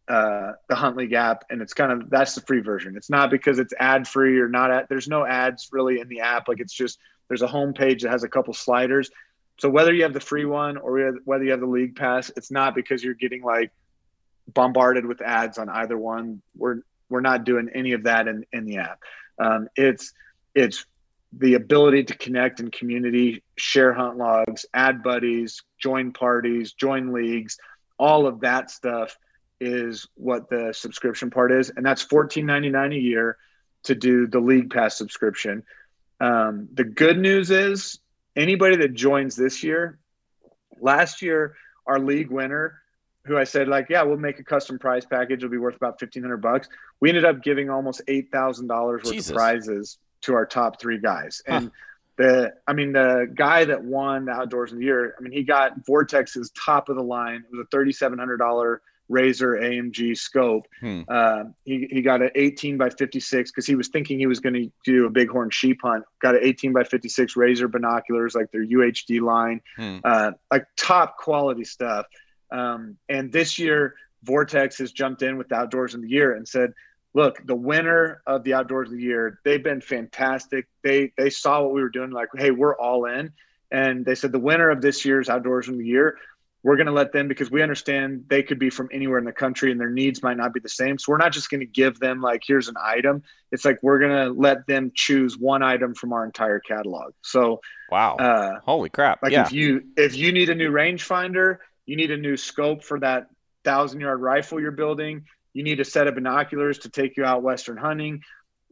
uh, 0.07 0.53
the 0.67 0.75
Hunt 0.75 0.97
League 0.97 1.13
app, 1.13 1.45
and 1.49 1.61
it's 1.61 1.73
kind 1.73 1.91
of 1.91 2.09
that's 2.09 2.35
the 2.35 2.41
free 2.41 2.59
version. 2.59 2.95
It's 2.97 3.09
not 3.09 3.31
because 3.31 3.59
it's 3.59 3.73
ad 3.79 4.07
free 4.07 4.39
or 4.39 4.49
not. 4.49 4.71
Ad, 4.71 4.87
there's 4.89 5.07
no 5.07 5.25
ads 5.25 5.69
really 5.71 5.99
in 5.99 6.09
the 6.09 6.19
app. 6.19 6.47
Like 6.47 6.59
it's 6.59 6.73
just 6.73 6.99
there's 7.27 7.41
a 7.41 7.47
home 7.47 7.73
page 7.73 8.03
that 8.03 8.09
has 8.09 8.23
a 8.23 8.29
couple 8.29 8.53
sliders. 8.53 9.09
So 9.59 9.69
whether 9.69 9.93
you 9.93 10.03
have 10.03 10.13
the 10.13 10.19
free 10.19 10.45
one 10.45 10.77
or 10.77 11.13
whether 11.25 11.43
you 11.43 11.51
have 11.51 11.61
the 11.61 11.67
league 11.67 11.95
pass, 11.95 12.31
it's 12.35 12.51
not 12.51 12.75
because 12.75 13.03
you're 13.03 13.13
getting 13.13 13.43
like 13.43 13.71
bombarded 14.53 15.05
with 15.05 15.21
ads 15.21 15.57
on 15.57 15.69
either 15.69 15.97
one. 15.97 16.41
We're 16.55 16.81
we're 17.09 17.21
not 17.21 17.45
doing 17.45 17.69
any 17.73 17.93
of 17.93 18.03
that 18.03 18.27
in 18.27 18.45
in 18.51 18.65
the 18.65 18.77
app. 18.77 18.99
Um, 19.39 19.69
it's 19.75 20.11
it's 20.53 20.85
the 21.31 21.55
ability 21.55 22.03
to 22.03 22.15
connect 22.15 22.59
in 22.59 22.69
community, 22.69 23.41
share 23.55 23.93
hunt 23.93 24.17
logs, 24.17 24.65
add 24.73 25.01
buddies, 25.01 25.63
join 25.79 26.11
parties, 26.11 26.73
join 26.73 27.11
leagues, 27.11 27.57
all 27.97 28.27
of 28.27 28.41
that 28.41 28.69
stuff 28.69 29.17
is 29.63 30.07
what 30.15 30.49
the 30.49 30.73
subscription 30.73 31.29
part 31.29 31.51
is, 31.51 31.69
and 31.75 31.85
that's 31.85 32.01
fourteen 32.01 32.45
ninety 32.45 32.69
nine 32.69 32.91
a 32.93 32.97
year 32.97 33.37
to 33.83 33.95
do 33.95 34.27
the 34.27 34.39
league 34.39 34.69
pass 34.71 34.97
subscription. 34.97 35.63
Um, 36.19 36.69
the 36.73 36.83
good 36.83 37.17
news 37.17 37.51
is 37.51 37.99
anybody 38.35 38.77
that 38.77 38.93
joins 38.93 39.35
this 39.35 39.63
year, 39.63 39.99
last 40.79 41.21
year, 41.21 41.55
our 41.85 41.99
league 41.99 42.31
winner, 42.31 42.79
who 43.25 43.37
I 43.37 43.43
said 43.43 43.67
like, 43.67 43.87
yeah, 43.89 44.03
we'll 44.03 44.17
make 44.17 44.39
a 44.39 44.43
custom 44.43 44.79
prize 44.79 45.05
package. 45.05 45.39
It'll 45.39 45.49
be 45.49 45.57
worth 45.57 45.75
about 45.75 45.99
fifteen 45.99 46.23
hundred 46.23 46.41
bucks. 46.41 46.67
We 46.99 47.09
ended 47.09 47.25
up 47.25 47.43
giving 47.43 47.69
almost 47.69 48.01
eight 48.07 48.31
thousand 48.31 48.67
dollars 48.67 49.03
worth 49.03 49.13
Jesus. 49.13 49.29
of 49.31 49.35
prizes 49.35 49.97
to 50.21 50.33
our 50.35 50.45
top 50.45 50.79
three 50.79 50.99
guys, 50.99 51.41
Huh. 51.47 51.55
and 51.55 51.71
the 52.15 52.53
I 52.67 52.73
mean 52.73 52.93
the 52.93 53.29
guy 53.33 53.65
that 53.65 53.83
won 53.83 54.25
the 54.25 54.31
outdoors 54.31 54.71
of 54.71 54.77
the 54.77 54.83
year, 54.85 55.15
I 55.17 55.21
mean 55.21 55.33
he 55.33 55.43
got 55.43 55.83
Vortex's 55.85 56.51
top 56.51 56.87
of 56.89 56.95
the 56.95 57.03
line. 57.03 57.43
It 57.51 57.55
was 57.57 57.65
a 57.65 57.67
thirty 57.69 57.91
seven 57.91 58.19
hundred 58.19 58.37
dollar 58.37 58.81
Razor 59.09 59.57
AMG 59.57 60.17
scope. 60.17 60.67
Hmm. 60.79 61.01
Uh, 61.07 61.43
he, 61.65 61.87
he 61.91 62.01
got 62.01 62.21
an 62.21 62.31
18 62.35 62.77
by 62.77 62.89
56 62.89 63.51
because 63.51 63.65
he 63.65 63.75
was 63.75 63.89
thinking 63.89 64.17
he 64.17 64.27
was 64.27 64.39
going 64.39 64.53
to 64.53 64.71
do 64.85 65.05
a 65.05 65.09
bighorn 65.09 65.49
sheep 65.49 65.79
hunt. 65.83 66.03
Got 66.21 66.35
an 66.35 66.41
18 66.43 66.73
by 66.73 66.83
56 66.83 67.35
Razor 67.35 67.67
binoculars, 67.67 68.35
like 68.35 68.51
their 68.51 68.65
UHD 68.65 69.21
line, 69.21 69.61
Hmm. 69.75 69.97
uh, 70.03 70.31
like 70.51 70.65
top 70.77 71.17
quality 71.17 71.63
stuff. 71.63 72.05
Um, 72.51 72.97
and 73.09 73.31
this 73.31 73.59
year, 73.59 73.95
Vortex 74.23 74.77
has 74.77 74.91
jumped 74.91 75.21
in 75.21 75.37
with 75.37 75.49
the 75.49 75.55
Outdoors 75.55 75.93
of 75.95 76.01
the 76.01 76.09
Year 76.09 76.33
and 76.35 76.47
said, 76.47 76.73
"Look, 77.13 77.45
the 77.45 77.55
winner 77.55 78.21
of 78.25 78.43
the 78.43 78.53
Outdoors 78.53 78.89
of 78.89 78.95
the 78.95 79.03
Year, 79.03 79.39
they've 79.43 79.63
been 79.63 79.81
fantastic. 79.81 80.67
They 80.81 81.11
they 81.17 81.29
saw 81.29 81.61
what 81.61 81.73
we 81.73 81.81
were 81.81 81.89
doing, 81.89 82.11
like, 82.11 82.29
hey, 82.37 82.51
we're 82.51 82.75
all 82.77 83.05
in." 83.05 83.33
And 83.71 84.05
they 84.05 84.15
said 84.15 84.31
the 84.31 84.39
winner 84.39 84.69
of 84.69 84.81
this 84.81 85.03
year's 85.03 85.29
Outdoors 85.29 85.67
of 85.67 85.77
the 85.77 85.85
Year, 85.85 86.17
we're 86.63 86.77
going 86.77 86.87
to 86.87 86.93
let 86.93 87.11
them 87.11 87.27
because 87.27 87.51
we 87.51 87.61
understand 87.61 88.23
they 88.29 88.41
could 88.41 88.57
be 88.57 88.69
from 88.69 88.87
anywhere 88.91 89.19
in 89.19 89.25
the 89.25 89.33
country 89.33 89.71
and 89.71 89.79
their 89.79 89.89
needs 89.89 90.23
might 90.23 90.37
not 90.37 90.53
be 90.53 90.61
the 90.61 90.69
same. 90.69 90.97
So 90.97 91.11
we're 91.11 91.17
not 91.17 91.33
just 91.33 91.49
going 91.49 91.59
to 91.59 91.65
give 91.65 91.99
them 91.99 92.21
like 92.21 92.41
here's 92.47 92.69
an 92.69 92.75
item. 92.81 93.21
It's 93.51 93.65
like 93.65 93.79
we're 93.83 93.99
going 93.99 94.11
to 94.33 94.39
let 94.39 94.65
them 94.65 94.91
choose 94.95 95.37
one 95.37 95.61
item 95.61 95.93
from 95.93 96.13
our 96.13 96.25
entire 96.25 96.59
catalog. 96.59 97.13
So 97.21 97.59
Wow. 97.91 98.15
uh, 98.15 98.59
Holy 98.61 98.89
crap. 98.89 99.21
like 99.21 99.33
yeah. 99.33 99.45
if 99.45 99.51
you 99.51 99.83
if 99.97 100.15
you 100.15 100.31
need 100.31 100.49
a 100.49 100.55
new 100.55 100.71
rangefinder, 100.71 101.57
you 101.85 101.97
need 101.97 102.11
a 102.11 102.17
new 102.17 102.37
scope 102.37 102.83
for 102.83 102.99
that 103.01 103.27
thousand 103.65 103.99
yard 103.99 104.21
rifle 104.21 104.59
you're 104.59 104.71
building. 104.71 105.25
You 105.53 105.63
need 105.63 105.79
a 105.81 105.85
set 105.85 106.07
of 106.07 106.15
binoculars 106.15 106.79
to 106.79 106.89
take 106.89 107.17
you 107.17 107.25
out 107.25 107.43
western 107.43 107.77
hunting. 107.77 108.21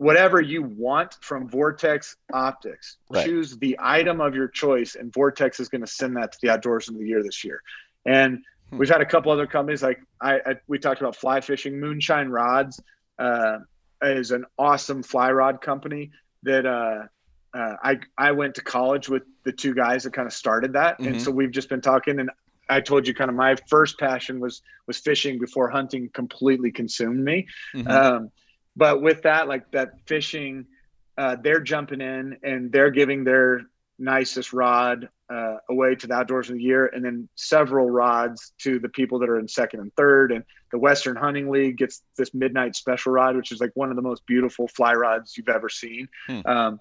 Whatever 0.01 0.41
you 0.41 0.63
want 0.63 1.15
from 1.21 1.47
Vortex 1.47 2.15
Optics, 2.33 2.97
Right. 3.11 3.23
choose 3.23 3.55
the 3.59 3.77
item 3.79 4.19
of 4.19 4.33
your 4.33 4.47
choice, 4.47 4.95
and 4.95 5.13
Vortex 5.13 5.59
is 5.59 5.69
going 5.69 5.81
to 5.81 5.87
send 5.87 6.17
that 6.17 6.31
to 6.31 6.39
the 6.41 6.49
Outdoors 6.49 6.89
of 6.89 6.97
the 6.97 7.05
Year 7.05 7.21
this 7.21 7.43
year. 7.43 7.61
And 8.03 8.43
Hmm. 8.71 8.77
we've 8.79 8.89
had 8.89 9.01
a 9.01 9.05
couple 9.05 9.31
other 9.31 9.45
companies 9.45 9.83
like 9.83 9.99
I, 10.19 10.37
I 10.43 10.55
we 10.67 10.79
talked 10.79 11.01
about 11.01 11.15
fly 11.15 11.39
fishing. 11.39 11.79
Moonshine 11.79 12.29
Rods 12.29 12.81
uh, 13.19 13.59
is 14.01 14.31
an 14.31 14.45
awesome 14.57 15.03
fly 15.03 15.31
rod 15.31 15.61
company 15.61 16.09
that 16.41 16.65
uh, 16.65 17.03
uh, 17.55 17.75
I 17.83 17.99
I 18.17 18.31
went 18.31 18.55
to 18.55 18.63
college 18.63 19.07
with 19.07 19.21
the 19.43 19.51
two 19.51 19.75
guys 19.75 20.01
that 20.05 20.13
kind 20.13 20.25
of 20.25 20.33
started 20.33 20.73
that, 20.73 20.97
Mhm. 20.97 21.07
and 21.09 21.21
so 21.21 21.29
we've 21.29 21.51
just 21.51 21.69
been 21.69 21.81
talking. 21.81 22.19
And 22.19 22.31
I 22.69 22.81
told 22.81 23.07
you 23.07 23.13
kind 23.13 23.29
of 23.29 23.35
my 23.35 23.55
first 23.69 23.99
passion 23.99 24.39
was 24.39 24.63
was 24.87 24.97
fishing 24.97 25.37
before 25.37 25.69
hunting 25.69 26.09
completely 26.11 26.71
consumed 26.71 27.23
me. 27.23 27.45
Mhm. 27.75 27.87
Um, 27.87 28.31
but 28.75 29.01
with 29.01 29.23
that, 29.23 29.47
like 29.47 29.69
that 29.71 29.93
fishing, 30.05 30.65
uh, 31.17 31.35
they're 31.41 31.59
jumping 31.59 32.01
in 32.01 32.37
and 32.43 32.71
they're 32.71 32.91
giving 32.91 33.23
their 33.23 33.61
nicest 33.99 34.53
rod 34.53 35.09
uh, 35.29 35.57
away 35.69 35.95
to 35.95 36.07
the 36.07 36.13
outdoors 36.13 36.49
of 36.49 36.55
the 36.55 36.61
year, 36.61 36.87
and 36.87 37.05
then 37.05 37.29
several 37.35 37.89
rods 37.89 38.51
to 38.57 38.79
the 38.79 38.89
people 38.89 39.19
that 39.19 39.29
are 39.29 39.39
in 39.39 39.47
second 39.47 39.79
and 39.79 39.95
third. 39.95 40.31
And 40.31 40.43
the 40.71 40.79
Western 40.79 41.15
Hunting 41.15 41.49
League 41.49 41.77
gets 41.77 42.01
this 42.17 42.33
midnight 42.33 42.75
special 42.75 43.13
rod, 43.13 43.35
which 43.35 43.51
is 43.51 43.61
like 43.61 43.71
one 43.75 43.89
of 43.89 43.95
the 43.95 44.01
most 44.01 44.25
beautiful 44.25 44.67
fly 44.67 44.93
rods 44.93 45.37
you've 45.37 45.49
ever 45.49 45.69
seen. 45.69 46.09
Hmm. 46.27 46.41
Um, 46.45 46.79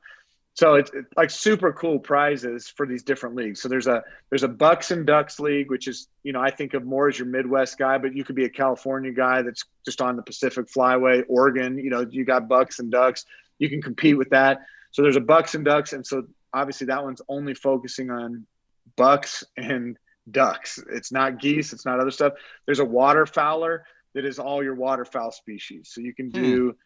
so 0.60 0.74
it's, 0.74 0.90
it's 0.92 1.08
like 1.16 1.30
super 1.30 1.72
cool 1.72 1.98
prizes 1.98 2.68
for 2.68 2.84
these 2.86 3.02
different 3.02 3.34
leagues. 3.34 3.62
So 3.62 3.68
there's 3.70 3.86
a 3.86 4.04
there's 4.28 4.42
a 4.42 4.48
Bucks 4.48 4.90
and 4.90 5.06
Ducks 5.06 5.40
league, 5.40 5.70
which 5.70 5.88
is 5.88 6.08
you 6.22 6.34
know 6.34 6.40
I 6.42 6.50
think 6.50 6.74
of 6.74 6.84
more 6.84 7.08
as 7.08 7.18
your 7.18 7.28
Midwest 7.28 7.78
guy, 7.78 7.96
but 7.96 8.14
you 8.14 8.24
could 8.24 8.36
be 8.36 8.44
a 8.44 8.48
California 8.50 9.10
guy 9.10 9.40
that's 9.40 9.64
just 9.86 10.02
on 10.02 10.16
the 10.16 10.22
Pacific 10.22 10.66
Flyway, 10.66 11.24
Oregon. 11.30 11.78
You 11.78 11.88
know 11.88 12.06
you 12.10 12.26
got 12.26 12.46
Bucks 12.46 12.78
and 12.78 12.90
Ducks. 12.90 13.24
You 13.58 13.70
can 13.70 13.80
compete 13.80 14.18
with 14.18 14.28
that. 14.30 14.60
So 14.90 15.00
there's 15.00 15.16
a 15.16 15.20
Bucks 15.22 15.54
and 15.54 15.64
Ducks, 15.64 15.94
and 15.94 16.06
so 16.06 16.24
obviously 16.52 16.88
that 16.88 17.02
one's 17.02 17.22
only 17.26 17.54
focusing 17.54 18.10
on 18.10 18.44
Bucks 18.96 19.42
and 19.56 19.96
Ducks. 20.30 20.78
It's 20.92 21.10
not 21.10 21.40
geese. 21.40 21.72
It's 21.72 21.86
not 21.86 22.00
other 22.00 22.10
stuff. 22.10 22.34
There's 22.66 22.80
a 22.80 22.84
waterfowler 22.84 23.78
that 24.14 24.26
is 24.26 24.38
all 24.38 24.62
your 24.62 24.74
waterfowl 24.74 25.32
species. 25.32 25.88
So 25.90 26.02
you 26.02 26.12
can 26.12 26.26
hmm. 26.26 26.42
do 26.42 26.76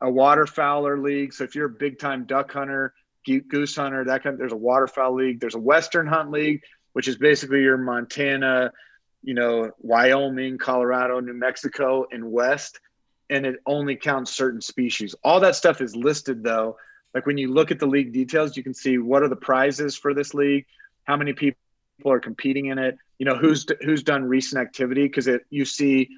a 0.00 0.06
waterfowler 0.06 1.00
league. 1.00 1.32
So 1.32 1.44
if 1.44 1.54
you're 1.54 1.66
a 1.66 1.70
big 1.78 2.00
time 2.00 2.24
duck 2.24 2.50
hunter, 2.50 2.92
goose 3.24 3.76
hunter, 3.76 4.04
that 4.04 4.22
kind, 4.22 4.38
there's 4.38 4.52
a 4.52 4.56
waterfowl 4.56 5.14
league. 5.14 5.40
There's 5.40 5.54
a 5.54 5.60
Western 5.60 6.06
hunt 6.06 6.30
league, 6.30 6.62
which 6.92 7.08
is 7.08 7.16
basically 7.16 7.62
your 7.62 7.76
Montana, 7.76 8.72
you 9.22 9.34
know, 9.34 9.70
Wyoming, 9.78 10.58
Colorado, 10.58 11.20
New 11.20 11.34
Mexico, 11.34 12.06
and 12.10 12.30
West, 12.30 12.80
and 13.28 13.46
it 13.46 13.60
only 13.66 13.96
counts 13.96 14.32
certain 14.32 14.60
species. 14.60 15.14
All 15.22 15.40
that 15.40 15.56
stuff 15.56 15.80
is 15.80 15.94
listed 15.94 16.42
though. 16.42 16.76
Like 17.14 17.26
when 17.26 17.38
you 17.38 17.52
look 17.52 17.70
at 17.70 17.78
the 17.78 17.86
league 17.86 18.12
details, 18.12 18.56
you 18.56 18.62
can 18.62 18.74
see 18.74 18.98
what 18.98 19.22
are 19.22 19.28
the 19.28 19.36
prizes 19.36 19.96
for 19.96 20.14
this 20.14 20.32
league, 20.34 20.66
how 21.04 21.16
many 21.16 21.32
people 21.32 21.58
are 22.06 22.20
competing 22.20 22.66
in 22.66 22.78
it, 22.78 22.96
you 23.18 23.26
know, 23.26 23.34
who's 23.36 23.66
who's 23.82 24.02
done 24.02 24.24
recent 24.24 24.60
activity 24.60 25.02
because 25.02 25.26
it 25.26 25.42
you 25.50 25.64
see 25.64 26.08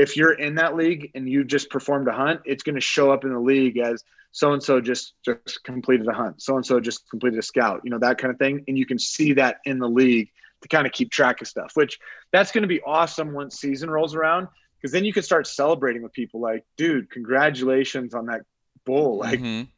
if 0.00 0.16
you're 0.16 0.32
in 0.32 0.54
that 0.56 0.76
league 0.76 1.10
and 1.14 1.28
you 1.28 1.44
just 1.44 1.70
performed 1.70 2.08
a 2.08 2.12
hunt, 2.12 2.40
it's 2.44 2.62
going 2.62 2.74
to 2.74 2.80
show 2.80 3.10
up 3.12 3.24
in 3.24 3.32
the 3.32 3.38
league 3.40 3.78
as 3.78 4.02
so 4.32 4.52
and 4.52 4.62
so 4.62 4.80
just 4.80 5.14
just 5.24 5.62
completed 5.64 6.06
a 6.06 6.12
hunt, 6.12 6.40
so 6.40 6.56
and 6.56 6.64
so 6.64 6.80
just 6.80 7.08
completed 7.10 7.38
a 7.38 7.42
scout, 7.42 7.80
you 7.84 7.90
know 7.90 7.98
that 7.98 8.18
kind 8.18 8.30
of 8.32 8.38
thing, 8.38 8.64
and 8.68 8.78
you 8.78 8.86
can 8.86 8.98
see 8.98 9.32
that 9.34 9.58
in 9.64 9.78
the 9.78 9.88
league 9.88 10.30
to 10.62 10.68
kind 10.68 10.86
of 10.86 10.92
keep 10.92 11.10
track 11.10 11.40
of 11.40 11.48
stuff. 11.48 11.72
Which 11.74 11.98
that's 12.32 12.52
going 12.52 12.62
to 12.62 12.68
be 12.68 12.80
awesome 12.82 13.32
once 13.32 13.58
season 13.60 13.90
rolls 13.90 14.14
around 14.14 14.48
because 14.76 14.92
then 14.92 15.04
you 15.04 15.12
can 15.12 15.22
start 15.22 15.46
celebrating 15.46 16.02
with 16.02 16.12
people 16.12 16.40
like, 16.40 16.64
dude, 16.76 17.10
congratulations 17.10 18.14
on 18.14 18.26
that 18.26 18.42
bull, 18.84 19.18
like 19.18 19.40
Mhm. 19.40 19.68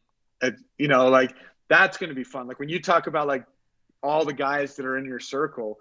it, 0.42 0.54
you 0.78 0.88
know, 0.88 1.08
like 1.08 1.34
that's 1.68 1.96
going 1.96 2.10
to 2.10 2.14
be 2.14 2.24
fun. 2.24 2.46
Like 2.46 2.58
when 2.58 2.68
you 2.68 2.80
talk 2.80 3.06
about 3.06 3.26
like 3.26 3.44
all 4.02 4.24
the 4.24 4.32
guys 4.32 4.76
that 4.76 4.84
are 4.86 4.98
in 4.98 5.04
your 5.04 5.20
circle 5.20 5.78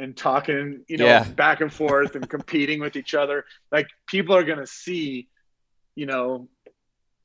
and 0.00 0.16
talking, 0.16 0.80
you 0.88 0.96
know, 0.96 1.06
Yeah. 1.06 1.24
back 1.24 1.60
and 1.60 1.72
forth 1.72 2.16
and 2.16 2.28
competing 2.28 2.80
with 2.80 2.96
each 2.96 3.14
other, 3.14 3.44
like 3.70 3.86
people 4.06 4.34
are 4.34 4.44
going 4.44 4.58
to 4.58 4.66
see, 4.66 5.28
you 5.94 6.06
know, 6.06 6.48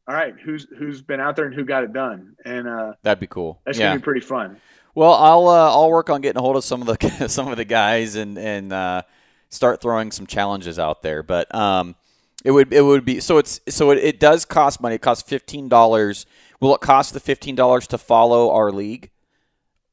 all 0.07 0.14
right, 0.15 0.35
who's 0.43 0.68
who's 0.77 1.02
been 1.02 1.19
out 1.19 1.35
there 1.35 1.45
and 1.45 1.56
who 1.56 1.64
got 1.65 1.84
it 1.84 1.91
done, 1.93 2.35
and 2.45 2.68
uh, 2.68 2.93
That'd 3.02 3.19
be 3.19 3.26
cool. 3.27 3.60
that's 3.65 3.80
yeah. 3.80 3.88
gonna 3.88 3.99
be 3.99 4.03
pretty 4.03 4.22
fun. 4.22 4.57
Well, 4.93 5.14
I'll 5.14 5.47
uh, 5.47 5.72
I'll 5.72 5.89
work 5.89 6.10
on 6.11 6.22
getting 6.22 6.38
a 6.38 6.41
hold 6.41 6.57
of 6.57 6.64
some 6.64 6.81
of 6.81 6.88
the 6.88 7.27
some 7.27 7.47
of 7.47 7.57
the 7.57 7.65
guys 7.65 8.15
and 8.15 8.38
and 8.38 8.72
uh, 8.72 9.02
start 9.49 9.81
throwing 9.81 10.11
some 10.11 10.27
challenges 10.27 10.77
out 10.77 11.02
there. 11.02 11.23
But 11.23 11.53
um, 11.56 11.95
it 12.43 12.52
would 12.52 12.72
it 12.72 12.84
would 12.84 13.03
be 13.03 13.19
so 13.19 13.39
it's 13.39 13.60
so 13.68 13.89
it, 13.89 13.97
it 13.97 14.19
does 14.19 14.45
cost 14.45 14.80
money. 14.80 14.93
It 14.95 15.02
costs 15.02 15.27
fifteen 15.27 15.69
dollars. 15.69 16.27
Will 16.60 16.76
it 16.76 16.81
cost 16.81 17.14
the 17.14 17.19
fifteen 17.19 17.56
dollars 17.56 17.88
to 17.88 17.97
follow 17.97 18.52
our 18.52 18.72
league, 18.72 19.10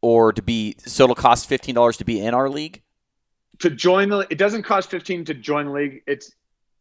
or 0.02 0.32
to 0.32 0.42
be 0.42 0.74
so 0.84 1.04
it'll 1.04 1.14
cost 1.16 1.48
fifteen 1.48 1.74
dollars 1.74 1.96
to 1.98 2.04
be 2.04 2.20
in 2.20 2.34
our 2.34 2.48
league? 2.50 2.82
To 3.60 3.70
join 3.70 4.08
the, 4.10 4.26
it 4.30 4.38
doesn't 4.38 4.64
cost 4.64 4.90
fifteen 4.90 5.24
to 5.26 5.34
join 5.34 5.66
the 5.66 5.72
league. 5.72 6.02
It's 6.06 6.32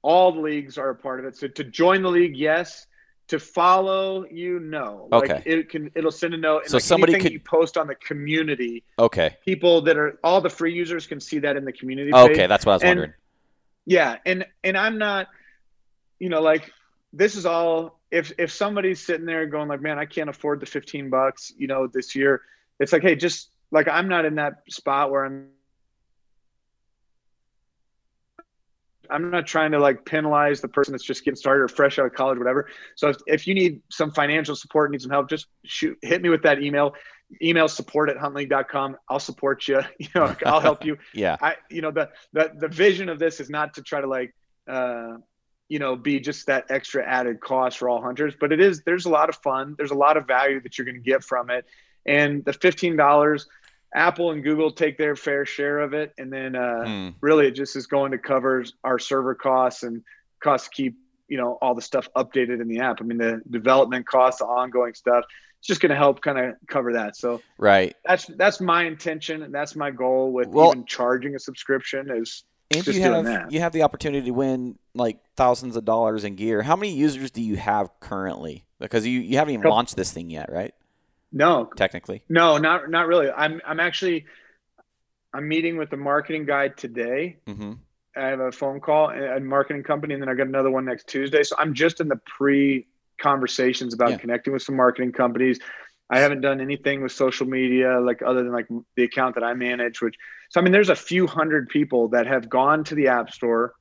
all 0.02 0.32
the 0.34 0.42
leagues 0.42 0.78
are 0.78 0.90
a 0.90 0.96
part 0.96 1.20
of 1.20 1.26
it. 1.26 1.38
So 1.38 1.48
to 1.48 1.64
join 1.64 2.02
the 2.02 2.10
league, 2.10 2.36
yes. 2.36 2.88
To 3.28 3.40
follow 3.40 4.26
you, 4.30 4.60
no. 4.60 5.08
Like 5.10 5.30
Okay. 5.32 5.44
it 5.46 5.70
can, 5.70 5.90
it'll 5.96 6.12
send 6.12 6.34
a 6.34 6.38
note. 6.38 6.64
And 6.64 6.72
So 6.72 6.78
like 6.78 6.84
somebody 6.84 7.18
could- 7.18 7.32
you 7.32 7.40
post 7.40 7.78
on 7.78 7.88
the 7.88 7.96
community, 7.96 8.84
Okay. 9.00 9.38
people 9.46 9.80
that 9.84 9.96
are 9.96 10.20
all 10.22 10.42
the 10.42 10.50
free 10.50 10.74
users 10.74 11.08
can 11.08 11.22
see 11.22 11.40
that 11.40 11.56
in 11.56 11.64
the 11.64 11.72
community. 11.72 12.14
Okay, 12.14 12.34
page. 12.36 12.50
that's 12.50 12.66
what 12.66 12.74
I 12.74 12.76
was 12.76 12.82
And- 12.84 12.90
wondering. 12.90 13.14
Yeah, 13.86 14.18
and 14.26 14.46
and 14.66 14.78
I'm 14.78 14.98
not, 14.98 15.28
you 16.20 16.28
know, 16.30 16.42
like 16.42 16.72
this 17.14 17.36
is 17.38 17.46
all. 17.46 18.00
If 18.12 18.34
if 18.38 18.52
somebody's 18.52 19.00
sitting 19.00 19.26
there 19.26 19.46
going 19.46 19.70
like, 19.70 19.82
man, 19.82 19.98
I 19.98 20.06
can't 20.06 20.30
afford 20.30 20.60
the 20.60 20.66
15 20.66 21.10
bucks, 21.10 21.54
you 21.58 21.68
know, 21.68 21.88
this 21.88 22.14
year, 22.16 22.42
it's 22.82 22.92
like, 22.92 23.04
hey, 23.04 23.16
just 23.16 23.52
like 23.72 23.88
I'm 23.88 24.08
not 24.08 24.26
in 24.26 24.36
that 24.36 24.64
spot 24.70 25.12
where 25.12 25.26
I'm. 25.26 25.48
I'm 29.10 29.30
not 29.30 29.46
trying 29.46 29.72
to 29.72 29.80
like 29.80 30.06
penalize 30.06 30.62
the 30.62 30.70
person 30.70 30.94
that's 30.94 31.04
just 31.04 31.26
getting 31.26 31.36
started 31.36 31.64
or 31.64 31.68
fresh 31.68 32.00
out 32.00 32.06
of 32.06 32.14
college, 32.14 32.38
whatever. 32.38 32.70
So 32.96 33.10
if, 33.10 33.18
if 33.28 33.48
you 33.48 33.54
need 33.54 33.82
some 33.92 34.10
financial 34.10 34.56
support, 34.56 34.90
need 34.90 35.02
some 35.02 35.12
help, 35.12 35.30
just 35.30 35.48
shoot, 35.66 35.98
hit 36.02 36.22
me 36.22 36.30
with 36.30 36.44
that 36.44 36.64
email. 36.64 36.96
Email 37.42 37.68
support 37.68 38.10
at 38.10 38.16
huntleague.com. 38.16 38.96
I'll 39.10 39.20
support 39.20 39.68
you. 39.68 39.82
You 40.00 40.08
know, 40.16 40.34
I'll 40.46 40.62
help 40.62 40.86
you. 40.86 40.98
Yeah. 41.14 41.36
I, 41.42 41.56
you 41.70 41.82
know, 41.82 41.92
the, 41.92 42.10
the, 42.32 42.52
the 42.58 42.70
vision 42.70 43.10
of 43.10 43.20
this 43.20 43.42
is 43.42 43.50
not 43.50 43.74
to 43.74 43.82
try 43.82 44.00
to 44.00 44.08
like, 44.08 44.34
uh, 44.66 45.18
you 45.68 45.80
know, 45.80 45.98
be 45.98 46.22
just 46.22 46.48
that 46.48 46.68
extra 46.70 47.06
added 47.06 47.42
cost 47.42 47.80
for 47.80 47.90
all 47.90 48.02
hunters, 48.02 48.34
but 48.40 48.54
it 48.54 48.62
is, 48.62 48.82
there's 48.84 49.06
a 49.06 49.10
lot 49.10 49.28
of 49.28 49.36
fun. 49.44 49.76
There's 49.78 49.92
a 49.92 49.96
lot 49.96 50.16
of 50.16 50.26
value 50.26 50.62
that 50.62 50.78
you're 50.78 50.86
going 50.86 50.96
to 50.96 51.02
get 51.02 51.22
from 51.22 51.50
it. 51.50 51.66
And 52.06 52.44
the 52.46 52.52
$15, 52.52 53.46
Apple 53.94 54.32
and 54.32 54.44
Google 54.44 54.72
take 54.72 54.98
their 54.98 55.16
fair 55.16 55.46
share 55.46 55.80
of 55.80 55.94
it. 55.94 56.14
And 56.18 56.32
then, 56.32 56.56
uh, 56.56 56.86
Hmm. 56.86 57.10
really 57.22 57.48
it 57.48 57.52
just 57.52 57.76
is 57.76 57.88
going 57.88 58.12
to 58.12 58.18
cover 58.18 58.64
our 58.84 59.00
server 59.00 59.36
costs 59.36 59.84
and 59.84 60.04
costs 60.42 60.70
to 60.70 60.76
keep, 60.76 60.96
you 61.28 61.38
know 61.38 61.58
all 61.62 61.74
the 61.74 61.82
stuff 61.82 62.10
updated 62.18 62.62
in 62.62 62.68
the 62.68 62.80
app. 62.80 63.00
I 63.00 63.06
mean, 63.06 63.18
the 63.18 63.42
development 63.50 64.06
costs, 64.06 64.40
the 64.40 64.46
ongoing 64.46 64.94
stuff. 64.94 65.24
It's 65.60 65.68
just 65.68 65.80
going 65.80 65.92
to 65.92 65.96
help 65.96 66.22
kind 66.22 66.38
of 66.38 66.56
cover 66.68 66.94
that. 66.94 67.16
So 67.16 67.42
right, 67.58 67.96
that's 68.04 68.26
that's 68.38 68.60
my 68.60 68.84
intention 68.84 69.42
and 69.44 69.54
that's 69.54 69.74
my 69.74 69.92
goal 69.92 70.34
with 70.34 70.50
well, 70.50 70.72
even 70.72 70.86
charging 70.86 71.36
a 71.36 71.40
subscription 71.40 72.12
is 72.12 72.44
and 72.70 72.86
you 72.88 73.02
have 73.02 73.52
you 73.52 73.60
have 73.62 73.72
the 73.72 73.84
opportunity 73.84 74.26
to 74.26 74.32
win 74.32 74.78
like 74.94 75.20
thousands 75.36 75.76
of 75.76 75.86
dollars 75.86 76.24
in 76.24 76.36
gear. 76.36 76.62
How 76.62 76.76
many 76.76 76.94
users 76.94 77.32
do 77.32 77.42
you 77.42 77.56
have 77.56 77.90
currently? 78.00 78.66
Because 78.80 79.06
you, 79.06 79.20
you 79.20 79.38
haven't 79.38 79.54
even 79.54 79.70
launched 79.70 79.96
this 79.96 80.12
thing 80.12 80.30
yet, 80.30 80.52
right? 80.52 80.74
No, 81.32 81.70
technically. 81.76 82.24
No, 82.28 82.58
not 82.58 82.90
not 82.90 83.08
really. 83.08 83.30
I'm 83.30 83.62
I'm 83.66 83.80
actually 83.80 84.26
I'm 85.34 85.48
meeting 85.48 85.78
with 85.78 85.90
the 85.90 85.98
marketing 85.98 86.46
guy 86.46 86.70
today. 86.70 87.38
Mm-hmm. 87.48 87.74
I 88.16 88.26
have 88.28 88.40
a 88.42 88.52
phone 88.52 88.82
call 88.82 89.10
a 89.12 89.40
marketing 89.40 89.84
company, 89.84 90.14
and 90.14 90.22
then 90.22 90.30
I 90.30 90.34
got 90.34 90.48
another 90.48 90.72
one 90.72 90.86
next 90.86 91.08
Tuesday. 91.08 91.44
So 91.44 91.56
I'm 91.58 91.74
just 91.74 92.02
in 92.02 92.10
the 92.10 92.20
pre 92.26 92.88
conversations 93.18 93.94
about 93.94 94.12
yeah. 94.12 94.18
connecting 94.18 94.52
with 94.52 94.64
some 94.64 94.76
marketing 94.76 95.14
companies. 95.14 95.60
I 96.10 96.20
haven't 96.20 96.42
done 96.42 96.60
anything 96.60 97.02
with 97.02 97.14
social 97.14 97.48
media, 97.48 98.02
like 98.02 98.22
other 98.22 98.44
than 98.44 98.52
like 98.52 98.68
the 98.98 99.04
account 99.04 99.36
that 99.36 99.46
I 99.46 99.54
manage. 99.54 100.02
Which 100.02 100.16
so 100.50 100.60
I 100.60 100.64
mean, 100.64 100.74
there's 100.74 100.90
a 100.90 100.96
few 100.96 101.28
hundred 101.28 101.70
people 101.70 102.10
that 102.10 102.28
have 102.28 102.50
gone 102.50 102.84
to 102.86 102.96
the 102.96 103.08
app 103.08 103.32
store 103.32 103.74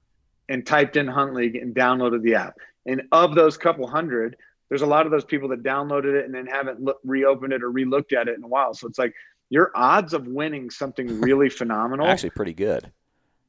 and 0.49 0.65
typed 0.65 0.97
in 0.97 1.09
Hunt 1.09 1.35
League 1.35 1.57
and 1.57 1.75
downloaded 1.75 2.23
the 2.23 2.37
app. 2.37 2.59
And 2.87 3.03
of 3.11 3.35
those 3.35 3.57
couple 3.57 3.89
hundred, 3.89 4.37
there's 4.71 4.83
a 4.83 4.87
lot 4.87 5.05
of 5.05 5.13
those 5.13 5.25
people 5.25 5.49
that 5.49 5.63
downloaded 5.63 6.19
it 6.19 6.25
and 6.25 6.33
then 6.33 6.47
haven't 6.47 6.81
look, 6.81 7.01
reopened 7.05 7.53
it 7.53 7.63
or 7.63 7.71
relooked 7.71 8.15
at 8.15 8.29
it 8.29 8.39
in 8.39 8.45
a 8.45 8.49
while. 8.49 8.73
So 8.73 8.87
it's 8.87 8.99
like 8.99 9.13
your 9.51 9.73
odds 9.75 10.15
of 10.15 10.27
winning 10.27 10.71
something 10.71 11.21
really 11.23 11.51
phenomenal 11.51 12.07
actually 12.07 12.31
pretty 12.31 12.55
good. 12.55 12.91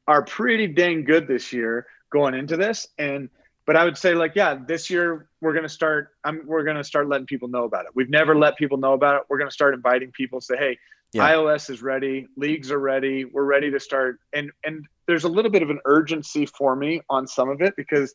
are 0.07 0.23
pretty 0.23 0.67
dang 0.67 1.05
good 1.05 1.27
this 1.27 1.53
year 1.53 1.85
going 2.09 2.33
into 2.33 2.57
this. 2.57 2.89
And 2.97 3.29
but 3.67 3.75
i 3.77 3.85
would 3.85 3.97
say 3.97 4.15
like 4.15 4.33
yeah 4.35 4.55
this 4.67 4.89
year 4.89 5.29
we're 5.39 5.53
going 5.53 5.63
to 5.63 5.69
start 5.69 6.09
I'm, 6.23 6.41
we're 6.45 6.63
going 6.63 6.77
to 6.77 6.83
start 6.83 7.07
letting 7.07 7.27
people 7.27 7.47
know 7.47 7.63
about 7.63 7.85
it. 7.85 7.91
We've 7.93 8.09
never 8.09 8.35
let 8.35 8.57
people 8.57 8.77
know 8.77 8.93
about 8.93 9.15
it. 9.17 9.23
We're 9.29 9.37
going 9.37 9.49
to 9.49 9.53
start 9.53 9.75
inviting 9.75 10.11
people 10.11 10.41
say 10.41 10.57
hey 10.57 10.79
yeah. 11.13 11.31
ios 11.31 11.69
is 11.69 11.81
ready. 11.81 12.27
Leagues 12.35 12.71
are 12.71 12.79
ready. 12.79 13.25
We're 13.25 13.43
ready 13.43 13.69
to 13.69 13.79
start. 13.79 14.19
And 14.33 14.51
and 14.63 14.87
there's 15.05 15.25
a 15.25 15.29
little 15.29 15.51
bit 15.51 15.61
of 15.61 15.69
an 15.69 15.79
urgency 15.85 16.47
for 16.47 16.75
me 16.75 17.01
on 17.09 17.27
some 17.27 17.49
of 17.49 17.61
it 17.61 17.75
because 17.75 18.13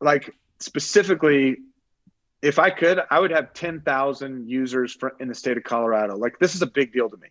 like 0.00 0.34
specifically 0.62 1.58
if 2.42 2.58
I 2.58 2.70
could, 2.70 3.00
I 3.08 3.20
would 3.20 3.30
have 3.30 3.54
10,000 3.54 4.48
users 4.48 4.94
for, 4.94 5.14
in 5.20 5.28
the 5.28 5.34
state 5.34 5.56
of 5.56 5.62
Colorado. 5.62 6.16
Like 6.16 6.38
this 6.40 6.54
is 6.54 6.62
a 6.62 6.66
big 6.66 6.92
deal 6.92 7.08
to 7.08 7.16
me. 7.16 7.28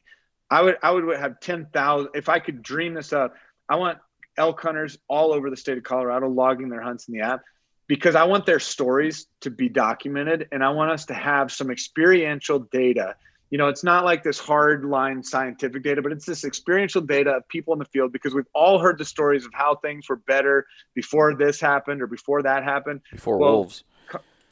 I 0.49 0.61
would 0.61 0.77
I 0.81 0.91
would 0.91 1.17
have 1.17 1.39
10,000 1.39 2.09
if 2.13 2.29
I 2.29 2.39
could 2.39 2.61
dream 2.61 2.93
this 2.93 3.13
up. 3.13 3.35
I 3.69 3.75
want 3.75 3.99
elk 4.37 4.61
hunters 4.61 4.97
all 5.07 5.33
over 5.33 5.49
the 5.49 5.57
state 5.57 5.77
of 5.77 5.83
Colorado 5.83 6.27
logging 6.29 6.69
their 6.69 6.81
hunts 6.81 7.07
in 7.07 7.13
the 7.13 7.21
app 7.21 7.41
because 7.87 8.15
I 8.15 8.23
want 8.23 8.45
their 8.45 8.59
stories 8.59 9.27
to 9.41 9.49
be 9.49 9.69
documented 9.69 10.47
and 10.51 10.63
I 10.63 10.69
want 10.69 10.91
us 10.91 11.05
to 11.07 11.13
have 11.13 11.51
some 11.51 11.69
experiential 11.71 12.59
data. 12.59 13.15
You 13.51 13.57
know, 13.57 13.67
it's 13.67 13.83
not 13.83 14.05
like 14.05 14.23
this 14.23 14.39
hard 14.39 14.85
line 14.85 15.21
scientific 15.21 15.83
data, 15.83 16.01
but 16.01 16.11
it's 16.11 16.25
this 16.25 16.43
experiential 16.43 17.01
data 17.01 17.31
of 17.31 17.47
people 17.47 17.73
in 17.73 17.79
the 17.79 17.85
field 17.85 18.11
because 18.11 18.33
we've 18.33 18.47
all 18.53 18.79
heard 18.79 18.97
the 18.97 19.05
stories 19.05 19.45
of 19.45 19.53
how 19.53 19.75
things 19.75 20.09
were 20.09 20.15
better 20.15 20.65
before 20.95 21.35
this 21.35 21.59
happened 21.59 22.01
or 22.01 22.07
before 22.07 22.41
that 22.41 22.63
happened. 22.63 23.01
Before 23.11 23.37
well, 23.37 23.51
wolves 23.57 23.83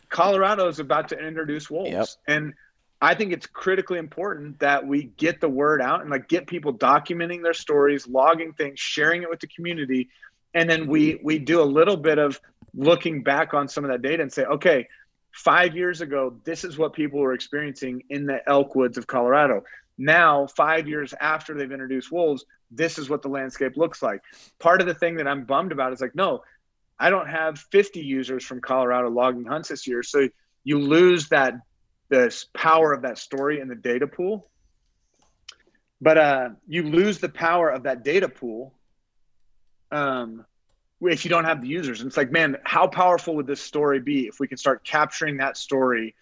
Colorado 0.09 0.67
is 0.67 0.80
about 0.80 1.09
to 1.09 1.17
introduce 1.17 1.69
wolves, 1.69 1.91
yep. 1.91 2.07
and 2.27 2.53
I 3.01 3.13
think 3.13 3.31
it's 3.31 3.47
critically 3.47 3.99
important 3.99 4.59
that 4.59 4.85
we 4.85 5.03
get 5.03 5.39
the 5.39 5.47
word 5.47 5.81
out 5.81 6.01
and 6.01 6.09
like 6.09 6.27
get 6.27 6.47
people 6.47 6.73
documenting 6.73 7.43
their 7.43 7.53
stories, 7.53 8.07
logging 8.07 8.53
things, 8.53 8.80
sharing 8.80 9.23
it 9.23 9.30
with 9.30 9.39
the 9.39 9.47
community, 9.47 10.09
and 10.53 10.69
then 10.69 10.88
we 10.88 11.19
we 11.23 11.39
do 11.39 11.61
a 11.61 11.63
little 11.63 11.95
bit 11.95 12.17
of 12.17 12.41
looking 12.73 13.23
back 13.23 13.53
on 13.53 13.67
some 13.67 13.84
of 13.85 13.91
that 13.91 14.01
data 14.01 14.21
and 14.21 14.31
say, 14.34 14.43
okay, 14.45 14.88
five 15.31 15.76
years 15.76 16.01
ago, 16.01 16.35
this 16.43 16.64
is 16.64 16.77
what 16.77 16.93
people 16.93 17.19
were 17.19 17.34
experiencing 17.34 18.03
in 18.10 18.26
the 18.26 18.47
elk 18.47 18.76
woods 18.76 18.97
of 18.97 19.07
Colorado. 19.07 19.64
Now, 19.97 20.47
five 20.47 20.88
years 20.88 21.14
after 21.19 21.53
they've 21.53 21.72
introduced 21.72 22.11
wolves, 22.11 22.45
this 22.72 22.97
is 22.97 23.10
what 23.10 23.22
the 23.22 23.27
landscape 23.27 23.76
looks 23.76 24.01
like. 24.01 24.22
Part 24.60 24.81
of 24.81 24.88
the 24.88 24.93
thing 24.93 25.15
that 25.15 25.27
I'm 25.27 25.45
bummed 25.45 25.72
about 25.72 25.93
is 25.93 26.01
like, 26.01 26.15
no, 26.15 26.43
I 26.99 27.10
don't 27.10 27.27
have 27.27 27.60
50 27.72 27.99
users 27.99 28.43
from 28.43 28.61
Colorado 28.61 29.10
logging 29.10 29.45
hunts 29.45 29.69
this 29.69 29.88
year. 29.88 30.03
So 30.03 30.30
you 30.64 30.80
lose 30.80 31.30
that 31.30 31.56
this 32.10 32.47
power 32.53 32.93
of 32.93 33.03
that 33.03 33.18
story 33.18 33.60
in 33.60 33.68
the 33.68 33.76
data 33.76 34.07
pool. 34.07 34.49
But 36.01 36.18
uh, 36.18 36.49
you 36.68 36.84
lose 36.84 37.19
the 37.19 37.30
power 37.30 37.69
of 37.69 37.84
that 37.84 38.03
data 38.03 38.30
pool 38.30 38.73
um, 39.91 40.45
if 41.01 41.23
you 41.23 41.30
don't 41.30 41.45
have 41.45 41.61
the 41.61 41.67
users. 41.67 42.01
And 42.01 42.07
it's 42.07 42.17
like, 42.17 42.31
man, 42.31 42.57
how 42.63 42.88
powerful 42.88 43.35
would 43.35 43.47
this 43.47 43.61
story 43.61 43.99
be 43.99 44.27
if 44.27 44.39
we 44.39 44.47
can 44.47 44.57
start 44.57 44.84
capturing 44.84 45.38
that 45.38 45.57
story 45.57 46.15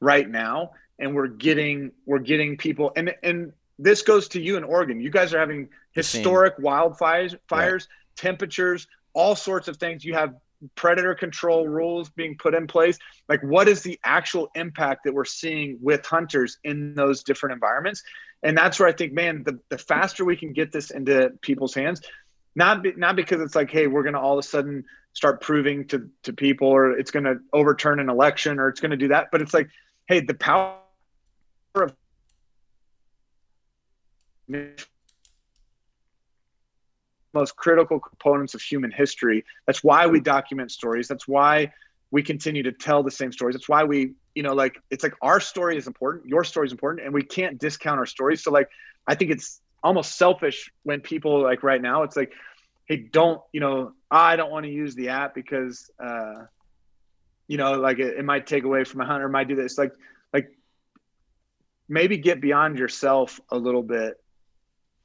right 0.00 0.28
now? 0.28 0.70
And 0.98 1.14
we're 1.14 1.28
getting 1.28 1.92
we're 2.06 2.18
getting 2.18 2.56
people 2.56 2.92
and 2.96 3.14
and 3.22 3.52
this 3.78 4.02
goes 4.02 4.28
to 4.28 4.40
you 4.40 4.56
in 4.56 4.64
Oregon. 4.64 5.00
You 5.00 5.10
guys 5.10 5.32
are 5.32 5.38
having 5.38 5.68
historic 5.92 6.58
wildfires, 6.58 7.38
fires, 7.48 7.88
right. 7.88 8.16
temperatures, 8.16 8.88
all 9.12 9.36
sorts 9.36 9.68
of 9.68 9.76
things. 9.76 10.04
You 10.04 10.14
have 10.14 10.34
predator 10.74 11.14
control 11.14 11.68
rules 11.68 12.10
being 12.10 12.36
put 12.36 12.54
in 12.54 12.66
place. 12.66 12.98
Like, 13.28 13.42
what 13.42 13.68
is 13.68 13.82
the 13.82 13.98
actual 14.04 14.50
impact 14.54 15.04
that 15.04 15.14
we're 15.14 15.24
seeing 15.24 15.78
with 15.80 16.04
hunters 16.04 16.58
in 16.64 16.94
those 16.94 17.22
different 17.22 17.52
environments? 17.52 18.02
And 18.42 18.56
that's 18.56 18.78
where 18.78 18.88
I 18.88 18.92
think, 18.92 19.12
man, 19.12 19.42
the, 19.44 19.58
the 19.68 19.78
faster 19.78 20.24
we 20.24 20.36
can 20.36 20.52
get 20.52 20.72
this 20.72 20.90
into 20.90 21.32
people's 21.40 21.74
hands, 21.74 22.00
not 22.58 22.82
be, 22.82 22.92
not 22.96 23.14
because 23.16 23.40
it's 23.40 23.54
like, 23.54 23.70
hey, 23.70 23.86
we're 23.86 24.02
going 24.02 24.14
to 24.14 24.20
all 24.20 24.36
of 24.36 24.44
a 24.44 24.48
sudden 24.48 24.84
start 25.12 25.40
proving 25.40 25.86
to 25.86 26.10
to 26.24 26.32
people, 26.32 26.68
or 26.68 26.98
it's 26.98 27.12
going 27.12 27.24
to 27.24 27.36
overturn 27.52 28.00
an 28.00 28.10
election, 28.10 28.58
or 28.58 28.68
it's 28.68 28.80
going 28.80 28.90
to 28.90 28.96
do 28.96 29.08
that, 29.08 29.28
but 29.30 29.40
it's 29.40 29.54
like, 29.54 29.70
hey, 30.08 30.20
the 30.20 30.34
power 30.34 30.74
of 31.76 31.94
most 37.32 37.54
critical 37.56 38.00
components 38.00 38.54
of 38.54 38.60
human 38.60 38.90
history. 38.90 39.44
That's 39.66 39.84
why 39.84 40.06
we 40.08 40.18
document 40.18 40.72
stories. 40.72 41.06
That's 41.06 41.28
why 41.28 41.72
we 42.10 42.22
continue 42.22 42.62
to 42.64 42.72
tell 42.72 43.02
the 43.02 43.10
same 43.10 43.30
stories. 43.30 43.54
That's 43.54 43.68
why 43.68 43.84
we, 43.84 44.14
you 44.34 44.42
know, 44.42 44.54
like 44.54 44.80
it's 44.90 45.04
like 45.04 45.14
our 45.22 45.38
story 45.38 45.76
is 45.76 45.86
important, 45.86 46.26
your 46.26 46.42
story 46.42 46.66
is 46.66 46.72
important, 46.72 47.04
and 47.04 47.14
we 47.14 47.22
can't 47.22 47.58
discount 47.58 47.98
our 48.00 48.06
stories. 48.06 48.42
So 48.42 48.50
like 48.50 48.68
I 49.06 49.14
think 49.14 49.30
it's 49.30 49.60
almost 49.82 50.16
selfish 50.16 50.70
when 50.82 51.00
people 51.00 51.42
like 51.42 51.62
right 51.62 51.80
now, 51.80 52.02
it's 52.02 52.16
like, 52.16 52.32
hey, 52.86 52.96
don't, 52.96 53.40
you 53.52 53.60
know, 53.60 53.92
I 54.10 54.36
don't 54.36 54.50
want 54.50 54.64
to 54.64 54.72
use 54.72 54.94
the 54.94 55.10
app 55.10 55.34
because 55.34 55.90
uh, 56.02 56.44
you 57.46 57.56
know, 57.56 57.72
like 57.72 57.98
it, 57.98 58.18
it 58.18 58.24
might 58.24 58.46
take 58.46 58.64
away 58.64 58.84
from 58.84 59.00
a 59.00 59.06
hunter, 59.06 59.28
might 59.28 59.48
do 59.48 59.56
this. 59.56 59.78
Like, 59.78 59.92
like 60.32 60.50
maybe 61.88 62.18
get 62.18 62.40
beyond 62.40 62.78
yourself 62.78 63.40
a 63.50 63.58
little 63.58 63.82
bit, 63.82 64.20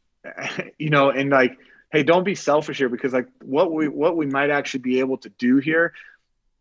you 0.78 0.90
know, 0.90 1.10
and 1.10 1.30
like 1.30 1.58
hey, 1.94 2.02
don't 2.02 2.24
be 2.24 2.36
selfish 2.36 2.80
here 2.80 2.90
because 2.90 3.14
like 3.14 3.28
what 3.42 3.72
we 3.72 3.88
what 3.88 4.18
we 4.18 4.26
might 4.26 4.50
actually 4.50 4.82
be 4.82 5.00
able 5.00 5.18
to 5.20 5.30
do 5.30 5.58
here 5.58 5.94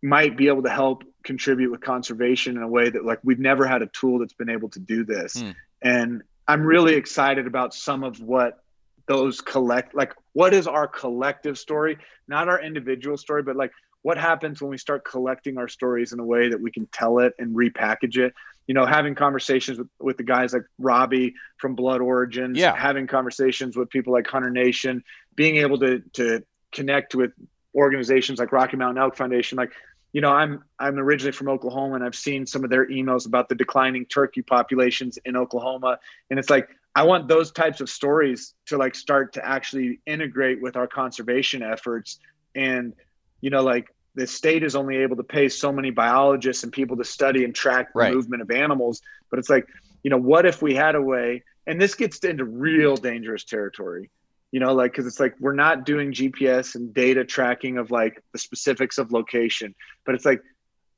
might 0.03 0.37
be 0.37 0.49
able 0.49 0.63
to 0.63 0.71
help 0.71 1.05
contribute 1.25 1.71
with 1.71 1.81
conservation 1.81 2.57
in 2.57 2.63
a 2.63 2.69
way 2.69 2.91
that 2.91 3.05
like 3.05 3.19
we've 3.25 3.39
never 3.39 3.67
had 3.67 3.83
a 3.83 3.87
tool 3.87 4.19
that's 4.19 4.35
been 4.35 4.51
able 4.51 4.69
to 4.69 4.79
do 4.79 5.05
this. 5.05 5.37
Mm. 5.37 5.55
And 5.81 6.23
I'm 6.53 6.65
really 6.65 6.97
excited 6.97 7.47
about 7.47 7.73
some 7.73 8.05
of 8.05 8.21
what 8.21 8.63
those 9.07 9.41
collect 9.41 9.95
like 9.95 10.13
what 10.35 10.53
is 10.53 10.67
our 10.67 10.87
collective 10.87 11.59
story, 11.59 11.97
not 12.29 12.47
our 12.47 12.61
individual 12.61 13.17
story, 13.17 13.43
but 13.43 13.57
like 13.57 13.73
what 14.03 14.19
happens 14.19 14.61
when 14.61 14.71
we 14.71 14.77
start 14.77 15.03
collecting 15.03 15.57
our 15.57 15.67
stories 15.67 16.13
in 16.13 16.21
a 16.21 16.25
way 16.25 16.51
that 16.51 16.61
we 16.61 16.71
can 16.71 16.85
tell 16.93 17.21
it 17.21 17.33
and 17.39 17.57
repackage 17.57 18.19
it? 18.19 18.35
You 18.67 18.75
know 18.75 18.85
having 18.85 19.15
conversations 19.15 19.79
with, 19.79 19.89
with 19.99 20.19
the 20.19 20.25
guys 20.25 20.53
like 20.53 20.65
robbie 20.79 21.35
from 21.57 21.75
blood 21.75 22.03
origins 22.03 22.59
yeah. 22.59 22.77
having 22.77 23.07
conversations 23.07 23.75
with 23.75 23.89
people 23.89 24.13
like 24.13 24.27
hunter 24.27 24.51
nation 24.51 25.03
being 25.35 25.57
able 25.57 25.79
to 25.79 26.01
to 26.13 26.45
connect 26.71 27.15
with 27.15 27.33
organizations 27.75 28.39
like 28.39 28.53
rocky 28.53 28.77
mountain 28.77 29.03
elk 29.03 29.17
foundation 29.17 29.57
like 29.57 29.73
you 30.13 30.21
know 30.21 30.31
i'm 30.31 30.63
i'm 30.79 30.99
originally 30.99 31.33
from 31.33 31.49
oklahoma 31.49 31.95
and 31.95 32.05
i've 32.05 32.15
seen 32.15 32.47
some 32.47 32.65
of 32.65 32.71
their 32.71 32.87
emails 32.89 33.27
about 33.27 33.49
the 33.49 33.55
declining 33.55 34.05
turkey 34.07 34.43
populations 34.43 35.19
in 35.25 35.37
oklahoma. 35.37 35.99
And 36.31 36.39
it's 36.39 36.51
like 36.51 36.69
i 36.95 37.03
want 37.03 37.29
those 37.29 37.51
types 37.53 37.81
of 37.81 37.89
stories 37.89 38.55
to 38.67 38.77
like 38.77 38.95
start 38.95 39.35
to 39.35 39.45
actually 39.45 40.01
integrate 40.07 40.61
with 40.61 40.77
our 40.77 40.87
conservation 40.87 41.63
efforts. 41.63 42.19
And 42.55 42.95
you 43.43 43.51
know, 43.51 43.63
like 43.63 43.95
the 44.15 44.27
state 44.27 44.63
is 44.63 44.75
only 44.75 44.97
able 44.99 45.17
to 45.17 45.23
pay 45.23 45.49
so 45.49 45.73
many 45.73 45.91
biologists 45.91 46.63
and 46.63 46.73
people 46.73 46.97
to 46.97 47.05
study 47.05 47.45
and 47.45 47.55
track 47.55 47.93
the 47.93 48.15
movement 48.15 48.41
of 48.43 48.51
animals. 48.51 49.03
But 49.31 49.39
it's 49.39 49.51
like, 49.51 49.67
you 50.03 50.11
know, 50.11 50.19
what 50.19 50.47
if 50.47 50.63
we 50.63 50.75
had 50.75 50.95
a 50.95 51.03
way, 51.03 51.43
and 51.67 51.81
this 51.81 51.95
gets 51.95 52.19
into 52.21 52.45
real 52.45 52.97
dangerous 52.97 53.45
territory, 53.45 54.11
you 54.53 54.61
know, 54.61 54.75
like, 54.75 54.95
cause 54.95 55.07
it's 55.07 55.19
like, 55.19 55.35
we're 55.41 55.55
not 55.55 55.85
doing 55.85 56.13
GPS 56.13 56.77
and 56.77 56.95
data 56.95 57.25
tracking 57.25 57.79
of 57.79 57.91
like 57.91 58.23
the 58.33 58.39
specifics 58.39 58.99
of 58.99 59.11
location, 59.11 59.75
but 60.07 60.15
it's 60.15 60.25
like, 60.25 60.41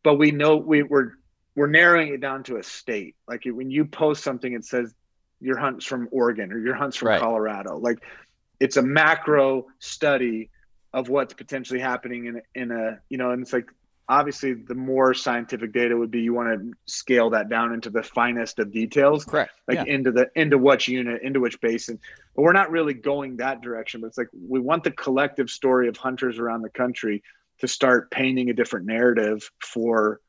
but 0.02 0.14
we 0.14 0.30
know 0.30 0.56
we, 0.56 0.82
we're, 0.82 1.12
we're 1.54 1.68
narrowing 1.68 2.12
it 2.12 2.20
down 2.20 2.42
to 2.44 2.56
a 2.56 2.62
state. 2.62 3.14
Like 3.26 3.44
when 3.46 3.70
you 3.70 3.86
post 3.86 4.22
something, 4.22 4.52
it 4.52 4.64
says 4.64 4.92
your 5.40 5.58
hunt's 5.58 5.86
from 5.86 6.08
Oregon 6.10 6.52
or 6.52 6.58
your 6.58 6.74
hunt's 6.74 6.96
from 6.96 7.08
right. 7.08 7.20
Colorado. 7.20 7.78
Like 7.78 7.98
it's 8.60 8.76
a 8.76 8.82
macro 8.82 9.66
study 9.78 10.50
of 10.92 11.08
what's 11.08 11.34
potentially 11.34 11.80
happening 11.80 12.26
in 12.26 12.42
in 12.54 12.70
a 12.70 13.00
you 13.08 13.18
know, 13.18 13.30
and 13.30 13.42
it's 13.42 13.52
like 13.52 13.66
obviously 14.08 14.52
the 14.52 14.74
more 14.74 15.14
scientific 15.14 15.72
data 15.72 15.96
would 15.96 16.10
be 16.10 16.20
you 16.20 16.34
want 16.34 16.48
to 16.48 16.72
scale 16.86 17.30
that 17.30 17.48
down 17.48 17.72
into 17.72 17.90
the 17.90 18.02
finest 18.02 18.58
of 18.58 18.70
details 18.70 19.24
correct. 19.24 19.52
like 19.66 19.76
yeah. 19.76 19.94
into 19.94 20.12
the 20.12 20.30
into 20.34 20.58
which 20.58 20.88
unit 20.88 21.22
into 21.22 21.40
which 21.40 21.60
basin. 21.60 21.98
But 22.36 22.42
we're 22.42 22.52
not 22.52 22.70
really 22.70 22.94
going 22.94 23.38
that 23.38 23.62
direction 23.62 24.00
but 24.00 24.08
it's 24.08 24.18
like 24.18 24.28
we 24.32 24.60
want 24.60 24.84
the 24.84 24.90
collective 24.90 25.48
story 25.48 25.88
of 25.88 25.96
hunters 25.96 26.38
around 26.38 26.62
the 26.62 26.70
country 26.70 27.22
to 27.60 27.68
start 27.68 28.10
painting 28.10 28.50
a 28.50 28.54
different 28.54 28.86
narrative 28.86 29.50
for 29.60 30.20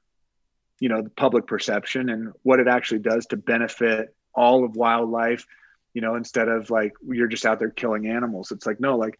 you 0.79 0.89
know 0.89 1.01
the 1.01 1.09
public 1.09 1.47
perception 1.47 2.09
and 2.09 2.33
what 2.43 2.59
it 2.59 2.67
actually 2.67 2.99
does 2.99 3.25
to 3.27 3.37
benefit 3.37 4.15
all 4.33 4.63
of 4.63 4.75
wildlife 4.75 5.45
you 5.93 6.01
know 6.01 6.15
instead 6.15 6.47
of 6.47 6.69
like 6.69 6.93
you're 7.07 7.27
just 7.27 7.45
out 7.45 7.59
there 7.59 7.71
killing 7.71 8.07
animals. 8.07 8.51
It's 8.51 8.65
like 8.65 8.79
no 8.79 8.97
like 8.97 9.19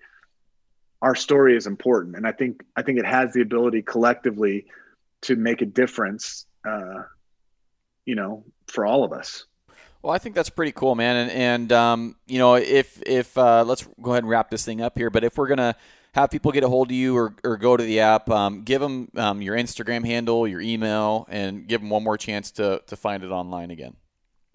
our 1.02 1.16
story 1.16 1.56
is 1.56 1.68
important. 1.68 2.16
And 2.16 2.28
i 2.28 2.32
think 2.32 2.64
i 2.76 2.82
think 2.82 3.00
it 3.00 3.06
has 3.06 3.34
the 3.34 3.42
ability 3.42 3.82
collectively 3.82 4.66
to 5.22 5.36
make 5.36 5.62
a 5.62 5.66
difference 5.66 6.46
uh, 6.68 7.04
you 8.06 8.16
know 8.16 8.44
for 8.68 8.86
all 8.86 9.04
of 9.04 9.14
us. 9.14 9.46
Well 10.02 10.14
i 10.14 10.18
think 10.18 10.36
that's 10.36 10.50
pretty 10.50 10.72
cool 10.72 10.96
man. 10.96 11.16
And, 11.16 11.32
and 11.32 11.72
um, 11.74 12.16
you 12.28 12.40
know 12.40 12.56
if 12.56 13.02
if 13.06 13.38
uh, 13.38 13.64
let's 13.64 13.88
go 14.02 14.12
ahead 14.12 14.24
and 14.24 14.30
wrap 14.30 14.50
this 14.50 14.66
thing 14.66 14.82
up 14.82 14.98
here 14.98 15.10
but 15.10 15.24
if 15.24 15.38
we're 15.38 15.48
gonna 15.48 15.76
have 16.14 16.32
people 16.32 16.54
get 16.54 16.64
a 16.64 16.70
hold 16.70 16.88
of 16.92 16.96
you 16.96 17.16
or, 17.18 17.36
or 17.44 17.58
go 17.58 17.76
to 17.76 17.84
the 17.84 18.00
app 18.00 18.30
um, 18.30 18.62
give 18.62 18.80
them 18.80 19.10
um, 19.18 19.42
your 19.42 19.56
instagram 19.56 20.06
handle 20.06 20.48
your 20.48 20.62
email 20.62 21.28
and 21.30 21.68
give 21.68 21.82
them 21.82 21.90
one 21.90 22.04
more 22.04 22.18
chance 22.18 22.52
to, 22.52 22.82
to 22.88 22.96
find 22.96 23.24
it 23.24 23.32
online 23.32 23.70
again. 23.70 23.96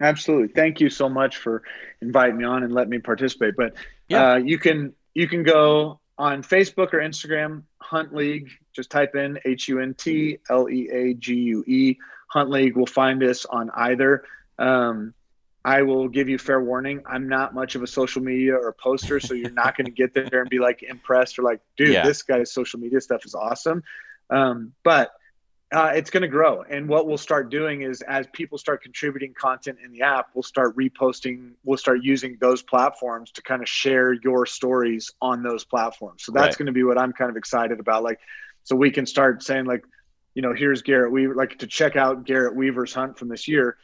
Absolutely. 0.01 0.47
Thank 0.47 0.81
you 0.81 0.89
so 0.89 1.07
much 1.07 1.37
for 1.37 1.61
inviting 2.01 2.37
me 2.37 2.43
on 2.43 2.63
and 2.63 2.73
letting 2.73 2.89
me 2.89 2.97
participate. 2.97 3.53
But 3.55 3.75
yeah. 4.09 4.31
Uh, 4.31 4.35
you 4.37 4.57
can 4.57 4.93
you 5.13 5.27
can 5.27 5.43
go 5.43 6.00
on 6.21 6.43
Facebook 6.43 6.93
or 6.93 6.99
Instagram, 6.99 7.63
Hunt 7.79 8.13
League. 8.13 8.51
Just 8.73 8.91
type 8.91 9.15
in 9.15 9.39
H 9.43 9.67
U 9.69 9.79
N 9.79 9.95
T 9.95 10.37
L 10.51 10.69
E 10.69 10.87
A 10.93 11.15
G 11.15 11.33
U 11.33 11.63
E. 11.65 11.97
Hunt 12.27 12.51
League 12.51 12.77
will 12.77 12.85
find 12.85 13.23
us 13.23 13.45
on 13.45 13.71
either. 13.73 14.23
Um, 14.59 15.15
I 15.65 15.81
will 15.81 16.07
give 16.07 16.29
you 16.29 16.37
fair 16.37 16.61
warning. 16.61 17.01
I'm 17.07 17.27
not 17.27 17.55
much 17.55 17.73
of 17.73 17.81
a 17.81 17.87
social 17.87 18.21
media 18.21 18.53
or 18.53 18.71
poster, 18.71 19.19
so 19.19 19.33
you're 19.33 19.49
not 19.49 19.75
going 19.75 19.85
to 19.85 19.91
get 19.91 20.13
there 20.13 20.41
and 20.41 20.49
be 20.49 20.59
like 20.59 20.83
impressed 20.83 21.39
or 21.39 21.41
like, 21.41 21.59
dude, 21.75 21.89
yeah. 21.89 22.05
this 22.05 22.21
guy's 22.21 22.53
social 22.53 22.79
media 22.79 23.01
stuff 23.01 23.25
is 23.25 23.33
awesome. 23.33 23.83
Um, 24.29 24.73
but 24.83 25.11
uh, 25.71 25.91
it's 25.95 26.09
going 26.09 26.21
to 26.21 26.27
grow. 26.27 26.63
And 26.63 26.89
what 26.89 27.07
we'll 27.07 27.17
start 27.17 27.49
doing 27.49 27.81
is 27.81 28.01
as 28.01 28.27
people 28.33 28.57
start 28.57 28.83
contributing 28.83 29.33
content 29.33 29.77
in 29.83 29.91
the 29.91 30.01
app, 30.01 30.29
we'll 30.33 30.43
start 30.43 30.75
reposting, 30.75 31.51
we'll 31.63 31.77
start 31.77 32.03
using 32.03 32.37
those 32.41 32.61
platforms 32.61 33.31
to 33.31 33.41
kind 33.41 33.61
of 33.61 33.69
share 33.69 34.11
your 34.11 34.45
stories 34.45 35.11
on 35.21 35.43
those 35.43 35.63
platforms. 35.63 36.23
So 36.25 36.33
that's 36.33 36.47
right. 36.47 36.57
going 36.57 36.65
to 36.65 36.73
be 36.73 36.83
what 36.83 36.97
I'm 36.97 37.13
kind 37.13 37.29
of 37.29 37.37
excited 37.37 37.79
about. 37.79 38.03
Like, 38.03 38.19
so 38.63 38.75
we 38.75 38.91
can 38.91 39.05
start 39.05 39.43
saying, 39.43 39.65
like, 39.65 39.85
you 40.33 40.41
know, 40.41 40.53
here's 40.53 40.81
Garrett 40.81 41.11
Weaver, 41.11 41.35
like 41.35 41.57
to 41.59 41.67
check 41.67 41.95
out 41.95 42.25
Garrett 42.25 42.55
Weaver's 42.55 42.93
hunt 42.93 43.17
from 43.17 43.29
this 43.29 43.47
year, 43.47 43.77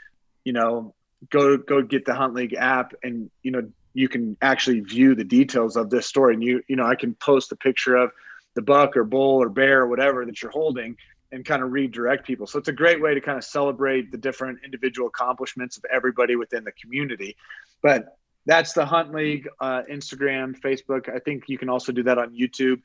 you 0.43 0.53
know, 0.53 0.93
go, 1.29 1.57
go 1.57 1.81
get 1.81 2.05
the 2.05 2.13
Hunt 2.13 2.33
League 2.33 2.53
app 2.53 2.93
and, 3.01 3.31
you 3.43 3.51
know, 3.51 3.67
you 3.93 4.09
can 4.09 4.37
actually 4.41 4.81
view 4.81 5.15
the 5.15 5.23
details 5.23 5.75
of 5.77 5.89
this 5.89 6.05
story. 6.05 6.33
And 6.33 6.43
you, 6.43 6.61
you 6.67 6.75
know, 6.75 6.85
I 6.85 6.95
can 6.95 7.15
post 7.15 7.49
the 7.49 7.55
picture 7.55 7.95
of 7.95 8.11
the 8.55 8.61
buck 8.61 8.95
or 8.95 9.03
bull 9.03 9.41
or 9.41 9.49
bear 9.49 9.81
or 9.81 9.87
whatever 9.87 10.25
that 10.25 10.41
you're 10.41 10.51
holding 10.51 10.97
and 11.31 11.45
kind 11.45 11.61
of 11.61 11.71
redirect 11.71 12.25
people. 12.25 12.47
So 12.47 12.59
it's 12.59 12.69
a 12.69 12.73
great 12.73 13.01
way 13.01 13.13
to 13.13 13.21
kind 13.21 13.37
of 13.37 13.43
celebrate 13.43 14.11
the 14.11 14.17
different 14.17 14.59
individual 14.63 15.07
accomplishments 15.07 15.77
of 15.77 15.85
everybody 15.91 16.35
within 16.35 16.63
the 16.63 16.71
community. 16.71 17.35
But 17.81 18.17
that's 18.45 18.73
the 18.73 18.85
Hunt 18.85 19.13
League, 19.13 19.47
uh, 19.59 19.83
Instagram, 19.91 20.57
Facebook. 20.59 21.13
I 21.13 21.19
think 21.19 21.43
you 21.47 21.57
can 21.57 21.69
also 21.69 21.91
do 21.91 22.03
that 22.03 22.17
on 22.17 22.33
YouTube. 22.33 22.81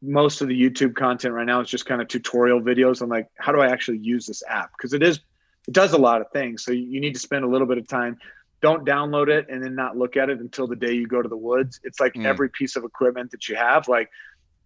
Most 0.00 0.40
of 0.40 0.48
the 0.48 0.60
YouTube 0.60 0.96
content 0.96 1.34
right 1.34 1.46
now 1.46 1.60
is 1.60 1.68
just 1.68 1.86
kind 1.86 2.00
of 2.00 2.08
tutorial 2.08 2.60
videos 2.60 3.02
on 3.02 3.08
like 3.08 3.28
how 3.38 3.52
do 3.52 3.60
I 3.60 3.68
actually 3.68 3.98
use 3.98 4.26
this 4.26 4.42
app 4.48 4.72
because 4.76 4.94
it 4.94 5.02
is 5.02 5.20
it 5.68 5.74
does 5.74 5.92
a 5.92 5.98
lot 5.98 6.20
of 6.20 6.30
things. 6.32 6.64
So 6.64 6.72
you 6.72 7.00
need 7.00 7.12
to 7.14 7.20
spend 7.20 7.44
a 7.44 7.48
little 7.48 7.66
bit 7.66 7.78
of 7.78 7.86
time. 7.86 8.18
Don't 8.62 8.84
download 8.84 9.28
it 9.28 9.46
and 9.48 9.62
then 9.62 9.74
not 9.74 9.96
look 9.96 10.16
at 10.16 10.30
it 10.30 10.40
until 10.40 10.66
the 10.66 10.74
day 10.74 10.92
you 10.92 11.06
go 11.06 11.22
to 11.22 11.28
the 11.28 11.36
woods. 11.36 11.78
It's 11.84 12.00
like 12.00 12.14
mm. 12.14 12.24
every 12.24 12.48
piece 12.48 12.74
of 12.74 12.84
equipment 12.84 13.30
that 13.32 13.48
you 13.48 13.54
have. 13.54 13.86
Like 13.86 14.10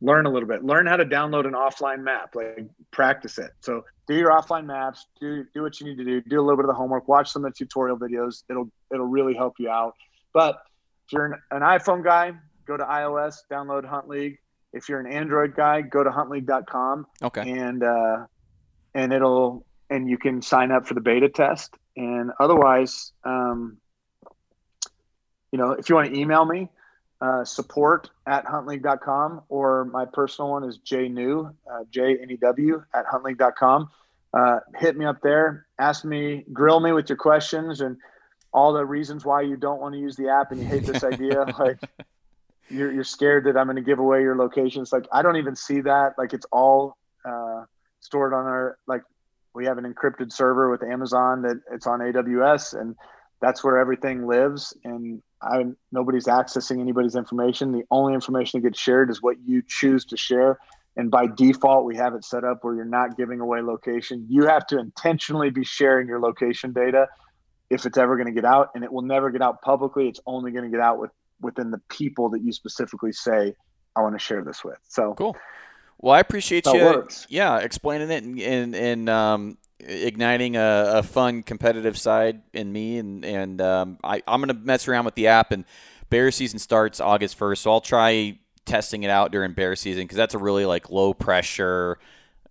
learn 0.01 0.27
a 0.27 0.31
little 0.31 0.49
bit. 0.49 0.65
Learn 0.65 0.87
how 0.87 0.97
to 0.97 1.05
download 1.05 1.47
an 1.47 1.53
offline 1.53 2.03
map 2.03 2.35
like 2.35 2.67
practice 2.91 3.39
it. 3.39 3.53
So 3.61 3.85
do 4.07 4.15
your 4.15 4.31
offline 4.31 4.67
maps 4.67 5.07
do 5.21 5.45
do 5.55 5.63
what 5.63 5.81
you 5.81 5.87
need 5.87 5.97
to 5.97 6.05
do 6.05 6.21
do 6.23 6.41
a 6.41 6.43
little 6.43 6.57
bit 6.57 6.65
of 6.65 6.69
the 6.69 6.75
homework 6.75 7.09
watch 7.09 7.31
some 7.31 7.45
of 7.45 7.53
the 7.53 7.57
tutorial 7.57 7.99
videos. 7.99 8.43
It'll 8.51 8.71
it'll 8.93 9.07
really 9.07 9.35
help 9.35 9.55
you 9.59 9.71
out. 9.71 9.95
But 10.33 10.57
if 11.07 11.13
you're 11.13 11.27
an, 11.27 11.35
an 11.51 11.63
iphone 11.63 12.05
guy 12.05 12.33
go 12.67 12.77
to 12.77 12.85
ios 12.85 13.37
download 13.51 13.85
hunt 13.85 14.09
league. 14.09 14.39
If 14.73 14.89
you're 14.89 15.01
an 15.01 15.11
android 15.11 15.55
guy 15.57 15.81
go 15.81 16.05
to 16.05 16.11
huntleague.com 16.11 17.07
okay. 17.23 17.51
and 17.51 17.83
uh 17.83 18.27
and 18.95 19.13
it'll 19.13 19.65
and 19.89 20.11
you 20.11 20.19
can 20.19 20.43
sign 20.43 20.73
up 20.73 20.87
for 20.87 20.95
the 20.95 21.01
beta 21.01 21.29
test. 21.29 21.75
And 21.97 22.33
otherwise 22.39 23.13
um 23.25 23.79
you 25.53 25.59
know 25.59 25.73
if 25.73 25.89
you 25.89 25.95
want 25.95 26.13
to 26.13 26.19
email 26.19 26.45
me 26.45 26.69
uh, 27.21 27.45
support 27.45 28.11
at 28.27 28.45
huntleague.com 28.45 29.43
or 29.49 29.87
my 29.87 30.05
personal 30.05 30.51
one 30.51 30.65
is 30.65 30.79
jnew, 30.79 31.53
uh, 31.71 31.85
J-N-E-W 31.91 32.85
at 32.95 33.07
huntleague.com. 33.07 33.91
Uh, 34.35 34.61
hit 34.77 34.97
me 34.97 35.07
up 35.07 35.21
there, 35.23 35.67
ask 35.79 36.05
me, 36.05 36.45
grill 36.53 36.81
me 36.81 36.93
with 36.93 37.09
your 37.09 37.17
questions 37.17 37.81
and 37.81 37.97
all 38.53 38.73
the 38.73 38.85
reasons 38.85 39.25
why 39.25 39.41
you 39.41 39.57
don't 39.57 39.81
want 39.81 39.95
to 39.95 39.99
use 39.99 40.17
the 40.17 40.29
app 40.29 40.53
and 40.53 40.61
you 40.61 40.67
hate 40.67 40.85
this 40.85 41.05
idea. 41.05 41.45
like 41.59 41.79
you're, 42.69 42.93
you're 42.93 43.05
scared 43.05 43.45
that 43.45 43.57
I'm 43.57 43.67
going 43.67 43.77
to 43.77 43.83
give 43.83 43.99
away 43.99 44.21
your 44.21 44.37
location. 44.37 44.83
It's 44.83 44.93
like, 44.93 45.07
I 45.11 45.23
don't 45.23 45.37
even 45.37 45.57
see 45.57 45.81
that. 45.83 46.15
Like 46.19 46.35
it's 46.35 46.47
all 46.53 46.99
uh, 47.25 47.65
stored 48.01 48.35
on 48.35 48.45
our, 48.45 48.79
like 48.87 49.03
we 49.55 49.65
have 49.65 49.79
an 49.79 49.91
encrypted 49.91 50.33
server 50.33 50.71
with 50.71 50.83
Amazon 50.83 51.43
that 51.43 51.61
it's 51.73 51.87
on 51.87 52.01
AWS 52.01 52.79
and 52.79 52.95
that's 53.41 53.63
where 53.63 53.79
everything 53.79 54.27
lives. 54.27 54.77
And 54.85 55.23
I 55.43 55.65
nobody's 55.93 56.27
accessing 56.27 56.81
anybody's 56.81 57.15
information. 57.15 57.73
The 57.73 57.85
only 57.91 58.15
information 58.15 58.61
that 58.61 58.69
gets 58.69 58.81
shared 58.81 59.11
is 59.11 59.23
what 59.23 59.37
you 59.45 59.63
choose 59.67 60.05
to 60.07 60.17
share. 60.17 60.59
And 60.97 61.11
by 61.11 61.27
default, 61.27 61.85
we 61.85 61.97
have 61.97 62.15
it 62.15 62.25
set 62.25 62.43
up 62.43 62.65
where 62.65 62.75
you're 62.75 62.85
not 62.87 63.19
giving 63.19 63.41
away 63.41 63.61
location. 63.61 64.25
You 64.31 64.47
have 64.47 64.67
to 64.69 64.79
intentionally 64.79 65.51
be 65.51 65.63
sharing 65.63 66.09
your 66.09 66.21
location 66.21 66.73
data 66.73 67.07
if 67.69 67.85
it's 67.85 67.99
ever 67.99 68.17
going 68.17 68.29
to 68.29 68.33
get 68.33 68.45
out, 68.45 68.71
and 68.75 68.83
it 68.83 68.91
will 68.91 69.03
never 69.03 69.31
get 69.31 69.43
out 69.43 69.61
publicly. 69.61 70.09
It's 70.09 70.21
only 70.27 70.53
going 70.53 70.65
to 70.65 70.71
get 70.71 70.81
out 70.81 70.99
with 70.99 71.11
within 71.41 71.71
the 71.71 71.81
people 71.91 72.31
that 72.31 72.43
you 72.43 72.53
specifically 72.53 73.13
say, 73.13 73.55
"I 73.95 74.01
want 74.01 74.15
to 74.15 74.19
share 74.19 74.43
this 74.43 74.65
with." 74.65 74.79
So 74.89 75.15
cool. 75.15 75.37
Well, 75.99 76.15
I 76.15 76.21
appreciate 76.21 76.65
you. 76.67 76.73
Yeah, 77.29 77.59
explaining 77.59 78.11
it 78.11 78.25
and 78.25 78.39
and, 78.41 78.75
and 78.75 79.09
um, 79.11 79.59
igniting 79.81 80.57
a, 80.57 80.93
a, 80.97 81.03
fun 81.03 81.43
competitive 81.43 81.99
side 81.99 82.43
in 82.53 82.73
me, 82.73 82.99
and 82.99 83.25
and 83.25 83.61
um, 83.61 83.99
I, 84.03 84.23
I'm 84.27 84.41
gonna 84.41 84.55
mess 84.55 84.89
around 84.89 85.05
with 85.05 85.15
the 85.15 85.29
app. 85.29 85.53
And 85.53 85.65
bear 86.11 86.31
season 86.31 86.59
starts 86.59 87.01
August 87.01 87.39
1st, 87.39 87.59
so 87.59 87.71
I'll 87.73 87.81
try 87.81 88.39
testing 88.65 89.03
it 89.05 89.11
out 89.11 89.33
during 89.33 89.53
bear 89.53 89.77
season 89.77 90.05
because 90.05 90.17
that's 90.17 90.35
a 90.35 90.39
really 90.39 90.67
like 90.67 90.91
low 90.91 91.15
pressure. 91.15 91.99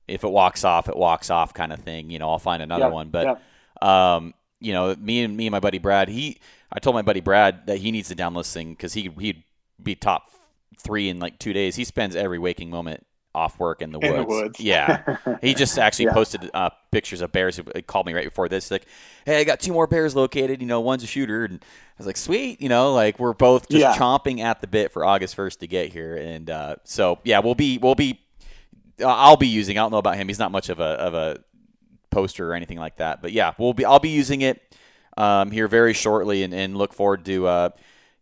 If 0.08 0.24
it 0.24 0.30
walks 0.30 0.64
off, 0.64 0.88
it 0.88 0.96
walks 0.96 1.30
off 1.30 1.54
kind 1.54 1.74
of 1.74 1.80
thing. 1.80 2.10
You 2.10 2.20
know, 2.20 2.30
I'll 2.30 2.40
find 2.40 2.62
another 2.62 2.90
one. 2.90 3.10
But 3.10 3.42
um, 3.82 4.34
you 4.60 4.74
know, 4.74 4.96
me 4.96 5.24
and 5.24 5.36
me 5.36 5.48
and 5.48 5.52
my 5.52 5.60
buddy 5.60 5.80
Brad, 5.80 6.10
he 6.10 6.40
I 6.72 6.80
told 6.80 6.96
my 6.96 7.02
buddy 7.02 7.22
Brad 7.22 7.68
that 7.68 7.78
he 7.80 7.92
needs 7.92 8.10
to 8.10 8.16
download 8.16 8.42
this 8.42 8.54
thing 8.54 8.72
because 8.72 8.94
he 8.94 9.10
he'd 9.20 9.44
be 9.82 9.96
top 9.96 10.32
three 10.78 11.10
in 11.10 11.20
like 11.20 11.40
two 11.40 11.54
days. 11.54 11.76
He 11.76 11.84
spends 11.84 12.16
every 12.16 12.40
waking 12.40 12.70
moment 12.70 13.06
off 13.36 13.60
work 13.60 13.82
in 13.82 13.92
the 13.92 14.00
woods. 14.00 14.14
In 14.14 14.16
the 14.22 14.26
woods. 14.26 14.60
yeah. 14.60 15.18
He 15.42 15.54
just 15.54 15.78
actually 15.78 16.06
yeah. 16.06 16.14
posted 16.14 16.50
uh, 16.54 16.70
pictures 16.92 17.22
of 17.22 17.32
bears. 17.32 17.60
He 17.76 17.82
called 17.82 18.06
me 18.06 18.14
right 18.14 18.26
before 18.26 18.48
this. 18.50 18.72
like, 18.72 18.86
hey, 19.26 19.40
I 19.40 19.44
got 19.44 19.60
two 19.60 19.74
more 19.74 19.86
bears 19.86 20.16
located. 20.16 20.62
You 20.62 20.68
know, 20.68 20.82
one's 20.82 21.04
a 21.04 21.08
shooter. 21.08 21.46
And 21.46 21.60
I 21.64 21.94
was 21.98 22.08
like, 22.08 22.18
sweet. 22.18 22.62
You 22.62 22.70
know, 22.70 22.94
like 22.94 23.20
we're 23.20 23.34
both 23.34 23.70
just 23.70 23.82
yeah. 23.82 23.96
chomping 23.96 24.40
at 24.40 24.62
the 24.62 24.68
bit 24.68 24.92
for 24.92 25.06
August 25.06 25.36
1st 25.36 25.60
to 25.60 25.68
get 25.68 25.92
here. 25.92 26.16
And 26.16 26.50
uh, 26.50 26.78
so, 26.84 27.20
yeah, 27.24 27.40
we'll 27.40 27.56
be, 27.56 27.78
we'll 27.78 27.96
be, 27.96 28.22
uh, 29.02 29.08
I'll 29.08 29.38
be 29.38 29.48
using, 29.48 29.78
I 29.78 29.82
don't 29.82 29.92
know 29.92 29.98
about 29.98 30.16
him. 30.16 30.28
He's 30.28 30.40
not 30.40 30.52
much 30.52 30.70
of 30.70 30.80
a, 30.80 30.84
of 30.84 31.14
a 31.14 31.40
poster 32.10 32.50
or 32.50 32.56
anything 32.56 32.80
like 32.80 32.98
that. 32.98 33.22
But 33.22 33.34
yeah, 33.34 33.54
we'll 33.58 33.74
be, 33.74 33.86
I'll 33.86 34.00
be 34.00 34.10
using 34.10 34.42
it 34.42 34.76
um, 35.18 35.52
here 35.52 35.68
very 35.68 35.94
shortly 35.94 36.44
and, 36.44 36.54
and 36.54 36.78
look 36.78 36.94
forward 36.94 37.26
to, 37.26 37.48
uh, 37.48 37.70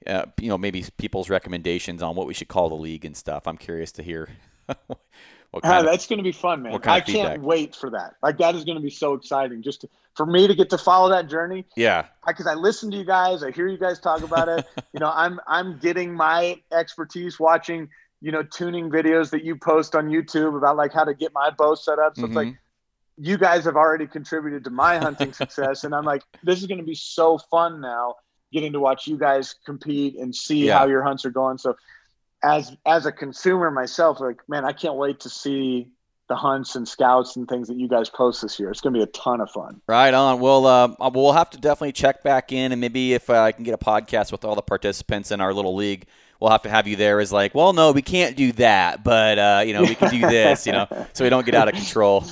uh, 0.07 0.25
you 0.39 0.49
know, 0.49 0.57
maybe 0.57 0.83
people's 0.97 1.29
recommendations 1.29 2.01
on 2.01 2.15
what 2.15 2.27
we 2.27 2.33
should 2.33 2.47
call 2.47 2.69
the 2.69 2.75
league 2.75 3.05
and 3.05 3.15
stuff. 3.15 3.47
I'm 3.47 3.57
curious 3.57 3.91
to 3.93 4.03
hear 4.03 4.29
ah, 5.63 5.81
that's 5.83 6.07
going 6.07 6.17
to 6.17 6.23
be 6.23 6.31
fun, 6.31 6.63
man. 6.63 6.79
I 6.85 7.01
can't 7.01 7.41
wait 7.41 7.75
for 7.75 7.91
that. 7.91 8.15
Like 8.21 8.37
that 8.37 8.55
is 8.55 8.63
going 8.63 8.77
to 8.77 8.83
be 8.83 8.89
so 8.89 9.13
exciting 9.13 9.61
just 9.61 9.81
to, 9.81 9.89
for 10.15 10.25
me 10.25 10.47
to 10.47 10.55
get 10.55 10.69
to 10.71 10.77
follow 10.77 11.09
that 11.09 11.29
journey. 11.29 11.65
Yeah. 11.75 12.05
Because 12.25 12.47
I, 12.47 12.53
I 12.53 12.55
listen 12.55 12.91
to 12.91 12.97
you 12.97 13.05
guys, 13.05 13.43
I 13.43 13.51
hear 13.51 13.67
you 13.67 13.77
guys 13.77 13.99
talk 13.99 14.23
about 14.23 14.49
it. 14.49 14.65
you 14.93 14.99
know, 14.99 15.11
I'm 15.13 15.39
I'm 15.47 15.77
getting 15.79 16.13
my 16.13 16.59
expertise 16.71 17.39
watching, 17.39 17.89
you 18.21 18.31
know, 18.31 18.43
tuning 18.43 18.89
videos 18.89 19.29
that 19.31 19.43
you 19.43 19.55
post 19.55 19.95
on 19.95 20.09
YouTube 20.09 20.57
about 20.57 20.77
like 20.77 20.93
how 20.93 21.03
to 21.03 21.13
get 21.13 21.33
my 21.33 21.49
bow 21.49 21.75
set 21.75 21.99
up. 21.99 22.15
So 22.15 22.23
mm-hmm. 22.23 22.31
it's 22.31 22.35
like 22.35 22.47
mm-hmm. 22.47 23.25
you 23.25 23.37
guys 23.37 23.65
have 23.65 23.75
already 23.75 24.07
contributed 24.07 24.63
to 24.63 24.69
my 24.69 24.97
hunting 24.97 25.33
success 25.41 25.83
and 25.83 25.93
I'm 25.93 26.05
like 26.05 26.23
this 26.43 26.59
is 26.61 26.67
going 26.67 26.79
to 26.79 26.85
be 26.85 26.95
so 26.95 27.37
fun 27.37 27.81
now 27.81 28.15
getting 28.51 28.71
to 28.71 28.79
watch 28.79 29.07
you 29.07 29.17
guys 29.17 29.55
compete 29.65 30.15
and 30.15 30.33
see 30.33 30.67
yeah. 30.67 30.77
how 30.77 30.85
your 30.85 31.01
hunts 31.01 31.25
are 31.25 31.31
going. 31.31 31.57
So 31.57 31.75
as 32.43 32.75
as 32.85 33.05
a 33.05 33.11
consumer 33.11 33.71
myself, 33.71 34.19
like 34.19 34.41
man, 34.47 34.65
I 34.65 34.73
can't 34.73 34.95
wait 34.95 35.21
to 35.21 35.29
see 35.29 35.87
the 36.29 36.35
hunts 36.35 36.75
and 36.75 36.87
scouts 36.87 37.35
and 37.35 37.47
things 37.47 37.67
that 37.67 37.77
you 37.77 37.87
guys 37.87 38.09
post 38.09 38.41
this 38.41 38.59
year. 38.59 38.71
It's 38.71 38.81
going 38.81 38.93
to 38.93 38.99
be 38.99 39.03
a 39.03 39.07
ton 39.07 39.41
of 39.41 39.51
fun. 39.51 39.81
Right 39.87 40.13
on. 40.13 40.39
Well, 40.39 40.65
uh, 40.65 41.09
we'll 41.13 41.33
have 41.33 41.49
to 41.51 41.57
definitely 41.57 41.91
check 41.91 42.23
back 42.23 42.51
in, 42.51 42.71
and 42.71 42.79
maybe 42.79 43.13
if 43.13 43.29
uh, 43.29 43.41
I 43.41 43.51
can 43.51 43.63
get 43.63 43.73
a 43.73 43.77
podcast 43.77 44.31
with 44.31 44.45
all 44.45 44.55
the 44.55 44.61
participants 44.61 45.31
in 45.31 45.41
our 45.41 45.53
little 45.53 45.75
league, 45.75 46.07
we'll 46.43 46.51
have 46.51 46.61
to 46.63 46.69
have 46.69 46.87
you 46.87 46.97
there 46.97 47.21
is 47.21 47.31
like, 47.31 47.55
well, 47.55 47.71
no, 47.71 47.93
we 47.93 48.01
can't 48.01 48.35
do 48.35 48.51
that, 48.51 49.01
but 49.01 49.39
uh, 49.39 49.63
you 49.65 49.73
know, 49.73 49.81
we 49.81 49.95
can 49.95 50.11
do 50.11 50.19
this. 50.29 50.67
You 50.67 50.73
know, 50.73 50.87
so 51.13 51.23
we 51.23 51.29
don't 51.29 51.45
get 51.45 51.55
out 51.55 51.69
of 51.69 51.73
control. 51.73 52.25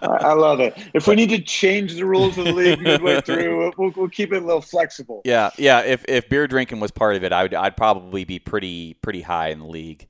I 0.00 0.32
love 0.34 0.60
it. 0.60 0.78
If 0.94 1.08
we 1.08 1.16
need 1.16 1.30
to 1.30 1.40
change 1.40 1.94
the 1.94 2.04
rules 2.04 2.38
of 2.38 2.44
the 2.44 2.52
league 2.52 2.80
midway 2.80 3.20
through, 3.20 3.72
we'll, 3.76 3.92
we'll 3.96 4.08
keep 4.08 4.32
it 4.32 4.42
a 4.42 4.46
little 4.46 4.62
flexible. 4.62 5.22
Yeah, 5.24 5.50
yeah. 5.58 5.80
If 5.80 6.04
if 6.08 6.28
beer 6.28 6.46
drinking 6.46 6.78
was 6.78 6.92
part 6.92 7.16
of 7.16 7.24
it, 7.24 7.32
I 7.32 7.42
would 7.42 7.52
I'd 7.52 7.76
probably 7.76 8.24
be 8.24 8.38
pretty 8.38 8.94
pretty 8.94 9.22
high 9.22 9.48
in 9.48 9.58
the 9.58 9.66
league 9.66 10.06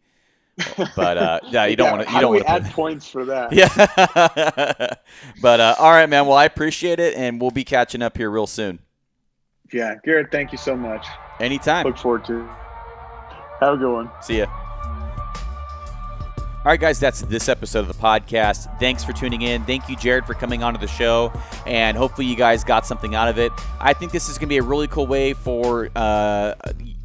but 0.76 1.16
uh, 1.16 1.40
yeah, 1.48 1.64
you 1.64 1.76
don't 1.76 1.86
yeah, 1.86 1.96
want 1.96 2.08
to. 2.08 2.14
You 2.14 2.20
don't 2.20 2.34
want 2.34 2.42
to 2.42 2.50
add 2.50 2.64
put... 2.64 2.72
points 2.72 3.08
for 3.08 3.24
that. 3.24 3.52
Yeah, 3.60 4.94
but 5.40 5.60
uh, 5.60 5.74
all 5.78 5.90
right, 5.90 6.08
man. 6.08 6.26
Well, 6.26 6.36
I 6.36 6.44
appreciate 6.44 7.00
it, 7.00 7.14
and 7.14 7.40
we'll 7.40 7.50
be 7.50 7.64
catching 7.64 8.02
up 8.02 8.18
here 8.18 8.30
real 8.30 8.46
soon. 8.46 8.80
Yeah, 9.72 9.94
Garrett, 10.04 10.30
thank 10.30 10.52
you 10.52 10.58
so 10.58 10.76
much. 10.76 11.06
Anytime. 11.38 11.86
Look 11.86 11.96
forward 11.96 12.24
to. 12.26 12.40
It. 12.40 12.50
Have 13.60 13.74
a 13.74 13.76
good 13.76 13.92
one. 13.92 14.10
See 14.22 14.38
ya. 14.38 14.46
All 16.62 16.66
right, 16.66 16.78
guys, 16.78 17.00
that's 17.00 17.22
this 17.22 17.48
episode 17.48 17.80
of 17.80 17.88
the 17.88 17.94
podcast. 17.94 18.78
Thanks 18.78 19.02
for 19.02 19.14
tuning 19.14 19.40
in. 19.40 19.64
Thank 19.64 19.88
you, 19.88 19.96
Jared, 19.96 20.26
for 20.26 20.34
coming 20.34 20.62
onto 20.62 20.78
the 20.78 20.86
show, 20.86 21.32
and 21.66 21.96
hopefully 21.96 22.26
you 22.26 22.36
guys 22.36 22.64
got 22.64 22.86
something 22.86 23.14
out 23.14 23.28
of 23.28 23.38
it. 23.38 23.50
I 23.80 23.94
think 23.94 24.12
this 24.12 24.28
is 24.28 24.36
going 24.36 24.48
to 24.48 24.52
be 24.52 24.58
a 24.58 24.62
really 24.62 24.86
cool 24.86 25.06
way 25.06 25.32
for 25.32 25.88
uh, 25.96 26.54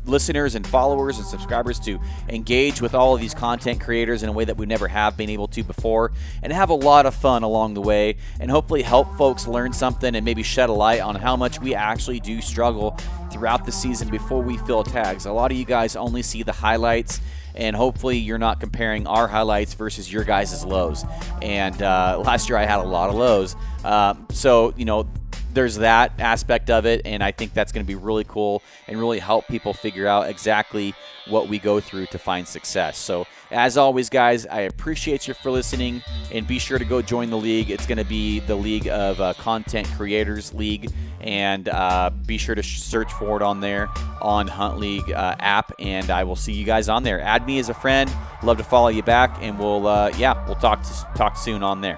listeners 0.08 0.56
and 0.56 0.66
followers 0.66 1.18
and 1.18 1.26
subscribers 1.28 1.80
to 1.80 2.00
engage 2.30 2.82
with 2.82 2.94
all 2.94 3.16
of 3.16 3.22
these 3.22 3.34
content 3.34 3.82
creators 3.82 4.24
in 4.24 4.30
a 4.30 4.32
way 4.32 4.46
that 4.46 4.58
we 4.58 4.66
never 4.66 4.88
have 4.88 5.18
been 5.18 5.30
able 5.30 5.48
to 5.50 5.64
before 5.64 6.12
and 6.44 6.52
have 6.54 6.70
a 6.70 6.76
lot 6.76 7.06
of 7.06 7.14
fun 7.14 7.44
along 7.44 7.74
the 7.74 7.82
way 7.82 8.16
and 8.40 8.50
hopefully 8.50 8.82
help 8.82 9.14
folks 9.18 9.48
learn 9.48 9.74
something 9.74 10.16
and 10.16 10.26
maybe 10.26 10.44
shed 10.44 10.70
a 10.70 10.74
light 10.74 11.02
on 11.02 11.16
how 11.16 11.36
much 11.36 11.60
we 11.60 11.76
actually 11.76 12.20
do 12.20 12.42
struggle 12.42 12.98
throughout 13.32 13.66
the 13.66 13.72
season 13.72 14.10
before 14.10 14.42
we 14.42 14.58
fill 14.60 14.84
tags. 14.84 15.26
A 15.26 15.32
lot 15.32 15.52
of 15.52 15.58
you 15.58 15.66
guys 15.66 15.96
only 15.96 16.22
see 16.22 16.44
the 16.44 16.54
highlights 16.54 17.20
and 17.56 17.76
hopefully 17.76 18.18
you're 18.18 18.38
not 18.38 18.60
comparing 18.60 19.08
our 19.08 19.28
highlights 19.28 19.74
versus 19.74 20.12
your 20.12 20.24
guys' 20.24 20.66
lows. 20.66 21.06
And 21.42 21.82
uh, 21.82 22.22
last 22.26 22.50
year 22.50 22.58
I 22.58 22.66
had 22.66 22.80
a 22.80 22.84
lot 22.84 23.10
of 23.10 23.16
lows. 23.16 23.56
Uh, 23.84 24.16
so, 24.30 24.74
you 24.76 24.86
know, 24.86 25.08
there's 25.56 25.78
that 25.78 26.12
aspect 26.20 26.70
of 26.70 26.86
it, 26.86 27.02
and 27.06 27.24
I 27.24 27.32
think 27.32 27.54
that's 27.54 27.72
going 27.72 27.84
to 27.84 27.88
be 27.88 27.96
really 27.96 28.26
cool 28.26 28.62
and 28.88 29.00
really 29.00 29.20
help 29.20 29.48
people 29.48 29.74
figure 29.74 30.06
out 30.06 30.30
exactly 30.30 30.94
what 31.28 31.48
we 31.48 31.58
go 31.58 31.80
through 31.80 32.06
to 32.08 32.20
find 32.20 32.48
success. 32.48 32.98
So, 32.98 33.26
as 33.50 33.78
always, 33.78 34.10
guys, 34.10 34.46
I 34.46 34.62
appreciate 34.62 35.28
you 35.28 35.34
for 35.34 35.50
listening, 35.50 36.04
and 36.32 36.46
be 36.46 36.60
sure 36.60 36.78
to 36.78 36.86
go 36.86 37.02
join 37.02 37.30
the 37.30 37.38
league. 37.38 37.72
It's 37.72 37.88
going 37.88 37.98
to 37.98 38.06
be 38.06 38.42
the 38.42 38.56
League 38.56 38.88
of 38.88 39.20
uh, 39.20 39.34
Content 39.34 39.88
Creators 39.96 40.54
League, 40.54 40.92
and 41.22 41.70
uh, 41.70 42.12
be 42.26 42.38
sure 42.38 42.54
to 42.54 42.64
search 42.64 43.12
for 43.14 43.38
it 43.38 43.42
on 43.42 43.62
there 43.62 43.90
on 44.22 44.48
Hunt 44.48 44.78
League 44.78 45.10
uh, 45.12 45.36
app, 45.40 45.72
and 45.80 46.10
I 46.10 46.24
will 46.26 46.36
see 46.36 46.54
you 46.54 46.66
guys 46.66 46.90
on 46.90 47.04
there. 47.04 47.22
Add 47.22 47.48
me 47.48 47.60
as 47.60 47.70
a 47.70 47.74
friend. 47.74 48.12
Love 48.44 48.58
to 48.58 48.64
follow 48.64 48.90
you 48.90 49.04
back, 49.04 49.38
and 49.42 49.58
we'll 49.58 49.88
uh, 49.88 50.12
yeah, 50.18 50.46
we'll 50.46 50.56
talk 50.56 50.84
to, 50.84 51.08
talk 51.16 51.38
soon 51.38 51.64
on 51.64 51.82
there. 51.82 51.98